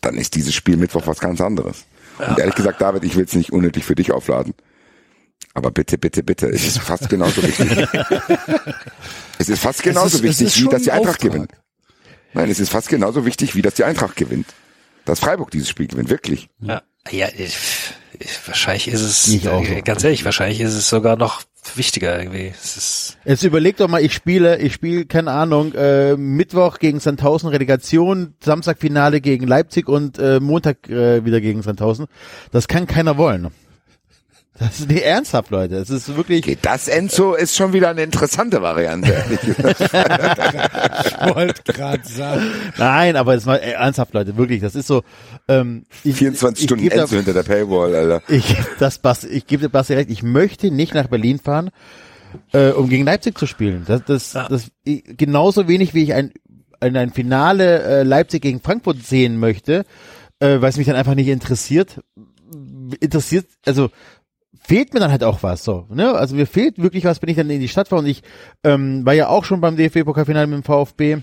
dann 0.00 0.16
ist 0.16 0.34
dieses 0.34 0.54
Spiel 0.54 0.76
Mittwoch 0.76 1.06
was 1.06 1.20
ganz 1.20 1.40
anderes. 1.40 1.84
Ja. 2.18 2.28
Und 2.28 2.38
ehrlich 2.38 2.54
gesagt, 2.54 2.80
David, 2.80 3.04
ich 3.04 3.16
will 3.16 3.24
es 3.24 3.34
nicht 3.34 3.52
unnötig 3.52 3.84
für 3.84 3.94
dich 3.94 4.12
aufladen. 4.12 4.54
Aber 5.52 5.70
bitte, 5.70 5.98
bitte, 5.98 6.22
bitte, 6.22 6.48
es 6.48 6.66
ist 6.66 6.78
fast 6.78 7.08
genauso 7.08 7.42
wichtig. 7.42 7.68
es 9.38 9.48
ist 9.48 9.60
fast 9.60 9.82
genauso 9.82 10.18
ist, 10.18 10.22
wichtig, 10.22 10.62
wie 10.62 10.68
dass 10.68 10.82
die 10.82 10.92
Eintracht 10.92 11.16
Auftrag. 11.16 11.32
gewinnt. 11.32 11.52
Nein, 12.32 12.50
es 12.50 12.60
ist 12.60 12.70
fast 12.70 12.88
genauso 12.88 13.24
wichtig, 13.24 13.54
wie 13.54 13.62
dass 13.62 13.74
die 13.74 13.84
Eintracht 13.84 14.16
gewinnt 14.16 14.46
dass 15.06 15.20
Freiburg 15.20 15.50
dieses 15.50 15.68
Spiel 15.68 15.86
gewinnt, 15.86 16.10
wirklich. 16.10 16.48
Ja, 16.60 16.82
ja 17.10 17.28
ich, 17.36 17.56
ich, 18.18 18.46
wahrscheinlich 18.46 18.88
ist 18.88 19.00
es, 19.00 19.44
äh, 19.44 19.80
ganz 19.82 20.04
ehrlich, 20.04 20.24
wahrscheinlich 20.24 20.60
ist 20.60 20.74
es 20.74 20.88
sogar 20.88 21.16
noch 21.16 21.42
wichtiger 21.74 22.18
irgendwie. 22.18 22.52
Es 22.54 22.76
ist 22.76 23.18
Jetzt 23.24 23.42
überleg 23.42 23.76
doch 23.76 23.88
mal, 23.88 24.02
ich 24.02 24.14
spiele, 24.14 24.58
ich 24.58 24.74
spiele, 24.74 25.06
keine 25.06 25.32
Ahnung, 25.32 25.72
äh, 25.74 26.16
Mittwoch 26.16 26.78
gegen 26.78 27.00
Sandhausen 27.00 27.48
Relegation, 27.48 28.34
Samstag 28.42 28.78
Finale 28.78 29.20
gegen 29.20 29.46
Leipzig 29.46 29.88
und 29.88 30.18
äh, 30.18 30.40
Montag 30.40 30.88
äh, 30.88 31.24
wieder 31.24 31.40
gegen 31.40 31.62
Sandhausen. 31.62 32.06
Das 32.52 32.68
kann 32.68 32.86
keiner 32.86 33.16
wollen. 33.16 33.50
Das 34.58 34.80
ist 34.80 34.88
nicht 34.88 35.02
ernsthaft, 35.02 35.50
Leute. 35.50 35.76
Es 35.76 35.90
ist 35.90 36.14
wirklich. 36.16 36.44
Okay, 36.44 36.58
das 36.60 36.88
Enzo 36.88 37.34
ist 37.34 37.56
schon 37.56 37.72
wieder 37.72 37.90
eine 37.90 38.02
interessante 38.02 38.62
Variante. 38.62 39.24
ich 39.30 39.48
wollte 41.34 41.72
gerade 41.72 42.06
sagen. 42.06 42.42
Nein, 42.78 43.16
aber 43.16 43.34
es 43.34 43.42
ist 43.42 43.46
mal 43.46 43.56
ernsthaft, 43.56 44.14
Leute. 44.14 44.36
Wirklich, 44.36 44.60
das 44.60 44.74
ist 44.74 44.86
so. 44.86 45.02
Ähm, 45.48 45.84
ich, 46.04 46.16
24 46.16 46.62
ich, 46.62 46.68
Stunden 46.68 46.86
ich 46.86 46.92
Enzo 46.92 47.06
da, 47.06 47.16
hinter 47.16 47.34
der 47.34 47.42
Paywall, 47.42 47.94
Alter. 47.94 48.22
Ich, 48.28 48.56
das 48.78 48.98
Basti, 48.98 49.28
ich 49.28 49.46
gebe 49.46 49.62
dir 49.62 49.68
Basti 49.68 49.94
recht. 49.94 50.10
Ich 50.10 50.22
möchte 50.22 50.70
nicht 50.70 50.94
nach 50.94 51.08
Berlin 51.08 51.38
fahren, 51.38 51.70
äh, 52.52 52.70
um 52.70 52.88
gegen 52.88 53.04
Leipzig 53.04 53.38
zu 53.38 53.46
spielen. 53.46 53.84
Das, 53.86 54.02
das, 54.06 54.32
ja. 54.32 54.48
das 54.48 54.70
genauso 54.84 55.68
wenig 55.68 55.94
wie 55.94 56.02
ich 56.02 56.14
ein 56.14 56.32
ein, 56.80 56.96
ein 56.96 57.12
Finale 57.12 57.82
äh, 57.82 58.02
Leipzig 58.02 58.42
gegen 58.42 58.60
Frankfurt 58.60 59.02
sehen 59.02 59.38
möchte, 59.38 59.84
äh, 60.40 60.60
weil 60.60 60.70
es 60.70 60.76
mich 60.76 60.86
dann 60.86 60.96
einfach 60.96 61.14
nicht 61.14 61.28
interessiert. 61.28 62.00
Interessiert, 63.00 63.46
also 63.64 63.90
fehlt 64.66 64.92
mir 64.94 65.00
dann 65.00 65.10
halt 65.10 65.22
auch 65.24 65.42
was 65.42 65.64
so. 65.64 65.86
Ne? 65.90 66.12
Also 66.14 66.34
mir 66.34 66.46
fehlt 66.46 66.80
wirklich 66.82 67.04
was, 67.04 67.22
wenn 67.22 67.28
ich 67.28 67.36
dann 67.36 67.48
in 67.50 67.60
die 67.60 67.68
Stadt 67.68 67.88
fahre 67.88 68.02
und 68.02 68.08
ich 68.08 68.22
ähm, 68.64 69.06
war 69.06 69.14
ja 69.14 69.28
auch 69.28 69.44
schon 69.44 69.60
beim 69.60 69.76
DFB-Pokalfinale 69.76 70.46
mit 70.46 70.56
dem 70.58 70.62
VfB. 70.64 71.18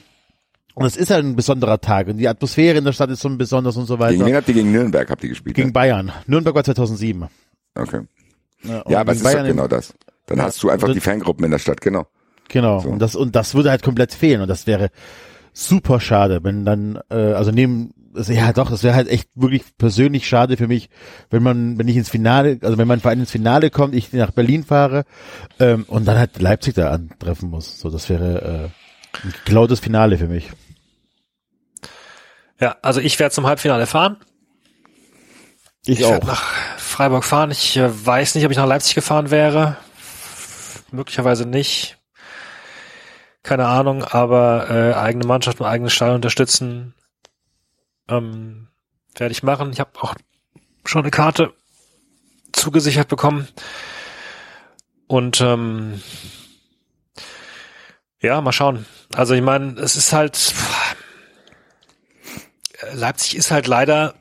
Und 0.76 0.86
es 0.86 0.96
ist 0.98 1.12
halt 1.12 1.24
ein 1.24 1.36
besonderer 1.36 1.80
Tag 1.82 2.08
und 2.08 2.18
die 2.18 2.28
Atmosphäre 2.28 2.78
in 2.80 2.86
der 2.86 2.94
Stadt 2.94 3.10
ist 3.12 3.22
so 3.22 3.30
besonders 3.38 3.78
und 3.78 3.86
so 3.86 4.00
weiter. 4.00 4.14
Gegen 4.14 4.26
wen 4.26 4.36
habt 4.36 4.48
ihr 4.48 4.54
gegen 4.56 4.72
Nürnberg 4.72 5.08
habt 5.10 5.24
ihr 5.24 5.30
gespielt? 5.30 5.56
Gegen 5.56 5.68
ja? 5.70 5.74
Bayern. 5.74 6.12
Nürnberg 6.26 6.56
war 6.56 6.64
2007. 6.64 7.28
Okay. 7.76 8.02
Ja, 8.64 8.84
Ja, 8.88 9.02
aber 9.02 9.12
es 9.12 9.18
ist 9.20 9.26
doch 9.26 9.32
Bayern 9.34 9.46
genau 9.48 9.64
im- 9.66 9.70
das. 9.70 9.94
Dann 10.26 10.38
Ja, 10.38 10.46
hast 10.46 10.64
du 10.64 10.70
einfach 10.70 10.92
die 10.94 11.00
Fangruppen 11.02 11.44
in 11.46 11.52
der 11.52 11.60
Stadt, 11.60 11.82
genau. 11.82 12.08
Genau. 12.48 12.80
So. 12.80 12.90
Und 12.90 13.00
das 13.00 13.16
und 13.16 13.36
das 13.36 13.54
würde 13.56 13.70
halt 13.72 13.84
komplett 13.84 14.14
fehlen 14.14 14.42
und 14.42 14.48
das 14.48 14.66
wäre 14.68 14.90
super 15.54 16.00
schade, 16.00 16.44
wenn 16.44 16.66
dann 16.66 17.00
äh, 17.10 17.16
also 17.34 17.52
neben 17.52 17.92
also 18.16 18.34
ja 18.34 18.54
doch, 18.54 18.70
das 18.70 18.84
wäre 18.84 18.96
halt 18.96 19.08
echt 19.08 19.30
wirklich 19.36 19.64
persönlich 19.78 20.28
schade 20.28 20.58
für 20.58 20.68
mich, 20.68 20.90
wenn 21.30 21.44
man 21.44 21.78
wenn 21.78 21.88
ich 21.88 21.96
ins 21.98 22.10
Finale, 22.10 22.60
also 22.62 22.78
wenn 22.78 22.88
mein 22.88 23.00
Verein 23.00 23.20
ins 23.20 23.32
Finale 23.32 23.70
kommt, 23.70 23.96
ich 23.96 24.14
nach 24.14 24.32
Berlin 24.32 24.64
fahre 24.64 25.06
ähm, 25.60 25.86
und 25.88 26.06
dann 26.06 26.18
halt 26.18 26.42
Leipzig 26.42 26.76
da 26.76 26.92
antreffen 26.92 27.50
muss. 27.50 27.80
So, 27.80 27.90
das 27.90 28.10
wäre 28.10 28.72
äh, 29.14 29.26
ein 29.26 29.34
geklautes 29.44 29.80
Finale 29.80 30.18
für 30.18 30.28
mich. 30.28 30.52
Ja, 32.60 32.78
also 32.82 33.02
ich 33.02 33.20
werde 33.20 33.34
zum 33.34 33.48
Halbfinale 33.48 33.86
fahren. 33.86 34.18
Ich, 35.86 36.00
Ich 36.00 36.08
werde 36.08 36.24
auch. 36.24 36.28
nach 36.28 36.44
Freiburg 36.78 37.24
fahren. 37.26 37.52
Ich 37.52 37.78
äh, 37.78 37.90
weiß 38.06 38.36
nicht, 38.36 38.46
ob 38.46 38.52
ich 38.52 38.58
nach 38.58 38.68
Leipzig 38.68 38.96
gefahren 38.96 39.32
wäre. 39.32 39.78
Möglicherweise 40.92 41.46
nicht. 41.46 41.98
Keine 43.42 43.66
Ahnung, 43.66 44.04
aber 44.04 44.70
äh, 44.70 44.94
eigene 44.94 45.26
Mannschaft 45.26 45.60
und 45.60 45.66
eigenes 45.66 45.92
Stall 45.92 46.16
unterstützen 46.16 46.94
ähm, 48.08 48.68
werde 49.16 49.32
ich 49.32 49.44
machen. 49.44 49.72
Ich 49.72 49.80
habe 49.80 49.92
auch 50.02 50.16
schon 50.86 51.02
eine 51.04 51.12
Karte 51.12 51.54
zugesichert 52.52 53.08
bekommen. 53.08 53.48
Und 55.08 55.42
ähm, 55.42 56.02
ja, 58.22 58.40
mal 58.42 58.52
schauen. 58.52 58.86
Also 59.14 59.34
ich 59.34 59.42
meine, 59.42 59.80
es 59.80 59.96
ist 59.96 60.14
halt 60.14 60.54
Leipzig 62.94 63.36
ist 63.36 63.52
halt 63.52 63.68
leider 63.68 64.16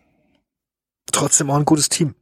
trotzdem 1.10 1.50
auch 1.50 1.56
ein 1.56 1.64
gutes 1.64 1.88
Team. 1.88 2.14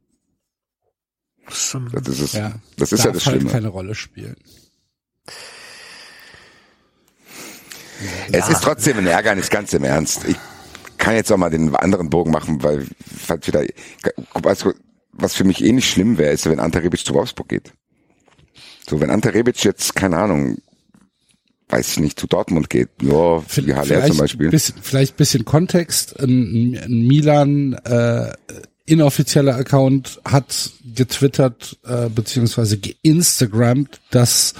Das, 1.45 1.73
ähm, 1.73 1.89
Das 1.93 2.07
ist 2.07 2.19
es. 2.19 2.33
Ja, 2.33 2.53
Das 2.77 2.91
ist 2.91 3.03
ja 3.03 3.11
das 3.11 3.25
halt 3.25 3.35
Schlimme. 3.37 3.51
keine 3.51 3.67
Rolle 3.67 3.95
spielen. 3.95 4.35
Es 8.31 8.49
ist 8.49 8.63
trotzdem 8.63 8.97
ein 8.97 9.07
Ärgernis, 9.07 9.49
ganz 9.49 9.73
im 9.73 9.83
Ernst. 9.83 10.23
Ich 10.25 10.35
kann 11.01 11.15
jetzt 11.15 11.31
auch 11.31 11.37
mal 11.37 11.49
den 11.49 11.75
anderen 11.75 12.09
Bogen 12.09 12.31
machen, 12.31 12.63
weil 12.63 12.85
halt 13.27 13.47
wieder, 13.47 13.65
was 15.11 15.33
für 15.33 15.43
mich 15.43 15.63
eh 15.63 15.71
nicht 15.73 15.89
schlimm 15.89 16.17
wäre, 16.17 16.31
ist, 16.31 16.45
wenn 16.45 16.59
Ante 16.59 16.81
Rebic 16.81 17.03
zu 17.03 17.13
Wolfsburg 17.13 17.49
geht. 17.49 17.73
So, 18.87 19.01
wenn 19.01 19.09
Ante 19.09 19.33
Rebic 19.33 19.63
jetzt, 19.63 19.95
keine 19.95 20.17
Ahnung, 20.17 20.59
weiß 21.69 21.93
ich 21.93 21.99
nicht, 21.99 22.19
zu 22.19 22.27
Dortmund 22.27 22.69
geht, 22.69 23.01
nur 23.01 23.41
für 23.41 23.63
die 23.63 23.73
Haller 23.73 24.05
zum 24.05 24.17
Beispiel. 24.17 24.49
Bisschen, 24.49 24.75
vielleicht 24.81 25.17
bisschen 25.17 25.43
Kontext. 25.43 26.19
Ein, 26.19 26.77
ein 26.77 27.07
Milan 27.07 27.73
äh, 27.83 28.31
inoffizieller 28.85 29.55
Account 29.55 30.21
hat 30.23 30.71
getwittert 30.95 31.79
äh, 31.83 32.09
beziehungsweise 32.09 32.77
geinstagrammt, 32.77 34.01
dass 34.11 34.53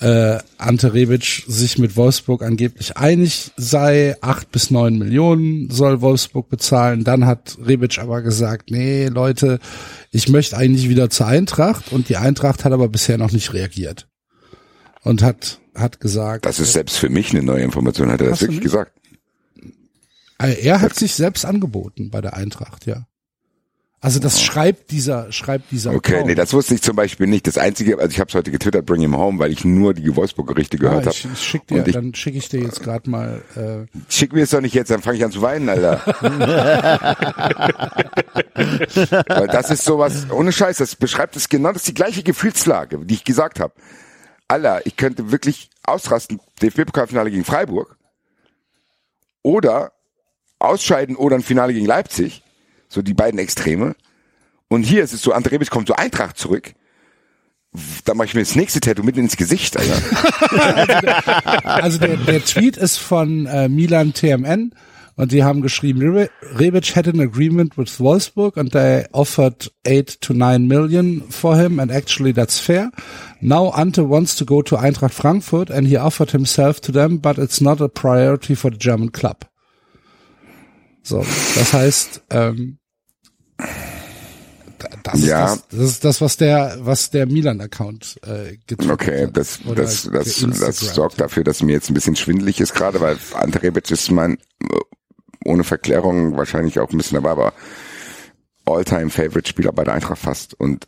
äh, 0.00 0.38
Ante 0.58 0.94
Rebic 0.94 1.44
sich 1.46 1.78
mit 1.78 1.96
Wolfsburg 1.96 2.42
angeblich 2.42 2.96
einig 2.96 3.50
sei. 3.56 4.16
Acht 4.20 4.52
bis 4.52 4.70
neun 4.70 4.98
Millionen 4.98 5.70
soll 5.70 6.00
Wolfsburg 6.00 6.48
bezahlen. 6.48 7.04
Dann 7.04 7.26
hat 7.26 7.58
Rebic 7.64 7.98
aber 7.98 8.22
gesagt, 8.22 8.70
nee, 8.70 9.06
Leute, 9.08 9.58
ich 10.10 10.28
möchte 10.28 10.56
eigentlich 10.56 10.88
wieder 10.88 11.10
zur 11.10 11.26
Eintracht. 11.26 11.92
Und 11.92 12.08
die 12.08 12.16
Eintracht 12.16 12.64
hat 12.64 12.72
aber 12.72 12.88
bisher 12.88 13.18
noch 13.18 13.32
nicht 13.32 13.52
reagiert. 13.52 14.08
Und 15.02 15.22
hat, 15.22 15.60
hat 15.74 16.00
gesagt, 16.00 16.44
Das 16.46 16.58
ist 16.60 16.72
selbst 16.72 16.96
für 16.98 17.08
mich 17.08 17.30
eine 17.30 17.42
neue 17.42 17.62
Information, 17.62 18.10
hat 18.10 18.20
er 18.20 18.30
das 18.30 18.40
wirklich 18.40 18.60
gesagt. 18.60 18.92
äh, 20.38 20.54
er 20.62 20.80
hat 20.80 20.94
sich 20.94 21.14
selbst 21.14 21.44
angeboten 21.44 22.10
bei 22.10 22.20
der 22.20 22.34
Eintracht, 22.36 22.86
ja. 22.86 23.06
Also 24.00 24.20
das 24.20 24.40
schreibt 24.40 24.92
dieser, 24.92 25.32
schreibt 25.32 25.72
dieser 25.72 25.92
Okay, 25.92 26.12
Account. 26.14 26.28
nee, 26.28 26.34
das 26.36 26.52
wusste 26.52 26.72
ich 26.74 26.82
zum 26.82 26.94
Beispiel 26.94 27.26
nicht. 27.26 27.48
Das 27.48 27.58
Einzige, 27.58 27.98
also 27.98 28.10
ich 28.12 28.20
habe 28.20 28.28
es 28.28 28.34
heute 28.36 28.52
getwittert, 28.52 28.86
Bring 28.86 29.00
Him 29.00 29.16
Home, 29.16 29.40
weil 29.40 29.50
ich 29.50 29.64
nur 29.64 29.92
die 29.92 30.14
Wolfsburg-Gerichte 30.14 30.78
gehört 30.78 31.04
ja, 31.04 31.10
habe. 31.12 31.36
schick 31.36 31.66
dir, 31.66 31.78
Und 31.78 31.88
ich- 31.88 31.94
dann 31.94 32.14
schicke 32.14 32.38
ich 32.38 32.48
dir 32.48 32.60
jetzt 32.60 32.80
gerade 32.80 33.10
mal 33.10 33.42
äh, 33.56 33.86
Schick 34.08 34.32
mir 34.32 34.44
es 34.44 34.50
doch 34.50 34.60
nicht 34.60 34.74
jetzt, 34.74 34.92
dann 34.92 35.02
fange 35.02 35.16
ich 35.18 35.24
an 35.24 35.32
zu 35.32 35.42
weinen, 35.42 35.68
Alter. 35.68 36.00
Weil 39.28 39.46
das 39.48 39.70
ist 39.70 39.84
sowas, 39.84 40.30
ohne 40.30 40.52
Scheiß, 40.52 40.78
das 40.78 40.96
beschreibt 40.96 41.36
es 41.36 41.48
genau, 41.48 41.68
das 41.72 41.82
ist 41.82 41.88
die 41.88 41.94
gleiche 41.94 42.22
Gefühlslage, 42.22 42.98
die 43.04 43.14
ich 43.14 43.24
gesagt 43.24 43.60
habe. 43.60 43.72
Alter, 44.46 44.86
ich 44.86 44.96
könnte 44.96 45.30
wirklich 45.30 45.70
ausrasten, 45.82 46.40
DFB-Pokalfinale 46.62 47.30
gegen 47.30 47.44
Freiburg 47.44 47.96
oder 49.42 49.92
ausscheiden 50.58 51.16
oder 51.16 51.36
ein 51.36 51.42
Finale 51.42 51.72
gegen 51.72 51.86
Leipzig, 51.86 52.42
so 52.88 53.02
die 53.02 53.14
beiden 53.14 53.38
Extreme. 53.38 53.94
Und 54.68 54.82
hier 54.82 55.02
ist 55.02 55.12
es 55.14 55.22
so, 55.22 55.34
André 55.34 55.52
Rebic 55.52 55.70
kommt 55.70 55.88
so 55.88 55.94
Eintracht 55.94 56.38
zurück, 56.38 56.74
da 58.04 58.14
mache 58.14 58.26
ich 58.28 58.34
mir 58.34 58.40
das 58.40 58.56
nächste 58.56 58.80
Tattoo 58.80 59.02
mitten 59.02 59.20
ins 59.20 59.36
Gesicht, 59.36 59.76
Alter. 59.76 60.00
Also 61.64 61.98
der, 61.98 62.16
der 62.16 62.44
Tweet 62.44 62.76
ist 62.76 62.96
von 62.98 63.46
äh, 63.46 63.68
Milan 63.68 64.14
TMN 64.14 64.72
und 65.16 65.32
die 65.32 65.44
haben 65.44 65.60
geschrieben, 65.60 66.00
Re- 66.02 66.30
Rebic 66.58 66.96
had 66.96 67.06
an 67.08 67.20
agreement 67.20 67.76
with 67.76 68.00
Wolfsburg 68.00 68.56
and 68.56 68.72
they 68.72 69.04
offered 69.12 69.70
8 69.86 70.20
to 70.22 70.32
9 70.32 70.66
million 70.66 71.24
for 71.30 71.56
him 71.56 71.78
and 71.78 71.90
actually 71.92 72.32
that's 72.32 72.58
fair. 72.58 72.90
Now 73.40 73.70
Ante 73.74 74.02
wants 74.08 74.34
to 74.36 74.44
go 74.46 74.62
to 74.62 74.76
Eintracht 74.78 75.12
Frankfurt 75.14 75.70
and 75.70 75.86
he 75.86 75.98
offered 75.98 76.30
himself 76.32 76.80
to 76.82 76.92
them, 76.92 77.18
but 77.20 77.36
it's 77.38 77.60
not 77.60 77.80
a 77.80 77.88
priority 77.88 78.54
for 78.56 78.70
the 78.70 78.78
German 78.78 79.12
club. 79.12 79.44
So, 81.02 81.18
das 81.54 81.72
heißt, 81.72 82.22
ähm, 82.30 82.77
das, 85.02 85.24
Ja. 85.24 85.52
ist 85.54 85.64
das, 85.70 85.78
das 85.78 85.90
ist 85.90 86.04
das, 86.04 86.20
was 86.20 86.36
der, 86.36 86.76
was 86.80 87.10
der 87.10 87.26
Milan-Account 87.26 88.20
äh, 88.24 88.56
getwittert 88.66 88.90
Okay, 88.90 89.26
hat. 89.26 89.36
das, 89.36 89.60
Oder 89.66 89.82
das, 89.82 90.02
das, 90.04 90.12
das 90.12 90.40
geinstagrammt 90.40 90.76
sorgt 90.94 91.20
dafür, 91.20 91.44
dass 91.44 91.62
mir 91.62 91.72
jetzt 91.72 91.90
ein 91.90 91.94
bisschen 91.94 92.16
schwindelig 92.16 92.60
ist 92.60 92.74
gerade, 92.74 93.00
weil 93.00 93.18
Ante 93.34 93.62
Rebic 93.62 93.90
ist 93.90 94.10
mein, 94.10 94.34
äh, 94.34 94.78
ohne 95.44 95.64
Verklärung 95.64 96.36
wahrscheinlich 96.36 96.78
auch 96.80 96.90
ein 96.90 96.98
bisschen 96.98 97.16
dabei, 97.16 97.30
aber 97.30 97.52
All-Time-Favorite-Spieler 98.66 99.72
bei 99.72 99.84
der 99.84 99.94
Eintracht 99.94 100.18
fast. 100.18 100.54
Und 100.54 100.86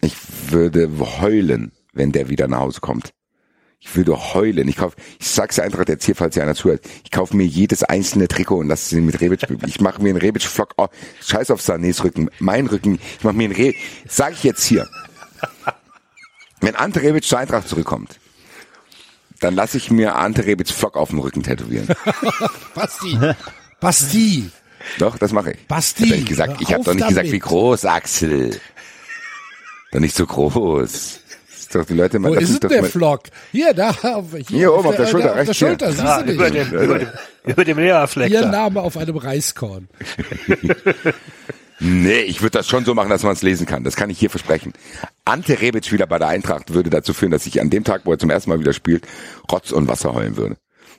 ich 0.00 0.14
würde 0.50 0.88
heulen, 1.20 1.72
wenn 1.92 2.12
der 2.12 2.28
wieder 2.28 2.46
nach 2.48 2.60
Hause 2.60 2.80
kommt. 2.80 3.10
Ich 3.80 3.94
würde 3.96 4.34
heulen. 4.34 4.68
Ich 4.68 4.76
kauf, 4.76 4.96
ich 5.20 5.28
sag's 5.28 5.56
der 5.56 5.64
Eintracht 5.64 5.88
jetzt 5.88 6.04
hier, 6.04 6.16
falls 6.16 6.34
hier 6.34 6.42
einer 6.42 6.54
zuhört. 6.54 6.82
Ich 7.04 7.10
kaufe 7.10 7.36
mir 7.36 7.46
jedes 7.46 7.84
einzelne 7.84 8.26
Trikot 8.28 8.56
und 8.58 8.68
lasse 8.68 8.88
sie 8.90 9.00
mit 9.00 9.20
Rebic. 9.20 9.40
Ich 9.66 9.80
mache 9.80 10.02
mir 10.02 10.10
einen 10.10 10.18
Rebic-Flock. 10.18 10.74
Oh, 10.76 10.88
scheiß 11.24 11.50
auf 11.50 11.60
Sanés 11.60 12.02
Rücken. 12.02 12.28
Mein 12.38 12.66
Rücken. 12.66 12.98
Ich 13.18 13.24
mache 13.24 13.34
mir 13.34 13.44
einen 13.44 13.54
Re. 13.54 13.74
Sag 14.08 14.32
ich 14.32 14.42
jetzt 14.44 14.64
hier. 14.64 14.88
Wenn 16.60 16.74
Ante 16.74 17.02
Rebic 17.02 17.24
zur 17.24 17.38
Eintracht 17.38 17.68
zurückkommt, 17.68 18.18
dann 19.40 19.54
lasse 19.54 19.76
ich 19.76 19.90
mir 19.92 20.16
Ante 20.16 20.44
Rebic 20.44 20.68
Flock 20.68 20.96
auf 20.96 21.10
dem 21.10 21.20
Rücken 21.20 21.44
tätowieren. 21.44 21.86
Basti, 22.74 23.18
Basti, 23.78 24.50
Doch, 24.98 25.18
das 25.18 25.32
mache 25.32 25.52
ich. 25.52 25.66
Basti, 25.68 26.02
Ich 26.04 26.10
habe 26.10 26.18
nicht 26.18 26.28
gesagt, 26.28 26.60
ich 26.60 26.74
habe 26.74 26.82
doch 26.82 26.94
nicht 26.94 27.08
gesagt, 27.08 27.30
wie 27.30 27.38
groß, 27.38 27.84
Axel. 27.84 28.60
Doch 29.92 30.00
nicht 30.00 30.16
so 30.16 30.26
groß. 30.26 31.20
Ist 31.68 31.74
doch 31.74 31.84
die 31.84 31.92
Leute 31.94 32.18
mal, 32.18 32.30
Wo 32.30 32.34
ist 32.34 32.62
denn 32.62 32.70
der 32.70 32.84
Flock? 32.84 33.24
Hier, 33.52 33.74
da, 33.74 33.90
auf- 33.90 34.32
hier, 34.32 34.44
Hier 34.48 34.72
oben 34.74 34.88
auf 34.88 34.96
der 34.96 35.06
Schulter, 35.06 35.28
auf 35.28 35.34
der 35.34 35.40
rechts 35.46 35.58
hier. 35.58 35.68
Schulter, 35.68 35.90
siehst 35.92 36.02
Ah, 36.02 36.22
du 36.22 36.32
über, 36.32 36.50
dem, 36.50 36.70
über, 36.72 36.98
dem, 36.98 37.08
über 37.44 37.64
dem 37.66 37.78
Leerfleck 37.78 38.30
Ihr 38.30 38.40
da. 38.40 38.50
Name 38.50 38.80
auf 38.80 38.96
einem 38.96 39.16
Reiskorn. 39.18 39.88
Nee, 41.80 42.22
ich 42.22 42.42
würde 42.42 42.58
das 42.58 42.66
schon 42.66 42.84
so 42.84 42.92
machen, 42.92 43.08
dass 43.08 43.22
man 43.22 43.34
es 43.34 43.42
lesen 43.42 43.64
kann. 43.64 43.84
Das 43.84 43.94
kann 43.94 44.10
ich 44.10 44.18
hier 44.18 44.30
versprechen. 44.30 44.72
Ante 45.24 45.60
Rebic 45.60 45.92
wieder 45.92 46.08
bei 46.08 46.18
der 46.18 46.26
Eintracht 46.26 46.74
würde 46.74 46.90
dazu 46.90 47.14
führen, 47.14 47.30
dass 47.30 47.46
ich 47.46 47.60
an 47.60 47.70
dem 47.70 47.84
Tag, 47.84 48.00
wo 48.04 48.10
er 48.10 48.18
zum 48.18 48.30
ersten 48.30 48.50
Mal 48.50 48.58
wieder 48.58 48.72
spielt, 48.72 49.06
Rotz 49.50 49.70
und 49.70 49.86
Wasser 49.86 50.12
heulen 50.12 50.36
würde. 50.36 50.56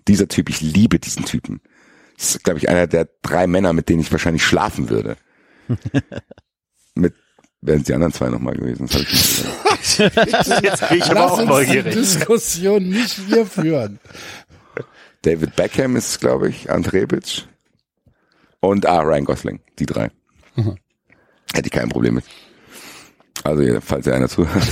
Dieser 0.08 0.30
Typ, 0.30 0.50
ich 0.50 0.62
liebe 0.62 0.98
diesen 0.98 1.26
Typen. 1.26 1.60
Das 2.16 2.36
ist, 2.36 2.44
glaube 2.46 2.60
ich, 2.60 2.70
einer 2.70 2.88
der 2.88 3.10
drei 3.22 3.46
Männer, 3.46 3.74
mit 3.74 3.90
denen 3.90 4.00
ich 4.00 4.12
wahrscheinlich 4.14 4.46
schlafen 4.46 4.90
würde. 4.90 5.18
mit, 6.96 7.14
wären 7.62 7.80
es 7.80 7.86
die 7.86 7.94
anderen 7.94 8.14
zwei 8.14 8.30
nochmal 8.30 8.56
gewesen. 8.56 8.88
Das 8.88 8.96
hab 8.96 9.02
ich 9.02 9.12
nicht 9.12 9.38
gesagt. 9.98 10.64
Jetzt 10.64 10.90
bin 10.90 10.98
ich 11.00 11.04
aber 11.06 11.14
Lass 11.16 11.32
auch 11.32 11.38
uns 11.38 11.42
die 11.42 11.48
neugierig. 11.48 11.94
Diskussion 11.94 12.90
nicht 12.90 13.20
hier 13.28 13.46
führen. 13.46 14.00
David 15.24 15.56
Beckham 15.56 15.96
ist, 15.96 16.20
glaube 16.22 16.50
ich, 16.50 16.72
Ante 16.72 16.94
Rebic. 16.94 17.46
Und 18.62 18.86
ah, 18.86 19.02
Ryan 19.02 19.26
Gosling. 19.26 19.60
Die 19.80 19.86
drei. 19.86 20.10
Hätte 21.54 21.66
ich 21.68 21.72
kein 21.72 21.90
Problem 21.90 22.16
mit. 22.16 22.26
Also, 23.44 23.80
falls 23.82 24.06
ja 24.06 24.14
einer 24.14 24.28
zuhört. 24.28 24.64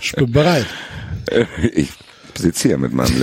Ich 0.00 0.12
bin 0.12 0.32
bereit. 0.32 0.66
Ich 1.74 1.92
sitze 2.36 2.68
hier 2.68 2.78
mit 2.78 2.92
meinem 2.92 3.18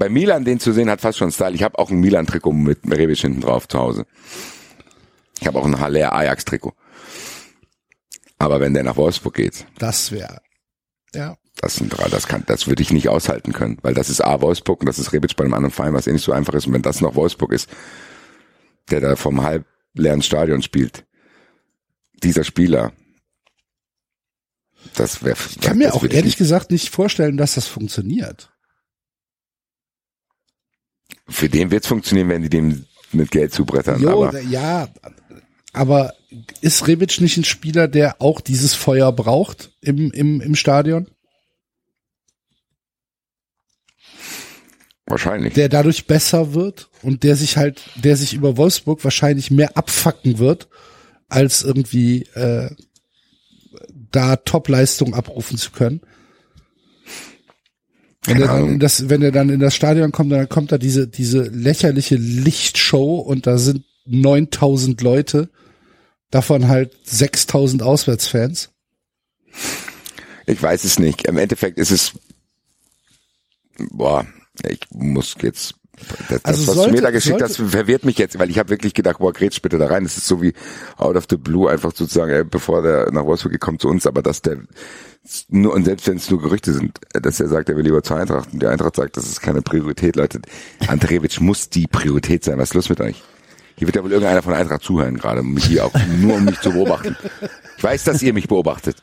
bei 0.00 0.08
Milan 0.08 0.46
den 0.46 0.58
zu 0.58 0.72
sehen 0.72 0.88
hat 0.88 1.02
fast 1.02 1.18
schon 1.18 1.30
Style. 1.30 1.54
Ich 1.54 1.62
habe 1.62 1.78
auch 1.78 1.90
ein 1.90 2.00
Milan-Trikot 2.00 2.52
mit 2.52 2.78
Rebic 2.90 3.18
hinten 3.18 3.42
drauf 3.42 3.68
zu 3.68 3.78
Hause. 3.78 4.06
Ich 5.38 5.46
habe 5.46 5.58
auch 5.58 5.66
ein 5.66 5.78
Haller 5.78 6.14
Ajax-Trikot. 6.14 6.72
Aber 8.38 8.60
wenn 8.60 8.72
der 8.72 8.82
nach 8.82 8.96
Wolfsburg 8.96 9.34
geht, 9.34 9.66
Das 9.78 10.10
wäre, 10.10 10.40
ja. 11.14 11.36
das 11.60 11.74
sind 11.74 11.90
drei, 11.90 12.08
das 12.08 12.26
kann, 12.26 12.44
das 12.46 12.66
würde 12.66 12.82
ich 12.82 12.90
nicht 12.94 13.10
aushalten 13.10 13.52
können, 13.52 13.76
weil 13.82 13.92
das 13.92 14.08
ist 14.08 14.22
A 14.22 14.40
Wolfsburg 14.40 14.80
und 14.80 14.86
das 14.86 14.98
ist 14.98 15.12
Rebic 15.12 15.36
bei 15.36 15.44
einem 15.44 15.52
anderen 15.52 15.72
Verein, 15.72 15.92
was 15.92 16.06
eh 16.06 16.12
nicht 16.12 16.24
so 16.24 16.32
einfach 16.32 16.54
ist. 16.54 16.66
Und 16.66 16.72
wenn 16.72 16.80
das 16.80 17.02
noch 17.02 17.14
Wolfsburg 17.14 17.52
ist, 17.52 17.68
der 18.90 19.02
da 19.02 19.16
vom 19.16 19.42
halb 19.42 19.66
leeren 19.92 20.22
Stadion 20.22 20.62
spielt, 20.62 21.04
dieser 22.22 22.44
Spieler, 22.44 22.94
das 24.94 25.22
wäre. 25.22 25.36
Ich 25.50 25.60
kann 25.60 25.76
mir 25.76 25.92
auch 25.92 26.04
ehrlich 26.04 26.38
gesagt 26.38 26.70
nicht 26.70 26.88
vorstellen, 26.88 27.36
dass 27.36 27.56
das 27.56 27.66
funktioniert. 27.66 28.49
Für 31.30 31.48
den 31.48 31.70
wird's 31.70 31.86
funktionieren, 31.86 32.28
wenn 32.28 32.42
die 32.42 32.50
dem 32.50 32.84
mit 33.12 33.30
Geld 33.30 33.52
zubrettern. 33.52 34.00
Jo, 34.00 34.24
aber 34.24 34.40
ja, 34.40 34.88
aber 35.72 36.12
ist 36.60 36.86
Rebic 36.86 37.20
nicht 37.20 37.36
ein 37.36 37.44
Spieler, 37.44 37.88
der 37.88 38.20
auch 38.20 38.40
dieses 38.40 38.74
Feuer 38.74 39.12
braucht 39.12 39.70
im, 39.80 40.10
im, 40.12 40.40
im 40.40 40.54
Stadion? 40.54 41.08
wahrscheinlich. 45.10 45.54
Der 45.54 45.68
dadurch 45.68 46.06
besser 46.06 46.54
wird 46.54 46.88
und 47.02 47.22
der 47.22 47.36
sich 47.36 47.56
halt, 47.56 47.82
der 47.96 48.16
sich 48.16 48.32
über 48.32 48.56
Wolfsburg 48.56 49.04
wahrscheinlich 49.04 49.50
mehr 49.50 49.76
abfacken 49.76 50.38
wird, 50.38 50.68
als 51.28 51.62
irgendwie 51.62 52.22
äh, 52.34 52.70
da 54.10 54.36
Top-Leistung 54.36 55.14
abrufen 55.14 55.58
zu 55.58 55.70
können. 55.72 56.00
Wenn 58.30 58.40
er, 58.42 58.46
dann 58.48 58.56
Ahnung. 58.56 58.70
in 58.72 58.78
das, 58.80 59.08
wenn 59.08 59.22
er 59.22 59.32
dann 59.32 59.50
in 59.50 59.60
das 59.60 59.74
Stadion 59.74 60.12
kommt, 60.12 60.32
dann 60.32 60.48
kommt 60.48 60.72
da 60.72 60.78
diese, 60.78 61.06
diese 61.08 61.42
lächerliche 61.42 62.16
Lichtshow 62.16 63.18
und 63.18 63.46
da 63.46 63.58
sind 63.58 63.84
9000 64.06 65.00
Leute, 65.02 65.50
davon 66.30 66.68
halt 66.68 66.96
6000 67.04 67.82
Auswärtsfans. 67.82 68.70
Ich 70.46 70.62
weiß 70.62 70.84
es 70.84 70.98
nicht. 70.98 71.26
Im 71.26 71.36
Endeffekt 71.38 71.78
ist 71.78 71.90
es, 71.90 72.12
boah, 73.90 74.26
ich 74.68 74.80
muss 74.92 75.34
jetzt, 75.42 75.74
das, 76.28 76.44
Also 76.44 76.60
das 76.60 76.66
was 76.68 76.74
sollte- 76.76 76.90
du 76.90 76.96
mir 76.96 77.02
da 77.02 77.10
geschickt 77.10 77.42
hast, 77.42 77.54
sollte- 77.54 77.70
verwirrt 77.72 78.04
mich 78.04 78.18
jetzt, 78.18 78.38
weil 78.38 78.50
ich 78.50 78.58
habe 78.58 78.70
wirklich 78.70 78.94
gedacht, 78.94 79.18
boah, 79.18 79.32
grätsch 79.32 79.60
bitte 79.60 79.78
da 79.78 79.86
rein. 79.86 80.04
Das 80.04 80.16
ist 80.16 80.26
so 80.26 80.40
wie 80.42 80.54
out 80.96 81.16
of 81.16 81.26
the 81.28 81.36
blue, 81.36 81.70
einfach 81.70 81.92
sozusagen, 81.94 82.30
ey, 82.32 82.44
bevor 82.44 82.82
der 82.82 83.10
nach 83.12 83.24
Wolfsburg 83.24 83.58
kommt 83.60 83.82
zu 83.82 83.88
uns, 83.88 84.06
aber 84.06 84.22
dass 84.22 84.40
der 84.42 84.58
nur, 85.48 85.74
und 85.74 85.84
selbst 85.84 86.06
wenn 86.08 86.16
es 86.16 86.30
nur 86.30 86.40
Gerüchte 86.40 86.72
sind, 86.72 86.98
dass 87.12 87.40
er 87.40 87.48
sagt, 87.48 87.68
er 87.68 87.76
will 87.76 87.84
lieber 87.84 88.02
zur 88.02 88.16
Eintracht 88.16 88.52
und 88.52 88.62
die 88.62 88.66
Eintracht 88.66 88.96
sagt, 88.96 89.16
das 89.16 89.26
ist 89.26 89.40
keine 89.40 89.62
Priorität, 89.62 90.16
Leute. 90.16 90.40
Rebic 90.88 91.40
muss 91.40 91.68
die 91.68 91.86
Priorität 91.86 92.42
sein. 92.44 92.58
Was 92.58 92.70
ist 92.70 92.74
los 92.74 92.88
mit 92.88 93.00
euch? 93.00 93.22
Hier 93.76 93.86
wird 93.86 93.96
ja 93.96 94.02
wohl 94.02 94.12
irgendeiner 94.12 94.42
von 94.42 94.54
Eintracht 94.54 94.82
zuhören 94.82 95.16
gerade, 95.16 95.42
mich 95.42 95.64
hier 95.64 95.84
auch 95.86 95.92
nur 96.20 96.34
um 96.36 96.44
mich 96.44 96.60
zu 96.60 96.70
beobachten. 96.70 97.16
Ich 97.76 97.84
weiß, 97.84 98.04
dass 98.04 98.22
ihr 98.22 98.32
mich 98.32 98.48
beobachtet. 98.48 98.96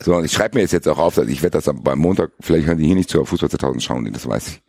So, 0.00 0.14
und 0.16 0.24
ich 0.24 0.32
schreibe 0.32 0.56
mir 0.56 0.62
jetzt 0.62 0.72
jetzt 0.72 0.88
auch 0.88 0.98
auf, 0.98 1.16
dass 1.16 1.26
ich 1.28 1.42
werde 1.42 1.58
das 1.58 1.68
am- 1.68 1.82
Montag, 1.96 2.30
vielleicht 2.40 2.66
hören 2.66 2.78
die 2.78 2.86
hier 2.86 2.94
nicht 2.94 3.10
zu, 3.10 3.18
aber 3.18 3.26
Fußball 3.26 3.50
2000 3.50 3.82
schauen 3.82 4.12
das 4.12 4.26
weiß 4.26 4.48
ich. 4.48 4.62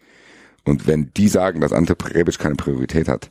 Und 0.65 0.87
wenn 0.87 1.11
die 1.15 1.29
sagen, 1.29 1.61
dass 1.61 1.71
Ante 1.71 1.95
Rebic 2.13 2.37
keine 2.39 2.55
Priorität 2.55 3.07
hat, 3.07 3.29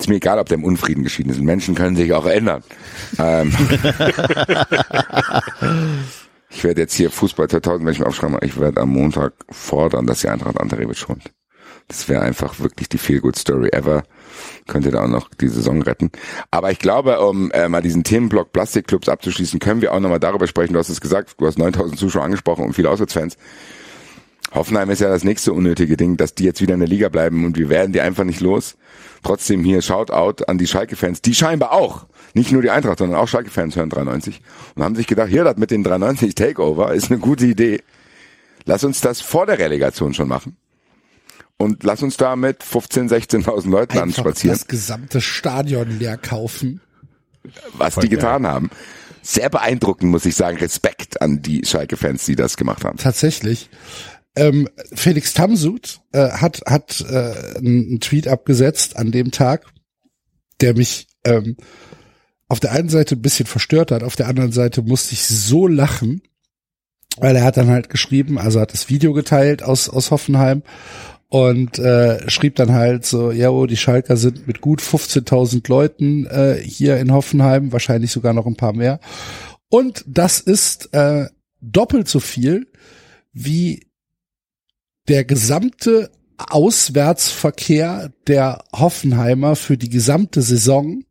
ist 0.00 0.08
mir 0.08 0.16
egal, 0.16 0.38
ob 0.38 0.48
der 0.48 0.58
im 0.58 0.64
Unfrieden 0.64 1.02
geschieden 1.02 1.30
ist. 1.30 1.40
Menschen 1.40 1.74
können 1.74 1.96
sich 1.96 2.12
auch 2.12 2.26
ändern. 2.26 2.62
Ähm, 3.18 3.52
ich 6.50 6.64
werde 6.64 6.80
jetzt 6.82 6.94
hier 6.94 7.10
Fußball 7.10 7.48
2000, 7.48 7.84
wenn 7.86 7.92
ich 7.92 8.00
mir 8.00 8.06
aufschreibe, 8.06 8.38
ich 8.42 8.58
werde 8.58 8.80
am 8.80 8.90
Montag 8.90 9.34
fordern, 9.50 10.06
dass 10.06 10.20
die 10.20 10.28
Eintracht 10.28 10.60
Ante 10.60 10.78
Rebic 10.78 11.08
holt. 11.08 11.32
Das 11.88 12.08
wäre 12.08 12.20
einfach 12.20 12.60
wirklich 12.60 12.90
die 12.90 12.98
feel 12.98 13.20
good 13.20 13.36
story 13.36 13.70
ever. 13.72 14.02
Könnte 14.66 14.90
da 14.90 15.04
auch 15.04 15.08
noch 15.08 15.30
die 15.40 15.48
Saison 15.48 15.80
retten. 15.80 16.10
Aber 16.50 16.70
ich 16.70 16.78
glaube, 16.78 17.18
um 17.20 17.50
äh, 17.52 17.68
mal 17.68 17.80
diesen 17.80 18.04
Themenblock 18.04 18.52
Plastikclubs 18.52 19.08
abzuschließen, 19.08 19.58
können 19.58 19.80
wir 19.80 19.94
auch 19.94 20.00
nochmal 20.00 20.20
darüber 20.20 20.46
sprechen. 20.46 20.74
Du 20.74 20.78
hast 20.78 20.90
es 20.90 21.00
gesagt, 21.00 21.36
du 21.38 21.46
hast 21.46 21.58
9000 21.58 21.98
Zuschauer 21.98 22.24
angesprochen 22.24 22.64
und 22.66 22.74
viele 22.74 22.90
Auswärtsfans. 22.90 23.38
Hoffenheim 24.52 24.88
ist 24.90 25.00
ja 25.00 25.08
das 25.08 25.24
nächste 25.24 25.52
unnötige 25.52 25.96
Ding, 25.96 26.16
dass 26.16 26.34
die 26.34 26.44
jetzt 26.44 26.60
wieder 26.60 26.74
in 26.74 26.80
der 26.80 26.88
Liga 26.88 27.08
bleiben 27.08 27.44
und 27.44 27.58
wir 27.58 27.68
werden 27.68 27.92
die 27.92 28.00
einfach 28.00 28.24
nicht 28.24 28.40
los. 28.40 28.76
Trotzdem 29.22 29.62
hier 29.62 29.82
Shoutout 29.82 30.44
an 30.44 30.58
die 30.58 30.66
Schalke-Fans, 30.66 31.20
die 31.22 31.34
scheinbar 31.34 31.72
auch, 31.72 32.06
nicht 32.34 32.52
nur 32.52 32.62
die 32.62 32.70
Eintracht, 32.70 32.98
sondern 32.98 33.18
auch 33.18 33.28
Schalke-Fans 33.28 33.76
hören 33.76 33.90
93 33.90 34.40
und 34.74 34.82
haben 34.82 34.94
sich 34.94 35.06
gedacht, 35.06 35.28
hier, 35.28 35.44
das 35.44 35.56
mit 35.56 35.70
den 35.70 35.82
93 35.84 36.34
Takeover 36.34 36.94
ist 36.94 37.10
eine 37.10 37.20
gute 37.20 37.46
Idee. 37.46 37.82
Lass 38.64 38.84
uns 38.84 39.00
das 39.00 39.20
vor 39.20 39.46
der 39.46 39.58
Relegation 39.58 40.14
schon 40.14 40.28
machen. 40.28 40.56
Und 41.56 41.82
lass 41.82 42.02
uns 42.02 42.16
da 42.16 42.36
mit 42.36 42.62
15, 42.62 43.10
16.000 43.10 43.68
Leuten 43.68 43.98
Einfach 43.98 44.18
anspazieren, 44.18 44.56
das 44.56 44.68
gesamte 44.68 45.20
Stadion 45.20 45.98
leer 45.98 46.16
kaufen. 46.16 46.80
was 47.72 47.96
die 47.96 48.08
getan 48.08 48.46
haben. 48.46 48.70
Sehr 49.22 49.50
beeindruckend, 49.50 50.10
muss 50.10 50.24
ich 50.24 50.36
sagen. 50.36 50.56
Respekt 50.58 51.20
an 51.20 51.42
die 51.42 51.64
Schalke-Fans, 51.64 52.24
die 52.24 52.36
das 52.36 52.56
gemacht 52.56 52.84
haben. 52.84 52.98
Tatsächlich. 52.98 53.68
Ähm, 54.36 54.68
Felix 54.94 55.34
Tamsud 55.34 56.00
äh, 56.12 56.28
hat, 56.30 56.62
hat 56.66 57.04
äh, 57.08 57.58
einen 57.58 58.00
Tweet 58.00 58.28
abgesetzt 58.28 58.96
an 58.96 59.10
dem 59.10 59.30
Tag, 59.30 59.66
der 60.60 60.76
mich 60.76 61.08
ähm, 61.24 61.56
auf 62.48 62.60
der 62.60 62.72
einen 62.72 62.88
Seite 62.88 63.14
ein 63.14 63.22
bisschen 63.22 63.46
verstört 63.46 63.90
hat, 63.90 64.02
auf 64.02 64.16
der 64.16 64.28
anderen 64.28 64.52
Seite 64.52 64.82
musste 64.82 65.12
ich 65.12 65.24
so 65.26 65.66
lachen, 65.66 66.22
weil 67.18 67.36
er 67.36 67.44
hat 67.44 67.56
dann 67.56 67.68
halt 67.68 67.90
geschrieben, 67.90 68.38
also 68.38 68.60
hat 68.60 68.72
das 68.72 68.88
Video 68.88 69.12
geteilt 69.12 69.62
aus, 69.62 69.88
aus 69.88 70.10
Hoffenheim 70.10 70.62
und 71.28 71.78
äh, 71.78 72.28
schrieb 72.30 72.56
dann 72.56 72.72
halt 72.72 73.04
so, 73.04 73.30
ja, 73.32 73.50
oh, 73.50 73.66
die 73.66 73.76
Schalker 73.76 74.16
sind 74.16 74.46
mit 74.46 74.60
gut 74.60 74.80
15.000 74.80 75.68
Leuten 75.68 76.26
äh, 76.26 76.54
hier 76.62 76.96
in 76.98 77.12
Hoffenheim, 77.12 77.72
wahrscheinlich 77.72 78.12
sogar 78.12 78.32
noch 78.32 78.46
ein 78.46 78.56
paar 78.56 78.72
mehr. 78.72 78.98
Und 79.68 80.04
das 80.06 80.40
ist 80.40 80.94
äh, 80.94 81.26
doppelt 81.60 82.08
so 82.08 82.20
viel 82.20 82.72
wie 83.32 83.87
der 85.08 85.24
gesamte 85.24 86.10
Auswärtsverkehr 86.36 88.12
der 88.26 88.64
Hoffenheimer 88.74 89.54
für 89.56 89.76
die 89.76 89.88
gesamte 89.88 90.42
Saison. 90.42 91.02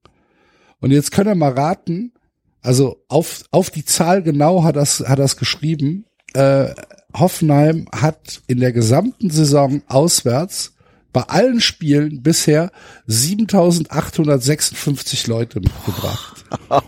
Und 0.80 0.91
jetzt 0.91 1.11
können 1.11 1.30
wir 1.30 1.36
mal 1.36 1.52
raten, 1.52 2.14
also 2.61 3.03
auf, 3.07 3.44
auf 3.52 3.69
die 3.69 3.86
Zahl 3.86 4.24
genau 4.24 4.64
hat 4.64 4.76
das, 4.76 5.02
hat 5.02 5.19
das 5.19 5.38
geschrieben. 5.38 6.06
Äh, 6.34 6.74
Hoffenheim 7.15 7.88
hat 7.94 8.41
in 8.48 8.60
der 8.60 8.74
gesamten 8.74 9.30
Saison 9.30 9.84
auswärts 9.88 10.74
bei 11.14 11.22
allen 11.24 11.61
Spielen 11.61 12.22
bisher 12.22 12.69
7856 13.07 15.28
Leute 15.28 15.60
mitgebracht. 15.60 16.45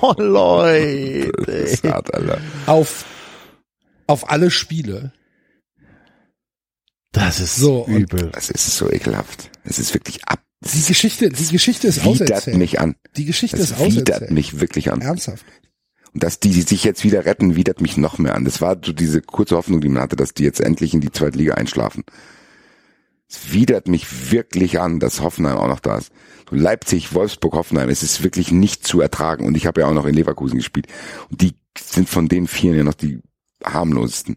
Oh, 0.00 0.14
Leute. 0.16 1.30
Hart. 1.84 2.08
Auf, 2.66 3.04
auf 4.08 4.28
alle 4.30 4.50
Spiele. 4.50 5.12
Das 7.12 7.40
ist 7.40 7.56
So, 7.56 7.84
und- 7.84 7.94
übel. 7.96 8.30
Das 8.32 8.50
ist 8.50 8.76
so 8.76 8.90
ekelhaft. 8.90 9.50
Es 9.64 9.78
ist 9.78 9.94
wirklich 9.94 10.24
ab. 10.26 10.42
Die 10.60 10.82
Geschichte, 10.82 11.28
die 11.28 11.46
Geschichte 11.46 11.86
ist 11.86 12.04
widert 12.04 12.32
auserzählt. 12.32 12.56
mich 12.58 12.80
an. 12.80 12.96
Die 13.16 13.24
Geschichte 13.24 13.56
Das 13.56 13.70
ist 13.70 13.78
widert 13.78 14.10
auserzählt. 14.10 14.30
mich 14.32 14.60
wirklich 14.60 14.90
an. 14.92 15.00
Ernsthaft. 15.00 15.44
Und 16.12 16.22
dass 16.24 16.40
die 16.40 16.62
sich 16.62 16.84
jetzt 16.84 17.04
wieder 17.04 17.24
retten, 17.26 17.54
widert 17.54 17.80
mich 17.80 17.96
noch 17.96 18.18
mehr 18.18 18.34
an. 18.34 18.44
Das 18.44 18.60
war 18.60 18.76
so 18.84 18.92
diese 18.92 19.20
kurze 19.22 19.56
Hoffnung, 19.56 19.80
die 19.80 19.88
man 19.88 20.02
hatte, 20.02 20.16
dass 20.16 20.34
die 20.34 20.42
jetzt 20.42 20.60
endlich 20.60 20.94
in 20.94 21.00
die 21.00 21.12
zweite 21.12 21.38
Liga 21.38 21.54
einschlafen. 21.54 22.02
Es 23.30 23.52
widert 23.52 23.88
mich 23.88 24.32
wirklich 24.32 24.80
an, 24.80 25.00
dass 25.00 25.20
Hoffenheim 25.20 25.58
auch 25.58 25.68
noch 25.68 25.80
da 25.80 25.98
ist. 25.98 26.10
So 26.48 26.56
Leipzig, 26.56 27.12
Wolfsburg, 27.14 27.54
Hoffenheim, 27.54 27.90
es 27.90 28.02
ist 28.02 28.22
wirklich 28.24 28.50
nicht 28.50 28.86
zu 28.86 29.00
ertragen. 29.00 29.46
Und 29.46 29.56
ich 29.56 29.66
habe 29.66 29.82
ja 29.82 29.86
auch 29.86 29.92
noch 29.94 30.06
in 30.06 30.14
Leverkusen 30.14 30.56
gespielt. 30.56 30.86
Und 31.30 31.40
die 31.42 31.54
sind 31.78 32.08
von 32.08 32.26
den 32.28 32.48
vier 32.48 32.74
ja 32.74 32.84
noch 32.84 32.94
die 32.94 33.20
harmlosesten. 33.64 34.36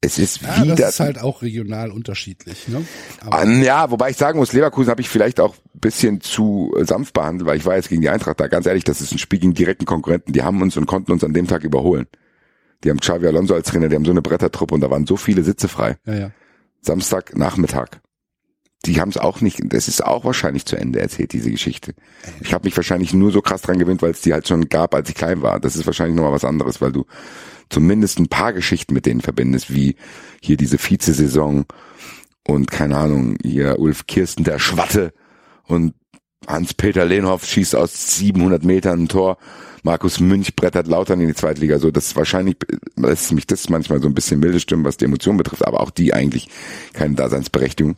Es 0.00 0.18
ist 0.18 0.42
Ja, 0.42 0.62
wieder. 0.62 0.74
das 0.74 0.94
ist 0.94 1.00
halt 1.00 1.18
auch 1.18 1.40
regional 1.40 1.90
unterschiedlich. 1.90 2.68
Ne? 2.68 2.84
Aber 3.20 3.44
Ja, 3.46 3.90
wobei 3.90 4.10
ich 4.10 4.18
sagen 4.18 4.38
muss, 4.38 4.52
Leverkusen 4.52 4.90
habe 4.90 5.00
ich 5.00 5.08
vielleicht 5.08 5.40
auch 5.40 5.54
ein 5.74 5.80
bisschen 5.80 6.20
zu 6.20 6.74
äh, 6.78 6.84
sanft 6.84 7.14
behandelt, 7.14 7.46
weil 7.48 7.56
ich 7.56 7.64
war 7.64 7.76
jetzt 7.76 7.88
gegen 7.88 8.02
die 8.02 8.10
Eintracht 8.10 8.38
da. 8.38 8.48
Ganz 8.48 8.66
ehrlich, 8.66 8.84
das 8.84 9.00
ist 9.00 9.12
ein 9.12 9.18
Spiel 9.18 9.38
gegen 9.38 9.54
direkten 9.54 9.86
Konkurrenten. 9.86 10.32
Die 10.34 10.42
haben 10.42 10.60
uns 10.60 10.76
und 10.76 10.84
konnten 10.86 11.10
uns 11.10 11.24
an 11.24 11.32
dem 11.32 11.46
Tag 11.48 11.64
überholen. 11.64 12.06
Die 12.82 12.90
haben 12.90 13.00
Xavi 13.00 13.26
Alonso 13.26 13.54
als 13.54 13.68
Trainer, 13.68 13.88
die 13.88 13.96
haben 13.96 14.04
so 14.04 14.10
eine 14.10 14.20
Brettertruppe 14.20 14.74
und 14.74 14.82
da 14.82 14.90
waren 14.90 15.06
so 15.06 15.16
viele 15.16 15.42
Sitze 15.42 15.68
frei. 15.68 15.96
ja, 16.06 16.14
ja. 16.14 16.30
Samstag 16.82 17.34
Nachmittag. 17.34 18.02
Die 18.84 19.00
haben 19.00 19.08
es 19.08 19.16
auch 19.16 19.40
nicht, 19.40 19.58
das 19.72 19.88
ist 19.88 20.04
auch 20.04 20.26
wahrscheinlich 20.26 20.66
zu 20.66 20.76
Ende 20.76 21.00
erzählt, 21.00 21.32
diese 21.32 21.50
Geschichte. 21.50 21.94
Ich 22.42 22.52
habe 22.52 22.66
mich 22.66 22.76
wahrscheinlich 22.76 23.14
nur 23.14 23.32
so 23.32 23.40
krass 23.40 23.62
dran 23.62 23.78
gewöhnt, 23.78 24.02
weil 24.02 24.10
es 24.10 24.20
die 24.20 24.34
halt 24.34 24.46
schon 24.46 24.68
gab, 24.68 24.94
als 24.94 25.08
ich 25.08 25.14
klein 25.14 25.40
war. 25.40 25.58
Das 25.60 25.76
ist 25.76 25.86
wahrscheinlich 25.86 26.14
nochmal 26.16 26.32
was 26.34 26.44
anderes, 26.44 26.82
weil 26.82 26.92
du 26.92 27.06
zumindest 27.70 28.18
ein 28.18 28.28
paar 28.28 28.52
Geschichten 28.52 28.94
mit 28.94 29.06
denen 29.06 29.20
verbindest, 29.20 29.72
wie 29.72 29.96
hier 30.40 30.56
diese 30.56 30.78
Vizesaison 30.78 31.66
und 32.46 32.70
keine 32.70 32.96
Ahnung, 32.96 33.36
hier 33.42 33.78
Ulf 33.78 34.06
Kirsten 34.06 34.44
der 34.44 34.58
Schwatte 34.58 35.12
und 35.66 35.94
Hans-Peter 36.46 37.04
Lehnhoff 37.04 37.46
schießt 37.46 37.74
aus 37.74 38.16
700 38.18 38.64
Metern 38.64 39.04
ein 39.04 39.08
Tor. 39.08 39.38
Markus 39.82 40.20
Münch 40.20 40.56
brettert 40.56 40.86
Lautern 40.86 41.20
in 41.20 41.28
die 41.28 41.34
Zweitliga. 41.34 41.78
So, 41.78 41.90
das 41.90 42.16
wahrscheinlich 42.16 42.56
lässt 42.96 43.32
mich 43.32 43.46
das 43.46 43.68
manchmal 43.68 44.00
so 44.00 44.08
ein 44.08 44.14
bisschen 44.14 44.40
milde 44.40 44.60
stimmen, 44.60 44.84
was 44.84 44.96
die 44.96 45.04
Emotionen 45.04 45.38
betrifft, 45.38 45.66
aber 45.66 45.80
auch 45.80 45.90
die 45.90 46.14
eigentlich 46.14 46.48
keine 46.92 47.14
Daseinsberechtigung. 47.14 47.96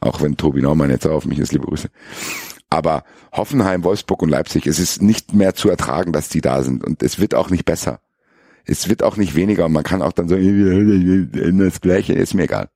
Auch 0.00 0.20
wenn 0.20 0.36
Tobi 0.36 0.62
Naumann 0.62 0.90
jetzt 0.90 1.06
auf 1.06 1.26
mich 1.26 1.38
ist, 1.38 1.52
liebe 1.52 1.66
Grüße. 1.66 1.88
Aber 2.68 3.04
Hoffenheim, 3.32 3.84
Wolfsburg 3.84 4.22
und 4.22 4.28
Leipzig, 4.28 4.66
es 4.66 4.78
ist 4.78 5.02
nicht 5.02 5.32
mehr 5.34 5.54
zu 5.54 5.68
ertragen, 5.68 6.12
dass 6.12 6.28
die 6.28 6.40
da 6.40 6.62
sind. 6.62 6.84
Und 6.84 7.02
es 7.02 7.18
wird 7.18 7.34
auch 7.34 7.50
nicht 7.50 7.64
besser. 7.64 8.00
Es 8.66 8.88
wird 8.88 9.02
auch 9.02 9.16
nicht 9.16 9.34
weniger. 9.34 9.66
Und 9.66 9.72
man 9.72 9.84
kann 9.84 10.02
auch 10.02 10.12
dann 10.12 10.28
sagen, 10.28 11.58
das 11.58 11.80
Gleiche, 11.80 12.12
ist 12.12 12.34
mir 12.34 12.44
egal. 12.44 12.68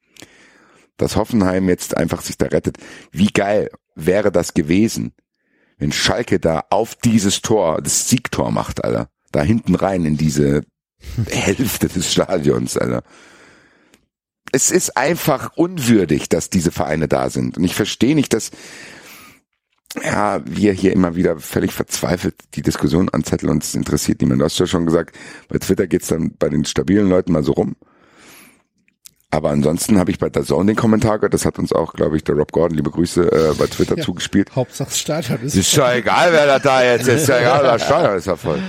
Dass 0.96 1.16
Hoffenheim 1.16 1.68
jetzt 1.68 1.96
einfach 1.96 2.22
sich 2.22 2.38
da 2.38 2.46
rettet. 2.46 2.78
Wie 3.10 3.28
geil 3.28 3.70
wäre 3.94 4.30
das 4.30 4.54
gewesen, 4.54 5.12
wenn 5.78 5.92
Schalke 5.92 6.38
da 6.38 6.64
auf 6.70 6.94
dieses 6.94 7.42
Tor, 7.42 7.80
das 7.82 8.08
Siegtor 8.08 8.50
macht, 8.50 8.84
Alter. 8.84 9.08
Da 9.32 9.42
hinten 9.42 9.74
rein 9.74 10.04
in 10.04 10.16
diese 10.16 10.62
Hälfte 11.28 11.88
des 11.88 12.12
Stadions, 12.12 12.76
Alter. 12.76 13.02
Es 14.52 14.70
ist 14.70 14.96
einfach 14.96 15.56
unwürdig, 15.56 16.28
dass 16.28 16.50
diese 16.50 16.72
Vereine 16.72 17.08
da 17.08 17.30
sind. 17.30 17.56
Und 17.56 17.64
ich 17.64 17.74
verstehe 17.74 18.14
nicht, 18.14 18.32
dass 18.32 18.50
ja, 20.04 20.40
wir 20.44 20.72
hier 20.72 20.92
immer 20.92 21.16
wieder 21.16 21.38
völlig 21.38 21.72
verzweifelt 21.72 22.34
die 22.54 22.62
Diskussion 22.62 23.08
anzetteln 23.08 23.50
und 23.50 23.64
es 23.64 23.74
interessiert 23.74 24.20
niemand. 24.20 24.40
Du 24.40 24.44
hast 24.44 24.58
ja 24.58 24.66
schon 24.66 24.86
gesagt, 24.86 25.16
bei 25.48 25.58
Twitter 25.58 25.86
geht's 25.86 26.08
dann 26.08 26.32
bei 26.38 26.48
den 26.48 26.64
stabilen 26.64 27.08
Leuten 27.08 27.32
mal 27.32 27.42
so 27.42 27.52
rum. 27.52 27.76
Aber 29.32 29.50
ansonsten 29.50 29.98
habe 29.98 30.10
ich 30.10 30.18
bei 30.18 30.28
der 30.28 30.42
Zone 30.44 30.72
den 30.72 30.76
Kommentar 30.76 31.18
gehört, 31.18 31.34
das 31.34 31.44
hat 31.44 31.58
uns 31.58 31.72
auch, 31.72 31.92
glaube 31.92 32.16
ich, 32.16 32.24
der 32.24 32.34
Rob 32.34 32.50
Gordon, 32.50 32.76
liebe 32.76 32.90
Grüße, 32.90 33.30
äh, 33.30 33.54
bei 33.56 33.66
Twitter 33.66 33.96
Ja. 33.98 34.02
zugespielt. 34.04 34.54
Hauptsache 34.56 34.90
Stadion 34.90 35.40
ist. 35.42 35.54
Ist 35.54 35.74
ja 35.76 35.94
egal, 35.94 36.32
wer 36.32 36.46
da 36.46 36.58
da 36.58 36.82
jetzt 36.84 37.06
ist. 37.06 37.22
Ist 37.22 37.28
ja 37.28 37.38
egal, 37.38 37.62
das 37.62 37.84
Stadion 37.84 38.16
ist 38.16 38.26
ja 38.26 38.34
voll. 38.36 38.60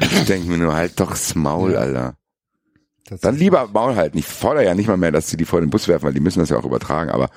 Ich 0.00 0.24
denke 0.26 0.48
mir 0.48 0.58
nur, 0.58 0.74
halt 0.74 0.98
doch 0.98 1.10
das 1.10 1.34
Maul, 1.34 1.76
Alter. 1.76 2.14
Dann 3.20 3.36
lieber 3.36 3.68
Maul 3.72 3.96
halten. 3.96 4.18
Ich 4.18 4.26
fordere 4.26 4.64
ja 4.64 4.74
nicht 4.74 4.86
mal 4.86 4.96
mehr, 4.96 5.10
dass 5.10 5.28
sie 5.28 5.36
die 5.36 5.44
vor 5.44 5.60
den 5.60 5.70
Bus 5.70 5.88
werfen, 5.88 6.04
weil 6.06 6.14
die 6.14 6.20
müssen 6.20 6.38
das 6.38 6.50
ja 6.50 6.56
auch 6.58 6.64
übertragen. 6.64 7.10
Aber 7.10 7.30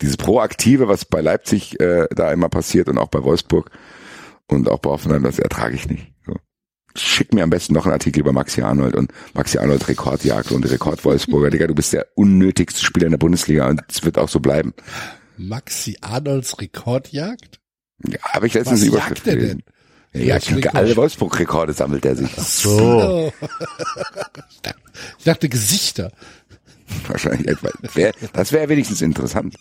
dieses 0.00 0.16
Proaktive, 0.16 0.88
was 0.88 1.04
bei 1.04 1.20
Leipzig 1.20 1.80
äh, 1.80 2.06
da 2.14 2.32
immer 2.32 2.48
passiert 2.48 2.88
und 2.88 2.98
auch 2.98 3.08
bei 3.08 3.22
Wolfsburg 3.22 3.70
und 4.46 4.68
auch 4.68 4.78
bei 4.78 4.90
Hoffenheim, 4.90 5.22
das 5.22 5.38
ertrage 5.38 5.74
ich 5.74 5.88
nicht. 5.88 6.12
So. 6.26 6.34
Schick 6.94 7.32
mir 7.34 7.42
am 7.42 7.50
besten 7.50 7.74
noch 7.74 7.84
einen 7.84 7.92
Artikel 7.92 8.20
über 8.20 8.32
Maxi 8.32 8.62
Arnold 8.62 8.94
und 8.96 9.12
Maxi 9.34 9.58
Arnold 9.58 9.86
Rekordjagd 9.88 10.52
und 10.52 10.68
Rekord 10.70 11.04
Wolfsburger. 11.04 11.50
Digga, 11.50 11.66
du 11.66 11.74
bist 11.74 11.92
der 11.92 12.06
unnötigste 12.14 12.84
Spieler 12.84 13.06
in 13.06 13.12
der 13.12 13.18
Bundesliga 13.18 13.68
und 13.68 13.82
es 13.88 14.04
wird 14.04 14.18
auch 14.18 14.28
so 14.28 14.40
bleiben. 14.40 14.72
Maxi 15.36 15.96
Arnolds 16.00 16.60
Rekordjagd? 16.60 17.60
Ja, 18.06 18.18
habe 18.22 18.46
ich 18.46 18.54
letztens 18.54 18.86
Was 18.92 19.08
jagt 19.08 19.26
er 19.26 19.36
denn? 19.36 19.62
Ja, 20.14 20.36
Rekord? 20.36 20.74
alle 20.74 20.96
Wolfsburg-Rekorde 20.96 21.72
sammelt 21.72 22.04
er 22.04 22.16
sich. 22.16 22.30
So. 22.36 22.80
Oh. 22.80 23.32
Ich 25.18 25.24
dachte 25.24 25.48
Gesichter. 25.48 26.10
Wahrscheinlich. 27.06 27.56
Wär, 27.94 28.12
das 28.32 28.50
wäre 28.50 28.68
wenigstens 28.68 29.00
interessant. 29.00 29.54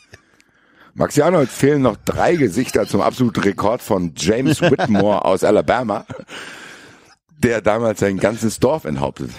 Maxi 0.98 1.22
Arnold 1.22 1.50
fehlen 1.50 1.84
noch 1.84 1.96
drei 2.06 2.36
Gesichter 2.36 2.88
zum 2.88 3.02
absoluten 3.02 3.40
Rekord 3.42 3.84
von 3.84 4.14
James 4.18 4.62
Whitmore 4.62 5.26
aus 5.26 5.44
Alabama, 5.44 6.06
der 7.38 7.62
damals 7.62 8.00
sein 8.00 8.18
ganzes 8.18 8.60
Dorf 8.60 8.84
enthauptet. 8.86 9.30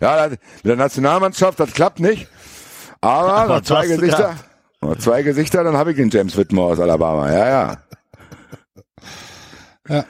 ja, 0.00 0.28
mit 0.28 0.38
der 0.64 0.76
Nationalmannschaft, 0.76 1.58
das 1.58 1.72
klappt 1.72 1.98
nicht. 1.98 2.28
Aber 3.00 3.32
Aber 3.32 3.54
noch 3.56 3.62
zwei 3.62 3.86
Gesichter. 3.86 4.36
Noch 4.82 4.98
zwei 4.98 5.22
Gesichter, 5.22 5.64
dann 5.64 5.76
habe 5.78 5.92
ich 5.92 5.96
den 5.96 6.10
James 6.10 6.36
Whitmore 6.36 6.72
aus 6.74 6.80
Alabama. 6.80 7.32
Ja, 7.32 7.78
ja. 9.88 10.04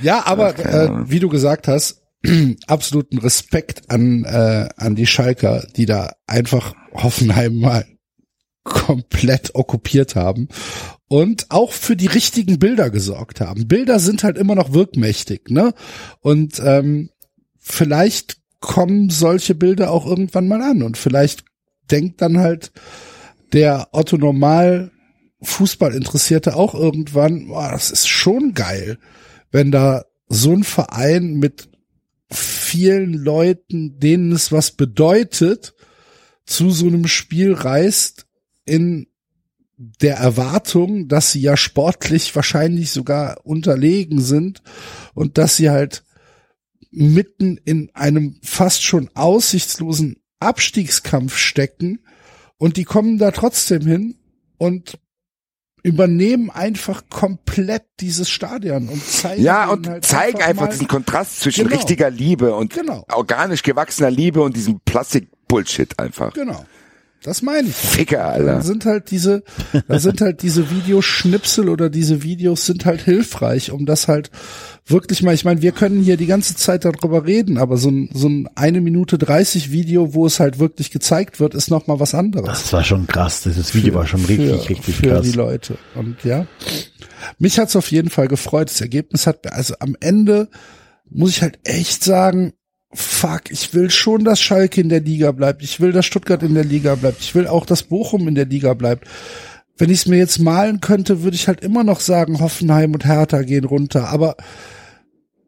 Ja, 0.00 0.26
aber 0.26 0.50
Okay. 0.50 0.62
äh, 0.62 0.90
wie 1.10 1.18
du 1.18 1.28
gesagt 1.28 1.66
hast, 1.66 2.02
absoluten 2.66 3.18
Respekt 3.18 3.90
an, 3.90 4.24
äh, 4.24 4.68
an 4.76 4.94
die 4.94 5.06
Schalker, 5.06 5.66
die 5.76 5.86
da 5.86 6.12
einfach 6.26 6.74
Hoffenheim 6.92 7.58
mal 7.58 7.86
komplett 8.68 9.54
okkupiert 9.54 10.14
haben 10.14 10.48
und 11.08 11.46
auch 11.50 11.72
für 11.72 11.96
die 11.96 12.06
richtigen 12.06 12.58
Bilder 12.58 12.90
gesorgt 12.90 13.40
haben. 13.40 13.66
Bilder 13.66 13.98
sind 13.98 14.24
halt 14.24 14.38
immer 14.38 14.54
noch 14.54 14.72
wirkmächtig, 14.72 15.50
ne? 15.50 15.72
Und 16.20 16.60
ähm, 16.64 17.10
vielleicht 17.58 18.38
kommen 18.60 19.10
solche 19.10 19.54
Bilder 19.54 19.90
auch 19.90 20.06
irgendwann 20.06 20.48
mal 20.48 20.62
an 20.62 20.82
und 20.82 20.98
vielleicht 20.98 21.44
denkt 21.90 22.20
dann 22.20 22.38
halt 22.38 22.72
der 23.52 23.88
Otto 23.92 24.16
Normal 24.16 24.90
Fußballinteressierte 25.40 26.56
auch 26.56 26.74
irgendwann, 26.74 27.46
boah, 27.46 27.70
das 27.70 27.90
ist 27.90 28.08
schon 28.08 28.54
geil, 28.54 28.98
wenn 29.50 29.70
da 29.70 30.04
so 30.28 30.52
ein 30.52 30.64
Verein 30.64 31.34
mit 31.34 31.70
vielen 32.30 33.14
Leuten, 33.14 33.98
denen 33.98 34.32
es 34.32 34.52
was 34.52 34.72
bedeutet, 34.72 35.74
zu 36.44 36.70
so 36.70 36.86
einem 36.86 37.06
Spiel 37.06 37.52
reist 37.52 38.27
in 38.68 39.08
der 39.76 40.16
Erwartung, 40.16 41.08
dass 41.08 41.32
sie 41.32 41.40
ja 41.40 41.56
sportlich 41.56 42.34
wahrscheinlich 42.34 42.90
sogar 42.90 43.38
unterlegen 43.44 44.20
sind 44.20 44.62
und 45.14 45.38
dass 45.38 45.56
sie 45.56 45.70
halt 45.70 46.02
mitten 46.90 47.58
in 47.64 47.90
einem 47.94 48.38
fast 48.42 48.82
schon 48.82 49.08
aussichtslosen 49.14 50.16
Abstiegskampf 50.40 51.36
stecken 51.36 52.00
und 52.56 52.76
die 52.76 52.84
kommen 52.84 53.18
da 53.18 53.30
trotzdem 53.30 53.82
hin 53.86 54.16
und 54.56 54.98
übernehmen 55.84 56.50
einfach 56.50 57.04
komplett 57.08 57.84
dieses 58.00 58.28
Stadion 58.28 58.88
und 58.88 59.04
zeigen 59.04 59.42
Ja, 59.42 59.68
und 59.70 59.86
halt 59.88 60.04
zeigen 60.04 60.42
einfach, 60.42 60.64
mal- 60.64 60.70
diesen 60.72 60.88
Kontrast 60.88 61.40
zwischen 61.40 61.64
Genau. 61.64 61.76
richtiger 61.76 62.10
Liebe 62.10 62.54
und 62.54 62.72
Genau. 62.74 63.04
organisch 63.12 63.62
gewachsener 63.62 64.10
Liebe 64.10 64.42
und 64.42 64.56
diesem 64.56 64.80
Plastik-Bullshit 64.80 65.98
einfach. 66.00 66.32
Genau. 66.34 66.64
Das 67.24 67.42
meine 67.42 67.68
ich. 67.68 67.74
Ficker, 67.74 68.18
Dann 68.18 68.48
Alter. 68.48 68.62
sind 68.62 68.84
halt 68.84 69.10
diese, 69.10 69.42
da 69.88 69.98
sind 69.98 70.20
halt 70.20 70.42
diese 70.42 70.70
Videoschnipsel 70.70 71.68
oder 71.68 71.90
diese 71.90 72.22
Videos 72.22 72.64
sind 72.64 72.84
halt 72.84 73.02
hilfreich, 73.02 73.72
um 73.72 73.86
das 73.86 74.06
halt 74.06 74.30
wirklich 74.86 75.22
mal, 75.22 75.34
ich 75.34 75.44
meine, 75.44 75.60
wir 75.60 75.72
können 75.72 76.00
hier 76.02 76.16
die 76.16 76.26
ganze 76.26 76.54
Zeit 76.54 76.84
darüber 76.84 77.26
reden, 77.26 77.58
aber 77.58 77.76
so 77.76 77.90
ein, 77.90 78.08
so 78.14 78.28
ein 78.28 78.48
eine 78.54 78.80
Minute 78.80 79.18
30 79.18 79.72
Video, 79.72 80.14
wo 80.14 80.26
es 80.26 80.38
halt 80.40 80.58
wirklich 80.60 80.90
gezeigt 80.90 81.40
wird, 81.40 81.54
ist 81.54 81.70
noch 81.70 81.86
mal 81.88 81.98
was 82.00 82.14
anderes. 82.14 82.46
Das 82.48 82.72
war 82.72 82.84
schon 82.84 83.06
krass. 83.08 83.42
Dieses 83.42 83.74
Video 83.74 83.94
war 83.94 84.06
schon 84.06 84.24
richtig, 84.24 84.62
für, 84.62 84.68
richtig 84.70 84.94
für 84.96 85.08
krass. 85.08 85.22
die 85.26 85.32
Leute. 85.32 85.76
Und 85.96 86.22
ja, 86.24 86.46
mich 87.38 87.58
hat's 87.58 87.74
auf 87.76 87.90
jeden 87.90 88.10
Fall 88.10 88.28
gefreut. 88.28 88.70
Das 88.70 88.80
Ergebnis 88.80 89.26
hat, 89.26 89.44
mir- 89.44 89.52
also 89.54 89.74
am 89.80 89.96
Ende 90.00 90.48
muss 91.10 91.30
ich 91.30 91.42
halt 91.42 91.58
echt 91.64 92.04
sagen, 92.04 92.52
fuck, 92.92 93.50
ich 93.50 93.74
will 93.74 93.90
schon, 93.90 94.24
dass 94.24 94.40
Schalke 94.40 94.80
in 94.80 94.88
der 94.88 95.00
Liga 95.00 95.32
bleibt. 95.32 95.62
Ich 95.62 95.80
will, 95.80 95.92
dass 95.92 96.06
Stuttgart 96.06 96.42
in 96.42 96.54
der 96.54 96.64
Liga 96.64 96.94
bleibt. 96.94 97.20
Ich 97.20 97.34
will 97.34 97.46
auch, 97.46 97.66
dass 97.66 97.82
Bochum 97.82 98.28
in 98.28 98.34
der 98.34 98.46
Liga 98.46 98.74
bleibt. 98.74 99.06
Wenn 99.76 99.90
ich 99.90 100.00
es 100.00 100.06
mir 100.06 100.18
jetzt 100.18 100.38
malen 100.38 100.80
könnte, 100.80 101.22
würde 101.22 101.36
ich 101.36 101.46
halt 101.46 101.60
immer 101.60 101.84
noch 101.84 102.00
sagen, 102.00 102.40
Hoffenheim 102.40 102.94
und 102.94 103.04
Hertha 103.04 103.42
gehen 103.42 103.64
runter. 103.64 104.08
Aber 104.08 104.36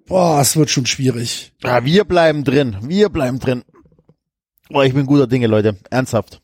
boah, 0.07 0.41
es 0.41 0.57
wird 0.57 0.71
schon 0.71 0.87
schwierig. 0.87 1.53
Ja, 1.63 1.85
wir 1.85 2.05
bleiben 2.05 2.45
drin. 2.45 2.77
Wir 2.83 3.09
bleiben 3.09 3.41
drin. 3.41 3.65
Oh, 4.69 4.83
ich 4.83 4.95
bin 4.95 5.07
guter 5.07 5.27
Dinge, 5.27 5.49
Leute. 5.49 5.77
Ernsthaft. 5.91 6.41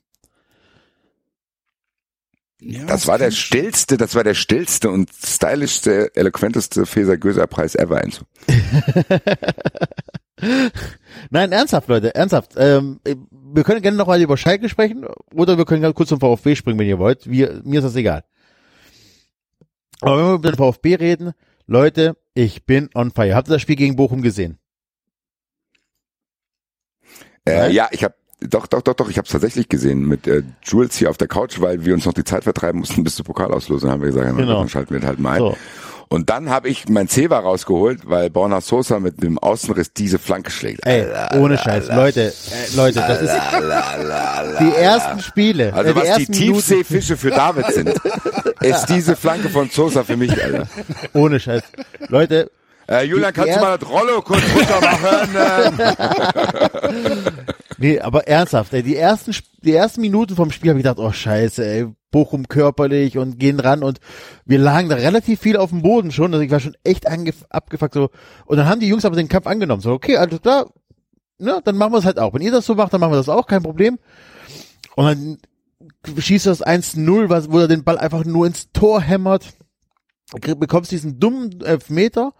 Ja, 2.61 2.85
Das 2.87 3.07
war 3.07 3.19
der 3.19 3.31
stillste, 3.31 3.97
das 3.97 4.15
war 4.17 4.25
der 4.25 4.35
stillste 4.35 4.91
und 4.91 5.11
stylischste, 5.13 6.11
eloquenteste 6.17 6.87
Feser 6.87 7.17
Göser 7.17 7.47
Preis 7.47 7.77
ever. 7.77 8.03
Nein, 11.31 11.53
ernsthaft, 11.53 11.89
Leute, 11.89 12.15
ernsthaft. 12.15 12.53
Ähm, 12.57 13.01
wir 13.31 13.65
können 13.65 13.81
gerne 13.81 13.97
noch 13.97 14.07
mal 14.07 14.21
über 14.21 14.37
Schalke 14.37 14.69
sprechen 14.69 15.07
oder 15.35 15.57
wir 15.57 15.65
können 15.65 15.83
ganz 15.83 15.95
kurz 15.95 16.11
zum 16.11 16.21
VfB 16.21 16.55
springen, 16.57 16.79
wenn 16.79 16.87
ihr 16.89 16.99
wollt. 16.99 17.29
Wir, 17.31 17.63
mir 17.65 17.79
ist 17.79 17.85
das 17.85 17.97
egal. 17.97 18.25
Aber 20.03 20.19
wenn 20.19 20.27
wir 20.27 20.35
über 20.35 20.51
den 20.53 20.57
VfB 20.59 20.95
reden, 20.97 21.33
Leute, 21.67 22.17
ich 22.35 22.67
bin 22.67 22.91
on 22.95 23.11
fire. 23.13 23.35
Habt 23.35 23.49
ihr 23.49 23.55
das 23.55 23.63
Spiel 23.63 23.77
gegen 23.77 23.97
Bochum 23.97 24.21
gesehen? 24.21 24.59
Äh, 27.49 27.73
ja, 27.73 27.89
ich 27.93 28.05
habe 28.05 28.15
doch, 28.41 28.67
doch, 28.67 28.83
doch, 28.83 28.95
doch, 28.95 29.09
ich 29.09 29.17
habe 29.17 29.25
es 29.27 29.33
tatsächlich 29.33 29.69
gesehen 29.69 30.07
mit 30.07 30.27
äh, 30.27 30.43
Jules 30.63 30.97
hier 30.97 31.09
auf 31.09 31.17
der 31.17 31.29
Couch, 31.29 31.61
weil 31.61 31.85
wir 31.87 31.95
uns 31.95 32.05
noch 32.05 32.13
die 32.13 32.25
Zeit 32.25 32.45
vertreiben 32.45 32.81
mussten 32.81 33.03
bis 33.03 33.17
zur 33.17 33.25
Pokalauslosung. 33.25 33.91
Haben 33.91 34.03
wir 34.03 34.09
gesagt, 34.09 34.37
Genau. 34.37 34.59
dann 34.59 34.69
schalten 34.69 34.95
wir 34.95 35.07
halt 35.07 35.19
mal 35.19 35.33
ein. 35.33 35.39
So. 35.39 35.57
Und 36.09 36.31
dann 36.31 36.51
habe 36.51 36.69
ich 36.69 36.89
mein 36.89 37.09
Zewa 37.09 37.41
rausgeholt, 37.41 38.03
weil 38.05 38.31
Borna 38.31 38.61
Sosa 38.61 39.01
mit 39.01 39.23
dem 39.23 39.39
Außenriss 39.39 39.93
diese 39.93 40.19
Flanke 40.21 40.51
schlägt. 40.53 40.87
Ey, 40.87 41.05
ohne 41.37 41.59
Scheiß, 41.59 41.89
Leute, 41.89 42.33
äh, 42.33 42.77
Leute, 42.77 43.01
das 43.01 43.23
ist 43.23 43.35
die 44.61 44.73
ersten 44.77 45.21
Spiele, 45.21 45.73
Also 45.75 45.91
äh, 45.91 45.95
die 45.95 46.01
was 46.01 46.17
die 46.19 46.27
Tiefseefische 46.27 47.17
für 47.17 47.31
David 47.31 47.67
sind, 47.73 47.93
ist 48.61 48.87
diese 48.87 49.17
Flanke 49.17 49.49
von 49.51 49.69
Sosa 49.69 50.05
für 50.05 50.17
mich, 50.17 50.31
Alter. 50.43 50.69
ohne 51.13 51.41
Scheiß. 51.41 51.63
Leute, 52.09 52.51
Äh, 52.89 53.03
Julian, 53.05 53.33
kannst 53.33 53.57
du 53.57 53.61
mal 53.61 53.77
das 53.77 53.89
Rollo 53.91 54.23
kurz 54.23 54.43
runter 54.55 54.81
machen? 54.81 55.93
Nee, 57.79 58.01
aber 58.01 58.27
ernsthaft, 58.27 58.73
ey, 58.73 58.83
die 58.83 58.97
ersten, 58.97 59.35
die 59.63 59.75
ersten 59.75 60.01
Minuten 60.01 60.35
vom 60.35 60.51
Spiel 60.51 60.71
habe 60.71 60.79
ich 60.81 60.85
gedacht, 60.85 60.99
oh 60.99 61.13
scheiße, 61.13 61.67
ey, 61.67 61.87
Bochum 62.17 62.49
körperlich 62.49 63.19
und 63.19 63.39
gehen 63.39 63.61
ran 63.61 63.83
und 63.83 63.99
wir 64.47 64.59
lagen 64.59 64.89
da 64.89 64.97
relativ 64.97 65.39
viel 65.39 65.59
auf 65.59 65.69
dem 65.69 65.83
Boden 65.83 66.13
schon, 66.13 66.33
also 66.33 66.43
ich 66.43 66.51
war 66.51 66.61
schon 66.61 66.77
echt 66.83 67.05
abgefuckt 67.51 67.93
so 67.93 68.09
und 68.47 68.57
dann 68.57 68.67
haben 68.67 68.81
die 68.81 68.89
Jungs 68.89 69.05
aber 69.05 69.17
den 69.17 69.29
Kampf 69.29 69.47
angenommen, 69.47 69.83
so 69.83 69.93
okay, 69.93 70.17
also 70.17 70.39
da, 70.39 70.65
ne, 71.39 71.61
dann 71.63 71.77
machen 71.77 71.93
wir 71.93 71.99
es 71.99 72.07
halt 72.07 72.19
auch. 72.19 72.33
Wenn 72.33 72.41
ihr 72.41 72.53
das 72.53 72.65
so 72.65 72.75
macht, 72.75 72.95
dann 72.95 73.01
machen 73.01 73.13
wir 73.13 73.19
das 73.19 73.29
auch, 73.29 73.47
kein 73.47 73.63
Problem. 73.63 73.99
Und 74.95 75.05
dann 75.05 75.39
schießt 76.19 76.47
das 76.47 76.65
1-0, 76.65 77.51
wo 77.51 77.59
er 77.59 77.69
den 77.69 77.85
Ball 77.85 77.99
einfach 77.99 78.25
nur 78.25 78.47
ins 78.47 78.73
Tor 78.73 79.03
hämmert, 79.03 79.53
bekommst 80.59 80.91
diesen 80.91 81.21
dummen 81.21 81.61
Elfmeter, 81.61 82.33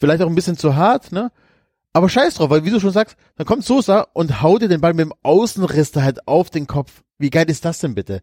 vielleicht 0.00 0.22
auch 0.22 0.28
ein 0.28 0.34
bisschen 0.34 0.56
zu 0.56 0.74
hart, 0.74 1.12
ne? 1.12 1.30
Aber 1.92 2.08
scheiß 2.08 2.34
drauf, 2.34 2.50
weil 2.50 2.64
wie 2.64 2.70
du 2.70 2.80
schon 2.80 2.90
sagst, 2.90 3.16
dann 3.36 3.46
kommt 3.46 3.64
Sosa 3.64 4.08
und 4.12 4.42
haut 4.42 4.62
dir 4.62 4.68
den 4.68 4.80
Ball 4.80 4.94
mit 4.94 5.06
dem 5.06 5.14
Außenriss 5.22 5.94
halt 5.94 6.26
auf 6.26 6.50
den 6.50 6.66
Kopf. 6.66 7.04
Wie 7.18 7.30
geil 7.30 7.48
ist 7.48 7.64
das 7.64 7.78
denn 7.78 7.94
bitte? 7.94 8.22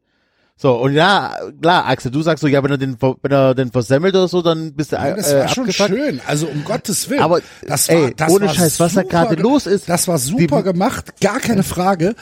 So, 0.61 0.75
und 0.75 0.93
ja, 0.93 1.35
klar, 1.59 1.88
Axel, 1.88 2.11
du 2.11 2.21
sagst 2.21 2.41
so, 2.41 2.47
ja, 2.47 2.63
wenn 2.63 2.69
er 2.69 2.77
den, 2.77 2.95
wenn 3.01 3.31
er 3.31 3.55
den 3.55 3.71
versemmelt 3.71 4.13
oder 4.13 4.27
so, 4.27 4.43
dann 4.43 4.75
bist 4.75 4.91
du 4.91 4.95
ja, 4.97 5.15
Das 5.15 5.31
äh, 5.31 5.39
war 5.39 5.47
schon 5.47 5.71
schön, 5.71 6.21
also 6.27 6.47
um 6.47 6.63
Gottes 6.63 7.09
Willen. 7.09 7.21
Aber 7.21 7.41
das 7.67 7.89
ey, 7.89 8.03
war, 8.03 8.11
das 8.11 8.31
ohne 8.31 8.45
war 8.45 8.53
Scheiß, 8.53 8.79
was 8.79 8.93
da 8.93 9.01
gerade 9.01 9.35
los 9.41 9.65
ist. 9.65 9.89
Das 9.89 10.07
war 10.07 10.19
super 10.19 10.57
die, 10.57 10.63
gemacht, 10.63 11.19
gar 11.19 11.39
keine 11.39 11.63
Frage. 11.63 12.13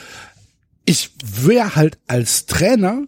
Ich 0.86 1.11
wäre 1.22 1.76
halt 1.76 1.99
als 2.07 2.45
Trainer 2.45 3.03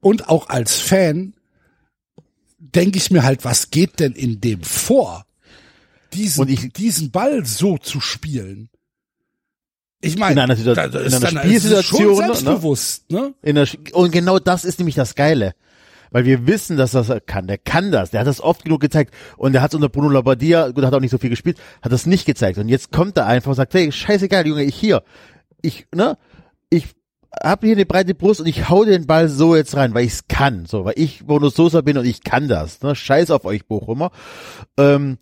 und 0.00 0.28
auch 0.28 0.50
als 0.50 0.78
Fan, 0.78 1.32
denke 2.58 2.98
ich 2.98 3.10
mir 3.10 3.22
halt, 3.22 3.46
was 3.46 3.70
geht 3.70 4.00
denn 4.00 4.12
in 4.12 4.42
dem 4.42 4.62
vor? 4.62 5.24
diesen, 6.12 6.48
ich, 6.48 6.72
diesen 6.72 7.10
Ball 7.10 7.44
so 7.44 7.78
zu 7.78 8.00
spielen. 8.00 8.68
Ich 10.02 10.18
meine, 10.18 10.32
in 10.32 10.38
einer, 10.40 10.56
Situa 10.56 10.74
da, 10.74 10.84
in 10.84 11.14
einer 11.14 11.26
Spielsituation, 11.28 12.16
selbstbewusst, 12.16 13.10
ne? 13.10 13.34
ne? 13.42 13.54
Der, 13.54 13.66
und 13.94 14.10
genau 14.10 14.38
das 14.38 14.64
ist 14.64 14.78
nämlich 14.78 14.96
das 14.96 15.14
Geile. 15.14 15.54
Weil 16.10 16.26
wir 16.26 16.46
wissen, 16.46 16.76
dass 16.76 16.90
das 16.90 17.10
kann. 17.24 17.46
Der 17.46 17.56
kann 17.56 17.90
das. 17.90 18.10
Der 18.10 18.20
hat 18.20 18.26
das 18.26 18.40
oft 18.40 18.64
genug 18.64 18.80
gezeigt. 18.80 19.14
Und 19.38 19.52
der 19.52 19.62
hat 19.62 19.74
unter 19.74 19.88
Bruno 19.88 20.10
Labbadia, 20.10 20.68
gut, 20.68 20.84
hat 20.84 20.92
auch 20.92 21.00
nicht 21.00 21.10
so 21.10 21.18
viel 21.18 21.30
gespielt, 21.30 21.58
hat 21.80 21.90
das 21.90 22.04
nicht 22.04 22.26
gezeigt. 22.26 22.58
Und 22.58 22.68
jetzt 22.68 22.92
kommt 22.92 23.16
er 23.16 23.26
einfach 23.26 23.50
und 23.50 23.54
sagt, 23.54 23.72
hey, 23.72 23.90
scheißegal, 23.90 24.46
Junge, 24.46 24.64
ich 24.64 24.74
hier. 24.74 25.02
Ich, 25.62 25.86
ne? 25.94 26.18
Ich 26.68 26.88
hab 27.42 27.62
hier 27.62 27.72
eine 27.72 27.86
breite 27.86 28.14
Brust 28.14 28.40
und 28.40 28.46
ich 28.46 28.68
hau 28.68 28.84
den 28.84 29.06
Ball 29.06 29.28
so 29.28 29.56
jetzt 29.56 29.74
rein, 29.74 29.94
weil 29.94 30.04
ich's 30.04 30.28
kann. 30.28 30.66
So, 30.66 30.84
weil 30.84 30.94
ich 30.96 31.24
Bruno 31.24 31.48
Sosa 31.48 31.80
bin 31.80 31.96
und 31.96 32.04
ich 32.04 32.22
kann 32.22 32.46
das. 32.46 32.82
Ne? 32.82 32.94
Scheiß 32.94 33.30
auf 33.30 33.46
euch, 33.46 33.64
Bochumer. 33.66 34.10
Ähm, 34.76 35.16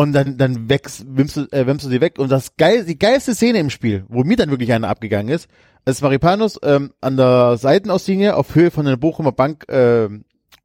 und 0.00 0.14
dann, 0.14 0.38
dann 0.38 0.70
wächst, 0.70 1.04
wimmst 1.14 1.36
du, 1.36 1.42
äh, 1.52 1.66
wimmst 1.66 1.84
du 1.84 1.90
sie 1.90 2.00
weg. 2.00 2.18
Und 2.18 2.30
das 2.30 2.56
geil, 2.56 2.86
die 2.86 2.98
geilste 2.98 3.34
Szene 3.34 3.58
im 3.58 3.68
Spiel, 3.68 4.06
wo 4.08 4.24
mir 4.24 4.38
dann 4.38 4.48
wirklich 4.48 4.72
einer 4.72 4.88
abgegangen 4.88 5.28
ist, 5.28 5.46
ist 5.84 6.00
Maripanus 6.00 6.58
ähm, 6.62 6.94
an 7.02 7.18
der 7.18 7.58
Seitenauslinie 7.58 8.34
auf 8.34 8.54
Höhe 8.54 8.70
von 8.70 8.86
der 8.86 8.96
Bochumer 8.96 9.32
Bank 9.32 9.68
äh, 9.68 10.08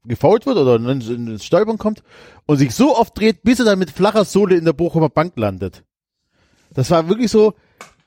gefault 0.06 0.46
wird 0.46 0.56
oder 0.56 0.78
in, 0.78 1.02
in 1.02 1.40
Stolpern 1.40 1.78
kommt 1.78 2.02
und 2.46 2.60
sich 2.60 2.74
so 2.74 2.96
oft 2.96 3.20
dreht, 3.20 3.44
bis 3.44 3.60
er 3.60 3.66
dann 3.66 3.78
mit 3.78 3.92
flacher 3.92 4.24
Sohle 4.24 4.56
in 4.56 4.64
der 4.64 4.72
Bochumer 4.72 5.10
Bank 5.10 5.34
landet. 5.36 5.84
Das 6.74 6.90
war 6.90 7.10
wirklich 7.10 7.30
so 7.30 7.56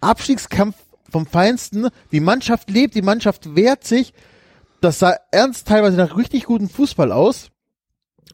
Abstiegskampf 0.00 0.76
vom 1.10 1.26
Feinsten. 1.26 1.88
Die 2.10 2.20
Mannschaft 2.20 2.70
lebt, 2.70 2.94
die 2.94 3.02
Mannschaft 3.02 3.54
wehrt 3.54 3.84
sich. 3.84 4.14
Das 4.80 4.98
sah 4.98 5.14
ernst 5.30 5.68
teilweise 5.68 5.98
nach 5.98 6.16
richtig 6.16 6.44
guten 6.44 6.70
Fußball 6.70 7.12
aus. 7.12 7.50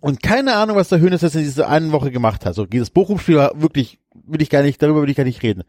Und 0.05 0.23
keine 0.23 0.57
Ahnung, 0.57 0.77
was 0.77 0.91
der 0.91 1.01
Hönes 1.01 1.23
jetzt 1.23 1.35
in 1.35 1.45
dieser 1.45 1.67
einen 1.67 1.91
Woche 1.91 2.11
gemacht 2.11 2.45
hat. 2.45 2.55
So, 2.55 2.67
dieses 2.67 2.91
Bochum-Spiel 2.91 3.37
war 3.37 3.63
wirklich, 3.63 3.99
will 4.13 4.43
ich 4.43 4.51
gar 4.51 4.61
nicht, 4.61 4.83
darüber 4.83 5.01
will 5.01 5.09
ich 5.09 5.17
gar 5.17 5.25
nicht 5.25 5.43
reden. 5.43 5.63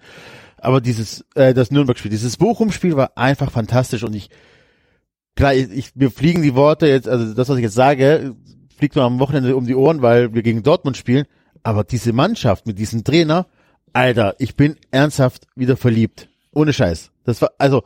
Aber 0.58 0.82
dieses, 0.82 1.24
äh, 1.36 1.54
das 1.54 1.72
Nürnberg-Spiel, 1.72 2.12
dieses 2.12 2.36
Bochum-Spiel 2.36 2.98
war 2.98 3.18
einfach 3.18 3.50
fantastisch 3.50 4.04
und 4.04 4.14
ich, 4.14 4.30
klar, 5.38 5.54
ich, 5.54 5.72
ich, 5.72 5.96
mir 5.96 6.12
fliegen 6.12 6.42
die 6.42 6.54
Worte 6.54 6.86
jetzt, 6.86 7.08
also 7.08 7.34
das, 7.34 7.48
was 7.48 7.56
ich 7.56 7.64
jetzt 7.64 7.76
sage, 7.76 8.36
fliegt 8.78 8.98
mir 8.98 9.04
am 9.04 9.20
Wochenende 9.20 9.56
um 9.56 9.68
die 9.68 9.76
Ohren, 9.76 10.02
weil 10.02 10.34
wir 10.34 10.44
gegen 10.44 10.64
Dortmund 10.64 10.98
spielen. 10.98 11.28
Aber 11.64 11.86
diese 11.86 12.12
Mannschaft 12.12 12.68
mit 12.68 12.78
diesem 12.78 13.06
Trainer, 13.06 13.48
Alter, 13.94 14.36
ich 14.40 14.58
bin 14.58 14.76
ernsthaft 14.92 15.48
wieder 15.56 15.78
verliebt. 15.78 16.28
Ohne 16.52 16.74
Scheiß. 16.74 17.10
Das 17.24 17.42
war, 17.42 17.52
also, 17.58 17.84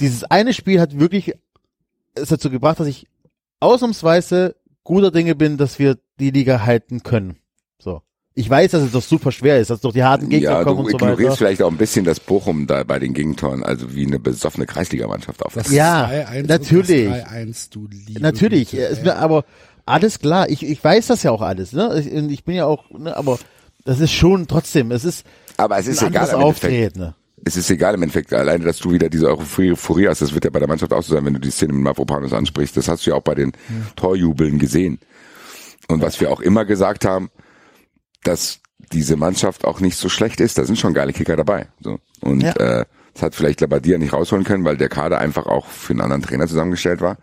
dieses 0.00 0.24
eine 0.24 0.52
Spiel 0.52 0.82
hat 0.82 1.00
wirklich 1.00 1.32
es 2.14 2.28
dazu 2.28 2.50
gebracht, 2.50 2.78
dass 2.78 2.88
ich 2.88 3.06
ausnahmsweise 3.60 4.56
guter 4.84 5.10
Dinge 5.10 5.34
bin, 5.34 5.56
dass 5.56 5.78
wir 5.78 5.98
die 6.20 6.30
Liga 6.30 6.64
halten 6.64 7.02
können. 7.02 7.36
So. 7.78 8.02
Ich 8.34 8.48
weiß, 8.50 8.72
dass 8.72 8.82
es 8.82 8.92
doch 8.92 9.02
super 9.02 9.32
schwer 9.32 9.60
ist, 9.60 9.70
dass 9.70 9.80
doch 9.80 9.92
die 9.92 10.02
harten 10.02 10.28
Gegner 10.28 10.50
ja, 10.50 10.64
kommen 10.64 10.80
und 10.80 10.90
so 10.90 10.94
weiter. 10.94 11.06
Du 11.06 11.12
ignorierst 11.12 11.38
vielleicht 11.38 11.62
auch 11.62 11.70
ein 11.70 11.76
bisschen, 11.76 12.04
dass 12.04 12.20
Bochum 12.20 12.66
da 12.66 12.82
bei 12.82 12.98
den 12.98 13.14
Gegentoren 13.14 13.62
also 13.62 13.94
wie 13.94 14.06
eine 14.06 14.18
besoffene 14.18 14.66
Kreisligamannschaft 14.66 15.44
auftritt. 15.44 15.68
Ja, 15.70 16.10
natürlich. 16.42 17.10
natürlich, 18.18 18.70
Güte, 18.70 18.82
ist 18.82 19.04
mir 19.04 19.16
aber 19.16 19.44
alles 19.86 20.18
klar. 20.18 20.48
Ich, 20.48 20.64
ich 20.64 20.82
weiß 20.82 21.06
das 21.08 21.22
ja 21.22 21.30
auch 21.30 21.42
alles, 21.42 21.72
ne? 21.72 21.96
Ich, 21.98 22.12
ich 22.12 22.44
bin 22.44 22.56
ja 22.56 22.66
auch, 22.66 22.90
ne, 22.90 23.16
aber 23.16 23.38
das 23.84 24.00
ist 24.00 24.12
schon 24.12 24.48
trotzdem, 24.48 24.90
es 24.90 25.04
ist 25.04 25.24
aber 25.56 25.78
es 25.78 25.86
ist 25.86 26.02
ein 26.02 26.08
egal, 26.08 26.34
Auftreten. 26.34 26.98
Ne? 26.98 27.14
Es 27.44 27.56
ist 27.56 27.70
egal 27.70 27.94
im 27.94 28.02
Endeffekt, 28.02 28.32
alleine, 28.32 28.64
dass 28.64 28.78
du 28.78 28.92
wieder 28.92 29.08
diese 29.08 29.28
Euphorie 29.28 30.08
hast, 30.08 30.22
das 30.22 30.34
wird 30.34 30.44
ja 30.44 30.50
bei 30.50 30.60
der 30.60 30.68
Mannschaft 30.68 30.92
auch 30.92 31.02
so 31.02 31.14
sein, 31.14 31.24
wenn 31.24 31.34
du 31.34 31.40
die 31.40 31.50
Szene 31.50 31.72
mit 31.72 31.82
Mavropanos 31.82 32.32
ansprichst. 32.32 32.76
Das 32.76 32.88
hast 32.88 33.06
du 33.06 33.10
ja 33.10 33.16
auch 33.16 33.22
bei 33.22 33.34
den 33.34 33.52
mhm. 33.68 33.86
Torjubeln 33.96 34.58
gesehen. 34.58 34.98
Und 35.88 36.00
was 36.00 36.20
wir 36.20 36.30
auch 36.30 36.40
immer 36.40 36.64
gesagt 36.64 37.04
haben, 37.04 37.30
dass 38.22 38.60
diese 38.92 39.16
Mannschaft 39.16 39.64
auch 39.64 39.80
nicht 39.80 39.96
so 39.96 40.08
schlecht 40.08 40.40
ist. 40.40 40.58
Da 40.58 40.64
sind 40.64 40.78
schon 40.78 40.94
geile 40.94 41.12
Kicker 41.12 41.36
dabei. 41.36 41.68
So. 41.80 41.98
Und 42.20 42.42
ja. 42.42 42.52
äh, 42.52 42.84
das 43.12 43.22
hat 43.22 43.34
vielleicht 43.34 43.60
Labadia 43.60 43.98
nicht 43.98 44.12
rausholen 44.12 44.44
können, 44.44 44.64
weil 44.64 44.76
der 44.76 44.88
Kader 44.88 45.18
einfach 45.18 45.46
auch 45.46 45.68
für 45.68 45.92
einen 45.92 46.00
anderen 46.00 46.22
Trainer 46.22 46.46
zusammengestellt 46.46 47.00
war. 47.00 47.16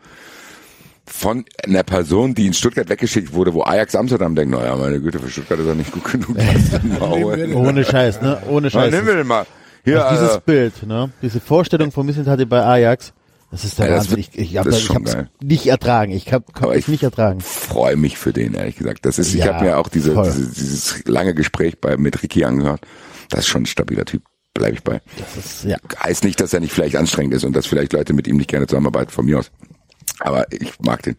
Von 1.06 1.46
einer 1.66 1.84
Person, 1.84 2.36
die 2.36 2.48
in 2.48 2.54
Stuttgart 2.54 2.88
weggeschickt 2.88 3.34
wurde, 3.34 3.54
wo 3.54 3.64
Ajax 3.64 3.96
Amsterdam 3.96 4.36
denkt, 4.36 4.56
naja, 4.56 4.76
meine 4.76 5.02
Güte, 5.02 5.20
für 5.20 5.30
Stuttgart 5.30 5.60
ist 5.60 5.68
er 5.68 5.76
nicht 5.76 5.92
gut 5.92 6.06
genug. 6.06 6.38
Ohne 7.56 7.84
Scheiß, 7.84 8.22
ne? 8.22 8.42
Ohne 8.48 8.70
Scheiß. 8.70 8.92
Na, 8.92 8.98
nimm 8.98 9.08
wir 9.08 9.24
mal. 9.24 9.46
Hier, 9.84 10.06
also 10.06 10.22
dieses 10.22 10.38
äh, 10.38 10.42
Bild, 10.46 10.84
ne? 10.84 11.12
Diese 11.22 11.40
Vorstellung 11.40 11.92
von 11.92 12.06
Misselt 12.06 12.28
hatte 12.28 12.46
bei 12.46 12.64
Ajax. 12.64 13.14
Das 13.52 13.66
ist 13.66 13.80
der 13.80 13.90
ja, 13.90 13.98
Wahnsinn. 13.98 14.20
Ich, 14.20 14.30
ich, 14.34 14.52
ich 14.52 14.58
hab's 14.58 14.88
geil. 14.88 15.30
nicht 15.42 15.68
ertragen. 15.68 16.14
Ich 16.14 16.32
hab, 16.32 16.46
hab 16.60 16.74
ich 16.74 16.88
nicht 16.88 17.04
ertragen. 17.04 17.42
freue 17.42 17.98
mich 17.98 18.18
für 18.18 18.32
den, 18.32 18.54
ehrlich 18.54 18.78
gesagt. 18.78 19.06
Das 19.06 19.20
ist, 19.20 19.34
ja, 19.34 19.46
ich 19.46 19.52
habe 19.52 19.66
mir 19.66 19.78
auch 19.78 19.90
diese, 19.90 20.16
diese, 20.24 20.54
dieses 20.54 21.06
lange 21.06 21.34
Gespräch 21.34 21.82
bei 21.82 21.98
mit 21.98 22.24
Ricky 22.24 22.46
angehört. 22.46 22.82
Das 23.30 23.42
ist 23.42 23.48
schon 23.48 23.64
ein 23.64 23.66
stabiler 23.66 24.06
Typ. 24.06 24.24
Bleibe 24.54 24.76
ich 24.76 24.84
bei. 24.84 25.02
Das 25.18 25.38
ist, 25.38 25.64
ja. 25.66 25.78
Heißt 26.02 26.24
nicht, 26.24 26.40
dass 26.40 26.54
er 26.54 26.62
nicht 26.62 26.72
vielleicht 26.74 26.96
anstrengend 26.96 27.34
ist 27.34 27.44
und 27.44 27.54
dass 27.54 27.66
vielleicht 27.66 27.92
Leute 27.92 28.14
mit 28.14 28.28
ihm 28.28 28.38
nicht 28.38 28.50
gerne 28.50 28.68
zusammenarbeiten, 28.68 29.12
von 29.12 29.26
mir 29.26 29.40
aus. 29.40 29.52
Aber 30.20 30.46
ich 30.52 30.80
mag 30.80 31.04
den. 31.04 31.18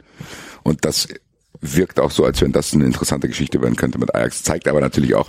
Und 0.62 0.84
das 0.84 1.08
wirkt 1.60 2.00
auch 2.00 2.10
so, 2.10 2.24
als 2.24 2.40
wenn 2.40 2.52
das 2.52 2.72
eine 2.72 2.84
interessante 2.84 3.28
Geschichte 3.28 3.60
werden 3.60 3.76
könnte 3.76 3.98
mit 3.98 4.14
Ajax. 4.14 4.42
Zeigt 4.42 4.68
aber 4.68 4.80
natürlich 4.80 5.14
auch, 5.14 5.28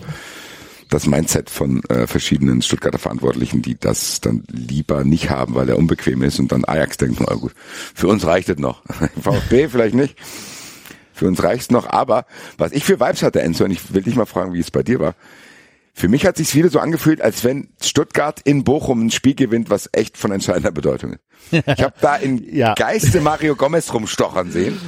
das 0.94 1.08
Mindset 1.08 1.50
von 1.50 1.84
äh, 1.86 2.08
verschiedenen 2.08 2.62
Stuttgarter 2.62 3.00
Verantwortlichen, 3.00 3.62
die 3.62 3.78
das 3.80 4.22
dann 4.22 4.44
lieber 4.50 5.04
nicht 5.04 5.30
haben, 5.30 5.56
weil 5.56 5.68
er 5.68 5.78
unbequem 5.78 6.22
ist 6.22 6.40
und 6.40 6.52
dann 6.52 6.66
Ajax 6.66 6.98
denkt, 6.98 7.20
na 7.20 7.34
gut, 7.36 7.54
für 7.96 8.08
uns 8.08 8.26
reicht 8.26 8.50
es 8.50 8.60
noch. 8.60 8.84
VfB 9.22 9.70
vielleicht 9.70 9.96
nicht. 9.96 10.16
Für 11.14 11.28
uns 11.28 11.42
reicht's 11.44 11.72
noch, 11.72 11.88
aber 11.88 12.26
was 12.58 12.72
ich 12.72 12.84
für 12.84 13.00
Vibes 13.00 13.24
hatte, 13.24 13.42
Enzo, 13.42 13.66
und 13.66 13.72
ich 13.72 13.94
will 13.94 14.02
dich 14.02 14.16
mal 14.16 14.26
fragen, 14.26 14.54
wie 14.54 14.60
es 14.60 14.72
bei 14.72 14.84
dir 14.84 15.00
war. 15.00 15.16
Für 15.96 16.08
mich 16.08 16.26
hat 16.26 16.38
sich 16.38 16.56
wieder 16.56 16.70
so 16.70 16.80
angefühlt, 16.80 17.22
als 17.22 17.44
wenn 17.44 17.70
Stuttgart 17.82 18.40
in 18.44 18.64
Bochum 18.64 19.06
ein 19.06 19.12
Spiel 19.12 19.36
gewinnt, 19.36 19.70
was 19.70 19.90
echt 19.92 20.18
von 20.18 20.32
entscheidender 20.32 20.72
Bedeutung 20.72 21.14
ist. 21.14 21.22
Ich 21.52 21.84
habe 21.84 21.94
da 22.02 22.16
in 22.16 22.44
ja. 22.56 22.74
Geiste 22.74 23.22
Mario 23.22 23.56
Gomez 23.56 23.94
rumstochern 23.94 24.52
sehen. 24.52 24.80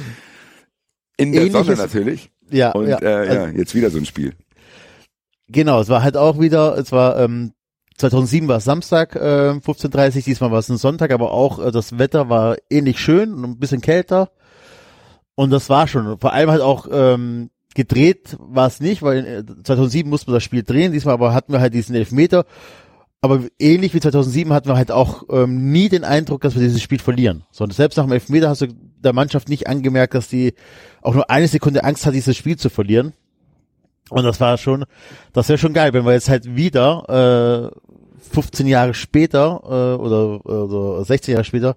In 1.16 1.32
der 1.32 1.42
Ähnliches, 1.42 1.66
Sonne 1.66 1.78
natürlich. 1.78 2.30
Ja, 2.50 2.72
und 2.72 2.88
ja, 2.88 2.98
äh, 2.98 3.34
ja, 3.34 3.48
jetzt 3.48 3.74
wieder 3.74 3.90
so 3.90 3.98
ein 3.98 4.06
Spiel. 4.06 4.34
Genau, 5.48 5.80
es 5.80 5.88
war 5.88 6.02
halt 6.02 6.16
auch 6.16 6.40
wieder, 6.40 6.76
es 6.76 6.92
war 6.92 7.18
ähm, 7.18 7.52
2007 7.98 8.48
war 8.48 8.58
es 8.58 8.64
Samstag, 8.64 9.16
äh, 9.16 9.52
15.30 9.52 10.24
diesmal 10.24 10.50
war 10.50 10.58
es 10.58 10.68
ein 10.68 10.76
Sonntag, 10.76 11.12
aber 11.12 11.32
auch 11.32 11.64
äh, 11.64 11.70
das 11.70 11.98
Wetter 11.98 12.28
war 12.28 12.56
ähnlich 12.68 12.98
schön 12.98 13.32
und 13.32 13.44
ein 13.44 13.58
bisschen 13.58 13.80
kälter. 13.80 14.30
Und 15.34 15.50
das 15.50 15.68
war 15.68 15.86
schon. 15.86 16.18
Vor 16.18 16.32
allem 16.32 16.50
halt 16.50 16.62
auch 16.62 16.88
ähm, 16.90 17.50
gedreht 17.74 18.36
war 18.40 18.66
es 18.66 18.80
nicht, 18.80 19.02
weil 19.02 19.44
2007 19.64 20.08
mussten 20.08 20.28
wir 20.28 20.34
das 20.34 20.42
Spiel 20.42 20.62
drehen, 20.62 20.92
diesmal 20.92 21.14
aber 21.14 21.34
hatten 21.34 21.52
wir 21.52 21.60
halt 21.60 21.74
diesen 21.74 21.94
Elfmeter. 21.94 22.44
Aber 23.20 23.40
ähnlich 23.58 23.94
wie 23.94 24.00
2007 24.00 24.52
hatten 24.52 24.68
wir 24.68 24.76
halt 24.76 24.90
auch 24.90 25.24
ähm, 25.30 25.72
nie 25.72 25.88
den 25.88 26.04
Eindruck, 26.04 26.42
dass 26.42 26.54
wir 26.54 26.62
dieses 26.62 26.82
Spiel 26.82 26.98
verlieren. 26.98 27.44
Sondern 27.50 27.74
selbst 27.74 27.96
nach 27.96 28.04
dem 28.04 28.12
Elfmeter 28.12 28.48
hast 28.48 28.62
du 28.62 28.68
der 28.68 29.12
Mannschaft 29.12 29.48
nicht 29.48 29.68
angemerkt, 29.68 30.14
dass 30.14 30.28
die 30.28 30.54
auch 31.02 31.14
nur 31.14 31.30
eine 31.30 31.48
Sekunde 31.48 31.84
Angst 31.84 32.06
hat, 32.06 32.14
dieses 32.14 32.36
Spiel 32.36 32.56
zu 32.56 32.68
verlieren. 32.68 33.14
Und 34.10 34.24
das 34.24 34.40
war 34.40 34.56
schon, 34.56 34.84
das 35.32 35.48
wäre 35.48 35.58
schon 35.58 35.72
geil, 35.72 35.92
wenn 35.92 36.04
wir 36.04 36.12
jetzt 36.12 36.28
halt 36.28 36.56
wieder 36.56 37.72
äh, 37.72 38.32
15 38.32 38.66
Jahre 38.66 38.94
später 38.94 39.60
äh, 39.64 40.00
oder, 40.00 40.44
oder 40.46 41.04
16 41.04 41.32
Jahre 41.32 41.44
später 41.44 41.76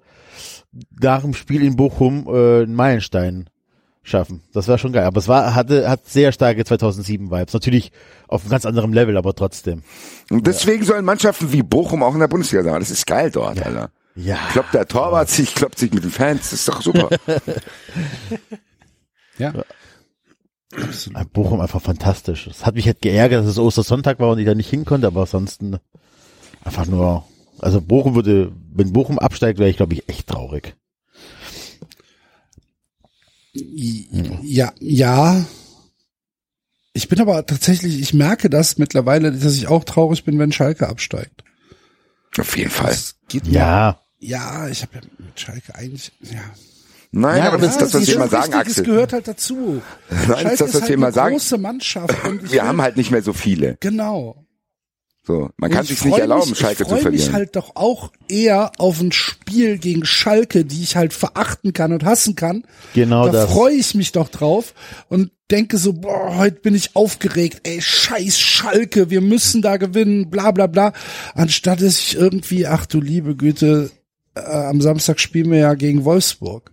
nach 0.99 1.22
dem 1.22 1.34
Spiel 1.34 1.64
in 1.64 1.76
Bochum 1.76 2.27
äh, 2.27 2.64
einen 2.64 2.76
Meilenstein 2.76 3.49
schaffen. 4.03 4.43
Das 4.53 4.68
wäre 4.68 4.77
schon 4.77 4.93
geil. 4.93 5.06
Aber 5.06 5.18
es 5.18 5.27
war, 5.27 5.56
hatte, 5.56 5.89
hat 5.89 6.07
sehr 6.07 6.31
starke 6.31 6.64
2007 6.64 7.31
Vibes. 7.31 7.53
Natürlich 7.53 7.91
auf 8.27 8.41
einem 8.41 8.51
ganz 8.51 8.65
anderen 8.65 8.93
Level, 8.93 9.18
aber 9.18 9.34
trotzdem. 9.34 9.84
Und 10.30 10.45
deswegen 10.47 10.84
ja. 10.84 10.89
sollen 10.89 11.06
Mannschaften 11.06 11.51
wie 11.51 11.64
Bochum 11.64 12.03
auch 12.03 12.14
in 12.14 12.19
der 12.19 12.27
Bundesliga 12.27 12.64
sein. 12.64 12.80
Das 12.80 12.91
ist 12.91 13.06
geil 13.06 13.31
dort, 13.31 13.57
ja. 13.57 13.64
Alter. 13.64 13.89
Ja. 14.15 14.38
Kloppt 14.51 14.73
der 14.73 14.88
Torwart 14.88 15.30
sich, 15.30 15.56
kloppt 15.56 15.80
sich 15.80 15.93
mit 15.93 16.03
den 16.03 16.11
Fans, 16.11 16.49
das 16.49 16.53
ist 16.53 16.68
doch 16.68 16.81
super. 16.81 17.10
Ja. 19.38 19.53
Absolut. 20.76 21.34
Bochum 21.34 21.62
einfach 21.62 21.82
fantastisch. 21.82 22.48
Es 22.48 22.66
hat 22.66 22.76
mich 22.76 22.86
halt 22.86 23.02
geärgert, 23.02 23.44
dass 23.44 23.52
es 23.52 23.58
Ostersonntag 23.58 24.20
war 24.20 24.30
und 24.32 24.40
ich 24.40 24.46
da 24.46 24.54
nicht 24.56 24.70
hin 24.70 24.86
konnte, 24.86 25.08
aber 25.08 25.22
ansonsten 25.22 25.78
einfach 26.64 26.86
nur, 26.86 27.26
also 27.60 27.82
Bochum 27.82 28.16
würde, 28.16 28.52
wenn 28.74 28.94
Bochum 28.94 29.18
absteigt, 29.20 29.58
wäre 29.60 29.70
ich 29.70 29.78
glaube 29.78 29.94
ich 29.96 30.08
echt 30.10 30.28
traurig. 30.28 30.76
Ja, 33.54 34.72
ja. 34.80 35.44
Ich 36.94 37.08
bin 37.08 37.20
aber 37.22 37.46
tatsächlich, 37.46 38.00
ich 38.00 38.14
merke 38.14 38.50
das 38.50 38.78
mittlerweile, 38.78 39.32
dass 39.32 39.56
ich 39.56 39.68
auch 39.68 39.84
traurig 39.84 40.24
bin, 40.24 40.38
wenn 40.40 40.52
Schalke 40.52 40.88
absteigt. 40.88 41.44
Auf 42.38 42.58
jeden 42.58 42.70
Fall. 42.70 42.96
Geht 43.28 43.46
mir- 43.46 43.54
Ja, 43.54 44.00
Ja, 44.22 44.68
ich 44.68 44.82
habe 44.82 44.96
ja 44.96 45.02
mit 45.18 45.40
Schalke 45.40 45.74
eigentlich, 45.76 46.12
ja. 46.24 46.41
Nein, 47.11 47.38
Ja, 47.40 47.48
aber 47.48 47.57
das 47.57 47.72
ist 47.72 47.81
das, 47.81 47.94
was 47.94 48.02
wir 48.02 48.14
schon 48.14 48.22
immer 48.22 48.27
sagen, 48.30 48.53
Axel. 48.53 48.86
gehört 48.86 49.14
halt 49.14 49.27
dazu. 49.27 49.81
Nein, 50.10 50.19
Schalke 50.27 50.44
das 50.44 50.52
ist 50.53 50.61
das, 50.61 50.68
was 50.68 50.73
halt 50.81 50.90
wir 50.90 50.94
immer 50.95 51.06
eine 51.07 51.14
sagen. 51.15 51.34
große 51.36 51.57
Mannschaft. 51.57 52.26
Und 52.26 52.44
ich 52.44 52.52
Wir 52.52 52.61
will- 52.61 52.68
haben 52.68 52.81
halt 52.81 52.98
nicht 52.98 53.11
mehr 53.11 53.23
so 53.23 53.34
viele. 53.34 53.77
Genau. 53.80 54.45
So, 55.26 55.49
man 55.57 55.69
Und 55.69 55.76
kann 55.76 55.84
ich 55.84 55.90
sich 55.90 56.06
nicht 56.06 56.18
erlauben, 56.18 56.49
mich, 56.49 56.57
Schalke 56.60 56.84
ich 56.84 56.88
zu 56.90 56.95
freu 56.95 57.02
verlieren. 57.02 57.26
mich 57.26 57.34
halt 57.34 57.56
doch 57.56 57.76
auch 57.76 58.11
eher 58.27 58.72
auf 58.80 58.99
ein 58.99 59.11
Spiel 59.11 59.77
gegen 59.77 60.03
Schalke, 60.06 60.65
die 60.65 60.81
ich 60.81 60.95
halt 60.95 61.14
verachten 61.14 61.73
kann 61.73 61.91
und 61.94 62.03
hassen 62.03 62.36
kann. 62.36 62.64
genau 62.95 63.26
da 63.27 63.31
das. 63.34 63.52
freue 63.52 63.73
ich 63.76 63.94
mich 63.95 64.11
doch 64.11 64.30
drauf 64.30 64.73
und 65.07 65.31
denke 65.52 65.77
so, 65.77 65.94
boah, 65.94 66.38
heute 66.38 66.61
bin 66.61 66.73
ich 66.73 66.95
aufgeregt, 66.95 67.61
ey, 67.64 67.80
scheiß 67.81 68.40
Schalke, 68.40 69.10
wir 69.11 69.22
müssen 69.22 69.61
da 69.61 69.77
gewinnen, 69.77 70.30
bla 70.31 70.49
bla 70.52 70.65
bla. 70.68 70.94
Anstatt 71.36 71.81
dass 71.81 71.99
ich 71.99 72.15
irgendwie, 72.15 72.65
ach 72.65 72.86
du 72.88 72.99
liebe 73.02 73.36
Güte, 73.36 73.91
äh, 74.36 74.40
am 74.41 74.81
Samstag 74.81 75.19
spielen 75.19 75.52
wir 75.52 75.60
ja 75.60 75.73
gegen 75.76 76.06
Wolfsburg. 76.06 76.72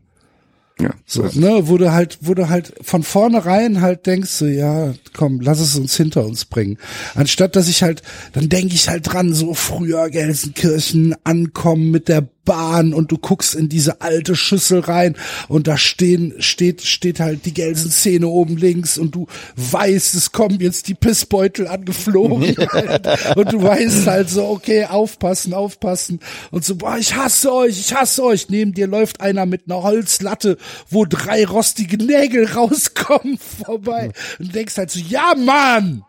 Ja, 0.79 0.91
So, 1.07 1.23
ne, 1.33 1.69
wo 1.69 1.79
du 1.79 1.93
halt, 1.93 2.19
wo 2.21 2.35
du 2.35 2.49
halt 2.51 2.75
von 2.83 3.03
vornherein 3.03 3.81
halt 3.81 4.07
denkst, 4.07 4.31
so, 4.31 4.47
ja, 4.47 4.93
komm, 5.15 5.41
lass 5.41 5.59
es 5.59 5.77
uns 5.77 5.97
hinter 5.97 6.25
uns 6.27 6.45
bringen. 6.45 6.77
Anstatt 7.15 7.57
dass 7.57 7.69
ich 7.69 7.83
halt, 7.83 8.03
dann 8.33 8.51
denke 8.51 8.75
ich 8.75 8.89
halt 8.89 9.11
dran, 9.11 9.33
so 9.33 9.55
früher 9.55 10.11
Gelsenkirchen 10.11 11.15
ankommen 11.25 11.91
mit 11.91 12.09
der 12.09 12.29
Bahn 12.47 12.95
und 12.95 13.13
du 13.13 13.19
guckst 13.19 13.55
in 13.55 13.69
diese 13.69 14.01
alte 14.01 14.35
Schüssel 14.35 14.81
rein 14.81 15.17
und 15.49 15.67
da 15.67 15.77
stehen, 15.77 16.33
steht, 16.39 16.81
steht 16.83 17.21
halt 17.21 17.45
die 17.45 17.53
Gelsen-Szene 17.53 18.27
oben 18.27 18.57
links 18.57 18.97
und 18.97 19.15
du 19.15 19.27
weißt, 19.57 20.15
es 20.15 20.33
kommen 20.33 20.61
jetzt 20.61 20.89
die 20.89 20.95
Pissbeutel 20.95 21.69
angeflogen 21.69 22.57
halt. 22.73 23.37
und 23.37 23.53
du 23.53 23.63
weißt 23.63 24.07
halt 24.07 24.31
so, 24.31 24.47
okay, 24.47 24.87
aufpassen, 24.87 25.53
aufpassen 25.53 26.21
und 26.51 26.65
so, 26.65 26.77
boah, 26.77 26.97
ich 26.97 27.15
hasse 27.15 27.53
euch, 27.53 27.79
ich 27.79 27.95
hasse 27.95 28.25
euch. 28.25 28.49
Neben 28.49 28.73
dir 28.73 28.87
läuft 28.87 29.21
einer 29.21 29.45
mit 29.45 29.63
einer 29.67 29.83
Holzlatte, 29.83 30.57
wo 30.89 31.05
drei 31.05 31.45
rostige 31.45 31.99
Nägel 31.99 32.47
rauskommen 32.55 33.39
vorbei 33.39 34.13
und 34.39 34.55
denkst 34.55 34.79
halt 34.79 34.91
so, 34.91 35.01
ja, 35.01 35.35
Mann! 35.37 36.05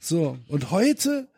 So, 0.00 0.38
und 0.48 0.70
heute 0.70 1.28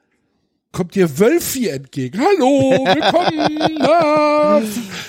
kommt 0.73 0.95
dir 0.95 1.19
Wölfi 1.19 1.69
entgegen. 1.69 2.19
Hallo, 2.21 2.85
willkommen. 2.85 3.77
Na, 3.79 4.61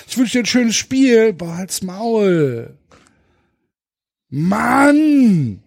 ich 0.06 0.18
wünsche 0.18 0.38
dir 0.38 0.42
ein 0.42 0.46
schönes 0.46 0.76
Spiel. 0.76 1.32
Boah, 1.32 1.56
halt's 1.56 1.82
Maul. 1.82 2.76
Mann! 4.28 5.60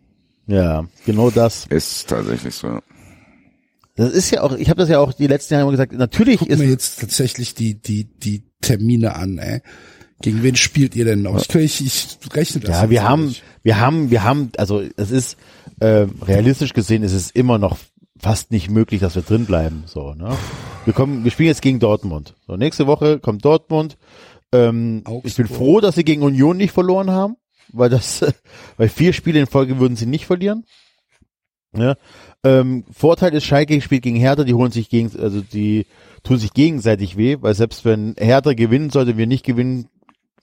Ja, 0.48 0.86
genau 1.06 1.30
das. 1.30 1.66
ist 1.70 2.08
tatsächlich 2.10 2.56
so. 2.56 2.80
Das 3.96 4.12
ist 4.12 4.32
ja 4.32 4.42
auch, 4.42 4.54
ich 4.58 4.70
habe 4.70 4.80
das 4.80 4.90
ja 4.90 5.00
auch 5.00 5.14
die 5.14 5.28
letzten 5.28 5.54
Jahre 5.54 5.64
immer 5.64 5.72
gesagt, 5.72 5.94
natürlich 5.94 6.40
Guck 6.40 6.50
ist 6.50 6.60
mir 6.60 6.70
jetzt 6.70 7.00
tatsächlich 7.00 7.56
die, 7.56 7.76
die, 7.76 8.04
die 8.04 8.44
Termine 8.62 9.16
an, 9.16 9.38
ey. 9.38 9.62
Gegen 10.22 10.44
wen 10.44 10.56
spielt 10.56 10.96
ihr 10.96 11.06
denn 11.06 11.22
noch? 11.22 11.38
Ich, 11.56 11.56
ich, 11.56 11.82
ich 11.82 12.36
rechne 12.36 12.62
das. 12.62 12.70
Ja, 12.70 12.90
wir 12.90 13.04
haben, 13.04 13.28
nicht. 13.28 13.44
wir 13.64 13.80
haben, 13.80 14.12
wir 14.12 14.24
haben, 14.24 14.52
also 14.58 14.82
es 14.98 15.12
ist 15.12 15.38
äh, 15.80 16.08
realistisch 16.22 16.74
gesehen, 16.74 17.04
ist 17.04 17.14
es 17.14 17.32
immer 17.32 17.58
noch 17.58 17.78
fast 18.20 18.52
nicht 18.52 18.70
möglich, 18.70 19.02
dass 19.02 19.16
wir 19.16 19.22
drin 19.22 19.46
bleiben. 19.46 19.84
So, 19.86 20.14
ne? 20.14 20.36
Wir 20.86 20.94
kommen, 20.94 21.24
wir 21.24 21.32
spielen 21.32 21.48
jetzt 21.48 21.62
gegen 21.62 21.80
Dortmund. 21.80 22.36
So, 22.48 22.56
nächste 22.56 22.88
Woche 22.88 23.20
kommt 23.20 23.44
Dortmund. 23.44 23.98
Ähm, 24.52 25.04
ich 25.24 25.36
bin 25.36 25.48
froh, 25.48 25.82
dass 25.82 25.96
sie 25.96 26.04
gegen 26.04 26.22
Union 26.22 26.58
nicht 26.58 26.72
verloren 26.72 27.12
haben, 27.12 27.36
weil 27.72 27.90
das, 27.90 28.26
weil 28.78 28.90
vier 28.90 29.14
Spiele 29.14 29.40
in 29.40 29.48
Folge 29.48 29.80
würden 29.80 29.96
sie 29.96 30.06
nicht 30.06 30.26
verlieren. 30.26 30.66
Ja? 31.76 31.96
Ähm, 32.44 32.86
Vorteil 32.92 33.34
ist, 33.34 33.46
Schalke 33.46 33.82
spielt 33.82 34.04
gegen 34.04 34.16
Hertha, 34.16 34.44
die 34.44 34.54
holen 34.54 34.72
sich 34.72 34.90
gegen, 34.90 35.12
also 35.20 35.42
die 35.42 35.86
tun 36.24 36.38
sich 36.38 36.54
gegenseitig 36.54 37.18
weh, 37.18 37.38
weil 37.42 37.54
selbst 37.54 37.86
wenn 37.86 38.16
Hertha 38.18 38.54
gewinnen 38.54 38.90
sollte, 38.90 39.18
wir 39.18 39.28
nicht 39.28 39.46
gewinnen 39.46 39.90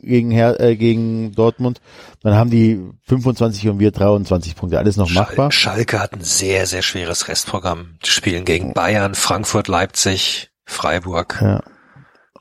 gegen 0.03 0.31
Her 0.31 0.61
äh, 0.61 0.77
gegen 0.77 1.33
Dortmund, 1.33 1.81
dann 2.23 2.35
haben 2.35 2.51
die 2.51 2.81
25 3.03 3.69
und 3.69 3.79
wir 3.79 3.91
23 3.91 4.57
Punkte, 4.57 4.79
alles 4.79 4.97
noch 4.97 5.11
machbar. 5.11 5.51
Schal 5.53 5.74
Schalke 5.77 6.01
hat 6.01 6.12
ein 6.12 6.23
sehr, 6.23 6.66
sehr 6.66 6.83
schweres 6.83 7.29
Restprogramm. 7.29 7.97
Die 8.05 8.11
spielen 8.11 8.45
gegen 8.45 8.74
Bayern, 8.74 9.15
Frankfurt, 9.15 9.69
Leipzig, 9.69 10.51
Freiburg 10.65 11.39
Ja. 11.41 11.62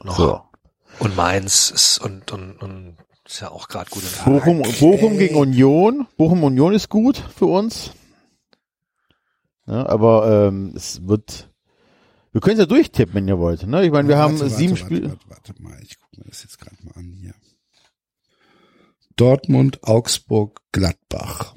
noch. 0.04 0.18
So. 0.18 0.42
Und 1.00 1.16
Mainz 1.16 1.72
ist 1.72 1.98
und, 2.00 2.32
und, 2.32 2.62
und 2.62 2.98
ist 3.26 3.40
ja 3.42 3.50
auch 3.50 3.68
gerade 3.70 3.90
gut 3.90 4.04
in. 4.04 4.26
Bochum, 4.34 4.62
Bochum 4.80 5.18
gegen 5.18 5.36
Union. 5.36 6.06
Bochum 6.18 6.44
Union 6.44 6.74
ist 6.74 6.90
gut 6.90 7.18
für 7.36 7.46
uns. 7.46 7.92
Ja, 9.68 9.88
aber 9.88 10.48
ähm, 10.48 10.74
es 10.76 11.08
wird. 11.08 11.50
Wir 12.34 12.42
können 12.42 12.54
es 12.56 12.60
ja 12.60 12.66
durchtippen, 12.66 13.16
wenn 13.16 13.28
ihr 13.28 13.40
wollt. 13.40 13.66
Ne? 13.68 13.86
Ich 13.86 13.92
meine, 13.92 14.08
wir 14.08 14.18
haben 14.18 14.40
Warte, 14.40 14.50
sieben 14.54 14.72
warte, 14.74 14.84
Spiele. 14.86 15.10
Warte, 15.10 15.30
warte, 15.30 15.50
warte 15.50 15.62
mal, 15.64 15.80
ich 15.82 16.00
gucke 16.00 16.18
mir 16.20 16.26
das 16.30 16.44
jetzt 16.44 16.60
gerade 16.60 16.76
mal 16.84 16.94
an 16.96 17.14
hier. 17.20 17.34
Dortmund, 19.22 19.84
Augsburg, 19.84 20.62
Gladbach. 20.72 21.54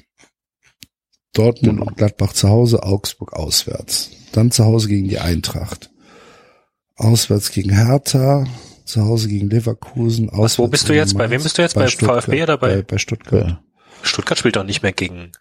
Dortmund 1.32 1.78
Genau. 1.78 1.86
und 1.88 1.96
Gladbach 1.96 2.34
zu 2.34 2.50
Hause, 2.50 2.82
Augsburg 2.82 3.32
auswärts. 3.32 4.10
Dann 4.32 4.50
zu 4.50 4.66
Hause 4.66 4.88
gegen 4.88 5.08
die 5.08 5.18
Eintracht. 5.18 5.90
Auswärts 6.96 7.50
gegen 7.52 7.70
Hertha, 7.70 8.46
zu 8.84 9.02
Hause 9.06 9.28
gegen 9.28 9.48
Leverkusen. 9.48 10.28
Auswärts 10.28 10.58
wo 10.58 10.68
bist 10.68 10.88
du 10.90 10.94
jetzt? 10.94 11.14
Bei 11.14 11.24
wem 11.24 11.30
Mainz, 11.30 11.44
bist 11.44 11.56
du 11.58 11.62
jetzt? 11.62 11.74
Bei 11.74 11.88
Stuttgart, 11.88 12.24
VfB 12.24 12.42
oder 12.42 12.58
bei- 12.58 12.76
bei, 12.76 12.82
bei 12.82 12.98
Stuttgart? 12.98 13.48
Ja. 13.48 13.64
Stuttgart 14.02 14.38
spielt 14.38 14.56
doch 14.56 14.64
nicht 14.64 14.82
mehr 14.82 14.92
gegen. 14.92 15.32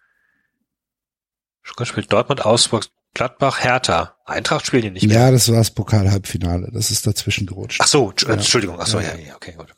Stuttgart 1.62 1.88
spielt 1.88 2.10
Dortmund, 2.12 2.44
Augsburg, 2.46 2.86
Gladbach, 3.12 3.62
Hertha. 3.62 4.16
Eintracht 4.24 4.66
spielen 4.66 4.82
die 4.84 4.90
nicht 4.92 5.06
mehr. 5.06 5.18
Ja, 5.20 5.30
das 5.30 5.48
war 5.50 5.56
das 5.56 5.70
Pokal-Halbfinale. 5.72 6.70
Das 6.72 6.90
ist 6.90 7.06
dazwischen 7.06 7.46
gerutscht. 7.46 7.80
Ach 7.82 7.86
so. 7.86 8.10
Entschuldigung. 8.26 8.78
Ach 8.80 8.86
so, 8.86 8.98
Ja. 8.98 9.14
ja, 9.14 9.18
ja, 9.28 9.36
okay, 9.36 9.52
gut. 9.56 9.74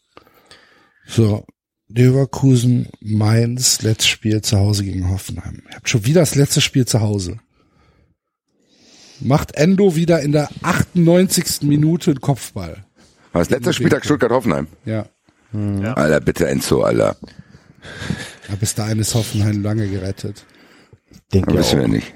So, 1.08 1.44
Leverkusen, 1.88 2.88
Mainz, 3.00 3.82
letztes 3.82 4.08
Spiel 4.08 4.42
zu 4.42 4.58
Hause 4.58 4.84
gegen 4.84 5.10
Hoffenheim. 5.10 5.62
Ihr 5.68 5.76
habt 5.76 5.88
schon 5.88 6.04
wieder 6.04 6.20
das 6.20 6.34
letzte 6.34 6.60
Spiel 6.60 6.84
zu 6.86 7.00
Hause. 7.00 7.38
Macht 9.20 9.54
Endo 9.56 9.96
wieder 9.96 10.20
in 10.20 10.32
der 10.32 10.50
98. 10.62 11.62
Minute 11.62 12.10
einen 12.10 12.20
Kopfball. 12.20 12.84
Was 13.32 13.50
letzter 13.50 13.72
Spieltag 13.72 14.04
Stuttgart-Hoffenheim. 14.04 14.66
Ja. 14.84 15.06
Alter, 15.52 16.20
bitte 16.20 16.48
Enzo, 16.48 16.82
Alter. 16.82 17.16
Aber 18.48 18.56
bis 18.58 18.74
dahin 18.74 18.98
ist 18.98 19.14
Hoffenheim 19.14 19.62
lange 19.62 19.88
gerettet. 19.88 20.44
Denkt 21.32 21.52
ihr 21.52 21.58
Wissen 21.58 21.78
auch. 21.78 21.82
wir 21.82 21.88
nicht. 21.88 22.14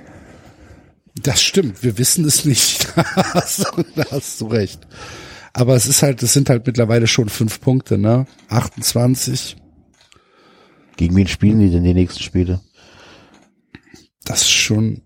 Das 1.22 1.42
stimmt, 1.42 1.82
wir 1.82 1.98
wissen 1.98 2.24
es 2.24 2.44
nicht. 2.44 2.88
da 2.97 4.05
hast 4.10 4.40
du 4.40 4.47
recht. 4.47 4.86
Aber 5.52 5.74
es 5.74 5.86
ist 5.86 6.02
halt, 6.02 6.22
es 6.22 6.32
sind 6.32 6.48
halt 6.48 6.66
mittlerweile 6.66 7.06
schon 7.06 7.28
fünf 7.28 7.60
Punkte, 7.60 7.98
ne? 7.98 8.26
28. 8.48 9.56
Gegen 11.01 11.16
wen 11.16 11.27
spielen 11.28 11.60
die 11.60 11.70
denn 11.70 11.82
die 11.82 11.94
nächsten 11.94 12.22
Spiele? 12.22 12.60
Das 14.27 14.43
ist 14.43 14.51
schon, 14.51 15.01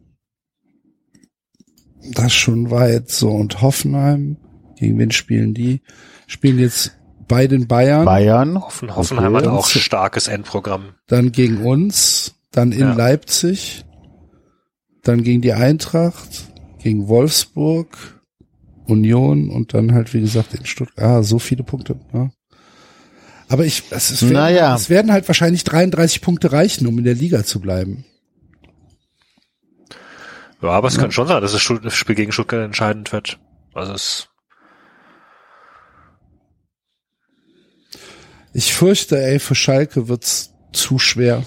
das 2.14 2.26
ist 2.26 2.32
schon 2.34 2.72
weit. 2.72 3.10
So, 3.10 3.30
und 3.30 3.62
Hoffenheim, 3.62 4.36
gegen 4.76 4.98
wen 4.98 5.12
spielen 5.12 5.54
die? 5.54 5.82
Spielen 6.26 6.58
jetzt 6.58 6.98
bei 7.28 7.46
den 7.46 7.68
Bayern, 7.68 8.06
Bayern. 8.06 8.60
Hoffen, 8.60 8.96
Hoffenheim 8.96 9.36
Okay. 9.36 9.46
hat 9.46 9.52
auch 9.52 9.68
starkes 9.68 10.26
Endprogramm. 10.26 10.94
dann 11.06 11.30
gegen 11.30 11.58
uns, 11.64 12.34
dann 12.50 12.72
in 12.72 12.80
Ja. 12.80 12.94
Leipzig, 12.94 13.84
dann 15.04 15.22
gegen 15.22 15.42
die 15.42 15.52
Eintracht, 15.52 16.50
gegen 16.82 17.06
Wolfsburg, 17.06 18.20
Union 18.86 19.48
und 19.48 19.74
dann 19.74 19.94
halt, 19.94 20.12
wie 20.12 20.22
gesagt, 20.22 20.54
in 20.54 20.66
Stuttgart. 20.66 21.06
Ah, 21.08 21.22
so 21.22 21.38
viele 21.38 21.62
Punkte. 21.62 22.00
Ja. 22.12 22.32
Aber 23.48 23.64
ich, 23.64 23.84
es, 23.90 24.10
es, 24.10 24.22
werden, 24.22 24.32
Naja. 24.34 24.74
es 24.74 24.88
werden 24.90 25.12
halt 25.12 25.28
wahrscheinlich 25.28 25.64
33 25.64 26.20
Punkte 26.22 26.52
reichen, 26.52 26.86
um 26.86 26.98
in 26.98 27.04
der 27.04 27.14
Liga 27.14 27.44
zu 27.44 27.60
bleiben. 27.60 28.04
Ja, 30.62 30.70
aber 30.70 30.88
es 30.88 30.96
kann 30.96 31.12
schon 31.12 31.28
sein, 31.28 31.42
dass 31.42 31.52
das 31.52 31.62
Spiel 31.62 32.14
gegen 32.14 32.32
Stuttgart 32.32 32.64
entscheidend 32.64 33.12
wird. 33.12 33.38
Also 33.74 33.92
es, 33.92 34.28
Ich 38.56 38.72
fürchte, 38.72 39.20
ey, 39.20 39.40
für 39.40 39.56
Schalke 39.56 40.08
wird's 40.08 40.54
zu 40.72 41.00
schwer. 41.00 41.42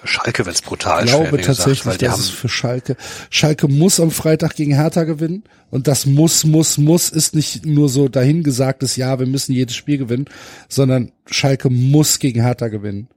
Für 0.00 0.08
Schalke 0.08 0.46
wird's 0.46 0.62
brutal 0.62 1.04
Ich 1.04 1.10
schwer, 1.10 1.20
glaube 1.24 1.36
gesagt, 1.36 1.58
tatsächlich, 1.58 1.84
weil 1.84 1.98
die 1.98 2.06
dass 2.06 2.14
haben, 2.14 2.20
es 2.20 2.30
für 2.30 2.48
Schalke, 2.48 2.96
Schalke 3.28 3.68
muss 3.68 4.00
am 4.00 4.10
Freitag 4.10 4.56
gegen 4.56 4.74
Hertha 4.74 5.04
gewinnen. 5.04 5.44
Und 5.70 5.88
das 5.88 6.06
muss, 6.06 6.44
muss, 6.44 6.78
muss 6.78 7.10
ist 7.10 7.34
nicht 7.34 7.66
nur 7.66 7.90
so 7.90 8.08
dahingesagtes, 8.08 8.96
ja, 8.96 9.18
wir 9.18 9.26
müssen 9.26 9.52
jedes 9.52 9.76
Spiel 9.76 9.98
gewinnen, 9.98 10.24
sondern 10.70 11.12
Schalke 11.26 11.68
muss 11.68 12.18
gegen 12.18 12.40
Hertha 12.40 12.68
gewinnen. 12.68 13.08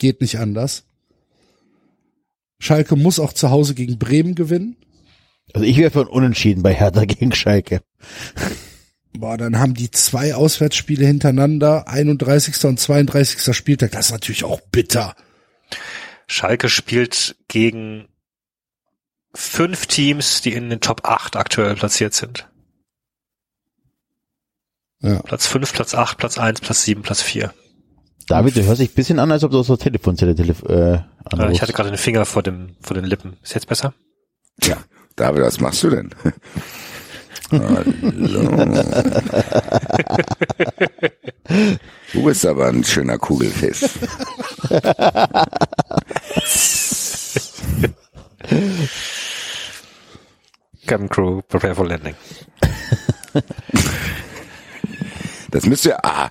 Geht 0.00 0.20
nicht 0.20 0.40
anders. 0.40 0.82
Schalke 2.58 2.96
muss 2.96 3.20
auch 3.20 3.32
zu 3.32 3.50
Hause 3.50 3.74
gegen 3.74 3.98
Bremen 3.98 4.34
gewinnen. 4.34 4.76
Also 5.54 5.64
ich 5.64 5.76
wäre 5.76 6.00
ein 6.00 6.08
Unentschieden 6.08 6.64
bei 6.64 6.74
Hertha 6.74 7.04
gegen 7.06 7.32
Schalke. 7.32 7.82
Boah, 9.12 9.38
dann 9.38 9.60
haben 9.60 9.74
die 9.74 9.92
zwei 9.92 10.34
Auswärtsspiele 10.34 11.06
hintereinander, 11.06 11.86
31. 11.86 12.64
und 12.64 12.80
32. 12.80 13.54
Spieltag. 13.54 13.92
Das 13.92 14.06
ist 14.06 14.12
natürlich 14.12 14.42
auch 14.42 14.60
bitter. 14.72 15.14
Schalke 16.32 16.68
spielt 16.70 17.36
gegen 17.48 18.08
fünf 19.34 19.86
Teams, 19.86 20.40
die 20.40 20.52
in 20.54 20.70
den 20.70 20.80
Top 20.80 21.06
8 21.06 21.36
aktuell 21.36 21.74
platziert 21.74 22.14
sind. 22.14 22.48
Ja. 25.00 25.20
Platz 25.22 25.46
5, 25.46 25.72
Platz 25.72 25.94
8, 25.94 26.16
Platz 26.16 26.38
1, 26.38 26.60
Platz 26.60 26.84
7, 26.84 27.02
Platz 27.02 27.20
4. 27.22 27.52
David, 28.28 28.56
du 28.56 28.64
hörst 28.64 28.80
dich 28.80 28.90
ein 28.92 28.94
bisschen 28.94 29.18
an, 29.18 29.30
als 29.30 29.44
ob 29.44 29.50
du 29.50 29.58
aus 29.58 29.66
der 29.66 29.76
Telefonzelle 29.78 30.34
telef 30.34 30.62
äh, 30.62 30.94
Äh, 30.94 31.00
anrufst. 31.24 31.54
ich 31.56 31.62
hatte 31.62 31.72
gerade 31.74 31.90
den 31.90 31.98
Finger 31.98 32.24
vor 32.24 32.42
dem 32.42 32.76
vor 32.80 32.94
den 32.94 33.04
Lippen. 33.04 33.36
Ist 33.42 33.54
jetzt 33.54 33.66
besser? 33.68 33.92
Tja, 34.60 34.78
David, 35.16 35.42
was 35.42 35.60
machst 35.60 35.82
du 35.82 35.90
denn? 35.90 36.14
Hallo. 37.50 38.72
Du 42.12 42.22
bist 42.24 42.44
aber 42.44 42.66
ein 42.68 42.84
schöner 42.84 43.18
Kugelfisch. 43.18 43.82
Cabin 50.86 51.08
Crew, 51.08 51.40
prepare 51.48 51.74
for 51.74 51.86
landing. 51.86 52.14
Das 55.50 55.66
müsst 55.66 55.86
ihr, 55.86 56.04
ah, 56.04 56.30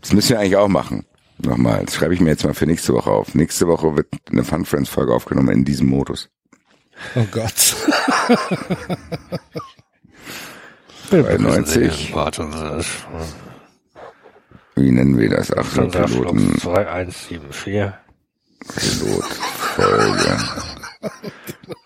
das 0.00 0.12
müsst 0.12 0.30
ihr 0.30 0.38
eigentlich 0.38 0.56
auch 0.56 0.68
machen. 0.68 1.04
Nochmal, 1.38 1.84
das 1.84 1.94
schreibe 1.94 2.14
ich 2.14 2.20
mir 2.20 2.30
jetzt 2.30 2.44
mal 2.44 2.54
für 2.54 2.66
nächste 2.66 2.94
Woche 2.94 3.10
auf. 3.10 3.34
Nächste 3.34 3.66
Woche 3.66 3.96
wird 3.96 4.06
eine 4.30 4.44
Fun 4.44 4.64
Friends 4.64 4.88
Folge 4.88 5.12
aufgenommen 5.12 5.50
in 5.50 5.64
diesem 5.64 5.88
Modus. 5.88 6.30
Oh 7.16 7.26
Gott. 7.30 7.76
93. 11.10 12.14
Wie 14.76 14.90
nennen 14.90 15.18
wir 15.18 15.30
das? 15.30 15.52
Achtung, 15.56 15.90
Piloten, 15.90 16.58
2174. 16.58 17.92
Pilot, 18.66 19.24
Folge. 19.24 20.38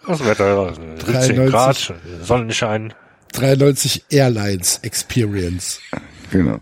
Das 0.07 0.25
Wetter 0.25 0.75
17 0.75 1.37
93. 1.37 1.51
Grad, 1.51 1.95
Sonnenschein. 2.23 2.95
93 3.33 4.05
Airlines 4.09 4.79
Experience. 4.83 5.81
Genau. 6.31 6.61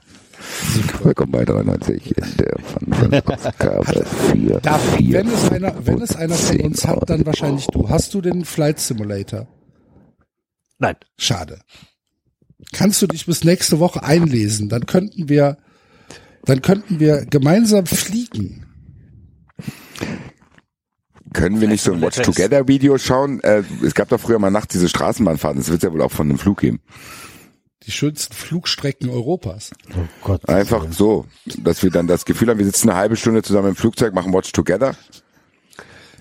Willkommen 1.02 1.30
bei 1.30 1.44
93 1.44 2.16
in 2.16 2.36
der 2.38 2.56
Friends 2.90 3.44
Ausgabe 3.44 4.04
4. 4.32 4.60
Darf, 4.60 4.96
4 4.96 5.12
wenn 5.12 5.28
es 5.28 5.50
einer, 5.50 5.86
wenn 5.86 6.02
es 6.02 6.16
einer 6.16 6.34
von 6.34 6.60
uns 6.60 6.86
hat, 6.86 7.08
dann 7.08 7.24
wahrscheinlich 7.24 7.66
du. 7.68 7.88
Hast 7.88 8.14
du 8.14 8.20
den 8.20 8.44
Flight 8.44 8.80
Simulator? 8.80 9.46
Nein. 10.78 10.96
Schade. 11.16 11.60
Kannst 12.72 13.00
du 13.02 13.06
dich 13.06 13.26
bis 13.26 13.44
nächste 13.44 13.78
Woche 13.78 14.02
einlesen? 14.02 14.68
Dann 14.68 14.86
könnten 14.86 15.28
wir, 15.28 15.58
dann 16.46 16.62
könnten 16.62 16.98
wir 16.98 17.26
gemeinsam 17.26 17.86
fliegen. 17.86 18.66
Können 21.32 21.60
wir 21.60 21.68
nicht 21.68 21.82
so 21.82 21.92
ein 21.92 22.00
Watch 22.00 22.22
Together 22.22 22.66
Video 22.66 22.96
schauen? 22.96 23.40
Äh, 23.40 23.62
es 23.84 23.94
gab 23.94 24.08
doch 24.08 24.18
früher 24.18 24.38
mal 24.38 24.50
nachts 24.50 24.72
diese 24.72 24.88
Straßenbahnfahrten. 24.88 25.60
Das 25.60 25.70
wird 25.70 25.82
ja 25.82 25.92
wohl 25.92 26.00
auch 26.00 26.10
von 26.10 26.30
einem 26.30 26.38
Flug 26.38 26.60
geben. 26.60 26.80
Die 27.82 27.90
schönsten 27.90 28.32
Flugstrecken 28.32 29.10
Europas. 29.10 29.72
Oh 29.90 30.08
Gott. 30.22 30.48
Einfach 30.48 30.86
so, 30.90 31.26
dass 31.58 31.82
wir 31.82 31.90
dann 31.90 32.06
das 32.06 32.24
Gefühl 32.24 32.48
haben, 32.48 32.58
wir 32.58 32.64
sitzen 32.64 32.88
eine 32.88 32.98
halbe 32.98 33.16
Stunde 33.16 33.42
zusammen 33.42 33.68
im 33.68 33.76
Flugzeug, 33.76 34.14
machen 34.14 34.32
Watch 34.32 34.52
Together. 34.52 34.94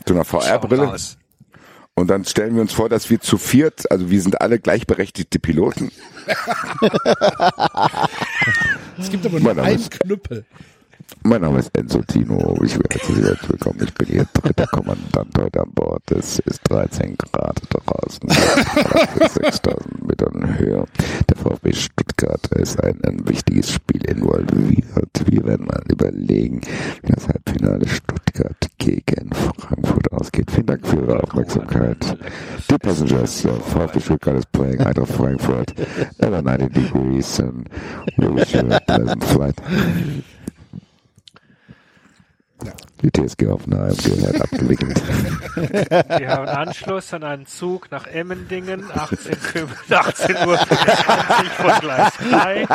Zu 0.06 0.14
einer 0.14 0.26
VR-Brille. 0.26 0.96
Und 1.98 2.08
dann 2.10 2.26
stellen 2.26 2.56
wir 2.56 2.62
uns 2.62 2.74
vor, 2.74 2.90
dass 2.90 3.10
wir 3.10 3.22
zu 3.22 3.38
viert, 3.38 3.90
also 3.90 4.10
wir 4.10 4.22
sind 4.22 4.42
alle 4.42 4.60
gleichberechtigte 4.60 5.40
Piloten. 5.40 5.92
Es 8.98 9.10
gibt 9.10 9.26
aber 9.26 9.40
nur 9.42 9.58
einen 9.62 9.90
Knüppel. 9.90 10.46
Mein 11.24 11.42
Name 11.42 11.60
ist 11.60 11.76
Enzo 11.78 12.02
Tino. 12.04 12.56
Ich 12.64 12.76
werde 12.78 13.40
willkommen. 13.48 13.80
Ich 13.84 13.94
bin 13.94 14.08
Ihr 14.10 14.26
dritter 14.34 14.68
Kommandant 14.68 15.38
heute 15.38 15.62
an 15.62 15.72
Bord. 15.74 16.04
Es 16.12 16.40
ist 16.40 16.62
13 16.70 17.18
Grad 17.18 17.60
draußen. 17.70 18.30
6000 18.30 20.08
Metern 20.08 20.58
Höhe. 20.58 20.86
Der 21.30 21.38
VfB 21.38 21.74
Stuttgart 21.74 22.46
ist 22.56 22.84
ein, 22.84 23.04
ein 23.04 23.28
wichtiges 23.28 23.72
Spiel 23.72 24.06
involviert. 24.06 25.10
Wir 25.26 25.44
werden 25.46 25.66
mal 25.66 25.82
überlegen, 25.90 26.62
wie 27.04 27.12
das 27.12 27.28
Halbfinale 27.28 27.88
Stuttgart 27.88 28.68
gegen 28.78 29.32
Frankfurt 29.34 30.12
ausgeht. 30.12 30.52
Vielen 30.52 30.68
Dank 30.68 30.88
für 30.88 30.98
Ihre 30.98 31.24
Aufmerksamkeit. 31.24 32.18
The 32.68 32.78
passengers 32.78 33.46
of 33.46 33.66
VfB 33.68 34.00
Stuttgart 34.00 34.38
is 34.38 34.46
playing 34.48 34.80
Eintracht 34.80 35.12
Frankfurt 35.12 35.74
at 36.20 36.34
a 36.34 36.42
90 36.42 36.70
degrees 36.74 37.40
and 37.40 37.70
we 38.18 38.28
wish 38.28 38.54
you 38.54 38.62
a 38.72 38.80
pleasant 38.80 39.24
flight. 39.24 39.56
Die 43.02 43.12
TSG 43.12 43.48
Hoffenheim 43.48 43.90
hat 43.92 44.42
abgewickelt. 44.42 45.02
Wir 46.20 46.30
haben 46.30 46.48
Anschluss 46.48 47.14
an 47.14 47.24
einen 47.24 47.46
Zug 47.46 47.92
nach 47.92 48.08
Emmendingen, 48.08 48.90
18, 48.92 49.34
Kö- 49.36 49.68
18 49.94 50.36
Uhr 50.48 50.58
25 50.58 51.50
von 51.52 51.80
Gleis 51.82 52.14
3. 52.30 52.66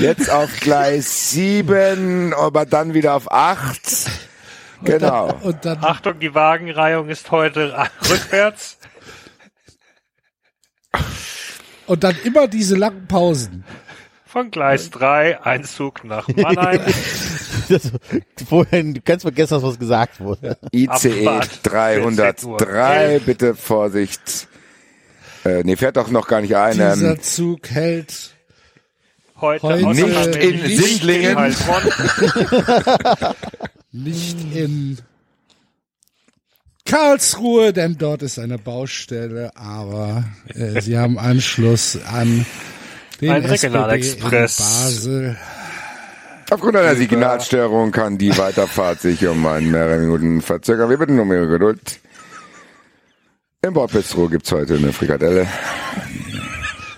Jetzt 0.00 0.30
auf 0.30 0.50
Gleis 0.60 1.30
7, 1.30 2.34
aber 2.34 2.66
dann 2.66 2.92
wieder 2.94 3.14
auf 3.14 3.30
8. 3.30 4.10
Genau. 4.82 5.32
Und 5.42 5.64
dann, 5.64 5.78
Achtung, 5.84 6.18
die 6.18 6.34
Wagenreihung 6.34 7.08
ist 7.08 7.30
heute 7.30 7.86
rückwärts. 8.08 8.78
und 11.86 12.02
dann 12.02 12.16
immer 12.24 12.48
diese 12.48 12.76
langen 12.76 13.06
Pausen. 13.06 13.64
Von 14.30 14.52
Gleis 14.52 14.90
3, 14.90 15.42
ein 15.42 15.64
Zug 15.64 16.04
nach 16.04 16.28
Mannheim. 16.28 16.80
Das, 17.68 17.92
vorher 18.48 18.82
ganz 19.04 19.22
vergessen, 19.22 19.62
was 19.62 19.78
gesagt 19.78 20.18
wurde. 20.18 20.58
ICE 20.72 21.28
Abfahrt, 21.28 21.60
303, 21.62 23.20
bitte 23.20 23.54
Vorsicht. 23.54 24.48
Äh, 25.44 25.62
nee, 25.62 25.76
fährt 25.76 25.96
doch 25.96 26.10
noch 26.10 26.26
gar 26.26 26.40
nicht 26.40 26.56
ein. 26.56 26.72
Dieser 26.72 27.12
Ähm, 27.12 27.22
Zug 27.22 27.70
hält 27.70 28.34
Heute, 29.40 29.62
Heute 29.62 29.86
nicht 29.86 30.36
in 30.36 30.76
Sindlingen. 30.76 31.36
nicht 33.92 34.36
in 34.54 34.98
Karlsruhe, 36.84 37.72
denn 37.72 37.96
dort 37.98 38.22
ist 38.22 38.38
eine 38.38 38.58
Baustelle, 38.58 39.56
aber 39.56 40.24
äh, 40.54 40.80
sie 40.80 40.98
haben 40.98 41.18
Anschluss 41.18 41.96
an 42.04 42.44
den 43.20 43.30
Ein 43.30 43.44
Regionaler 43.44 43.94
SBB 43.98 44.22
Express. 44.22 44.58
in 44.58 44.64
Basel. 44.64 45.36
aufgrund 46.50 46.76
einer 46.76 46.94
Signalstörung 46.96 47.90
kann 47.92 48.18
die 48.18 48.36
Weiterfahrt 48.36 49.00
sich 49.00 49.26
um 49.26 49.46
ein 49.46 49.70
mehrere 49.70 49.98
Minuten 49.98 50.40
verzögern. 50.42 50.88
Wir 50.90 50.98
bitten 50.98 51.18
um 51.18 51.30
Ihre 51.32 51.46
Geduld. 51.48 52.00
Im 53.62 53.74
Bordbistro 53.74 54.28
gibt's 54.28 54.50
heute 54.52 54.74
eine 54.76 54.92
Frikadelle. 54.92 55.46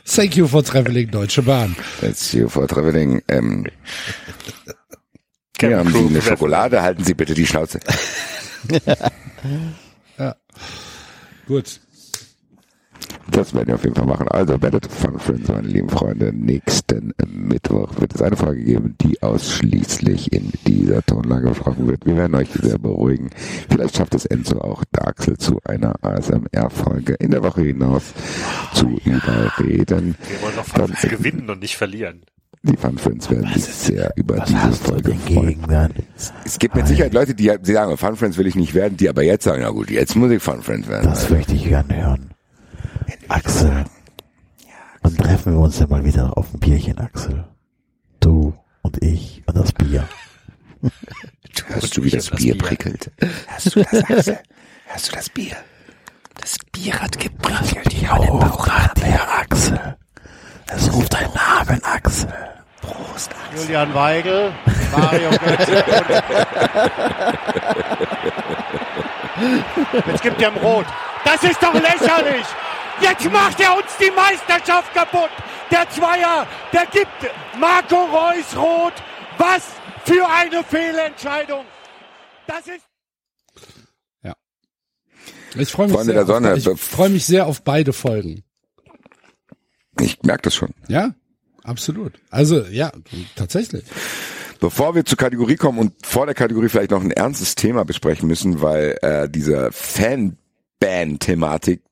Thank 0.06 0.36
you 0.36 0.46
for 0.46 0.62
traveling 0.62 1.10
Deutsche 1.10 1.42
Bahn. 1.42 1.74
Jetzt 2.02 2.30
hier 2.30 2.48
vor 2.48 2.68
Traveling. 2.68 3.22
Ähm, 3.28 3.66
hier 5.60 5.78
haben 5.78 5.92
Sie 5.92 6.06
eine 6.06 6.20
Schokolade. 6.22 6.82
Halten 6.82 7.02
Sie 7.04 7.14
bitte 7.14 7.34
die 7.34 7.46
Schnauze. 7.46 7.80
Gut. 11.46 11.80
Das 13.32 13.54
werden 13.54 13.68
wir 13.68 13.74
auf 13.76 13.84
jeden 13.84 13.96
Fall 13.96 14.06
machen. 14.06 14.28
Also 14.28 14.60
werdet 14.60 14.86
Fun 14.86 15.18
Friends, 15.18 15.48
meine 15.48 15.66
lieben 15.66 15.88
Freunde. 15.88 16.32
Nächsten 16.32 17.12
Mittwoch 17.26 17.90
wird 17.98 18.14
es 18.14 18.20
eine 18.22 18.36
Folge 18.36 18.62
geben, 18.62 18.94
die 19.00 19.20
ausschließlich 19.22 20.32
in 20.32 20.52
dieser 20.66 21.02
Tonlage 21.02 21.48
besprochen 21.48 21.88
wird. 21.88 22.04
Wir 22.04 22.16
werden 22.16 22.34
euch 22.34 22.48
sehr 22.50 22.78
beruhigen. 22.78 23.30
Vielleicht 23.70 23.96
schafft 23.96 24.14
es 24.14 24.26
Enzo 24.26 24.60
auch 24.60 24.84
Daxel 24.92 25.38
zu 25.38 25.58
einer 25.64 25.94
ASMR-Folge 26.02 27.14
in 27.14 27.30
der 27.30 27.42
Woche 27.42 27.62
hinaus 27.62 28.12
zu 28.74 28.86
überreden. 29.04 30.14
Wir 30.28 30.42
wollen 30.42 30.54
doch 30.56 30.68
Dann- 30.74 30.92
Fun 30.92 31.10
gewinnen 31.10 31.48
und 31.50 31.60
nicht 31.60 31.76
verlieren. 31.76 32.22
Die 32.64 32.76
Fun 32.76 32.96
Friends 32.98 33.28
werden 33.30 33.50
sich 33.54 33.64
sehr 33.64 34.12
über 34.14 34.36
Was 34.38 34.48
diese 34.48 34.72
Folge 34.72 35.14
freuen. 35.14 35.64
Es 36.44 36.58
gibt 36.60 36.76
mit 36.76 36.86
Sicherheit 36.86 37.12
Leute, 37.12 37.34
die 37.34 37.50
die 37.60 37.72
sagen, 37.72 37.96
Fun 37.96 38.14
Friends 38.14 38.36
will 38.38 38.46
ich 38.46 38.54
nicht 38.54 38.74
werden, 38.74 38.96
die 38.96 39.08
aber 39.08 39.22
jetzt 39.22 39.44
sagen, 39.44 39.62
ja 39.62 39.70
gut, 39.70 39.90
jetzt 39.90 40.14
muss 40.14 40.30
ich 40.30 40.40
Fun 40.42 40.62
Friends 40.62 40.86
werden. 40.86 41.06
Das 41.06 41.28
möchte 41.30 41.54
ich 41.54 41.64
gerne 41.64 41.96
hören. 41.96 42.31
Axel. 43.32 43.84
Wann 45.00 45.16
treffen 45.16 45.54
wir 45.54 45.60
uns 45.60 45.78
denn 45.78 45.88
mal 45.88 46.04
wieder 46.04 46.36
auf 46.36 46.52
ein 46.52 46.60
Bierchen, 46.60 46.98
Axel? 46.98 47.44
Du 48.20 48.52
und 48.82 49.02
ich 49.02 49.42
und 49.46 49.56
das 49.56 49.72
Bier. 49.72 50.06
Hörst 51.68 51.96
du, 51.96 52.04
wie 52.04 52.10
das 52.10 52.28
Bier 52.28 52.58
prickelt? 52.58 53.10
Hörst 53.46 53.74
du 53.74 53.82
das, 53.82 54.04
Axel? 54.04 54.38
Hörst 54.84 55.08
du 55.08 55.12
das 55.16 55.30
Bier? 55.30 55.56
Das 56.40 56.56
Bier 56.72 57.00
hat 57.00 57.18
geprickelt 57.18 57.90
den 57.90 58.06
Bauch, 58.06 58.68
der 58.96 59.38
Axel. 59.38 59.96
Es 60.66 60.92
ruft 60.92 61.14
ein 61.14 61.28
Namen, 61.34 61.82
Axel. 61.84 62.28
Prost, 62.82 63.30
Axel. 63.30 63.62
Julian 63.62 63.94
Weigel, 63.94 64.52
Mario 64.94 65.30
Götze 65.30 65.84
und 65.84 66.10
Jetzt 70.06 70.22
gibt 70.22 70.42
er 70.42 70.50
ihm 70.50 70.56
Rot. 70.58 70.86
Das 71.24 71.42
ist 71.42 71.62
doch 71.62 71.72
lächerlich! 71.72 72.46
Jetzt 73.02 73.30
macht 73.30 73.60
er 73.60 73.76
uns 73.76 73.96
die 74.00 74.10
Meisterschaft 74.10 74.94
kaputt! 74.94 75.30
Der 75.70 75.88
Zweier, 75.90 76.46
der 76.72 76.86
gibt 76.86 77.08
Marco 77.58 77.96
Reus 77.96 78.56
Rot. 78.56 78.94
Was 79.38 79.62
für 80.04 80.26
eine 80.28 80.62
Fehlentscheidung! 80.64 81.64
Das 82.46 82.66
ist 82.66 82.82
Ich 85.54 85.70
freue 85.70 85.86
mich, 85.86 85.96
Freunde 85.96 86.12
sehr 86.12 86.24
der 86.24 86.26
Sonne, 86.26 86.52
auf, 86.52 86.58
ich 86.58 86.68
freue 86.80 87.08
mich 87.10 87.26
sehr 87.26 87.46
auf 87.46 87.62
beide 87.62 87.92
Folgen. 87.92 88.42
Ich 90.00 90.22
merke 90.22 90.42
das 90.42 90.54
schon. 90.54 90.70
Ja, 90.88 91.14
absolut. 91.62 92.14
Also 92.30 92.64
ja, 92.66 92.90
tatsächlich. 93.36 93.84
Bevor 94.60 94.94
wir 94.94 95.04
zur 95.04 95.18
Kategorie 95.18 95.56
kommen 95.56 95.78
und 95.78 95.94
vor 96.06 96.24
der 96.26 96.34
Kategorie 96.34 96.68
vielleicht 96.68 96.90
noch 96.92 97.02
ein 97.02 97.10
ernstes 97.10 97.56
Thema 97.56 97.84
besprechen 97.84 98.28
müssen, 98.28 98.62
weil 98.62 98.96
äh, 99.02 99.28
diese 99.28 99.70
Fan-Ban-Thematik 99.72 101.82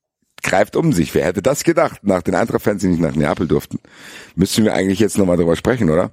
greift 0.41 0.75
um 0.75 0.93
sich. 0.93 1.13
Wer 1.13 1.25
hätte 1.25 1.41
das 1.41 1.63
gedacht, 1.63 1.99
nach 2.03 2.21
den 2.21 2.35
Eintracht-Fans, 2.35 2.81
die 2.81 2.87
nicht 2.87 3.01
nach 3.01 3.15
Neapel 3.15 3.47
durften? 3.47 3.79
Müssten 4.35 4.63
wir 4.63 4.73
eigentlich 4.73 4.99
jetzt 4.99 5.17
nochmal 5.17 5.37
drüber 5.37 5.55
sprechen, 5.55 5.89
oder? 5.89 6.11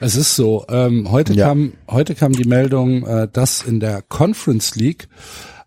Es 0.00 0.16
ist 0.16 0.36
so. 0.36 0.64
Ähm, 0.68 1.10
heute 1.10 1.32
Ja. 1.34 1.48
kam 1.48 1.72
heute 1.88 2.14
kam 2.14 2.32
die 2.32 2.44
Meldung, 2.48 3.06
äh, 3.06 3.28
dass 3.32 3.62
in 3.62 3.80
der 3.80 4.02
Conference 4.02 4.74
League 4.76 5.08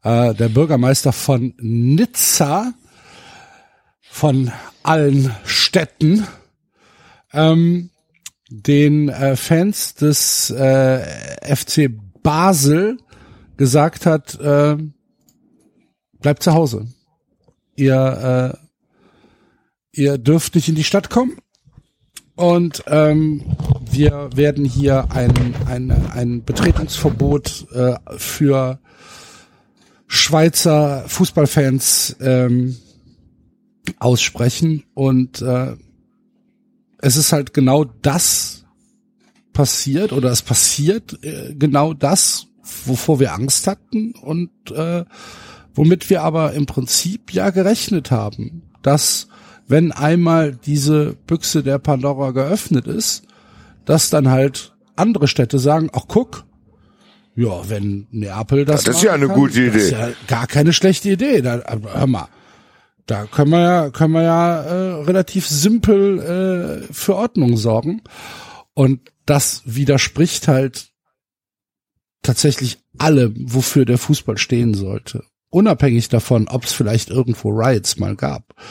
äh, 0.03 0.33
der 0.33 0.49
Bürgermeister 0.49 1.11
von 1.11 1.53
Nizza 1.59 2.73
von 4.01 4.51
allen 4.83 5.35
Städten 5.45 6.25
ähm, 7.33 7.89
den 8.49 9.09
äh, 9.09 9.35
Fans 9.35 9.95
des 9.95 10.49
äh, 10.51 11.55
FC 11.55 11.89
Basel 12.23 12.97
gesagt 13.57 14.05
hat, 14.05 14.39
äh, 14.39 14.77
bleibt 16.21 16.43
zu 16.43 16.53
Hause. 16.53 16.87
Ihr, 17.75 18.57
äh, 19.93 19.99
ihr 19.99 20.17
dürft 20.17 20.55
nicht 20.55 20.69
in 20.69 20.75
die 20.75 20.83
Stadt 20.83 21.09
kommen. 21.09 21.37
Und 22.35 22.83
ähm, 22.87 23.43
wir 23.89 24.29
werden 24.35 24.65
hier 24.65 25.11
ein, 25.11 25.55
ein, 25.67 25.91
ein 26.11 26.43
Betretungsverbot 26.43 27.67
äh, 27.71 27.95
für 28.17 28.79
Schweizer 30.07 31.05
Fußballfans 31.07 32.17
ähm, 32.19 32.75
aussprechen. 33.99 34.83
Und 34.93 35.41
äh, 35.41 35.75
es 36.99 37.15
ist 37.15 37.31
halt 37.31 37.53
genau 37.53 37.85
das 37.85 38.65
passiert 39.53 40.11
oder 40.11 40.31
es 40.31 40.41
passiert 40.41 41.17
äh, 41.23 41.55
genau 41.57 41.93
das, 41.93 42.47
wovor 42.83 43.19
wir 43.19 43.33
Angst 43.33 43.67
hatten 43.67 44.13
und 44.13 44.51
äh, 44.71 45.05
womit 45.75 46.09
wir 46.09 46.23
aber 46.23 46.53
im 46.53 46.65
Prinzip 46.65 47.33
ja 47.33 47.51
gerechnet 47.51 48.11
haben, 48.11 48.63
dass 48.81 49.27
wenn 49.67 49.91
einmal 49.91 50.55
diese 50.55 51.15
Büchse 51.27 51.63
der 51.63 51.79
Pandora 51.79 52.31
geöffnet 52.31 52.87
ist, 52.87 53.23
dass 53.85 54.09
dann 54.09 54.29
halt 54.29 54.73
andere 54.95 55.27
Städte 55.27 55.59
sagen, 55.59 55.89
ach 55.93 56.03
guck, 56.07 56.45
ja, 57.35 57.69
wenn 57.69 58.07
Neapel 58.11 58.63
das 58.63 58.85
Das 58.85 58.97
ist 58.97 59.03
ja 59.03 59.13
eine 59.13 59.27
kann, 59.27 59.35
gute 59.35 59.65
Das 59.65 59.75
ist 59.75 59.91
Idee. 59.91 59.99
ja 59.99 60.09
gar 60.27 60.47
keine 60.47 60.71
schlechte 60.71 61.09
Idee. 61.09 61.41
Da, 61.41 61.61
hör 61.93 62.07
mal, 62.07 62.29
da 63.07 63.25
können 63.25 63.51
wir 63.51 63.61
ja, 63.61 63.89
können 63.89 64.13
wir 64.13 64.23
ja 64.23 64.61
äh, 64.61 65.03
relativ 65.03 65.45
simpel 65.45 66.81
äh, 66.89 66.93
für 66.93 67.15
Ordnung 67.15 67.57
sorgen. 67.57 68.01
Und 68.73 69.11
das 69.25 69.63
widerspricht 69.65 70.47
halt 70.47 70.91
tatsächlich 72.21 72.79
allem, 72.97 73.35
wofür 73.37 73.85
der 73.85 73.97
Fußball 73.97 74.37
stehen 74.37 74.73
sollte. 74.73 75.23
Unabhängig 75.55 76.09
davon, 76.09 76.49
ob 76.49 76.65
es 76.65 76.73
vielleicht 76.73 77.09
irgendwo 77.09 77.47
Riots 77.47 77.95
mal 77.95 78.17
gab. 78.17 78.61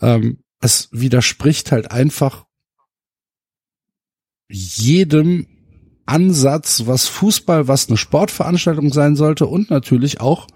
Ähm, 0.00 0.44
es 0.60 0.88
widerspricht 0.92 1.72
halt 1.72 1.90
einfach 1.90 2.46
jedem 4.48 5.48
Ansatz, 6.06 6.86
was 6.86 7.08
Fußball, 7.08 7.66
was 7.66 7.88
eine 7.88 7.96
Sportveranstaltung 7.96 8.92
sein 8.92 9.16
sollte 9.16 9.48
und 9.48 9.70
natürlich 9.70 10.20
auch, 10.20 10.46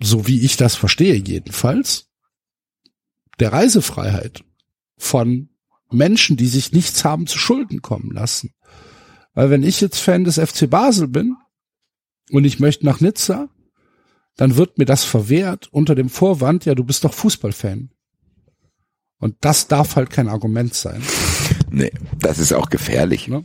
so 0.00 0.28
wie 0.28 0.42
ich 0.42 0.56
das 0.56 0.76
verstehe 0.76 1.16
jedenfalls, 1.16 2.08
der 3.40 3.52
Reisefreiheit 3.52 4.44
von 4.96 5.48
Menschen, 5.90 6.36
die 6.36 6.46
sich 6.46 6.70
nichts 6.70 7.04
haben 7.04 7.26
zu 7.26 7.40
Schulden 7.40 7.82
kommen 7.82 8.12
lassen. 8.12 8.54
Weil 9.32 9.50
wenn 9.50 9.64
ich 9.64 9.80
jetzt 9.80 9.98
Fan 9.98 10.22
des 10.22 10.38
FC 10.38 10.70
Basel 10.70 11.08
bin 11.08 11.34
und 12.30 12.44
ich 12.44 12.60
möchte 12.60 12.86
nach 12.86 13.00
Nizza, 13.00 13.48
dann 14.36 14.56
wird 14.56 14.78
mir 14.78 14.84
das 14.84 15.04
verwehrt 15.04 15.68
unter 15.72 15.94
dem 15.94 16.08
Vorwand, 16.08 16.64
ja, 16.64 16.74
du 16.74 16.84
bist 16.84 17.04
doch 17.04 17.14
Fußballfan. 17.14 17.90
Und 19.18 19.36
das 19.40 19.68
darf 19.68 19.96
halt 19.96 20.10
kein 20.10 20.28
Argument 20.28 20.74
sein. 20.74 21.02
Nee, 21.70 21.92
das 22.18 22.38
ist 22.38 22.52
auch 22.52 22.68
gefährlich. 22.68 23.28
Ne? 23.28 23.44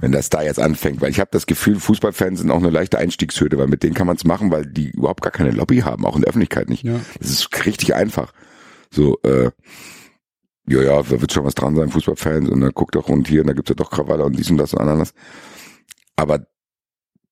wenn 0.00 0.12
das 0.12 0.30
da 0.30 0.42
jetzt 0.42 0.60
anfängt, 0.60 1.00
weil 1.00 1.10
ich 1.10 1.20
habe 1.20 1.30
das 1.32 1.46
Gefühl, 1.46 1.80
Fußballfans 1.80 2.40
sind 2.40 2.50
auch 2.50 2.58
eine 2.58 2.70
leichte 2.70 2.98
Einstiegshürde, 2.98 3.58
weil 3.58 3.66
mit 3.66 3.82
denen 3.82 3.94
kann 3.94 4.06
man 4.06 4.16
es 4.16 4.24
machen, 4.24 4.50
weil 4.50 4.66
die 4.66 4.90
überhaupt 4.90 5.22
gar 5.22 5.32
keine 5.32 5.50
Lobby 5.50 5.78
haben, 5.78 6.04
auch 6.04 6.14
in 6.14 6.22
der 6.22 6.28
Öffentlichkeit 6.28 6.68
nicht. 6.68 6.84
Ja. 6.84 7.00
Das 7.18 7.30
ist 7.30 7.66
richtig 7.66 7.94
einfach. 7.94 8.32
So, 8.90 9.18
äh, 9.22 9.50
ja, 10.68 10.82
ja, 10.82 11.02
da 11.02 11.20
wird 11.20 11.32
schon 11.32 11.44
was 11.44 11.54
dran 11.54 11.74
sein, 11.74 11.90
Fußballfans, 11.90 12.48
und 12.48 12.60
dann 12.60 12.72
guckt 12.72 12.94
doch 12.94 13.08
und 13.08 13.26
hier, 13.28 13.40
und 13.40 13.48
da 13.48 13.52
gibt's 13.54 13.70
ja 13.70 13.74
doch 13.74 13.90
Krawalle 13.90 14.24
und 14.24 14.38
dies 14.38 14.50
und 14.50 14.58
das 14.58 14.74
und 14.74 14.80
anderes. 14.80 15.14
Aber 16.16 16.46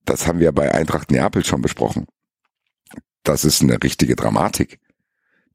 das 0.05 0.27
haben 0.27 0.41
wir 0.41 0.53
bei 0.53 0.75
Eintracht 0.75 1.11
Neapel 1.11 1.45
schon 1.45 1.63
besprochen. 1.63 2.07
Das 3.27 3.45
ist 3.45 3.61
eine 3.61 3.83
richtige 3.83 4.15
Dramatik, 4.15 4.79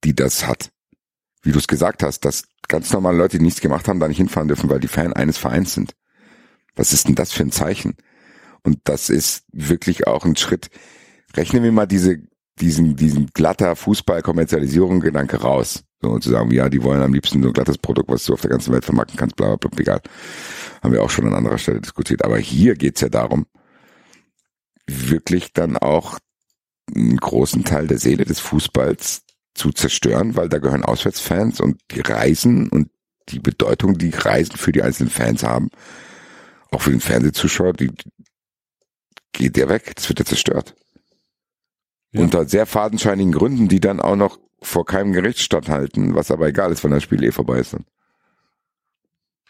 die 0.04 0.14
das 0.14 0.46
hat. 0.46 0.72
Wie 1.42 1.54
du 1.54 1.58
es 1.58 1.68
gesagt 1.68 2.04
hast, 2.04 2.26
dass 2.26 2.44
ganz 2.68 2.92
normale 2.92 3.18
Leute, 3.18 3.38
die 3.38 3.44
nichts 3.46 3.62
gemacht 3.62 3.88
haben, 3.88 4.02
da 4.02 4.10
nicht 4.10 4.18
hinfahren 4.18 4.50
dürfen, 4.50 4.70
weil 4.70 4.82
die 4.82 4.90
Fan 4.90 5.14
eines 5.14 5.38
Vereins 5.38 5.74
sind. 5.74 5.96
Was 6.76 6.92
ist 6.92 7.08
denn 7.08 7.16
das 7.16 7.32
für 7.32 7.44
ein 7.44 7.52
Zeichen? 7.54 7.96
Und 8.64 8.80
das 8.84 9.10
ist 9.10 9.46
wirklich 9.54 10.06
auch 10.06 10.26
ein 10.26 10.36
Schritt. 10.36 10.70
Rechnen 11.34 11.64
wir 11.64 11.72
mal 11.72 11.86
diese, 11.86 12.18
diesen, 12.60 12.98
diesen 12.98 13.28
glatter 13.28 13.78
Fußball-Kommerzialisierung-Gedanke 13.78 15.38
raus. 15.38 15.86
So, 16.02 16.10
und 16.10 16.24
zu 16.26 16.30
sagen, 16.30 16.52
ja, 16.52 16.68
die 16.68 16.84
wollen 16.84 17.02
am 17.02 17.14
liebsten 17.14 17.42
so 17.42 17.50
ein 17.50 17.54
glattes 17.54 17.78
Produkt, 17.78 18.10
was 18.10 18.26
du 18.26 18.34
auf 18.34 18.42
der 18.42 18.52
ganzen 18.52 18.74
Welt 18.74 18.84
vermarkten 18.84 19.18
kannst, 19.18 19.38
bla, 19.38 19.56
bla, 19.56 19.70
bla, 19.70 19.80
egal. 19.80 20.02
Haben 20.84 20.92
wir 20.92 21.04
auch 21.04 21.10
schon 21.10 21.26
an 21.26 21.36
anderer 21.36 21.58
Stelle 21.58 21.80
diskutiert. 21.80 22.26
Aber 22.26 22.38
hier 22.38 22.76
geht's 22.76 23.00
ja 23.00 23.08
darum, 23.08 23.46
wirklich 24.88 25.54
dann 25.54 25.78
auch 25.78 26.20
einen 26.96 27.18
großen 27.18 27.64
Teil 27.64 27.88
der 27.88 27.98
Seele 27.98 28.26
des 28.26 28.40
Fußballs 28.40 29.24
zu 29.54 29.72
zerstören, 29.72 30.36
weil 30.36 30.50
da 30.50 30.60
gehören 30.60 30.86
Auswärtsfans 30.86 31.60
und 31.60 31.82
die 31.92 32.02
Reisen 32.02 32.70
und 32.70 32.90
die 33.30 33.40
Bedeutung, 33.40 33.98
die 33.98 34.10
Reisen 34.10 34.58
für 34.58 34.72
die 34.72 34.82
einzelnen 34.82 35.10
Fans 35.10 35.44
haben, 35.44 35.70
auch 36.72 36.82
für 36.82 36.92
den 36.92 37.02
Fernsehzuschauer, 37.02 37.74
die 37.74 37.92
geht 39.34 39.56
der 39.56 39.70
weg, 39.70 39.94
das 39.96 40.10
wird 40.10 40.20
ja 40.20 40.26
zerstört. 40.26 40.76
Ja. 42.12 42.22
Unter 42.22 42.46
sehr 42.46 42.66
fadenscheinigen 42.66 43.32
Gründen, 43.32 43.68
die 43.68 43.80
dann 43.80 44.00
auch 44.00 44.16
noch 44.16 44.40
vor 44.62 44.86
keinem 44.86 45.14
Gericht 45.14 45.40
statthalten, 45.40 46.14
was 46.16 46.32
aber 46.32 46.48
egal 46.48 46.72
ist, 46.72 46.84
wenn 46.84 46.92
das 46.92 47.04
Spiel 47.04 47.24
eh 47.24 47.32
vorbei 47.32 47.60
ist. 47.60 47.76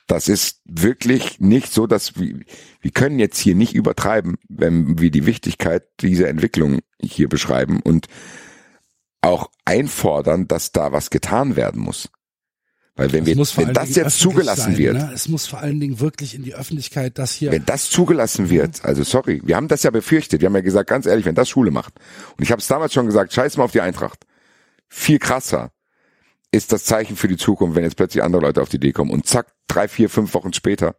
Das 0.08 0.28
ist 0.28 0.62
wirklich 0.66 1.40
nicht 1.40 1.72
so, 1.72 1.88
dass 1.88 2.20
wir, 2.20 2.40
wir 2.82 2.92
können 2.92 3.20
jetzt 3.20 3.40
hier 3.40 3.56
nicht 3.56 3.74
übertreiben, 3.74 4.38
wenn 4.50 5.00
wir 5.00 5.10
die 5.10 5.26
Wichtigkeit 5.26 5.84
dieser 6.02 6.28
Entwicklung 6.28 6.80
hier 7.04 7.30
beschreiben 7.30 7.80
und 7.82 8.08
auch 9.22 9.50
einfordern, 9.66 10.48
dass 10.48 10.72
da 10.72 10.92
was 10.92 11.10
getan 11.10 11.56
werden 11.56 11.82
muss. 11.82 12.10
Weil 12.96 13.14
wenn 13.14 13.26
wir, 13.26 13.38
wenn 13.38 13.74
das 13.74 13.90
Dingen 13.90 14.06
jetzt 14.06 14.20
zugelassen 14.20 14.74
sein, 14.74 14.78
wird, 14.78 14.94
Ne? 14.96 15.12
Es 15.14 15.30
muss 15.30 15.48
vor 15.48 15.60
allen 15.60 15.80
Dingen 15.80 16.00
wirklich 16.00 16.36
in 16.36 16.44
die 16.44 16.54
Öffentlichkeit, 16.54 17.18
dass 17.18 17.32
hier 17.32 17.52
wenn 17.52 17.66
das 17.66 17.90
zugelassen 17.90 18.50
wird, 18.50 18.84
also 18.84 19.04
sorry, 19.04 19.42
wir 19.46 19.56
haben 19.56 19.70
das 19.70 19.84
ja 19.84 19.92
befürchtet, 19.92 20.42
wir 20.42 20.48
haben 20.48 20.56
ja 20.56 20.62
gesagt, 20.62 20.90
ganz 20.90 21.06
ehrlich, 21.06 21.26
wenn 21.26 21.36
das 21.36 21.50
Schule 21.50 21.72
macht, 21.72 21.94
und 22.38 22.44
ich 22.44 22.52
habe 22.52 22.60
es 22.60 22.68
damals 22.68 22.94
schon 22.94 23.06
gesagt, 23.06 23.32
scheiß 23.34 23.58
mal 23.58 23.64
auf 23.64 23.72
die 23.72 23.82
Eintracht. 23.82 24.26
Viel 24.90 25.20
krasser 25.20 25.72
ist 26.52 26.74
das 26.74 26.84
Zeichen 26.84 27.16
für 27.16 27.30
die 27.30 27.38
Zukunft, 27.38 27.76
wenn 27.76 27.84
jetzt 27.84 27.96
plötzlich 27.96 28.24
andere 28.24 28.42
Leute 28.42 28.62
auf 28.62 28.68
die 28.68 28.76
Idee 28.76 28.92
kommen 28.92 29.10
und 29.10 29.26
zack, 29.26 29.48
drei, 29.68 29.88
vier, 29.88 30.10
fünf 30.10 30.34
Wochen 30.34 30.52
später. 30.52 30.96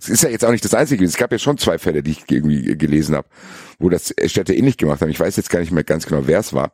Es 0.00 0.08
ist 0.08 0.22
ja 0.22 0.30
jetzt 0.30 0.44
auch 0.44 0.50
nicht 0.50 0.64
das 0.64 0.74
Einzige. 0.74 1.04
Es 1.04 1.16
gab 1.16 1.30
ja 1.30 1.38
schon 1.38 1.58
zwei 1.58 1.78
Fälle, 1.78 2.02
die 2.02 2.12
ich 2.12 2.24
irgendwie 2.30 2.76
gelesen 2.78 3.14
habe, 3.14 3.28
wo 3.78 3.88
das 3.90 4.14
Städte 4.26 4.54
ähnlich 4.54 4.78
gemacht 4.78 5.00
haben. 5.02 5.10
Ich 5.10 5.20
weiß 5.20 5.36
jetzt 5.36 5.50
gar 5.50 5.60
nicht 5.60 5.72
mehr 5.72 5.84
ganz 5.84 6.06
genau, 6.06 6.26
wer 6.26 6.40
es 6.40 6.52
war. 6.52 6.72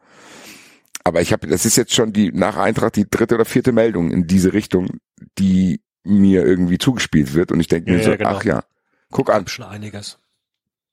Aber 1.04 1.20
ich 1.20 1.32
habe, 1.32 1.46
das 1.46 1.64
ist 1.66 1.76
jetzt 1.76 1.94
schon 1.94 2.12
die 2.12 2.32
nach 2.32 2.56
Eintracht 2.56 2.96
die 2.96 3.08
dritte 3.08 3.34
oder 3.36 3.44
vierte 3.44 3.72
Meldung 3.72 4.10
in 4.10 4.26
diese 4.26 4.52
Richtung, 4.52 4.98
die 5.38 5.80
mir 6.04 6.44
irgendwie 6.44 6.78
zugespielt 6.78 7.34
wird. 7.34 7.52
Und 7.52 7.60
ich 7.60 7.68
denke 7.68 7.90
Ja, 7.90 7.96
mir 7.96 8.02
so, 8.02 8.10
ja, 8.10 8.16
genau. 8.16 8.30
ach 8.30 8.44
ja, 8.44 8.64
guck 9.10 9.30
an. 9.30 9.46
Schon 9.48 9.64
einiges. 9.66 10.18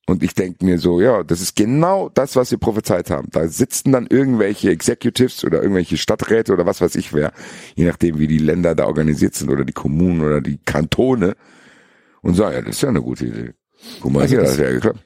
Und 0.06 0.22
ich 0.22 0.34
denke 0.34 0.66
mir 0.66 0.80
so, 0.80 1.00
ja, 1.00 1.24
das 1.24 1.40
ist 1.40 1.56
genau 1.56 2.10
das, 2.10 2.36
was 2.36 2.52
wir 2.52 2.58
prophezeit 2.58 3.10
haben. 3.10 3.30
Da 3.32 3.48
sitzen 3.48 3.94
dann 3.94 4.06
irgendwelche 4.08 4.70
Executives 4.70 5.46
oder 5.46 5.62
irgendwelche 5.62 5.98
Stadträte 5.98 6.52
oder 6.52 6.66
was 6.66 6.82
weiß 6.82 6.96
ich 6.96 7.14
wer, 7.14 7.32
je 7.76 7.86
nachdem 7.86 8.20
wie 8.20 8.28
die 8.28 8.38
Länder 8.38 8.76
da 8.76 8.86
organisiert 8.86 9.34
sind 9.34 9.50
oder 9.50 9.64
die 9.64 9.72
Kommunen 9.74 10.22
oder 10.22 10.42
die 10.42 10.58
Kantone 10.66 11.36
und 12.24 12.34
sagen, 12.34 12.56
ja, 12.56 12.62
das 12.62 12.76
ist 12.78 12.82
ja 12.82 12.90
eine 12.90 13.02
gute 13.04 13.28
Idee. 13.28 13.54
Guck 14.02 14.12
mal 14.12 14.22
Also 14.24 14.34
hier, 14.36 14.42
das- 14.42 14.50
das 14.52 14.60
hat 14.60 14.66
ja 14.66 14.72
geklappt. 14.72 15.00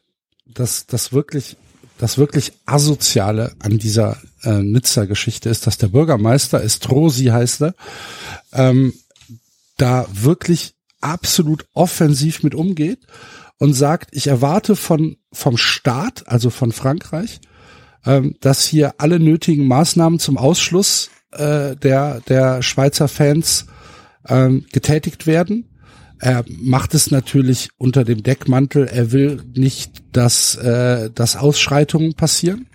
das, 0.46 0.86
das 0.88 1.12
wirklich, 1.12 1.58
das 1.98 2.18
wirklich 2.18 2.54
asoziale 2.66 3.54
an 3.60 3.78
dieser 3.80 4.18
äh, 4.44 4.62
Nizza-Geschichte 4.62 5.50
ist, 5.50 5.68
dass 5.68 5.78
der 5.78 5.88
Bürgermeister, 5.90 6.64
Estrosi 6.64 7.26
heißt 7.26 7.62
er, 7.64 7.76
ähm, 8.54 8.94
da 9.78 10.08
wirklich 10.12 10.76
absolut 11.02 11.66
offensiv 11.74 12.44
mit 12.44 12.56
umgeht 12.56 13.00
und 13.60 13.74
sagt, 13.74 14.10
ich 14.16 14.28
erwarte 14.28 14.76
von 14.76 15.18
vom 15.34 15.58
Staat, 15.58 16.28
also 16.28 16.50
von 16.50 16.72
Frankreich, 16.72 17.40
ähm, 18.06 18.36
dass 18.42 18.66
hier 18.66 18.96
alle 19.00 19.20
nötigen 19.20 19.68
Maßnahmen 19.68 20.20
zum 20.20 20.38
Ausschluss 20.38 21.10
äh, 21.32 21.76
der 21.76 22.22
der 22.28 22.62
Schweizer 22.64 23.08
Fans 23.08 23.66
ähm, 24.28 24.66
getätigt 24.72 25.28
werden. 25.28 25.77
Er 26.20 26.46
macht 26.48 26.94
es 26.94 27.12
natürlich 27.12 27.70
unter 27.78 28.04
dem 28.04 28.24
Deckmantel. 28.24 28.88
Er 28.88 29.12
will 29.12 29.42
nicht, 29.56 30.04
dass, 30.12 30.56
äh, 30.56 31.10
dass 31.12 31.36
Ausschreitungen 31.36 32.14
passieren. 32.14 32.68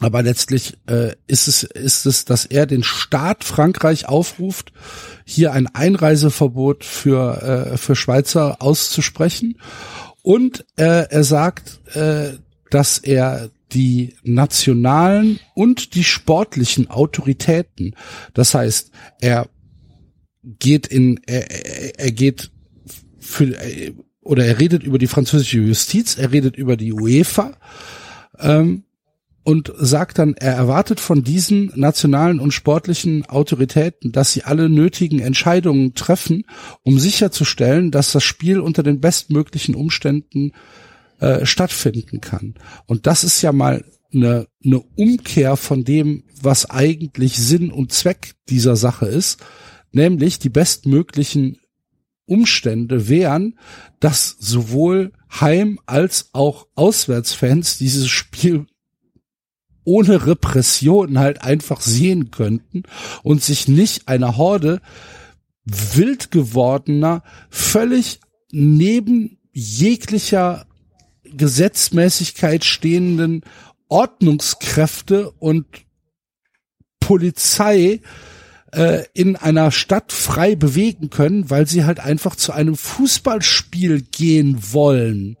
Aber 0.00 0.22
letztlich 0.22 0.78
äh, 0.86 1.14
ist 1.26 1.46
es 1.46 1.62
ist 1.62 2.06
es, 2.06 2.24
dass 2.24 2.46
er 2.46 2.66
den 2.66 2.82
Staat 2.82 3.44
Frankreich 3.44 4.08
aufruft, 4.08 4.72
hier 5.26 5.52
ein 5.52 5.66
Einreiseverbot 5.66 6.84
für 6.84 7.72
äh, 7.72 7.76
für 7.76 7.94
Schweizer 7.94 8.62
auszusprechen. 8.62 9.58
Und 10.22 10.64
äh, 10.76 11.06
er 11.10 11.24
sagt, 11.24 11.80
äh, 11.94 12.38
dass 12.70 12.98
er 12.98 13.50
die 13.72 14.16
nationalen 14.22 15.38
und 15.54 15.94
die 15.94 16.04
sportlichen 16.04 16.90
Autoritäten, 16.90 17.94
das 18.32 18.54
heißt, 18.54 18.90
er 19.20 19.48
geht 20.42 20.86
in, 20.86 21.20
er, 21.26 21.98
er, 21.98 22.12
geht 22.12 22.50
für, 23.18 23.56
oder 24.20 24.44
er 24.46 24.58
redet 24.58 24.82
über 24.82 24.98
die 24.98 25.06
französische 25.06 25.58
Justiz, 25.58 26.16
er 26.16 26.32
redet 26.32 26.56
über 26.56 26.76
die 26.76 26.92
UEFA 26.92 27.52
ähm, 28.38 28.84
und 29.42 29.72
sagt 29.76 30.18
dann, 30.18 30.34
er 30.34 30.54
erwartet 30.54 31.00
von 31.00 31.24
diesen 31.24 31.72
nationalen 31.74 32.40
und 32.40 32.52
sportlichen 32.52 33.26
Autoritäten, 33.26 34.12
dass 34.12 34.32
sie 34.32 34.44
alle 34.44 34.68
nötigen 34.68 35.18
Entscheidungen 35.20 35.94
treffen, 35.94 36.44
um 36.82 36.98
sicherzustellen, 36.98 37.90
dass 37.90 38.12
das 38.12 38.22
Spiel 38.22 38.60
unter 38.60 38.82
den 38.82 39.00
bestmöglichen 39.00 39.74
Umständen 39.74 40.52
äh, 41.20 41.44
stattfinden 41.46 42.20
kann. 42.20 42.54
Und 42.86 43.06
das 43.06 43.24
ist 43.24 43.42
ja 43.42 43.52
mal 43.52 43.84
eine, 44.12 44.46
eine 44.64 44.80
Umkehr 44.96 45.56
von 45.56 45.84
dem, 45.84 46.24
was 46.40 46.68
eigentlich 46.68 47.36
Sinn 47.38 47.70
und 47.70 47.92
Zweck 47.92 48.34
dieser 48.48 48.76
Sache 48.76 49.06
ist, 49.06 49.38
nämlich 49.92 50.38
die 50.38 50.48
bestmöglichen 50.48 51.58
Umstände 52.26 53.08
wären, 53.08 53.58
dass 53.98 54.36
sowohl 54.38 55.12
Heim- 55.40 55.80
als 55.86 56.30
auch 56.32 56.66
Auswärtsfans 56.74 57.78
dieses 57.78 58.08
Spiel 58.08 58.66
ohne 59.84 60.26
Repression 60.26 61.18
halt 61.18 61.42
einfach 61.42 61.80
sehen 61.80 62.30
könnten 62.30 62.84
und 63.22 63.42
sich 63.42 63.66
nicht 63.66 64.08
einer 64.08 64.36
Horde 64.36 64.80
wild 65.64 66.30
gewordener, 66.30 67.22
völlig 67.48 68.20
neben 68.52 69.38
jeglicher 69.52 70.66
Gesetzmäßigkeit 71.24 72.64
stehenden 72.64 73.42
Ordnungskräfte 73.88 75.30
und 75.32 75.66
Polizei 77.00 78.00
äh, 78.72 79.04
in 79.14 79.36
einer 79.36 79.70
Stadt 79.70 80.12
frei 80.12 80.54
bewegen 80.56 81.10
können, 81.10 81.50
weil 81.50 81.66
sie 81.66 81.84
halt 81.84 82.00
einfach 82.00 82.36
zu 82.36 82.52
einem 82.52 82.76
Fußballspiel 82.76 84.02
gehen 84.02 84.58
wollen, 84.72 85.36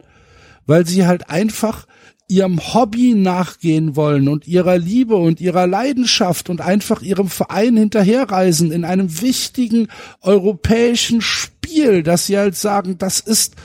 weil 0.66 0.86
sie 0.86 1.06
halt 1.06 1.30
einfach 1.30 1.86
ihrem 2.30 2.60
Hobby 2.74 3.14
nachgehen 3.14 3.96
wollen 3.96 4.28
und 4.28 4.46
ihrer 4.46 4.78
Liebe 4.78 5.16
und 5.16 5.40
ihrer 5.40 5.66
Leidenschaft 5.66 6.48
und 6.48 6.60
einfach 6.60 7.02
ihrem 7.02 7.28
Verein 7.28 7.76
hinterherreisen 7.76 8.70
in 8.70 8.84
einem 8.84 9.20
wichtigen 9.20 9.88
europäischen 10.22 11.20
Spiel, 11.20 12.04
dass 12.04 12.26
sie 12.26 12.38
halt 12.38 12.56
sagen, 12.56 12.98
das 12.98 13.18
ist 13.18 13.56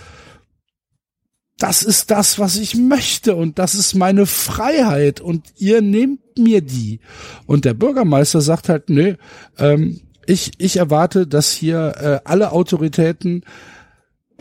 das 1.58 1.84
ist 1.84 2.12
das, 2.12 2.38
was 2.38 2.58
ich 2.58 2.76
möchte 2.76 3.36
und 3.36 3.60
das 3.60 3.76
ist 3.76 3.96
meine 3.96 4.26
Freiheit 4.26 5.22
und 5.22 5.54
ihr 5.58 5.82
nehmt 5.82 6.38
mir 6.38 6.62
die. 6.62 7.00
Und 7.46 7.64
der 7.64 7.74
Bürgermeister 7.74 8.42
sagt 8.42 8.68
halt, 8.68 8.90
nö, 8.90 9.16
ähm, 9.58 10.02
ich, 10.26 10.52
ich 10.58 10.78
erwarte, 10.78 11.28
dass 11.28 11.52
hier 11.52 11.96
äh, 11.98 12.30
alle 12.30 12.52
Autoritäten 12.52 13.46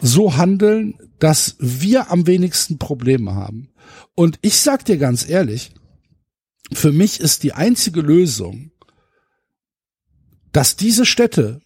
so 0.01 0.37
handeln, 0.37 0.99
dass 1.21 1.57
wir 1.61 2.11
am 2.11 2.27
wenigsten 2.27 2.79
Probleme 2.79 3.35
haben. 3.35 3.71
Und 4.17 4.39
ich 4.43 4.57
sag 4.57 4.85
dir 4.85 4.99
ganz 4.99 5.29
ehrlich, 5.29 5.73
für 6.73 6.91
mich 6.91 7.21
ist 7.21 7.43
die 7.43 7.53
einzige 7.53 8.01
Lösung, 8.01 8.73
dass 10.51 10.77
diese 10.77 11.05
Städte, 11.05 11.61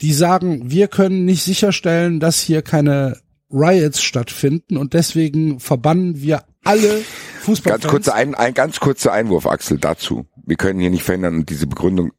die 0.00 0.12
sagen, 0.12 0.70
wir 0.70 0.88
können 0.88 1.24
nicht 1.24 1.42
sicherstellen, 1.42 2.20
dass 2.20 2.40
hier 2.40 2.62
keine 2.62 3.20
Riots 3.50 4.02
stattfinden 4.02 4.76
und 4.76 4.94
deswegen 4.94 5.60
verbannen 5.60 6.20
wir 6.20 6.44
alle 6.64 7.02
Fußballfans. 7.40 7.82
Ganz 7.82 7.90
kurzer 7.90 8.14
ein, 8.14 8.34
ein 8.34 8.54
ganz 8.54 8.80
kurzer 8.80 9.12
Einwurf, 9.12 9.46
Axel, 9.46 9.78
dazu. 9.78 10.26
Wir 10.44 10.56
können 10.56 10.80
hier 10.80 10.90
nicht 10.90 11.02
verhindern 11.02 11.36
und 11.36 11.50
diese 11.50 11.66
Begründung. 11.66 12.12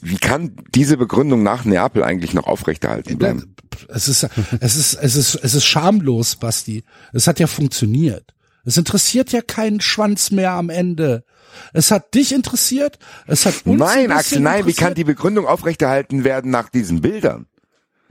Wie 0.00 0.18
kann 0.18 0.56
diese 0.74 0.96
Begründung 0.96 1.42
nach 1.42 1.64
Neapel 1.64 2.02
eigentlich 2.02 2.34
noch 2.34 2.46
aufrechterhalten 2.46 3.18
bleiben? 3.18 3.56
Es 3.88 4.08
ist, 4.08 4.28
es 4.60 4.76
ist, 4.76 4.94
es 4.94 5.16
ist, 5.16 5.34
es 5.34 5.54
ist 5.54 5.64
schamlos, 5.64 6.36
Basti. 6.36 6.84
Es 7.12 7.26
hat 7.26 7.40
ja 7.40 7.46
funktioniert. 7.46 8.34
Es 8.64 8.76
interessiert 8.76 9.32
ja 9.32 9.40
keinen 9.42 9.80
Schwanz 9.80 10.30
mehr 10.30 10.52
am 10.52 10.70
Ende. 10.70 11.24
Es 11.72 11.90
hat 11.90 12.14
dich 12.14 12.32
interessiert. 12.32 12.98
Es 13.26 13.44
hat 13.44 13.66
uns 13.66 13.78
Nein, 13.78 14.10
ein 14.10 14.12
Axel, 14.12 14.40
nein, 14.40 14.66
wie 14.66 14.72
kann 14.72 14.94
die 14.94 15.04
Begründung 15.04 15.46
aufrechterhalten 15.46 16.24
werden 16.24 16.50
nach 16.50 16.68
diesen 16.68 17.00
Bildern? 17.00 17.46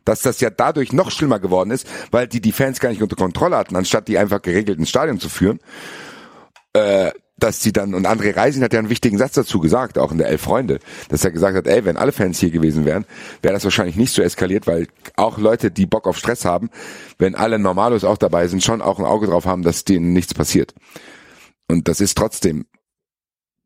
Dass 0.06 0.22
das 0.22 0.40
ja 0.40 0.50
dadurch 0.50 0.94
noch 0.94 1.12
schlimmer 1.12 1.40
geworden 1.40 1.72
ist, 1.72 1.88
weil 2.12 2.28
die 2.28 2.42
die 2.42 2.52
Fans 2.52 2.80
gar 2.80 2.90
nicht 2.90 3.04
unter 3.04 3.16
Kontrolle 3.16 3.58
hatten, 3.58 3.76
anstatt 3.76 4.08
die 4.08 4.18
einfach 4.18 4.42
geregelt 4.42 4.80
ins 4.80 4.90
Stadion 4.90 5.20
zu 5.20 5.30
führen. 5.30 5.60
Äh, 6.74 7.12
dass 7.42 7.62
sie 7.62 7.74
dann, 7.74 7.94
und 7.94 8.08
André 8.08 8.36
Reising 8.36 8.64
hat 8.64 8.72
ja 8.72 8.80
einen 8.80 8.90
wichtigen 8.90 9.18
Satz 9.18 9.34
dazu 9.34 9.60
gesagt, 9.60 9.98
auch 9.98 10.12
in 10.12 10.20
der 10.20 10.28
Elf 10.28 10.42
Freunde, 10.42 10.80
dass 11.10 11.26
er 11.26 11.32
gesagt 11.32 11.58
hat, 11.58 11.68
ey, 11.68 11.84
wenn 11.86 11.98
alle 11.98 12.12
Fans 12.12 12.40
hier 12.40 12.52
gewesen 12.52 12.86
wären, 12.86 13.06
wäre 13.42 13.54
das 13.54 13.64
wahrscheinlich 13.64 13.96
nicht 13.96 14.14
so 14.14 14.22
eskaliert, 14.22 14.68
weil 14.68 14.88
auch 15.16 15.38
Leute, 15.38 15.72
die 15.72 15.88
Bock 15.88 16.08
auf 16.08 16.18
Stress 16.18 16.46
haben, 16.46 16.70
wenn 17.18 17.36
alle 17.36 17.60
Normalos 17.60 18.04
auch 18.04 18.18
dabei 18.18 18.48
sind, 18.48 18.64
schon 18.64 18.82
auch 18.82 19.00
ein 19.00 19.06
Auge 19.06 19.28
drauf 19.28 19.46
haben, 19.46 19.64
dass 19.64 19.84
denen 19.86 20.14
nichts 20.14 20.34
passiert. 20.34 20.74
Und 21.68 21.88
das 21.88 22.00
ist 22.00 22.18
trotzdem 22.18 22.66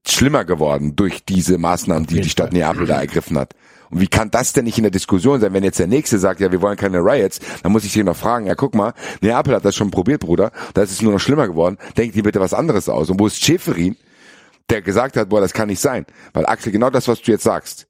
schlimmer 0.08 0.46
geworden 0.46 0.96
durch 0.96 1.26
diese 1.26 1.58
Maßnahmen, 1.58 2.08
die 2.08 2.22
die 2.22 2.30
Stadt 2.30 2.54
Neapel 2.54 2.86
da 2.86 3.00
ergriffen 3.00 3.38
hat. 3.38 3.56
Und 3.90 4.02
wie 4.02 4.08
kann 4.08 4.32
das 4.32 4.54
denn 4.54 4.66
nicht 4.66 4.78
in 4.78 4.84
der 4.84 4.92
Diskussion 4.92 5.40
sein, 5.40 5.54
wenn 5.54 5.64
jetzt 5.64 5.80
der 5.80 5.88
Nächste 5.88 6.20
sagt, 6.20 6.40
ja, 6.40 6.52
wir 6.52 6.62
wollen 6.62 6.78
keine 6.78 7.00
Riots, 7.00 7.40
dann 7.64 7.72
muss 7.72 7.86
ich 7.86 7.94
dich 7.94 8.04
noch 8.04 8.16
fragen, 8.16 8.48
ja, 8.48 8.56
guck 8.56 8.76
mal, 8.76 8.94
Neapel 9.22 9.56
hat 9.56 9.66
das 9.66 9.76
schon 9.76 9.92
probiert, 9.92 10.22
Bruder, 10.22 10.52
da 10.74 10.84
ist 10.84 10.92
es 10.92 11.02
nur 11.02 11.14
noch 11.14 11.20
schlimmer 11.20 11.48
geworden, 11.48 11.78
denkt 11.98 12.16
dir 12.16 12.24
bitte 12.24 12.40
was 12.40 12.54
anderes 12.54 12.90
aus. 12.90 13.10
Und 13.10 13.20
wo 13.20 13.28
ist 13.28 13.44
Schäferin, 13.44 13.96
der 14.70 14.82
gesagt 14.82 15.18
hat, 15.18 15.30
boah, 15.30 15.42
das 15.42 15.54
kann 15.54 15.68
nicht 15.68 15.80
sein. 15.80 16.06
Weil 16.34 16.46
Axel, 16.46 16.72
genau 16.72 16.90
das, 16.90 17.08
was 17.08 17.22
du 17.22 17.32
jetzt 17.32 17.44
sagst, 17.44 17.88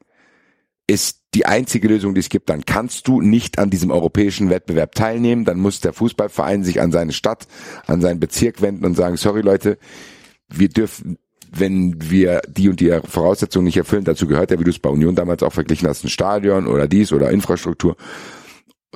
ist 0.87 1.21
die 1.33 1.45
einzige 1.45 1.87
Lösung, 1.87 2.13
die 2.13 2.19
es 2.19 2.29
gibt. 2.29 2.49
Dann 2.49 2.65
kannst 2.65 3.07
du 3.07 3.21
nicht 3.21 3.59
an 3.59 3.69
diesem 3.69 3.91
europäischen 3.91 4.49
Wettbewerb 4.49 4.95
teilnehmen, 4.95 5.45
dann 5.45 5.59
muss 5.59 5.81
der 5.81 5.93
Fußballverein 5.93 6.63
sich 6.63 6.81
an 6.81 6.91
seine 6.91 7.11
Stadt, 7.11 7.47
an 7.87 8.01
seinen 8.01 8.19
Bezirk 8.19 8.61
wenden 8.61 8.85
und 8.85 8.95
sagen, 8.95 9.17
sorry 9.17 9.41
Leute, 9.41 9.77
wir 10.47 10.69
dürfen, 10.69 11.17
wenn 11.59 12.09
wir 12.09 12.41
die 12.47 12.69
und 12.69 12.79
die 12.79 12.99
Voraussetzungen 13.07 13.65
nicht 13.65 13.77
erfüllen, 13.77 14.03
dazu 14.03 14.27
gehört 14.27 14.51
ja, 14.51 14.59
wie 14.59 14.63
du 14.63 14.69
es 14.69 14.79
bei 14.79 14.89
Union 14.89 15.15
damals 15.15 15.43
auch 15.43 15.53
verglichen 15.53 15.87
hast, 15.87 16.03
ein 16.03 16.09
Stadion 16.09 16.67
oder 16.67 16.87
dies 16.87 17.11
oder 17.13 17.31
Infrastruktur. 17.31 17.95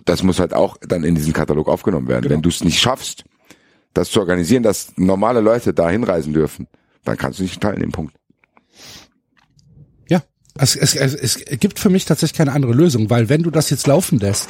Das 0.05 0.23
muss 0.23 0.39
halt 0.39 0.53
auch 0.53 0.77
dann 0.81 1.03
in 1.03 1.15
diesen 1.15 1.33
Katalog 1.33 1.67
aufgenommen 1.67 2.07
werden. 2.07 2.29
Wenn 2.29 2.41
du 2.41 2.49
es 2.49 2.63
nicht 2.63 2.79
schaffst, 2.79 3.23
das 3.93 4.11
zu 4.11 4.19
organisieren, 4.19 4.63
dass 4.63 4.93
normale 4.97 5.41
Leute 5.41 5.73
da 5.73 5.89
hinreisen 5.89 6.33
dürfen, 6.33 6.67
dann 7.03 7.17
kannst 7.17 7.39
du 7.39 7.43
nicht 7.43 7.59
teilnehmen. 7.59 7.91
Punkt. 7.91 8.13
Ja, 10.09 10.21
es, 10.57 10.75
es, 10.75 10.95
es, 10.95 11.15
es 11.15 11.59
gibt 11.59 11.79
für 11.79 11.89
mich 11.89 12.05
tatsächlich 12.05 12.37
keine 12.37 12.53
andere 12.53 12.73
Lösung, 12.73 13.09
weil 13.09 13.29
wenn 13.29 13.43
du 13.43 13.51
das 13.51 13.69
jetzt 13.69 13.87
laufen 13.87 14.19
lässt, 14.19 14.49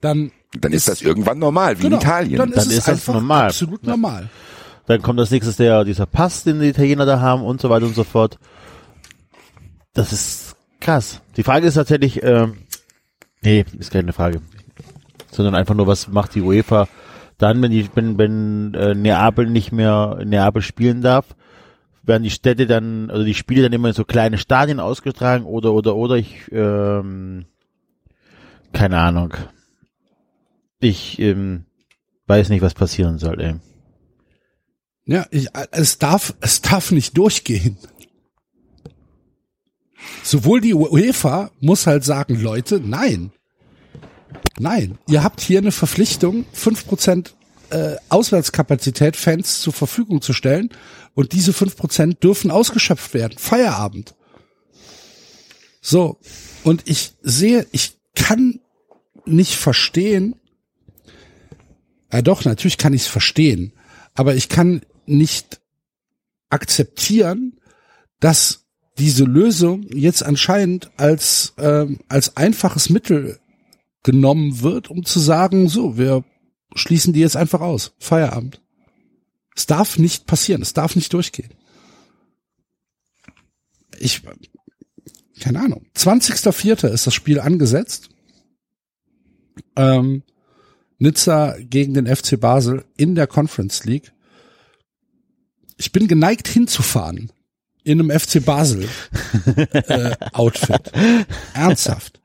dann 0.00 0.32
Dann 0.60 0.72
ist 0.72 0.88
das 0.88 1.00
irgendwann 1.02 1.38
normal, 1.38 1.78
wie 1.78 1.82
genau, 1.82 1.96
in 1.96 2.02
Italien. 2.02 2.36
Dann 2.38 2.48
ist 2.50 2.56
Dann 2.56 2.66
es 2.66 2.72
ist 2.72 2.88
das 2.88 2.94
einfach 2.94 3.14
normal. 3.14 3.46
absolut 3.46 3.86
normal. 3.86 4.28
Dann 4.86 5.02
kommt 5.02 5.20
als 5.20 5.30
nächstes 5.30 5.56
der, 5.56 5.84
dieser 5.84 6.06
Pass, 6.06 6.44
den 6.44 6.60
die 6.60 6.68
Italiener 6.68 7.06
da 7.06 7.20
haben 7.20 7.42
und 7.42 7.60
so 7.60 7.70
weiter 7.70 7.86
und 7.86 7.94
so 7.94 8.04
fort. 8.04 8.38
Das 9.94 10.12
ist 10.12 10.56
krass. 10.80 11.20
Die 11.36 11.42
Frage 11.42 11.66
ist 11.66 11.74
tatsächlich, 11.74 12.22
ähm, 12.22 12.58
nee, 13.42 13.64
ist 13.78 13.92
keine 13.92 14.12
Frage. 14.12 14.40
Sondern 15.30 15.54
einfach 15.54 15.74
nur, 15.74 15.86
was 15.86 16.08
macht 16.08 16.34
die 16.34 16.42
UEFA 16.42 16.88
Dann, 17.38 17.62
wenn 17.62 17.70
die, 17.70 17.88
wenn, 17.94 18.18
wenn 18.18 18.74
äh, 18.74 18.94
Neapel 18.94 19.48
nicht 19.48 19.72
mehr 19.72 20.18
Neapel 20.24 20.62
spielen 20.62 21.00
darf, 21.00 21.26
werden 22.02 22.24
die 22.24 22.30
Städte 22.30 22.66
dann, 22.66 23.10
also 23.10 23.24
die 23.24 23.34
Spiele 23.34 23.62
dann 23.62 23.72
immer 23.72 23.88
in 23.88 23.94
so 23.94 24.04
kleine 24.04 24.38
Stadien 24.38 24.80
ausgetragen 24.80 25.44
oder 25.44 25.72
oder 25.72 25.94
oder 25.94 26.16
ich 26.16 26.50
ähm, 26.50 27.46
keine 28.72 28.98
Ahnung. 28.98 29.34
Ich 30.80 31.18
ähm, 31.20 31.64
weiß 32.26 32.48
nicht, 32.48 32.62
was 32.62 32.74
passieren 32.74 33.18
soll, 33.18 33.40
ey. 33.40 33.54
Ja, 35.04 35.26
ich, 35.30 35.48
es 35.72 35.98
darf, 35.98 36.34
es 36.40 36.60
darf 36.62 36.92
nicht 36.92 37.16
durchgehen. 37.16 37.76
Sowohl 40.22 40.60
die 40.60 40.74
UEFA 40.74 41.50
muss 41.60 41.86
halt 41.86 42.04
sagen, 42.04 42.40
Leute, 42.40 42.80
nein. 42.80 43.32
Nein, 44.58 44.98
ihr 45.08 45.22
habt 45.22 45.40
hier 45.40 45.58
eine 45.58 45.72
Verpflichtung, 45.72 46.44
fünf 46.52 46.86
Prozent 46.86 47.34
äh, 47.70 47.96
Auswärtskapazität 48.10 49.16
Fans 49.16 49.60
zur 49.60 49.72
Verfügung 49.72 50.20
zu 50.20 50.32
stellen 50.32 50.70
und 51.14 51.32
diese 51.32 51.52
fünf 51.52 51.76
Prozent 51.76 52.22
dürfen 52.22 52.50
ausgeschöpft 52.50 53.14
werden. 53.14 53.38
Feierabend. 53.38 54.14
So, 55.80 56.18
und 56.62 56.88
ich 56.88 57.14
sehe, 57.22 57.66
ich 57.72 57.96
kann 58.14 58.60
nicht 59.24 59.56
verstehen, 59.56 60.36
ja 62.12 62.22
doch, 62.22 62.44
natürlich 62.44 62.78
kann 62.78 62.92
ich 62.92 63.02
es 63.02 63.08
verstehen, 63.08 63.72
aber 64.14 64.34
ich 64.34 64.48
kann 64.48 64.82
nicht 65.06 65.60
akzeptieren, 66.50 67.60
dass 68.20 68.66
diese 68.98 69.24
Lösung 69.24 69.86
jetzt 69.92 70.22
anscheinend 70.22 70.90
als 70.96 71.54
ähm, 71.58 72.00
als 72.08 72.36
einfaches 72.36 72.90
Mittel 72.90 73.38
genommen 74.02 74.60
wird, 74.62 74.90
um 74.90 75.04
zu 75.04 75.18
sagen, 75.18 75.68
so, 75.68 75.96
wir 75.96 76.24
schließen 76.74 77.12
die 77.12 77.20
jetzt 77.20 77.36
einfach 77.36 77.60
aus. 77.60 77.94
Feierabend. 77.98 78.60
Es 79.54 79.66
darf 79.66 79.98
nicht 79.98 80.26
passieren, 80.26 80.62
es 80.62 80.72
darf 80.72 80.96
nicht 80.96 81.12
durchgehen. 81.12 81.50
Ich, 83.98 84.22
keine 85.40 85.60
Ahnung. 85.60 85.86
20.04. 85.96 86.88
ist 86.88 87.06
das 87.06 87.14
Spiel 87.14 87.38
angesetzt. 87.38 88.08
Ähm, 89.76 90.22
Nizza 90.98 91.56
gegen 91.58 91.94
den 91.94 92.06
FC 92.06 92.40
Basel 92.40 92.84
in 92.96 93.14
der 93.14 93.26
Conference 93.26 93.84
League. 93.84 94.12
Ich 95.82 95.90
bin 95.90 96.06
geneigt 96.06 96.46
hinzufahren 96.46 97.32
in 97.82 97.98
einem 97.98 98.16
FC 98.16 98.44
Basel 98.44 98.88
äh, 99.72 100.12
Outfit. 100.32 100.92
Ernsthaft. 101.54 102.20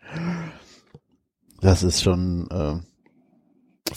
Das 1.59 1.81
ist 1.81 2.03
schon 2.03 2.47
äh, 2.51 2.75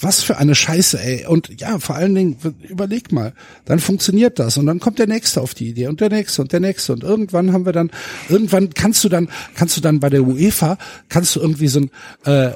Was 0.01 0.23
für 0.23 0.39
eine 0.39 0.55
Scheiße, 0.55 0.99
ey. 0.99 1.27
Und 1.27 1.61
ja, 1.61 1.78
vor 1.78 1.95
allen 1.97 2.15
Dingen, 2.15 2.39
überleg 2.66 3.12
mal, 3.12 3.35
dann 3.66 3.81
funktioniert 3.81 4.39
das 4.39 4.57
und 4.57 4.65
dann 4.65 4.81
kommt 4.81 4.99
der 4.99 5.07
nächste 5.07 5.43
auf 5.43 5.53
die 5.53 5.69
Idee 5.69 5.89
und 5.89 6.01
der 6.01 6.09
nächste 6.09 6.41
und 6.41 6.53
der 6.55 6.61
nächste 6.61 6.95
und 6.95 7.03
irgendwann 7.03 7.53
haben 7.53 7.66
wir 7.66 7.74
dann, 7.74 7.91
irgendwann 8.31 8.73
kannst 8.73 9.05
du 9.05 9.11
dann, 9.11 9.28
kannst 9.55 9.77
du 9.77 9.82
dann 9.82 10.01
bei 10.01 10.09
der 10.09 10.23
UEFA, 10.23 10.78
kannst 11.11 11.37
du 11.37 11.41
irgendwie 11.41 11.69
so 11.69 11.81
ein 11.81 11.91
äh, 12.24 12.53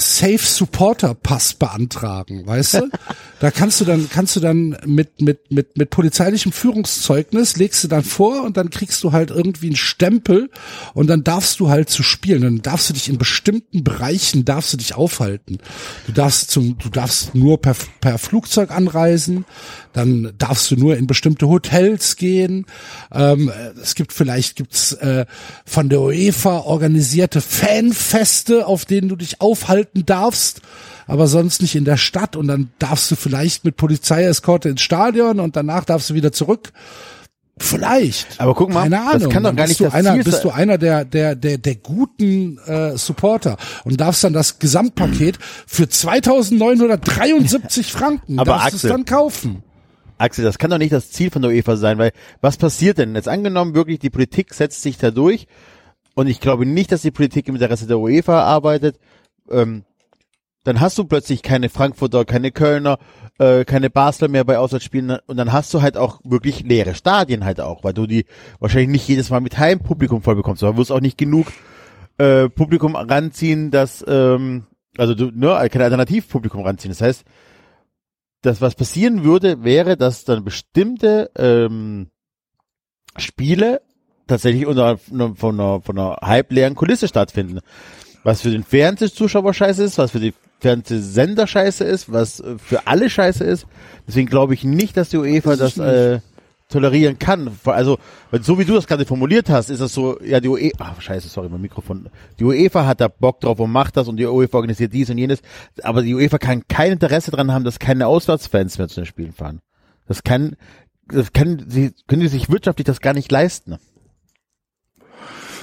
Safe 0.00 0.38
Supporter 0.38 1.14
Pass 1.14 1.54
beantragen, 1.54 2.46
weißt 2.46 2.74
du? 2.74 2.90
Da 3.40 3.50
kannst 3.50 3.80
du 3.80 3.84
dann 3.84 4.08
kannst 4.10 4.36
du 4.36 4.40
dann 4.40 4.76
mit 4.84 5.20
mit 5.20 5.50
mit 5.50 5.78
mit 5.78 5.90
polizeilichem 5.90 6.52
Führungszeugnis 6.52 7.56
legst 7.56 7.84
du 7.84 7.88
dann 7.88 8.04
vor 8.04 8.42
und 8.42 8.56
dann 8.56 8.70
kriegst 8.70 9.02
du 9.02 9.12
halt 9.12 9.30
irgendwie 9.30 9.68
einen 9.68 9.76
Stempel 9.76 10.50
und 10.94 11.06
dann 11.06 11.24
darfst 11.24 11.60
du 11.60 11.70
halt 11.70 11.88
zu 11.88 12.02
spielen, 12.02 12.42
dann 12.42 12.62
darfst 12.62 12.90
du 12.90 12.94
dich 12.94 13.08
in 13.08 13.18
bestimmten 13.18 13.82
Bereichen 13.82 14.44
darfst 14.44 14.72
du 14.72 14.76
dich 14.76 14.94
aufhalten. 14.94 15.58
Du 16.06 16.12
darfst 16.12 16.50
zum 16.50 16.76
du 16.78 16.88
darfst 16.90 17.34
nur 17.34 17.60
per 17.60 17.76
per 18.00 18.18
Flugzeug 18.18 18.70
anreisen, 18.70 19.44
dann 19.92 20.32
darfst 20.38 20.70
du 20.70 20.76
nur 20.76 20.96
in 20.96 21.06
bestimmte 21.06 21.48
Hotels 21.48 22.16
gehen. 22.16 22.66
Ähm, 23.12 23.50
es 23.80 23.94
gibt 23.94 24.12
vielleicht 24.12 24.56
gibt's 24.56 24.92
äh, 24.92 25.26
von 25.64 25.88
der 25.88 26.00
UEFA 26.00 26.60
organisierte 26.60 27.40
Fanfeste, 27.40 28.66
auf 28.66 28.84
denen 28.84 29.08
du 29.08 29.16
dich 29.16 29.40
aufhalten 29.40 30.06
darfst, 30.06 30.60
aber 31.06 31.26
sonst 31.26 31.62
nicht 31.62 31.74
in 31.74 31.84
der 31.84 31.96
Stadt. 31.96 32.36
Und 32.36 32.48
dann 32.48 32.70
darfst 32.78 33.10
du 33.10 33.16
vielleicht 33.16 33.64
mit 33.64 33.76
Polizeieskorte 33.76 34.68
ins 34.68 34.82
Stadion 34.82 35.40
und 35.40 35.56
danach 35.56 35.84
darfst 35.84 36.10
du 36.10 36.14
wieder 36.14 36.32
zurück. 36.32 36.72
Vielleicht. 37.62 38.40
Aber 38.40 38.54
guck 38.54 38.72
mal, 38.72 38.84
Keine 38.84 39.02
Ahnung. 39.02 39.20
das 39.20 39.28
kann 39.28 39.42
doch 39.42 39.54
gar 39.54 39.66
bist 39.66 39.68
nicht 39.68 39.80
du 39.80 39.84
das 39.84 39.94
einer, 39.94 40.14
Ziel 40.14 40.24
bist 40.24 40.44
du 40.44 40.50
einer 40.50 40.78
der 40.78 41.04
der 41.04 41.34
der 41.34 41.58
der 41.58 41.74
guten 41.74 42.56
äh, 42.66 42.96
Supporter 42.96 43.58
und 43.84 44.00
darfst 44.00 44.24
dann 44.24 44.32
das 44.32 44.60
Gesamtpaket 44.60 45.38
für 45.66 45.84
2.973 45.84 47.90
Franken 47.90 48.38
Aber 48.38 48.52
darfst 48.52 48.76
Axel, 48.76 48.90
dann 48.90 49.04
kaufen. 49.04 49.62
Axel, 50.20 50.44
das 50.44 50.58
kann 50.58 50.70
doch 50.70 50.78
nicht 50.78 50.92
das 50.92 51.10
Ziel 51.10 51.30
von 51.30 51.42
der 51.42 51.50
UEFA 51.50 51.76
sein, 51.76 51.98
weil 51.98 52.12
was 52.40 52.56
passiert 52.56 52.98
denn? 52.98 53.14
Jetzt 53.14 53.28
angenommen, 53.28 53.74
wirklich 53.74 53.98
die 53.98 54.10
Politik 54.10 54.54
setzt 54.54 54.82
sich 54.82 54.98
da 54.98 55.10
durch 55.10 55.46
und 56.14 56.26
ich 56.26 56.40
glaube 56.40 56.66
nicht, 56.66 56.92
dass 56.92 57.02
die 57.02 57.10
Politik 57.10 57.48
im 57.48 57.54
Interesse 57.54 57.86
der 57.86 57.98
UEFA 57.98 58.42
arbeitet. 58.42 58.98
Ähm, 59.50 59.84
dann 60.64 60.80
hast 60.80 60.98
du 60.98 61.04
plötzlich 61.04 61.42
keine 61.42 61.70
Frankfurter, 61.70 62.26
keine 62.26 62.52
Kölner, 62.52 62.98
äh, 63.38 63.64
keine 63.64 63.88
Basler 63.88 64.28
mehr 64.28 64.44
bei 64.44 64.58
Auswärtsspielen 64.58 65.18
und 65.26 65.36
dann 65.38 65.52
hast 65.52 65.72
du 65.72 65.80
halt 65.80 65.96
auch 65.96 66.20
wirklich 66.22 66.60
leere 66.60 66.94
Stadien 66.94 67.46
halt 67.46 67.60
auch, 67.60 67.82
weil 67.82 67.94
du 67.94 68.06
die 68.06 68.26
wahrscheinlich 68.58 68.90
nicht 68.90 69.08
jedes 69.08 69.30
Mal 69.30 69.40
mit 69.40 69.56
Heimpublikum 69.56 70.22
voll 70.22 70.36
bekommst, 70.36 70.62
aber 70.62 70.76
wirst 70.76 70.92
auch 70.92 71.00
nicht 71.00 71.16
genug 71.16 71.46
äh, 72.18 72.50
Publikum 72.50 72.94
ranziehen, 72.94 73.70
das 73.70 74.04
ähm, 74.06 74.66
also 74.98 75.14
du, 75.14 75.30
ne, 75.32 75.66
kein 75.70 75.82
Alternativpublikum 75.82 76.62
ranziehen. 76.62 76.90
Das 76.90 77.00
heißt, 77.00 77.24
das, 78.42 78.60
was 78.60 78.74
passieren 78.74 79.24
würde, 79.24 79.64
wäre, 79.64 79.96
dass 79.96 80.24
dann 80.24 80.44
bestimmte 80.44 81.30
ähm, 81.36 82.08
Spiele 83.16 83.82
tatsächlich 84.26 84.66
unter 84.66 84.98
von 84.98 85.60
einer, 85.60 85.80
von 85.80 85.98
einer 85.98 86.16
halbleeren 86.22 86.74
Kulisse 86.74 87.08
stattfinden. 87.08 87.60
Was 88.22 88.42
für 88.42 88.50
den 88.50 88.64
Fernsehzuschauer 88.64 89.54
scheiße 89.54 89.82
ist, 89.82 89.98
was 89.98 90.10
für 90.10 90.20
die 90.20 90.34
Fernsehsender 90.60 91.46
scheiße 91.46 91.84
ist, 91.84 92.12
was 92.12 92.40
äh, 92.40 92.58
für 92.58 92.86
alle 92.86 93.10
scheiße 93.10 93.44
ist. 93.44 93.66
Deswegen 94.06 94.28
glaube 94.28 94.54
ich 94.54 94.62
nicht, 94.62 94.96
dass 94.96 95.08
die 95.08 95.16
UEFA 95.16 95.56
das 95.56 95.78
äh, 95.78 96.20
tolerieren 96.70 97.18
kann. 97.18 97.50
Also, 97.64 97.98
so 98.40 98.58
wie 98.58 98.64
du 98.64 98.74
das 98.74 98.86
gerade 98.86 99.04
formuliert 99.04 99.50
hast, 99.50 99.70
ist 99.70 99.80
das 99.80 99.92
so, 99.92 100.20
ja, 100.22 100.40
die 100.40 100.48
UEFA, 100.48 100.94
ach, 100.96 101.00
scheiße, 101.00 101.28
sorry, 101.28 101.48
mein 101.48 101.60
Mikrofon. 101.60 102.08
Die 102.38 102.44
UEFA 102.44 102.86
hat 102.86 103.00
da 103.00 103.08
Bock 103.08 103.40
drauf 103.40 103.58
und 103.60 103.70
macht 103.70 103.96
das 103.96 104.08
und 104.08 104.16
die 104.16 104.26
UEFA 104.26 104.58
organisiert 104.58 104.92
dies 104.92 105.10
und 105.10 105.18
jenes. 105.18 105.40
Aber 105.82 106.02
die 106.02 106.14
UEFA 106.14 106.38
kann 106.38 106.66
kein 106.68 106.92
Interesse 106.92 107.30
dran 107.30 107.52
haben, 107.52 107.64
dass 107.64 107.78
keine 107.78 108.06
Auswärtsfans 108.06 108.78
mehr 108.78 108.88
zu 108.88 109.00
den 109.00 109.06
Spielen 109.06 109.32
fahren. 109.32 109.60
Das 110.06 110.22
kann, 110.22 110.56
das 111.08 111.32
kann, 111.32 111.66
sie, 111.68 111.92
können 112.06 112.22
die 112.22 112.28
sich 112.28 112.48
wirtschaftlich 112.50 112.86
das 112.86 113.00
gar 113.00 113.14
nicht 113.14 113.30
leisten. 113.30 113.76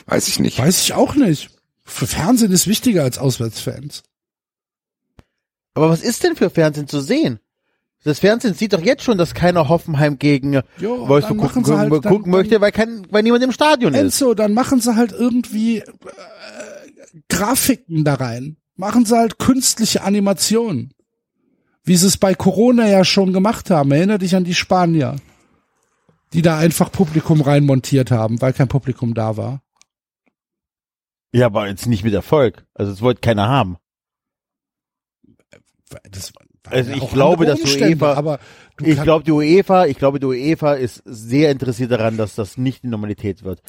Weiß 0.05 0.27
ich 0.27 0.39
nicht. 0.39 0.59
Weiß 0.59 0.83
ich 0.83 0.93
auch 0.93 1.15
nicht. 1.15 1.49
Für 1.83 2.07
Fernsehen 2.07 2.51
ist 2.51 2.67
wichtiger 2.67 3.03
als 3.03 3.17
Auswärtsfans. 3.17 4.03
Aber 5.73 5.89
was 5.89 6.01
ist 6.01 6.23
denn 6.23 6.35
für 6.35 6.49
Fernsehen 6.49 6.87
zu 6.87 7.01
sehen? 7.01 7.39
Das 8.07 8.19
Fernsehen 8.19 8.53
sieht 8.53 8.71
doch 8.71 8.81
jetzt 8.81 9.03
schon, 9.03 9.17
dass 9.17 9.33
keiner 9.33 9.67
Hoffenheim 9.67 10.17
gegen 10.17 10.61
Jo, 10.79 11.09
Wolfsburg 11.09 11.51
gucken, 11.53 11.77
halt- 11.77 11.89
gucken, 11.91 12.31
dann- 12.31 12.31
möchte, 12.31 12.61
weil 12.61 12.71
kein, 12.71 13.05
weil 13.11 13.21
niemand 13.21 13.43
im 13.43 13.51
Stadion 13.51 13.93
ist. 13.93 13.99
Enzo, 13.99 14.33
dann 14.33 14.53
machen 14.53 14.79
sie 14.79 14.95
halt 14.95 15.11
irgendwie 15.11 15.79
äh, 15.79 15.83
Grafiken 17.27 18.05
da 18.05 18.13
rein. 18.13 18.55
Machen 18.77 19.03
sie 19.05 19.17
halt 19.17 19.39
künstliche 19.39 20.03
Animationen. 20.03 20.93
Wie 21.83 21.97
sie 21.97 22.07
es 22.07 22.15
bei 22.17 22.33
Corona 22.33 22.87
ja 22.87 23.03
schon 23.03 23.33
gemacht 23.33 23.69
haben. 23.71 23.91
Erinner 23.91 24.19
dich 24.19 24.37
an 24.37 24.45
die 24.45 24.55
Spanier, 24.55 25.17
die 26.31 26.41
da 26.41 26.57
einfach 26.57 26.89
Publikum 26.91 27.41
reinmontiert 27.41 28.09
haben, 28.11 28.41
weil 28.41 28.53
kein 28.53 28.69
Publikum 28.69 29.15
da 29.15 29.35
war. 29.35 29.61
Ja, 31.33 31.47
aber 31.47 31.67
jetzt 31.67 31.87
nicht 31.87 32.05
mit 32.05 32.13
Erfolg. 32.13 32.65
Also 32.73 32.91
das 32.93 33.01
wollte 33.01 33.19
keiner 33.19 33.49
haben. 33.49 33.75
Das 36.09 36.33
war 36.35 36.46
Also 36.69 36.91
ich 36.91 37.09
glaube, 37.11 37.45
dass 37.45 37.57
die 37.57 37.63
Umstände, 37.63 38.05
UEFA- 38.05 38.13
aber 38.15 38.39
du 38.77 38.85
Ich 38.85 39.01
glaube, 39.01 39.23
die 39.23 39.31
UEFA, 39.31 39.85
ich 39.85 39.97
glaube, 39.97 40.19
die 40.19 40.25
UEFA 40.25 40.73
ist 40.73 41.01
sehr 41.05 41.51
interessiert 41.51 41.91
daran, 41.91 42.17
dass 42.17 42.35
das 42.35 42.57
nicht 42.57 42.83
die 42.83 42.87
Normalität 42.87 43.43
wird. 43.43 43.61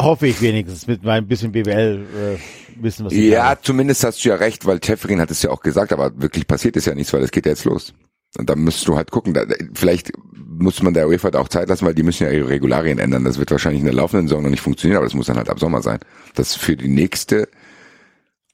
Hoffe 0.00 0.26
ich 0.26 0.40
wenigstens 0.42 0.88
mit 0.88 1.04
meinem 1.04 1.28
bisschen 1.28 1.52
BWL 1.52 2.04
äh, 2.36 2.82
wissen, 2.82 3.06
was 3.06 3.12
ich 3.12 3.26
Ja, 3.30 3.44
habe. 3.50 3.60
zumindest 3.62 4.02
hast 4.02 4.24
du 4.24 4.28
ja 4.28 4.34
recht, 4.34 4.66
weil 4.66 4.80
Tefferin 4.80 5.20
hat 5.20 5.30
es 5.30 5.40
ja 5.42 5.50
auch 5.50 5.60
gesagt, 5.60 5.92
aber 5.92 6.20
wirklich 6.20 6.48
passiert 6.48 6.74
ist 6.76 6.86
ja 6.86 6.94
nichts, 6.94 7.12
weil 7.12 7.22
es 7.22 7.30
geht 7.30 7.46
ja 7.46 7.52
jetzt 7.52 7.64
los. 7.64 7.94
Und 8.36 8.50
da 8.50 8.56
müsstest 8.56 8.88
du 8.88 8.96
halt 8.96 9.12
gucken. 9.12 9.34
Da, 9.34 9.44
vielleicht 9.74 10.10
muss 10.34 10.82
man 10.82 10.94
der 10.94 11.06
UEFA 11.06 11.30
da 11.30 11.38
auch 11.38 11.48
Zeit 11.48 11.68
lassen, 11.68 11.86
weil 11.86 11.94
die 11.94 12.02
müssen 12.02 12.24
ja 12.24 12.30
ihre 12.32 12.48
Regularien 12.48 12.98
ändern. 12.98 13.22
Das 13.22 13.38
wird 13.38 13.52
wahrscheinlich 13.52 13.80
in 13.80 13.86
der 13.86 13.94
laufenden 13.94 14.26
Saison 14.26 14.42
noch 14.42 14.50
nicht 14.50 14.62
funktionieren, 14.62 14.96
aber 14.96 15.06
das 15.06 15.14
muss 15.14 15.26
dann 15.26 15.36
halt 15.36 15.48
ab 15.48 15.60
Sommer 15.60 15.80
sein. 15.82 16.00
Das 16.34 16.56
für 16.56 16.76
die 16.76 16.88
nächste 16.88 17.48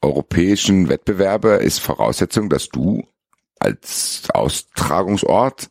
europäischen 0.01 0.89
Wettbewerbe 0.89 1.49
ist 1.49 1.79
Voraussetzung, 1.79 2.49
dass 2.49 2.69
du 2.69 3.07
als 3.59 4.23
Austragungsort 4.33 5.69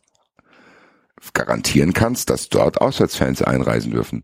garantieren 1.33 1.93
kannst, 1.93 2.29
dass 2.29 2.49
dort 2.49 2.81
Auswärtsfans 2.81 3.41
einreisen 3.41 3.91
dürfen. 3.91 4.23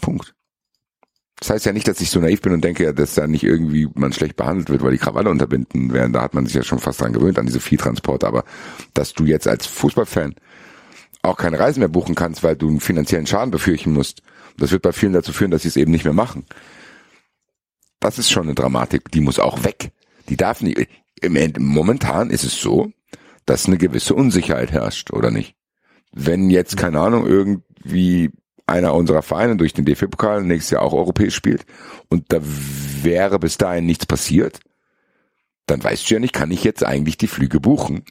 Punkt. 0.00 0.34
Das 1.38 1.50
heißt 1.50 1.66
ja 1.66 1.72
nicht, 1.72 1.86
dass 1.86 2.00
ich 2.00 2.10
so 2.10 2.18
naiv 2.18 2.40
bin 2.40 2.52
und 2.52 2.64
denke, 2.64 2.94
dass 2.94 3.14
da 3.14 3.26
nicht 3.26 3.42
irgendwie 3.42 3.88
man 3.94 4.12
schlecht 4.12 4.36
behandelt 4.36 4.70
wird, 4.70 4.82
weil 4.82 4.92
die 4.92 4.98
Krawalle 4.98 5.28
unterbinden 5.28 5.92
werden. 5.92 6.12
Da 6.12 6.22
hat 6.22 6.32
man 6.32 6.46
sich 6.46 6.54
ja 6.54 6.62
schon 6.62 6.78
fast 6.78 7.00
dran 7.00 7.12
gewöhnt, 7.12 7.38
an 7.38 7.46
diese 7.46 7.60
Viehtransporte. 7.60 8.26
Aber 8.26 8.44
dass 8.94 9.12
du 9.12 9.24
jetzt 9.24 9.46
als 9.46 9.66
Fußballfan 9.66 10.34
auch 11.22 11.36
keine 11.36 11.58
Reisen 11.58 11.80
mehr 11.80 11.88
buchen 11.88 12.14
kannst, 12.14 12.42
weil 12.42 12.56
du 12.56 12.68
einen 12.68 12.80
finanziellen 12.80 13.26
Schaden 13.26 13.50
befürchten 13.50 13.92
musst, 13.92 14.22
das 14.56 14.70
wird 14.70 14.82
bei 14.82 14.92
vielen 14.92 15.12
dazu 15.12 15.32
führen, 15.32 15.50
dass 15.50 15.62
sie 15.62 15.68
es 15.68 15.76
eben 15.76 15.90
nicht 15.90 16.04
mehr 16.04 16.14
machen. 16.14 16.46
Das 18.06 18.20
ist 18.20 18.30
schon 18.30 18.44
eine 18.44 18.54
Dramatik. 18.54 19.10
Die 19.10 19.20
muss 19.20 19.40
auch 19.40 19.64
weg. 19.64 19.90
Die 20.28 20.36
darf 20.36 20.62
nicht. 20.62 20.88
Momentan 21.58 22.30
ist 22.30 22.44
es 22.44 22.60
so, 22.60 22.92
dass 23.46 23.66
eine 23.66 23.78
gewisse 23.78 24.14
Unsicherheit 24.14 24.70
herrscht, 24.70 25.12
oder 25.12 25.32
nicht? 25.32 25.56
Wenn 26.12 26.48
jetzt, 26.48 26.76
keine 26.76 27.00
Ahnung, 27.00 27.26
irgendwie 27.26 28.30
einer 28.64 28.94
unserer 28.94 29.22
Vereine 29.22 29.56
durch 29.56 29.72
den 29.74 29.84
DFB-Pokal 29.84 30.44
nächstes 30.44 30.70
Jahr 30.70 30.82
auch 30.82 30.92
europäisch 30.92 31.34
spielt 31.34 31.66
und 32.08 32.32
da 32.32 32.38
wäre 32.42 33.40
bis 33.40 33.58
dahin 33.58 33.86
nichts 33.86 34.06
passiert, 34.06 34.60
dann 35.66 35.82
weißt 35.82 36.08
du 36.08 36.14
ja 36.14 36.20
nicht, 36.20 36.32
kann 36.32 36.52
ich 36.52 36.62
jetzt 36.62 36.84
eigentlich 36.84 37.18
die 37.18 37.26
Flüge 37.26 37.58
buchen? 37.58 38.04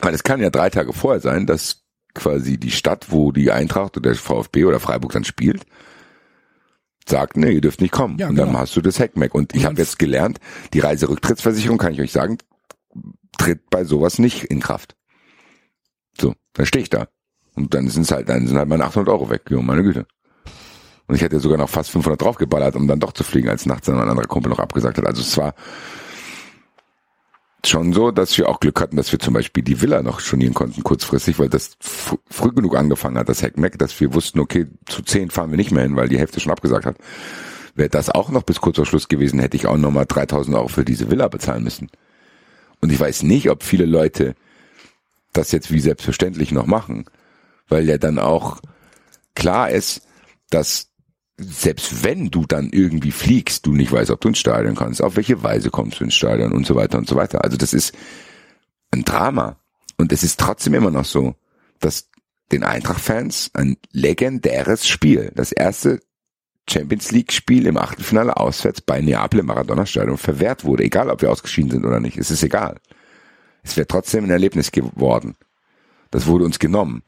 Weil 0.00 0.14
es 0.14 0.24
kann 0.24 0.40
ja 0.40 0.50
drei 0.50 0.68
Tage 0.68 0.92
vorher 0.92 1.20
sein, 1.20 1.46
dass 1.46 1.84
quasi 2.12 2.58
die 2.58 2.72
Stadt, 2.72 3.12
wo 3.12 3.30
die 3.30 3.52
Eintracht 3.52 3.96
oder 3.96 4.10
der 4.10 4.18
VfB 4.18 4.64
oder 4.64 4.80
Freiburg 4.80 5.12
dann 5.12 5.22
spielt, 5.22 5.62
sagt, 7.08 7.36
nee, 7.36 7.52
ihr 7.52 7.60
dürft 7.60 7.80
nicht 7.80 7.92
kommen. 7.92 8.18
Ja, 8.18 8.28
und 8.28 8.36
dann 8.36 8.48
genau. 8.48 8.60
hast 8.60 8.76
du 8.76 8.80
das 8.80 9.00
Hackmack. 9.00 9.34
Und 9.34 9.54
ich 9.54 9.64
habe 9.64 9.76
jetzt 9.78 9.98
gelernt, 9.98 10.38
die 10.72 10.80
Reiserücktrittsversicherung, 10.80 11.78
kann 11.78 11.92
ich 11.92 12.00
euch 12.00 12.12
sagen, 12.12 12.38
tritt 13.36 13.70
bei 13.70 13.84
sowas 13.84 14.18
nicht 14.18 14.44
in 14.44 14.60
Kraft. 14.60 14.96
So, 16.20 16.34
dann 16.54 16.66
stehe 16.66 16.82
ich 16.82 16.90
da. 16.90 17.08
Und 17.54 17.74
dann 17.74 17.88
sind 17.88 18.10
halt, 18.10 18.28
dann 18.28 18.46
sind 18.46 18.56
halt 18.56 18.68
meine 18.68 18.84
800 18.84 19.12
Euro 19.12 19.30
weg. 19.30 19.42
Jo, 19.50 19.62
meine 19.62 19.82
Güte. 19.82 20.06
Und 21.06 21.14
ich 21.14 21.22
hätte 21.22 21.40
sogar 21.40 21.58
noch 21.58 21.70
fast 21.70 21.90
500 21.90 22.20
draufgeballert, 22.20 22.76
um 22.76 22.86
dann 22.86 23.00
doch 23.00 23.12
zu 23.12 23.24
fliegen, 23.24 23.48
als 23.48 23.66
nachts 23.66 23.86
dann 23.86 23.98
ein 23.98 24.08
anderer 24.08 24.26
Kumpel 24.26 24.50
noch 24.50 24.58
abgesagt 24.58 24.98
hat. 24.98 25.06
Also 25.06 25.22
es 25.22 25.36
war 25.38 25.54
schon 27.64 27.92
so, 27.92 28.10
dass 28.10 28.36
wir 28.38 28.48
auch 28.48 28.60
Glück 28.60 28.80
hatten, 28.80 28.96
dass 28.96 29.10
wir 29.10 29.18
zum 29.18 29.34
Beispiel 29.34 29.62
die 29.62 29.80
Villa 29.80 30.02
noch 30.02 30.20
stornieren 30.20 30.54
konnten 30.54 30.82
kurzfristig, 30.84 31.38
weil 31.38 31.48
das 31.48 31.76
fr 31.80 32.16
früh 32.30 32.52
genug 32.52 32.76
angefangen 32.76 33.18
hat, 33.18 33.28
das 33.28 33.42
Hackmack, 33.42 33.78
dass 33.78 33.98
wir 34.00 34.14
wussten, 34.14 34.38
okay, 34.40 34.66
zu 34.86 35.02
10 35.02 35.30
fahren 35.30 35.50
wir 35.50 35.56
nicht 35.56 35.72
mehr 35.72 35.82
hin, 35.82 35.96
weil 35.96 36.08
die 36.08 36.18
Hälfte 36.18 36.40
schon 36.40 36.52
abgesagt 36.52 36.86
hat. 36.86 36.96
Wäre 37.74 37.88
das 37.88 38.10
auch 38.10 38.30
noch 38.30 38.42
bis 38.42 38.60
kurz 38.60 38.76
vor 38.76 38.86
Schluss 38.86 39.08
gewesen, 39.08 39.40
hätte 39.40 39.56
ich 39.56 39.66
auch 39.66 39.76
nochmal 39.76 40.06
3000 40.06 40.56
Euro 40.56 40.68
für 40.68 40.84
diese 40.84 41.10
Villa 41.10 41.28
bezahlen 41.28 41.64
müssen. 41.64 41.90
Und 42.80 42.92
ich 42.92 43.00
weiß 43.00 43.24
nicht, 43.24 43.50
ob 43.50 43.62
viele 43.62 43.86
Leute 43.86 44.34
das 45.32 45.52
jetzt 45.52 45.72
wie 45.72 45.80
selbstverständlich 45.80 46.52
noch 46.52 46.66
machen, 46.66 47.04
weil 47.68 47.88
ja 47.88 47.98
dann 47.98 48.18
auch 48.18 48.60
klar 49.34 49.70
ist, 49.70 50.02
dass 50.50 50.87
selbst 51.38 52.02
wenn 52.02 52.30
du 52.30 52.44
dann 52.46 52.70
irgendwie 52.70 53.12
fliegst, 53.12 53.64
du 53.66 53.72
nicht 53.72 53.92
weißt, 53.92 54.10
ob 54.10 54.20
du 54.20 54.28
ins 54.28 54.38
Stadion 54.38 54.74
kannst, 54.74 55.02
auf 55.02 55.16
welche 55.16 55.42
Weise 55.42 55.70
kommst 55.70 56.00
du 56.00 56.04
ins 56.04 56.14
Stadion 56.14 56.52
und 56.52 56.66
so 56.66 56.74
weiter 56.74 56.98
und 56.98 57.08
so 57.08 57.14
weiter. 57.14 57.44
Also 57.44 57.56
das 57.56 57.72
ist 57.72 57.94
ein 58.90 59.04
Drama. 59.04 59.56
Und 59.96 60.12
es 60.12 60.22
ist 60.22 60.38
trotzdem 60.38 60.74
immer 60.74 60.90
noch 60.90 61.04
so, 61.04 61.34
dass 61.80 62.08
den 62.50 62.64
Eintracht-Fans 62.64 63.50
ein 63.54 63.76
legendäres 63.92 64.88
Spiel, 64.88 65.32
das 65.34 65.52
erste 65.52 66.00
Champions 66.68 67.12
League-Spiel 67.12 67.66
im 67.66 67.76
Achtelfinale 67.76 68.36
auswärts 68.36 68.80
bei 68.80 69.00
Neapel 69.00 69.40
im 69.40 69.46
Maradona-Stadion 69.46 70.18
verwehrt 70.18 70.64
wurde, 70.64 70.84
egal 70.84 71.08
ob 71.08 71.22
wir 71.22 71.30
ausgeschieden 71.30 71.70
sind 71.70 71.84
oder 71.84 72.00
nicht. 72.00 72.18
Es 72.18 72.30
ist 72.30 72.42
egal. 72.42 72.80
Es 73.62 73.76
wäre 73.76 73.86
trotzdem 73.86 74.24
ein 74.24 74.30
Erlebnis 74.30 74.70
geworden. 74.70 75.36
Das 76.10 76.26
wurde 76.26 76.44
uns 76.44 76.58
genommen. 76.58 77.02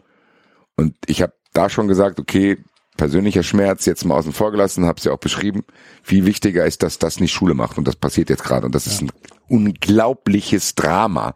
Und 0.77 0.94
ich 1.07 1.23
habe 1.23 1.35
da 1.52 1.69
schon 1.69 1.89
gesagt, 1.89 2.20
okay, 2.20 2.59
persönlicher 3.01 3.43
Schmerz 3.43 3.86
jetzt 3.86 4.05
mal 4.05 4.14
außen 4.16 4.35
vor 4.35 4.51
gelassen, 4.51 4.85
habe 4.85 4.98
es 4.98 5.05
ja 5.05 5.12
auch 5.12 5.18
beschrieben. 5.18 5.64
Viel 6.02 6.27
wichtiger 6.27 6.66
ist, 6.66 6.82
dass 6.82 6.98
das 6.98 7.18
nicht 7.18 7.32
Schule 7.32 7.55
macht 7.55 7.78
und 7.78 7.89
das 7.89 7.97
passiert 7.97 8.28
jetzt 8.28 8.44
gerade 8.44 8.66
und 8.66 8.74
das 8.74 8.86
ist 8.86 9.01
ein 9.01 9.10
unglaubliches 9.48 10.74
Drama, 10.74 11.35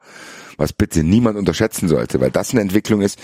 was 0.58 0.74
bitte 0.74 1.02
niemand 1.02 1.38
unterschätzen 1.38 1.88
sollte, 1.88 2.20
weil 2.20 2.30
das 2.30 2.50
eine 2.50 2.60
Entwicklung 2.60 3.00
ist, 3.00 3.18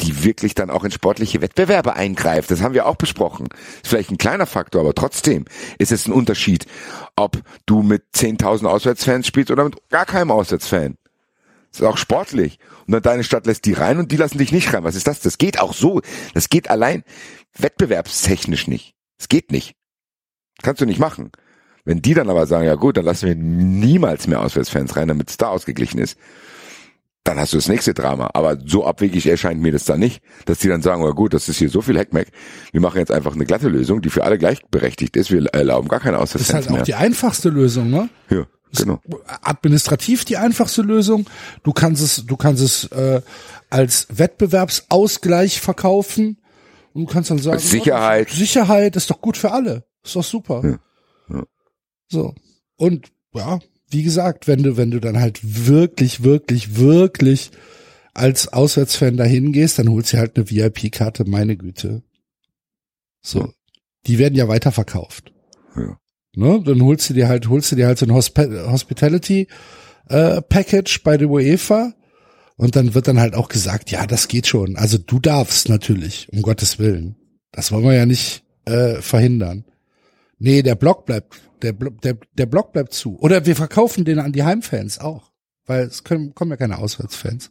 die 0.00 0.24
wirklich 0.24 0.54
dann 0.54 0.70
auch 0.70 0.84
in 0.84 0.92
sportliche 0.92 1.42
Wettbewerbe 1.42 1.94
eingreift. 1.94 2.50
Das 2.50 2.62
haben 2.62 2.72
wir 2.72 2.86
auch 2.86 2.96
besprochen. 2.96 3.48
Ist 3.82 3.88
vielleicht 3.88 4.10
ein 4.10 4.16
kleiner 4.16 4.46
Faktor, 4.46 4.80
aber 4.80 4.94
trotzdem 4.94 5.44
ist 5.76 5.92
es 5.92 6.06
ein 6.06 6.14
Unterschied, 6.14 6.64
ob 7.16 7.36
du 7.66 7.82
mit 7.82 8.04
10.000 8.14 8.64
Auswärtsfans 8.64 9.26
spielst 9.26 9.50
oder 9.50 9.64
mit 9.64 9.76
gar 9.90 10.06
keinem 10.06 10.30
Auswärtsfan. 10.30 10.96
Das 11.70 11.80
ist 11.80 11.86
auch 11.86 11.98
sportlich. 11.98 12.60
Und 12.86 12.92
dann 12.92 13.02
deine 13.02 13.24
Stadt 13.24 13.46
lässt 13.46 13.66
die 13.66 13.72
rein 13.72 13.98
und 13.98 14.10
die 14.10 14.16
lassen 14.16 14.38
dich 14.38 14.52
nicht 14.52 14.72
rein. 14.72 14.84
Was 14.84 14.94
ist 14.94 15.06
das? 15.06 15.20
Das 15.20 15.36
geht 15.36 15.60
auch 15.60 15.74
so. 15.74 16.00
Das 16.32 16.48
geht 16.48 16.70
allein 16.70 17.02
wettbewerbstechnisch 17.58 18.68
nicht. 18.68 18.94
Es 19.18 19.28
geht 19.28 19.52
nicht. 19.52 19.74
Kannst 20.62 20.80
du 20.80 20.86
nicht 20.86 20.98
machen. 21.00 21.30
Wenn 21.84 22.00
die 22.00 22.14
dann 22.14 22.30
aber 22.30 22.46
sagen, 22.46 22.66
ja 22.66 22.76
gut, 22.76 22.96
dann 22.96 23.04
lassen 23.04 23.26
wir 23.26 23.34
niemals 23.34 24.26
mehr 24.26 24.40
Auswärtsfans 24.40 24.96
rein, 24.96 25.08
damit 25.08 25.30
es 25.30 25.36
da 25.36 25.48
ausgeglichen 25.48 25.98
ist, 25.98 26.16
dann 27.24 27.38
hast 27.38 27.52
du 27.52 27.56
das 27.56 27.68
nächste 27.68 27.94
Drama. 27.94 28.30
Aber 28.34 28.58
so 28.64 28.86
abwegig 28.86 29.26
erscheint 29.26 29.60
mir 29.60 29.72
das 29.72 29.84
dann 29.84 30.00
nicht, 30.00 30.22
dass 30.46 30.58
die 30.58 30.68
dann 30.68 30.82
sagen, 30.82 31.02
ja 31.02 31.10
gut, 31.10 31.34
das 31.34 31.48
ist 31.48 31.58
hier 31.58 31.70
so 31.70 31.80
viel 31.80 31.98
Heckmeck, 31.98 32.28
wir 32.72 32.80
machen 32.80 32.98
jetzt 32.98 33.10
einfach 33.10 33.34
eine 33.34 33.46
glatte 33.46 33.68
Lösung, 33.68 34.02
die 34.02 34.10
für 34.10 34.24
alle 34.24 34.38
gleichberechtigt 34.38 35.16
ist, 35.16 35.30
wir 35.30 35.44
erlauben 35.52 35.88
gar 35.88 36.00
keine 36.00 36.18
Das 36.18 36.34
ist 36.34 36.34
Auswärtsfans 36.34 36.66
halt 36.66 36.68
auch 36.68 36.76
mehr. 36.76 36.84
die 36.84 36.94
einfachste 36.94 37.48
Lösung, 37.48 37.90
ne? 37.90 38.08
ja, 38.30 38.46
genau. 38.76 39.00
administrativ 39.42 40.24
die 40.24 40.36
einfachste 40.36 40.82
Lösung. 40.82 41.26
Du 41.62 41.72
kannst 41.72 42.02
es, 42.02 42.26
du 42.26 42.36
kannst 42.36 42.62
es 42.62 42.84
äh, 42.92 43.22
als 43.70 44.06
Wettbewerbsausgleich 44.10 45.60
verkaufen 45.60 46.38
und 46.94 47.02
du 47.02 47.12
kannst 47.12 47.30
dann 47.30 47.38
sagen, 47.38 47.58
Sicherheit. 47.58 48.30
Ja, 48.30 48.36
Sicherheit 48.36 48.96
ist 48.96 49.10
doch 49.10 49.20
gut 49.20 49.36
für 49.36 49.50
alle. 49.50 49.84
Ist 50.04 50.14
doch 50.14 50.24
super. 50.24 50.62
Ja, 50.64 51.36
ja. 51.36 51.44
So. 52.08 52.34
Und 52.76 53.10
ja, 53.34 53.58
wie 53.88 54.04
gesagt, 54.04 54.46
wenn 54.46 54.62
du, 54.62 54.76
wenn 54.76 54.92
du 54.92 55.00
dann 55.00 55.18
halt 55.18 55.40
wirklich, 55.42 56.22
wirklich, 56.22 56.76
wirklich 56.76 57.50
als 58.14 58.52
Auswärtsfan 58.52 59.16
dahin 59.16 59.52
gehst, 59.52 59.80
dann 59.80 59.88
holst 59.88 60.12
du 60.12 60.18
halt 60.18 60.36
eine 60.36 60.48
VIP-Karte, 60.48 61.28
meine 61.28 61.56
Güte. 61.56 62.02
So. 63.22 63.40
Ja. 63.40 63.48
Die 64.06 64.18
werden 64.18 64.36
ja 64.36 64.46
weiterverkauft. 64.46 65.32
Ja. 65.76 65.98
Ne? 66.36 66.62
Dann 66.64 66.80
holst 66.82 67.10
du 67.10 67.14
dir 67.14 67.26
halt, 67.26 67.48
holst 67.48 67.72
du 67.72 67.76
dir 67.76 67.88
halt 67.88 67.98
so 67.98 68.06
ein 68.06 68.12
Hosp 68.12 68.38
Hospitality 68.38 69.48
äh, 70.08 70.42
Package 70.42 71.02
bei 71.02 71.16
der 71.16 71.28
UEFA 71.28 71.92
und 72.56 72.76
dann 72.76 72.94
wird 72.94 73.08
dann 73.08 73.20
halt 73.20 73.34
auch 73.34 73.48
gesagt, 73.48 73.90
ja, 73.90 74.06
das 74.06 74.28
geht 74.28 74.46
schon. 74.46 74.76
Also 74.76 74.98
du 74.98 75.18
darfst 75.18 75.68
natürlich, 75.68 76.28
um 76.32 76.42
Gottes 76.42 76.78
Willen. 76.78 77.16
Das 77.50 77.72
wollen 77.72 77.84
wir 77.84 77.94
ja 77.94 78.06
nicht 78.06 78.44
äh, 78.64 79.00
verhindern. 79.00 79.64
Nee, 80.38 80.62
der 80.62 80.74
Block 80.74 81.06
bleibt, 81.06 81.40
der, 81.62 81.72
der, 81.72 82.16
der 82.32 82.46
Block 82.46 82.72
bleibt 82.72 82.92
zu. 82.92 83.18
Oder 83.18 83.46
wir 83.46 83.56
verkaufen 83.56 84.04
den 84.04 84.18
an 84.18 84.32
die 84.32 84.44
Heimfans 84.44 84.98
auch. 84.98 85.32
Weil 85.66 85.84
es 85.86 86.04
können, 86.04 86.34
kommen 86.34 86.50
ja 86.50 86.56
keine 86.56 86.78
Auswärtsfans. 86.78 87.50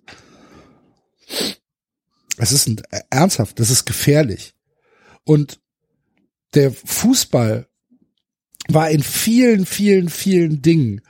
Es 2.38 2.52
ist 2.52 2.68
ein, 2.68 2.82
äh, 2.92 3.02
ernsthaft, 3.10 3.60
das 3.60 3.70
ist 3.70 3.86
gefährlich. 3.86 4.54
Und 5.26 5.60
der 6.54 6.72
Fußball 6.72 7.68
war 8.68 8.90
in 8.90 9.04
vielen, 9.04 9.66
vielen, 9.66 10.10
vielen 10.10 10.62
Dingen, 10.62 11.02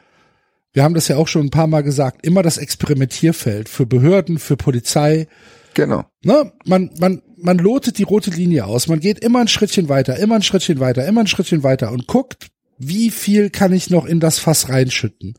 wir 0.73 0.83
haben 0.83 0.95
das 0.95 1.07
ja 1.07 1.17
auch 1.17 1.27
schon 1.27 1.45
ein 1.45 1.51
paar 1.51 1.67
Mal 1.67 1.81
gesagt, 1.81 2.25
immer 2.25 2.41
das 2.41 2.57
Experimentierfeld 2.57 3.69
für 3.69 3.85
Behörden, 3.85 4.39
für 4.39 4.57
Polizei. 4.57 5.27
Genau. 5.75 6.05
Ne? 6.23 6.51
Man, 6.65 6.89
man, 6.99 7.21
man 7.37 7.57
lotet 7.59 7.99
die 7.99 8.03
rote 8.03 8.31
Linie 8.31 8.65
aus. 8.65 8.87
Man 8.87 8.99
geht 8.99 9.19
immer 9.19 9.39
ein 9.39 9.47
Schrittchen 9.47 9.87
weiter, 9.87 10.17
immer 10.17 10.35
ein 10.35 10.43
Schrittchen 10.43 10.79
weiter, 10.79 11.05
immer 11.05 11.21
ein 11.21 11.27
Schrittchen 11.27 11.63
weiter 11.63 11.91
und 11.91 12.07
guckt, 12.07 12.47
wie 12.79 13.11
viel 13.11 13.51
kann 13.51 13.71
ich 13.71 13.91
noch 13.91 14.05
in 14.05 14.19
das 14.19 14.39
Fass 14.39 14.69
reinschütten? 14.69 15.35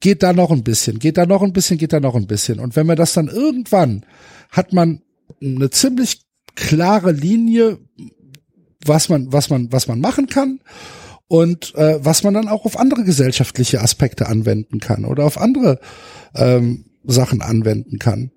Geht 0.00 0.22
da 0.22 0.32
noch 0.32 0.50
ein 0.50 0.64
bisschen, 0.64 0.98
geht 0.98 1.18
da 1.18 1.26
noch 1.26 1.42
ein 1.42 1.52
bisschen, 1.52 1.76
geht 1.76 1.92
da 1.92 2.00
noch 2.00 2.14
ein 2.14 2.26
bisschen. 2.26 2.58
Und 2.58 2.74
wenn 2.74 2.86
man 2.86 2.96
das 2.96 3.12
dann 3.12 3.28
irgendwann 3.28 4.04
hat 4.50 4.72
man 4.72 5.02
eine 5.42 5.68
ziemlich 5.68 6.22
klare 6.54 7.12
Linie, 7.12 7.78
was 8.84 9.10
man, 9.10 9.32
was 9.32 9.50
man, 9.50 9.70
was 9.70 9.86
man 9.86 10.00
machen 10.00 10.28
kann 10.28 10.60
und 11.28 11.74
äh, 11.76 12.04
was 12.04 12.22
man 12.24 12.34
dann 12.34 12.48
auch 12.48 12.64
auf 12.64 12.78
andere 12.78 13.04
gesellschaftliche 13.04 13.80
Aspekte 13.80 14.26
anwenden 14.26 14.80
kann 14.80 15.04
oder 15.04 15.24
auf 15.24 15.38
andere 15.38 15.78
ähm, 16.34 16.86
Sachen 17.04 17.42
anwenden 17.42 17.98
kann. 17.98 18.32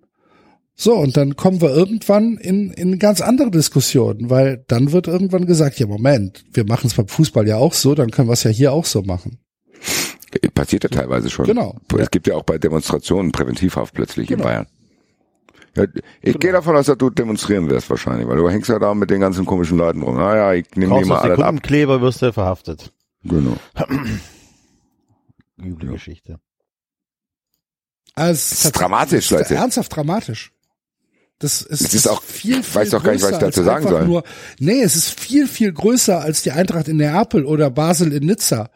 So, 0.76 0.96
und 0.96 1.16
dann 1.16 1.36
kommen 1.36 1.62
wir 1.62 1.70
irgendwann 1.70 2.38
in, 2.38 2.72
in 2.72 2.98
ganz 3.00 3.22
andere 3.22 3.52
Diskussionen, 3.52 4.30
weil 4.30 4.64
dann 4.68 4.92
wird 4.92 5.08
irgendwann 5.08 5.46
gesagt, 5.46 5.80
ja 5.80 5.88
Moment, 5.88 6.44
wir 6.54 6.66
machen 6.66 6.88
es 6.88 6.96
beim 6.96 7.08
Fußball 7.08 7.48
ja 7.48 7.58
auch 7.58 7.74
so, 7.74 7.94
dann 7.96 8.12
können 8.12 8.28
wir 8.28 8.34
es 8.34 8.44
ja 8.44 8.52
hier 8.52 8.74
auch 8.74 8.86
so 8.86 9.02
machen. 9.04 9.40
Passiert 10.54 10.84
ja 10.84 10.90
teilweise 10.90 11.30
schon. 11.30 11.46
Genau. 11.46 11.76
Es 11.98 12.10
gibt 12.10 12.26
ja 12.28 12.36
auch 12.36 12.44
bei 12.44 12.58
Demonstrationen 12.58 13.32
Präventivhaft 13.32 13.94
plötzlich 13.94 14.28
Genau. 14.28 14.42
in 14.42 14.44
Bayern. 14.44 14.68
Ja, 15.76 15.86
ich 16.22 16.38
gehe 16.40 16.52
davon 16.52 16.76
aus, 16.76 16.88
dass 16.88 16.98
du 16.98 17.10
demonstrieren 17.10 17.70
wirst 17.70 17.90
wahrscheinlich, 17.90 18.28
weil 18.28 18.38
du 18.38 18.50
hängst 18.50 18.70
ja 18.70 18.78
da 18.80 18.94
mit 18.94 19.10
den 19.10 19.22
ganzen 19.22 19.46
komischen 19.46 19.78
Leuten 19.78 20.02
rum. 20.02 20.16
Naja, 20.18 20.54
ich 20.54 20.66
nehme 20.76 21.00
die 21.00 21.06
mal 21.08 21.20
alle 21.20 21.34
ab. 21.34 21.38
Sekundenkleber, 21.40 22.02
wirst 22.02 22.22
du 22.22 22.34
verhaftet. 22.34 22.92
Genau. 23.24 23.56
Üble 25.62 25.86
Ja. 25.88 25.92
Geschichte. 25.94 26.40
Also, 28.16 28.34
es 28.34 28.66
ist 28.66 28.72
dramatisch, 28.74 29.20
es 29.20 29.26
ist 29.26 29.32
Leute. 29.32 29.56
Ernsthaft 29.56 29.96
dramatisch. 29.96 30.52
Das 31.40 31.62
ist, 31.62 31.82
Es 31.82 31.94
ist 31.94 32.08
auch- 32.08 32.22
viel, 32.22 32.60
ich 32.60 32.66
viel 32.66 32.76
weiß 32.82 32.94
auch 32.94 33.04
gar 33.04 33.14
nicht, 33.14 33.24
was 33.24 33.32
ich 33.32 33.38
größer 33.40 33.46
dazu 33.48 33.60
als 33.62 33.66
sagen 33.66 33.86
einfach 33.86 34.00
soll. 34.00 34.08
Nur, 34.08 34.24
nee, 34.60 34.82
es 34.84 34.96
ist 34.96 35.20
viel, 35.20 35.48
viel 35.48 35.72
größer 35.72 36.20
als 36.22 36.44
die 36.44 36.52
Eintracht 36.52 36.88
in 36.88 36.98
Neapel 36.98 37.46
oder 37.46 37.70
Basel 37.72 38.12
in 38.14 38.26
Nizza. 38.26 38.70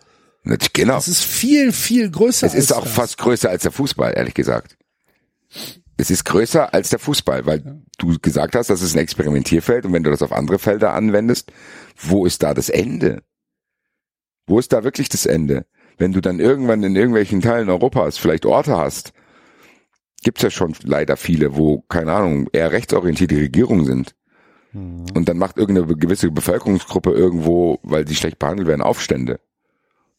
Genau. 0.74 0.98
Es 0.98 1.08
ist 1.08 1.24
viel, 1.24 1.72
viel 1.72 2.10
größer 2.10 2.48
Es 2.48 2.54
ist 2.54 2.72
als 2.72 2.80
auch 2.80 2.84
das. 2.86 2.94
fast 2.94 3.18
größer 3.18 3.50
als 3.50 3.64
der 3.64 3.72
Fußball, 3.72 4.14
ehrlich 4.16 4.34
gesagt. 4.34 4.78
Es 5.98 6.12
ist 6.12 6.26
größer 6.26 6.74
als 6.74 6.90
der 6.90 7.00
Fußball, 7.00 7.46
weil 7.46 7.82
du 7.98 8.18
gesagt 8.22 8.56
hast, 8.56 8.70
das 8.70 8.82
ist 8.82 8.96
ein 8.96 9.00
Experimentierfeld 9.00 9.86
und 9.86 9.94
wenn 9.94 10.04
du 10.04 10.12
das 10.12 10.22
auf 10.22 10.34
andere 10.34 10.60
Felder 10.60 10.94
anwendest, 10.94 11.52
wo 11.96 12.26
ist 12.26 12.44
da 12.44 12.54
das 12.54 12.70
Ende? 12.70 13.24
Wo 14.46 14.60
ist 14.60 14.74
da 14.74 14.84
wirklich 14.84 15.10
das 15.10 15.26
Ende? 15.26 15.66
Wenn 15.98 16.12
du 16.12 16.22
dann 16.22 16.40
irgendwann 16.40 16.84
in 16.84 16.96
irgendwelchen 16.96 17.42
Teilen 17.42 17.70
Europas 17.70 18.18
vielleicht 18.18 18.46
Orte 18.46 18.76
hast, 18.76 19.14
gibt's 20.24 20.42
ja 20.42 20.50
schon 20.50 20.76
leider 20.84 21.16
viele, 21.16 21.56
wo, 21.56 21.82
keine 21.88 22.12
Ahnung, 22.12 22.50
eher 22.52 22.72
rechtsorientierte 22.72 23.38
Regierungen 23.38 23.86
sind. 23.86 24.16
Und 25.16 25.30
dann 25.30 25.38
macht 25.38 25.58
irgendeine 25.58 25.96
gewisse 25.96 26.30
Bevölkerungsgruppe 26.32 27.12
irgendwo, 27.12 27.80
weil 27.84 28.06
sie 28.06 28.16
schlecht 28.16 28.40
behandelt 28.40 28.68
werden, 28.68 28.82
Aufstände. 28.82 29.40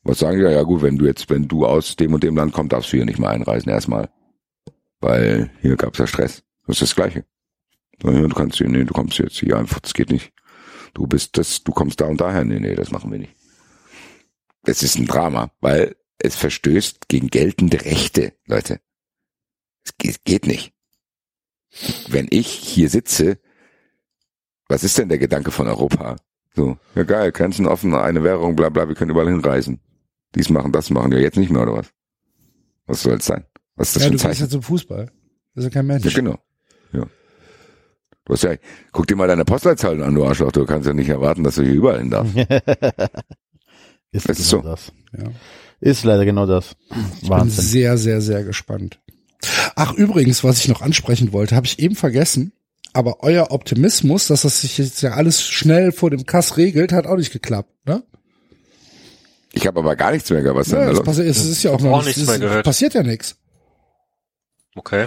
Was 0.02 0.20
sagen 0.20 0.38
die? 0.38 0.44
Ja, 0.44 0.50
ja 0.50 0.62
gut, 0.62 0.80
wenn 0.80 0.96
du 0.96 1.04
jetzt, 1.04 1.28
wenn 1.28 1.48
du 1.48 1.66
aus 1.66 1.96
dem 1.96 2.14
und 2.14 2.22
dem 2.22 2.36
Land 2.36 2.54
kommst, 2.54 2.72
darfst 2.72 2.90
du 2.92 2.96
hier 2.96 3.04
nicht 3.04 3.18
mehr 3.18 3.30
einreisen 3.30 3.70
erstmal. 3.70 4.08
Weil 5.01 5.51
hier 5.60 5.77
gab's 5.77 5.98
ja 5.98 6.06
Stress. 6.06 6.43
Das 6.66 6.77
ist 6.77 6.82
das 6.82 6.94
Gleiche. 6.94 7.24
Du 7.98 8.28
kannst 8.28 8.59
hier, 8.59 8.68
nee, 8.68 8.85
du 8.85 8.93
kommst 8.93 9.18
jetzt 9.18 9.39
hier 9.39 9.56
einfach, 9.56 9.81
das 9.81 9.94
geht 9.94 10.10
nicht. 10.10 10.32
Du 10.94 11.06
bist 11.06 11.36
das, 11.36 11.62
du 11.62 11.73
kommst 11.73 12.01
da 12.01 12.06
und 12.06 12.20
daher. 12.20 12.44
Nee, 12.44 12.60
nee, 12.60 12.74
das 12.74 12.90
machen 12.90 13.10
wir 13.10 13.18
nicht. 13.18 13.35
Es 14.62 14.82
ist 14.82 14.97
ein 14.97 15.06
Drama, 15.06 15.51
weil 15.60 15.97
es 16.18 16.36
verstößt 16.36 17.09
gegen 17.09 17.28
geltende 17.28 17.85
Rechte, 17.85 18.32
Leute. 18.47 18.81
Es 19.85 20.20
geht, 20.24 20.47
nicht. 20.47 20.73
Wenn 22.09 22.27
ich 22.31 22.48
hier 22.48 22.89
sitze, 22.89 23.39
was 24.68 24.82
ist 24.82 24.98
denn 24.98 25.09
der 25.09 25.18
Gedanke 25.18 25.52
von 25.52 25.68
Europa? 25.68 26.16
So, 26.55 26.78
ja 26.94 27.05
geil, 27.05 27.31
Grenzen 27.32 27.66
offen, 27.66 27.94
eine 27.94 28.24
Währung, 28.24 28.56
bla 28.56 28.70
bla, 28.70 28.89
wir 28.89 28.94
können 28.94 29.10
überall 29.10 29.28
hinreisen. 29.28 29.81
Dies 30.35 30.51
machen, 30.51 30.73
das 30.73 30.90
machen, 30.90 31.12
ja 31.12 31.18
jetzt 31.18 31.36
nicht 31.36 31.51
mehr, 31.51 31.62
oder 31.62 31.77
was? 31.77 31.93
Was 32.86 33.02
soll 33.02 33.16
es 33.16 33.27
sein? 33.27 33.44
Was 33.76 33.88
ist 33.88 33.96
das 33.96 34.02
ja, 34.02 34.08
für 34.08 34.10
du 34.10 34.10
ein 34.10 34.12
gehst 34.12 34.22
Zeichen? 34.22 34.42
ja 34.42 34.48
zum 34.50 34.62
Fußball. 34.62 35.06
Das 35.54 35.64
ist 35.64 35.64
ja 35.64 35.70
kein 35.70 35.86
Mensch. 35.86 36.04
Ja, 36.04 36.10
genau. 36.12 36.38
Ja. 36.92 37.06
Du 38.24 38.32
hast 38.32 38.42
ja, 38.42 38.54
guck 38.92 39.06
dir 39.06 39.16
mal 39.16 39.28
deine 39.28 39.44
Postleitzahl 39.44 40.02
an, 40.02 40.14
du 40.14 40.24
Arschloch, 40.26 40.50
du 40.52 40.64
kannst 40.66 40.86
ja 40.88 40.92
nicht 40.92 41.08
erwarten, 41.08 41.44
dass 41.44 41.54
du 41.56 41.62
hier 41.62 41.72
überall 41.74 41.98
hin 42.00 42.10
darfst. 42.10 42.34
Ist, 44.12 44.28
Das 44.28 44.38
ist 44.38 44.50
genau 44.50 44.62
so. 44.62 44.68
das. 44.68 44.92
Ja. 45.16 45.24
Ist 45.80 46.04
leider 46.04 46.24
genau 46.24 46.46
das. 46.46 46.74
Bin 47.20 47.28
Wahnsinn. 47.30 47.64
sehr, 47.64 47.98
sehr, 47.98 48.20
sehr 48.20 48.44
gespannt. 48.44 48.98
Ach, 49.74 49.92
übrigens, 49.92 50.42
was 50.42 50.58
ich 50.58 50.68
noch 50.68 50.80
ansprechen 50.80 51.32
wollte, 51.32 51.54
habe 51.54 51.66
ich 51.66 51.78
eben 51.78 51.94
vergessen. 51.96 52.52
Aber 52.94 53.22
euer 53.22 53.50
Optimismus, 53.50 54.28
dass 54.28 54.42
das 54.42 54.62
sich 54.62 54.78
jetzt 54.78 55.02
ja 55.02 55.12
alles 55.12 55.42
schnell 55.42 55.92
vor 55.92 56.08
dem 56.10 56.24
Kass 56.24 56.56
regelt, 56.56 56.92
hat 56.92 57.06
auch 57.06 57.16
nicht 57.16 57.32
geklappt, 57.32 57.70
ne? 57.86 58.02
Ich 59.52 59.66
habe 59.66 59.80
aber 59.80 59.96
gar 59.96 60.12
nichts 60.12 60.30
mehr 60.30 60.40
gehört, 60.40 60.56
was 60.58 60.68
denn 60.68 60.78
Ja, 60.78 60.86
da 60.86 60.92
es, 60.92 60.98
los? 61.06 61.18
es 61.18 61.44
ist 61.44 61.62
ja 61.62 61.72
auch 61.72 61.80
noch 61.80 61.90
auch 61.92 61.96
nicht- 61.98 62.16
nichts 62.16 62.22
es 62.22 62.28
mehr 62.28 62.38
gehört. 62.38 62.64
passiert 62.64 62.94
ja 62.94 63.02
nichts. 63.02 63.36
Okay. 64.76 65.06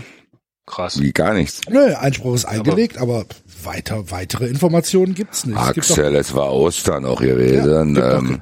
Krass. 0.66 1.00
Wie 1.02 1.12
gar 1.14 1.34
nichts. 1.34 1.62
Nö, 1.70 1.96
Einspruch 1.96 2.36
ist 2.36 2.46
eingelegt, 2.46 3.00
aber, 3.00 3.26
weiter, 3.64 4.12
weitere 4.12 4.46
Informationen 4.48 5.16
gibt's 5.16 5.46
nicht. 5.46 5.58
Es 5.60 5.74
gibt 5.74 5.90
doch- 5.90 5.98
Axel, 5.98 6.16
es 6.16 6.34
war 6.36 6.52
Ostern 6.54 7.06
auch 7.06 7.22
ja, 7.22 7.28
gewesen. 7.34 7.96
doch- 7.96 8.18
ähm, 8.20 8.42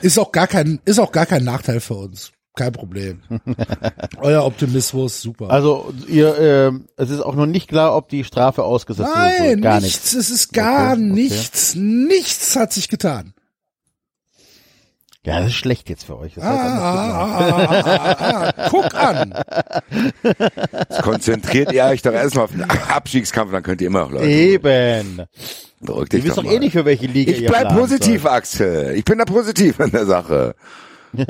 ist 0.00 0.16
auch 0.18 0.30
gar 0.30 0.46
kein, 0.46 0.78
ist 0.84 1.00
auch 1.00 1.10
gar 1.10 1.26
kein 1.26 1.42
Nachteil 1.42 1.80
für 1.80 1.94
uns. 1.94 2.30
Kein 2.54 2.72
Problem. 2.72 3.20
Euer 4.18 4.44
Optimismus, 4.44 5.20
super. 5.20 5.50
Also 5.50 5.92
ihr, 6.08 6.38
ähm, 6.38 6.86
es 6.96 7.10
ist 7.10 7.20
auch 7.20 7.34
noch 7.34 7.44
nicht 7.46 7.68
klar, 7.68 7.94
ob 7.94 8.08
die 8.08 8.24
Strafe 8.24 8.62
ausgesetzt 8.62 9.10
Nein, 9.14 9.56
wird. 9.56 9.62
Gar 9.62 9.80
nichts. 9.80 10.14
nichts. 10.14 10.14
Es 10.14 10.30
ist 10.30 10.52
gar 10.54 10.92
Okay, 10.92 11.02
okay. 11.02 11.12
nichts. 11.12 11.74
Nichts 11.74 12.56
hat 12.56 12.72
sich 12.72 12.88
getan. 12.88 13.34
Ja, 15.26 15.40
das 15.40 15.48
ist 15.48 15.54
schlecht 15.54 15.90
jetzt 15.90 16.04
für 16.04 16.16
euch. 16.18 16.34
Das 16.34 16.44
Ah, 16.44 16.50
ah, 16.54 17.38
ah, 17.40 18.16
ah, 18.20 18.52
ah, 18.56 18.68
guck 18.70 18.94
an. 18.94 19.34
konzentriert 21.02 21.72
ihr 21.72 21.82
euch 21.84 22.00
doch 22.02 22.12
erstmal 22.12 22.44
auf 22.44 22.52
den 22.52 22.62
Abstiegskampf, 22.62 23.50
dann 23.50 23.64
könnt 23.64 23.80
ihr 23.80 23.88
immer 23.88 24.02
noch 24.02 24.12
Leute. 24.12 24.26
Äh, 24.26 24.54
Eben. 24.54 25.22
Beruhigt 25.80 26.14
ihr 26.14 26.20
dich 26.20 26.28
wisst 26.28 26.38
doch 26.38 26.44
eh 26.44 26.60
nicht, 26.60 26.72
für 26.72 26.84
welche 26.84 27.06
Liga 27.06 27.32
Ich 27.32 27.42
ihr 27.42 27.48
bleib 27.48 27.74
positiv, 27.74 28.22
sollt. 28.22 28.34
Axel. 28.34 28.94
Ich 28.94 29.04
bin 29.04 29.18
da 29.18 29.24
positiv 29.24 29.80
in 29.80 29.90
der 29.90 30.06
Sache. 30.06 30.54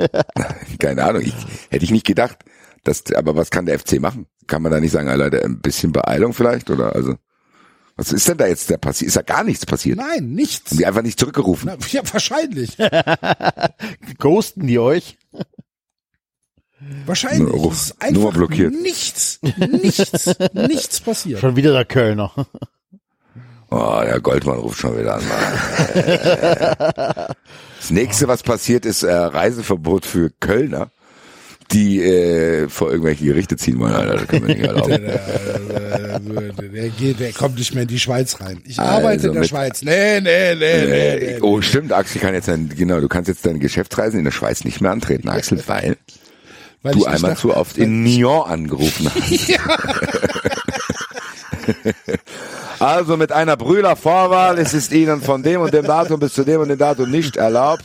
Keine 0.79 1.03
Ahnung. 1.03 1.23
Ich, 1.23 1.33
hätte 1.71 1.83
ich 1.83 1.91
nicht 1.91 2.05
gedacht. 2.05 2.37
Dass, 2.83 3.03
aber 3.15 3.35
was 3.35 3.49
kann 3.49 3.65
der 3.65 3.79
FC 3.79 3.99
machen? 3.99 4.27
Kann 4.45 4.61
man 4.61 4.71
da 4.71 4.79
nicht 4.79 4.91
sagen, 4.91 5.09
ah, 5.09 5.15
Leute, 5.15 5.43
ein 5.43 5.59
bisschen 5.59 5.91
Beeilung 5.91 6.33
vielleicht? 6.33 6.69
Oder 6.69 6.95
also, 6.95 7.15
was 7.97 8.11
ist 8.11 8.27
denn 8.27 8.37
da 8.37 8.45
jetzt 8.45 8.69
der 8.69 8.77
passiert? 8.77 9.07
Ist 9.07 9.17
da 9.17 9.23
gar 9.23 9.43
nichts 9.43 9.65
passiert? 9.65 9.97
Nein, 9.97 10.31
nichts. 10.31 10.71
Haben 10.71 10.77
die 10.77 10.85
einfach 10.85 11.01
nicht 11.01 11.19
zurückgerufen? 11.19 11.71
Na, 11.71 11.77
ja, 11.89 12.01
wahrscheinlich. 12.11 12.77
Ghosten 14.19 14.67
die 14.67 14.79
euch? 14.79 15.17
Wahrscheinlich. 17.05 17.39
Nur 17.39 17.71
ist 17.71 17.95
Nummer 18.11 18.27
einfach 18.27 18.37
blockiert. 18.37 18.73
nichts, 18.73 19.39
nichts, 19.41 20.29
nichts 20.53 21.01
passiert. 21.01 21.39
Schon 21.39 21.55
wieder 21.55 21.73
der 21.73 21.85
Kölner. 21.85 22.31
Oh, 23.69 24.01
der 24.03 24.19
Goldmann 24.21 24.59
ruft 24.59 24.79
schon 24.79 24.97
wieder 24.97 25.15
an. 25.15 25.23
Das 27.79 27.91
nächste, 27.91 28.27
was 28.27 28.43
passiert, 28.43 28.85
ist 28.85 29.03
äh, 29.03 29.13
Reiseverbot 29.13 30.05
für 30.05 30.31
Kölner, 30.39 30.89
die 31.71 32.01
äh, 32.01 32.69
vor 32.69 32.89
irgendwelche 32.91 33.25
Gerichte 33.25 33.57
ziehen 33.57 33.79
wollen. 33.79 33.93
Alter, 33.93 34.13
das 34.15 34.27
können 34.27 34.47
wir 34.47 34.55
nicht 34.55 34.65
erlauben. 34.65 34.99
Der, 36.73 36.89
geht, 36.89 37.19
der 37.19 37.31
kommt 37.33 37.57
nicht 37.57 37.73
mehr 37.73 37.83
in 37.83 37.87
die 37.87 37.99
Schweiz 37.99 38.39
rein. 38.41 38.61
Ich 38.65 38.79
Also 38.79 38.91
arbeite 38.91 39.27
in 39.27 39.33
der 39.33 39.43
Schweiz. 39.43 39.81
Nee, 39.81 40.19
nee, 40.21 40.55
nee, 40.55 40.85
nee, 40.85 41.15
nee. 41.33 41.37
Oh, 41.41 41.61
stimmt, 41.61 41.91
Axel 41.93 42.19
kann 42.21 42.33
jetzt 42.33 42.47
dein, 42.47 42.69
genau, 42.75 42.99
du 42.99 43.07
kannst 43.07 43.27
jetzt 43.27 43.45
deine 43.45 43.59
Geschäftsreisen 43.59 44.19
in 44.19 44.25
der 44.25 44.31
Schweiz 44.31 44.63
nicht 44.63 44.81
mehr 44.81 44.91
antreten, 44.91 45.29
Axel, 45.29 45.61
weil 45.67 45.97
Weil 46.83 46.93
du 46.93 47.05
einmal 47.05 47.31
nach- 47.31 47.39
zu 47.39 47.55
oft 47.55 47.77
in 47.77 48.03
Nyon 48.03 48.43
angerufen 48.47 49.09
hast. 49.13 49.59
Also 52.79 53.17
mit 53.17 53.31
einer 53.31 53.57
Brüdervorwahl 53.57 54.57
ist 54.59 54.73
es 54.73 54.91
Ihnen 54.91 55.21
von 55.21 55.41
dem 55.43 55.61
und 55.61 55.73
dem 55.73 55.85
Datum 55.85 56.19
bis 56.19 56.33
zu 56.33 56.43
dem 56.43 56.61
und 56.61 56.69
dem 56.69 56.77
Datum 56.77 57.09
nicht 57.09 57.35
erlaubt, 57.35 57.83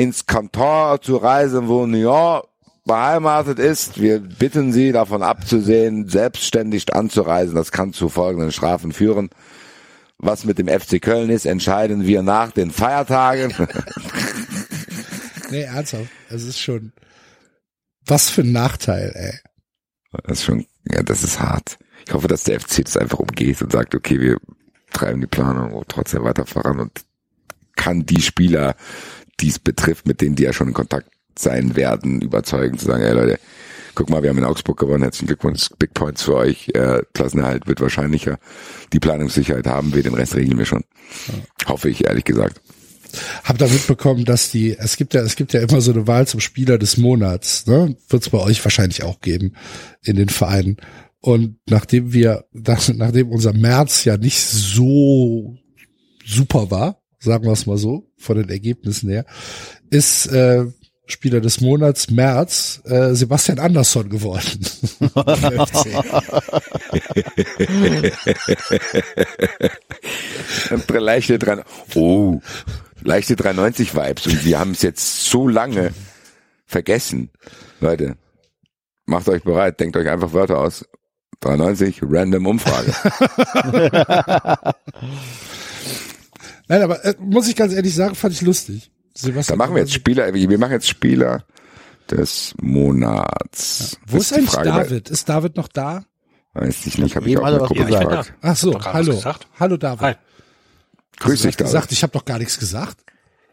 ins 0.00 0.24
Kanton 0.24 0.98
zu 1.02 1.16
reisen, 1.16 1.68
wo 1.68 1.86
Nyon 1.86 2.40
beheimatet 2.86 3.58
ist. 3.58 4.00
Wir 4.00 4.18
bitten 4.18 4.72
Sie 4.72 4.92
davon 4.92 5.22
abzusehen, 5.22 6.08
selbstständig 6.08 6.94
anzureisen. 6.94 7.54
Das 7.54 7.70
kann 7.70 7.92
zu 7.92 8.08
folgenden 8.08 8.50
Strafen 8.50 8.92
führen. 8.92 9.28
Was 10.16 10.44
mit 10.44 10.58
dem 10.58 10.68
FC 10.68 11.02
Köln 11.02 11.28
ist, 11.28 11.44
entscheiden 11.44 12.06
wir 12.06 12.22
nach 12.22 12.50
den 12.50 12.70
Feiertagen. 12.70 13.54
Nee, 15.52 15.62
ernsthaft. 15.62 16.06
Es 16.28 16.44
ist 16.44 16.60
schon, 16.60 16.92
was 18.06 18.30
für 18.30 18.42
ein 18.42 18.52
Nachteil, 18.52 19.10
ey. 19.16 19.34
Das 20.22 20.38
ist 20.38 20.44
schon, 20.44 20.64
ja, 20.84 21.02
das 21.02 21.24
ist 21.24 21.40
hart. 21.40 21.76
Ich 22.06 22.14
hoffe, 22.14 22.28
dass 22.28 22.44
der 22.44 22.60
FC 22.60 22.84
das 22.84 22.96
einfach 22.96 23.18
umgeht 23.18 23.60
und 23.60 23.72
sagt, 23.72 23.96
okay, 23.96 24.20
wir 24.20 24.36
treiben 24.92 25.20
die 25.20 25.26
Planung 25.26 25.82
trotzdem 25.88 26.22
weiter 26.22 26.46
voran 26.46 26.78
und 26.78 27.04
kann 27.74 28.04
die 28.04 28.20
Spieler, 28.20 28.76
die 29.40 29.48
es 29.48 29.58
betrifft, 29.58 30.06
mit 30.06 30.20
denen 30.20 30.36
die 30.36 30.44
ja 30.44 30.52
schon 30.52 30.68
in 30.68 30.74
Kontakt 30.74 31.08
sein 31.38 31.76
werden, 31.76 32.20
überzeugen, 32.20 32.78
zu 32.78 32.86
sagen, 32.86 33.02
ey 33.02 33.12
Leute, 33.12 33.38
guck 33.94 34.10
mal, 34.10 34.22
wir 34.22 34.30
haben 34.30 34.38
in 34.38 34.44
Augsburg 34.44 34.78
gewonnen, 34.78 35.02
herzlichen 35.02 35.26
Glückwunsch, 35.26 35.68
Big 35.78 35.94
Points 35.94 36.22
für 36.22 36.34
euch, 36.34 36.68
äh, 36.74 37.02
Klassenerhalt 37.14 37.66
wird 37.66 37.80
wahrscheinlicher, 37.80 38.38
die 38.92 39.00
Planungssicherheit 39.00 39.66
haben 39.66 39.94
wir, 39.94 40.02
den 40.02 40.14
Rest 40.14 40.36
regeln 40.36 40.58
wir 40.58 40.66
schon. 40.66 40.84
Hoffe 41.66 41.88
ich, 41.90 42.06
ehrlich 42.06 42.24
gesagt. 42.24 42.60
Hab 43.42 43.58
da 43.58 43.66
mitbekommen, 43.66 44.24
dass 44.24 44.50
die, 44.52 44.76
es 44.78 44.96
gibt 44.96 45.14
ja, 45.14 45.22
es 45.22 45.34
gibt 45.34 45.52
ja 45.52 45.60
immer 45.60 45.80
so 45.80 45.90
eine 45.92 46.06
Wahl 46.06 46.28
zum 46.28 46.38
Spieler 46.40 46.78
des 46.78 46.96
Monats, 46.96 47.66
ne? 47.66 47.96
Wird 48.08 48.22
es 48.22 48.30
bei 48.30 48.38
euch 48.38 48.64
wahrscheinlich 48.64 49.02
auch 49.02 49.20
geben 49.20 49.54
in 50.02 50.14
den 50.16 50.28
Vereinen. 50.28 50.76
Und 51.20 51.56
nachdem 51.68 52.12
wir, 52.12 52.44
nach- 52.52 52.88
nachdem 52.94 53.30
unser 53.30 53.52
März 53.52 54.04
ja 54.04 54.16
nicht 54.16 54.40
so 54.40 55.56
super 56.24 56.70
war, 56.70 57.02
sagen 57.18 57.44
wir 57.44 57.52
es 57.52 57.66
mal 57.66 57.76
so, 57.78 58.09
von 58.20 58.36
den 58.36 58.48
Ergebnissen 58.48 59.10
her, 59.10 59.24
ist 59.90 60.26
äh, 60.26 60.66
Spieler 61.06 61.40
des 61.40 61.60
Monats 61.60 62.10
März 62.10 62.80
äh, 62.84 63.14
Sebastian 63.14 63.58
Andersson 63.58 64.08
geworden. 64.08 64.60
Leichte 70.88 71.38
drei, 71.38 71.64
oh, 71.94 72.40
leichte 73.02 73.36
390 73.36 73.94
Vibes 73.94 74.26
und 74.26 74.44
wir 74.44 74.58
haben 74.58 74.72
es 74.72 74.82
jetzt 74.82 75.24
so 75.24 75.48
lange 75.48 75.92
vergessen. 76.66 77.30
Leute, 77.80 78.16
macht 79.06 79.28
euch 79.28 79.42
bereit, 79.42 79.80
denkt 79.80 79.96
euch 79.96 80.08
einfach 80.08 80.32
Wörter 80.32 80.58
aus. 80.58 80.84
390, 81.40 82.02
random 82.02 82.46
Umfrage. 82.46 82.92
Nein, 86.70 86.82
aber 86.82 87.04
äh, 87.04 87.16
muss 87.18 87.48
ich 87.48 87.56
ganz 87.56 87.72
ehrlich 87.72 87.92
sagen, 87.92 88.14
fand 88.14 88.32
ich 88.32 88.42
lustig. 88.42 88.92
Da 89.14 89.22
Sebastian 89.22 89.58
machen 89.58 89.74
wir 89.74 89.80
jetzt 89.82 89.92
Spieler, 89.92 90.32
wir 90.32 90.58
machen 90.58 90.70
jetzt 90.70 90.88
Spieler 90.88 91.44
des 92.08 92.54
Monats. 92.62 93.98
Wo 94.06 94.18
Das 94.18 94.30
ist 94.30 94.32
eigentlich 94.34 94.50
Frage, 94.50 94.68
David? 94.68 95.10
Ist 95.10 95.28
David 95.28 95.56
noch 95.56 95.66
da? 95.66 96.04
Weiß 96.52 96.86
ich 96.86 96.96
nicht, 96.96 97.16
habe 97.16 97.28
ich 97.28 97.36
auch 97.36 97.42
was 97.42 97.66
Gruppe 97.66 97.86
gesagt. 97.86 98.04
gefragt. 98.08 98.34
Ach 98.40 98.54
so, 98.56 98.80
hallo. 98.84 99.20
Hallo 99.58 99.76
David. 99.76 100.00
Hi. 100.00 100.14
Grüß 101.18 101.40
Du 101.40 101.48
dich, 101.48 101.56
hast 101.56 101.58
gesagt, 101.58 101.84
David. 101.86 101.92
ich 101.92 102.02
habe 102.04 102.12
doch 102.12 102.24
gar 102.24 102.38
nichts 102.38 102.56
gesagt. 102.56 102.98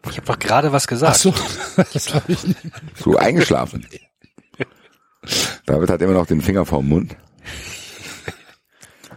Ich 0.08 0.16
habe 0.16 0.26
doch 0.26 0.38
gerade 0.38 0.70
was 0.70 0.86
gesagt. 0.86 1.16
Ach 1.16 1.18
so, 1.20 1.34
das 1.92 2.14
habe 2.14 2.32
ich 2.32 2.46
nicht. 2.46 2.60
So 3.02 3.16
eingeschlafen. 3.16 3.84
David 5.66 5.90
hat 5.90 6.00
immer 6.02 6.12
noch 6.12 6.26
den 6.26 6.40
Finger 6.40 6.64
vorm 6.64 6.88
Mund. 6.88 7.16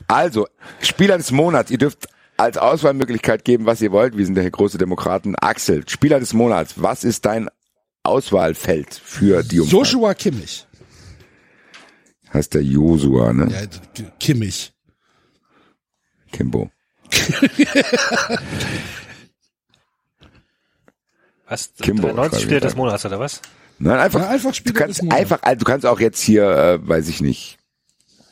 Also, 0.07 0.47
Spieler 0.81 1.17
des 1.19 1.29
Monats. 1.29 1.69
Ihr 1.69 1.77
dürft 1.77 2.07
als 2.41 2.57
Auswahlmöglichkeit 2.57 3.45
geben, 3.45 3.65
was 3.67 3.81
ihr 3.81 3.91
wollt. 3.91 4.17
Wir 4.17 4.25
sind 4.25 4.35
ja 4.35 4.41
hier 4.41 4.49
große 4.51 4.79
Demokraten. 4.79 5.35
Axel, 5.35 5.87
Spieler 5.87 6.19
des 6.19 6.33
Monats. 6.33 6.73
Was 6.81 7.03
ist 7.03 7.25
dein 7.25 7.49
Auswahlfeld 8.03 8.95
für 8.95 9.43
die 9.43 9.59
Umfrage? 9.59 9.77
Joshua 9.77 10.13
Kimmich. 10.15 10.65
Heißt 12.33 12.53
der 12.55 12.63
Josua, 12.63 13.31
ne? 13.33 13.47
Ja, 13.51 13.61
Kimmich. 14.19 14.73
Kimbo. 16.31 16.71
Was? 21.47 21.73
Kimbo, 21.81 22.07
93 22.07 22.15
schreibe 22.17 22.41
Spieler 22.41 22.59
des. 22.61 22.75
Monats, 22.75 23.05
oder 23.05 23.19
was? 23.19 23.41
Nein, 23.77 23.99
einfach, 23.99 24.21
Ja, 24.21 24.29
einfach 24.29 24.51
du 24.51 24.55
Spieler 24.55 24.79
kannst 24.79 24.99
des 24.99 25.03
Monats. 25.03 25.19
einfach, 25.21 25.39
also 25.41 25.59
du 25.59 25.65
kannst 25.65 25.85
auch 25.85 25.99
jetzt 25.99 26.21
hier, 26.21 26.49
äh, 26.49 26.87
weiß 26.87 27.09
ich 27.09 27.19
nicht, 27.19 27.57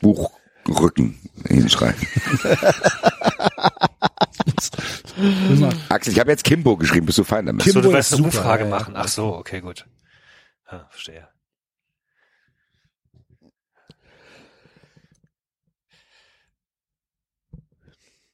Buchrücken 0.00 1.20
hinschreiben. 1.46 2.00
Immer. 5.16 5.72
Axel, 5.88 6.12
ich 6.12 6.20
habe 6.20 6.30
jetzt 6.30 6.44
Kimbo 6.44 6.76
geschrieben. 6.76 7.06
Bist 7.06 7.18
du 7.18 7.24
fein 7.24 7.46
damit? 7.46 7.62
Kim- 7.62 7.72
So, 7.72 7.80
du 7.80 7.82
Kimbo 7.88 7.96
willst 7.96 8.12
ist 8.12 8.18
eine 8.18 8.24
super, 8.30 8.38
Umfrage 8.38 8.64
ja, 8.64 8.70
ja. 8.70 8.76
machen. 8.78 8.94
Ach 8.96 9.08
so, 9.08 9.34
okay, 9.36 9.60
gut. 9.60 9.86
Ah, 10.66 10.86
verstehe. 10.90 11.28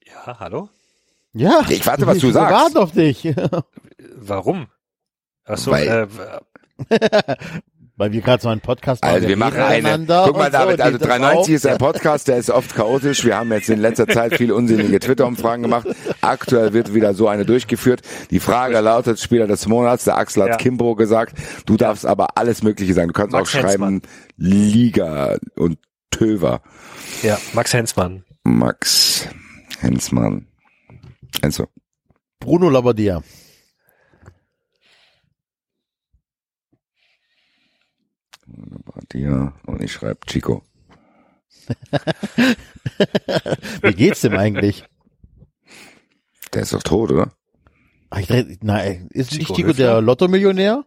Ja, 0.05 0.39
hallo? 0.41 0.69
Ja. 1.33 1.65
Ich 1.69 1.85
warte, 1.87 2.07
was 2.07 2.19
du 2.19 2.31
sagst. 2.31 2.53
warten 2.55 2.77
auf 2.79 2.93
dich. 2.93 3.25
Warum? 4.17 4.69
Ach 5.45 5.59
so, 5.59 5.71
Weil- 5.73 6.09
äh, 6.89 7.37
Weil 7.99 8.13
wir 8.13 8.21
gerade 8.21 8.43
so 8.43 8.51
einen 8.51 8.61
Podcast 8.61 9.03
machen. 9.03 9.15
Also 9.15 9.27
wir 9.29 9.37
machen 9.39 9.59
eine. 9.59 9.77
miteinander 9.79 10.25
Guck 10.27 10.37
mal, 10.37 10.47
und 10.47 10.53
so, 10.53 10.59
David, 10.59 10.81
also 10.83 10.99
geht 10.99 11.01
das 11.01 11.09
93 11.19 11.53
auch. 11.53 11.57
ist 11.57 11.67
ein 11.67 11.79
Podcast, 11.79 12.29
der 12.29 12.37
ist 12.37 12.51
oft 12.51 12.75
chaotisch. 12.75 13.25
Wir 13.25 13.37
haben 13.39 13.51
jetzt 13.53 13.71
in 13.71 13.79
letzter 13.81 14.07
Zeit 14.07 14.35
viele 14.35 14.55
unsinnige 14.55 15.01
Twitter-Umfragen 15.01 15.63
gemacht. 15.63 15.89
Aktuell 16.21 16.75
wird 16.75 16.93
wieder 16.93 17.15
so 17.15 17.27
eine 17.27 17.47
durchgeführt. 17.47 18.03
Die 18.31 18.39
Frage 18.39 18.79
lautet 18.81 19.19
Spieler 19.19 19.47
des 19.47 19.67
Monats. 19.67 20.05
Der 20.05 20.19
Axel 20.19 20.43
hat 20.43 20.49
Ja. 20.51 20.57
Kimbo 20.57 20.95
gesagt. 20.95 21.39
Du 21.65 21.79
darfst 21.79 22.05
aber 22.05 22.37
alles 22.37 22.63
Mögliche 22.63 22.93
sagen. 22.93 23.09
Du 23.09 23.15
kannst 23.15 23.33
Max 23.33 23.55
auch 23.55 23.61
schreiben 23.61 24.03
Liga 24.37 25.39
und 25.57 25.79
Töver. 26.11 26.61
ja, 27.23 27.39
Max 27.55 27.73
Hensmann. 27.73 28.25
Max 28.45 29.27
Hensmann. 29.81 30.47
Enzo. 31.41 31.67
Bruno 32.41 32.69
Labbadia. 32.69 33.23
Ja, 39.15 39.53
und 39.67 39.83
ich 39.83 39.93
schreibe 39.93 40.21
Chico. 40.27 40.63
Wie 43.83 43.95
geht's 43.95 44.21
dem 44.21 44.35
eigentlich? 44.37 44.85
Der 46.53 46.63
ist 46.63 46.73
doch 46.73 46.83
tot, 46.83 47.11
oder? 47.13 47.33
Ach, 48.11 48.19
ich, 48.19 48.27
dreh- 48.29 48.57
nein, 48.63 49.09
ist 49.11 49.33
nicht 49.33 49.47
Chico 49.47 49.55
Chico 49.55 49.69
Höfler? 49.71 49.87
der 49.87 50.01
Lotto-Millionär? 50.01 50.85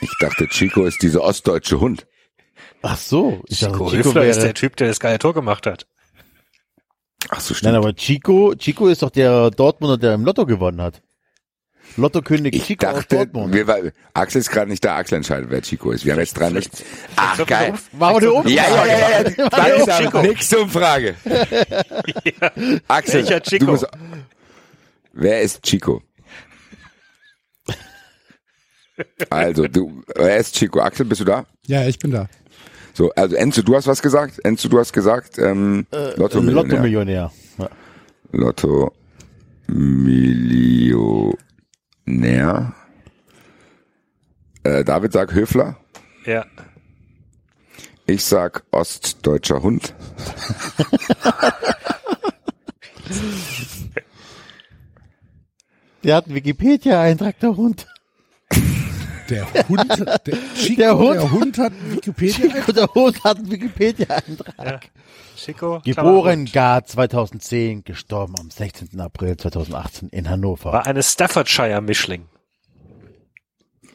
Ich 0.00 0.10
dachte, 0.20 0.48
Chico 0.48 0.84
ist 0.84 1.02
dieser 1.02 1.22
ostdeutsche 1.22 1.80
Hund. 1.80 2.06
Ach 2.82 2.96
so. 2.96 3.42
Ich 3.46 3.60
dachte, 3.60 3.74
Chico 3.74 3.90
Chico 3.90 4.08
Höfler 4.08 4.24
ist 4.26 4.36
wäre, 4.36 4.46
der 4.46 4.54
Typ, 4.54 4.76
der 4.76 4.88
das 4.88 5.00
geile 5.00 5.18
Tor 5.18 5.34
gemacht 5.34 5.66
hat. 5.66 5.86
Ach 7.28 7.40
so, 7.40 7.54
stimmt. 7.54 7.72
nein, 7.72 7.76
aber 7.80 7.94
Chico, 7.94 8.54
Chico 8.56 8.88
ist 8.88 9.02
doch 9.02 9.10
der 9.10 9.50
Dortmunder, 9.50 9.98
der 9.98 10.14
im 10.14 10.24
Lotto 10.24 10.44
gewonnen 10.46 10.80
hat. 10.80 11.02
Lottokönig 11.96 12.54
Ich 12.54 12.64
Chico 12.66 12.86
aus 12.86 12.94
dachte, 12.94 13.16
Dortmund. 13.16 13.54
wir, 13.54 13.66
weil 13.66 13.92
Axel 14.14 14.40
ist 14.40 14.50
gerade 14.50 14.70
nicht 14.70 14.84
da, 14.84 14.96
Axel 14.96 15.16
entscheidet, 15.16 15.50
wer 15.50 15.62
Chico 15.62 15.90
ist. 15.92 16.04
Wir 16.04 16.12
haben 16.12 16.20
jetzt 16.20 16.38
drei 16.38 16.50
Möglichkeiten. 16.50 16.84
Ach, 17.16 17.34
Vielleicht 17.34 17.48
geil. 17.50 17.74
Wir 17.92 18.06
eine 18.06 18.32
Umfrage. 18.32 18.54
Ja, 18.54 18.64
ja, 18.68 18.86
ja, 18.86 18.98
ja. 18.98 19.28
ja. 19.36 19.48
Eine 19.52 19.74
ist 19.74 20.54
Umfrage. 20.54 21.14
Umfrage. 21.24 22.80
Axel, 22.88 23.22
Welcher 23.22 23.42
Chico? 23.42 23.64
du 23.64 23.70
musst, 23.72 23.86
wer 25.12 25.42
ist 25.42 25.62
Chico? 25.62 26.02
Also, 29.30 29.66
du, 29.68 30.02
wer 30.14 30.36
ist 30.36 30.54
Chico? 30.54 30.80
Axel, 30.80 31.06
bist 31.06 31.20
du 31.20 31.24
da? 31.24 31.44
Ja, 31.66 31.86
ich 31.86 31.98
bin 31.98 32.10
da. 32.10 32.28
So, 32.94 33.10
also 33.12 33.36
Enzo, 33.36 33.62
du 33.62 33.74
hast 33.74 33.86
was 33.86 34.02
gesagt? 34.02 34.38
Enzo, 34.44 34.68
du 34.68 34.78
hast 34.78 34.92
gesagt, 34.92 35.38
ähm, 35.38 35.86
Lotto 36.16 36.40
Millionär. 36.42 36.52
Lotto-Millionär. 36.76 37.32
Ja. 37.58 37.68
Lotto 38.32 38.92
Millionär. 39.66 41.32
Äh, 44.64 44.84
David 44.84 45.12
sagt 45.12 45.32
Höfler. 45.32 45.76
Ja. 46.24 46.44
Ich 48.06 48.24
sag 48.24 48.64
ostdeutscher 48.70 49.62
Hund. 49.62 49.94
Der 56.02 56.16
hat 56.16 56.26
einen 56.26 56.34
Wikipedia-Eintrag, 56.34 57.38
der 57.38 57.56
Hund. 57.56 57.86
Der 59.30 59.46
Hund, 59.68 59.88
der, 60.26 60.38
Chico, 60.56 60.76
Der 60.80 60.98
Hund- 60.98 61.14
der 61.16 61.30
Hund 61.30 61.58
hat 61.58 61.72
Wikipedia. 61.90 62.48
Chico, 62.50 62.72
der 62.76 62.86
Hund 62.88 63.24
hat 63.24 63.38
einen 63.38 63.50
Wikipedia-Eintrag. 63.50 64.88
Chico. 65.42 65.80
Geboren 65.84 66.44
gar 66.46 66.84
2010, 66.84 67.82
gestorben 67.82 68.34
am 68.38 68.50
16. 68.50 69.00
April 69.00 69.36
2018 69.36 70.08
in 70.10 70.30
Hannover. 70.30 70.72
War 70.72 70.86
eine 70.86 71.02
Staffordshire-Mischling. 71.02 72.26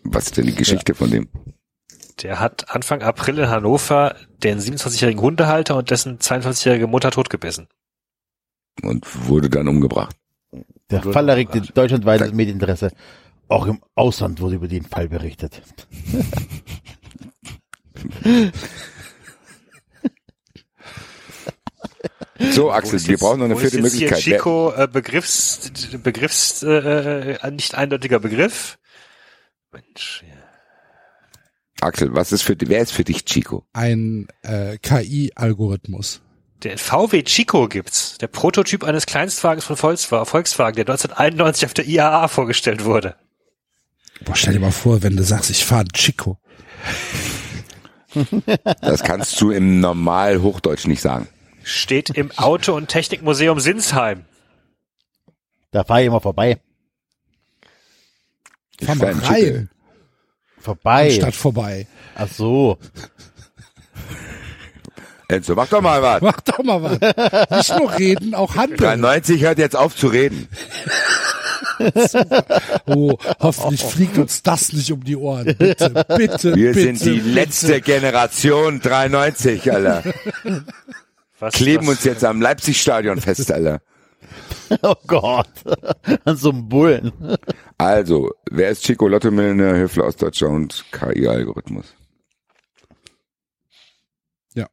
Was 0.03 0.26
ist 0.26 0.38
denn 0.38 0.45
die 0.45 0.56
Geschichte 0.56 0.94
von 0.94 1.10
dem? 1.10 1.30
Der 2.22 2.40
hat 2.40 2.74
Anfang 2.76 3.02
April 3.02 3.40
in 3.40 3.49
Hannover 3.49 4.15
den 4.44 4.60
27-jährigen 4.60 5.22
Hundehalter 5.22 5.78
und 5.78 5.90
dessen 5.90 6.18
22-jährige 6.19 6.88
Mutter 6.88 7.11
totgebissen. 7.11 7.68
Und 8.82 9.06
wurde 9.28 9.49
dann 9.49 9.68
umgebracht. 9.68 10.15
Der 10.90 11.02
Fall 11.02 11.30
erregte 11.30 11.61
deutschlandweites 11.61 12.34
Medieninteresse. 12.34 12.91
Auch 13.48 13.68
im 13.68 13.82
Ausland 13.95 14.41
wurde 14.41 14.56
über 14.56 14.68
den 14.68 14.84
Fall 14.84 15.07
berichtet. 15.07 15.61
So, 22.52 22.72
Axel, 22.72 23.02
wir 23.03 23.11
jetzt- 23.11 23.19
brauchen 23.19 23.40
noch 23.40 23.45
eine 23.45 23.57
vierte 23.57 23.82
Möglichkeit. 23.82 24.19
Hier 24.19 24.38
Chico, 24.38 24.74
äh, 24.76 24.88
Begriffs, 24.88 25.72
Begriffs, 26.03 26.64
äh, 26.64 27.34
äh, 27.34 27.52
nicht 27.52 27.76
eindeutiger 27.76 28.19
Begriff. 28.19 28.78
Mensch, 29.72 30.24
ja. 30.28 30.36
Axel, 31.82 32.14
was 32.15 32.32
ist 32.32 32.41
für 32.41 32.56
wer 32.60 32.82
ist 32.82 32.91
für 32.91 33.03
dich 33.03 33.26
Chico? 33.26 33.65
Ein 33.74 34.28
äh, 34.41 34.78
KI-Algorithmus. 34.80 36.22
Der 36.64 36.78
VW 36.80 37.22
Chico 37.24 37.68
gibt's. 37.68 38.18
Der 38.18 38.28
Prototyp 38.28 38.84
eines 38.84 39.06
Kleinstwagens 39.06 39.64
von 39.64 39.78
Volkswagen, 39.78 40.76
der 40.76 40.86
1991 40.86 41.65
auf 41.65 41.74
der 41.76 41.86
IAA 41.86 42.28
vorgestellt 42.30 42.84
wurde. 42.84 43.15
Boah, 44.26 44.36
stell 44.36 44.53
dir 44.53 44.60
mal 44.60 44.72
vor, 44.72 45.03
wenn 45.03 45.15
du 45.15 45.24
sagst, 45.24 45.52
ich 45.52 45.64
fahre 45.64 45.86
Chico. 45.94 46.40
Das 48.82 49.03
kannst 49.03 49.40
du 49.40 49.52
im 49.52 49.80
normal 49.80 50.41
Hochdeutsch 50.41 50.88
nicht 50.88 51.02
sagen. 51.02 51.28
Steht 51.68 52.11
im 52.11 52.31
Auto- 52.38 52.73
und 52.76 52.88
Technikmuseum 52.88 53.60
Sinsheim. 53.60 54.23
Da 55.72 55.84
fahre 55.84 56.02
ich 56.02 56.07
immer 56.07 56.22
vorbei. 56.22 56.61
Ich 58.80 58.88
Fahr 58.88 58.95
mal 58.95 59.11
rein, 59.11 59.69
Vorbei. 60.61 61.11
statt 61.11 61.35
vorbei. 61.35 61.85
Ach 62.15 62.30
so. 62.31 62.77
Enzo, 65.27 65.56
mach 65.56 65.68
doch 65.68 65.81
mal 65.81 66.02
was. 66.02 66.22
Mach 66.22 66.39
doch 66.39 66.64
mal 66.64 66.81
was. 66.81 66.99
Nicht 67.57 67.77
nur 67.80 67.98
reden, 67.99 68.34
auch 68.34 68.56
handeln. 68.56 68.77
93 69.02 69.41
hört 69.41 69.57
jetzt 69.60 69.76
auf 69.76 69.94
zu 69.95 70.07
reden. 70.07 70.48
Oh, 72.88 73.15
hoffentlich 73.39 73.84
fliegt 73.84 74.18
uns 74.18 74.41
das 74.41 74.73
nicht 74.73 74.91
um 74.91 75.03
die 75.03 75.15
Ohren. 75.15 75.45
Bitte, 75.45 75.91
bitte, 76.18 76.56
Wir 76.56 76.73
bitte. 76.73 76.95
sind 76.95 77.06
die 77.06 77.19
bitte. 77.19 77.30
letzte 77.30 77.81
Generation 77.81 78.81
93, 78.81 79.72
Alter. 79.72 80.03
Was 81.39 81.53
Kleben 81.53 81.85
das- 81.85 81.95
uns 81.97 82.03
jetzt 82.03 82.23
am 82.23 82.41
Leipzig-Stadion 82.41 83.22
fest, 83.22 83.51
Alter. 83.51 83.81
Oh 84.81 84.95
Gott. 85.05 85.47
An 86.26 86.35
so 86.35 86.49
einem 86.49 86.68
Bullen. 86.68 87.14
Also, 87.77 88.31
wer 88.51 88.69
ist 88.72 88.84
Chico 88.84 89.07
Lotto 89.07 89.31
Millionär, 89.31 89.76
Höfler 89.76 90.05
aus 90.05 90.18
Deutschland 90.18 90.53
und 90.55 90.85
KI-Algorithmus? 90.91 91.93
Ja. 94.53 94.68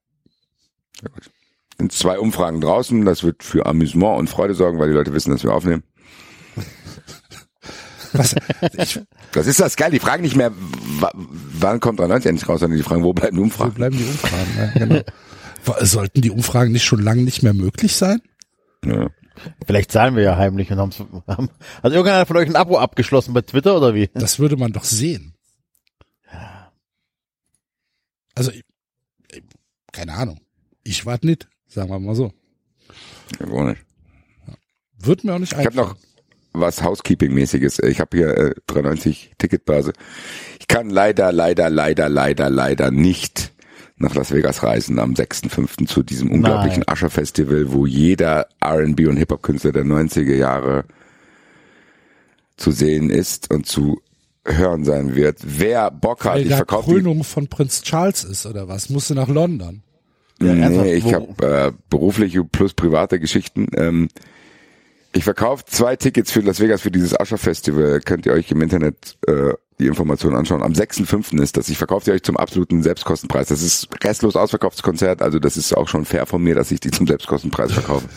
Sehr 1.01 1.11
gut. 1.11 1.31
Sind 1.79 1.93
zwei 1.93 2.19
Umfragen 2.19 2.61
draußen, 2.61 3.05
das 3.05 3.23
wird 3.23 3.45
für 3.45 3.67
Amüsement 3.67 4.19
und 4.19 4.29
Freude 4.31 4.55
sorgen, 4.55 4.79
weil 4.81 4.89
die 4.89 4.95
Leute 4.95 5.13
wissen, 5.13 5.31
dass 5.31 5.45
wir 5.45 5.53
aufnehmen. 5.55 5.85
Was, 8.13 8.35
ich, 8.77 9.01
Das 9.33 9.47
ist 9.47 9.61
das 9.61 9.77
geil, 9.77 9.91
die 9.91 9.99
fragen 10.01 10.23
nicht 10.23 10.37
mehr, 10.37 10.53
wann 10.55 11.81
kommt 11.81 11.99
93 12.01 12.29
endlich 12.31 12.49
raus, 12.49 12.61
sondern 12.61 12.79
die 12.79 12.85
fragen, 12.85 13.03
wo 13.03 13.13
bleiben 13.13 13.37
die 13.37 13.41
wo 13.41 13.45
Umfragen? 13.45 13.75
bleiben 13.75 13.97
die 13.99 14.05
Umfragen? 14.05 14.55
Ja, 14.57 14.67
genau. 14.87 15.01
Sollten 15.81 16.21
die 16.21 16.31
Umfragen 16.31 16.73
nicht 16.73 16.85
schon 16.85 17.03
lange 17.03 17.23
nicht 17.23 17.43
mehr 17.43 17.55
möglich 17.55 17.95
sein? 17.97 18.21
Ja. 18.85 19.09
Vielleicht 19.67 19.91
zahlen 19.93 20.15
wir 20.15 20.23
ja 20.23 20.37
heimlich 20.37 20.71
und 20.71 20.79
haben's, 20.79 20.99
haben, 21.27 21.49
hat 21.83 21.93
irgendeiner 21.93 22.27
von 22.27 22.37
euch 22.37 22.49
ein 22.49 22.57
Abo 22.57 22.79
abgeschlossen 22.79 23.35
bei 23.35 23.41
Twitter 23.43 23.77
oder 23.77 23.95
wie? 23.95 24.09
Das 24.15 24.39
würde 24.39 24.57
man 24.57 24.73
doch 24.73 24.85
sehen. 24.85 25.35
Also, 28.35 28.51
ich- 28.51 28.65
ich- 29.33 29.43
keine 29.93 30.15
Ahnung. 30.15 30.41
Ich 30.83 31.07
warte 31.07 31.27
nicht, 31.27 31.49
sagen 31.67 31.89
wir 31.91 31.99
mal 31.99 32.15
so. 32.15 32.33
Ja, 33.41 33.49
wo 33.49 33.63
nicht. 33.65 33.81
Wird 34.99 35.25
mir 35.25 35.35
auch 35.35 35.39
nicht 35.39 35.53
Ich 35.53 35.59
habe 35.59 35.69
einfallen. 35.71 35.89
noch 35.89 35.97
was 36.53 36.83
Housekeeping-mäßiges. 36.83 37.83
Ich 37.83 38.01
habe 38.01 38.17
hier 38.17 38.29
äh, 38.37 38.55
390 38.67 39.33
Ticketbörse. 39.39 39.93
Ich 40.61 40.69
kann 40.69 40.91
leider, 40.91 41.33
leider, 41.33 41.69
leider, 41.71 42.09
leider, 42.09 42.51
leider 42.51 42.91
nicht 42.91 43.53
nach 44.05 44.15
Las 44.15 44.33
Vegas 44.33 44.63
reisen 44.63 44.99
am 44.99 45.15
6.5. 45.15 45.87
zu 45.87 46.03
diesem 46.03 46.31
unglaublichen 46.31 46.81
Nein. 46.81 46.89
Ascher-Festival, 46.93 47.73
wo 47.73 47.87
jeder 47.87 48.47
R&B 48.61 49.07
und 49.07 49.17
Hip-Hop-Künstler 49.17 49.73
der 49.73 49.85
90er 49.85 50.35
Jahre 50.35 50.85
zu 52.57 52.71
sehen 52.71 53.11
ist 53.11 53.51
und 53.53 53.67
zu 53.67 54.01
hören 54.47 54.85
sein 54.85 55.15
wird. 55.15 55.39
Wer 55.43 55.91
Bock 55.91 56.25
hat, 56.25 56.35
Weil 56.35 56.47
ich 56.47 56.55
verkaufe 56.55 56.91
die 56.91 56.97
Krönung 56.97 57.25
von 57.25 57.49
Prinz 57.49 57.83
Charles 57.83 58.25
ist, 58.25 58.47
oder 58.47 58.69
was? 58.69 58.91
Musst 58.91 59.11
du 59.11 59.15
nach 59.15 59.29
London? 59.29 59.83
ernsthaft, 60.41 60.85
nee, 60.85 60.95
ich 60.95 61.15
habe 61.15 61.47
äh, 61.47 61.73
berufliche 61.89 62.45
plus 62.45 62.75
private 62.75 63.19
Geschichten. 63.19 63.69
Ähm, 63.77 64.09
ich 65.13 65.25
verkaufe 65.25 65.65
zwei 65.65 65.97
Tickets 65.97 66.33
für 66.33 66.41
Las 66.41 66.61
Vegas 66.61 66.83
für 66.83 66.91
dieses 66.91 67.19
Ascher-Festival. 67.19 68.01
Könnt 68.01 68.27
ihr 68.27 68.33
euch 68.33 68.51
im 68.51 68.61
Internet 68.61 69.17
äh, 69.27 69.55
die 69.79 69.87
Informationen 69.87 70.37
anschauen. 70.37 70.63
Am 70.63 70.73
6.5. 70.73 71.41
ist 71.43 71.57
das. 71.57 71.69
Ich 71.69 71.79
verkaufe 71.79 72.05
die 72.05 72.13
euch 72.13 72.23
zum 72.23 72.37
absoluten 72.37 72.83
Selbstkostenpreis. 72.83 73.49
Das 73.49 73.63
ist 73.63 73.89
restlos 74.05 74.37
ausverkauftes 74.37 74.83
Konzert. 74.83 75.23
Also 75.23 75.39
das 75.39 75.57
ist 75.57 75.77
auch 75.77 75.89
schon 75.89 76.05
fair 76.05 76.27
von 76.27 76.43
mir, 76.43 76.55
dass 76.55 76.71
ich 76.71 76.81
die 76.81 76.91
zum 76.91 77.07
Selbstkostenpreis 77.07 77.73
verkaufe. 77.73 78.09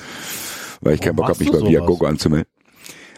Weil 0.81 0.95
ich 0.95 1.01
keinen 1.01 1.15
Bock 1.15 1.29
habe, 1.29 1.39
mich 1.39 1.51
bei? 1.51 1.61
Viagogo 1.61 2.05
anzumelden. 2.05 2.47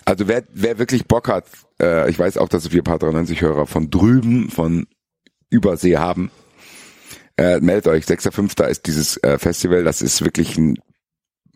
Also 0.06 0.28
wer, 0.28 0.44
wer 0.54 0.80
wirklich 0.80 1.06
Bock 1.06 1.28
hat, 1.28 1.46
äh, 1.82 2.10
ich 2.10 2.18
weiß 2.18 2.38
auch, 2.38 2.50
dass 2.50 2.72
wir 2.72 2.82
ein 2.82 2.86
paar 2.86 3.00
93 3.00 3.42
Hörer 3.42 3.68
von 3.68 3.90
drüben, 3.90 4.50
von 4.50 4.88
Übersee 5.50 5.98
haben. 5.98 6.32
Äh, 7.38 7.60
meldet 7.60 7.88
euch, 7.88 8.06
6.5. 8.06 8.66
ist 8.68 8.88
dieses 8.88 9.18
äh, 9.24 9.38
Festival, 9.38 9.84
das 9.84 10.02
ist 10.02 10.24
wirklich 10.24 10.58
ein 10.58 10.78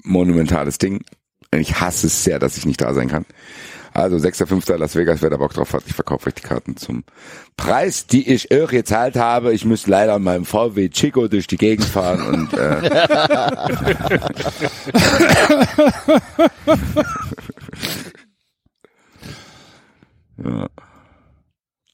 monumentales 0.03 0.77
Ding. 0.77 1.03
Ich 1.51 1.79
hasse 1.79 2.07
es 2.07 2.23
sehr, 2.23 2.39
dass 2.39 2.57
ich 2.57 2.65
nicht 2.65 2.81
da 2.81 2.93
sein 2.93 3.09
kann. 3.09 3.25
Also 3.93 4.17
6.5. 4.17 4.75
Las 4.77 4.95
Vegas, 4.95 5.21
wer 5.21 5.29
da 5.29 5.37
Bock 5.37 5.53
drauf 5.53 5.71
hat, 5.73 5.83
ich 5.85 5.93
verkaufe 5.93 6.27
euch 6.27 6.33
die 6.33 6.41
Karten 6.41 6.75
zum 6.77 7.03
Preis, 7.57 8.07
die 8.07 8.27
ich 8.33 8.49
irre 8.49 8.77
gezahlt 8.77 9.15
habe. 9.15 9.53
Ich 9.53 9.65
müsste 9.65 9.91
leider 9.91 10.15
in 10.15 10.23
meinem 10.23 10.45
VW 10.45 10.89
Chico 10.89 11.27
durch 11.27 11.45
die 11.45 11.57
Gegend 11.57 11.85
fahren 11.85 12.21
und 12.21 12.53
äh, 12.53 12.83
ja. 20.43 20.67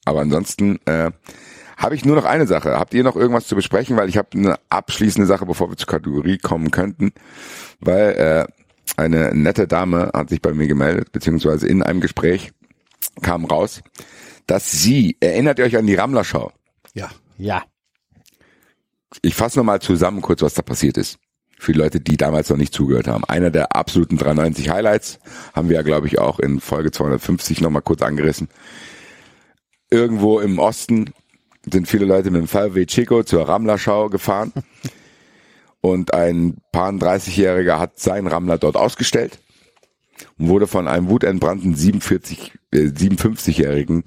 Aber 0.05 0.21
ansonsten 0.21 0.79
äh, 0.85 1.11
habe 1.77 1.95
ich 1.95 2.05
nur 2.05 2.15
noch 2.15 2.25
eine 2.25 2.47
Sache. 2.47 2.79
Habt 2.79 2.93
ihr 2.93 3.03
noch 3.03 3.15
irgendwas 3.15 3.47
zu 3.47 3.55
besprechen? 3.55 3.97
Weil 3.97 4.09
ich 4.09 4.17
habe 4.17 4.29
eine 4.33 4.55
abschließende 4.69 5.27
Sache, 5.27 5.45
bevor 5.45 5.69
wir 5.69 5.77
zur 5.77 5.87
Kategorie 5.87 6.37
kommen 6.37 6.71
könnten. 6.71 7.11
Weil 7.79 8.47
äh, 8.47 8.47
eine 8.97 9.33
nette 9.33 9.67
Dame 9.67 10.11
hat 10.13 10.29
sich 10.29 10.41
bei 10.41 10.53
mir 10.53 10.67
gemeldet, 10.67 11.11
beziehungsweise 11.11 11.67
in 11.67 11.83
einem 11.83 12.01
Gespräch 12.01 12.51
kam 13.21 13.45
raus, 13.45 13.81
dass 14.47 14.71
sie, 14.71 15.17
erinnert 15.19 15.59
ihr 15.59 15.65
euch 15.65 15.77
an 15.77 15.87
die 15.87 15.95
Rammler-Show? 15.95 16.51
Ja. 16.93 17.09
Ja. 17.37 17.63
Ich 19.21 19.35
fasse 19.35 19.59
nochmal 19.59 19.81
zusammen 19.81 20.21
kurz, 20.21 20.41
was 20.41 20.53
da 20.53 20.61
passiert 20.61 20.97
ist. 20.97 21.19
Für 21.57 21.73
die 21.73 21.79
Leute, 21.79 21.99
die 21.99 22.15
damals 22.15 22.49
noch 22.49 22.57
nicht 22.57 22.73
zugehört 22.73 23.07
haben. 23.07 23.25
Einer 23.25 23.49
der 23.49 23.75
absoluten 23.75 24.17
390 24.17 24.69
Highlights 24.69 25.19
haben 25.53 25.67
wir 25.67 25.75
ja, 25.75 25.81
glaube 25.81 26.07
ich, 26.07 26.17
auch 26.17 26.39
in 26.39 26.61
Folge 26.61 26.91
250 26.91 27.61
nochmal 27.61 27.81
kurz 27.81 28.01
angerissen. 28.01 28.47
Irgendwo 29.89 30.39
im 30.39 30.57
Osten 30.59 31.13
sind 31.69 31.87
viele 31.87 32.05
Leute 32.05 32.31
mit 32.31 32.41
dem 32.41 32.47
VW 32.47 32.85
Chico 32.85 33.23
zur 33.23 33.47
Rammler-Schau 33.47 34.09
gefahren. 34.09 34.53
Und 35.81 36.13
ein 36.13 36.57
paar 36.71 36.91
30-Jähriger 36.91 37.79
hat 37.79 37.99
seinen 37.99 38.27
Rammler 38.27 38.57
dort 38.57 38.75
ausgestellt 38.75 39.39
und 40.37 40.49
wurde 40.49 40.67
von 40.67 40.87
einem 40.87 41.09
wutentbrannten 41.09 41.75
47, 41.75 42.53
äh, 42.71 42.77
57-Jährigen 42.87 44.03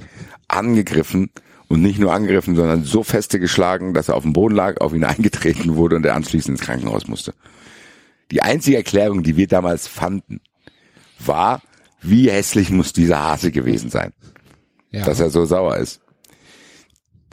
angegriffen 0.48 1.30
und 1.68 1.80
nicht 1.80 1.98
nur 1.98 2.12
angegriffen, 2.12 2.56
sondern 2.56 2.84
so 2.84 3.02
feste 3.02 3.40
geschlagen, 3.40 3.94
dass 3.94 4.08
er 4.10 4.16
auf 4.16 4.22
dem 4.24 4.34
Boden 4.34 4.54
lag, 4.54 4.80
auf 4.82 4.92
ihn 4.92 5.04
eingetreten 5.04 5.76
wurde 5.76 5.96
und 5.96 6.04
er 6.04 6.14
anschließend 6.14 6.58
ins 6.58 6.66
Krankenhaus 6.66 7.08
musste. 7.08 7.32
Die 8.30 8.42
einzige 8.42 8.76
Erklärung, 8.76 9.22
die 9.22 9.36
wir 9.36 9.46
damals 9.46 9.88
fanden, 9.88 10.40
war, 11.18 11.62
wie 12.02 12.30
hässlich 12.30 12.70
muss 12.70 12.92
dieser 12.92 13.20
Hase 13.22 13.50
gewesen 13.52 13.88
sein, 13.90 14.12
Ja. 14.90 15.04
dass 15.04 15.20
er 15.20 15.30
so 15.30 15.44
sauer 15.44 15.76
ist. 15.76 16.00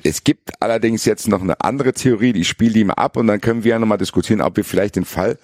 Es 0.04 0.24
gibt 0.24 0.62
allerdings 0.62 1.06
jetzt 1.06 1.28
noch 1.28 1.42
eine 1.42 1.60
andere 1.62 1.94
Theorie, 1.94 2.34
die 2.34 2.46
spiele 2.46 2.74
die 2.74 2.84
mal 2.84 2.94
ab 2.94 3.18
und 3.18 3.28
dann 3.28 3.42
können 3.42 3.64
wir 3.64 3.72
ja 3.72 3.80
nochmal 3.80 3.98
diskutieren, 3.98 4.42
ob 4.42 4.56
wir 4.58 4.64
vielleicht 4.64 4.96
den 4.96 5.06
Fall 5.06 5.38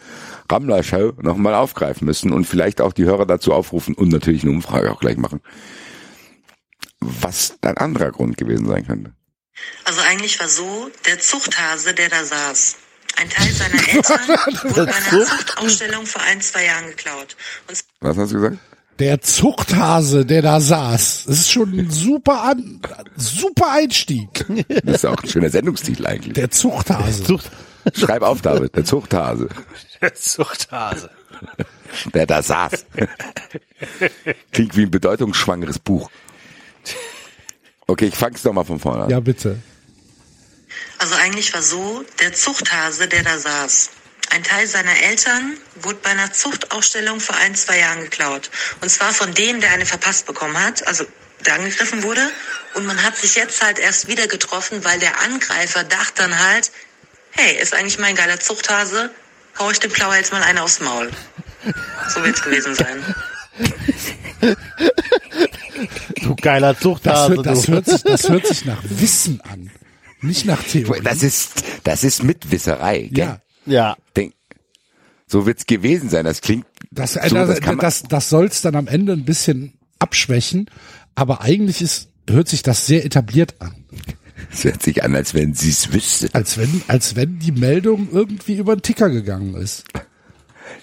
Rammler 0.49 0.83
Show 0.83 1.13
nochmal 1.21 1.55
aufgreifen 1.55 2.05
müssen 2.05 2.31
und 2.31 2.45
vielleicht 2.45 2.81
auch 2.81 2.93
die 2.93 3.03
Hörer 3.03 3.25
dazu 3.25 3.53
aufrufen 3.53 3.95
und 3.95 4.09
natürlich 4.09 4.43
eine 4.43 4.51
Umfrage 4.51 4.91
auch 4.91 4.99
gleich 4.99 5.17
machen. 5.17 5.41
Was 6.99 7.57
ein 7.61 7.77
anderer 7.77 8.11
Grund 8.11 8.37
gewesen 8.37 8.67
sein 8.67 8.87
könnte. 8.87 9.13
Also 9.83 10.01
eigentlich 10.01 10.39
war 10.39 10.47
so, 10.47 10.89
der 11.05 11.19
Zuchthase, 11.19 11.93
der 11.93 12.09
da 12.09 12.23
saß, 12.23 12.77
ein 13.17 13.29
Teil 13.29 13.51
seiner 13.51 13.87
Eltern 13.87 14.27
wurde 14.75 14.85
bei 14.85 14.95
einer 14.95 15.25
Zuchtausstellung 15.25 16.05
vor 16.05 16.21
ein, 16.23 16.41
zwei 16.41 16.65
Jahren 16.65 16.87
geklaut. 16.87 17.35
Und 17.67 17.79
Was 18.01 18.17
hast 18.17 18.31
du 18.31 18.35
gesagt? 18.35 18.57
Der 18.99 19.21
Zuchthase, 19.21 20.25
der 20.25 20.41
da 20.41 20.61
saß. 20.61 21.25
Das 21.27 21.39
ist 21.39 21.51
schon 21.51 21.77
ein 21.77 21.89
super, 21.91 22.43
an, 22.43 22.79
super 23.17 23.71
Einstieg. 23.71 24.45
Das 24.85 24.95
ist 24.97 25.03
ja 25.03 25.09
auch 25.11 25.21
ein 25.21 25.29
schöner 25.29 25.49
Sendungstitel 25.49 26.05
eigentlich. 26.05 26.33
Der 26.33 26.49
Zuchthase. 26.49 27.25
Sucht. 27.25 27.51
Schreib 27.93 28.21
auf, 28.21 28.41
David, 28.41 28.75
der 28.75 28.83
Zuchthase, 28.83 29.47
Zuchthase. 30.15 31.09
der 32.13 32.25
da 32.25 32.41
saß. 32.41 32.85
Klingt 34.51 34.75
wie 34.75 34.83
ein 34.83 34.91
bedeutungsschwangeres 34.91 35.79
Buch. 35.79 36.09
Okay, 37.87 38.07
ich 38.07 38.15
fang's 38.15 38.41
doch 38.41 38.53
mal 38.53 38.63
von 38.63 38.79
vorne 38.79 39.03
an. 39.03 39.09
Ja, 39.11 39.19
bitte. 39.19 39.59
Also 40.97 41.15
eigentlich 41.15 41.53
war 41.53 41.61
so, 41.61 42.03
der 42.21 42.33
Zuchthase, 42.33 43.07
der 43.07 43.23
da 43.23 43.37
saß, 43.37 43.91
ein 44.31 44.43
Teil 44.43 44.67
seiner 44.67 44.95
Eltern 45.03 45.57
wurde 45.75 45.99
bei 46.03 46.09
einer 46.11 46.31
Zuchtausstellung 46.31 47.19
vor 47.19 47.35
ein, 47.35 47.55
zwei 47.55 47.79
Jahren 47.79 48.01
geklaut. 48.01 48.49
Und 48.81 48.89
zwar 48.89 49.13
von 49.13 49.33
dem, 49.33 49.61
der 49.61 49.71
eine 49.71 49.85
verpasst 49.85 50.25
bekommen 50.25 50.57
hat, 50.57 50.85
also 50.87 51.05
der 51.45 51.55
angegriffen 51.55 52.03
wurde. 52.03 52.29
Und 52.73 52.85
man 52.85 53.03
hat 53.03 53.15
sich 53.17 53.35
jetzt 53.35 53.63
halt 53.63 53.79
erst 53.79 54.07
wieder 54.07 54.27
getroffen, 54.27 54.83
weil 54.83 54.99
der 54.99 55.21
Angreifer 55.21 55.83
dachte 55.83 56.23
dann 56.23 56.39
halt, 56.39 56.71
hey, 57.31 57.57
ist 57.61 57.73
eigentlich 57.73 57.99
mein 57.99 58.15
geiler 58.15 58.39
Zuchthase, 58.39 59.11
hau 59.59 59.69
ich 59.69 59.79
dem 59.79 59.91
Klauer 59.91 60.15
jetzt 60.15 60.31
mal 60.31 60.43
eine 60.43 60.61
aufs 60.63 60.79
Maul. 60.79 61.11
So 62.13 62.23
wird's 62.23 62.41
gewesen 62.41 62.75
sein. 62.75 63.15
Du 66.21 66.35
geiler 66.35 66.73
Das, 66.73 66.81
Zuchthase. 66.83 67.35
hört, 67.35 67.45
das, 67.45 67.67
hört 67.67 67.85
sich, 67.85 68.03
das 68.03 68.29
hört 68.29 68.47
sich 68.47 68.65
nach 68.65 68.81
Wissen 68.83 69.41
an. 69.41 69.71
Nicht 70.21 70.45
nach 70.45 70.63
Theorie. 70.63 71.01
Das 71.03 71.21
ist, 71.23 71.63
das 71.83 72.03
ist 72.03 72.23
Mitwisserei. 72.23 73.09
Gell? 73.11 73.25
ja. 73.25 73.41
Ja. 73.65 73.95
Denk, 74.15 74.33
so 75.27 75.45
wird's 75.45 75.65
gewesen 75.65 76.09
sein. 76.09 76.25
Das 76.25 76.41
klingt 76.41 76.65
Das, 76.91 77.13
so, 77.13 77.19
das, 77.19 77.59
das 77.59 77.77
das, 77.77 78.03
das 78.03 78.29
soll 78.29 78.45
es 78.45 78.61
dann 78.61 78.75
am 78.75 78.87
Ende 78.87 79.13
ein 79.13 79.25
bisschen 79.25 79.73
abschwächen, 79.99 80.69
aber 81.15 81.41
eigentlich 81.41 81.81
ist, 81.81 82.09
hört 82.29 82.47
sich 82.47 82.63
das 82.63 82.85
sehr 82.85 83.05
etabliert 83.05 83.55
an. 83.59 83.85
das 84.51 84.63
hört 84.63 84.83
sich 84.83 85.03
an, 85.03 85.15
als 85.15 85.33
wenn 85.33 85.53
sie's 85.53 85.93
wüsste. 85.93 86.29
Als 86.33 86.57
wenn, 86.57 86.83
als 86.87 87.15
wenn 87.15 87.39
die 87.39 87.51
Meldung 87.51 88.09
irgendwie 88.11 88.55
über 88.55 88.75
den 88.75 88.81
Ticker 88.81 89.09
gegangen 89.09 89.55
ist. 89.55 89.85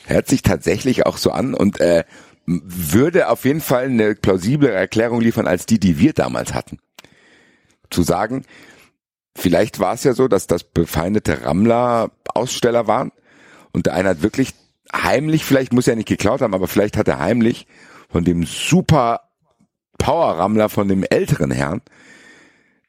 Hört 0.07 0.29
sich 0.29 0.43
tatsächlich 0.43 1.07
auch 1.07 1.19
so 1.19 1.31
an 1.31 1.55
und 1.55 1.81
äh, 1.81 2.05
würde 2.47 3.29
auf 3.29 3.45
jeden 3.45 3.61
Fall 3.61 3.85
eine 3.85 4.15
plausible 4.15 4.71
Erklärung 4.71 5.21
liefern 5.21 5.47
als 5.47 5.67
die, 5.67 5.79
die 5.79 5.99
wir 5.99 6.13
damals 6.13 6.55
hatten. 6.55 6.79
Zu 7.91 8.03
sagen, 8.03 8.45
vielleicht 9.37 9.81
war 9.81 9.95
es 9.95 10.05
ja 10.05 10.15
so, 10.15 10.29
dass 10.29 10.47
das 10.47 10.65
befeindete 10.65 11.45
Rammler-Aussteller 11.45 12.87
waren 12.87 13.13
und 13.73 13.87
der 13.87 13.95
eine 13.95 14.11
hat 14.11 14.23
wirklich 14.23 14.55
heimlich, 14.95 15.45
vielleicht 15.45 15.73
muss 15.73 15.89
er 15.89 15.97
nicht 15.97 16.09
geklaut 16.09 16.41
haben, 16.41 16.55
aber 16.55 16.69
vielleicht 16.69 16.97
hat 16.97 17.09
er 17.09 17.19
heimlich 17.19 17.67
von 18.09 18.25
dem 18.25 18.45
super 18.45 19.21
Power-Rammler 19.99 20.69
von 20.69 20.89
dem 20.89 21.05
älteren 21.05 21.51
Herrn 21.51 21.81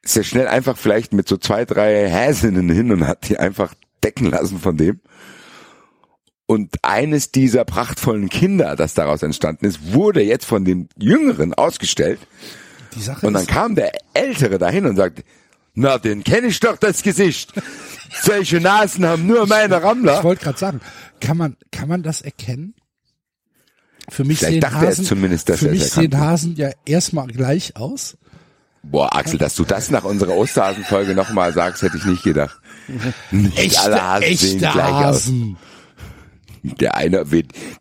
er 0.04 0.24
schnell 0.24 0.48
einfach 0.48 0.78
vielleicht 0.78 1.14
mit 1.14 1.28
so 1.28 1.38
zwei, 1.38 1.66
drei 1.66 2.10
Häsinnen 2.10 2.70
hin 2.70 2.92
und 2.92 3.08
hat 3.08 3.30
die 3.30 3.38
einfach 3.40 3.74
decken 4.04 4.30
lassen 4.30 4.60
von 4.60 4.78
dem. 4.78 5.00
Und 6.46 6.76
eines 6.82 7.32
dieser 7.32 7.64
prachtvollen 7.64 8.30
Kinder, 8.30 8.76
das 8.76 8.94
daraus 8.94 9.24
entstanden 9.24 9.66
ist, 9.66 9.94
wurde 9.94 10.22
jetzt 10.22 10.46
von 10.46 10.66
dem 10.66 10.90
Jüngeren 10.98 11.54
ausgestellt. 11.54 12.20
Die 12.96 13.02
Sache 13.02 13.26
Und 13.26 13.34
dann 13.34 13.48
kam 13.48 13.76
der 13.76 13.94
Ältere 14.14 14.58
dahin 14.58 14.86
und 14.86 14.98
sagte, 14.98 15.24
Na, 15.76 15.98
den 15.98 16.24
kenne 16.24 16.48
ich 16.48 16.60
doch, 16.60 16.78
das 16.78 17.02
Gesicht. 17.02 17.52
Solche 18.22 18.62
Nasen 18.62 19.06
haben 19.06 19.26
nur 19.26 19.48
meine 19.48 19.78
Ich 19.78 19.84
Rammler. 19.84 20.24
wollte 20.24 20.44
gerade 20.44 20.60
sagen, 20.60 20.82
kann 21.20 21.38
man, 21.38 21.58
kann 21.72 21.88
man 21.88 22.04
das 22.04 22.22
erkennen? 22.22 22.76
Für 24.10 24.24
mich 24.24 24.40
Vielleicht 24.40 24.54
sehen 24.54 24.62
dachte 24.62 24.86
er 24.86 24.92
Hasen, 24.92 25.06
zumindest, 25.06 25.50
dass 25.50 25.60
für 25.60 25.68
er 25.68 25.72
mich 25.72 25.86
sehen. 25.86 26.18
Hasen 26.20 26.56
ja 26.56 26.70
erstmal 26.86 27.28
gleich 27.28 27.76
aus. 27.76 28.18
Boah, 28.84 29.16
Axel, 29.16 29.40
dass 29.40 29.56
du 29.56 29.64
das 29.64 29.90
nach 29.90 30.04
unserer 30.04 30.36
Osterhasenfolge 30.36 31.16
nochmal 31.16 31.54
sagst, 31.54 31.82
hätte 31.82 31.98
ich 31.98 32.06
nicht 32.06 32.24
gedacht. 32.24 32.60
Nicht 33.32 33.80
alle 33.80 34.02
Hasen 34.04 34.36
sehen 34.36 34.60
gleich 34.60 34.76
aus. 34.78 35.26
Hasen. 35.26 35.58
Der 36.64 36.96
eine, 36.96 37.26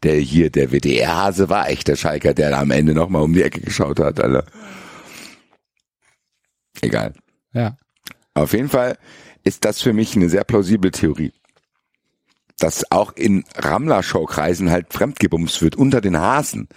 der 0.02 0.14
hier, 0.16 0.50
der 0.50 0.70
WDR-Hase 0.72 1.48
war 1.48 1.68
echt 1.68 1.88
der 1.88 1.96
Schalker, 1.96 2.34
der 2.34 2.50
da 2.50 2.60
am 2.60 2.70
Ende 2.70 2.94
nochmal 2.94 3.22
um 3.22 3.32
die 3.32 3.42
Ecke 3.42 3.60
geschaut 3.60 4.00
hat, 4.00 4.20
Alter. 4.20 4.44
Egal. 6.80 7.14
Ja. 7.52 7.76
Auf 8.34 8.52
jeden 8.52 8.68
Fall 8.68 8.98
ist 9.44 9.64
das 9.64 9.80
für 9.82 9.92
mich 9.92 10.16
eine 10.16 10.28
sehr 10.28 10.44
plausible 10.44 10.90
Theorie. 10.90 11.32
Dass 12.58 12.90
auch 12.90 13.12
in 13.16 13.44
Rammler-Show-Kreisen 13.56 14.70
halt 14.70 14.92
fremdgebumst 14.92 15.62
wird 15.62 15.76
unter 15.76 16.00
den 16.00 16.16
Hasen. 16.18 16.68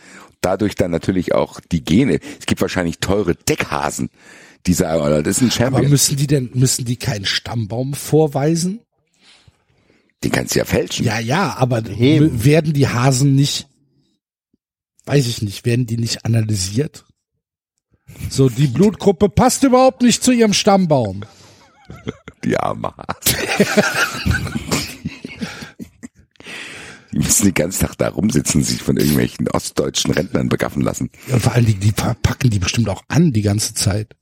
Dadurch 0.42 0.76
dann 0.76 0.92
natürlich 0.92 1.34
auch 1.34 1.60
die 1.60 1.84
Gene. 1.84 2.20
Es 2.40 2.46
gibt 2.46 2.62
wahrscheinlich 2.62 3.00
teure 3.00 3.36
Deckhasen, 3.36 4.10
die 4.66 4.74
sagen, 4.74 5.02
oh, 5.02 5.22
das 5.22 5.38
ist 5.38 5.42
ein 5.42 5.46
Aber 5.46 5.78
Champion. 5.78 5.90
müssen 5.92 6.18
die 6.18 6.28
denn, 6.28 6.50
müssen 6.54 6.86
die 6.86 6.98
keinen 6.98 7.26
Stammbaum 7.26 7.94
vorweisen? 7.94 8.80
Den 10.24 10.32
kannst 10.32 10.56
du 10.56 10.60
ja 10.60 10.66
fälschen. 10.66 11.06
Ja, 11.06 11.20
ja, 11.20 11.56
aber 11.58 11.86
Eben. 11.88 12.42
w- 12.42 12.46
werden 12.46 12.74
die 12.74 12.88
Hasen 12.88 13.36
nicht, 13.36 13.68
weiß 15.06 15.28
ich 15.28 15.42
nicht, 15.44 15.66
werden 15.66 15.86
die 15.86 15.98
nicht 15.98 16.26
analysiert? 16.26 17.06
So, 18.30 18.50
die 18.50 18.68
Blutgruppe 18.68 19.30
passt 19.30 19.64
überhaupt 19.64 20.02
nicht 20.02 20.24
zu 20.24 20.32
ihrem 20.32 20.54
Stammbaum. 20.54 21.24
Die 22.44 22.58
arme 22.58 22.94
Hase. 22.98 23.36
Die 27.12 27.20
müssen 27.20 27.46
den 27.46 27.54
ganzen 27.54 27.86
Tag 27.88 27.98
da 27.98 28.10
rumsitzen, 28.10 28.62
sich 28.62 28.82
von 28.84 28.98
irgendwelchen 28.98 29.48
ostdeutschen 29.48 30.12
Rentnern 30.12 30.50
begaffen 30.50 30.82
lassen. 30.82 31.10
Ja, 31.30 31.40
vor 31.40 31.54
allen 31.54 31.66
Dingen, 31.66 31.80
die 31.80 31.94
packen 31.94 32.50
die 32.50 32.60
bestimmt 32.60 32.90
auch 32.90 33.04
an 33.08 33.32
die 33.32 33.42
ganze 33.42 33.74
Zeit. 33.74 34.16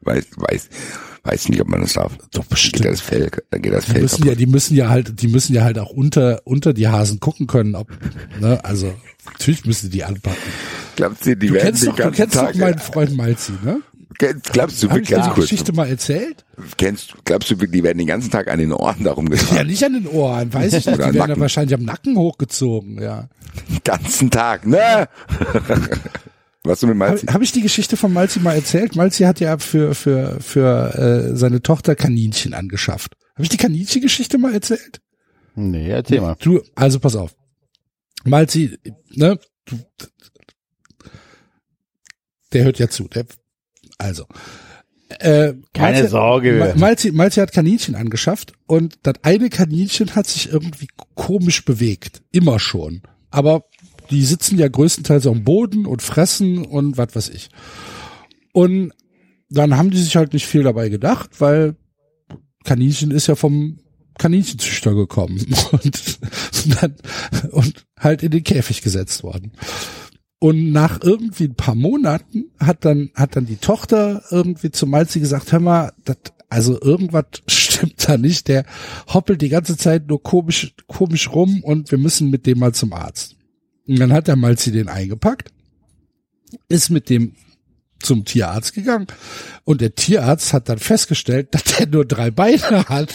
Weiß, 0.00 0.26
weiß, 0.36 0.68
weiß 1.22 1.48
nicht, 1.50 1.60
ob 1.60 1.68
man 1.68 1.82
das 1.82 1.92
darf. 1.92 2.16
Doch 2.32 2.40
Geht 2.42 2.50
bestimmt. 2.50 2.84
das 2.86 3.00
Fell, 3.00 3.30
dann 3.50 3.62
geht 3.62 3.72
das 3.72 3.84
Die 3.84 3.92
Fell 3.92 4.02
müssen 4.02 4.16
kaputt. 4.22 4.28
ja, 4.28 4.34
die 4.34 4.46
müssen 4.46 4.74
ja 4.76 4.88
halt, 4.88 5.22
die 5.22 5.28
müssen 5.28 5.54
ja 5.54 5.62
halt 5.62 5.78
auch 5.78 5.90
unter, 5.90 6.40
unter 6.44 6.72
die 6.72 6.88
Hasen 6.88 7.20
gucken 7.20 7.46
können, 7.46 7.76
ob, 7.76 7.88
ne, 8.40 8.58
also, 8.64 8.92
natürlich 9.30 9.64
müssen 9.64 9.90
die 9.90 9.98
die 9.98 10.04
anpacken. 10.04 10.36
Glaubst 10.96 11.24
du, 11.26 11.36
die 11.36 11.46
Du 11.46 11.54
werden 11.54 11.66
kennst 11.66 11.82
den 11.82 11.90
doch, 11.90 11.96
du 11.96 12.02
ganzen 12.02 12.16
kennst 12.16 12.34
Tag, 12.34 12.52
doch 12.54 12.58
meinen 12.58 12.78
Freund 12.80 13.16
Malzi, 13.16 13.52
ne? 13.62 13.82
Glaubst 14.18 14.82
du 14.82 14.88
Hab 14.90 14.96
ich 14.98 15.08
wirklich, 15.08 15.08
dir 15.08 15.14
die 15.16 15.20
ganz 15.22 15.34
kurz, 15.34 15.48
Geschichte 15.48 15.72
mal 15.72 15.88
erzählt? 15.88 16.44
kennst, 16.76 17.14
glaubst 17.24 17.50
du 17.50 17.54
wirklich, 17.54 17.70
die 17.80 17.84
werden 17.84 17.98
den 17.98 18.06
ganzen 18.06 18.30
Tag 18.30 18.48
an 18.48 18.58
den 18.58 18.72
Ohren 18.72 19.04
darum 19.04 19.26
Ja, 19.26 19.32
getragen? 19.38 19.68
nicht 19.68 19.82
an 19.84 19.92
den 19.94 20.06
Ohren, 20.08 20.52
weiß 20.52 20.72
ich 20.74 20.86
nicht. 20.86 20.98
Die 20.98 20.98
werden 20.98 21.14
ja 21.16 21.26
Nacken. 21.26 21.40
wahrscheinlich 21.40 21.74
am 21.74 21.84
Nacken 21.84 22.16
hochgezogen, 22.18 23.00
ja. 23.00 23.28
Den 23.68 23.80
ganzen 23.84 24.30
Tag, 24.30 24.66
ne? 24.66 25.08
Was 26.64 26.80
du 26.80 26.86
mit 26.88 27.00
Habe 27.00 27.12
meinst? 27.14 27.32
hab 27.32 27.40
ich 27.40 27.52
die 27.52 27.62
Geschichte 27.62 27.96
von 27.96 28.12
Malzi 28.12 28.40
mal 28.40 28.54
erzählt? 28.54 28.94
Malzi 28.94 29.22
hat 29.24 29.40
ja 29.40 29.56
für, 29.56 29.94
für, 29.94 30.38
für 30.40 31.30
äh, 31.32 31.36
seine 31.36 31.62
Tochter 31.62 31.94
Kaninchen 31.94 32.52
angeschafft. 32.52 33.16
Habe 33.34 33.44
ich 33.44 33.48
die 33.48 33.56
Kaninchen-Geschichte 33.56 34.36
mal 34.36 34.52
erzählt? 34.52 35.00
Nee, 35.54 35.88
erzähl 35.88 36.20
mal. 36.20 36.36
Du, 36.38 36.60
also 36.74 36.98
pass 36.98 37.16
auf. 37.16 37.34
Malzi, 38.24 38.76
ne? 39.14 39.38
Du, 39.64 39.78
der 42.52 42.64
hört 42.64 42.78
ja 42.78 42.88
zu. 42.88 43.08
Der, 43.08 43.24
also. 44.00 44.26
Äh, 45.18 45.54
Keine 45.74 46.08
Sorge. 46.08 46.54
Ma- 46.54 46.74
Malzi, 46.78 47.10
Malzi 47.10 47.40
hat 47.40 47.52
Kaninchen 47.52 47.94
angeschafft 47.96 48.52
und 48.66 48.98
das 49.02 49.14
eine 49.22 49.50
Kaninchen 49.50 50.14
hat 50.14 50.26
sich 50.28 50.52
irgendwie 50.52 50.86
komisch 51.14 51.64
bewegt. 51.64 52.22
Immer 52.30 52.60
schon. 52.60 53.02
Aber 53.30 53.64
die 54.10 54.24
sitzen 54.24 54.58
ja 54.58 54.68
größtenteils 54.68 55.26
am 55.26 55.42
Boden 55.44 55.86
und 55.86 56.02
fressen 56.02 56.64
und 56.64 56.96
was 56.96 57.14
weiß 57.16 57.28
ich. 57.30 57.48
Und 58.52 58.92
dann 59.48 59.76
haben 59.76 59.90
die 59.90 60.00
sich 60.00 60.14
halt 60.16 60.32
nicht 60.32 60.46
viel 60.46 60.62
dabei 60.62 60.88
gedacht, 60.88 61.30
weil 61.40 61.74
Kaninchen 62.64 63.10
ist 63.10 63.26
ja 63.26 63.34
vom 63.34 63.78
Kaninchenzüchter 64.18 64.94
gekommen 64.94 65.38
und, 65.72 66.18
dann, 66.80 66.94
und 67.50 67.86
halt 67.98 68.22
in 68.22 68.30
den 68.30 68.44
Käfig 68.44 68.82
gesetzt 68.82 69.22
worden. 69.24 69.52
Und 70.40 70.72
nach 70.72 71.00
irgendwie 71.02 71.44
ein 71.44 71.54
paar 71.54 71.74
Monaten 71.74 72.46
hat 72.58 72.86
dann, 72.86 73.10
hat 73.14 73.36
dann 73.36 73.44
die 73.44 73.58
Tochter 73.58 74.22
irgendwie 74.30 74.70
zu 74.70 74.86
Malzi 74.86 75.20
gesagt, 75.20 75.52
hör 75.52 75.60
mal, 75.60 75.92
das, 76.06 76.16
also 76.48 76.80
irgendwas 76.80 77.26
stimmt 77.46 78.08
da 78.08 78.16
nicht, 78.16 78.48
der 78.48 78.64
hoppelt 79.12 79.42
die 79.42 79.50
ganze 79.50 79.76
Zeit 79.76 80.08
nur 80.08 80.22
komisch, 80.22 80.74
komisch 80.86 81.30
rum 81.30 81.62
und 81.62 81.90
wir 81.90 81.98
müssen 81.98 82.30
mit 82.30 82.46
dem 82.46 82.58
mal 82.58 82.72
zum 82.72 82.94
Arzt. 82.94 83.36
Und 83.86 84.00
dann 84.00 84.14
hat 84.14 84.28
der 84.28 84.36
Malzi 84.36 84.72
den 84.72 84.88
eingepackt, 84.88 85.52
ist 86.68 86.88
mit 86.88 87.10
dem 87.10 87.34
zum 87.98 88.24
Tierarzt 88.24 88.72
gegangen 88.72 89.08
und 89.64 89.82
der 89.82 89.94
Tierarzt 89.94 90.54
hat 90.54 90.70
dann 90.70 90.78
festgestellt, 90.78 91.48
dass 91.54 91.64
der 91.64 91.86
nur 91.86 92.06
drei 92.06 92.30
Beine 92.30 92.88
hat. 92.88 93.14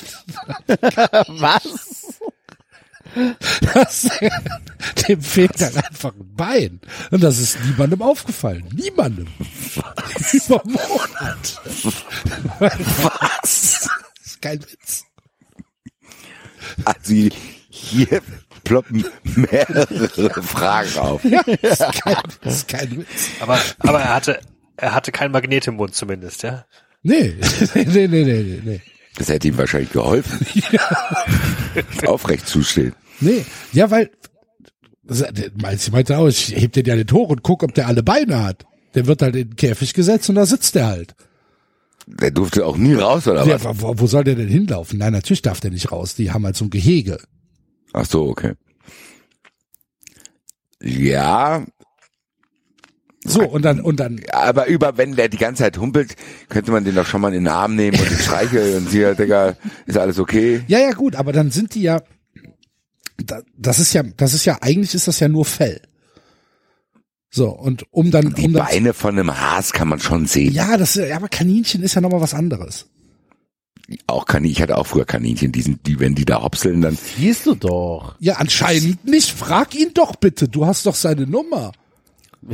Was? 1.28 2.20
Das, 3.74 4.10
dem 5.08 5.22
fehlt 5.22 5.60
dann 5.60 5.76
einfach 5.78 6.14
ein 6.14 6.36
Bein. 6.36 6.82
Und 7.12 7.24
das 7.24 7.40
ist 7.40 7.60
niemandem 7.66 8.02
aufgefallen. 8.02 8.68
Niemandem. 8.74 9.28
Über 10.34 10.62
Monat. 10.66 11.62
Was? 12.60 13.90
Das 14.18 14.26
ist 14.26 14.42
kein 14.42 14.62
Witz. 14.62 15.04
Also 16.84 17.14
hier 17.70 18.22
ploppen 18.64 19.06
mehrere 19.24 20.44
Fragen 20.44 20.98
auf. 20.98 21.24
Ja, 21.24 21.42
das 21.62 21.80
ist 21.80 22.04
kein, 22.04 22.18
das 22.42 22.54
ist 22.56 22.68
kein 22.68 22.98
Witz. 22.98 23.30
Aber, 23.40 23.60
aber 23.80 24.02
er 24.02 24.14
hatte, 24.14 24.40
er 24.78 24.94
hatte 24.94 25.12
kein 25.12 25.32
Magnet 25.32 25.68
im 25.68 25.76
Mund 25.76 25.96
zumindest, 25.96 26.44
ja. 26.44 26.66
Nee, 27.04 27.38
nee, 27.76 27.86
nee, 27.86 28.08
nee, 28.08 28.24
nee, 28.24 28.62
nee. 28.64 28.82
Das 29.18 29.30
hätte 29.30 29.48
ihm 29.48 29.58
wahrscheinlich 29.58 29.92
geholfen. 29.92 30.46
Aufrecht 32.06 32.48
zustehen. 32.48 32.94
Nee, 33.22 33.46
ja, 33.74 33.90
weil, 33.92 34.10
meinst 35.62 35.88
du, 35.88 35.92
meinte 35.92 36.18
auch, 36.18 36.28
ich 36.28 36.56
heb 36.56 36.74
den 36.74 36.86
ja 36.86 36.96
den 36.96 37.10
hoch 37.12 37.30
und 37.30 37.44
guck, 37.44 37.64
ob 37.64 37.74
der 37.74 37.88
alle 37.88 38.04
Beine 38.04 38.44
hat. 38.44 38.66
Der 38.94 39.08
wird 39.08 39.22
halt 39.22 39.36
in 39.36 39.50
den 39.50 39.56
Käfig 39.56 39.94
gesetzt 39.94 40.30
und 40.30 40.36
da 40.36 40.46
sitzt 40.46 40.76
der 40.76 40.88
halt. 40.88 41.16
Der 42.08 42.32
durfte 42.32 42.66
auch 42.66 42.78
nie 42.78 42.94
raus, 42.94 43.28
oder 43.28 43.46
Ja, 43.46 43.64
was? 43.64 43.82
wo, 43.82 43.94
wo 43.98 44.08
soll 44.08 44.24
der 44.24 44.36
denn 44.36 44.48
hinlaufen? 44.48 45.00
Nein, 45.00 45.14
natürlich 45.14 45.42
darf 45.42 45.60
der 45.60 45.72
nicht 45.72 45.92
raus. 45.92 46.16
Die 46.16 46.32
haben 46.32 46.46
halt 46.46 46.56
so 46.56 46.66
ein 46.66 46.70
Gehege. 46.70 47.18
Ach 47.94 48.06
so, 48.06 48.28
okay. 48.28 48.54
Ja, 50.82 51.66
So, 53.26 53.42
und 53.42 53.64
dann, 53.66 53.82
und 53.82 54.00
dann, 54.00 54.22
aber 54.32 54.68
über, 54.68 54.98
wenn 54.98 55.16
der 55.16 55.30
die 55.30 55.38
ganze 55.38 55.64
Zeit 55.64 55.80
humpelt, 55.80 56.16
könnte 56.50 56.72
man 56.72 56.84
den 56.84 56.94
doch 56.94 57.08
schon 57.08 57.22
mal 57.22 57.30
in 57.34 57.46
den 57.46 57.48
Arm 57.48 57.76
nehmen 57.76 58.00
und 58.00 58.08
streicheln 58.08 58.78
und 58.86 58.92
hier, 58.92 59.16
Digga, 59.16 59.56
ist 59.88 59.98
alles 59.98 60.20
okay? 60.20 60.64
ja, 60.68 60.78
ja, 60.80 60.92
gut, 60.92 61.16
aber 61.16 61.34
dann 61.34 61.50
sind 61.50 61.74
die 61.74 61.82
ja, 61.82 62.04
das 63.58 63.80
ist 63.80 63.94
ja, 63.94 64.04
das 64.18 64.34
ist 64.34 64.46
ja, 64.46 64.58
eigentlich 64.62 64.94
ist 64.94 65.08
das 65.08 65.20
ja 65.20 65.28
nur 65.28 65.46
Fell. 65.46 65.82
So, 67.30 67.50
und 67.50 67.86
um 67.92 68.12
dann, 68.12 68.34
Die 68.34 68.46
um 68.46 68.54
dann, 68.54 68.66
Beine 68.66 68.94
von 68.94 69.18
einem 69.20 69.38
Has 69.40 69.74
kann 69.74 69.88
man 69.90 70.00
schon 70.00 70.26
sehen. 70.26 70.54
ja, 70.54 70.78
das, 70.78 70.96
ja, 70.96 71.16
aber 71.18 71.28
Kaninchen 71.28 71.84
ist 71.84 71.96
ja 71.96 72.02
nochmal 72.02 72.22
was 72.22 72.34
anderes. 72.34 72.88
Auch 74.08 74.26
Kaninchen, 74.26 74.54
ich 74.54 74.62
hatte 74.62 74.78
auch 74.78 74.88
früher 74.88 75.06
Kaninchen, 75.06 75.52
die 75.52 75.62
sind, 75.62 75.86
die, 75.86 76.00
wenn 76.00 76.16
die 76.16 76.26
da 76.26 76.42
hopseln, 76.42 76.82
dann, 76.82 76.98
Siehst 77.18 77.46
du 77.46 77.56
doch. 77.56 78.16
Ja, 78.20 78.36
anscheinend 78.36 79.06
nicht. 79.06 79.32
Frag 79.32 79.76
ihn 79.76 79.94
doch 79.94 80.16
bitte. 80.16 80.48
Du 80.48 80.66
hast 80.66 80.86
doch 80.86 80.96
seine 80.96 81.28
Nummer. 81.28 81.72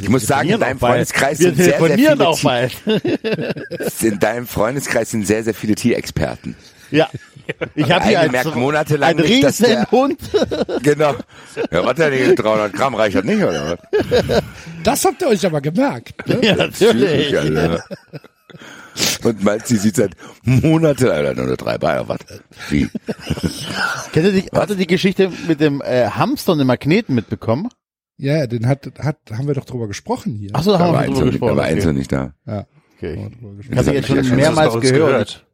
ich 0.00 0.08
muss 0.08 0.26
sagen, 0.26 0.48
in 0.50 0.60
deinem 0.60 0.78
Freundeskreis 0.78 1.38
sind 1.38 1.56
sehr, 1.56 1.78
sehr 1.78 1.94
viele, 1.96 2.26
auch 2.28 2.40
bald. 2.42 2.72
Tier- 2.84 3.92
in 4.12 4.18
deinem 4.20 4.46
Freundeskreis 4.46 5.10
sind 5.10 5.26
sehr, 5.26 5.44
sehr 5.44 5.54
viele 5.54 5.74
Tierexperten. 5.74 6.54
Ja. 6.90 7.08
Ich 7.74 7.90
habe 7.90 8.04
hier 8.04 8.18
Eine 8.20 8.26
ein, 8.28 8.30
merkt 8.32 8.54
monatelang 8.56 9.10
ein 9.10 9.16
nicht, 9.16 9.42
dass 9.42 9.58
der- 9.58 9.80
Riesenhund. 9.90 10.18
Genau. 10.82 11.14
Ja, 11.70 11.84
was 11.84 11.94
denn, 11.96 12.12
die 12.30 12.34
300 12.34 12.72
Gramm 12.72 12.94
reicht 12.94 13.16
das 13.16 13.24
nicht, 13.24 13.42
oder 13.42 13.78
was? 13.92 14.42
Das 14.84 15.04
habt 15.04 15.20
ihr 15.22 15.28
euch 15.28 15.44
aber 15.44 15.60
gemerkt. 15.60 16.26
Ne? 16.28 16.38
Ja, 16.42 16.56
natürlich. 16.56 17.36
Alter. 17.36 17.84
Und 19.22 19.44
Malzi 19.44 19.76
sieht 19.76 19.96
seit 19.96 20.12
Monaten, 20.42 21.08
Alter, 21.08 21.34
nur 21.42 21.56
drei 21.56 21.78
Beine, 21.78 22.08
was? 22.08 22.18
Wie? 22.68 22.88
Kennt 24.12 24.26
ihr 24.26 24.32
die, 24.32 24.42
hat 24.52 24.70
er 24.70 24.76
die 24.76 24.86
Geschichte 24.86 25.30
mit 25.46 25.60
dem 25.60 25.80
äh, 25.82 26.06
Hamster 26.10 26.52
und 26.52 26.58
dem 26.58 26.66
Magneten 26.66 27.14
mitbekommen? 27.14 27.68
Ja, 28.16 28.46
den 28.48 28.66
hat, 28.66 28.90
hat, 28.98 29.16
haben 29.32 29.46
wir 29.46 29.54
doch 29.54 29.64
drüber 29.64 29.86
gesprochen 29.86 30.34
hier. 30.34 30.50
Achso, 30.54 30.72
da 30.72 30.78
haben 30.80 30.92
wir 30.92 31.06
drüber 31.06 31.08
noch 31.08 31.14
nicht, 31.14 31.24
da 31.24 31.30
gesprochen. 31.30 31.56
war 31.56 31.64
eins 31.64 31.84
noch 31.84 31.90
Okay. 31.90 31.98
nicht 31.98 32.12
da. 32.12 32.32
Ja. 32.46 32.66
Okay. 32.96 33.30
Ich 33.60 33.70
Ich 33.70 33.86
jetzt 33.86 34.08
ja 34.08 34.24
schon 34.24 34.36
mehrmals 34.36 34.74
uns 34.74 34.90
gehört. 34.90 35.44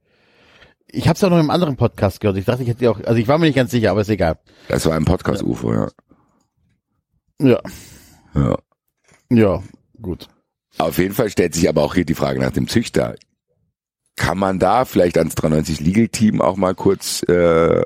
Ich 0.94 1.08
habe 1.08 1.16
es 1.16 1.24
auch 1.24 1.30
noch 1.30 1.40
im 1.40 1.50
anderen 1.50 1.76
Podcast 1.76 2.20
gehört. 2.20 2.36
Ich 2.36 2.44
dachte, 2.44 2.62
ich 2.62 2.68
hätte 2.68 2.78
die 2.80 2.88
auch, 2.88 3.00
also 3.04 3.14
ich 3.14 3.28
war 3.28 3.38
mir 3.38 3.46
nicht 3.46 3.56
ganz 3.56 3.70
sicher, 3.70 3.90
aber 3.90 4.02
ist 4.02 4.08
egal. 4.08 4.38
Das 4.68 4.86
war 4.86 4.94
ein 4.94 5.04
Podcast-UFO, 5.04 5.72
ja. 5.72 5.88
Ja, 7.40 7.60
ja. 8.34 8.56
ja, 9.30 9.62
gut. 10.00 10.28
Auf 10.78 10.98
jeden 10.98 11.14
Fall 11.14 11.30
stellt 11.30 11.54
sich 11.54 11.68
aber 11.68 11.82
auch 11.82 11.94
hier 11.94 12.04
die 12.04 12.14
Frage 12.14 12.40
nach 12.40 12.52
dem 12.52 12.68
Züchter. 12.68 13.16
kann 14.16 14.38
man 14.38 14.58
da 14.58 14.84
vielleicht 14.84 15.18
ans 15.18 15.34
93 15.34 15.80
Legal 15.80 16.08
Team 16.08 16.40
auch 16.40 16.56
mal 16.56 16.74
kurz 16.74 17.22
äh, 17.24 17.82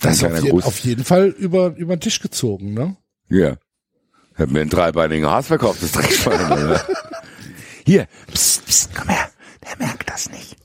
Das 0.00 0.16
ist 0.16 0.24
auf, 0.24 0.42
je, 0.42 0.52
auf 0.52 0.78
jeden 0.80 1.04
Fall 1.04 1.28
über, 1.28 1.74
über 1.76 1.96
den 1.96 2.00
Tisch 2.00 2.20
gezogen, 2.20 2.74
ne? 2.74 2.96
Ja. 3.28 3.56
Hab 4.36 4.50
mir 4.50 4.60
einen 4.60 4.70
dreibeinigen 4.70 5.28
Haas 5.28 5.48
verkauft, 5.48 5.82
das 5.82 5.92
Dreckschwein. 5.92 6.78
Hier, 7.84 8.06
psst, 8.32 8.64
psst, 8.66 8.94
komm 8.94 9.08
her. 9.08 9.30
Der 9.68 9.86
merkt 9.86 10.10
das 10.10 10.30
nicht. 10.30 10.56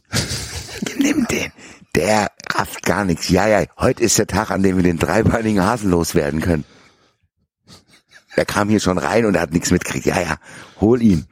Nimm 0.97 1.27
den. 1.27 1.51
Der 1.95 2.31
rafft 2.51 2.83
gar 2.83 3.05
nichts. 3.05 3.29
Ja, 3.29 3.47
ja, 3.47 3.65
heute 3.77 4.03
ist 4.03 4.17
der 4.17 4.27
Tag, 4.27 4.51
an 4.51 4.63
dem 4.63 4.77
wir 4.77 4.83
den 4.83 4.97
dreibeinigen 4.97 5.63
Hasen 5.63 5.91
loswerden 5.91 6.41
können. 6.41 6.65
Der 8.35 8.45
kam 8.45 8.69
hier 8.69 8.79
schon 8.79 8.97
rein 8.97 9.25
und 9.25 9.35
er 9.35 9.41
hat 9.41 9.53
nichts 9.53 9.69
mitgekriegt. 9.69 10.05
Ja, 10.07 10.19
ja, 10.19 10.37
hol 10.81 11.01
ihn. 11.01 11.27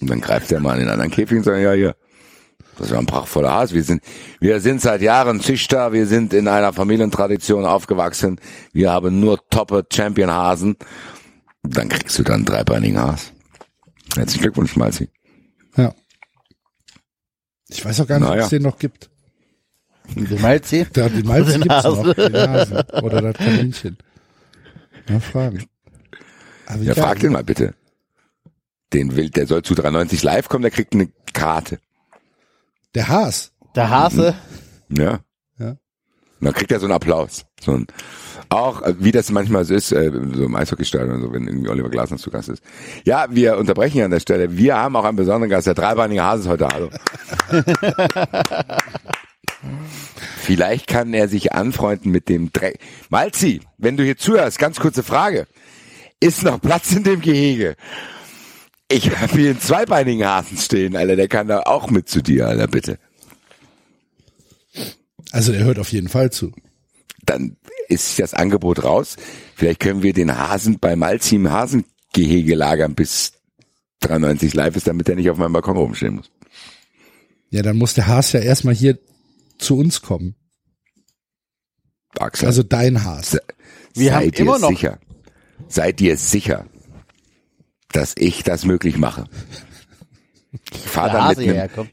Und 0.00 0.10
dann 0.10 0.20
greift 0.20 0.50
der 0.50 0.60
mal 0.60 0.74
in 0.74 0.80
den 0.80 0.88
anderen 0.90 1.10
Käfig 1.10 1.38
und 1.38 1.44
sagt, 1.44 1.58
ja, 1.58 1.72
hier, 1.72 1.96
das 2.76 2.90
ja 2.90 2.98
ein 2.98 3.06
prachtvoller 3.06 3.52
Hase. 3.52 3.74
Wir 3.74 3.82
sind, 3.82 4.02
wir 4.40 4.60
sind 4.60 4.82
seit 4.82 5.00
Jahren 5.00 5.40
Züchter. 5.40 5.92
Wir 5.92 6.06
sind 6.06 6.34
in 6.34 6.48
einer 6.48 6.74
Familientradition 6.74 7.64
aufgewachsen. 7.64 8.38
Wir 8.72 8.92
haben 8.92 9.20
nur 9.20 9.48
toppe 9.48 9.86
Champion-Hasen. 9.90 10.76
Dann 11.62 11.88
kriegst 11.88 12.18
du 12.18 12.22
dann 12.22 12.44
dreibeinigen 12.44 13.00
Has. 13.00 13.32
Herzlichen 14.14 14.42
Glückwunsch, 14.42 14.76
Malzi. 14.76 15.08
Ich 17.68 17.84
weiß 17.84 18.00
auch 18.00 18.06
gar 18.06 18.18
nicht, 18.18 18.28
ob 18.28 18.34
Naja. 18.34 18.44
es 18.44 18.50
den 18.50 18.62
noch 18.62 18.78
gibt. 18.78 19.10
Meinst 20.40 20.68
sie? 20.68 20.86
Da, 20.92 21.08
die 21.08 21.22
Malz 21.24 21.50
Den 21.52 21.62
gibt's 21.62 21.82
noch, 21.84 22.14
den 22.14 22.34
Hasen. 22.36 22.76
Oder 23.02 23.22
das 23.22 23.34
Kaninchen. 23.36 23.98
Ja, 25.08 25.18
fragen. 25.20 25.66
Aber 26.66 26.82
Ja, 26.82 26.94
frag 26.94 27.18
den 27.20 27.32
mal 27.32 27.42
bitte. 27.44 27.74
Den 28.92 29.16
will, 29.16 29.30
der 29.30 29.46
soll 29.48 29.62
zu 29.62 29.74
390 29.74 30.22
live 30.22 30.48
kommen, 30.48 30.62
der 30.62 30.70
kriegt 30.70 30.94
eine 30.94 31.08
Karte. 31.32 31.80
Der 32.94 33.08
Haas. 33.08 33.52
Der 33.74 33.90
Hase. 33.90 34.34
Ja. 34.88 35.20
Ja. 35.58 35.70
Und 35.70 35.78
dann 36.40 36.54
kriegt 36.54 36.70
er 36.70 36.78
so 36.78 36.86
einen 36.86 36.94
Applaus. 36.94 37.46
So 37.60 37.72
ein, 37.72 37.86
auch, 38.48 38.82
äh, 38.82 38.94
wie 38.98 39.12
das 39.12 39.30
manchmal 39.30 39.64
so 39.64 39.74
ist, 39.74 39.92
äh, 39.92 40.10
so 40.34 40.44
im 40.44 40.54
Eishockeystadion, 40.54 41.20
so, 41.20 41.32
wenn 41.32 41.46
irgendwie 41.46 41.68
Oliver 41.68 41.90
Glasner 41.90 42.16
zu 42.18 42.30
Gast 42.30 42.48
ist. 42.48 42.62
Ja, 43.04 43.26
wir 43.30 43.56
unterbrechen 43.58 43.94
hier 43.94 44.04
an 44.04 44.10
der 44.10 44.20
Stelle. 44.20 44.56
Wir 44.56 44.76
haben 44.76 44.96
auch 44.96 45.04
einen 45.04 45.16
besonderen 45.16 45.50
Gast. 45.50 45.66
Der 45.66 45.74
dreibeinige 45.74 46.22
Hase 46.22 46.42
ist 46.42 46.48
heute 46.48 46.68
Hallo. 46.68 46.90
Vielleicht 50.38 50.86
kann 50.86 51.12
er 51.12 51.28
sich 51.28 51.52
anfreunden 51.52 52.12
mit 52.12 52.28
dem 52.28 52.52
Dreck. 52.52 52.78
Malzi, 53.08 53.60
wenn 53.78 53.96
du 53.96 54.04
hier 54.04 54.16
zuhörst, 54.16 54.58
ganz 54.58 54.78
kurze 54.78 55.02
Frage. 55.02 55.46
Ist 56.20 56.44
noch 56.44 56.60
Platz 56.60 56.92
in 56.92 57.02
dem 57.02 57.20
Gehege? 57.20 57.76
Ich 58.88 59.10
habe 59.18 59.32
hier 59.32 59.50
einen 59.50 59.60
zweibeinigen 59.60 60.24
Hasen 60.24 60.56
stehen, 60.56 60.96
Alter. 60.96 61.16
Der 61.16 61.28
kann 61.28 61.48
da 61.48 61.62
auch 61.62 61.90
mit 61.90 62.08
zu 62.08 62.22
dir, 62.22 62.46
Alter, 62.46 62.68
bitte. 62.68 62.98
Also 65.32 65.52
der 65.52 65.64
hört 65.64 65.78
auf 65.80 65.92
jeden 65.92 66.08
Fall 66.08 66.30
zu. 66.30 66.52
Dann 67.26 67.56
ist 67.88 68.18
das 68.18 68.34
Angebot 68.34 68.82
raus. 68.84 69.16
Vielleicht 69.54 69.80
können 69.80 70.02
wir 70.02 70.12
den 70.12 70.36
Hasen 70.36 70.78
bei 70.78 70.96
Malzi 70.96 71.36
im 71.36 71.50
Hasengehege 71.50 72.54
lagern, 72.54 72.94
bis 72.94 73.32
93 74.00 74.54
live 74.54 74.76
ist, 74.76 74.86
damit 74.86 75.08
er 75.08 75.16
nicht 75.16 75.30
auf 75.30 75.38
meinem 75.38 75.52
Balkon 75.52 75.76
rumstehen 75.76 76.16
muss. 76.16 76.30
Ja, 77.50 77.62
dann 77.62 77.76
muss 77.76 77.94
der 77.94 78.06
Haas 78.06 78.32
ja 78.32 78.40
erstmal 78.40 78.74
hier 78.74 78.98
zu 79.58 79.76
uns 79.78 80.02
kommen. 80.02 80.34
Axel, 82.18 82.46
Also 82.48 82.62
dein 82.62 83.04
Haas. 83.04 83.38
Wir 83.94 84.10
sei 84.10 84.14
haben 84.16 84.30
dir 84.30 84.40
immer 84.40 84.58
noch- 84.58 84.68
sicher, 84.70 84.98
sei 85.68 85.92
dir 85.92 86.16
sicher, 86.16 86.66
dass 87.92 88.14
ich 88.16 88.42
das 88.42 88.64
möglich 88.64 88.96
mache. 88.98 89.24
Ich 90.72 90.78
fahre 90.78 91.36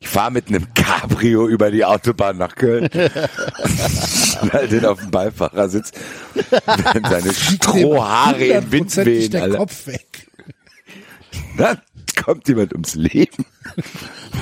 fahr 0.02 0.30
mit 0.30 0.48
einem 0.48 0.74
Cabrio 0.74 1.48
über 1.48 1.72
die 1.72 1.84
Autobahn 1.84 2.38
nach 2.38 2.56
Köln, 2.56 2.90
schnall 2.92 4.68
den 4.68 4.86
auf 4.86 5.00
dem 5.00 5.12
Beifahrersitz, 5.12 5.92
wenn 6.34 7.04
seine 7.04 7.34
Strohhaare 7.34 8.46
im 8.46 8.72
Wind 8.72 8.96
wehen, 8.98 9.32
der. 9.32 9.50
Kopf 9.50 9.88
weg. 9.88 10.28
Dann 11.58 11.80
kommt 12.24 12.48
jemand 12.48 12.74
ums 12.74 12.96
Leben, 12.96 13.46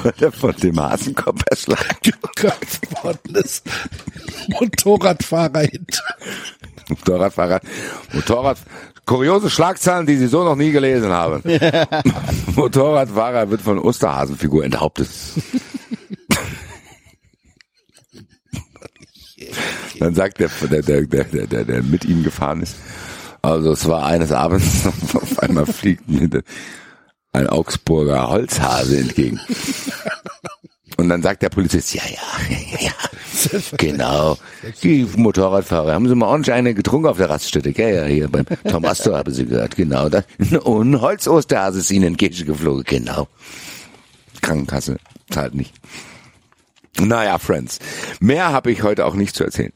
weil 0.04 0.14
er 0.20 0.32
von 0.32 0.56
dem 0.56 0.80
Hasenkopf 0.80 1.42
erschlagen 1.50 2.14
worden 3.04 3.36
ist. 3.36 3.64
Motorradfahrer 4.48 5.62
hinter. 5.62 6.04
Motorradfahrer, 6.90 7.62
Motorrad, 8.14 8.58
kuriose 9.06 9.50
Schlagzeilen, 9.50 10.06
die 10.06 10.18
Sie 10.18 10.28
so 10.28 10.44
noch 10.44 10.56
nie 10.56 10.72
gelesen 10.72 11.12
haben. 11.12 11.44
Motorradfahrer 12.56 13.50
wird 13.50 13.62
von 13.62 13.80
Osterhasenfigur 13.80 14.64
enthauptet. 14.64 15.10
Dann 20.00 20.16
sagt 20.16 20.40
der, 20.40 20.50
der, 20.70 20.82
der, 20.82 21.06
der, 21.06 21.48
der, 21.48 21.66
der, 21.66 21.84
mit 21.84 22.06
ihm 22.06 22.24
gefahren 22.24 22.62
ist. 22.62 22.76
Also 23.42 23.72
es 23.72 23.88
war 23.88 24.06
eines 24.06 24.32
Abends, 24.32 24.86
auf 25.14 25.40
einmal 25.40 25.66
fliegt 25.66 26.10
mir 26.10 26.44
ein 27.34 27.48
Augsburger 27.48 28.30
Holzhase 28.30 28.98
entgegen. 28.98 29.40
Und 30.98 31.10
dann 31.10 31.22
sagt 31.22 31.42
der 31.42 31.50
Polizist, 31.50 31.94
ja, 31.94 32.04
ja, 32.06 32.56
ja, 32.80 32.80
ja, 33.52 33.60
genau. 33.78 34.38
Die 34.84 35.08
Motorradfahrer, 35.16 35.94
haben 35.94 36.08
sie 36.08 36.16
mal 36.16 36.28
ordentlich 36.28 36.54
eine 36.54 36.74
getrunken 36.74 37.08
auf 37.08 37.18
der 37.18 37.30
Raststätte, 37.30 37.74
gell, 37.74 37.96
ja, 37.96 38.04
hier 38.06 38.30
beim 38.30 38.46
Tom 38.70 38.86
Astor 38.86 39.18
haben 39.18 39.34
sie 39.34 39.46
gehört, 39.46 39.76
genau. 39.76 40.10
Da, 40.10 40.24
und 40.64 40.92
ein 40.92 41.02
Holzosterhase 41.02 41.80
ist 41.80 41.92
ihnen 41.92 42.06
entgegen 42.06 42.46
geflogen, 42.46 42.84
genau. 42.84 43.28
Krankenkasse 44.42 44.98
zahlt 45.30 45.56
nicht. 45.56 45.74
Naja, 47.00 47.38
Friends, 47.38 47.80
mehr 48.20 48.52
habe 48.52 48.72
ich 48.72 48.84
heute 48.84 49.06
auch 49.06 49.16
nicht 49.16 49.36
zu 49.36 49.44
erzählen. 49.44 49.72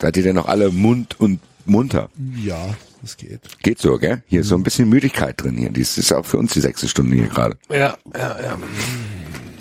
Seid 0.00 0.16
ihr 0.16 0.22
denn 0.22 0.36
noch 0.36 0.46
alle 0.46 0.70
mund 0.70 1.18
und 1.20 1.40
munter? 1.66 2.08
Ja, 2.36 2.74
das 3.02 3.16
geht. 3.16 3.40
Geht 3.62 3.78
so, 3.78 3.98
gell? 3.98 4.22
Hier 4.26 4.40
ist 4.40 4.48
so 4.48 4.54
ein 4.54 4.62
bisschen 4.62 4.88
Müdigkeit 4.88 5.40
drin 5.42 5.56
hier. 5.56 5.70
Dies 5.70 5.98
ist 5.98 6.12
auch 6.12 6.24
für 6.24 6.38
uns 6.38 6.52
die 6.52 6.60
sechste 6.60 6.88
Stunde 6.88 7.16
hier 7.16 7.28
gerade. 7.28 7.56
Ja, 7.68 7.96
ja, 8.14 8.40
ja. 8.40 8.58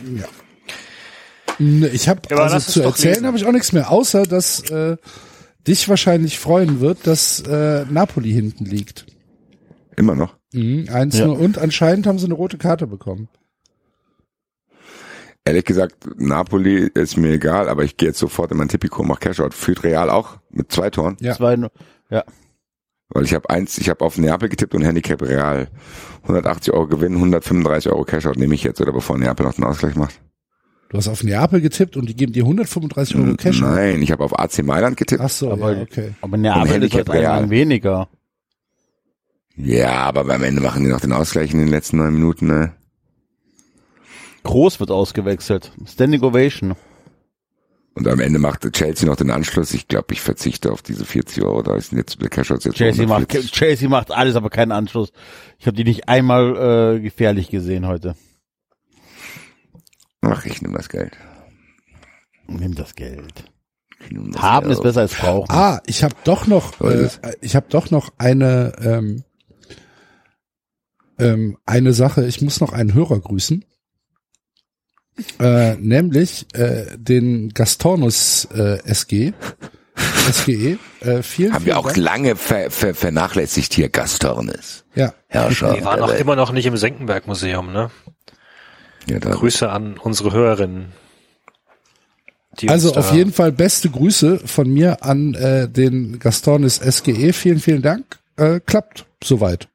Ne, 0.04 0.26
Ich 1.60 2.08
habe 2.08 2.22
Ja, 2.30 2.38
also 2.38 2.60
zu 2.72 2.82
erzählen 2.84 3.26
habe 3.26 3.38
ich 3.38 3.46
auch 3.46 3.52
nichts 3.52 3.72
mehr, 3.74 3.92
außer 3.92 4.24
dass 4.24 4.62
äh, 4.70 4.98
dich 5.68 5.90
wahrscheinlich 5.90 6.40
freuen 6.40 6.80
wird, 6.80 7.08
dass 7.08 7.40
äh, 7.42 7.86
Napoli 7.90 8.32
hinten 8.32 8.66
liegt. 8.66 9.06
Immer 9.96 10.16
noch. 10.16 10.36
Mhm, 10.54 10.88
eins 10.92 11.18
Ja. 11.18 11.26
nur 11.26 11.40
und 11.40 11.58
anscheinend 11.58 12.06
haben 12.08 12.20
sie 12.20 12.26
eine 12.26 12.36
rote 12.36 12.58
Karte 12.58 12.86
bekommen. 12.88 13.28
Ehrlich 15.46 15.64
gesagt, 15.66 15.96
Napoli 16.18 16.90
ist 16.94 17.16
mir 17.18 17.32
egal, 17.34 17.70
aber 17.70 17.84
ich 17.84 17.96
gehe 17.96 18.10
jetzt 18.10 18.20
sofort 18.20 18.52
in 18.52 18.58
mein 18.58 18.68
Tipico, 18.68 19.04
mach 19.04 19.20
Cashout. 19.20 19.52
Führt 19.52 19.84
Real 19.84 20.10
auch 20.10 20.38
mit 20.50 20.72
zwei 20.72 20.90
Toren, 20.90 21.16
Ja. 21.22 21.36
Zwei, 21.36 21.58
ja. 22.10 22.24
weil 23.10 23.24
ich 23.24 23.34
habe 23.34 23.50
eins, 23.50 23.78
ich 23.78 23.88
habe 23.90 24.04
auf 24.04 24.18
Neapel 24.18 24.50
getippt 24.50 24.76
und 24.76 24.84
Handicap 24.84 25.22
Real. 25.22 25.70
180 26.24 26.74
Euro 26.74 26.88
Gewinn, 26.88 27.14
135 27.16 27.90
Euro 27.92 28.04
Cashout 28.04 28.34
nehme 28.36 28.56
ich 28.56 28.64
jetzt 28.64 28.82
oder 28.82 28.92
bevor 28.92 29.18
Neapel 29.18 29.46
noch 29.46 29.54
den 29.54 29.64
Ausgleich 29.64 29.96
macht. 29.96 30.20
Du 30.90 30.98
hast 30.98 31.08
auf 31.10 31.24
Neapel 31.24 31.60
getippt 31.62 31.98
und 31.98 32.08
die 32.08 32.16
geben 32.16 32.32
dir 32.32 32.44
135 32.44 33.18
Euro 33.18 33.36
Cash. 33.36 33.60
Nein, 33.62 34.02
ich 34.02 34.12
habe 34.12 34.24
auf 34.24 34.38
AC 34.40 34.64
Mailand 34.64 34.96
getippt. 34.96 35.22
Ach 35.22 35.30
so, 35.30 35.52
Aber- 35.52 35.76
ja, 35.76 35.82
okay. 35.82 36.14
Aber 36.22 36.38
Neapel 36.38 36.84
ist 36.84 36.94
halt 36.94 37.10
ein 37.10 37.50
weniger. 37.50 38.08
Ja, 39.58 40.04
aber 40.04 40.22
am 40.34 40.44
Ende 40.44 40.62
machen 40.62 40.84
die 40.84 40.90
noch 40.90 41.02
den 41.02 41.12
Ausgleich 41.12 41.52
in 41.52 41.60
den 41.60 41.68
letzten 41.68 41.98
neun 41.98 42.14
Minuten. 42.14 42.48
Ne? 42.48 42.74
Groß 44.44 44.80
wird 44.80 44.92
ausgewechselt. 44.92 45.74
Standing 45.86 46.22
Ovation. 46.24 46.76
Und 47.96 48.08
am 48.08 48.20
Ende 48.20 48.38
macht 48.38 48.72
Chelsea 48.74 49.08
noch 49.10 49.16
den 49.16 49.32
Anschluss. 49.32 49.74
Ich 49.74 49.88
glaube, 49.88 50.14
ich 50.14 50.22
verzichte 50.22 50.72
auf 50.72 50.84
diese 50.84 51.04
40 51.04 51.44
Euro. 51.44 51.64
Da 51.64 51.76
ist 51.76 51.92
jetzt 51.92 52.22
der 52.22 52.30
Cashout 52.30 52.60
jetzt 52.64 52.76
Chelsea 52.76 53.08
macht, 53.08 53.22
140. 53.24 53.52
Chelsea 53.52 53.90
macht 53.90 54.12
alles, 54.12 54.36
aber 54.36 54.52
keinen 54.52 54.72
Anschluss. 54.72 55.12
Ich 55.58 55.66
habe 55.66 55.76
die 55.76 55.84
nicht 55.84 56.08
einmal 56.08 56.96
äh, 56.96 57.00
gefährlich 57.02 57.50
gesehen 57.50 57.88
heute. 57.88 58.16
Ach, 60.30 60.46
ich 60.46 60.62
nehme 60.62 60.78
das 60.78 60.90
Geld. 60.90 61.18
Nimm 62.48 62.76
das 62.76 62.96
Geld. 62.96 63.46
Nehm 64.10 64.32
das 64.32 64.42
Haben 64.42 64.68
Geld. 64.68 64.78
ist 64.78 64.84
besser 64.84 65.02
als 65.02 65.16
brauchen. 65.16 65.50
Ah, 65.50 65.82
ich 65.86 66.04
habe 66.04 66.16
doch 66.24 66.48
noch, 66.48 66.80
äh, 66.82 67.10
ich 67.42 67.56
habe 67.56 67.68
doch 67.70 67.92
noch 67.92 68.12
eine, 68.18 68.74
ähm, 68.82 69.24
ähm, 71.20 71.58
eine 71.66 71.94
Sache. 71.94 72.26
Ich 72.26 72.42
muss 72.42 72.60
noch 72.62 72.74
einen 72.74 72.94
Hörer 72.94 73.20
grüßen, 73.20 73.66
äh, 75.40 75.76
nämlich 75.76 76.46
äh, 76.54 76.96
den 76.98 77.50
Gastornus 77.50 78.46
äh, 78.54 78.80
SG, 78.86 79.34
SGE. 80.32 80.78
Äh, 81.02 81.24
vielen, 81.24 81.54
Haben 81.54 81.66
wir 81.66 81.74
vielen 81.74 81.78
auch 81.78 81.86
Dank. 81.86 81.98
lange 81.98 82.36
ver, 82.36 82.70
ver, 82.70 82.94
vernachlässigt 82.94 83.74
hier 83.74 83.90
Gastornis. 83.90 84.86
Ja, 84.94 85.14
Herrscher. 85.28 85.74
Die 85.74 85.84
waren 85.84 86.02
auch 86.02 86.14
immer 86.14 86.36
noch 86.36 86.52
nicht 86.52 86.66
im 86.68 86.78
Senckenberg-Museum, 86.78 87.72
ne? 87.74 87.90
Ja, 89.08 89.20
Grüße 89.20 89.70
an 89.70 89.98
unsere 89.98 90.32
Hörerinnen. 90.34 90.92
die 92.60 92.70
also 92.70 92.94
auf 92.96 93.14
jeden 93.14 93.32
Fall 93.32 93.52
beste 93.52 93.90
Grüße 93.90 94.40
von 94.46 94.70
mir 94.72 95.04
an 95.04 95.34
äh, 95.36 95.70
den 95.70 96.20
Gastornis 96.20 96.76
SGE. 96.76 97.32
Vielen, 97.34 97.60
vielen 97.60 97.82
Dank. 97.82 98.20
Äh, 98.36 98.60
klappt 98.60 99.06
soweit. 99.24 99.70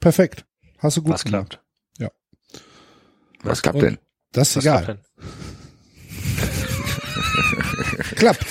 Perfekt. 0.00 0.44
Hast 0.78 0.96
du 0.98 1.02
gut 1.02 1.14
Was 1.14 1.24
gemacht. 1.24 1.60
klappt. 1.98 2.10
was 3.42 3.62
klappt 3.62 3.76
Und- 3.78 3.84
denn? 3.84 3.98
Das 4.32 4.48
ist 4.50 4.56
Was 4.56 4.64
egal. 4.64 4.84
klappt 4.84 5.00
Klappt. 8.16 8.46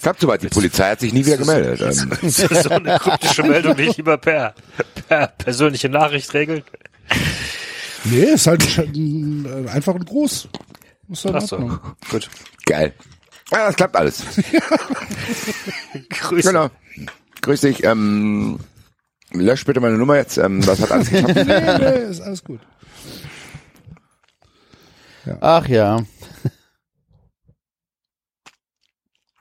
Klappt 0.00 0.20
soweit. 0.20 0.42
Die 0.42 0.48
Polizei 0.48 0.90
hat 0.90 1.00
sich 1.00 1.12
nie 1.12 1.24
wieder 1.24 1.36
gemeldet. 1.36 1.80
Ähm, 1.80 2.10
denn? 2.22 2.30
so 2.30 2.70
eine 2.70 2.98
kryptische 2.98 3.42
Meldung 3.42 3.76
nicht 3.76 3.96
lieber 3.96 4.16
per, 4.18 4.54
per 5.08 5.28
persönliche 5.28 5.88
Nachricht 5.88 6.32
regeln. 6.34 6.62
Nee, 8.04 8.24
ist 8.24 8.46
halt 8.46 8.62
ein, 8.78 9.66
äh, 9.66 9.70
einfach 9.70 9.94
ein 9.94 10.04
Gruß. 10.04 10.48
Ist 11.10 11.24
in 11.24 11.34
Ach 11.34 11.40
so, 11.42 11.56
Ordnung. 11.56 11.78
gut. 12.10 12.28
geil. 12.66 12.94
Ja, 13.50 13.66
das 13.66 13.76
klappt 13.76 13.96
alles. 13.96 14.24
Grüße. 16.10 16.48
Genau. 16.48 16.70
Grüß 17.42 17.60
dich. 17.60 17.84
Ähm, 17.84 18.58
lösch 19.32 19.64
bitte 19.64 19.80
meine 19.80 19.98
Nummer 19.98 20.16
jetzt. 20.16 20.38
Ähm, 20.38 20.62
das 20.62 20.80
hat 20.80 20.90
alles 20.90 21.10
geklappt. 21.10 21.34
Nee, 21.46 21.78
nee, 21.78 22.10
ist 22.10 22.20
alles 22.22 22.42
gut. 22.42 22.60
Ach 25.40 25.68
ja. 25.68 26.02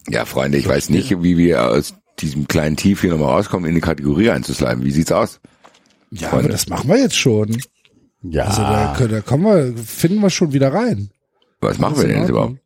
Ja, 0.08 0.26
Freunde, 0.26 0.58
ich 0.58 0.68
weiß 0.68 0.90
nicht, 0.90 1.22
wie 1.24 1.38
wir 1.38 1.70
aus 1.70 1.94
diesem 2.20 2.48
kleinen 2.48 2.76
Tief 2.76 3.02
hier 3.02 3.12
nochmal 3.12 3.30
rauskommen, 3.30 3.70
in 3.70 3.76
die 3.76 3.82
Kategorie 3.82 4.30
einzusliden. 4.32 4.84
Wie 4.84 4.92
sieht's 4.92 5.12
aus? 5.12 5.40
Ja, 6.12 6.30
Freunde. 6.30 6.46
aber 6.46 6.52
das 6.52 6.68
machen 6.68 6.90
wir 6.90 6.98
jetzt 6.98 7.18
schon. 7.18 7.62
Ja. 8.24 8.46
Also 8.46 8.62
da, 8.62 8.94
können- 8.98 9.12
da 9.12 9.22
kommen 9.22 9.46
wir, 9.76 9.84
finden 9.84 10.20
wir 10.22 10.30
schon 10.30 10.54
wieder 10.54 10.74
rein. 10.74 11.10
Was 11.60 11.78
machen 11.80 11.98
wir 11.98 12.08
denn 12.08 12.20
jetzt 12.22 12.30
überhaupt? 12.30 12.58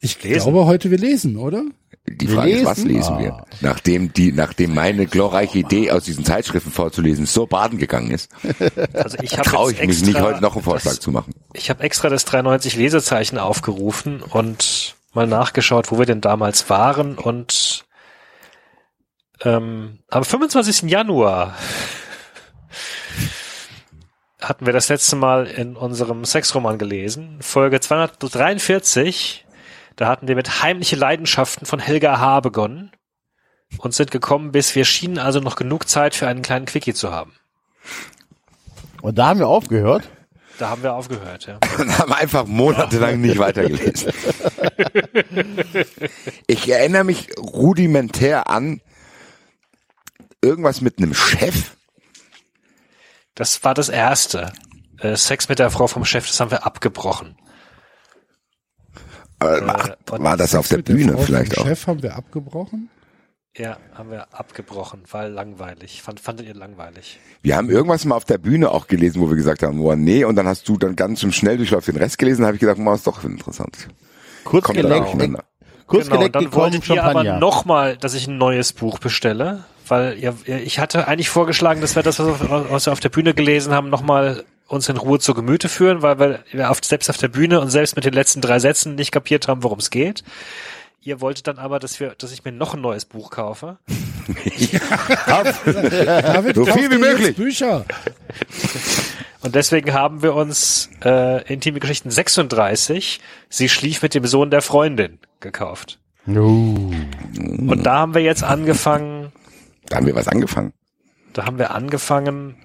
Ich 0.00 0.20
Lesen. 0.22 0.50
glaube 0.52 0.66
heute 0.66 0.90
wir 0.90 0.98
lesen, 0.98 1.36
oder? 1.36 1.62
Die 2.08 2.26
Wir 2.28 2.34
Frage 2.34 2.50
ist, 2.50 2.64
was 2.64 2.78
lesen? 2.78 2.88
lesen 2.96 3.14
Ah. 3.14 3.20
wir? 3.20 3.44
Nachdem 3.60 4.12
die, 4.12 4.32
nachdem 4.32 4.74
meine 4.74 5.06
glorreiche 5.06 5.58
Idee 5.60 5.92
aus 5.92 6.02
diesen 6.04 6.24
Zeitschriften 6.24 6.72
vorzulesen 6.72 7.26
so 7.26 7.46
baden 7.46 7.78
gegangen 7.78 8.10
ist, 8.10 8.28
Also 8.94 9.18
ich 9.22 9.38
habe 9.38 9.48
traue 9.48 9.70
ich 9.72 9.78
mich 9.78 9.88
extra 9.90 10.06
nicht 10.06 10.20
heute 10.20 10.40
noch 10.40 10.54
einen 10.56 10.64
Vorschlag 10.64 10.92
das, 10.92 11.00
zu 11.00 11.12
machen. 11.12 11.32
Ich 11.54 11.70
habe 11.70 11.84
extra 11.84 12.08
das 12.08 12.24
390 12.24 12.74
Lesezeichen 12.76 13.38
aufgerufen 13.38 14.20
und 14.22 14.96
mal 15.14 15.28
nachgeschaut, 15.28 15.92
wo 15.92 15.98
wir 16.00 16.06
denn 16.06 16.20
damals 16.20 16.68
waren 16.68 17.16
und 17.16 17.84
ähm, 19.44 19.98
am 20.08 20.24
25. 20.24 20.90
Januar 20.90 21.54
hatten 24.42 24.66
wir 24.66 24.72
das 24.72 24.88
letzte 24.88 25.16
Mal 25.16 25.46
in 25.46 25.76
unserem 25.76 26.24
Sexroman 26.24 26.78
gelesen, 26.78 27.38
Folge 27.40 27.80
243. 27.80 29.46
Da 29.96 30.08
hatten 30.08 30.28
wir 30.28 30.34
mit 30.34 30.62
heimliche 30.62 30.96
Leidenschaften 30.96 31.66
von 31.66 31.78
Helga 31.78 32.18
H. 32.18 32.40
begonnen 32.40 32.90
und 33.78 33.94
sind 33.94 34.10
gekommen, 34.10 34.52
bis 34.52 34.74
wir 34.74 34.84
schienen 34.84 35.18
also 35.18 35.40
noch 35.40 35.56
genug 35.56 35.88
Zeit 35.88 36.14
für 36.14 36.26
einen 36.26 36.42
kleinen 36.42 36.66
Quickie 36.66 36.94
zu 36.94 37.12
haben. 37.12 37.34
Und 39.00 39.18
da 39.18 39.26
haben 39.28 39.38
wir 39.38 39.48
aufgehört. 39.48 40.08
Da 40.58 40.70
haben 40.70 40.82
wir 40.82 40.92
aufgehört, 40.92 41.46
ja. 41.46 41.58
Und 41.78 41.98
haben 41.98 42.12
einfach 42.12 42.46
monatelang 42.46 43.20
nicht 43.20 43.38
weitergelesen. 43.38 44.12
Ich 46.46 46.68
erinnere 46.68 47.04
mich 47.04 47.28
rudimentär 47.38 48.50
an 48.50 48.80
irgendwas 50.42 50.80
mit 50.80 50.98
einem 50.98 51.14
Chef. 51.14 51.76
Das 53.34 53.64
war 53.64 53.74
das 53.74 53.88
erste. 53.88 54.52
Äh, 54.98 55.16
Sex 55.16 55.48
mit 55.48 55.58
der 55.58 55.70
Frau 55.70 55.86
vom 55.86 56.04
Chef, 56.04 56.26
das 56.26 56.40
haben 56.40 56.50
wir 56.50 56.66
abgebrochen. 56.66 57.36
Ach, 59.38 59.88
und 60.10 60.22
war 60.22 60.36
das 60.36 60.54
auf 60.54 60.68
der 60.68 60.78
Mit 60.78 60.88
der 60.88 60.94
Bühne 60.94 61.12
Frau 61.12 61.18
vom 61.18 61.26
vielleicht 61.26 61.58
auch? 61.58 61.66
Chef 61.66 61.86
haben 61.86 62.02
wir 62.02 62.14
abgebrochen. 62.16 62.88
Ja, 63.56 63.76
haben 63.94 64.10
wir 64.10 64.32
abgebrochen, 64.32 65.02
weil 65.10 65.30
langweilig. 65.30 66.00
Fand, 66.00 66.20
fandet 66.20 66.46
ihr 66.46 66.54
langweilig? 66.54 67.18
Wir 67.42 67.56
haben 67.56 67.68
irgendwas 67.68 68.06
mal 68.06 68.14
auf 68.16 68.24
der 68.24 68.38
Bühne 68.38 68.70
auch 68.70 68.86
gelesen, 68.86 69.20
wo 69.20 69.28
wir 69.28 69.36
gesagt 69.36 69.62
haben, 69.62 69.78
oh 69.80 69.94
nee, 69.94 70.24
und 70.24 70.36
dann 70.36 70.46
hast 70.46 70.66
du 70.68 70.78
dann 70.78 70.96
ganz 70.96 71.22
im 71.22 71.32
Schnelldurchlauf 71.32 71.84
den 71.84 71.96
Rest 71.96 72.16
gelesen, 72.16 72.46
habe 72.46 72.54
ich 72.54 72.60
gedacht, 72.60 72.78
oh, 72.80 72.94
ist 72.94 73.06
doch 73.06 73.22
interessant. 73.24 73.88
Kurz 74.44 74.64
Kommt 74.64 74.78
geleckt, 74.78 75.04
durcheinander. 75.04 75.44
kurz 75.86 76.04
genau, 76.06 76.16
geleckt 76.16 76.36
dann 76.36 76.52
wolltet 76.54 76.88
ihr 76.88 77.04
aber 77.04 77.24
nochmal, 77.38 77.98
dass 77.98 78.14
ich 78.14 78.26
ein 78.26 78.38
neues 78.38 78.72
Buch 78.72 78.98
bestelle, 78.98 79.64
weil 79.92 80.18
ihr, 80.18 80.34
ihr- 80.46 80.62
ich 80.62 80.78
hatte 80.78 81.06
eigentlich 81.06 81.28
vorgeschlagen, 81.28 81.80
dass 81.82 81.94
wir 81.96 82.02
das, 82.02 82.18
was 82.18 82.86
wir- 82.86 82.92
auf 82.92 83.00
der 83.00 83.08
Bühne 83.10 83.34
gelesen 83.34 83.72
haben, 83.74 83.90
nochmal 83.90 84.44
uns 84.66 84.88
in 84.88 84.96
Ruhe 84.96 85.18
zu 85.18 85.34
Gemüte 85.34 85.68
führen, 85.68 86.00
weil 86.00 86.18
wir 86.18 86.38
wir 86.50 86.70
auf, 86.70 86.78
selbst 86.82 87.10
auf 87.10 87.18
der 87.18 87.28
Bühne 87.28 87.60
und 87.60 87.68
selbst 87.68 87.94
mit 87.94 88.04
den 88.06 88.14
letzten 88.14 88.40
drei 88.40 88.58
Sätzen 88.58 88.94
nicht 88.94 89.12
kapiert 89.12 89.46
haben, 89.48 89.62
worum 89.62 89.78
es 89.78 89.90
geht. 89.90 90.24
Ihr 91.02 91.20
wolltet 91.20 91.46
dann 91.48 91.58
aber, 91.58 91.78
dass 91.78 92.00
wir, 92.00 92.14
dass 92.16 92.32
ich 92.32 92.44
mir 92.44 92.52
noch 92.52 92.72
ein 92.74 92.80
neues 92.80 93.04
Buch 93.04 93.30
kaufe. 93.30 93.76
David, 95.26 96.54
So 96.56 96.64
viel 96.66 96.90
wie 96.90 96.98
möglich. 96.98 97.36
Bücher. 97.36 97.84
Und 99.40 99.54
deswegen 99.54 99.92
haben 99.92 100.22
wir 100.22 100.34
uns 100.34 100.88
äh, 101.04 101.42
Intime 101.52 101.80
Geschichten 101.80 102.10
36, 102.10 103.20
sie 103.48 103.68
schlief 103.68 104.02
mit 104.02 104.14
dem 104.14 104.24
Sohn 104.26 104.50
der 104.50 104.62
Freundin, 104.62 105.18
gekauft. 105.40 105.98
Uh. 106.28 106.92
Und 107.32 107.82
da 107.84 107.94
haben 107.98 108.14
wir 108.14 108.22
jetzt 108.22 108.44
angefangen, 108.44 109.21
Da 109.92 109.98
haben 109.98 110.06
wir 110.06 110.14
was 110.14 110.26
angefangen. 110.26 110.72
da 111.34 111.44
haben 111.44 111.58
wir 111.58 111.72
angefangen, 111.72 112.56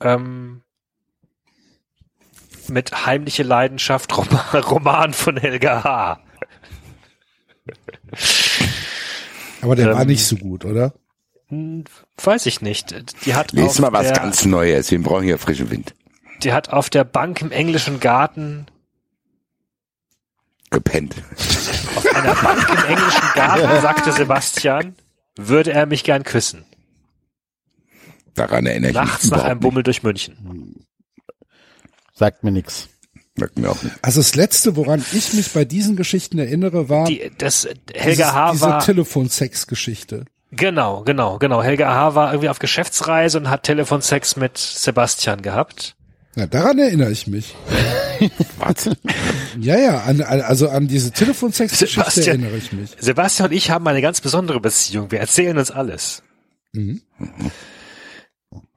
ähm, 0.00 0.62
mit 2.68 3.04
heimliche 3.04 3.42
Leidenschaft 3.42 4.16
Roman, 4.16 4.62
Roman 4.70 5.12
von 5.12 5.36
Helga 5.36 5.82
H. 5.82 6.20
Aber 9.62 9.74
der 9.74 9.88
Ähm, 9.88 9.96
war 9.96 10.04
nicht 10.04 10.24
so 10.24 10.36
gut, 10.36 10.64
oder? 10.64 10.94
Weiß 12.22 12.46
ich 12.46 12.60
nicht. 12.60 12.94
Die 13.26 13.34
hat, 13.34 13.52
auf 13.58 13.80
mal 13.80 13.92
was 13.92 14.06
der, 14.06 14.16
ganz 14.16 14.44
Neues. 14.44 14.92
Wir 14.92 15.02
brauchen 15.02 15.24
hier 15.24 15.38
frischen 15.38 15.70
Wind. 15.70 15.92
die 16.44 16.52
hat 16.52 16.68
auf 16.68 16.88
der 16.88 17.02
Bank 17.02 17.42
im 17.42 17.50
englischen 17.50 17.98
Garten, 17.98 18.66
Gepennt. 20.74 21.14
auf 21.96 22.14
einer 22.14 22.34
Bank 22.34 22.68
im 22.68 22.84
englischen 22.96 23.28
Garten, 23.34 23.80
sagte 23.80 24.12
Sebastian, 24.12 24.94
würde 25.36 25.72
er 25.72 25.86
mich 25.86 26.04
gern 26.04 26.24
küssen. 26.24 26.64
Daran 28.34 28.66
erinnere 28.66 28.90
ich 28.90 28.94
Nachts 28.96 29.22
mich 29.24 29.30
nach 29.30 29.38
überhaupt 29.38 29.50
einem 29.50 29.60
Bummel 29.60 29.82
durch 29.84 30.02
München. 30.02 30.84
Sagt 32.12 32.44
mir 32.44 32.50
nix. 32.50 32.88
nicht. 32.88 32.90
Sagt 33.36 33.58
mir 33.58 33.70
auch 33.70 33.82
nicht. 33.82 33.94
Also 34.02 34.20
das 34.20 34.34
Letzte, 34.34 34.76
woran 34.76 35.04
ich 35.12 35.32
mich 35.34 35.52
bei 35.52 35.64
diesen 35.64 35.96
Geschichten 35.96 36.38
erinnere, 36.38 36.88
war 36.88 37.04
Die, 37.06 37.30
das, 37.38 37.62
dieses, 37.62 37.78
Helga 37.94 38.32
H. 38.32 38.52
diese 38.52 38.66
war, 38.66 38.80
Telefonsex-Geschichte. 38.80 40.24
genau, 40.52 41.02
genau, 41.02 41.38
genau. 41.38 41.62
Helga 41.62 41.92
H. 41.94 42.14
war 42.14 42.32
irgendwie 42.32 42.48
auf 42.48 42.58
Geschäftsreise 42.60 43.38
und 43.38 43.50
hat 43.50 43.64
Telefonsex 43.64 44.36
mit 44.36 44.58
Sebastian 44.58 45.42
gehabt. 45.42 45.96
Na, 46.36 46.46
daran 46.46 46.78
erinnere 46.78 47.10
ich 47.12 47.26
mich. 47.26 47.54
Was? 48.58 48.90
Ja, 49.60 49.78
ja, 49.78 49.98
an, 50.00 50.20
also 50.20 50.68
an 50.68 50.88
diese 50.88 51.12
Telefonsex-Geschichte 51.12 52.00
Sebastian. 52.00 52.42
erinnere 52.42 52.56
ich 52.56 52.72
mich. 52.72 52.90
Sebastian 52.98 53.50
und 53.50 53.56
ich 53.56 53.70
haben 53.70 53.86
eine 53.86 54.02
ganz 54.02 54.20
besondere 54.20 54.60
Beziehung. 54.60 55.10
Wir 55.10 55.20
erzählen 55.20 55.56
uns 55.56 55.70
alles. 55.70 56.22
Mhm. 56.72 57.02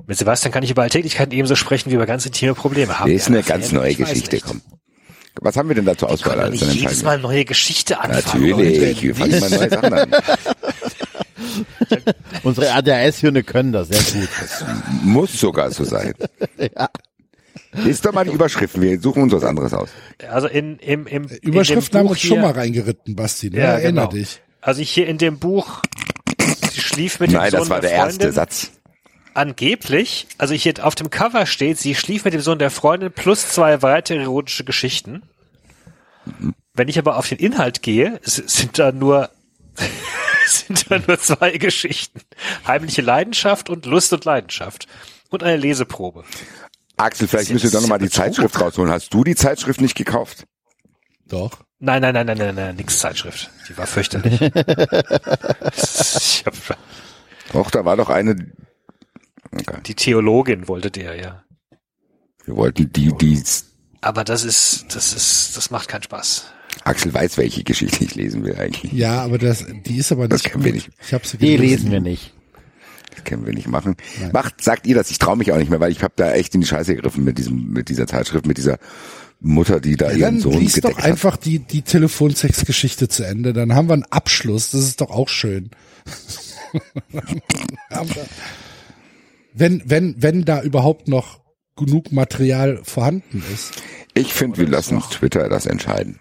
Mit 0.06 0.18
Sebastian 0.18 0.52
kann 0.52 0.64
ich 0.64 0.72
über 0.72 0.84
Alltäglichkeiten 0.84 1.34
ebenso 1.34 1.56
sprechen 1.56 1.92
wie 1.92 1.96
über 1.96 2.06
ganz 2.06 2.26
intime 2.26 2.54
Probleme. 2.54 3.00
Haben 3.00 3.12
Das 3.12 3.24
ist 3.24 3.28
eine 3.28 3.44
ganz 3.44 3.72
neue 3.72 3.96
Geschichte. 3.96 4.40
Komm. 4.40 4.62
Was 5.42 5.56
haben 5.56 5.68
wir 5.70 5.76
denn 5.76 5.86
da 5.86 5.98
zur 5.98 6.10
Wir 6.10 6.14
Auswahl? 6.14 6.40
Alles 6.40 6.62
nicht 6.62 6.82
jedes 6.82 7.04
Mal 7.04 7.20
neue 7.20 7.46
Geschichte 7.46 8.00
anfangen. 8.00 8.48
Natürlich. 8.50 9.02
Wir 9.02 9.16
fangen 9.16 9.40
mal 9.40 9.50
neue 9.50 9.70
Sachen 9.70 9.94
an. 9.94 10.12
Unsere 12.44 12.72
ADHS-Hirne 12.72 13.44
können 13.44 13.72
das 13.72 13.90
sehr 13.90 14.22
gut. 14.22 14.30
Muss 15.04 15.40
sogar 15.40 15.72
so 15.72 15.84
sein. 15.84 16.14
Lies 17.84 18.02
doch 18.02 18.14
mal 18.14 18.26
die 18.26 18.32
Überschriften. 18.32 18.82
Wir 18.82 19.00
suchen 19.00 19.24
uns 19.24 19.34
was 19.34 19.44
anderes 19.44 19.74
aus. 19.74 19.90
Also 20.30 20.48
in, 20.48 20.78
im, 20.80 21.08
im, 21.08 21.24
in 21.24 21.28
dem 21.28 21.38
Überschriften 21.42 22.00
haben 22.00 22.06
Buch 22.06 22.12
uns 22.12 22.22
schon 22.22 22.42
mal 22.42 22.52
reingeritten, 22.52 23.16
Basti. 23.16 23.50
Ne? 23.50 23.60
Ja, 23.60 23.64
Erinner 23.74 24.08
genau. 24.08 24.12
dich. 24.12 24.42
Also 24.62 24.82
ich 24.82 24.92
hier 24.92 25.08
in 25.08 25.18
dem 25.18 25.40
Buch, 25.40 25.82
sie 26.72 26.82
schlief 26.82 27.20
mit 27.20 27.32
dem 27.32 27.38
Nein, 27.38 27.52
Sohn 27.52 27.60
das 27.62 27.70
war 27.70 27.80
der 27.80 27.92
der 27.92 28.00
erste 28.00 28.32
Satz. 28.32 28.72
Angeblich, 29.34 30.28
also 30.40 30.56
hier 30.56 30.74
auf 30.84 30.96
dem 30.96 31.10
Cover 31.10 31.46
steht, 31.46 31.78
sie 31.78 31.94
schlief 31.94 32.26
mit 32.26 32.34
dem 32.34 32.42
Sohn 32.42 32.58
der 32.58 32.72
Freundin 32.72 33.12
plus 33.12 33.48
zwei 33.48 33.82
weitere 33.84 34.24
erotische 34.24 34.64
Geschichten. 34.64 35.22
Wenn 36.74 36.88
ich 36.88 36.98
aber 36.98 37.18
auf 37.18 37.30
den 37.30 37.38
Inhalt 37.38 37.82
gehe, 37.84 38.20
sind 38.24 38.80
da 38.80 38.92
nur 38.92 39.30
sind 40.48 40.90
da 40.90 41.00
nur 41.06 41.20
zwei 41.20 41.52
Geschichten. 41.58 42.22
Heimliche 42.66 43.02
Leidenschaft 43.02 43.70
und 43.70 43.86
Lust 43.86 44.14
und 44.14 44.26
Leidenschaft. 44.26 44.88
Und 45.30 45.44
eine 45.44 45.58
Leseprobe. 45.58 46.24
Axel, 46.98 47.28
vielleicht 47.28 47.50
Das 47.50 47.54
müssen 47.54 47.66
wir 47.66 47.72
doch 47.72 47.82
nochmal 47.82 48.00
die. 48.00 48.10
Zeitschrift 48.10 48.60
rausholen. 48.60 48.92
Hast 48.92 49.14
du 49.14 49.24
die 49.24 49.36
Zeitschrift 49.36 49.82
nicht 49.82 49.96
gekauft? 49.96 50.46
Doch. 51.28 51.60
Nein, 51.80 52.02
nein, 52.02 52.14
nein, 52.16 52.26
nein, 52.26 52.38
nein, 52.38 52.56
nein, 52.56 52.76
nix 52.76 53.00
Zeitschrift. 53.00 53.52
Die 53.70 53.78
war 53.78 53.86
fürchterlich. 53.86 54.42
ich 54.42 56.44
hab, 56.46 56.78
Doch, 57.54 57.70
da 57.72 57.86
war 57.86 57.96
doch 57.98 58.10
eine. 58.10 58.36
Okay. 59.52 59.80
die 59.86 59.96
Theologin 59.96 60.68
wollte 60.68 60.90
der, 60.92 61.16
ja. 61.16 61.44
Wir 62.46 62.56
wollten 62.56 62.92
die, 62.92 63.14
die. 63.16 63.44
Aber 64.02 64.24
das 64.24 64.44
ist, 64.44 64.86
das 64.96 65.14
ist, 65.14 65.56
das 65.58 65.70
macht 65.70 65.88
keinen 65.90 66.04
Spaß. 66.04 66.46
Axel 66.84 67.14
weiß, 67.14 67.38
welche 67.38 67.64
Geschichte 67.64 68.04
ich 68.04 68.16
lesen 68.16 68.44
will 68.44 68.56
eigentlich. 68.56 68.92
Ja, 68.94 69.22
aber 69.22 69.38
das, 69.38 69.66
die 69.86 69.98
ist 69.98 70.12
aber 70.12 70.28
Das 70.28 70.44
nicht 70.44 70.52
kennen 70.52 70.64
wir 70.64 70.72
gut. 70.74 70.88
nicht. 70.88 70.98
Ich 71.06 71.14
habe 71.14 71.28
sie 71.28 71.38
Die 71.38 71.58
gelesen. 71.58 71.62
lesen 71.62 71.92
wir 71.92 72.02
nicht. 72.02 72.34
Können 73.28 73.46
wir 73.46 73.54
nicht 73.54 73.68
machen. 73.68 73.96
Macht, 74.34 74.64
sagt 74.64 74.88
ihr 74.88 74.96
das, 74.96 75.12
ich 75.12 75.20
traue 75.20 75.38
mich 75.38 75.52
auch 75.52 75.58
nicht 75.58 75.70
mehr, 75.70 75.80
weil 75.80 75.92
ich 75.92 76.02
habe 76.02 76.14
da 76.16 76.32
echt 76.34 76.56
in 76.56 76.62
die 76.62 76.68
Scheiße 76.68 76.96
gegriffen 76.96 77.24
mit 77.24 77.38
diesem, 77.38 77.72
mit 77.72 77.90
dieser 77.90 78.08
Zeitschrift, 78.08 78.48
mit 78.48 78.58
dieser 78.58 78.80
Mutter, 79.40 79.80
die 79.80 79.96
da 79.98 80.08
Ja, 80.08 80.14
ihren 80.18 80.22
dann 80.36 80.40
Sohn 80.40 80.54
liest 80.60 80.78
doch 80.78 80.82
gedeckt 80.90 80.98
hat. 80.98 81.06
einfach 81.06 81.38
die, 81.38 81.60
die 81.60 81.84
Telefonsex-Geschichte 81.84 83.08
zu 83.08 83.24
Ende. 83.24 83.54
Dann 83.54 83.76
haben 83.76 83.88
wir 83.90 83.94
einen 83.94 84.06
Abschluss. 84.10 84.72
Das 84.72 84.82
ist 84.82 85.00
doch 85.02 85.12
auch 85.12 85.30
schön. 85.30 85.70
Wenn, 89.54 89.82
wenn, 89.86 90.22
wenn 90.22 90.46
da 90.46 90.62
überhaupt 90.62 91.08
noch 91.08 91.40
genug 91.76 92.12
Material 92.12 92.82
vorhanden 92.84 93.44
ist. 93.54 93.82
Ich 94.14 94.34
finde, 94.34 94.58
wir 94.58 94.68
lassen 94.68 95.00
Twitter 95.12 95.50
das 95.50 95.66
entscheiden. 95.66 96.20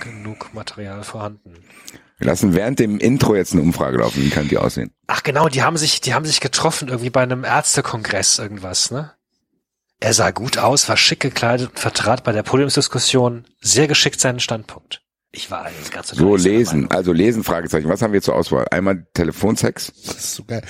Genug 0.00 0.54
Material 0.54 1.02
vorhanden. 1.04 1.52
Wir 2.20 2.26
lassen 2.26 2.54
während 2.54 2.78
dem 2.78 2.98
Intro 2.98 3.34
jetzt 3.34 3.54
eine 3.54 3.62
Umfrage 3.62 3.96
laufen. 3.96 4.22
Wie 4.22 4.28
kann 4.28 4.46
die 4.46 4.58
aussehen? 4.58 4.92
Ach 5.06 5.22
genau, 5.22 5.48
die 5.48 5.62
haben 5.62 5.78
sich, 5.78 6.02
die 6.02 6.12
haben 6.12 6.26
sich 6.26 6.40
getroffen 6.40 6.88
irgendwie 6.88 7.08
bei 7.08 7.22
einem 7.22 7.44
Ärztekongress 7.44 8.38
irgendwas, 8.38 8.90
ne? 8.90 9.12
Er 10.00 10.12
sah 10.12 10.30
gut 10.30 10.58
aus, 10.58 10.88
war 10.90 10.98
schick 10.98 11.20
gekleidet 11.20 11.70
und 11.70 11.78
vertrat 11.78 12.22
bei 12.22 12.32
der 12.32 12.42
Podiumsdiskussion 12.42 13.46
sehr 13.60 13.88
geschickt 13.88 14.20
seinen 14.20 14.40
Standpunkt. 14.40 15.02
Ich 15.32 15.50
war 15.50 15.62
allerdings 15.62 15.90
ganz 15.90 16.08
So 16.08 16.36
lesen, 16.36 16.90
also 16.90 17.12
lesen, 17.12 17.42
Fragezeichen. 17.42 17.88
Was 17.88 18.02
haben 18.02 18.12
wir 18.12 18.20
zur 18.20 18.34
Auswahl? 18.34 18.66
Einmal 18.70 19.06
Telefonsex. 19.14 19.92
Das 20.06 20.16
ist 20.16 20.34
so 20.34 20.44
geil. 20.44 20.62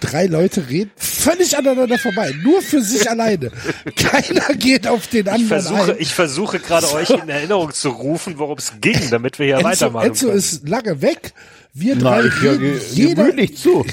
Drei 0.00 0.26
Leute 0.26 0.68
reden 0.68 0.90
völlig 0.96 1.56
aneinander 1.56 1.98
vorbei. 1.98 2.32
Nur 2.42 2.62
für 2.62 2.82
sich 2.82 3.08
alleine. 3.08 3.50
Keiner 3.96 4.54
geht 4.54 4.86
auf 4.86 5.06
den 5.08 5.26
Ich 5.26 5.32
anderen 5.32 5.48
versuche, 5.48 5.92
ein. 5.92 5.96
ich 6.00 6.14
versuche 6.14 6.58
gerade 6.58 6.90
euch 6.92 7.10
in 7.10 7.28
Erinnerung 7.28 7.72
zu 7.72 7.90
rufen, 7.90 8.38
worum 8.38 8.58
es 8.58 8.72
ging, 8.80 8.98
damit 9.10 9.38
wir 9.38 9.46
hier 9.46 9.56
Enzo, 9.56 9.68
weitermachen 9.68 10.06
Enzo 10.08 10.26
können. 10.26 10.38
ist 10.38 10.68
lange 10.68 11.02
weg. 11.02 11.32
Wir 11.72 11.96
drei 11.96 12.24
ich 12.26 12.40
höre 12.40 12.52
reden 12.52 12.60
ge 12.60 12.80
jeder, 12.92 13.24
gemütlich 13.24 13.56
zu. 13.58 13.84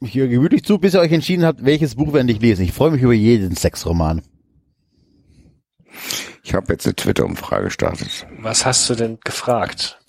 Ich 0.00 0.14
höre 0.14 0.26
gemütlich 0.28 0.64
zu, 0.64 0.78
bis 0.78 0.94
ihr 0.94 1.00
euch 1.00 1.12
entschieden 1.12 1.44
habt, 1.44 1.64
welches 1.64 1.94
Buch 1.94 2.12
wir 2.12 2.20
endlich 2.20 2.40
lesen. 2.40 2.64
Ich 2.64 2.72
freue 2.72 2.90
mich 2.90 3.02
über 3.02 3.12
jeden 3.12 3.54
Sexroman. 3.54 4.22
Ich 6.42 6.54
habe 6.54 6.72
jetzt 6.72 6.86
eine 6.86 6.96
Twitter-Umfrage 6.96 7.64
gestartet. 7.66 8.26
Was 8.40 8.66
hast 8.66 8.90
du 8.90 8.94
denn 8.96 9.18
gefragt? 9.22 10.00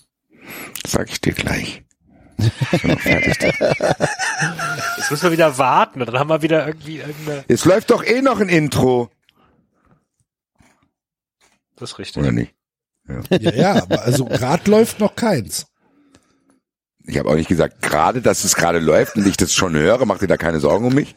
Sag 0.84 1.10
ich 1.10 1.20
dir 1.20 1.32
gleich. 1.32 1.84
Jetzt 4.96 5.10
müssen 5.10 5.22
wir 5.24 5.32
wieder 5.32 5.58
warten 5.58 6.00
und 6.00 6.06
dann 6.06 6.18
haben 6.18 6.28
wir 6.30 6.42
wieder 6.42 6.66
irgendwie 6.66 6.98
irgendeine. 6.98 7.44
Es 7.48 7.64
läuft 7.64 7.90
doch 7.90 8.04
eh 8.04 8.22
noch 8.22 8.40
ein 8.40 8.48
Intro, 8.48 9.10
Das 11.76 11.92
ist 11.92 11.98
richtig. 11.98 12.22
oder 12.22 12.32
nicht? 12.32 12.54
Ja, 13.30 13.52
ja, 13.52 13.82
aber 13.82 14.02
also 14.02 14.24
grad 14.26 14.68
läuft 14.68 15.00
noch 15.00 15.16
keins. 15.16 15.66
Ich 17.04 17.18
habe 17.18 17.28
auch 17.28 17.34
nicht 17.34 17.48
gesagt, 17.48 17.82
gerade, 17.82 18.22
dass 18.22 18.44
es 18.44 18.54
gerade 18.54 18.78
läuft 18.78 19.16
und 19.16 19.26
ich 19.26 19.36
das 19.36 19.52
schon 19.52 19.74
höre, 19.74 20.06
macht 20.06 20.22
ihr 20.22 20.28
da 20.28 20.36
keine 20.36 20.60
Sorgen 20.60 20.86
um 20.86 20.94
mich. 20.94 21.14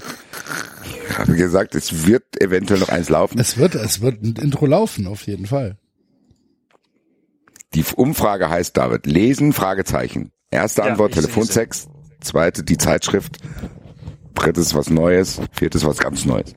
Ich 1.09 1.17
habe 1.17 1.35
gesagt, 1.35 1.75
es 1.75 2.07
wird 2.07 2.41
eventuell 2.41 2.79
noch 2.79 2.89
eins 2.89 3.09
laufen. 3.09 3.39
Es 3.39 3.57
wird, 3.57 3.75
es 3.75 4.01
wird 4.01 4.23
ein 4.23 4.35
Intro 4.41 4.65
laufen, 4.65 5.05
auf 5.05 5.27
jeden 5.27 5.45
Fall. 5.45 5.77
Die 7.75 7.83
Umfrage 7.95 8.49
heißt, 8.49 8.75
David, 8.75 9.05
lesen, 9.05 9.53
Fragezeichen. 9.53 10.31
Erste 10.55 10.81
Ja, 10.81 10.87
Antwort. 10.87 11.13
Telefonsex. 11.13 11.87
Zweite, 12.21 12.63
die 12.63 12.77
Zeitschrift. 12.77 13.37
Drittes, 14.33 14.73
was 14.73 14.89
Neues. 14.89 15.39
Viertes, 15.51 15.85
was 15.85 15.97
ganz 15.97 16.25
Neues. 16.25 16.55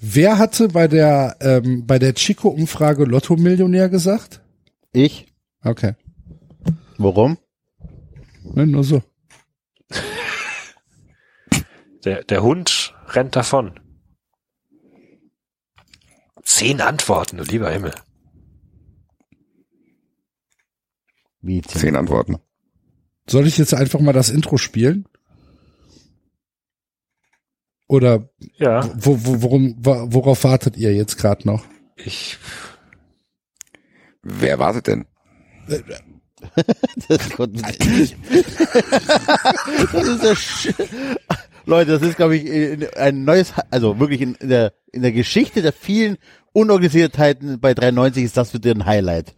Wer 0.00 0.38
hatte 0.38 0.68
bei 0.68 0.88
der, 0.88 1.36
ähm, 1.40 1.86
bei 1.86 1.98
der 1.98 2.14
Chico-Umfrage 2.14 3.04
Lotto-Millionär 3.04 3.88
gesagt? 3.88 4.40
Ich? 4.92 5.26
Okay. 5.62 5.94
Warum? 6.98 7.38
Ne, 8.42 8.66
nur 8.66 8.84
so. 8.84 9.02
Der, 12.04 12.22
der 12.22 12.42
Hund 12.42 12.94
rennt 13.08 13.34
davon. 13.34 13.80
Zehn 16.42 16.80
Antworten, 16.80 17.38
du 17.38 17.44
lieber 17.44 17.70
Himmel. 17.70 17.94
Wie 21.46 21.60
Zehn 21.62 21.94
Antworten. 21.96 22.36
Soll 23.28 23.46
ich 23.46 23.58
jetzt 23.58 23.74
einfach 23.74 24.00
mal 24.00 24.12
das 24.12 24.30
Intro 24.30 24.56
spielen? 24.56 25.06
Oder 27.86 28.28
Ja, 28.56 28.90
wo, 28.96 29.18
wo, 29.24 29.42
worum, 29.42 29.76
worauf 29.78 30.44
wartet 30.44 30.76
ihr 30.76 30.94
jetzt 30.94 31.16
gerade 31.18 31.46
noch? 31.46 31.64
ich. 31.96 32.38
Wer 34.22 34.58
wartet 34.58 34.86
denn? 34.86 35.04
Das, 35.68 35.82
das 39.92 40.32
ist 40.32 40.38
sch 40.38 40.68
Leute, 41.66 41.92
das 41.92 42.02
ist, 42.02 42.16
glaube 42.16 42.36
ich, 42.36 42.44
in- 42.46 42.86
ein 42.94 43.24
neues, 43.24 43.52
also 43.70 43.98
wirklich 43.98 44.20
in 44.20 44.36
der, 44.42 44.72
in 44.92 45.00
der 45.02 45.12
Geschichte 45.12 45.62
der 45.62 45.72
vielen 45.72 46.16
Unorganisiertheiten 46.52 47.58
bei 47.60 47.72
93 47.74 48.24
ist 48.24 48.36
das 48.36 48.50
für 48.50 48.60
dir 48.60 48.74
ein 48.74 48.84
Highlight. 48.86 49.34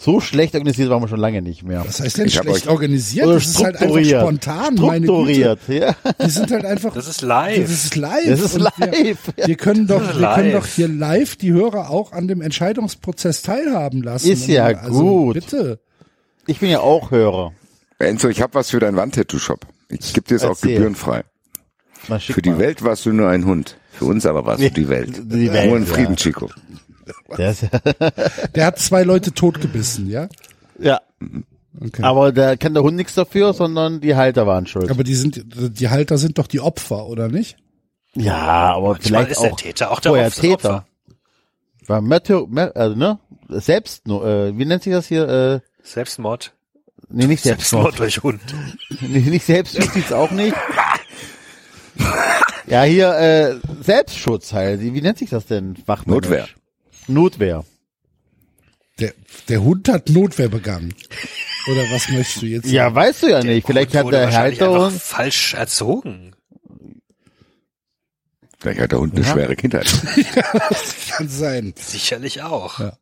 So 0.00 0.20
schlecht 0.20 0.54
organisiert 0.54 0.90
waren 0.90 1.02
wir 1.02 1.08
schon 1.08 1.18
lange 1.18 1.42
nicht 1.42 1.64
mehr. 1.64 1.84
Was 1.84 2.00
heißt 2.00 2.18
denn 2.18 2.26
Ich 2.26 2.34
schlecht 2.34 2.68
organisiert? 2.68 3.26
Das 3.26 3.46
ist 3.46 3.56
halt 3.56 3.74
einfach 3.74 3.86
strukturiert. 3.86 4.20
spontan, 4.20 4.74
meine 4.76 5.06
Güte. 5.06 5.34
Strukturiert, 5.34 5.60
ja. 5.68 5.96
Die 6.24 6.30
sind 6.30 6.52
halt 6.52 6.64
einfach. 6.64 6.94
Das 6.94 7.08
ist 7.08 7.20
live. 7.20 7.62
Das 7.62 7.84
ist 7.84 7.96
live. 7.96 8.26
Das 8.28 8.40
ist 8.40 8.54
Und 8.54 8.62
live. 8.62 9.18
Wir, 9.36 9.46
wir 9.48 9.56
können 9.56 9.88
doch, 9.88 10.00
wir 10.00 10.28
können 10.34 10.52
doch 10.52 10.66
hier 10.66 10.86
live 10.86 11.34
die 11.34 11.52
Hörer 11.52 11.90
auch 11.90 12.12
an 12.12 12.28
dem 12.28 12.40
Entscheidungsprozess 12.40 13.42
teilhaben 13.42 14.02
lassen. 14.02 14.30
Ist 14.30 14.46
ja 14.46 14.66
also, 14.66 14.92
gut. 14.92 15.34
Bitte. 15.34 15.80
Ich 16.46 16.60
bin 16.60 16.70
ja 16.70 16.78
auch 16.78 17.10
Hörer. 17.10 17.52
Enzo, 17.98 18.28
ich 18.28 18.40
habe 18.40 18.54
was 18.54 18.70
für 18.70 18.78
deinen 18.78 18.96
Wandtattoo-Shop. 18.96 19.66
Ich 19.88 20.14
gebe 20.14 20.28
dir 20.28 20.36
es 20.36 20.44
auch 20.44 20.60
gebührenfrei. 20.60 21.24
Für 22.20 22.40
die 22.40 22.50
mal. 22.50 22.58
Welt 22.60 22.84
warst 22.84 23.04
du 23.04 23.12
nur 23.12 23.28
ein 23.28 23.44
Hund. 23.44 23.76
Für 23.90 24.04
uns 24.04 24.26
aber 24.26 24.46
warst 24.46 24.62
du 24.62 24.70
die 24.70 24.88
Welt. 24.88 25.20
Die 25.24 25.52
Welt, 25.52 25.68
Nur 25.68 25.76
in 25.76 25.86
ja. 25.86 25.92
Frieden, 25.92 26.14
Chico. 26.14 26.48
Das, 27.36 27.64
Der 28.54 28.66
hat 28.66 28.78
zwei 28.78 29.02
Leute 29.02 29.32
totgebissen, 29.32 30.08
ja? 30.08 30.28
ja. 30.78 31.00
Okay. 31.80 32.02
Aber 32.02 32.32
da 32.32 32.56
kann 32.56 32.74
der 32.74 32.82
Hund 32.82 32.96
nichts 32.96 33.14
dafür, 33.14 33.52
sondern 33.52 34.00
die 34.00 34.16
Halter 34.16 34.46
waren 34.46 34.66
schuld. 34.66 34.90
Aber 34.90 35.04
die 35.04 35.14
sind, 35.14 35.44
die 35.46 35.88
Halter 35.88 36.18
sind 36.18 36.38
doch 36.38 36.46
die 36.48 36.60
Opfer, 36.60 37.06
oder 37.06 37.28
nicht? 37.28 37.56
ja, 38.14 38.34
aber 38.74 38.88
Manchmal 38.92 39.26
vielleicht 39.26 39.30
ist 39.32 39.42
der 39.42 39.52
auch 39.52 39.56
Täter 39.56 39.90
auch 39.92 40.00
der 40.00 40.10
vorher 40.10 40.26
Opfer- 40.28 40.40
Täter. 40.40 40.86
War 41.86 42.00
Mörder, 42.00 42.46
Mör, 42.48 42.76
also, 42.76 42.96
ne? 42.96 43.18
Selbst, 43.48 44.06
äh, 44.08 44.58
wie 44.58 44.64
nennt 44.64 44.82
sich 44.82 44.92
das 44.92 45.06
hier? 45.06 45.28
Äh, 45.28 45.60
Selbstmord. 45.82 46.52
nee, 47.08 47.26
nicht 47.26 47.42
Selbstmord. 47.42 47.96
Selbstmord 47.96 47.98
durch 47.98 48.22
Hund. 48.22 48.40
Nee, 49.00 49.20
nicht 49.30 49.44
Selbstjustiz 49.46 50.10
auch 50.12 50.30
nicht. 50.32 50.54
Ja, 52.66 52.82
hier, 52.82 53.14
äh, 53.16 53.56
Selbstschutz 53.82 54.52
halt. 54.52 54.80
Wie 54.80 55.00
nennt 55.00 55.18
sich 55.18 55.30
das 55.30 55.46
denn? 55.46 55.76
Fachmännisch? 55.76 56.24
Notwehr. 56.28 56.48
Notwehr. 57.08 57.64
Der, 58.98 59.12
der 59.48 59.62
Hund 59.62 59.88
hat 59.88 60.08
Notwehr 60.08 60.48
begangen. 60.48 60.94
Oder 61.70 61.82
was 61.92 62.08
möchtest 62.08 62.42
du 62.42 62.46
jetzt? 62.46 62.66
Ja, 62.66 62.92
weißt 62.94 63.22
du 63.24 63.26
ja 63.30 63.42
nicht. 63.42 63.66
Vielleicht 63.66 63.94
Hund 63.94 64.06
hat 64.06 64.12
der 64.12 64.32
Halter 64.32 64.90
falsch 64.90 65.54
erzogen. 65.54 66.34
Vielleicht 68.58 68.80
hat 68.80 68.92
der 68.92 68.98
Hund 68.98 69.14
eine 69.14 69.24
Ja. 69.24 69.32
schwere 69.32 69.54
Kindheit. 69.54 69.86
kann 71.10 71.28
sein. 71.28 71.74
Sicherlich 71.76 72.42
auch. 72.42 72.80
Ja. 72.80 72.92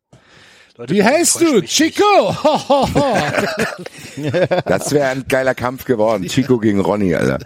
Leute, 0.76 0.92
Wie 0.94 1.02
heißt 1.02 1.40
du? 1.40 1.62
Chico! 1.62 2.02
Ho, 2.04 2.68
ho, 2.68 2.94
ho. 2.94 3.18
Das 4.66 4.92
wäre 4.92 5.08
ein 5.08 5.24
geiler 5.26 5.54
Kampf 5.54 5.86
geworden. 5.86 6.26
Chico 6.28 6.58
gegen 6.58 6.80
Ronny, 6.80 7.14
Alter. 7.14 7.38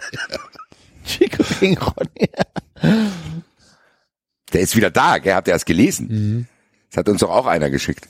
Chico 1.05 1.41
gegen 1.61 1.77
Ronny. 1.77 2.29
Der 4.51 4.59
ist 4.61 4.75
wieder 4.75 4.91
da, 4.91 5.17
gell? 5.19 5.33
Habt 5.33 5.47
ihr 5.47 5.53
das 5.53 5.63
gelesen? 5.63 6.49
Das 6.91 6.97
hat 6.97 7.09
uns 7.09 7.21
doch 7.21 7.29
auch 7.29 7.45
einer 7.45 7.69
geschickt. 7.69 8.09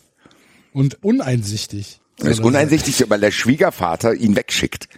Und 0.73 1.03
uneinsichtig. 1.03 2.01
Das 2.17 2.29
ist 2.29 2.39
uneinsichtig, 2.41 3.05
weil 3.09 3.19
der 3.19 3.31
Schwiegervater 3.31 4.13
ihn 4.15 4.35
wegschickt. 4.35 4.89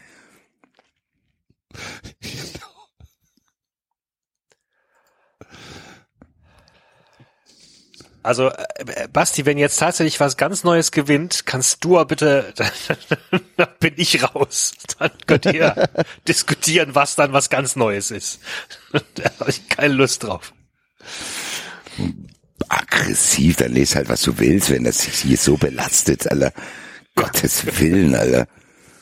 Also, 8.22 8.48
äh, 8.52 9.10
Basti, 9.12 9.46
wenn 9.46 9.58
jetzt 9.58 9.78
tatsächlich 9.80 10.18
was 10.22 10.38
ganz 10.38 10.64
Neues 10.64 10.92
gewinnt, 10.92 11.46
kannst 11.46 11.84
du 11.84 11.98
aber 11.98 12.06
bitte, 12.06 12.54
dann 13.58 13.68
bin 13.82 13.96
ich 13.98 14.24
raus. 14.24 14.72
Dann 14.98 15.12
könnt 15.28 15.46
ihr 15.48 15.90
diskutieren, 16.28 16.96
was 16.96 17.16
dann 17.16 17.34
was 17.34 17.50
ganz 17.50 17.76
Neues 17.76 18.12
ist. 18.12 18.40
Da 19.16 19.30
habe 19.40 19.50
ich 19.50 19.68
keine 19.68 19.94
Lust 19.94 20.24
drauf. 20.24 20.54
Aggressiv, 22.70 23.58
dann 23.58 23.74
lest 23.74 23.96
halt, 23.96 24.10
was 24.10 24.22
du 24.22 24.38
willst, 24.40 24.70
wenn 24.72 24.84
das 24.84 25.00
sich 25.00 25.16
hier 25.16 25.38
so 25.38 25.58
belastet, 25.58 26.30
Alter. 26.30 26.52
Gottes 27.16 27.66
Willen, 27.80 28.16
Alter. 28.16 28.48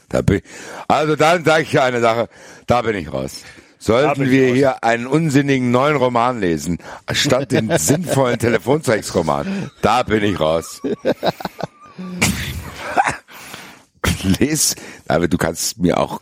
Da 0.09 0.21
bin, 0.21 0.41
also 0.87 1.15
dann 1.15 1.45
sage 1.45 1.63
ich 1.63 1.79
eine 1.79 2.01
Sache, 2.01 2.27
da 2.67 2.81
bin 2.81 2.95
ich 2.95 3.11
raus. 3.11 3.43
Sollten 3.79 4.23
ich 4.23 4.29
wir 4.29 4.47
raus. 4.47 4.55
hier 4.55 4.83
einen 4.83 5.07
unsinnigen 5.07 5.71
neuen 5.71 5.95
Roman 5.95 6.39
lesen, 6.39 6.77
statt 7.11 7.51
den 7.51 7.75
sinnvollen 7.77 8.37
Telefonsex-Roman, 8.37 9.71
da 9.81 10.03
bin 10.03 10.23
ich 10.23 10.39
raus. 10.39 10.81
Les, 14.39 14.75
aber 15.07 15.27
du 15.27 15.37
kannst 15.37 15.79
mir 15.79 15.97
auch 15.97 16.21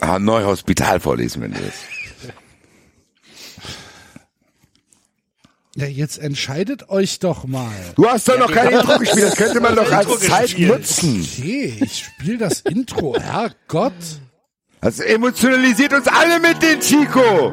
Hanoi 0.00 0.44
Hospital 0.44 1.00
vorlesen, 1.00 1.42
wenn 1.42 1.52
du 1.52 1.60
willst. 1.60 1.95
Ja, 5.78 5.84
jetzt 5.84 6.16
entscheidet 6.18 6.88
euch 6.88 7.18
doch 7.18 7.44
mal. 7.46 7.70
Du 7.96 8.08
hast 8.08 8.26
doch 8.30 8.38
noch 8.38 8.50
kein 8.50 8.70
Intro 8.70 8.98
gespielt, 8.98 9.24
das 9.26 9.36
könnte 9.36 9.60
man 9.60 9.76
doch 9.76 9.92
als 9.92 10.20
Zeit 10.20 10.44
gespielt. 10.44 10.68
nutzen. 10.70 11.28
Okay, 11.38 11.74
ich 11.82 12.06
spiele 12.06 12.38
das 12.38 12.62
Intro. 12.62 13.14
Herrgott. 13.20 13.92
Das 14.80 15.00
emotionalisiert 15.00 15.92
uns 15.92 16.06
alle 16.08 16.40
mit 16.40 16.62
den 16.62 16.80
Chico. 16.80 17.52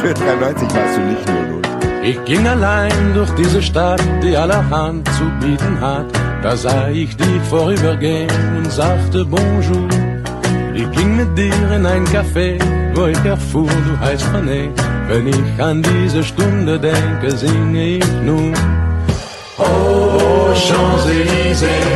Für 0.00 0.14
93 0.14 0.68
warst 0.74 0.96
du 0.96 1.00
nicht 1.00 1.28
nur 1.28 1.42
los. 1.48 1.66
Ich 2.04 2.24
ging 2.24 2.46
allein 2.46 3.14
durch 3.14 3.30
diese 3.32 3.60
Stadt, 3.60 4.00
die 4.22 4.36
allerhand 4.36 5.08
zu 5.18 5.24
bieten 5.40 5.80
hat. 5.80 6.06
Da 6.44 6.56
sah 6.56 6.88
ich 6.88 7.16
dich 7.16 7.42
vorübergehen 7.50 8.30
und 8.56 8.70
sagte 8.70 9.24
Bonjour. 9.24 9.88
Ging 11.06 11.16
mit 11.18 11.38
dir 11.38 11.70
in 11.76 11.86
ein 11.86 12.04
Café, 12.06 12.58
wo 12.96 13.06
ich 13.06 13.24
erfuhr, 13.24 13.68
du 13.86 14.00
heißt 14.00 14.26
René. 14.34 14.70
Wenn 15.06 15.28
ich 15.28 15.62
an 15.62 15.80
diese 15.80 16.24
Stunde 16.24 16.80
denke, 16.80 17.30
singe 17.30 17.98
ich 17.98 18.12
nun. 18.24 18.52
Oh, 19.56 20.52
Champs-Élysées. 20.64 21.86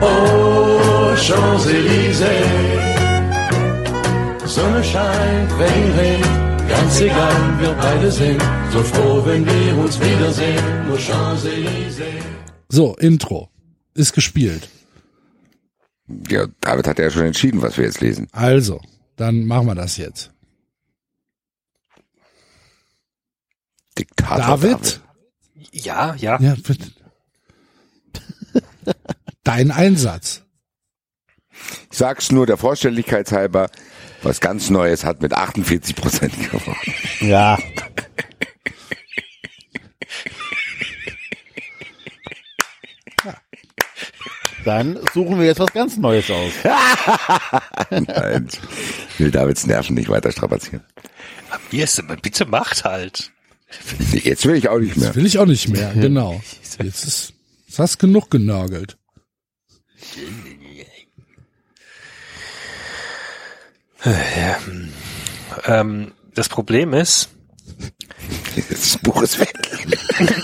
Oh, 0.00 1.14
Champs-Élysées. 1.24 2.48
Sonne 4.44 4.82
scheint, 4.82 5.50
Regen 5.60 5.92
regnet, 6.00 6.68
ganz 6.68 7.00
egal, 7.00 7.40
wir 7.60 7.74
beide 7.80 8.10
sind 8.10 8.42
so 8.72 8.80
froh, 8.82 9.22
wenn 9.24 9.46
wir 9.46 9.78
uns 9.78 10.00
wiedersehen. 10.00 10.64
Nur 10.88 10.98
Champs-Élysées. 10.98 12.24
So, 12.68 12.96
Intro. 12.96 13.50
Ist 13.94 14.14
gespielt. 14.14 14.68
Ja, 16.28 16.46
David 16.60 16.86
hat 16.86 16.98
ja 16.98 17.10
schon 17.10 17.26
entschieden, 17.26 17.62
was 17.62 17.76
wir 17.76 17.84
jetzt 17.84 18.00
lesen. 18.00 18.28
Also, 18.32 18.80
dann 19.16 19.44
machen 19.44 19.66
wir 19.66 19.74
das 19.74 19.96
jetzt. 19.96 20.32
Diktator 23.98 24.58
David? 24.58 25.00
Ja, 25.72 26.14
ja. 26.16 26.40
Ja, 26.40 26.54
bitte. 26.54 26.90
Dein 29.44 29.70
Einsatz. 29.70 30.42
Ich 31.90 31.98
sag's 31.98 32.32
nur 32.32 32.46
der 32.46 32.56
Vorstelligkeit 32.56 33.30
halber, 33.32 33.68
was 34.22 34.40
ganz 34.40 34.70
Neues 34.70 35.04
hat 35.04 35.22
mit 35.22 35.34
48 35.34 35.96
Prozent 35.96 36.50
gewonnen. 36.50 36.76
Ja. 37.20 37.58
Dann 44.64 44.98
suchen 45.14 45.38
wir 45.38 45.46
jetzt 45.46 45.60
was 45.60 45.72
ganz 45.72 45.96
Neues 45.96 46.30
aus. 46.30 46.52
Nein, 47.90 48.48
ich 48.48 49.20
will 49.20 49.30
Davids 49.30 49.66
Nerven 49.66 49.94
nicht 49.94 50.08
weiter 50.08 50.32
strapazieren. 50.32 50.84
Hier 51.70 51.84
ist 51.84 51.98
aber 51.98 52.16
bitte 52.16 52.46
macht 52.46 52.84
halt. 52.84 53.32
Jetzt 54.12 54.46
will 54.46 54.56
ich 54.56 54.68
auch 54.68 54.78
nicht 54.78 54.96
mehr. 54.96 55.08
Das 55.08 55.16
will 55.16 55.26
ich 55.26 55.38
auch 55.38 55.46
nicht 55.46 55.68
mehr, 55.68 55.92
genau. 55.94 56.40
Jetzt 56.82 57.04
ist, 57.04 57.32
jetzt 57.66 57.78
hast 57.78 57.98
genug 57.98 58.30
genörgelt. 58.30 58.96
Ähm, 65.66 66.12
das 66.34 66.48
Problem 66.48 66.94
ist, 66.94 67.28
Das 68.68 68.98
Buch 68.98 69.22
ist 69.22 69.38
weg. 69.38 69.52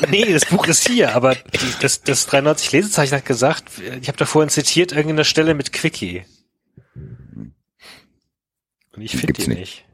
nee, 0.10 0.32
das 0.32 0.46
Buch 0.46 0.66
ist 0.66 0.86
hier, 0.86 1.14
aber 1.14 1.34
die, 1.34 1.72
das, 1.80 2.02
das 2.02 2.26
93 2.26 2.72
Lesezeichen 2.72 3.16
hat 3.16 3.24
gesagt, 3.24 3.64
ich 4.00 4.08
habe 4.08 4.18
da 4.18 4.26
vorhin 4.26 4.50
zitiert 4.50 4.92
irgendeine 4.92 5.24
Stelle 5.24 5.54
mit 5.54 5.72
Quickie. 5.72 6.24
Und 6.94 7.54
ich 9.02 9.16
finde 9.16 9.32
die 9.34 9.48
nicht. 9.48 9.58
nicht. 9.58 9.84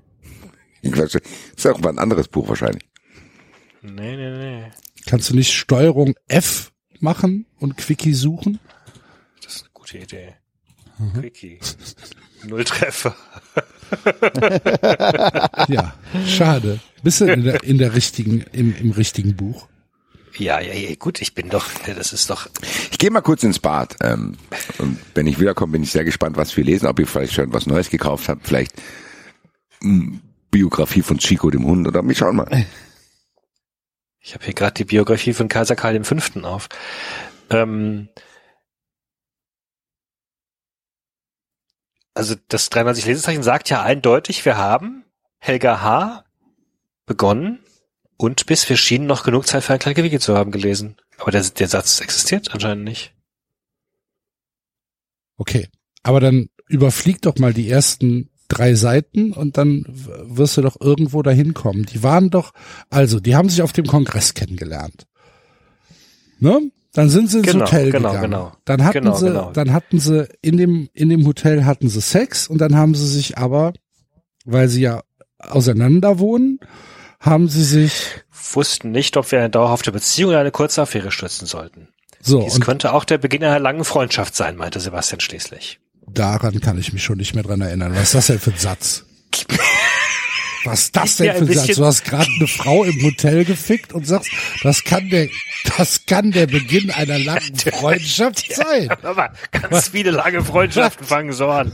Ich 0.83 0.97
weiß 0.97 1.17
Ist 1.57 1.67
auch 1.67 1.81
mal 1.81 1.91
ein 1.91 1.99
anderes 1.99 2.29
Buch 2.29 2.49
wahrscheinlich. 2.49 2.85
Nee, 3.83 4.17
nee, 4.17 4.31
nee. 4.31 4.71
Kannst 5.07 5.31
du 5.31 5.35
nicht 5.35 5.53
Steuerung 5.53 6.15
F 6.29 6.73
machen 7.01 7.47
und 7.59 7.77
Quickie 7.77 8.15
suchen? 8.15 8.61
Das 9.43 9.57
ist 9.57 9.63
eine 9.63 9.71
gute 9.73 9.99
Idee. 9.99 10.35
Quickie. 11.15 11.59
Null 12.45 12.65
Treffer. 12.65 13.17
Ja, 15.69 15.95
schade. 16.27 16.81
Bist 17.03 17.21
du 17.21 17.27
in 17.27 17.45
der, 17.45 17.63
in 17.65 17.79
der 17.79 17.95
richtigen, 17.95 18.45
im, 18.53 18.75
im 18.77 18.91
richtigen 18.93 19.35
Buch? 19.37 19.69
Ja, 20.39 20.61
ja, 20.61 20.73
ja, 20.73 20.95
gut, 20.95 21.21
ich 21.21 21.35
bin 21.35 21.51
doch, 21.51 21.67
das 21.87 22.13
ist 22.13 22.31
doch, 22.31 22.49
Ich 22.91 22.99
gehe 22.99 23.11
mal 23.11 23.21
kurz 23.21 23.43
ins 23.43 23.59
Bad. 23.59 23.97
Ähm, 24.03 24.37
und 24.79 24.99
wenn 25.15 25.27
ich 25.27 25.39
wiederkomme, 25.39 25.73
bin 25.73 25.83
ich 25.83 25.93
sehr 25.93 26.05
gespannt, 26.05 26.37
was 26.37 26.57
wir 26.57 26.65
lesen. 26.65 26.87
Ob 26.87 26.99
ihr 26.99 27.07
vielleicht 27.07 27.35
schon 27.35 27.53
was 27.53 27.67
Neues 27.67 27.91
gekauft 27.91 28.29
habt. 28.29 28.47
Vielleicht 28.47 28.73
mh, 29.81 30.21
Biografie 30.51 31.03
von 31.03 31.19
Chico 31.19 31.51
dem 31.51 31.65
Hund 31.67 31.87
oder 31.87 32.03
wir 32.07 32.15
schauen 32.15 32.37
mal. 32.37 32.67
ich 34.21 34.35
habe 34.35 34.45
hier 34.45 34.55
gerade 34.55 34.75
die 34.75 34.85
Biografie 34.85 35.33
von 35.33 35.49
Kaiser 35.49 35.77
Karl 35.77 36.03
V. 36.05 36.17
auf. 36.43 36.69
Ähm, 37.51 38.09
also 42.15 42.37
das 42.49 42.71
93 42.71 43.07
Lesezeichen 43.07 43.43
sagt 43.43 43.71
ja 43.71 43.83
eindeutig, 43.83 44.45
wir 44.45 44.57
haben 44.57 45.05
Helga 45.39 45.83
H. 45.83 46.22
begonnen 47.13 47.59
und 48.17 48.47
bis 48.47 48.69
wir 48.69 48.77
schienen 48.79 49.07
noch 49.07 49.23
genug 49.25 49.47
Zeit 49.47 49.63
für 49.65 49.75
ein 49.75 49.79
kleines 49.79 50.03
Wiki 50.03 50.19
zu 50.19 50.35
haben 50.37 50.51
gelesen. 50.51 50.97
Aber 51.19 51.31
der, 51.31 51.43
der 51.43 51.69
Satz 51.69 52.01
existiert 52.01 52.53
anscheinend 52.55 52.85
nicht. 52.85 53.13
Okay. 55.37 55.69
Aber 56.03 56.21
dann 56.21 56.49
überflieg 56.69 57.21
doch 57.23 57.37
mal 57.39 57.53
die 57.53 57.69
ersten 57.69 58.31
drei 58.49 58.75
Seiten 58.75 59.33
und 59.33 59.57
dann 59.57 59.85
wirst 59.89 60.57
du 60.57 60.63
doch 60.63 60.81
irgendwo 60.81 61.23
dahin 61.23 61.55
kommen. 61.55 61.85
Die 61.87 62.03
waren 62.03 62.31
doch, 62.31 62.53
also, 62.91 63.21
die 63.21 63.37
haben 63.37 63.49
sich 63.49 63.63
auf 63.63 63.73
dem 63.73 63.87
Kongress 63.87 64.35
kennengelernt. 64.35 65.07
Ne? 66.39 66.71
Dann 66.93 67.09
sind 67.09 67.31
sie 67.31 67.39
ins 67.39 67.47
Genau, 67.53 67.65
Hotel 67.67 67.91
genau, 67.93 68.09
gegangen. 68.11 68.31
genau. 68.31 68.53
Dann 68.65 68.85
hatten 68.85 68.93
Genau, 69.03 69.15
sie, 69.17 69.27
genau. 69.27 69.53
dann 69.53 69.73
hatten 69.73 69.99
sie 70.01 70.29
in 70.43 70.57
dem, 70.57 70.89
in 70.93 71.09
dem 71.09 71.27
Hotel 71.27 71.65
hatten 71.65 71.89
sie 71.89 72.01
Sex 72.01 72.49
und 72.49 72.59
dann 72.59 72.77
haben 72.77 72.95
sie 72.95 73.07
sich 73.07 73.39
aber, 73.39 73.73
weil 74.45 74.69
sie 74.69 74.83
ja 74.83 75.03
auseinander 75.39 76.19
wohnen, 76.19 76.59
haben 77.23 77.49
sie 77.49 77.65
sich 77.65 77.93
Wussten 78.55 78.91
nicht, 78.91 79.17
ob 79.17 79.31
wir 79.33 79.39
eine 79.39 79.49
dauerhafte 79.51 79.93
Beziehung 79.93 80.31
oder 80.31 80.41
eine 80.41 80.51
kurze 80.51 80.83
Affäre 80.83 81.11
stützen 81.11 81.47
sollten. 81.47 81.89
so 82.21 82.43
Dies 82.43 82.61
könnte 82.61 82.93
auch 82.93 83.05
der 83.05 83.17
Beginn 83.19 83.43
einer 83.45 83.59
langen 83.61 83.85
Freundschaft 83.85 84.37
sein, 84.37 84.57
meinte 84.57 84.79
Sebastian 84.81 85.21
schließlich. 85.21 85.79
daran 86.07 86.61
kann 86.61 86.79
ich 86.79 86.93
mich 86.93 87.03
schon 87.03 87.17
nicht 87.17 87.35
mehr 87.35 87.45
dran 87.45 87.61
erinnern. 87.63 87.95
Was 87.95 88.03
ist 88.09 88.15
das 88.15 88.27
denn 88.27 88.39
für 88.41 88.51
ein 88.51 88.59
Satz? 88.59 89.05
Was 90.65 90.83
ist 90.83 90.97
das 90.97 91.17
denn 91.17 91.35
für 91.35 91.45
ein 91.45 91.53
Satz? 91.53 91.77
Du 91.77 91.85
hast 91.85 92.05
gerade 92.05 92.29
eine 92.39 92.47
Frau 92.47 92.85
im 92.85 93.03
Hotel 93.03 93.45
gefickt 93.45 93.93
und 93.93 94.07
sagst, 94.07 94.31
das 94.63 94.85
kann 94.85 95.09
der, 95.09 95.29
das 95.77 96.05
kann 96.07 96.31
der 96.31 96.47
Beginn 96.47 96.91
einer 96.91 97.19
langen 97.19 97.57
Freundschaft 97.73 98.55
sein. 98.55 98.91
Aber 99.03 99.33
ganz 99.51 99.89
viele 99.89 100.11
lange 100.11 100.45
Freundschaften 100.45 101.07
fangen 101.07 101.33
so 101.33 101.49
an. 101.49 101.73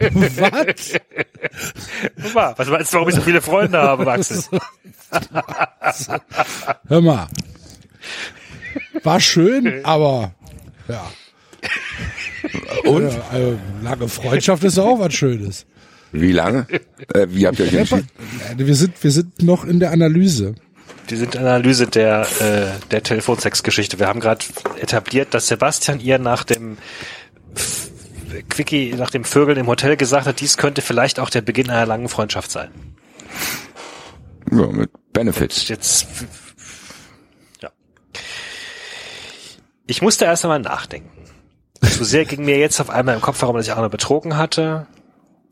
Was? 0.00 0.92
Guck 2.22 2.34
mal, 2.34 2.54
Was 2.56 2.68
meinst 2.68 2.92
du, 2.92 2.96
warum 2.96 3.08
ich 3.08 3.14
so 3.14 3.20
viele 3.20 3.40
Freunde 3.40 3.78
habe, 3.78 4.04
Max? 4.04 4.50
Hör 6.88 7.00
mal. 7.00 7.28
War 9.02 9.20
schön, 9.20 9.84
aber 9.84 10.34
ja. 10.88 11.10
Und? 12.84 13.10
Ja, 13.10 13.24
also, 13.30 13.58
lange 13.82 14.08
Freundschaft 14.08 14.64
ist 14.64 14.78
auch 14.78 14.98
was 14.98 15.14
Schönes. 15.14 15.66
Wie 16.12 16.32
lange? 16.32 16.66
Äh, 17.12 17.26
wie 17.30 17.46
habt 17.46 17.58
ihr 17.58 17.66
euch 17.66 17.74
entschieden? 17.74 18.08
Wir 18.56 18.74
sind, 18.74 19.02
wir 19.02 19.10
sind 19.10 19.42
noch 19.42 19.64
in 19.64 19.80
der 19.80 19.90
Analyse. 19.90 20.54
Wir 21.08 21.18
sind 21.18 21.36
Analyse 21.36 21.86
der, 21.86 22.26
äh, 22.40 22.88
der 22.90 23.02
Telefonsex-Geschichte. 23.02 23.98
Wir 23.98 24.06
haben 24.06 24.20
gerade 24.20 24.44
etabliert, 24.80 25.34
dass 25.34 25.48
Sebastian 25.48 26.00
ihr 26.00 26.18
nach 26.18 26.44
dem 26.44 26.78
Quickie, 28.42 28.94
nach 28.94 29.10
dem 29.10 29.24
Vögeln 29.24 29.58
im 29.58 29.66
Hotel 29.66 29.96
gesagt 29.96 30.26
hat, 30.26 30.40
dies 30.40 30.56
könnte 30.56 30.82
vielleicht 30.82 31.18
auch 31.20 31.30
der 31.30 31.42
Beginn 31.42 31.70
einer 31.70 31.86
langen 31.86 32.08
Freundschaft 32.08 32.50
sein. 32.50 32.70
Ja, 34.50 34.66
mit 34.66 34.90
Benefits. 35.12 35.68
Jetzt, 35.68 36.06
ja. 37.62 37.70
Ich 39.86 40.02
musste 40.02 40.24
erst 40.24 40.44
einmal 40.44 40.60
nachdenken. 40.60 41.10
Zu 41.82 42.04
sehr 42.04 42.24
ging 42.24 42.44
mir 42.44 42.58
jetzt 42.58 42.80
auf 42.80 42.90
einmal 42.90 43.14
im 43.14 43.20
Kopf 43.20 43.40
herum, 43.42 43.56
dass 43.56 43.66
ich 43.66 43.72
Arne 43.72 43.90
betrogen 43.90 44.36
hatte. 44.36 44.86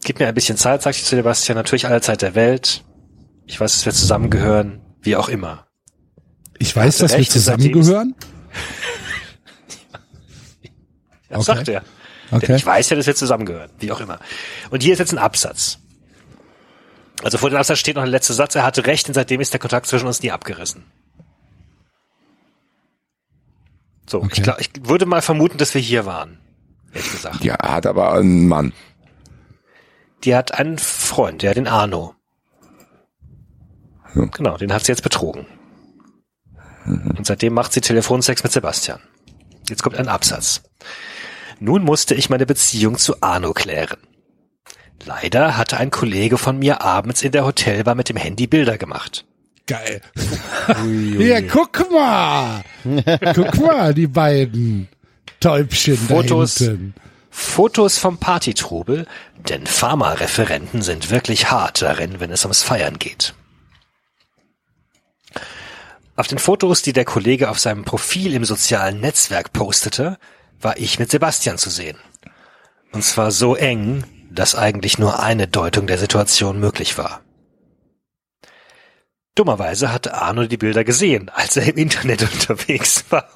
Gib 0.04 0.18
mir 0.18 0.26
ein 0.26 0.34
bisschen 0.34 0.56
Zeit, 0.56 0.82
sagte 0.82 0.98
ich 0.98 1.04
zu 1.04 1.14
Sebastian. 1.16 1.56
Natürlich 1.56 1.86
alle 1.86 2.00
Zeit 2.00 2.22
der 2.22 2.34
Welt. 2.34 2.84
Ich 3.46 3.60
weiß, 3.60 3.72
dass 3.72 3.84
wir 3.86 3.92
zusammengehören. 3.92 4.80
Wie 5.02 5.16
auch 5.16 5.28
immer. 5.28 5.66
Ich 6.58 6.74
weiß, 6.74 6.98
dass 6.98 7.12
wir 7.12 7.18
recht, 7.18 7.32
seitdem- 7.32 7.72
zusammengehören. 7.74 8.14
Ja, 11.30 11.38
Okay. 11.38 11.44
sagt 11.44 11.68
er. 11.68 11.82
Okay. 12.32 12.56
Ich 12.56 12.66
weiß 12.66 12.90
ja, 12.90 12.96
dass 12.96 13.06
wir 13.06 13.14
zusammengehören. 13.14 13.70
Wie 13.78 13.92
auch 13.92 14.00
immer. 14.00 14.18
Und 14.70 14.82
hier 14.82 14.94
ist 14.94 14.98
jetzt 14.98 15.12
ein 15.12 15.18
Absatz. 15.18 15.78
Also 17.22 17.38
vor 17.38 17.50
dem 17.50 17.58
Absatz 17.58 17.78
steht 17.78 17.94
noch 17.96 18.02
der 18.02 18.10
letzte 18.10 18.32
Satz. 18.32 18.54
Er 18.54 18.64
hatte 18.64 18.86
recht 18.86 19.06
und 19.08 19.14
seitdem 19.14 19.40
ist 19.40 19.52
der 19.52 19.60
Kontakt 19.60 19.86
zwischen 19.86 20.06
uns 20.06 20.22
nie 20.22 20.32
abgerissen. 20.32 20.84
So, 24.08 24.18
Okay. 24.18 24.32
ich, 24.36 24.42
glaub, 24.42 24.60
ich 24.60 24.70
würde 24.82 25.06
mal 25.06 25.22
vermuten, 25.22 25.58
dass 25.58 25.74
wir 25.74 25.80
hier 25.80 26.06
waren. 26.06 26.38
Ehrlich 26.92 27.12
gesagt. 27.12 27.42
Die 27.42 27.52
hat 27.52 27.86
aber 27.86 28.12
einen 28.14 28.48
Mann. 28.48 28.72
Die 30.24 30.34
hat 30.34 30.54
einen 30.54 30.78
Freund, 30.78 31.42
ja, 31.42 31.54
den 31.54 31.66
Arno. 31.66 32.14
Ja. 34.14 34.24
Genau, 34.26 34.56
den 34.56 34.72
hat 34.72 34.84
sie 34.84 34.92
jetzt 34.92 35.02
betrogen. 35.02 35.46
Und 36.84 37.26
seitdem 37.26 37.54
macht 37.54 37.72
sie 37.72 37.80
Telefonsex 37.80 38.42
mit 38.42 38.52
Sebastian. 38.52 39.00
Jetzt 39.68 39.82
kommt 39.82 39.96
ein 39.96 40.08
Absatz. 40.08 40.62
Nun 41.60 41.82
musste 41.82 42.14
ich 42.14 42.30
meine 42.30 42.46
Beziehung 42.46 42.98
zu 42.98 43.20
Arno 43.20 43.52
klären. 43.52 43.98
Leider 45.04 45.56
hatte 45.56 45.78
ein 45.78 45.90
Kollege 45.90 46.38
von 46.38 46.58
mir 46.58 46.82
abends 46.82 47.22
in 47.22 47.32
der 47.32 47.44
Hotelbar 47.44 47.94
mit 47.94 48.08
dem 48.08 48.16
Handy 48.16 48.46
Bilder 48.46 48.78
gemacht. 48.78 49.24
Geil. 49.66 50.00
Hier, 51.18 51.46
guck 51.46 51.90
mal. 51.90 52.62
guck 53.34 53.60
mal, 53.60 53.94
die 53.94 54.06
beiden 54.06 54.88
Täubchen 55.40 55.96
Fotos. 55.96 56.56
da 56.56 56.64
hinten. 56.66 56.94
Fotos 57.30 57.98
vom 57.98 58.18
Partytrubel, 58.18 59.06
denn 59.48 59.66
Pharmareferenten 59.66 60.82
sind 60.82 61.10
wirklich 61.10 61.50
hart 61.50 61.80
darin, 61.80 62.20
wenn 62.20 62.30
es 62.30 62.44
ums 62.44 62.62
Feiern 62.62 62.98
geht. 62.98 63.34
Auf 66.14 66.26
den 66.26 66.38
Fotos, 66.38 66.82
die 66.82 66.92
der 66.92 67.06
Kollege 67.06 67.48
auf 67.48 67.58
seinem 67.58 67.84
Profil 67.84 68.34
im 68.34 68.44
sozialen 68.44 69.00
Netzwerk 69.00 69.52
postete, 69.52 70.18
war 70.62 70.78
ich 70.78 70.98
mit 70.98 71.10
Sebastian 71.10 71.58
zu 71.58 71.70
sehen. 71.70 71.98
Und 72.92 73.04
zwar 73.04 73.30
so 73.30 73.56
eng, 73.56 74.04
dass 74.30 74.54
eigentlich 74.54 74.98
nur 74.98 75.20
eine 75.20 75.48
Deutung 75.48 75.86
der 75.86 75.98
Situation 75.98 76.60
möglich 76.60 76.98
war. 76.98 77.22
Dummerweise 79.34 79.92
hatte 79.92 80.14
Arno 80.14 80.46
die 80.46 80.58
Bilder 80.58 80.84
gesehen, 80.84 81.30
als 81.30 81.56
er 81.56 81.66
im 81.66 81.76
Internet 81.76 82.22
unterwegs 82.32 83.04
war. 83.10 83.28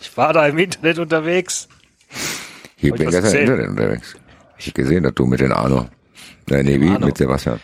Ich 0.00 0.16
war 0.16 0.32
da 0.32 0.46
im 0.46 0.58
Internet 0.58 0.98
unterwegs. 0.98 1.68
Ich 2.78 2.90
Hab 2.90 2.98
bin 2.98 3.08
ich 3.08 3.14
gestern 3.14 3.34
im? 3.34 3.40
Internet 3.40 3.68
unterwegs. 3.68 4.16
Ich 4.58 4.68
hab 4.68 4.74
gesehen, 4.74 5.02
dass 5.02 5.14
du 5.14 5.26
mit 5.26 5.40
den 5.40 5.52
Arno. 5.52 5.88
Nein, 6.48 6.64
nee, 6.64 6.80
wie? 6.80 6.88
Arno. 6.88 7.06
Mit 7.06 7.18
Sebastian. 7.18 7.60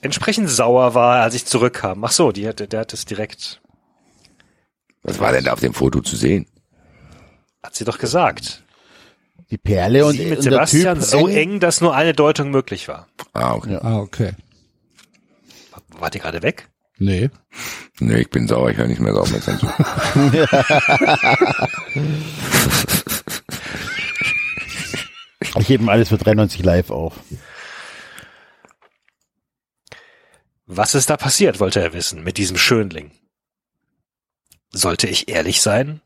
Entsprechend 0.00 0.48
sauer 0.48 0.94
war 0.94 1.18
er, 1.18 1.22
als 1.22 1.34
ich 1.34 1.46
zurückkam. 1.46 2.04
Ach 2.04 2.12
so, 2.12 2.32
die 2.32 2.48
hatte, 2.48 2.66
der 2.66 2.80
hat 2.80 2.92
es 2.92 3.04
direkt, 3.04 3.60
Was 5.08 5.20
war 5.20 5.32
denn 5.32 5.44
da 5.44 5.54
auf 5.54 5.60
dem 5.60 5.72
Foto 5.72 6.00
zu 6.02 6.16
sehen? 6.16 6.46
hat 7.62 7.74
sie 7.74 7.84
doch 7.84 7.98
gesagt. 7.98 8.62
Die 9.50 9.58
Perle 9.58 10.04
und, 10.04 10.12
sie 10.12 10.26
mit 10.26 10.38
und 10.38 10.44
der 10.44 10.52
Sebastian 10.52 10.98
Typ 10.98 11.04
so 11.08 11.28
eng, 11.28 11.60
dass 11.60 11.80
nur 11.80 11.94
eine 11.94 12.12
Deutung 12.12 12.50
möglich 12.50 12.88
war. 12.88 13.08
Ah, 13.32 13.54
okay. 13.54 13.78
Ah, 13.80 13.96
okay. 13.98 14.32
Wart 15.98 16.14
ihr 16.14 16.20
gerade 16.20 16.42
weg? 16.42 16.68
Nee. 16.98 17.30
Nee, 18.00 18.20
ich 18.20 18.30
bin 18.30 18.46
sauer, 18.46 18.70
ich 18.70 18.76
höre 18.76 18.86
nicht 18.86 19.00
mehr 19.00 19.14
sauer 19.14 19.28
mit 19.28 19.42
zu. 19.42 19.52
Ich 25.58 25.68
hebe 25.70 25.90
alles 25.90 26.10
für 26.10 26.18
93 26.18 26.62
live 26.62 26.90
auf. 26.90 27.14
Was 30.66 30.94
ist 30.94 31.08
da 31.10 31.16
passiert, 31.16 31.58
wollte 31.58 31.80
er 31.80 31.94
wissen, 31.94 32.22
mit 32.22 32.36
diesem 32.36 32.58
Schönling. 32.58 33.10
Sollte 34.70 35.06
ich 35.06 35.28
ehrlich 35.28 35.62
sein 35.62 36.00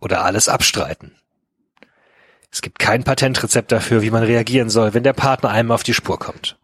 oder 0.00 0.24
alles 0.24 0.48
abstreiten? 0.48 1.14
Es 2.50 2.62
gibt 2.62 2.78
kein 2.78 3.04
Patentrezept 3.04 3.70
dafür, 3.70 4.02
wie 4.02 4.10
man 4.10 4.22
reagieren 4.22 4.70
soll, 4.70 4.94
wenn 4.94 5.02
der 5.02 5.12
Partner 5.12 5.50
einem 5.50 5.70
auf 5.70 5.82
die 5.82 5.94
Spur 5.94 6.18
kommt. 6.18 6.58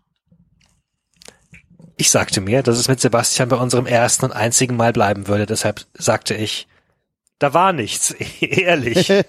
Ich 1.96 2.10
sagte 2.10 2.40
mir, 2.40 2.62
dass 2.62 2.78
es 2.78 2.88
mit 2.88 3.00
Sebastian 3.00 3.48
bei 3.48 3.56
unserem 3.56 3.86
ersten 3.86 4.24
und 4.24 4.32
einzigen 4.32 4.76
Mal 4.76 4.92
bleiben 4.92 5.28
würde, 5.28 5.46
deshalb 5.46 5.86
sagte 5.94 6.34
ich, 6.34 6.66
da 7.38 7.52
war 7.54 7.72
nichts, 7.72 8.10
ehrlich. 8.40 9.12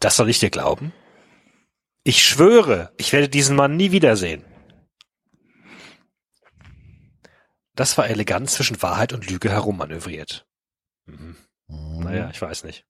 Das 0.00 0.16
soll 0.16 0.30
ich 0.30 0.38
dir 0.38 0.50
glauben? 0.50 0.92
Ich 2.04 2.22
schwöre, 2.22 2.92
ich 2.98 3.12
werde 3.12 3.28
diesen 3.28 3.56
Mann 3.56 3.76
nie 3.76 3.90
wiedersehen. 3.90 4.44
Das 7.78 7.96
war 7.96 8.10
elegant 8.10 8.50
zwischen 8.50 8.82
Wahrheit 8.82 9.12
und 9.12 9.30
Lüge 9.30 9.50
herummanövriert. 9.50 10.44
Mhm. 11.06 11.36
Naja, 11.68 12.28
ich 12.32 12.42
weiß 12.42 12.64
nicht. 12.64 12.84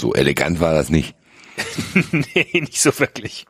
So 0.00 0.12
elegant 0.12 0.58
war 0.58 0.74
das 0.74 0.90
nicht. 0.90 1.14
nee, 2.10 2.48
nicht 2.52 2.80
so 2.80 2.98
wirklich. 2.98 3.46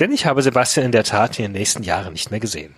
Denn 0.00 0.10
ich 0.10 0.24
habe 0.24 0.40
Sebastian 0.40 0.86
in 0.86 0.92
der 0.92 1.04
Tat 1.04 1.38
in 1.38 1.44
den 1.44 1.52
nächsten 1.52 1.82
Jahren 1.82 2.14
nicht 2.14 2.30
mehr 2.30 2.40
gesehen. 2.40 2.74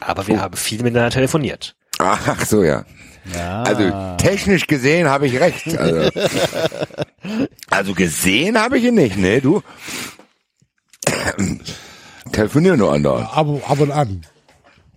Aber 0.00 0.26
wir 0.26 0.40
haben 0.40 0.56
viel 0.56 0.82
miteinander 0.82 1.10
telefoniert. 1.10 1.76
Ach 2.00 2.44
so, 2.44 2.64
ja. 2.64 2.84
Ja. 3.32 3.62
Also 3.62 4.16
technisch 4.16 4.66
gesehen 4.66 5.06
habe 5.06 5.28
ich 5.28 5.38
recht. 5.38 5.68
Also, 5.78 6.10
also 7.70 7.94
gesehen 7.94 8.58
habe 8.58 8.78
ich 8.78 8.86
ihn 8.86 8.96
nicht, 8.96 9.16
ne, 9.16 9.40
du? 9.40 9.62
Telefonieren 12.32 12.80
nur 12.80 12.92
andauernd. 12.92 13.28
Ab, 13.32 13.46
ab 13.70 13.78
und 13.78 13.92
an. 13.92 14.24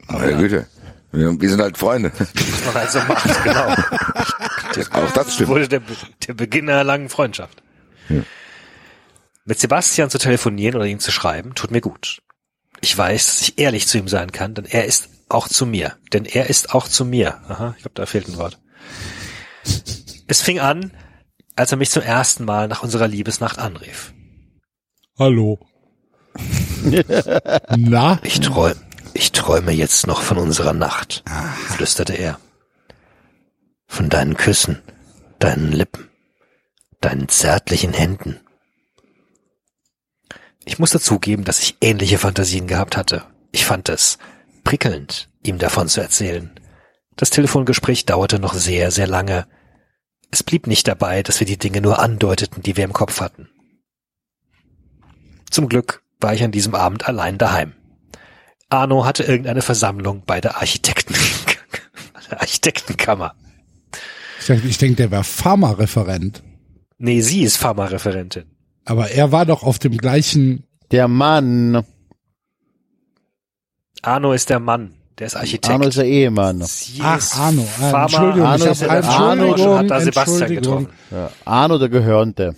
Meine 0.08 0.38
Güte. 0.38 0.68
Wir, 1.12 1.40
wir 1.40 1.50
sind 1.50 1.62
halt 1.62 1.78
Freunde. 1.78 2.12
Was 2.18 2.66
man 2.66 2.78
also 2.78 3.00
macht, 3.00 3.44
genau. 3.44 3.76
Auch 4.92 5.12
das 5.12 5.34
stimmt. 5.34 5.50
wurde 5.50 5.68
der, 5.68 5.82
der 6.28 6.34
Beginn 6.34 6.70
einer 6.70 6.84
langen 6.84 7.10
Freundschaft. 7.10 7.62
Mit 9.46 9.60
Sebastian 9.60 10.10
zu 10.10 10.18
telefonieren 10.18 10.76
oder 10.76 10.86
ihm 10.86 11.00
zu 11.00 11.12
schreiben, 11.12 11.56
tut 11.56 11.72
mir 11.72 11.82
gut. 11.82 12.22
Ich 12.80 12.98
weiß, 12.98 13.26
dass 13.26 13.42
ich 13.42 13.60
ehrlich 13.60 13.88
zu 13.88 13.98
ihm 13.98 14.08
sein 14.08 14.32
kann, 14.32 14.54
denn 14.54 14.66
er 14.66 14.86
ist 14.86 15.10
auch 15.30 15.48
zu 15.48 15.66
mir. 15.66 15.98
Denn 16.14 16.26
er 16.26 16.50
ist 16.50 16.74
auch 16.74 16.88
zu 16.88 17.06
mir. 17.06 17.38
Aha, 17.50 17.74
ich 17.76 17.84
glaube, 17.84 17.96
da 17.96 18.06
fehlt 18.06 18.28
ein 18.28 18.38
Wort. 18.38 18.60
Es 20.28 20.42
fing 20.42 20.60
an, 20.60 20.92
als 21.56 21.72
er 21.72 21.78
mich 21.78 21.92
zum 21.92 22.04
ersten 22.04 22.46
Mal 22.46 22.68
nach 22.68 22.84
unserer 22.84 23.08
Liebesnacht 23.08 23.60
anrief. 23.60 24.14
Hallo. 25.20 25.60
Na? 27.78 28.20
Ich 28.24 28.40
träume, 28.40 28.80
ich 29.14 29.32
träume 29.32 29.72
jetzt 29.72 30.08
noch 30.08 30.22
von 30.22 30.38
unserer 30.38 30.74
Nacht, 30.74 31.24
flüsterte 31.68 32.14
er. 32.14 32.40
Von 33.88 34.10
deinen 34.10 34.36
Küssen, 34.36 34.82
deinen 35.40 35.72
Lippen, 35.72 36.10
deinen 37.02 37.28
zärtlichen 37.28 37.94
Händen. 37.94 38.40
Ich 40.64 40.80
musste 40.80 41.00
zugeben, 41.00 41.44
dass 41.44 41.62
ich 41.62 41.78
ähnliche 41.82 42.18
Fantasien 42.18 42.68
gehabt 42.68 42.96
hatte. 42.96 43.24
Ich 43.52 43.66
fand 43.66 43.90
es 43.90 44.18
prickelnd, 44.64 45.30
ihm 45.44 45.58
davon 45.58 45.88
zu 45.90 46.02
erzählen. 46.02 46.52
Das 47.16 47.30
Telefongespräch 47.30 48.06
dauerte 48.06 48.40
noch 48.40 48.54
sehr, 48.54 48.92
sehr 48.92 49.08
lange. 49.08 49.48
Es 50.30 50.44
blieb 50.44 50.68
nicht 50.68 50.88
dabei, 50.88 51.24
dass 51.24 51.40
wir 51.40 51.48
die 51.48 51.58
Dinge 51.58 51.82
nur 51.82 52.00
andeuteten, 52.00 52.64
die 52.64 52.78
wir 52.78 52.86
im 52.86 52.94
Kopf 52.94 53.20
hatten. 53.20 53.50
Zum 55.50 55.68
Glück 55.68 56.04
war 56.22 56.34
ich 56.34 56.44
an 56.44 56.52
diesem 56.52 56.76
Abend 56.76 57.08
allein 57.08 57.38
daheim. 57.38 57.74
Arno 58.72 59.06
hatte 59.06 59.24
irgendeine 59.24 59.62
Versammlung 59.62 60.24
bei 60.26 60.40
der 60.42 60.58
Architekten, 60.58 61.14
der 62.32 62.42
Architektenkammer. 62.42 63.34
Ich 64.40 64.46
denke, 64.48 64.68
ich 64.68 64.78
denk, 64.78 64.98
der 64.98 65.12
war 65.12 65.24
Pharmareferent. 65.24 66.42
Nee, 66.98 67.22
sie 67.22 67.44
ist 67.44 67.58
Pharmareferentin. 67.58 68.46
Aber 68.86 69.12
er 69.12 69.32
war 69.32 69.46
doch 69.46 69.64
auf 69.64 69.78
dem 69.80 69.98
gleichen. 69.98 70.64
Der 70.92 71.08
Mann. 71.08 71.84
Arno 74.02 74.34
ist 74.34 74.50
der 74.50 74.60
Mann, 74.60 74.94
der 75.20 75.28
ist 75.28 75.36
Architekt. 75.36 75.70
Arno 75.70 75.88
ist 75.88 75.98
der 75.98 76.06
Ehemann. 76.06 76.62
Sie 76.64 77.00
Ach, 77.04 77.18
ist 77.18 77.36
Arno. 77.38 77.68
Ah, 77.80 77.82
Pharma- 77.92 78.04
Entschuldigung, 78.04 78.48
Arno 78.48 78.66
ich 78.66 78.72
ist 78.72 78.82
habe 78.90 79.02
der- 79.02 79.10
Arno 79.12 79.32
Entschuldigung, 79.46 79.78
hat 79.78 79.90
da 79.92 80.02
Sebastian 80.02 80.42
Entschuldigung. 80.42 80.78
getroffen. 80.88 80.98
Ja, 81.12 81.32
Arno 81.46 81.78
der 81.78 81.90
Gehörnte. 81.90 82.56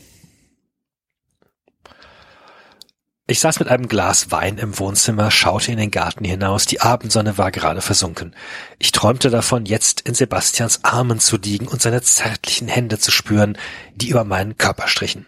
Ich 3.26 3.40
saß 3.40 3.60
mit 3.60 3.70
einem 3.70 3.88
Glas 3.88 4.32
Wein 4.32 4.58
im 4.58 4.78
Wohnzimmer, 4.78 5.32
schaute 5.32 5.72
in 5.72 5.78
den 5.78 5.92
Garten 5.92 6.26
hinaus, 6.26 6.66
die 6.66 6.82
Abendsonne 6.82 7.38
war 7.38 7.52
gerade 7.52 7.80
versunken. 7.80 8.36
Ich 8.80 8.92
träumte 8.92 9.30
davon, 9.30 9.66
jetzt 9.66 10.02
in 10.02 10.14
Sebastians 10.14 10.84
Armen 10.84 11.22
zu 11.22 11.38
liegen 11.38 11.70
und 11.70 11.82
seine 11.82 12.02
zärtlichen 12.02 12.68
Hände 12.68 13.00
zu 13.00 13.12
spüren, 13.12 13.58
die 13.96 14.10
über 14.10 14.26
meinen 14.26 14.58
Körper 14.58 14.90
strichen. 14.90 15.26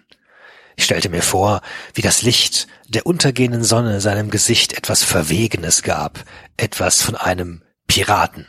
Ich 0.75 0.83
stellte 0.83 1.07
mir 1.07 1.21
vor, 1.21 1.61
wie 1.93 2.01
das 2.01 2.21
Licht 2.21 2.67
der 2.89 3.05
untergehenden 3.05 3.63
Sonne 3.63 4.01
seinem 4.01 4.29
Gesicht 4.29 4.73
etwas 4.73 5.01
Verwegenes 5.01 5.81
gab, 5.81 6.25
etwas 6.57 7.01
von 7.01 7.15
einem 7.15 7.63
Piraten. 7.87 8.45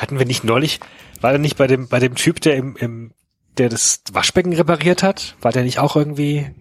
Hatten 0.00 0.18
wir 0.18 0.24
nicht 0.26 0.44
neulich, 0.44 0.80
war 1.20 1.30
der 1.30 1.38
nicht 1.38 1.56
bei 1.58 1.66
dem, 1.66 1.88
bei 1.88 1.98
dem 1.98 2.14
Typ, 2.14 2.40
der 2.40 2.56
im, 2.56 2.74
im, 2.76 3.12
der 3.58 3.68
das 3.68 4.02
Waschbecken 4.12 4.52
repariert 4.54 5.02
hat? 5.02 5.36
War 5.42 5.52
der 5.52 5.62
nicht 5.62 5.78
auch 5.78 5.94
irgendwie? 5.96 6.54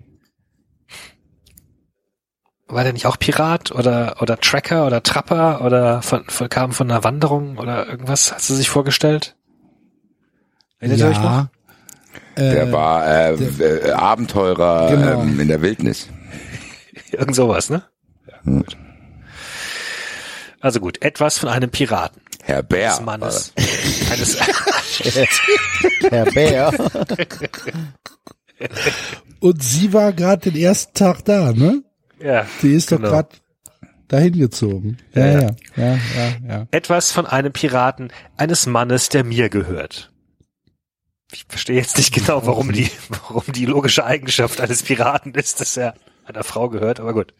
war 2.67 2.83
der 2.83 2.93
nicht 2.93 3.07
auch 3.07 3.17
Pirat 3.17 3.71
oder, 3.71 4.17
oder 4.21 4.37
Tracker 4.37 4.85
oder 4.85 5.01
Trapper 5.01 5.61
oder 5.65 6.01
von, 6.03 6.23
von, 6.25 6.49
kam 6.49 6.71
von 6.71 6.91
einer 6.91 7.03
Wanderung 7.03 7.57
oder 7.57 7.87
irgendwas? 7.87 8.31
Hast 8.31 8.49
du 8.49 8.53
sich 8.53 8.69
vorgestellt? 8.69 9.35
Erinnert 10.79 10.99
ihr 10.99 11.07
euch 11.07 11.17
noch? 11.17 11.23
ja. 11.31 11.49
Der 12.37 12.67
Äh, 12.67 12.71
war 12.71 13.07
äh, 13.07 13.33
äh, 13.33 13.91
Abenteurer 13.91 14.91
Genau. 14.91 15.23
ähm, 15.23 15.39
in 15.39 15.47
der 15.47 15.61
Wildnis. 15.61 16.09
Irgend 17.11 17.35
sowas, 17.35 17.69
ne? 17.69 17.83
Ja, 18.27 18.35
gut. 18.45 18.77
Also 20.59 20.79
gut, 20.79 21.01
etwas 21.01 21.39
von 21.39 21.49
einem 21.49 21.71
Piraten. 21.71 22.21
Herr 22.49 22.63
Bär. 22.63 22.89
Des 22.89 23.01
Mannes. 23.01 23.53
Eines, 24.11 24.37
Herr 26.09 26.25
Bär. 26.25 26.73
Und 29.39 29.63
sie 29.63 29.93
war 29.93 30.11
gerade 30.13 30.49
den 30.51 30.59
ersten 30.59 30.93
Tag 30.95 31.23
da, 31.25 31.53
ne? 31.53 31.83
ja, 32.19 32.47
Die 32.63 32.73
ist 32.73 32.89
Genau. 32.89 33.03
doch 33.03 33.09
gerade 33.11 33.29
dahin 34.07 34.39
gezogen. 34.39 34.97
Ja, 35.13 35.27
ja, 35.27 35.41
ja, 35.41 35.55
ja, 35.75 35.93
ja. 36.15 36.35
ja. 36.47 36.67
etwas 36.71 37.11
von 37.11 37.27
einem 37.27 37.53
Piraten, 37.53 38.11
eines 38.35 38.65
Mannes, 38.65 39.09
der 39.09 39.23
mir 39.23 39.49
gehört. 39.49 40.11
Ich 41.31 41.45
verstehe 41.47 41.75
jetzt 41.75 41.97
nicht 41.97 42.11
genau, 42.13 42.47
warum 42.47 42.71
die, 42.73 42.89
warum 43.09 43.43
die 43.53 43.67
logische 43.67 44.03
Eigenschaft 44.03 44.59
eines 44.59 44.81
Piraten 44.81 45.35
ist, 45.35 45.61
dass 45.61 45.77
er 45.77 45.93
einer 46.25 46.43
Frau 46.43 46.69
gehört, 46.69 46.99
aber 46.99 47.13
gut. 47.13 47.35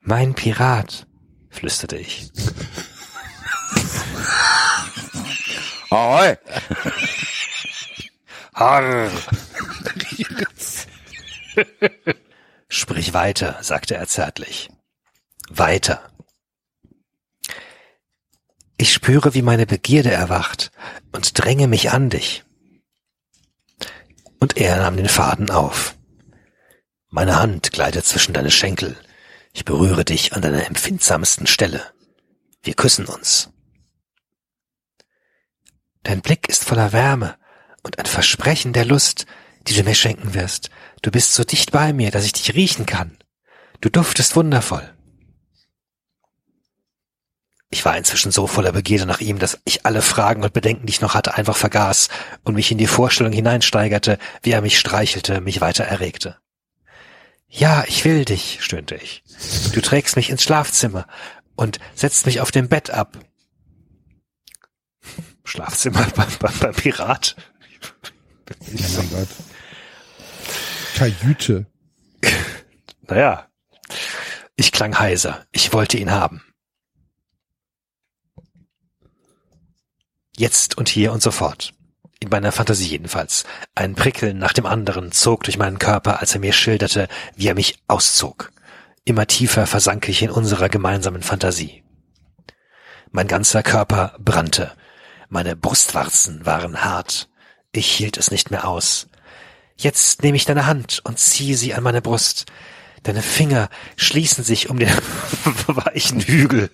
Mein 0.00 0.34
Pirat, 0.34 1.08
flüsterte 1.56 1.96
ich. 1.96 2.30
Ahoi. 5.90 6.36
Harr. 8.54 9.10
Sprich 12.68 13.14
weiter, 13.14 13.58
sagte 13.62 13.94
er 13.94 14.06
zärtlich. 14.06 14.68
Weiter. 15.48 16.10
Ich 18.78 18.92
spüre, 18.92 19.34
wie 19.34 19.42
meine 19.42 19.66
Begierde 19.66 20.10
erwacht 20.10 20.70
und 21.12 21.42
dränge 21.42 21.66
mich 21.66 21.92
an 21.92 22.10
dich. 22.10 22.44
Und 24.38 24.58
er 24.58 24.76
nahm 24.76 24.96
den 24.96 25.08
Faden 25.08 25.50
auf. 25.50 25.96
Meine 27.08 27.38
Hand 27.38 27.72
gleitet 27.72 28.04
zwischen 28.04 28.34
deine 28.34 28.50
Schenkel. 28.50 28.96
Ich 29.56 29.64
berühre 29.64 30.04
dich 30.04 30.34
an 30.34 30.42
deiner 30.42 30.66
empfindsamsten 30.66 31.46
Stelle. 31.46 31.82
Wir 32.62 32.74
küssen 32.74 33.06
uns. 33.06 33.48
Dein 36.02 36.20
Blick 36.20 36.50
ist 36.50 36.62
voller 36.62 36.92
Wärme 36.92 37.38
und 37.82 37.98
ein 37.98 38.04
Versprechen 38.04 38.74
der 38.74 38.84
Lust, 38.84 39.24
die 39.66 39.72
du 39.72 39.82
mir 39.82 39.94
schenken 39.94 40.34
wirst. 40.34 40.68
Du 41.00 41.10
bist 41.10 41.32
so 41.32 41.42
dicht 41.42 41.72
bei 41.72 41.94
mir, 41.94 42.10
dass 42.10 42.26
ich 42.26 42.34
dich 42.34 42.54
riechen 42.54 42.84
kann. 42.84 43.16
Du 43.80 43.88
duftest 43.88 44.36
wundervoll. 44.36 44.94
Ich 47.70 47.82
war 47.86 47.96
inzwischen 47.96 48.32
so 48.32 48.46
voller 48.46 48.72
Begierde 48.72 49.06
nach 49.06 49.22
ihm, 49.22 49.38
dass 49.38 49.58
ich 49.64 49.86
alle 49.86 50.02
Fragen 50.02 50.44
und 50.44 50.52
Bedenken, 50.52 50.84
die 50.84 50.92
ich 50.92 51.00
noch 51.00 51.14
hatte, 51.14 51.34
einfach 51.34 51.56
vergaß 51.56 52.10
und 52.44 52.56
mich 52.56 52.70
in 52.70 52.76
die 52.78 52.86
Vorstellung 52.86 53.32
hineinsteigerte, 53.32 54.18
wie 54.42 54.50
er 54.50 54.60
mich 54.60 54.78
streichelte, 54.78 55.40
mich 55.40 55.62
weiter 55.62 55.84
erregte. 55.84 56.36
Ja, 57.48 57.84
ich 57.86 58.04
will 58.04 58.24
dich, 58.24 58.58
stöhnte 58.60 58.96
ich. 58.96 59.22
Du 59.72 59.80
trägst 59.80 60.16
mich 60.16 60.30
ins 60.30 60.42
Schlafzimmer 60.42 61.06
und 61.54 61.78
setzt 61.94 62.26
mich 62.26 62.40
auf 62.40 62.50
dem 62.50 62.68
Bett 62.68 62.90
ab. 62.90 63.18
Schlafzimmer 65.44 66.06
beim, 66.16 66.28
beim, 66.38 66.58
beim 66.58 66.74
Pirat? 66.74 67.36
Ja, 68.72 68.88
mein 68.96 69.10
Gott. 69.10 69.28
Kajüte. 70.96 71.66
Naja. 73.02 73.48
Ich 74.56 74.72
klang 74.72 74.98
heiser. 74.98 75.46
Ich 75.52 75.72
wollte 75.72 75.98
ihn 75.98 76.10
haben. 76.10 76.42
Jetzt 80.36 80.76
und 80.76 80.88
hier 80.88 81.12
und 81.12 81.22
sofort. 81.22 81.75
In 82.18 82.30
meiner 82.30 82.52
Fantasie 82.52 82.86
jedenfalls. 82.86 83.44
Ein 83.74 83.94
Prickeln 83.94 84.38
nach 84.38 84.52
dem 84.52 84.66
anderen 84.66 85.12
zog 85.12 85.44
durch 85.44 85.58
meinen 85.58 85.78
Körper, 85.78 86.20
als 86.20 86.34
er 86.34 86.40
mir 86.40 86.52
schilderte, 86.52 87.08
wie 87.34 87.48
er 87.48 87.54
mich 87.54 87.78
auszog. 87.88 88.52
Immer 89.04 89.26
tiefer 89.26 89.66
versank 89.66 90.08
ich 90.08 90.22
in 90.22 90.30
unserer 90.30 90.68
gemeinsamen 90.68 91.22
Fantasie. 91.22 91.84
Mein 93.10 93.28
ganzer 93.28 93.62
Körper 93.62 94.16
brannte. 94.18 94.72
Meine 95.28 95.56
Brustwarzen 95.56 96.44
waren 96.46 96.84
hart. 96.84 97.28
Ich 97.72 97.92
hielt 97.92 98.16
es 98.16 98.30
nicht 98.30 98.50
mehr 98.50 98.66
aus. 98.66 99.08
Jetzt 99.76 100.22
nehme 100.22 100.36
ich 100.36 100.46
deine 100.46 100.66
Hand 100.66 101.02
und 101.04 101.18
ziehe 101.18 101.56
sie 101.56 101.74
an 101.74 101.82
meine 101.82 102.00
Brust. 102.00 102.46
Deine 103.02 103.22
Finger 103.22 103.68
schließen 103.96 104.42
sich 104.42 104.70
um 104.70 104.78
den 104.78 104.88
weichen 105.66 106.20
Hügel. 106.20 106.70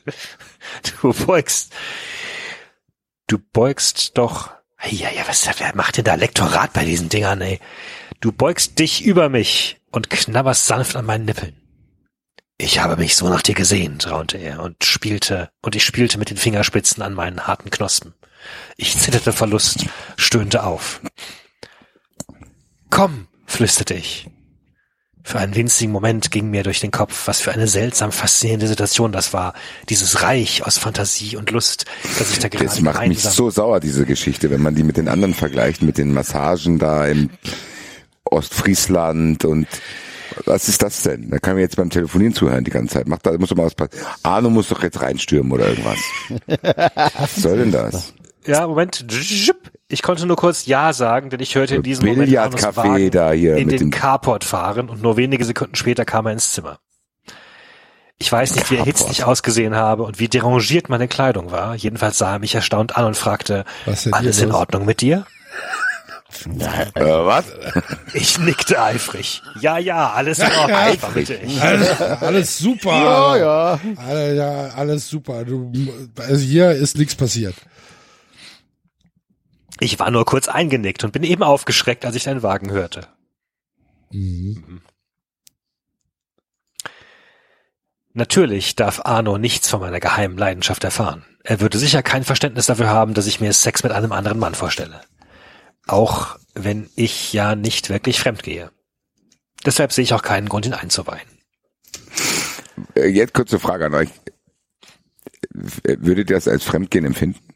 Du 1.00 1.12
beugst, 1.12 1.72
du 3.26 3.38
beugst 3.52 4.16
doch, 4.16 4.50
ja, 4.88 5.10
ja, 5.10 5.22
was, 5.26 5.48
wer 5.58 5.74
macht 5.76 5.96
denn 5.96 6.04
da 6.04 6.14
Lektorat 6.14 6.72
bei 6.72 6.84
diesen 6.84 7.08
Dingern, 7.08 7.40
ey? 7.40 7.60
Du 8.20 8.32
beugst 8.32 8.78
dich 8.78 9.04
über 9.04 9.28
mich 9.28 9.80
und 9.90 10.10
knabberst 10.10 10.66
sanft 10.66 10.96
an 10.96 11.06
meinen 11.06 11.24
Nippeln. 11.24 11.56
Ich 12.58 12.78
habe 12.78 12.96
mich 12.96 13.16
so 13.16 13.28
nach 13.28 13.42
dir 13.42 13.54
gesehnt, 13.54 14.10
raunte 14.10 14.38
er 14.38 14.62
und 14.62 14.84
spielte, 14.84 15.50
und 15.62 15.74
ich 15.74 15.84
spielte 15.84 16.18
mit 16.18 16.30
den 16.30 16.36
Fingerspitzen 16.36 17.02
an 17.02 17.14
meinen 17.14 17.46
harten 17.46 17.70
Knospen. 17.70 18.14
Ich 18.76 18.96
zitterte 18.96 19.32
vor 19.32 19.48
Lust, 19.48 19.86
stöhnte 20.16 20.62
auf. 20.62 21.00
Komm, 22.90 23.26
flüsterte 23.46 23.94
ich. 23.94 24.28
Für 25.24 25.38
einen 25.38 25.54
winzigen 25.54 25.92
Moment 25.92 26.30
ging 26.30 26.50
mir 26.50 26.62
durch 26.64 26.80
den 26.80 26.90
Kopf, 26.90 27.28
was 27.28 27.40
für 27.40 27.52
eine 27.52 27.68
seltsam 27.68 28.10
faszinierende 28.10 28.66
Situation 28.66 29.12
das 29.12 29.32
war. 29.32 29.54
Dieses 29.88 30.22
Reich 30.22 30.66
aus 30.66 30.78
Fantasie 30.78 31.36
und 31.36 31.50
Lust, 31.50 31.84
das 32.18 32.32
ich 32.32 32.38
da 32.40 32.48
gerade 32.48 32.64
Das 32.64 32.80
macht 32.80 33.06
mich 33.06 33.22
so 33.22 33.48
sauer, 33.50 33.78
diese 33.78 34.04
Geschichte, 34.04 34.50
wenn 34.50 34.62
man 34.62 34.74
die 34.74 34.82
mit 34.82 34.96
den 34.96 35.08
anderen 35.08 35.34
vergleicht, 35.34 35.82
mit 35.82 35.96
den 35.96 36.12
Massagen 36.12 36.78
da 36.78 37.06
im 37.06 37.30
Ostfriesland 38.24 39.44
und 39.44 39.68
was 40.46 40.68
ist 40.68 40.82
das 40.82 41.02
denn? 41.02 41.30
Da 41.30 41.38
kann 41.38 41.54
man 41.54 41.60
jetzt 41.60 41.76
beim 41.76 41.90
Telefonieren 41.90 42.34
zuhören 42.34 42.64
die 42.64 42.70
ganze 42.70 42.94
Zeit. 42.94 43.06
Macht 43.06 43.26
da, 43.26 43.36
muss 43.36 43.50
doch 43.50 43.56
mal 43.56 43.66
was 43.66 43.74
passieren. 43.74 44.06
Arno 44.22 44.50
muss 44.50 44.68
doch 44.68 44.82
jetzt 44.82 45.00
reinstürmen 45.00 45.52
oder 45.52 45.68
irgendwas. 45.68 45.98
was 47.18 47.36
soll 47.36 47.58
denn 47.58 47.70
das? 47.72 48.14
Ja, 48.46 48.66
Moment. 48.66 49.04
Ich 49.88 50.02
konnte 50.02 50.26
nur 50.26 50.36
kurz 50.36 50.66
Ja 50.66 50.92
sagen, 50.92 51.30
denn 51.30 51.40
ich 51.40 51.54
hörte 51.54 51.76
in 51.76 51.82
diesem 51.82 52.06
Moment 52.06 52.36
Arnos 52.36 52.62
Wagen 52.76 53.10
da 53.10 53.32
hier 53.32 53.56
in 53.56 53.68
mit 53.68 53.80
den 53.80 53.90
Carport 53.90 54.44
fahren 54.44 54.88
und 54.88 55.02
nur 55.02 55.16
wenige 55.16 55.44
Sekunden 55.44 55.74
später 55.74 56.04
kam 56.04 56.26
er 56.26 56.32
ins 56.32 56.52
Zimmer. 56.52 56.78
Ich 58.18 58.30
weiß 58.30 58.54
nicht, 58.54 58.70
wie 58.70 58.76
erhitzt 58.76 59.10
ich 59.10 59.24
ausgesehen 59.24 59.74
habe 59.74 60.04
und 60.04 60.20
wie 60.20 60.28
derangiert 60.28 60.88
meine 60.88 61.08
Kleidung 61.08 61.50
war. 61.50 61.74
Jedenfalls 61.74 62.18
sah 62.18 62.34
er 62.34 62.38
mich 62.38 62.54
erstaunt 62.54 62.96
an 62.96 63.04
und 63.06 63.16
fragte, 63.16 63.64
alles 64.12 64.40
in 64.40 64.48
los?" 64.50 64.58
Ordnung 64.58 64.84
mit 64.84 65.00
dir? 65.00 65.26
Äh, 66.94 67.02
was? 67.02 67.44
Ich 68.14 68.38
nickte 68.38 68.82
eifrig. 68.82 69.42
Ja, 69.60 69.76
ja, 69.78 70.12
alles 70.12 70.38
in 70.38 70.50
Ordnung, 70.50 70.78
ich. 71.16 71.62
Alles, 71.62 72.00
alles 72.00 72.58
super. 72.58 72.90
Ja, 72.90 73.36
ja. 73.36 73.80
Alle, 73.96 74.34
ja, 74.34 74.68
alles 74.68 75.08
super. 75.08 75.44
Du, 75.44 75.70
also 76.16 76.42
hier 76.42 76.70
ist 76.72 76.96
nichts 76.96 77.14
passiert. 77.14 77.54
Ich 79.82 79.98
war 79.98 80.12
nur 80.12 80.24
kurz 80.24 80.46
eingenickt 80.46 81.02
und 81.02 81.12
bin 81.12 81.24
eben 81.24 81.42
aufgeschreckt, 81.42 82.04
als 82.04 82.14
ich 82.14 82.22
deinen 82.22 82.44
Wagen 82.44 82.70
hörte. 82.70 83.08
Natürlich 88.12 88.76
darf 88.76 89.00
Arno 89.04 89.38
nichts 89.38 89.68
von 89.68 89.80
meiner 89.80 89.98
geheimen 89.98 90.38
Leidenschaft 90.38 90.84
erfahren. 90.84 91.24
Er 91.42 91.60
würde 91.60 91.78
sicher 91.78 92.04
kein 92.04 92.22
Verständnis 92.22 92.66
dafür 92.66 92.90
haben, 92.90 93.14
dass 93.14 93.26
ich 93.26 93.40
mir 93.40 93.52
Sex 93.52 93.82
mit 93.82 93.90
einem 93.90 94.12
anderen 94.12 94.38
Mann 94.38 94.54
vorstelle. 94.54 95.00
Auch 95.88 96.38
wenn 96.54 96.88
ich 96.94 97.32
ja 97.32 97.56
nicht 97.56 97.90
wirklich 97.90 98.20
fremd 98.20 98.44
gehe. 98.44 98.70
Deshalb 99.66 99.92
sehe 99.92 100.04
ich 100.04 100.14
auch 100.14 100.22
keinen 100.22 100.48
Grund, 100.48 100.64
ihn 100.64 100.74
einzuweihen. 100.74 101.28
Äh, 102.94 103.08
Jetzt 103.08 103.34
kurze 103.34 103.58
Frage 103.58 103.86
an 103.86 103.94
euch. 103.94 104.10
Würdet 105.50 106.30
ihr 106.30 106.36
das 106.36 106.46
als 106.46 106.62
Fremdgehen 106.62 107.04
empfinden? 107.04 107.51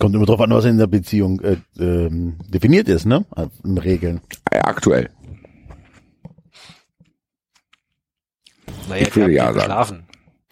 Es 0.00 0.02
kommt 0.02 0.14
immer 0.14 0.24
drauf 0.24 0.40
an, 0.40 0.48
was 0.48 0.64
in 0.64 0.78
der 0.78 0.86
Beziehung 0.86 1.40
äh, 1.42 1.58
ähm, 1.78 2.38
definiert 2.48 2.88
ist, 2.88 3.04
ne? 3.04 3.26
In 3.62 3.76
Regeln. 3.76 4.22
Aktuell. 4.50 5.10
Naja, 8.88 9.06
Ich 9.06 9.14
würde 9.14 9.30
ja 9.34 9.44
haben 9.44 9.54
mit 9.56 9.62
ihm 9.62 9.68
sagen. 9.68 9.68
geschlafen. 9.84 10.04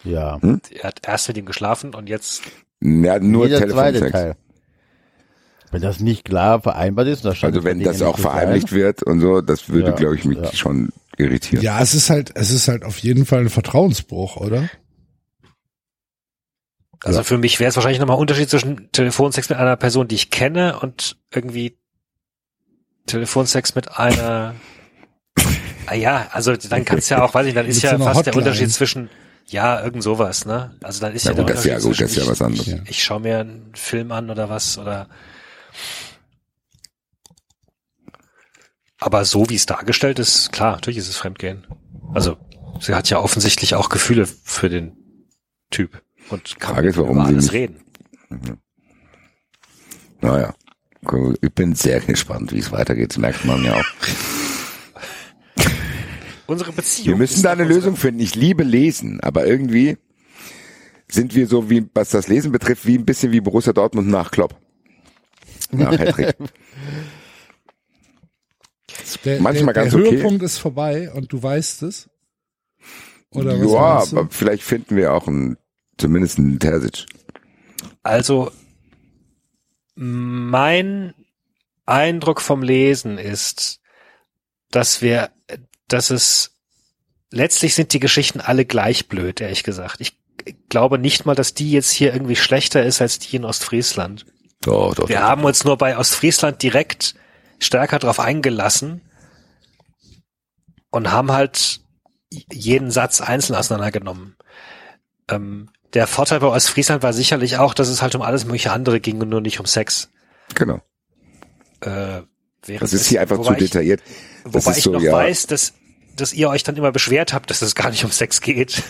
Ja. 0.03 0.39
Er 0.79 0.83
hat 0.83 0.99
erst 1.03 1.27
mit 1.29 1.37
ihm 1.37 1.47
geschlafen 1.47 1.95
und 1.95 2.07
jetzt 2.09 2.43
Ja, 2.79 3.17
nur 3.17 3.47
Telefonsex. 3.47 4.11
Teil. 4.11 4.35
Wenn 5.71 5.81
das 5.81 5.99
nicht 5.99 6.25
klar 6.25 6.61
vereinbart 6.61 7.07
ist, 7.07 7.25
da 7.25 7.33
stand 7.33 7.55
Also 7.55 7.65
wenn 7.65 7.79
das 7.81 8.03
auch 8.03 8.19
verheimlicht 8.19 8.69
sein. 8.69 8.77
wird 8.77 9.01
und 9.01 9.19
so, 9.19 9.41
das 9.41 9.67
würde, 9.69 9.89
Ja, 9.89 9.95
glaube 9.95 10.15
ich, 10.15 10.25
mich 10.25 10.37
ja. 10.37 10.53
schon 10.53 10.89
irritieren. 11.17 11.63
Ja, 11.63 11.81
es 11.81 11.95
ist 11.95 12.11
halt, 12.11 12.31
es 12.35 12.51
ist 12.51 12.67
halt 12.67 12.85
auf 12.85 12.99
jeden 12.99 13.25
Fall 13.25 13.39
ein 13.39 13.49
Vertrauensbruch, 13.49 14.37
oder? 14.37 14.69
Also 17.03 17.23
für 17.23 17.37
mich 17.37 17.59
wäre 17.59 17.69
es 17.69 17.75
wahrscheinlich 17.75 17.99
nochmal 17.99 18.17
ein 18.17 18.21
Unterschied 18.21 18.49
zwischen 18.49 18.91
Telefonsex 18.91 19.49
mit 19.49 19.57
einer 19.57 19.77
Person, 19.77 20.07
die 20.07 20.15
ich 20.15 20.31
kenne 20.31 20.79
und 20.79 21.17
irgendwie 21.31 21.77
Telefonsex 23.05 23.75
mit 23.75 23.97
einer 23.97 24.55
Ah 25.89 25.95
ja, 25.95 26.27
also 26.31 26.55
dann 26.55 26.85
kannst 26.85 27.09
ja 27.09 27.23
auch, 27.23 27.33
weiß 27.33 27.47
ich, 27.47 27.55
dann 27.55 27.65
ist 27.65 27.81
ja 27.81 27.97
so 27.97 28.03
fast 28.03 28.25
der 28.25 28.33
Hotline. 28.33 28.49
Unterschied 28.49 28.71
zwischen, 28.71 29.09
ja, 29.47 29.83
irgend 29.83 30.03
sowas, 30.03 30.45
ne? 30.45 30.75
Also 30.83 31.01
dann 31.01 31.13
ist 31.15 31.25
Ja 31.25 31.31
ja, 31.31 31.35
der 31.35 31.45
gut, 31.45 31.55
das 31.55 31.65
ja 31.65 31.75
Unterschied 31.77 31.97
gut, 31.97 32.01
das 32.01 32.11
ist 32.11 32.17
ja 32.17 32.31
was 32.31 32.41
anderes. 32.43 32.67
Ja. 32.67 32.75
ich, 32.83 32.89
ich 32.91 33.03
schaue 33.03 33.21
mir 33.21 33.39
einen 33.39 33.71
Film 33.73 34.11
an 34.11 34.29
oder 34.29 34.49
was 34.49 34.77
oder 34.77 35.09
aber 38.99 39.25
so 39.25 39.49
wie 39.49 39.55
es 39.55 39.65
dargestellt 39.65 40.19
ist, 40.19 40.51
klar, 40.51 40.73
natürlich 40.73 40.97
ist 40.97 41.09
es 41.09 41.17
Fremdgehen. 41.17 41.65
Also 42.13 42.37
sie 42.79 42.93
hat 42.93 43.09
ja 43.09 43.19
offensichtlich 43.19 43.73
auch 43.73 43.89
Gefühle 43.89 44.27
für 44.27 44.69
den 44.69 44.95
Typ 45.71 46.03
und 46.29 46.59
kann 46.59 46.75
Frage 46.75 46.89
ist, 46.89 46.97
warum 46.97 47.17
über 47.17 47.25
sie 47.27 47.33
alles 47.33 47.43
nicht- 47.45 47.53
reden. 47.53 47.79
Naja. 50.21 50.53
Cool. 51.09 51.37
Ich 51.41 51.53
bin 51.53 51.75
sehr 51.75 52.01
gespannt, 52.01 52.51
wie 52.51 52.59
es 52.59 52.71
weitergeht. 52.73 53.11
Das 53.11 53.17
merkt 53.17 53.45
man 53.45 53.63
ja 53.63 53.75
auch. 53.75 53.85
Unsere 56.47 56.73
Beziehung. 56.73 57.07
Wir 57.07 57.15
müssen 57.15 57.41
da 57.43 57.51
eine 57.51 57.63
Lösung 57.63 57.95
finden. 57.95 58.19
Ich 58.19 58.35
liebe 58.35 58.63
Lesen, 58.63 59.21
aber 59.21 59.45
irgendwie 59.45 59.97
sind 61.07 61.35
wir 61.35 61.47
so, 61.47 61.69
wie 61.69 61.87
was 61.93 62.09
das 62.09 62.27
Lesen 62.27 62.51
betrifft, 62.51 62.85
wie 62.85 62.97
ein 62.97 63.05
bisschen 63.05 63.31
wie 63.31 63.39
Borussia 63.39 63.71
Dortmund 63.71 64.09
nach 64.09 64.31
Klopp. 64.31 64.55
Nach 65.71 65.91
Hattrick. 65.97 66.35
Der, 69.25 69.39
Manchmal 69.41 69.73
der, 69.73 69.83
ganz 69.83 69.93
der 69.93 70.01
okay. 70.01 70.11
Höhepunkt 70.17 70.43
ist 70.43 70.57
vorbei 70.57 71.11
und 71.13 71.31
du 71.31 71.41
weißt 71.41 71.83
es. 71.83 72.09
Oder 73.31 73.59
was 73.59 74.11
ja, 74.11 74.19
aber 74.19 74.29
vielleicht 74.31 74.63
finden 74.63 74.95
wir 74.95 75.13
auch 75.13 75.27
einen, 75.27 75.57
zumindest 75.99 76.39
einen 76.39 76.59
Terzic. 76.59 77.05
Also 78.03 78.51
mein 79.95 81.13
Eindruck 81.85 82.41
vom 82.41 82.63
Lesen 82.63 83.17
ist, 83.17 83.81
dass 84.71 85.01
wir, 85.01 85.31
dass 85.87 86.09
es 86.09 86.55
letztlich 87.31 87.75
sind 87.75 87.93
die 87.93 87.99
Geschichten 87.99 88.39
alle 88.41 88.65
gleich 88.65 89.07
blöd, 89.07 89.41
ehrlich 89.41 89.63
gesagt. 89.63 89.99
Ich 89.99 90.17
glaube 90.69 90.97
nicht 90.97 91.25
mal, 91.25 91.35
dass 91.35 91.53
die 91.53 91.71
jetzt 91.71 91.91
hier 91.91 92.13
irgendwie 92.13 92.35
schlechter 92.35 92.83
ist 92.83 93.01
als 93.01 93.19
die 93.19 93.35
in 93.35 93.45
Ostfriesland. 93.45 94.25
Doch, 94.61 94.95
doch, 94.95 95.09
Wir 95.09 95.17
doch. 95.17 95.23
haben 95.23 95.43
uns 95.43 95.63
nur 95.63 95.77
bei 95.77 95.97
Ostfriesland 95.97 96.61
direkt 96.63 97.15
stärker 97.59 97.99
drauf 97.99 98.19
eingelassen 98.19 99.01
und 100.91 101.11
haben 101.11 101.31
halt 101.31 101.81
jeden 102.51 102.91
Satz 102.91 103.21
einzeln 103.21 103.55
auseinandergenommen. 103.55 104.37
Ähm, 105.29 105.69
der 105.93 106.07
Vorteil 106.07 106.39
bei 106.39 106.47
Ostfriesland 106.47 107.03
war 107.03 107.13
sicherlich 107.13 107.57
auch, 107.57 107.73
dass 107.73 107.87
es 107.87 108.01
halt 108.01 108.15
um 108.15 108.21
alles 108.21 108.45
mögliche 108.45 108.71
andere 108.71 108.99
ging 108.99 109.19
und 109.21 109.29
nur 109.29 109.41
nicht 109.41 109.59
um 109.59 109.65
Sex. 109.65 110.09
Genau. 110.55 110.81
Äh, 111.81 112.21
Das 112.79 112.93
ist 112.93 113.07
hier 113.07 113.21
einfach 113.21 113.41
zu 113.41 113.53
detailliert. 113.53 114.01
Ich, 114.45 114.53
wobei 114.53 114.77
ich 114.77 114.83
so, 114.83 114.91
noch 114.91 115.01
ja. 115.01 115.11
weiß, 115.11 115.47
dass, 115.47 115.73
dass 116.15 116.33
ihr 116.33 116.49
euch 116.49 116.63
dann 116.63 116.75
immer 116.75 116.91
beschwert 116.91 117.33
habt, 117.33 117.49
dass 117.49 117.61
es 117.61 117.75
gar 117.75 117.89
nicht 117.89 118.05
um 118.05 118.11
Sex 118.11 118.41
geht. 118.41 118.83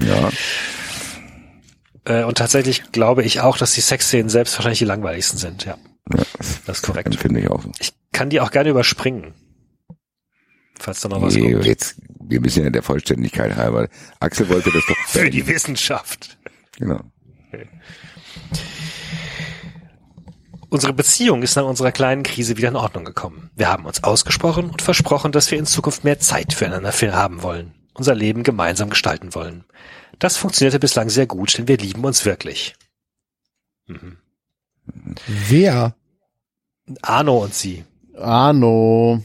Ja. 0.00 0.30
Äh, 2.08 2.22
und 2.22 2.38
tatsächlich 2.38 2.92
glaube 2.92 3.24
ich 3.24 3.40
auch, 3.40 3.58
dass 3.58 3.72
die 3.72 3.80
Sexszenen 3.80 4.28
selbst 4.28 4.56
wahrscheinlich 4.56 4.78
die 4.78 4.84
langweiligsten 4.84 5.38
sind, 5.38 5.64
ja. 5.64 5.76
ja. 6.12 6.22
Das 6.64 6.76
ist 6.76 6.82
korrekt. 6.82 7.16
Finde 7.16 7.40
ich 7.40 7.50
auch. 7.50 7.64
Ich 7.80 7.94
kann 8.12 8.30
die 8.30 8.40
auch 8.40 8.52
gerne 8.52 8.70
überspringen. 8.70 9.34
Falls 10.78 11.00
da 11.00 11.08
noch 11.08 11.22
was 11.22 11.34
Nee, 11.34 11.52
kommt. 11.52 11.64
jetzt, 11.66 11.96
wir 12.20 12.40
müssen 12.40 12.64
ja 12.64 12.70
der 12.70 12.82
Vollständigkeit 12.82 13.56
halber. 13.56 13.88
Axel 14.20 14.48
wollte 14.48 14.70
das 14.70 14.84
doch. 14.86 14.96
Für 15.08 15.30
die 15.30 15.46
Wissenschaft. 15.46 16.38
Genau. 16.78 17.00
Unsere 20.68 20.92
Beziehung 20.92 21.42
ist 21.42 21.56
nach 21.56 21.64
unserer 21.64 21.92
kleinen 21.92 22.22
Krise 22.24 22.56
wieder 22.56 22.68
in 22.68 22.76
Ordnung 22.76 23.04
gekommen. 23.04 23.50
Wir 23.54 23.68
haben 23.68 23.86
uns 23.86 24.02
ausgesprochen 24.04 24.68
und 24.70 24.82
versprochen, 24.82 25.32
dass 25.32 25.50
wir 25.50 25.58
in 25.58 25.66
Zukunft 25.66 26.04
mehr 26.04 26.18
Zeit 26.18 26.52
füreinander 26.52 26.92
für- 26.92 27.14
haben 27.14 27.42
wollen, 27.42 27.72
unser 27.94 28.14
Leben 28.14 28.42
gemeinsam 28.42 28.90
gestalten 28.90 29.34
wollen. 29.34 29.64
Das 30.18 30.36
funktionierte 30.36 30.78
bislang 30.80 31.08
sehr 31.08 31.26
gut, 31.26 31.56
denn 31.56 31.68
wir 31.68 31.76
lieben 31.78 32.04
uns 32.04 32.24
wirklich. 32.24 32.74
Mhm. 33.86 34.16
Wer? 35.26 35.94
Arno 37.02 37.38
und 37.44 37.54
sie, 37.54 37.84
Arno. 38.18 39.22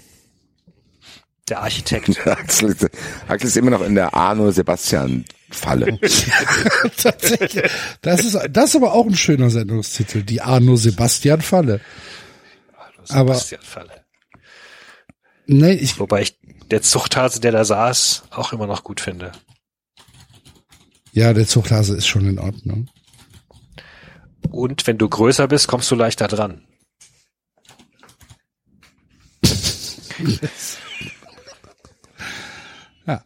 Der 1.50 1.62
Architekt. 1.62 2.26
Axel, 2.28 2.70
ist- 2.70 2.90
Axel 3.28 3.48
ist 3.48 3.58
immer 3.58 3.72
noch 3.72 3.82
in 3.82 3.96
der 3.96 4.14
Arno 4.14 4.52
Sebastian 4.52 5.26
Falle. 5.50 6.00
Tatsächlich. 6.98 7.70
Das 8.02 8.24
ist, 8.24 8.38
das 8.52 8.70
ist 8.70 8.76
aber 8.78 8.94
auch 8.94 9.06
ein 9.06 9.16
schöner 9.16 9.50
Sendungstitel. 9.50 10.24
Die 10.24 10.42
Arno 10.42 10.76
Sebastian 10.78 11.42
Falle. 11.42 11.82
Aber- 13.10 13.34
Sebastian 13.34 13.62
Falle. 13.64 14.06
Nee, 15.48 15.74
ich, 15.74 16.00
Wobei 16.00 16.22
ich 16.22 16.38
der 16.70 16.82
Zuchthase, 16.82 17.42
der 17.42 17.52
da 17.52 17.66
saß, 17.66 18.24
auch 18.32 18.54
immer 18.54 18.68
noch 18.68 18.84
gut 18.86 19.02
finde. 19.02 19.34
ja, 21.12 21.34
der 21.34 21.46
Zuchthase 21.48 21.96
ist 21.98 22.08
schon 22.08 22.26
in 22.26 22.40
Ordnung. 22.40 22.88
Und 24.50 24.88
wenn 24.88 24.98
du 24.98 25.10
größer 25.10 25.48
bist, 25.50 25.68
kommst 25.68 25.92
du 25.92 25.96
leichter 25.96 26.28
dran. 26.30 26.66
Ja. 33.08 33.24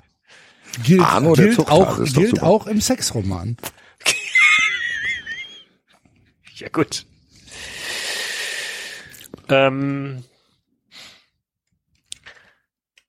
Gilt, 0.83 1.01
Arno, 1.01 1.33
gilt, 1.33 1.59
auch, 1.59 2.03
gilt 2.03 2.41
auch 2.41 2.67
im 2.67 2.81
Sexroman. 2.81 3.57
Ja, 6.57 6.69
gut. 6.69 7.05
Ähm, 9.49 10.23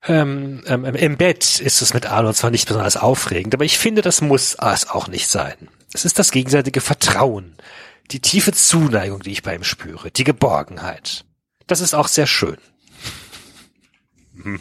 ähm, 0.09 0.63
ähm, 0.67 0.85
Im 0.85 1.17
Bett 1.17 1.61
ist 1.61 1.81
es 1.81 1.95
mit 1.95 2.07
Arno 2.07 2.33
zwar 2.33 2.51
nicht 2.51 2.69
besonders 2.69 2.97
aufregend, 2.97 3.55
aber 3.55 3.65
ich 3.65 3.79
finde, 3.79 4.03
das 4.03 4.21
muss 4.21 4.57
es 4.61 4.89
auch 4.89 5.09
nicht 5.09 5.29
sein. 5.29 5.69
Es 5.93 6.05
ist 6.05 6.19
das 6.19 6.31
gegenseitige 6.31 6.81
Vertrauen, 6.81 7.57
die 8.11 8.21
tiefe 8.21 8.53
Zuneigung, 8.53 9.21
die 9.21 9.33
ich 9.33 9.43
bei 9.43 9.55
ihm 9.55 9.65
spüre, 9.65 10.11
die 10.11 10.25
Geborgenheit. 10.25 11.25
Das 11.67 11.81
ist 11.81 11.95
auch 11.95 12.09
sehr 12.09 12.27
schön. 12.27 12.59
Hm. 14.43 14.61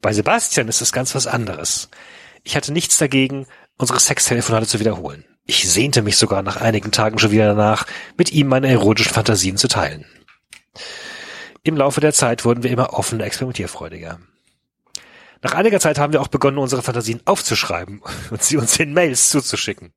Bei 0.00 0.12
Sebastian 0.12 0.68
ist 0.68 0.80
es 0.80 0.92
ganz 0.92 1.14
was 1.14 1.26
anderes. 1.26 1.88
Ich 2.44 2.56
hatte 2.56 2.72
nichts 2.72 2.98
dagegen, 2.98 3.46
unsere 3.76 4.00
Sextelefonate 4.00 4.66
zu 4.66 4.80
wiederholen. 4.80 5.24
Ich 5.44 5.68
sehnte 5.68 6.02
mich 6.02 6.16
sogar 6.16 6.42
nach 6.42 6.56
einigen 6.60 6.92
Tagen 6.92 7.18
schon 7.18 7.30
wieder 7.30 7.46
danach, 7.46 7.86
mit 8.16 8.32
ihm 8.32 8.48
meine 8.48 8.68
erotischen 8.68 9.12
Fantasien 9.12 9.56
zu 9.56 9.66
teilen. 9.68 10.04
Im 11.62 11.76
Laufe 11.76 12.00
der 12.00 12.12
Zeit 12.12 12.44
wurden 12.44 12.62
wir 12.62 12.70
immer 12.70 12.92
offener 12.92 13.24
experimentierfreudiger. 13.24 14.18
Nach 15.42 15.54
einiger 15.54 15.80
Zeit 15.80 15.98
haben 15.98 16.12
wir 16.12 16.20
auch 16.20 16.28
begonnen, 16.28 16.58
unsere 16.58 16.82
Fantasien 16.82 17.20
aufzuschreiben 17.24 18.02
und 18.30 18.42
sie 18.42 18.56
uns 18.56 18.78
in 18.78 18.92
Mails 18.92 19.30
zuzuschicken. 19.30 19.92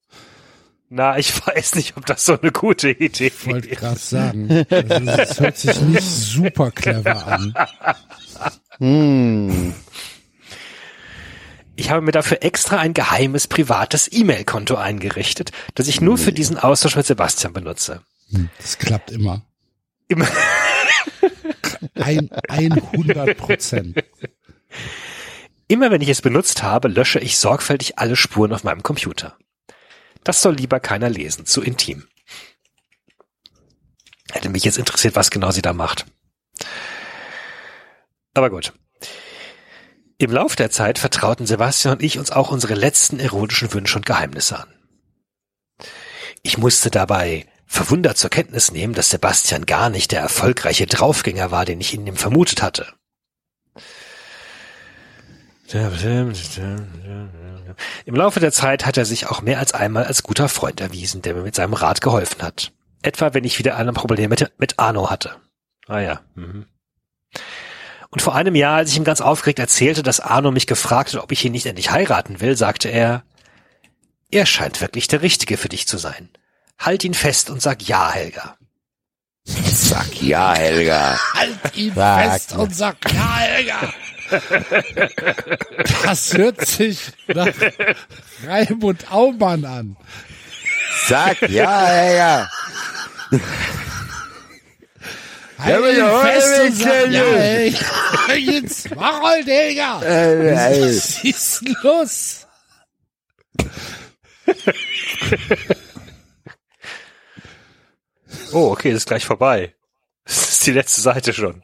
Na, 0.89 1.17
ich 1.17 1.33
weiß 1.47 1.75
nicht, 1.75 1.95
ob 1.97 2.05
das 2.05 2.25
so 2.25 2.39
eine 2.39 2.51
gute 2.51 2.89
Idee 2.89 3.27
Ich 3.27 3.47
wollte 3.47 3.69
ist. 3.69 3.79
gerade 3.79 3.99
sagen. 3.99 4.65
Das 5.05 5.39
hört 5.39 5.57
sich 5.57 5.79
nicht 5.81 6.03
super 6.07 6.71
clever 6.71 7.25
an. 7.27 7.53
Hm. 8.81 9.75
Ich 11.75 11.91
habe 11.91 12.01
mir 12.01 12.11
dafür 12.11 12.39
extra 12.41 12.79
ein 12.79 12.93
geheimes 12.93 13.47
privates 13.47 14.11
E-Mail-Konto 14.11 14.75
eingerichtet, 14.75 15.51
das 15.75 15.87
ich 15.87 16.01
nur 16.01 16.17
für 16.17 16.33
diesen 16.33 16.57
Austausch 16.57 16.95
mit 16.95 17.05
Sebastian 17.05 17.53
benutze. 17.53 18.01
Das 18.59 18.77
klappt 18.79 19.11
immer. 19.11 19.45
Immer, 20.07 20.27
Ein, 21.95 22.29
100 22.47 23.37
Prozent. 23.37 24.03
immer 25.67 25.91
wenn 25.91 26.01
ich 26.01 26.09
es 26.09 26.21
benutzt 26.21 26.63
habe, 26.63 26.87
lösche 26.87 27.19
ich 27.19 27.37
sorgfältig 27.37 27.99
alle 27.99 28.15
Spuren 28.15 28.53
auf 28.53 28.63
meinem 28.63 28.83
Computer. 28.83 29.37
Das 30.23 30.41
soll 30.41 30.55
lieber 30.55 30.79
keiner 30.79 31.09
lesen, 31.09 31.45
zu 31.45 31.61
intim. 31.61 32.07
Hätte 34.31 34.49
mich 34.49 34.63
jetzt 34.63 34.77
interessiert, 34.77 35.15
was 35.15 35.29
genau 35.29 35.51
sie 35.51 35.61
da 35.61 35.73
macht. 35.73 36.05
Aber 38.33 38.49
gut. 38.49 38.73
Im 40.17 40.31
Lauf 40.31 40.55
der 40.55 40.69
Zeit 40.69 40.99
vertrauten 40.99 41.47
Sebastian 41.47 41.95
und 41.95 42.03
ich 42.03 42.19
uns 42.19 42.31
auch 42.31 42.51
unsere 42.51 42.75
letzten 42.75 43.19
erotischen 43.19 43.73
Wünsche 43.73 43.97
und 43.97 44.05
Geheimnisse 44.05 44.59
an. 44.59 44.69
Ich 46.43 46.57
musste 46.57 46.91
dabei 46.91 47.47
verwundert 47.65 48.17
zur 48.17 48.29
Kenntnis 48.29 48.71
nehmen, 48.71 48.93
dass 48.93 49.09
Sebastian 49.09 49.65
gar 49.65 49.89
nicht 49.89 50.11
der 50.11 50.19
erfolgreiche 50.19 50.85
Draufgänger 50.85 51.51
war, 51.51 51.65
den 51.65 51.79
ich 51.79 51.93
in 51.93 52.05
ihm 52.05 52.17
vermutet 52.17 52.61
hatte. 52.61 52.93
Im 58.05 58.15
Laufe 58.15 58.41
der 58.41 58.51
Zeit 58.51 58.85
hat 58.85 58.97
er 58.97 59.05
sich 59.05 59.27
auch 59.27 59.41
mehr 59.41 59.59
als 59.59 59.73
einmal 59.73 60.03
als 60.03 60.21
guter 60.21 60.49
Freund 60.49 60.81
erwiesen, 60.81 61.21
der 61.21 61.33
mir 61.33 61.43
mit 61.43 61.55
seinem 61.55 61.73
Rat 61.73 62.01
geholfen 62.01 62.41
hat. 62.41 62.73
Etwa, 63.01 63.33
wenn 63.33 63.45
ich 63.45 63.57
wieder 63.57 63.77
ein 63.77 63.93
Problem 63.93 64.29
mit, 64.29 64.51
mit 64.57 64.77
Arno 64.79 65.09
hatte. 65.09 65.37
Ah 65.87 65.99
ja. 65.99 66.21
Mhm. 66.35 66.65
Und 68.11 68.21
vor 68.21 68.35
einem 68.35 68.55
Jahr, 68.55 68.77
als 68.77 68.91
ich 68.91 68.97
ihm 68.97 69.05
ganz 69.05 69.21
aufgeregt 69.21 69.59
erzählte, 69.59 70.03
dass 70.03 70.19
Arno 70.19 70.51
mich 70.51 70.67
gefragt 70.67 71.13
hat, 71.13 71.23
ob 71.23 71.31
ich 71.31 71.43
ihn 71.45 71.53
nicht 71.53 71.65
endlich 71.65 71.91
heiraten 71.91 72.41
will, 72.41 72.57
sagte 72.57 72.89
er, 72.89 73.23
er 74.29 74.45
scheint 74.45 74.81
wirklich 74.81 75.07
der 75.07 75.21
Richtige 75.21 75.57
für 75.57 75.69
dich 75.69 75.87
zu 75.87 75.97
sein. 75.97 76.29
Halt 76.77 77.03
ihn 77.03 77.13
fest 77.13 77.49
und 77.49 77.61
sag 77.61 77.81
ja, 77.83 78.11
Helga. 78.11 78.57
Sag 79.45 80.21
ja, 80.21 80.53
Helga. 80.53 81.19
Halt 81.33 81.75
ihn 81.75 81.93
Sag 81.95 82.31
fest 82.31 82.53
und 82.53 82.75
sag, 82.75 82.97
ja, 83.13 83.37
Helga. 83.37 83.93
Das 86.03 86.33
hört 86.33 86.65
sich 86.65 86.99
nach 87.27 87.47
Reim 88.45 88.83
und 88.83 89.11
Aumann 89.11 89.65
an. 89.65 89.97
Sag, 91.07 91.41
ja, 91.49 92.11
ja. 92.11 92.49
Halt 95.61 95.95
ihn 95.95 96.21
fest 96.21 96.61
und 96.61 96.75
sag, 96.75 97.11
ja, 97.11 97.23
ey, 97.23 97.75
jetzt 98.37 98.95
mach 98.95 99.21
halt, 99.21 99.47
Digga. 99.47 100.01
Äh, 100.01 100.49
ey. 100.49 100.95
Was 100.95 101.23
ist 101.23 101.61
denn 101.61 101.77
los? 101.83 102.47
Oh, 108.53 108.71
okay, 108.71 108.89
das 108.91 109.03
ist 109.03 109.07
gleich 109.07 109.25
vorbei. 109.25 109.73
Das 110.25 110.49
ist 110.49 110.65
die 110.67 110.71
letzte 110.71 111.01
Seite 111.01 111.33
schon. 111.33 111.61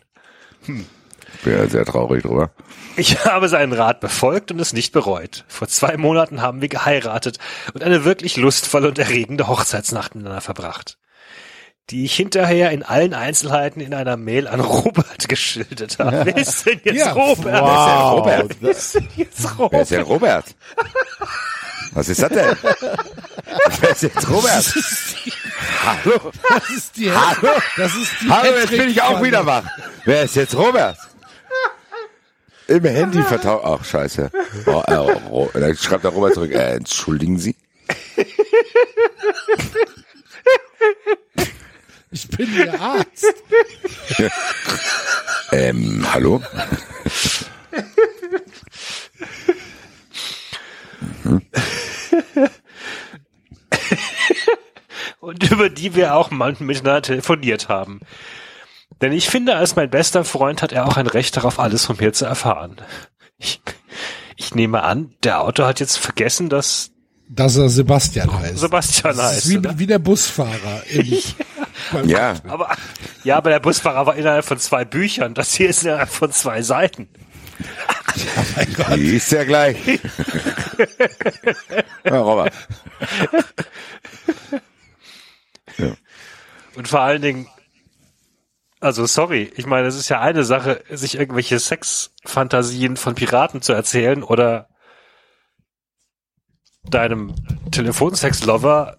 Bin 0.66 0.86
ja 1.46 1.68
sehr 1.68 1.86
traurig 1.86 2.24
drüber. 2.24 2.52
Ich 2.96 3.26
habe 3.26 3.50
seinen 3.50 3.74
Rat 3.74 4.00
befolgt 4.00 4.52
und 4.52 4.60
es 4.60 4.74
nicht 4.74 4.92
bereut. 4.92 5.46
Vor 5.48 5.68
zwei 5.68 5.98
Monaten 5.98 6.42
haben 6.42 6.62
wir 6.62 6.70
geheiratet 6.70 7.38
und 7.74 7.84
eine 7.84 8.06
wirklich 8.06 8.38
lustvolle 8.38 8.88
und 8.88 8.98
erregende 8.98 9.48
Hochzeitsnacht 9.48 10.16
miteinander 10.16 10.42
verbracht. 10.42 10.98
Die 11.90 12.04
ich 12.04 12.16
hinterher 12.16 12.72
in 12.72 12.84
allen 12.84 13.14
Einzelheiten 13.14 13.80
in 13.80 13.94
einer 13.94 14.18
Mail 14.18 14.48
an 14.50 14.60
Robert 14.60 15.30
geschildert 15.30 16.00
habe. 16.00 16.26
Wer 16.26 16.38
ist 16.38 16.66
denn 16.66 16.82
jetzt 16.84 16.98
Ja, 16.98 17.14
Robert? 17.14 17.62
Wow. 17.62 18.20
Robert. 18.20 18.58
Wer 18.60 18.72
ist 18.72 18.96
denn 18.96 19.08
jetzt 19.16 19.44
Wer 19.44 19.50
ist 19.52 19.60
Robert? 19.60 19.92
denn 19.92 20.02
Robert? 20.02 20.46
Was 21.94 22.10
ist 22.10 22.22
das 22.22 22.30
denn? 22.30 22.58
Wer 23.80 23.90
ist 23.92 24.04
jetzt 24.04 24.30
Robert? 24.30 24.74
Hallo? 25.86 26.32
Das 26.50 26.70
ist 26.70 26.98
die, 26.98 27.10
Hallo? 27.12 27.54
das 27.78 27.96
ist 27.96 28.12
die 28.22 28.30
Hallo, 28.30 28.58
jetzt 28.58 28.70
bin 28.72 28.90
ich 28.90 29.02
auch 29.02 29.24
wieder 29.24 29.46
wach. 29.46 29.64
Wer 30.04 30.24
ist 30.24 30.36
jetzt 30.36 30.56
Robert? 30.56 30.98
Im 32.68 32.84
Handy 32.84 33.24
vertauscht. 33.24 33.64
Ach, 33.66 33.86
scheiße. 33.86 34.30
Oh, 34.66 34.84
äh, 34.86 35.16
oh, 35.32 35.50
dann 35.54 35.76
schreibt 35.78 36.04
der 36.04 36.12
Robert 36.12 36.34
zurück. 36.34 36.52
Äh, 36.52 36.76
entschuldigen 36.76 37.40
Sie? 37.40 37.56
Ich 42.12 42.28
bin 42.30 42.56
der 42.56 42.80
Arzt. 42.80 43.26
Ähm, 45.50 46.06
hallo? 46.12 46.42
und 55.20 55.52
über 55.52 55.70
die 55.70 55.96
wir 55.96 56.16
auch 56.16 56.32
mal 56.32 56.56
miteinander 56.60 57.02
telefoniert 57.02 57.70
haben. 57.70 58.02
Denn 59.02 59.12
ich 59.12 59.30
finde, 59.30 59.56
als 59.56 59.76
mein 59.76 59.90
bester 59.90 60.26
Freund 60.26 60.62
hat 60.62 60.72
er 60.72 60.86
auch 60.86 60.98
ein 60.98 61.08
Recht 61.08 61.38
darauf, 61.38 61.60
alles 61.60 61.86
von 61.86 61.98
mir 61.98 62.14
zu 62.14 62.26
erfahren. 62.26 62.78
Ich, 63.38 63.62
ich 64.36 64.56
nehme 64.56 64.84
an, 64.84 65.14
der 65.24 65.42
Autor 65.42 65.68
hat 65.68 65.80
jetzt 65.80 65.98
vergessen, 65.98 66.50
dass 66.50 66.92
Dass 67.30 67.58
er 67.58 67.68
Sebastian 67.70 68.32
heißt. 68.40 68.58
Sebastian 68.60 69.18
Das 69.18 69.32
ist 69.32 69.36
heißt. 69.38 69.50
wie, 69.50 69.58
oder? 69.58 69.80
wie 69.80 69.88
der 69.88 70.00
Busfahrer. 70.00 70.84
Im, 70.90 71.18
Ja, 72.06 72.36
Aber, 72.48 72.76
ja, 73.24 73.38
aber 73.38 73.50
der 73.52 73.60
Busfahrer 73.60 74.06
war 74.08 74.16
innerhalb 74.16 74.44
von 74.46 74.58
zwei 74.60 74.84
Büchern. 74.86 75.34
Das 75.34 75.54
hier 75.54 75.70
ist 75.70 75.84
innerhalb 75.84 76.10
von 76.10 76.32
zwei 76.32 76.62
Seiten. 76.62 77.08
die 78.96 79.16
ist 79.16 79.32
ja 79.32 79.44
gleich. 79.44 79.78
Ja, 82.06 82.20
Robert. 82.22 82.54
Und 86.76 86.88
vor 86.88 87.02
allen 87.02 87.22
Dingen, 87.22 87.48
also 88.80 89.06
sorry, 89.06 89.52
ich 89.56 89.66
meine, 89.66 89.88
es 89.88 89.96
ist 89.96 90.10
ja 90.10 90.22
eine 90.22 90.44
Sache, 90.44 90.84
sich 90.90 91.16
irgendwelche 91.18 91.60
Sexfantasien 91.60 92.96
von 92.98 93.16
Piraten 93.16 93.62
zu 93.62 93.74
erzählen 93.74 94.24
oder 94.24 94.70
deinem 96.90 97.34
Telefonsex-Lover 97.72 98.98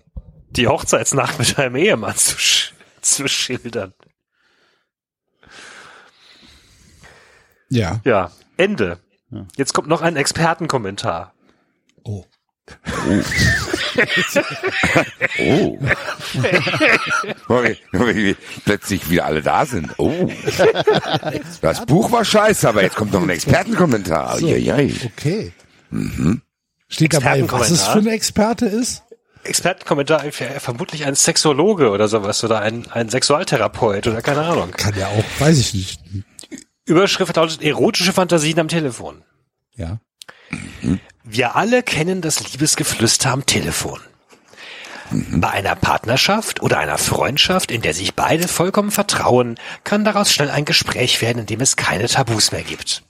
die 0.51 0.67
Hochzeitsnacht 0.69 1.39
mit 1.39 1.59
deinem 1.59 1.77
Ehemann 1.77 2.17
zu, 2.17 2.39
sch 2.39 2.73
zu 3.01 3.29
schildern. 3.29 3.93
ja. 7.71 8.01
Ja, 8.05 8.31
Ende. 8.57 8.99
Jetzt 9.57 9.75
kommt 9.75 9.89
noch 9.89 10.01
ein 10.03 10.17
Expertenkommentar. 10.17 11.35
Oh. 12.05 12.25
Oh. 15.39 15.79
Okay, 17.49 17.79
wie 17.93 18.37
plötzlich 18.65 19.09
wieder 19.09 19.25
alle 19.25 19.43
da 19.43 19.65
sind. 19.65 19.95
Oh. 19.99 20.31
Das 21.63 21.85
Buch 21.87 22.13
war 22.13 22.25
scheiße, 22.25 22.69
aber 22.69 22.83
jetzt 22.83 22.97
kommt 22.97 23.13
noch 23.13 23.23
ein 23.23 23.31
Expertenkommentar. 23.31 24.39
So. 24.39 24.47
Okay. 24.49 25.53
Mhm. 25.91 26.43
Steht 26.89 27.15
dabei, 27.15 27.51
was 27.51 27.71
es 27.71 27.87
für 27.87 27.99
ein 27.99 28.07
Experte 28.07 28.67
ist? 28.67 29.03
Expertenkommentar, 29.45 30.21
vermutlich 30.59 31.05
ein 31.05 31.15
Sexologe 31.15 31.91
oder 31.91 32.09
sowas 32.09 32.43
oder 32.45 32.61
ein, 32.61 32.91
ein 32.91 33.09
Sexualtherapeut 33.09 34.07
oder 34.07 34.21
keine 34.23 34.43
Ahnung. 34.43 34.73
Kann 34.73 34.97
ja 34.97 35.07
auch, 35.09 35.25
weiß 35.41 35.59
ich 35.59 35.75
nicht. 35.75 36.01
Überschrift 36.85 37.37
lautet 37.37 37.63
erotische 37.63 38.13
Fantasien 38.13 38.59
am 38.59 38.69
Telefon. 38.69 39.23
Ja. 39.77 40.01
Wir 41.23 41.57
alle 41.57 41.83
kennen 41.83 42.23
das 42.23 42.53
Liebesgeflüster 42.53 43.31
am 43.31 43.45
Telefon. 43.45 44.01
Bei 45.11 45.51
einer 45.51 45.75
Partnerschaft 45.75 46.61
oder 46.63 46.79
einer 46.79 46.99
Freundschaft, 46.99 47.71
in 47.71 47.81
der 47.81 47.95
sich 47.95 48.15
beide 48.15 48.49
vollkommen 48.49 48.91
vertrauen, 48.91 49.59
kann 49.85 50.05
daraus 50.05 50.33
schnell 50.33 50.51
ein 50.51 50.65
Gespräch 50.65 51.23
werden, 51.23 51.41
in 51.41 51.47
dem 51.47 51.61
es 51.61 51.77
keine 51.77 52.09
Tabus 52.09 52.53
mehr 52.53 52.63
gibt. 52.63 53.03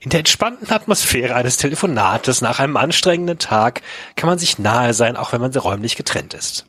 In 0.00 0.10
der 0.10 0.20
entspannten 0.20 0.70
Atmosphäre 0.70 1.34
eines 1.34 1.56
Telefonates 1.56 2.40
nach 2.40 2.60
einem 2.60 2.76
anstrengenden 2.76 3.38
Tag 3.38 3.82
kann 4.14 4.28
man 4.28 4.38
sich 4.38 4.58
nahe 4.58 4.94
sein, 4.94 5.16
auch 5.16 5.32
wenn 5.32 5.40
man 5.40 5.52
räumlich 5.52 5.96
getrennt 5.96 6.34
ist. 6.34 6.66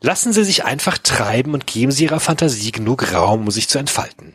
Lassen 0.00 0.32
Sie 0.32 0.44
sich 0.44 0.64
einfach 0.64 0.98
treiben 0.98 1.54
und 1.54 1.66
geben 1.66 1.92
Sie 1.92 2.04
Ihrer 2.04 2.20
Fantasie 2.20 2.72
genug 2.72 3.12
Raum, 3.12 3.42
um 3.42 3.50
sich 3.50 3.68
zu 3.68 3.78
entfalten. 3.78 4.34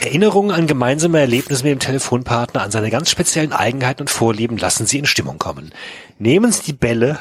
Erinnerungen 0.00 0.50
an 0.50 0.66
gemeinsame 0.66 1.20
Erlebnisse 1.20 1.62
mit 1.62 1.72
dem 1.72 1.78
Telefonpartner, 1.78 2.62
an 2.62 2.70
seine 2.70 2.90
ganz 2.90 3.10
speziellen 3.10 3.52
Eigenheiten 3.52 4.02
und 4.02 4.10
Vorlieben 4.10 4.56
lassen 4.56 4.86
Sie 4.86 4.98
in 4.98 5.06
Stimmung 5.06 5.38
kommen. 5.38 5.72
Nehmen 6.18 6.52
Sie 6.52 6.62
die 6.62 6.72
Bälle, 6.72 7.18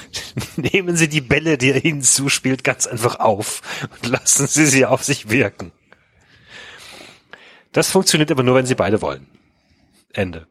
nehmen 0.56 0.96
Sie 0.96 1.08
die 1.08 1.20
Bälle, 1.20 1.58
die 1.58 1.70
er 1.70 1.84
Ihnen 1.84 2.02
zuspielt, 2.02 2.64
ganz 2.64 2.86
einfach 2.86 3.20
auf 3.20 3.60
und 3.90 4.10
lassen 4.10 4.46
Sie 4.46 4.66
sie 4.66 4.86
auf 4.86 5.04
sich 5.04 5.30
wirken. 5.30 5.72
Das 7.74 7.90
funktioniert 7.90 8.30
aber 8.30 8.42
nur, 8.42 8.54
wenn 8.54 8.66
Sie 8.66 8.76
beide 8.76 9.02
wollen. 9.02 9.26
Ende. 10.12 10.46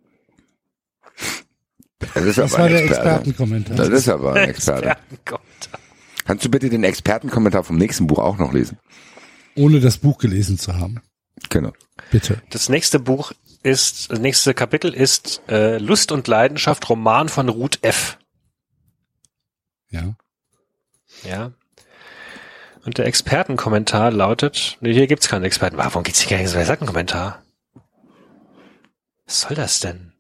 Das 2.14 2.26
ist 2.26 2.38
Das 2.38 2.53
aber 2.53 2.60
war 2.60 2.66
ein 2.66 2.72
der 2.74 2.84
Experte. 2.84 3.10
Expertenkommentar. 3.10 3.76
Das 3.77 3.90
ist 3.90 4.10
aber 4.10 4.34
ein 4.34 4.50
Experte. 4.50 4.85
Expertenkommentar. 4.90 5.80
Kannst 6.26 6.45
du 6.45 6.50
bitte 6.50 6.69
den 6.69 6.84
Expertenkommentar 6.84 7.64
vom 7.64 7.77
nächsten 7.77 8.08
Buch 8.08 8.19
auch 8.19 8.38
noch 8.38 8.52
lesen? 8.53 8.77
Ohne 9.56 9.80
das 9.80 9.98
Buch 9.98 10.18
gelesen 10.18 10.60
zu 10.60 10.76
haben. 10.77 11.02
Genau. 11.50 11.72
Bitte. 12.11 12.42
Das 12.50 12.68
nächste 12.68 13.00
Buch 13.00 13.32
ist, 13.64 14.11
das 14.11 14.19
nächste 14.19 14.53
Kapitel 14.53 14.93
ist 14.93 15.42
äh, 15.48 15.77
Lust 15.77 16.11
und 16.11 16.27
Leidenschaft, 16.27 16.90
Roman 16.90 17.30
von 17.30 17.48
Ruth 17.48 17.80
F. 17.84 18.18
Ja. 19.90 20.16
Ja. 21.24 21.53
Und 22.86 22.98
der 22.98 23.06
Expertenkommentar 23.06 24.12
lautet, 24.12 24.78
nee, 24.82 24.94
hier 24.94 25.08
gibt's 25.08 25.30
keinen 25.30 25.45
Experten. 25.45 25.78
Warum 25.78 26.03
gibt's 26.03 26.22
hier 26.22 26.38
keinen 26.38 26.45
Expertenkommentar? 26.45 27.44
Was 29.26 29.42
soll 29.42 29.56
das 29.56 29.80
denn? 29.80 30.14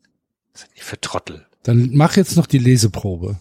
Was 0.53 0.61
sind 0.61 0.77
die 0.77 0.81
für 0.81 0.99
Trottel? 0.99 1.45
Dann 1.63 1.91
mach 1.93 2.15
jetzt 2.15 2.37
noch 2.37 2.47
die 2.47 2.57
Leseprobe. 2.57 3.37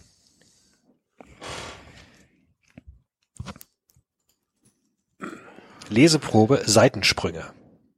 Leseprobe, 5.89 6.63
Seitensprünge. 6.65 7.53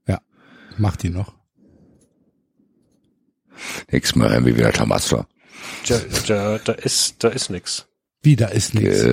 Ja. 0.07 0.21
Mach 0.77 0.95
die 0.95 1.09
noch. 1.09 1.33
Nächstes 3.89 4.15
Mal 4.15 4.31
hören 4.31 4.45
wir 4.45 4.55
wieder 4.55 4.73
Tamastra. 4.73 5.27
Da, 5.87 5.99
da, 6.27 6.57
da 6.59 6.73
ist, 6.73 7.23
da 7.23 7.29
ist 7.29 7.49
nix. 7.49 7.87
Wieder 8.25 8.51
ist 8.51 8.73
nichts. 8.73 9.03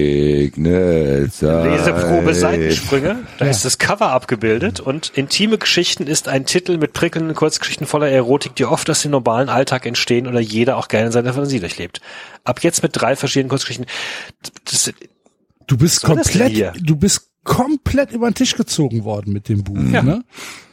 Gesegnet 0.00 1.32
sei. 1.32 1.76
Leseprobe 1.76 2.34
Seitensprünge. 2.34 3.18
Da 3.38 3.44
Ja. 3.44 3.50
ist 3.50 3.64
das 3.64 3.78
Cover 3.78 4.10
abgebildet 4.10 4.80
und 4.80 5.12
intime 5.14 5.56
Geschichten 5.58 6.06
ist 6.06 6.28
ein 6.28 6.46
Titel 6.46 6.76
mit 6.78 6.92
prickelnden 6.92 7.34
Kurzgeschichten 7.34 7.86
voller 7.86 8.08
Erotik, 8.08 8.54
die 8.56 8.64
oft 8.64 8.88
aus 8.90 9.02
dem 9.02 9.12
normalen 9.12 9.48
Alltag 9.48 9.86
entstehen 9.86 10.26
oder 10.26 10.40
jeder 10.40 10.76
auch 10.76 10.88
gerne 10.88 11.12
seine 11.12 11.32
Fantasie 11.32 11.60
durchlebt. 11.60 12.00
Ab 12.44 12.62
jetzt 12.62 12.82
mit 12.82 12.92
drei 12.94 13.16
verschiedenen 13.16 13.48
Kurzgeschichten. 13.50 13.86
Das, 14.64 14.92
Du 15.66 15.76
bist 15.76 16.02
komplett, 16.02 16.72
du 16.82 16.96
bist 16.96 17.28
komplett 17.44 18.10
über 18.10 18.28
den 18.28 18.34
Tisch 18.34 18.56
gezogen 18.56 19.04
worden 19.04 19.32
mit 19.32 19.48
dem 19.48 19.62
Buch, 19.62 19.76
Ja. 19.92 20.02
ne? 20.02 20.24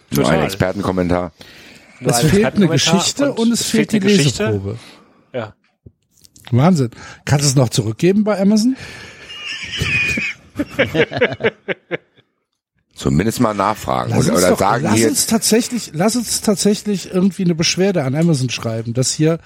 Nur 0.09 0.25
ein 0.25 0.31
Total. 0.31 0.43
Expertenkommentar. 0.45 1.31
nur 1.99 2.09
Es 2.11 2.17
ein 2.23 2.29
fehlt 2.29 2.55
eine 2.55 2.67
Geschichte 2.67 3.31
und, 3.33 3.51
es 3.51 3.63
fehlt 3.65 3.91
die 3.91 3.99
Geschichte. 3.99 4.45
Leseprobe. 4.45 4.77
Wahnsinn. 6.51 6.91
Kannst 7.25 7.45
du 7.45 7.49
es 7.49 7.55
noch 7.55 7.69
zurückgeben 7.69 8.23
bei 8.23 8.39
Amazon? 8.39 8.75
Zumindest 12.95 13.39
mal 13.39 13.53
nachfragen 13.53 14.09
Lass 14.09 14.25
oder, 14.25 14.33
uns, 14.33 14.39
oder 14.43 14.49
doch, 14.51 14.59
sagen 14.59 14.83
lass 14.83 15.03
uns 15.03 15.25
tatsächlich, 15.27 15.91
lass 15.93 16.15
uns 16.15 16.41
tatsächlich 16.41 17.13
irgendwie 17.13 17.43
eine 17.43 17.53
Beschwerde 17.53 18.03
an 18.03 18.15
Amazon 18.15 18.49
schreiben, 18.49 18.93
dass 18.93 19.13
hier 19.13 19.39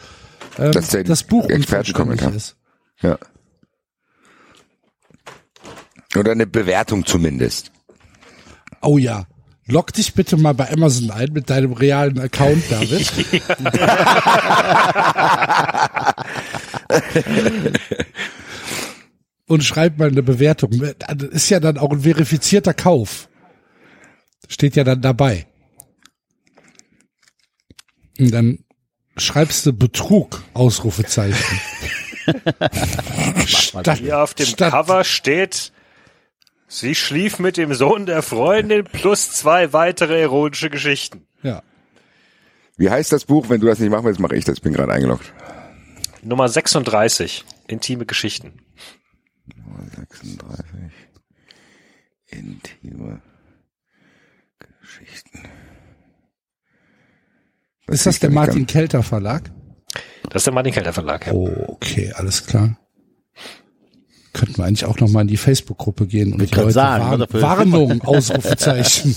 ähm, 0.58 0.72
Dass 0.72 0.90
das 0.90 1.24
Buch 1.24 1.50
Expertenkommentar. 1.50 2.34
ist. 2.34 2.56
ja. 3.02 3.18
Oder 6.16 6.32
eine 6.32 6.46
Bewertung 6.46 7.06
zumindest. 7.06 7.72
Oh 8.82 8.98
ja. 8.98 9.26
Log 9.72 9.94
dich 9.94 10.14
bitte 10.14 10.36
mal 10.36 10.54
bei 10.54 10.70
Amazon 10.70 11.12
ein 11.12 11.32
mit 11.32 11.50
deinem 11.50 11.72
realen 11.72 12.20
Account, 12.20 12.70
David. 12.70 13.10
Und 19.48 19.64
schreib 19.64 19.98
mal 19.98 20.10
eine 20.10 20.24
Bewertung. 20.24 20.72
Das 21.00 21.30
ist 21.30 21.50
ja 21.50 21.62
dann 21.62 21.78
auch 21.78 21.92
ein 21.92 22.02
verifizierter 22.02 22.74
Kauf. 22.74 23.30
Steht 24.50 24.76
ja 24.76 24.84
dann 24.84 25.02
dabei. 25.02 25.48
Und 28.20 28.32
dann 28.32 28.66
schreibst 29.16 29.66
du 29.66 29.72
Betrug, 29.72 30.44
Ausrufezeichen. 30.54 31.62
statt, 33.48 34.00
Hier 34.00 34.20
auf 34.20 34.34
dem 34.34 34.48
statt, 34.48 34.72
Cover 34.72 35.06
steht, 35.06 35.72
sie 36.72 36.96
schlief 36.96 37.40
mit 37.40 37.58
dem 37.58 37.74
Sohn 37.74 38.06
der 38.06 38.22
Freundin 38.22 38.86
plus 38.86 39.32
zwei 39.32 39.74
weitere 39.74 40.22
erotische 40.22 40.70
Geschichten. 40.70 41.28
Ja. 41.44 41.62
Wie 42.78 42.90
heißt 42.90 43.12
das 43.12 43.26
Buch? 43.26 43.50
Wenn 43.50 43.62
du 43.62 43.68
das 43.68 43.80
nicht 43.80 43.92
machen 43.92 44.06
willst, 44.06 44.20
mache 44.20 44.36
ich 44.36 44.46
das. 44.46 44.56
Ich 44.56 44.62
bin 44.62 44.74
gerade 44.74 44.92
eingeloggt. 44.92 45.34
Nummer 46.24 46.48
36, 46.50 47.46
intime 47.68 48.06
Geschichten. 48.06 48.54
36. 49.96 50.70
Intime 52.28 53.22
Geschichten. 54.82 55.44
Ist 57.88 58.06
das 58.06 58.20
der 58.20 58.30
Martin 58.30 58.66
Kelter 58.66 59.04
Verlag? 59.04 59.52
Das 60.30 60.42
ist 60.42 60.46
der 60.46 60.54
Martin 60.54 60.72
Kelter 60.74 60.94
Verlag. 60.94 61.28
Ja. 61.28 61.34
Oh, 61.34 61.52
okay, 61.68 62.14
alles 62.14 62.46
klar. 62.46 62.78
Könnten 64.34 64.58
wir 64.58 64.66
eigentlich 64.66 64.86
auch 64.86 64.98
noch 65.00 65.10
mal 65.10 65.22
in 65.22 65.28
die 65.28 65.38
Facebook-Gruppe 65.38 66.08
gehen 66.08 66.34
und 66.34 66.42
die 66.42 66.48
können 66.48 66.64
Leute 66.68 66.74
sagen, 66.74 67.04
warn 67.04 67.20
was 67.20 67.28
dafür- 67.28 67.42
Warnung, 67.42 68.02
Ausrufezeichen. 68.06 69.16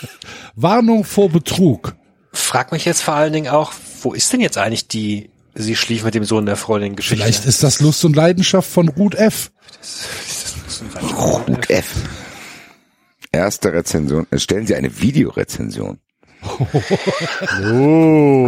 Warnung 0.54 1.04
vor 1.04 1.30
Betrug. 1.30 1.94
Frag 2.32 2.70
mich 2.72 2.84
jetzt 2.84 3.02
vor 3.02 3.14
allen 3.14 3.32
Dingen 3.32 3.48
auch, 3.48 3.72
wo 4.02 4.12
ist 4.12 4.32
denn 4.32 4.40
jetzt 4.40 4.58
eigentlich 4.58 4.86
die 4.88 5.30
Sie 5.54 5.74
schlief 5.74 6.04
mit 6.04 6.14
dem 6.14 6.24
Sohn 6.24 6.46
der 6.46 6.56
Freundin 6.56 6.94
Geschichte? 6.94 7.24
Vielleicht 7.24 7.44
ist 7.46 7.62
das 7.64 7.80
Lust 7.80 8.04
und 8.04 8.14
Leidenschaft 8.14 8.70
von 8.70 8.88
Ruth 8.88 9.16
F. 9.16 9.50
Gut 11.16 11.68
F. 11.68 11.86
Erste 13.32 13.72
Rezension. 13.72 14.26
Stellen 14.36 14.66
Sie 14.66 14.74
eine 14.76 15.00
Videorezension. 15.00 15.98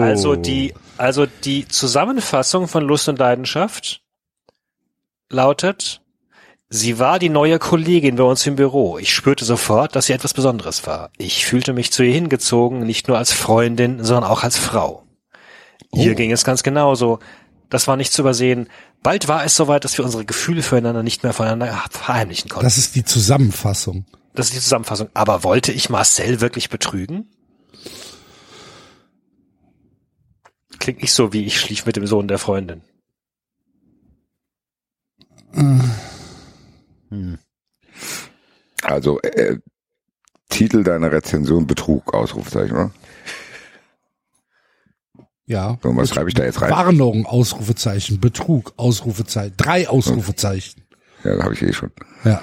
Also 0.00 0.36
die, 0.36 0.74
also 0.96 1.26
die 1.26 1.66
Zusammenfassung 1.66 2.68
von 2.68 2.84
Lust 2.84 3.08
und 3.08 3.18
Leidenschaft 3.18 4.02
lautet, 5.28 6.01
sie 6.72 6.98
war 6.98 7.18
die 7.18 7.28
neue 7.28 7.58
Kollegin 7.58 8.16
bei 8.16 8.24
uns 8.24 8.46
im 8.46 8.56
Büro. 8.56 8.98
Ich 8.98 9.14
spürte 9.14 9.44
sofort, 9.44 9.94
dass 9.94 10.06
sie 10.06 10.14
etwas 10.14 10.34
Besonderes 10.34 10.86
war. 10.86 11.10
Ich 11.18 11.44
fühlte 11.46 11.72
mich 11.72 11.92
zu 11.92 12.02
ihr 12.02 12.12
hingezogen, 12.12 12.80
nicht 12.80 13.08
nur 13.08 13.18
als 13.18 13.32
Freundin, 13.32 14.02
sondern 14.02 14.30
auch 14.30 14.42
als 14.42 14.56
Frau. 14.56 15.04
Ihr 15.94 16.14
ging 16.14 16.32
es 16.32 16.44
ganz 16.44 16.62
genauso. 16.62 17.18
Das 17.68 17.86
war 17.86 17.96
nicht 17.96 18.12
zu 18.12 18.22
übersehen. 18.22 18.68
Bald 19.02 19.28
war 19.28 19.44
es 19.44 19.54
soweit, 19.54 19.84
dass 19.84 19.98
wir 19.98 20.04
unsere 20.04 20.24
Gefühle 20.24 20.62
füreinander 20.62 21.02
nicht 21.02 21.22
mehr 21.22 21.34
voneinander 21.34 21.84
verheimlichen 21.90 22.48
konnten. 22.48 22.64
Das 22.64 22.78
ist 22.78 22.94
die 22.94 23.04
Zusammenfassung. 23.04 24.06
Das 24.34 24.46
ist 24.46 24.54
die 24.54 24.60
Zusammenfassung. 24.60 25.10
Aber 25.12 25.44
wollte 25.44 25.72
ich 25.72 25.90
Marcel 25.90 26.40
wirklich 26.40 26.70
betrügen? 26.70 27.28
Klingt 30.78 31.02
nicht 31.02 31.12
so, 31.12 31.32
wie 31.32 31.44
ich 31.44 31.60
schlief 31.60 31.84
mit 31.84 31.96
dem 31.96 32.06
Sohn 32.06 32.28
der 32.28 32.38
Freundin. 32.38 32.82
Also 38.82 39.20
äh, 39.20 39.58
Titel 40.48 40.82
deiner 40.82 41.12
Rezension 41.12 41.66
Betrug, 41.66 42.12
Ausrufezeichen, 42.14 42.72
oder? 42.76 42.90
Ja. 45.46 45.78
So, 45.82 45.94
was 45.96 46.10
schreibe 46.10 46.28
ich 46.28 46.34
da 46.34 46.44
jetzt 46.44 46.60
rein? 46.62 46.70
Warnung, 46.70 47.26
Ausrufezeichen. 47.26 48.20
Betrug, 48.20 48.72
Ausrufezeichen. 48.76 49.54
Drei 49.56 49.88
Ausrufezeichen. 49.88 50.82
Ja, 51.24 51.36
da 51.36 51.44
habe 51.44 51.54
ich 51.54 51.62
eh 51.62 51.72
schon. 51.72 51.90
Ja. 52.24 52.40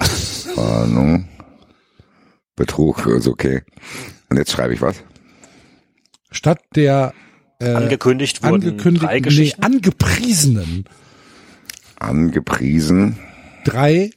Warnung. 0.54 1.28
Betrug, 2.56 3.06
ist 3.06 3.26
okay. 3.26 3.62
Und 4.28 4.36
jetzt 4.36 4.52
schreibe 4.52 4.74
ich 4.74 4.80
was? 4.82 4.96
Statt 6.30 6.60
der 6.76 7.14
äh, 7.58 7.72
Angekündigt 7.72 8.42
wurden 8.42 8.60
drei 8.60 8.68
angekündigten, 8.70 9.10
nee, 9.10 9.20
Geschichten. 9.20 9.62
angepriesenen 9.62 10.84
Angepriesen. 11.98 13.18
drei, 13.64 14.10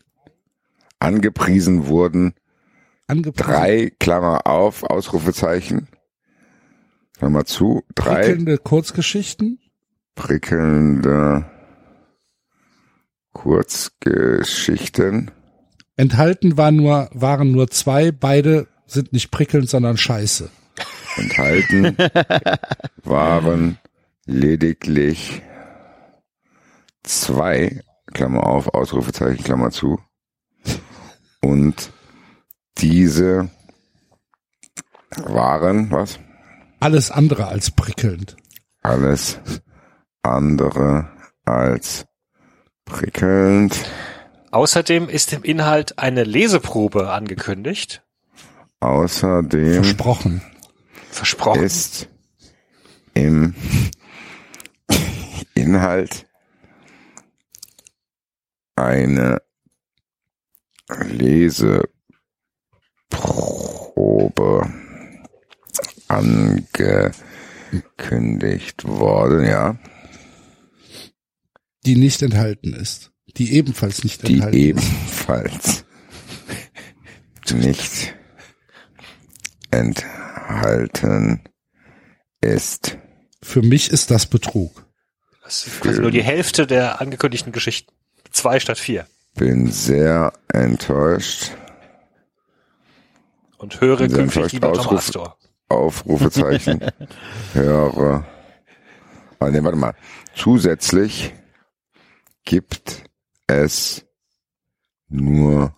Angepriesen 1.04 1.88
wurden 1.88 2.34
angepriesen, 3.08 3.52
drei, 3.52 3.92
Klammer 4.00 4.48
auf, 4.48 4.84
Ausrufezeichen. 4.84 5.90
Klammer 7.18 7.44
zu, 7.46 7.84
drei 7.94 8.22
prickelnde 8.22 8.58
Kurzgeschichten. 8.58 9.60
prickelnde 10.16 11.46
Kurzgeschichten. 13.34 15.32
Enthalten 15.98 16.56
war 16.58 16.72
nur, 16.72 17.10
waren 17.14 17.52
nur 17.52 17.70
zwei, 17.70 18.14
beide 18.14 18.68
sind 18.86 19.12
nicht 19.12 19.30
prickelnd, 19.30 19.70
sondern 19.70 19.98
scheiße. 19.98 20.50
enthalten 21.18 21.98
waren 23.04 23.78
lediglich 24.26 25.42
zwei, 27.04 27.82
Klammer 28.14 28.48
auf, 28.48 28.70
Ausrufezeichen, 28.74 29.44
Klammer 29.44 29.72
zu. 29.72 30.00
Und 31.44 31.92
diese 32.78 33.50
waren, 35.18 35.92
was? 35.92 36.18
Alles 36.80 37.12
andere 37.12 37.48
als 37.48 37.70
prickelnd. 37.70 38.38
Alles 38.82 39.40
andere 40.22 41.10
als 41.44 42.06
prickelnd. 42.86 43.78
Außerdem 44.52 45.10
ist 45.10 45.34
im 45.34 45.44
Inhalt 45.44 46.00
eine 46.00 46.24
Leseprobe 46.24 47.12
angekündigt. 47.12 48.04
Außerdem 48.80 49.84
Versprochen. 49.84 50.42
Versprochen. 51.10 51.64
ist 51.64 52.08
im 53.14 53.54
Inhalt 55.56 56.26
eine 58.76 59.42
Leseprobe 60.90 61.88
angekündigt 66.08 68.84
worden, 68.86 69.46
ja, 69.46 69.78
Die 71.86 71.96
nicht 71.96 72.22
enthalten 72.22 72.74
ist. 72.74 73.12
Die 73.38 73.54
ebenfalls 73.54 74.04
nicht 74.04 74.28
die 74.28 74.34
enthalten 74.36 74.58
ist. 74.58 74.64
ebenfalls 74.64 75.86
nicht 77.52 78.16
enthalten 79.72 81.42
ist. 82.42 82.98
Für 83.42 83.62
mich 83.62 83.92
ist 83.92 84.12
das 84.12 84.26
Betrug. 84.28 84.86
Das 85.44 85.68
ist 85.68 85.82
quasi 85.82 86.00
nur 86.00 86.12
die 86.12 86.24
Hälfte 86.24 86.66
der 86.68 87.02
angekündigten 87.02 87.52
Geschichten. 87.52 87.92
Zwei 88.32 88.60
statt 88.60 88.80
vier. 88.80 89.08
Bin 89.36 89.72
sehr 89.72 90.32
enttäuscht. 90.54 91.52
Und 93.58 93.80
höre 93.82 94.08
künftig 94.08 94.52
lieber 94.54 94.74
Tom 94.74 94.86
Ausruf- 94.86 94.98
Astor. 94.98 95.38
Aufrufezeichen. 95.70 96.82
höre. 97.54 98.26
Ah, 99.40 99.50
nee, 99.50 99.64
warte 99.64 99.78
mal. 99.78 99.96
Zusätzlich 100.36 101.34
gibt 102.46 103.04
es 103.48 104.06
nur 105.10 105.76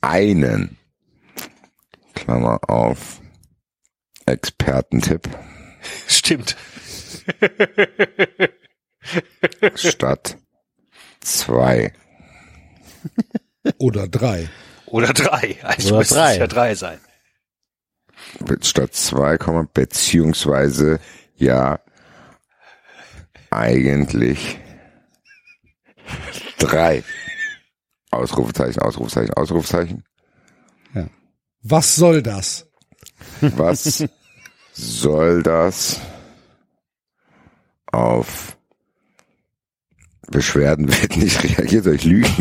einen, 0.00 0.78
Klammer 2.14 2.58
auf, 2.70 3.20
Expertentipp 4.26 5.28
Stimmt. 6.08 6.56
statt 9.74 10.38
zwei. 11.20 11.92
Oder 13.78 14.08
drei. 14.08 14.48
Oder 14.86 15.12
drei. 15.12 15.58
Eigentlich 15.62 15.86
Oder 15.86 15.98
müsste 15.98 16.14
drei. 16.14 16.32
es 16.32 16.38
ja 16.38 16.46
drei 16.46 16.74
sein. 16.74 17.00
Statt 18.62 18.94
zwei, 18.94 19.38
Komma, 19.38 19.66
beziehungsweise 19.72 21.00
ja 21.36 21.80
eigentlich 23.50 24.58
drei. 26.58 27.02
Ausrufezeichen, 28.10 28.80
Ausrufezeichen, 28.82 29.34
Ausrufezeichen. 29.34 30.04
Was 31.62 31.96
soll 31.96 32.22
das? 32.22 32.66
Was 33.40 34.04
soll 34.72 35.42
das 35.42 35.98
auf 37.86 38.58
Beschwerden 40.30 40.88
wird 40.88 41.16
nicht 41.16 41.42
reagiert, 41.42 41.84
soll 41.84 41.94
ich 41.94 42.04
lügen? 42.04 42.30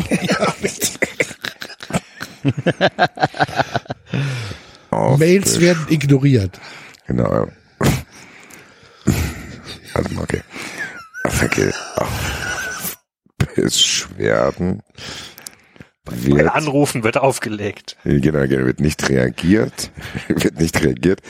Mails 5.18 5.60
werden 5.60 5.86
ignoriert. 5.90 6.60
Genau. 7.08 7.48
Warte 9.94 10.14
mal, 10.14 10.24
okay. 10.24 10.42
Okay. 11.44 11.72
Auf 11.96 12.98
Beschwerden 13.38 14.82
wird 16.06 16.50
Anrufen 16.50 17.04
wird 17.04 17.18
aufgelegt. 17.18 17.98
Genau, 18.04 18.48
genau, 18.48 18.66
wird 18.66 18.80
nicht 18.80 19.08
reagiert. 19.10 19.92
wird 20.28 20.60
nicht 20.60 20.84
reagiert. 20.84 21.22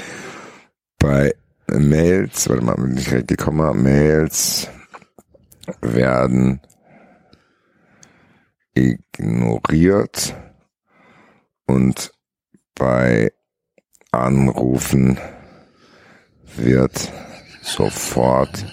Bei 0.99 1.33
Mails, 1.67 2.49
warte 2.49 2.64
mal, 2.64 2.77
nicht 2.88 3.11
reagiert, 3.11 3.40
Komma, 3.40 3.73
Mails 3.73 4.69
werden 5.82 6.61
ignoriert 8.74 10.35
und 11.66 12.11
bei 12.75 13.32
Anrufen 14.11 15.19
wird 16.56 17.11
sofort 17.61 18.66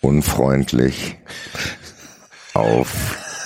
unfreundlich 0.00 1.16
aufgelegt. 2.54 3.42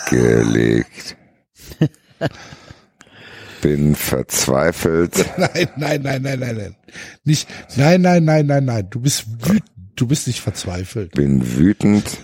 Bin 3.61 3.95
verzweifelt. 3.95 5.25
Nein, 5.39 5.69
nein, 5.77 6.03
nein, 6.03 6.23
nein, 6.23 6.39
nein, 6.39 6.57
nein. 6.57 6.77
Nicht, 7.25 7.49
nein, 7.77 8.03
nein, 8.03 8.25
nein, 8.25 8.47
nein, 8.47 8.65
nein. 8.65 8.89
Du 8.91 9.01
bist 9.01 9.27
wütend. 9.49 9.74
Du 9.97 10.07
bist 10.07 10.27
nicht 10.27 10.41
verzweifelt. 10.41 11.13
bin 11.13 11.57
wütend 11.57 12.19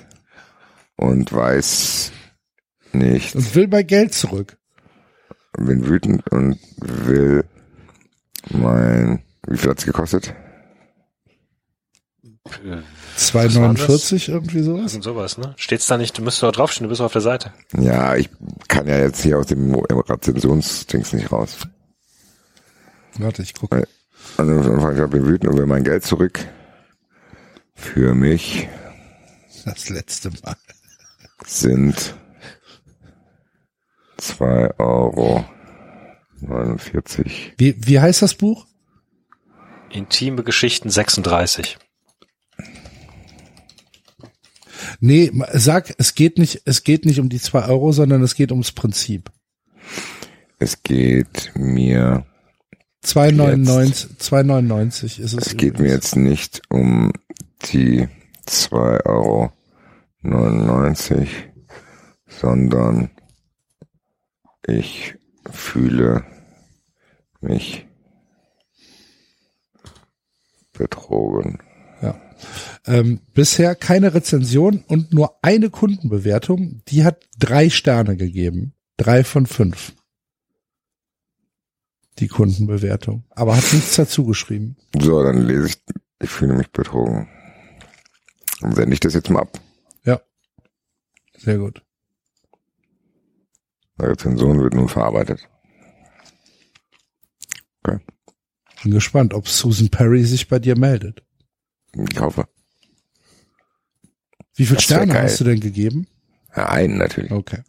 und 0.97 1.32
weiß 1.32 2.12
nicht, 2.92 3.34
Und 3.34 3.55
will 3.55 3.68
mein 3.68 3.86
Geld 3.86 4.12
zurück. 4.15 4.57
bin 5.58 5.86
wütend 5.86 6.31
und 6.32 6.58
will 6.78 7.44
mein, 8.50 9.23
wie 9.47 9.57
viel 9.57 9.70
hat's 9.70 9.86
gekostet? 9.86 10.34
2,49 13.16 14.31
irgendwie 14.31 14.62
sowas? 14.62 14.94
Und 14.94 15.02
sowas, 15.02 15.39
ne? 15.39 15.55
Steht's 15.57 15.86
da 15.86 15.97
nicht, 15.99 16.16
du 16.18 16.23
müsstest 16.23 16.42
doch 16.42 16.52
draufstehen, 16.52 16.84
du 16.84 16.89
bist 16.89 17.00
auf 17.00 17.12
der 17.12 17.20
Seite. 17.20 17.52
Ja, 17.78 18.16
ich 18.16 18.28
kann 18.66 18.89
ja 18.89 18.99
jetzt 18.99 19.23
hier 19.23 19.39
aus 19.39 19.47
dem 19.47 19.74
Rezensionsdings 19.74 21.12
nicht 21.12 21.31
raus. 21.31 21.58
Warte, 23.18 23.42
ich 23.42 23.55
gucke. 23.55 23.86
Also, 24.36 24.52
ich 24.90 25.10
bin 25.10 25.26
wütend 25.26 25.50
und 25.52 25.58
will 25.58 25.66
mein 25.66 25.84
Geld 25.84 26.02
zurück. 26.05 26.40
Für 27.81 28.15
mich 28.15 28.68
Das 29.65 29.89
letzte 29.89 30.31
Mal. 30.31 30.57
sind 31.47 32.15
zwei 34.18 34.70
Euro. 34.78 35.44
49. 36.41 37.55
Wie, 37.59 37.76
wie 37.86 38.00
heißt 38.00 38.23
das 38.23 38.34
Buch? 38.34 38.67
Intime 39.91 40.42
Geschichten 40.42 40.89
36. 40.89 41.78
Nee, 45.00 45.33
sag, 45.52 45.94
es 45.99 46.15
geht 46.15 46.39
nicht, 46.39 46.62
es 46.65 46.84
geht 46.84 47.05
nicht 47.05 47.18
um 47.18 47.28
die 47.28 47.41
zwei 47.41 47.65
Euro, 47.67 47.92
sondern 47.92 48.23
es 48.23 48.34
geht 48.34 48.52
ums 48.52 48.73
Prinzip. 48.73 49.31
Es 50.59 50.83
geht 50.83 51.52
mir 51.55 52.25
2,99 53.05 54.18
2,99 54.18 55.20
ist 55.20 55.33
es. 55.33 55.34
Es 55.34 55.57
geht 55.57 55.78
mir 55.78 55.86
übrigens. 55.86 55.92
jetzt 55.92 56.17
nicht 56.17 56.62
um 56.68 57.12
die 57.65 58.09
2,99 58.47 59.07
Euro, 59.07 59.53
sondern 62.27 63.11
ich 64.67 65.15
fühle 65.51 66.25
mich 67.41 67.87
betrogen. 70.73 71.59
Ja. 72.03 72.21
Ähm, 72.87 73.21
bisher 73.35 73.75
keine 73.75 74.15
Rezension 74.15 74.85
und 74.87 75.13
nur 75.13 75.37
eine 75.43 75.71
Kundenbewertung. 75.71 76.83
Die 76.89 77.05
hat 77.05 77.27
drei 77.39 77.69
Sterne 77.69 78.17
gegeben. 78.17 78.75
Drei 78.97 79.25
von 79.25 79.47
fünf. 79.47 79.95
Die 82.19 82.29
Kundenbewertung. 82.29 83.25
Aber 83.31 83.57
hat 83.57 83.73
nichts 83.73 83.97
dazu 83.97 84.25
geschrieben. 84.25 84.77
So, 84.99 85.23
dann 85.23 85.47
lese 85.47 85.67
ich, 85.69 85.83
ich 86.23 86.31
fühle 86.31 86.55
mich 86.55 86.71
betrogen. 86.71 87.29
Dann 88.61 88.75
sende 88.75 88.93
ich 88.95 89.01
das 89.01 89.15
jetzt 89.15 89.31
mal 89.31 89.41
ab. 89.41 89.61
Ja. 90.05 90.21
Sehr 91.37 91.59
gut. 91.59 91.83
Rezension 93.99 94.61
wird 94.61 94.75
nun 94.75 94.89
verarbeitet. 94.89 95.47
Bin 98.83 98.93
gespannt, 98.93 99.35
ob 99.35 99.47
Susan 99.47 99.91
Perry 99.91 100.25
sich 100.25 100.49
bei 100.49 100.59
dir 100.59 100.77
meldet. 100.79 101.23
Ich 102.11 102.19
hoffe. 102.19 102.49
Wie 104.55 104.65
viele 104.65 104.81
Sterne 104.81 105.21
hast 105.21 105.39
du 105.41 105.45
denn 105.45 105.61
gegeben? 105.61 106.07
Einen 106.49 106.97
natürlich. 106.97 107.31
Okay. 107.31 107.63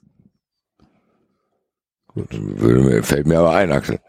Würde 2.14 2.82
mir, 2.84 3.04
fällt 3.04 3.28
mir 3.28 3.40
aber 3.40 3.52
ein, 3.56 3.72
Axel. 3.74 4.00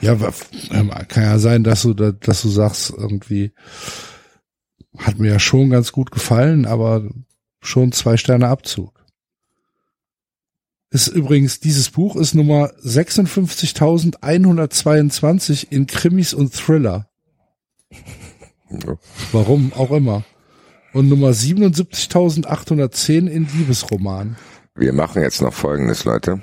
Ja, 0.00 0.14
kann 0.16 1.22
ja 1.24 1.38
sein, 1.38 1.62
dass 1.64 1.82
du, 1.82 1.92
da- 1.94 2.12
dass 2.12 2.40
du 2.42 2.48
sagst, 2.48 2.90
irgendwie 2.90 3.52
hat 4.98 5.18
mir 5.18 5.32
ja 5.32 5.38
schon 5.38 5.70
ganz 5.70 5.92
gut 5.92 6.10
gefallen, 6.10 6.66
aber 6.66 7.08
schon 7.60 7.92
zwei 7.92 8.16
Sterne 8.16 8.48
Abzug. 8.48 8.96
Ist 10.90 11.06
übrigens, 11.08 11.60
dieses 11.60 11.90
Buch 11.90 12.16
ist 12.16 12.34
Nummer 12.34 12.72
56.122 12.82 15.66
in 15.70 15.86
Krimis 15.86 16.32
und 16.32 16.54
Thriller. 16.54 17.10
Warum 19.32 19.72
auch 19.74 19.90
immer. 19.90 20.24
Und 20.92 21.08
Nummer 21.08 21.30
77.810 21.30 23.26
in 23.26 23.48
Liebesroman. 23.52 24.36
Wir 24.74 24.92
machen 24.92 25.22
jetzt 25.22 25.42
noch 25.42 25.52
Folgendes, 25.52 26.04
Leute. 26.04 26.40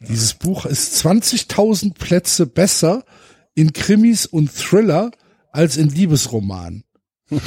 Dieses 0.00 0.34
Buch 0.34 0.66
ist 0.66 1.04
20.000 1.04 1.94
Plätze 1.94 2.46
besser 2.46 3.04
in 3.54 3.72
Krimis 3.72 4.26
und 4.26 4.54
Thriller 4.54 5.10
als 5.50 5.76
in 5.76 5.88
Liebesromanen. 5.88 6.84
Hä? 7.30 7.40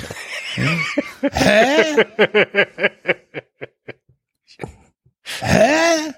Hä? 5.41 6.13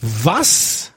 Was? 0.00 0.92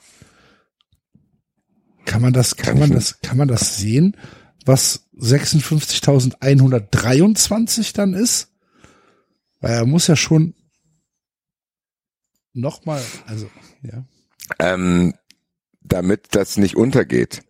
Kann 2.05 2.21
man 2.21 2.31
das, 2.33 2.55
kann 2.55 2.77
man 2.79 2.91
das, 2.91 3.19
kann 3.21 3.37
man 3.37 3.47
das 3.47 3.77
sehen, 3.77 4.17
was 4.65 5.07
56.123 5.17 7.95
dann 7.95 8.13
ist? 8.13 8.51
Weil 9.59 9.73
er 9.73 9.85
muss 9.85 10.07
ja 10.07 10.15
schon 10.15 10.55
nochmal, 12.53 13.03
also, 13.27 13.49
ja. 13.81 14.05
Ähm, 14.59 15.13
damit 15.81 16.27
das 16.31 16.57
nicht 16.57 16.75
untergeht. 16.75 17.43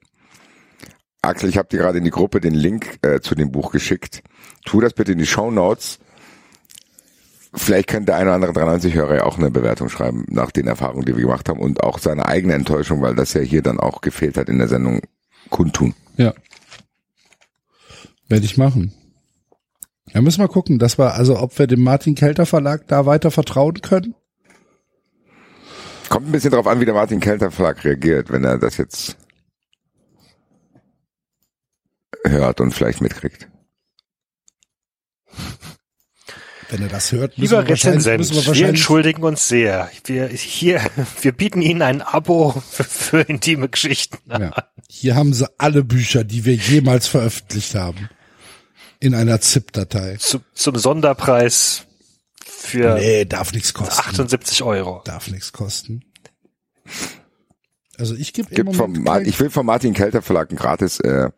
Axel, 1.28 1.50
ich 1.50 1.58
habe 1.58 1.70
dir 1.70 1.78
gerade 1.78 1.98
in 1.98 2.04
die 2.04 2.12
Gruppe 2.12 2.40
den 2.40 2.54
Link 2.54 3.00
äh, 3.02 3.20
zu 3.20 3.36
dem 3.36 3.52
Buch 3.52 3.72
geschickt. 3.72 4.24
Tu 4.66 4.82
das 4.82 4.94
bitte 4.94 5.14
in 5.14 5.18
die 5.18 5.26
Show 5.26 5.52
Notes. 5.52 6.00
Vielleicht 7.54 7.88
könnte 7.88 8.08
der 8.08 8.18
eine 8.18 8.36
oder 8.36 8.50
andere 8.50 8.52
93-Hörer 8.52 9.16
ja 9.16 9.24
auch 9.24 9.38
eine 9.38 9.50
Bewertung 9.50 9.90
schreiben 9.90 10.26
nach 10.30 10.52
den 10.52 10.68
Erfahrungen, 10.68 11.06
die 11.06 11.16
wir 11.16 11.24
gemacht 11.24 11.48
haben 11.48 11.60
und 11.60 11.84
auch 11.84 12.00
seine 12.00 12.26
eigene 12.26 12.54
Enttäuschung, 12.54 13.02
weil 13.02 13.16
das 13.16 13.34
ja 13.34 13.42
hier 13.42 13.62
dann 13.62 13.80
auch 13.80 14.02
gefehlt 14.02 14.38
hat 14.38 14.50
in 14.50 14.58
der 14.58 14.68
Sendung 14.68 15.02
kundtun. 15.50 15.94
Ja. 16.18 16.34
Werde 18.28 18.46
ich 18.46 18.58
machen. 18.58 18.94
Ja, 20.14 20.22
müssen 20.22 20.42
wir 20.42 20.48
gucken, 20.48 20.80
dass 20.80 20.98
wir, 20.98 21.14
also 21.14 21.40
ob 21.40 21.58
wir 21.58 21.68
dem 21.68 21.82
Martin 21.82 22.16
Kelter 22.16 22.46
Verlag 22.46 22.88
da 22.88 23.06
weiter 23.06 23.32
vertrauen 23.32 23.82
können. 23.82 24.16
Kommt 26.10 26.28
ein 26.28 26.32
bisschen 26.32 26.52
drauf 26.52 26.68
an, 26.68 26.80
wie 26.80 26.86
der 26.86 26.94
Martin 26.94 27.20
Kelter 27.20 27.52
Verlag 27.52 27.84
reagiert, 27.84 28.32
wenn 28.32 28.44
er 28.44 28.58
das 28.58 28.78
jetzt 28.78 29.18
hört 32.30 32.62
und 32.62 32.72
vielleicht 32.74 33.02
mitkriegt. 33.02 33.48
Wenn 36.70 36.82
er 36.82 36.88
das 36.90 37.12
hört, 37.12 37.38
müssen 37.38 37.42
Lieber 37.52 37.64
wir 37.64 37.70
wahrscheinlich, 37.70 38.06
Rezensent, 38.08 38.18
müssen 38.36 38.36
wir 38.48 38.56
wir, 38.56 38.68
entschuldigen 38.70 39.24
uns 39.24 39.48
sehr. 39.48 39.90
Wir, 40.06 40.28
hier, 40.30 40.82
wir 41.22 41.32
bieten 41.32 41.62
Ihnen 41.62 41.82
ein 41.84 42.02
Abo 42.02 42.52
für, 42.70 42.84
für 42.84 43.22
intime 43.22 43.70
Geschichten 43.70 44.18
an. 44.32 44.42
ja. 44.42 44.52
Hier 44.90 45.16
haben 45.16 45.34
sie 45.34 45.48
alle 45.60 45.84
Bücher, 45.84 46.24
die 46.24 46.46
wir 46.46 46.56
jemals 46.56 47.08
veröffentlicht 47.08 47.76
haben. 47.76 48.10
In 49.00 49.14
einer 49.14 49.42
ZIP-Datei. 49.42 50.16
Zu, 50.18 50.40
zum 50.54 50.76
Sonderpreis 50.78 51.86
für 52.44 52.96
Nee, 52.96 53.26
darf 53.26 53.52
nichts 53.54 53.74
kosten. 53.74 54.00
78 54.10 54.64
Euro. 54.64 55.02
Darf 55.06 55.28
nichts 55.30 55.52
kosten. 55.54 56.04
Also 57.98 58.16
ich 58.16 58.34
gebe 58.34 58.74
vom, 58.74 59.04
kein- 59.04 59.26
ich 59.26 59.40
will 59.40 59.50
vom 59.50 59.66
Martin 59.68 59.94
Kelter 59.94 60.22
Verlag 60.22 60.50
ein 60.52 60.56
gratis 60.56 61.00
äh, 61.00 61.30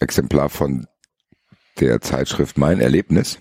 Exemplar 0.00 0.48
von 0.48 0.86
der 1.80 2.00
Zeitschrift 2.00 2.58
Mein 2.58 2.80
Erlebnis. 2.80 3.38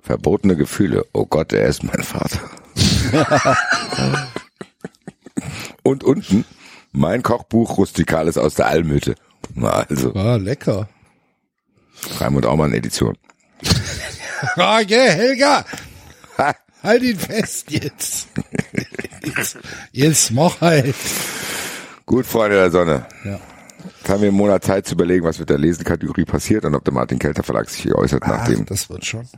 Verbotene 0.00 0.56
Gefühle. 0.56 1.04
Oh 1.12 1.26
Gott, 1.26 1.52
er 1.52 1.66
ist 1.66 1.82
mein 1.82 2.02
Vater. 2.02 2.40
Und 5.82 6.04
unten 6.04 6.44
mein 6.92 7.22
Kochbuch 7.22 7.76
Rustikales 7.78 8.38
aus 8.38 8.54
der 8.54 8.66
Almhütte. 8.66 9.14
Also 9.60 10.14
Ah, 10.14 10.36
lecker. 10.36 10.88
Raimund 12.18 12.46
Aumann 12.46 12.72
Edition. 12.74 13.16
Ah, 14.56 14.80
yeah, 14.80 15.12
Helga! 15.12 15.64
Ha, 16.36 16.54
Halt 16.82 17.02
ihn 17.02 17.18
fest 17.18 17.70
jetzt. 17.70 18.28
jetzt, 19.24 19.56
jetzt 19.92 20.30
mach 20.30 20.60
halt. 20.60 20.94
gut, 22.04 22.26
Freunde 22.26 22.56
der 22.58 22.70
Sonne. 22.70 23.06
Ja. 23.24 23.40
Jetzt 23.98 24.08
haben 24.08 24.20
wir 24.22 24.28
einen 24.28 24.36
Monat 24.36 24.64
Zeit 24.64 24.86
zu 24.86 24.94
überlegen, 24.94 25.24
was 25.24 25.38
mit 25.38 25.50
der 25.50 25.58
Lesenkategorie 25.58 26.24
passiert 26.24 26.64
und 26.64 26.74
ob 26.74 26.84
der 26.84 26.94
Martin 26.94 27.18
Kelter 27.18 27.42
Verlag 27.42 27.68
sich 27.68 27.82
hier 27.82 27.96
äußert 27.96 28.26
nach 28.26 28.40
Ach, 28.42 28.48
dem. 28.48 28.66
das 28.66 28.88
wird 28.90 29.04
schon. 29.04 29.28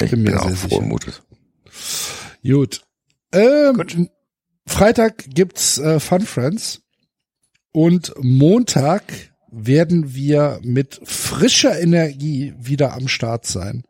Ich 0.00 0.10
bin 0.10 0.24
bin, 0.24 0.34
mir 0.34 0.42
auch 0.42 0.48
sehr 0.48 0.56
frohen 0.56 0.70
sicher. 0.70 0.82
Mutes. 0.82 1.22
Gut. 2.42 2.82
Ähm, 3.32 4.08
Freitag 4.66 5.24
gibt's 5.28 5.78
äh, 5.78 6.00
Fun 6.00 6.22
Friends 6.22 6.82
und 7.72 8.14
Montag 8.18 9.02
werden 9.50 10.14
wir 10.14 10.60
mit 10.62 11.00
frischer 11.04 11.80
Energie 11.80 12.54
wieder 12.58 12.94
am 12.94 13.08
Start 13.08 13.46
sein. 13.46 13.84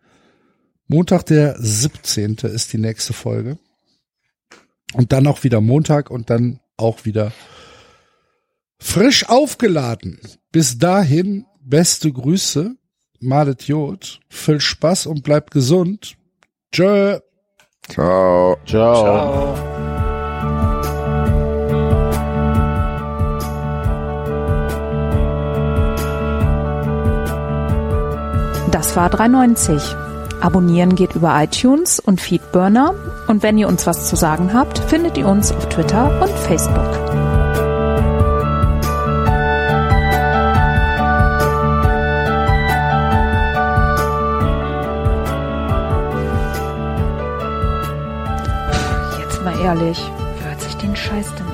Montag 0.89 1.25
der 1.27 1.57
17. 1.59 2.37
ist 2.43 2.73
die 2.73 2.79
nächste 2.79 3.13
Folge. 3.13 3.59
Und 4.95 5.13
dann 5.13 5.27
auch 5.27 5.45
wieder 5.45 5.61
Montag 5.61 6.11
und 6.11 6.31
dann 6.31 6.61
auch 6.77 7.05
wieder 7.05 7.33
frisch 8.81 9.29
aufgeladen. 9.29 10.19
Bis 10.51 10.79
dahin 10.79 11.47
beste 11.61 12.11
Grüße. 12.11 12.75
Malet 13.21 13.63
Jod. 13.65 14.21
Viel 14.29 14.61
Spaß 14.61 15.07
und 15.07 15.23
bleibt 15.23 15.53
gesund. 15.53 16.17
Tschö. 16.73 17.19
Ciao. 17.89 18.57
Ciao. 18.67 18.95
Ciao. 18.95 19.81
Das 28.71 28.97
war 28.97 29.11
390. 29.11 29.95
Abonnieren 30.41 30.95
geht 30.95 31.15
über 31.15 31.43
iTunes 31.43 32.01
und 32.01 32.21
Feedburner. 32.21 32.95
Und 33.27 33.43
wenn 33.43 33.59
ihr 33.59 33.69
uns 33.69 33.87
was 33.87 34.09
zu 34.09 34.17
sagen 34.17 34.55
habt, 34.55 34.79
findet 34.79 35.19
ihr 35.19 35.27
uns 35.27 35.53
auf 35.53 35.69
Twitter 35.69 36.23
und 36.23 36.31
Facebook. 36.31 37.20
Ehrlich, 49.61 50.11
hört 50.43 50.61
sich 50.61 50.75
den 50.77 50.97
Scheiß 50.97 51.35
denn? 51.35 51.50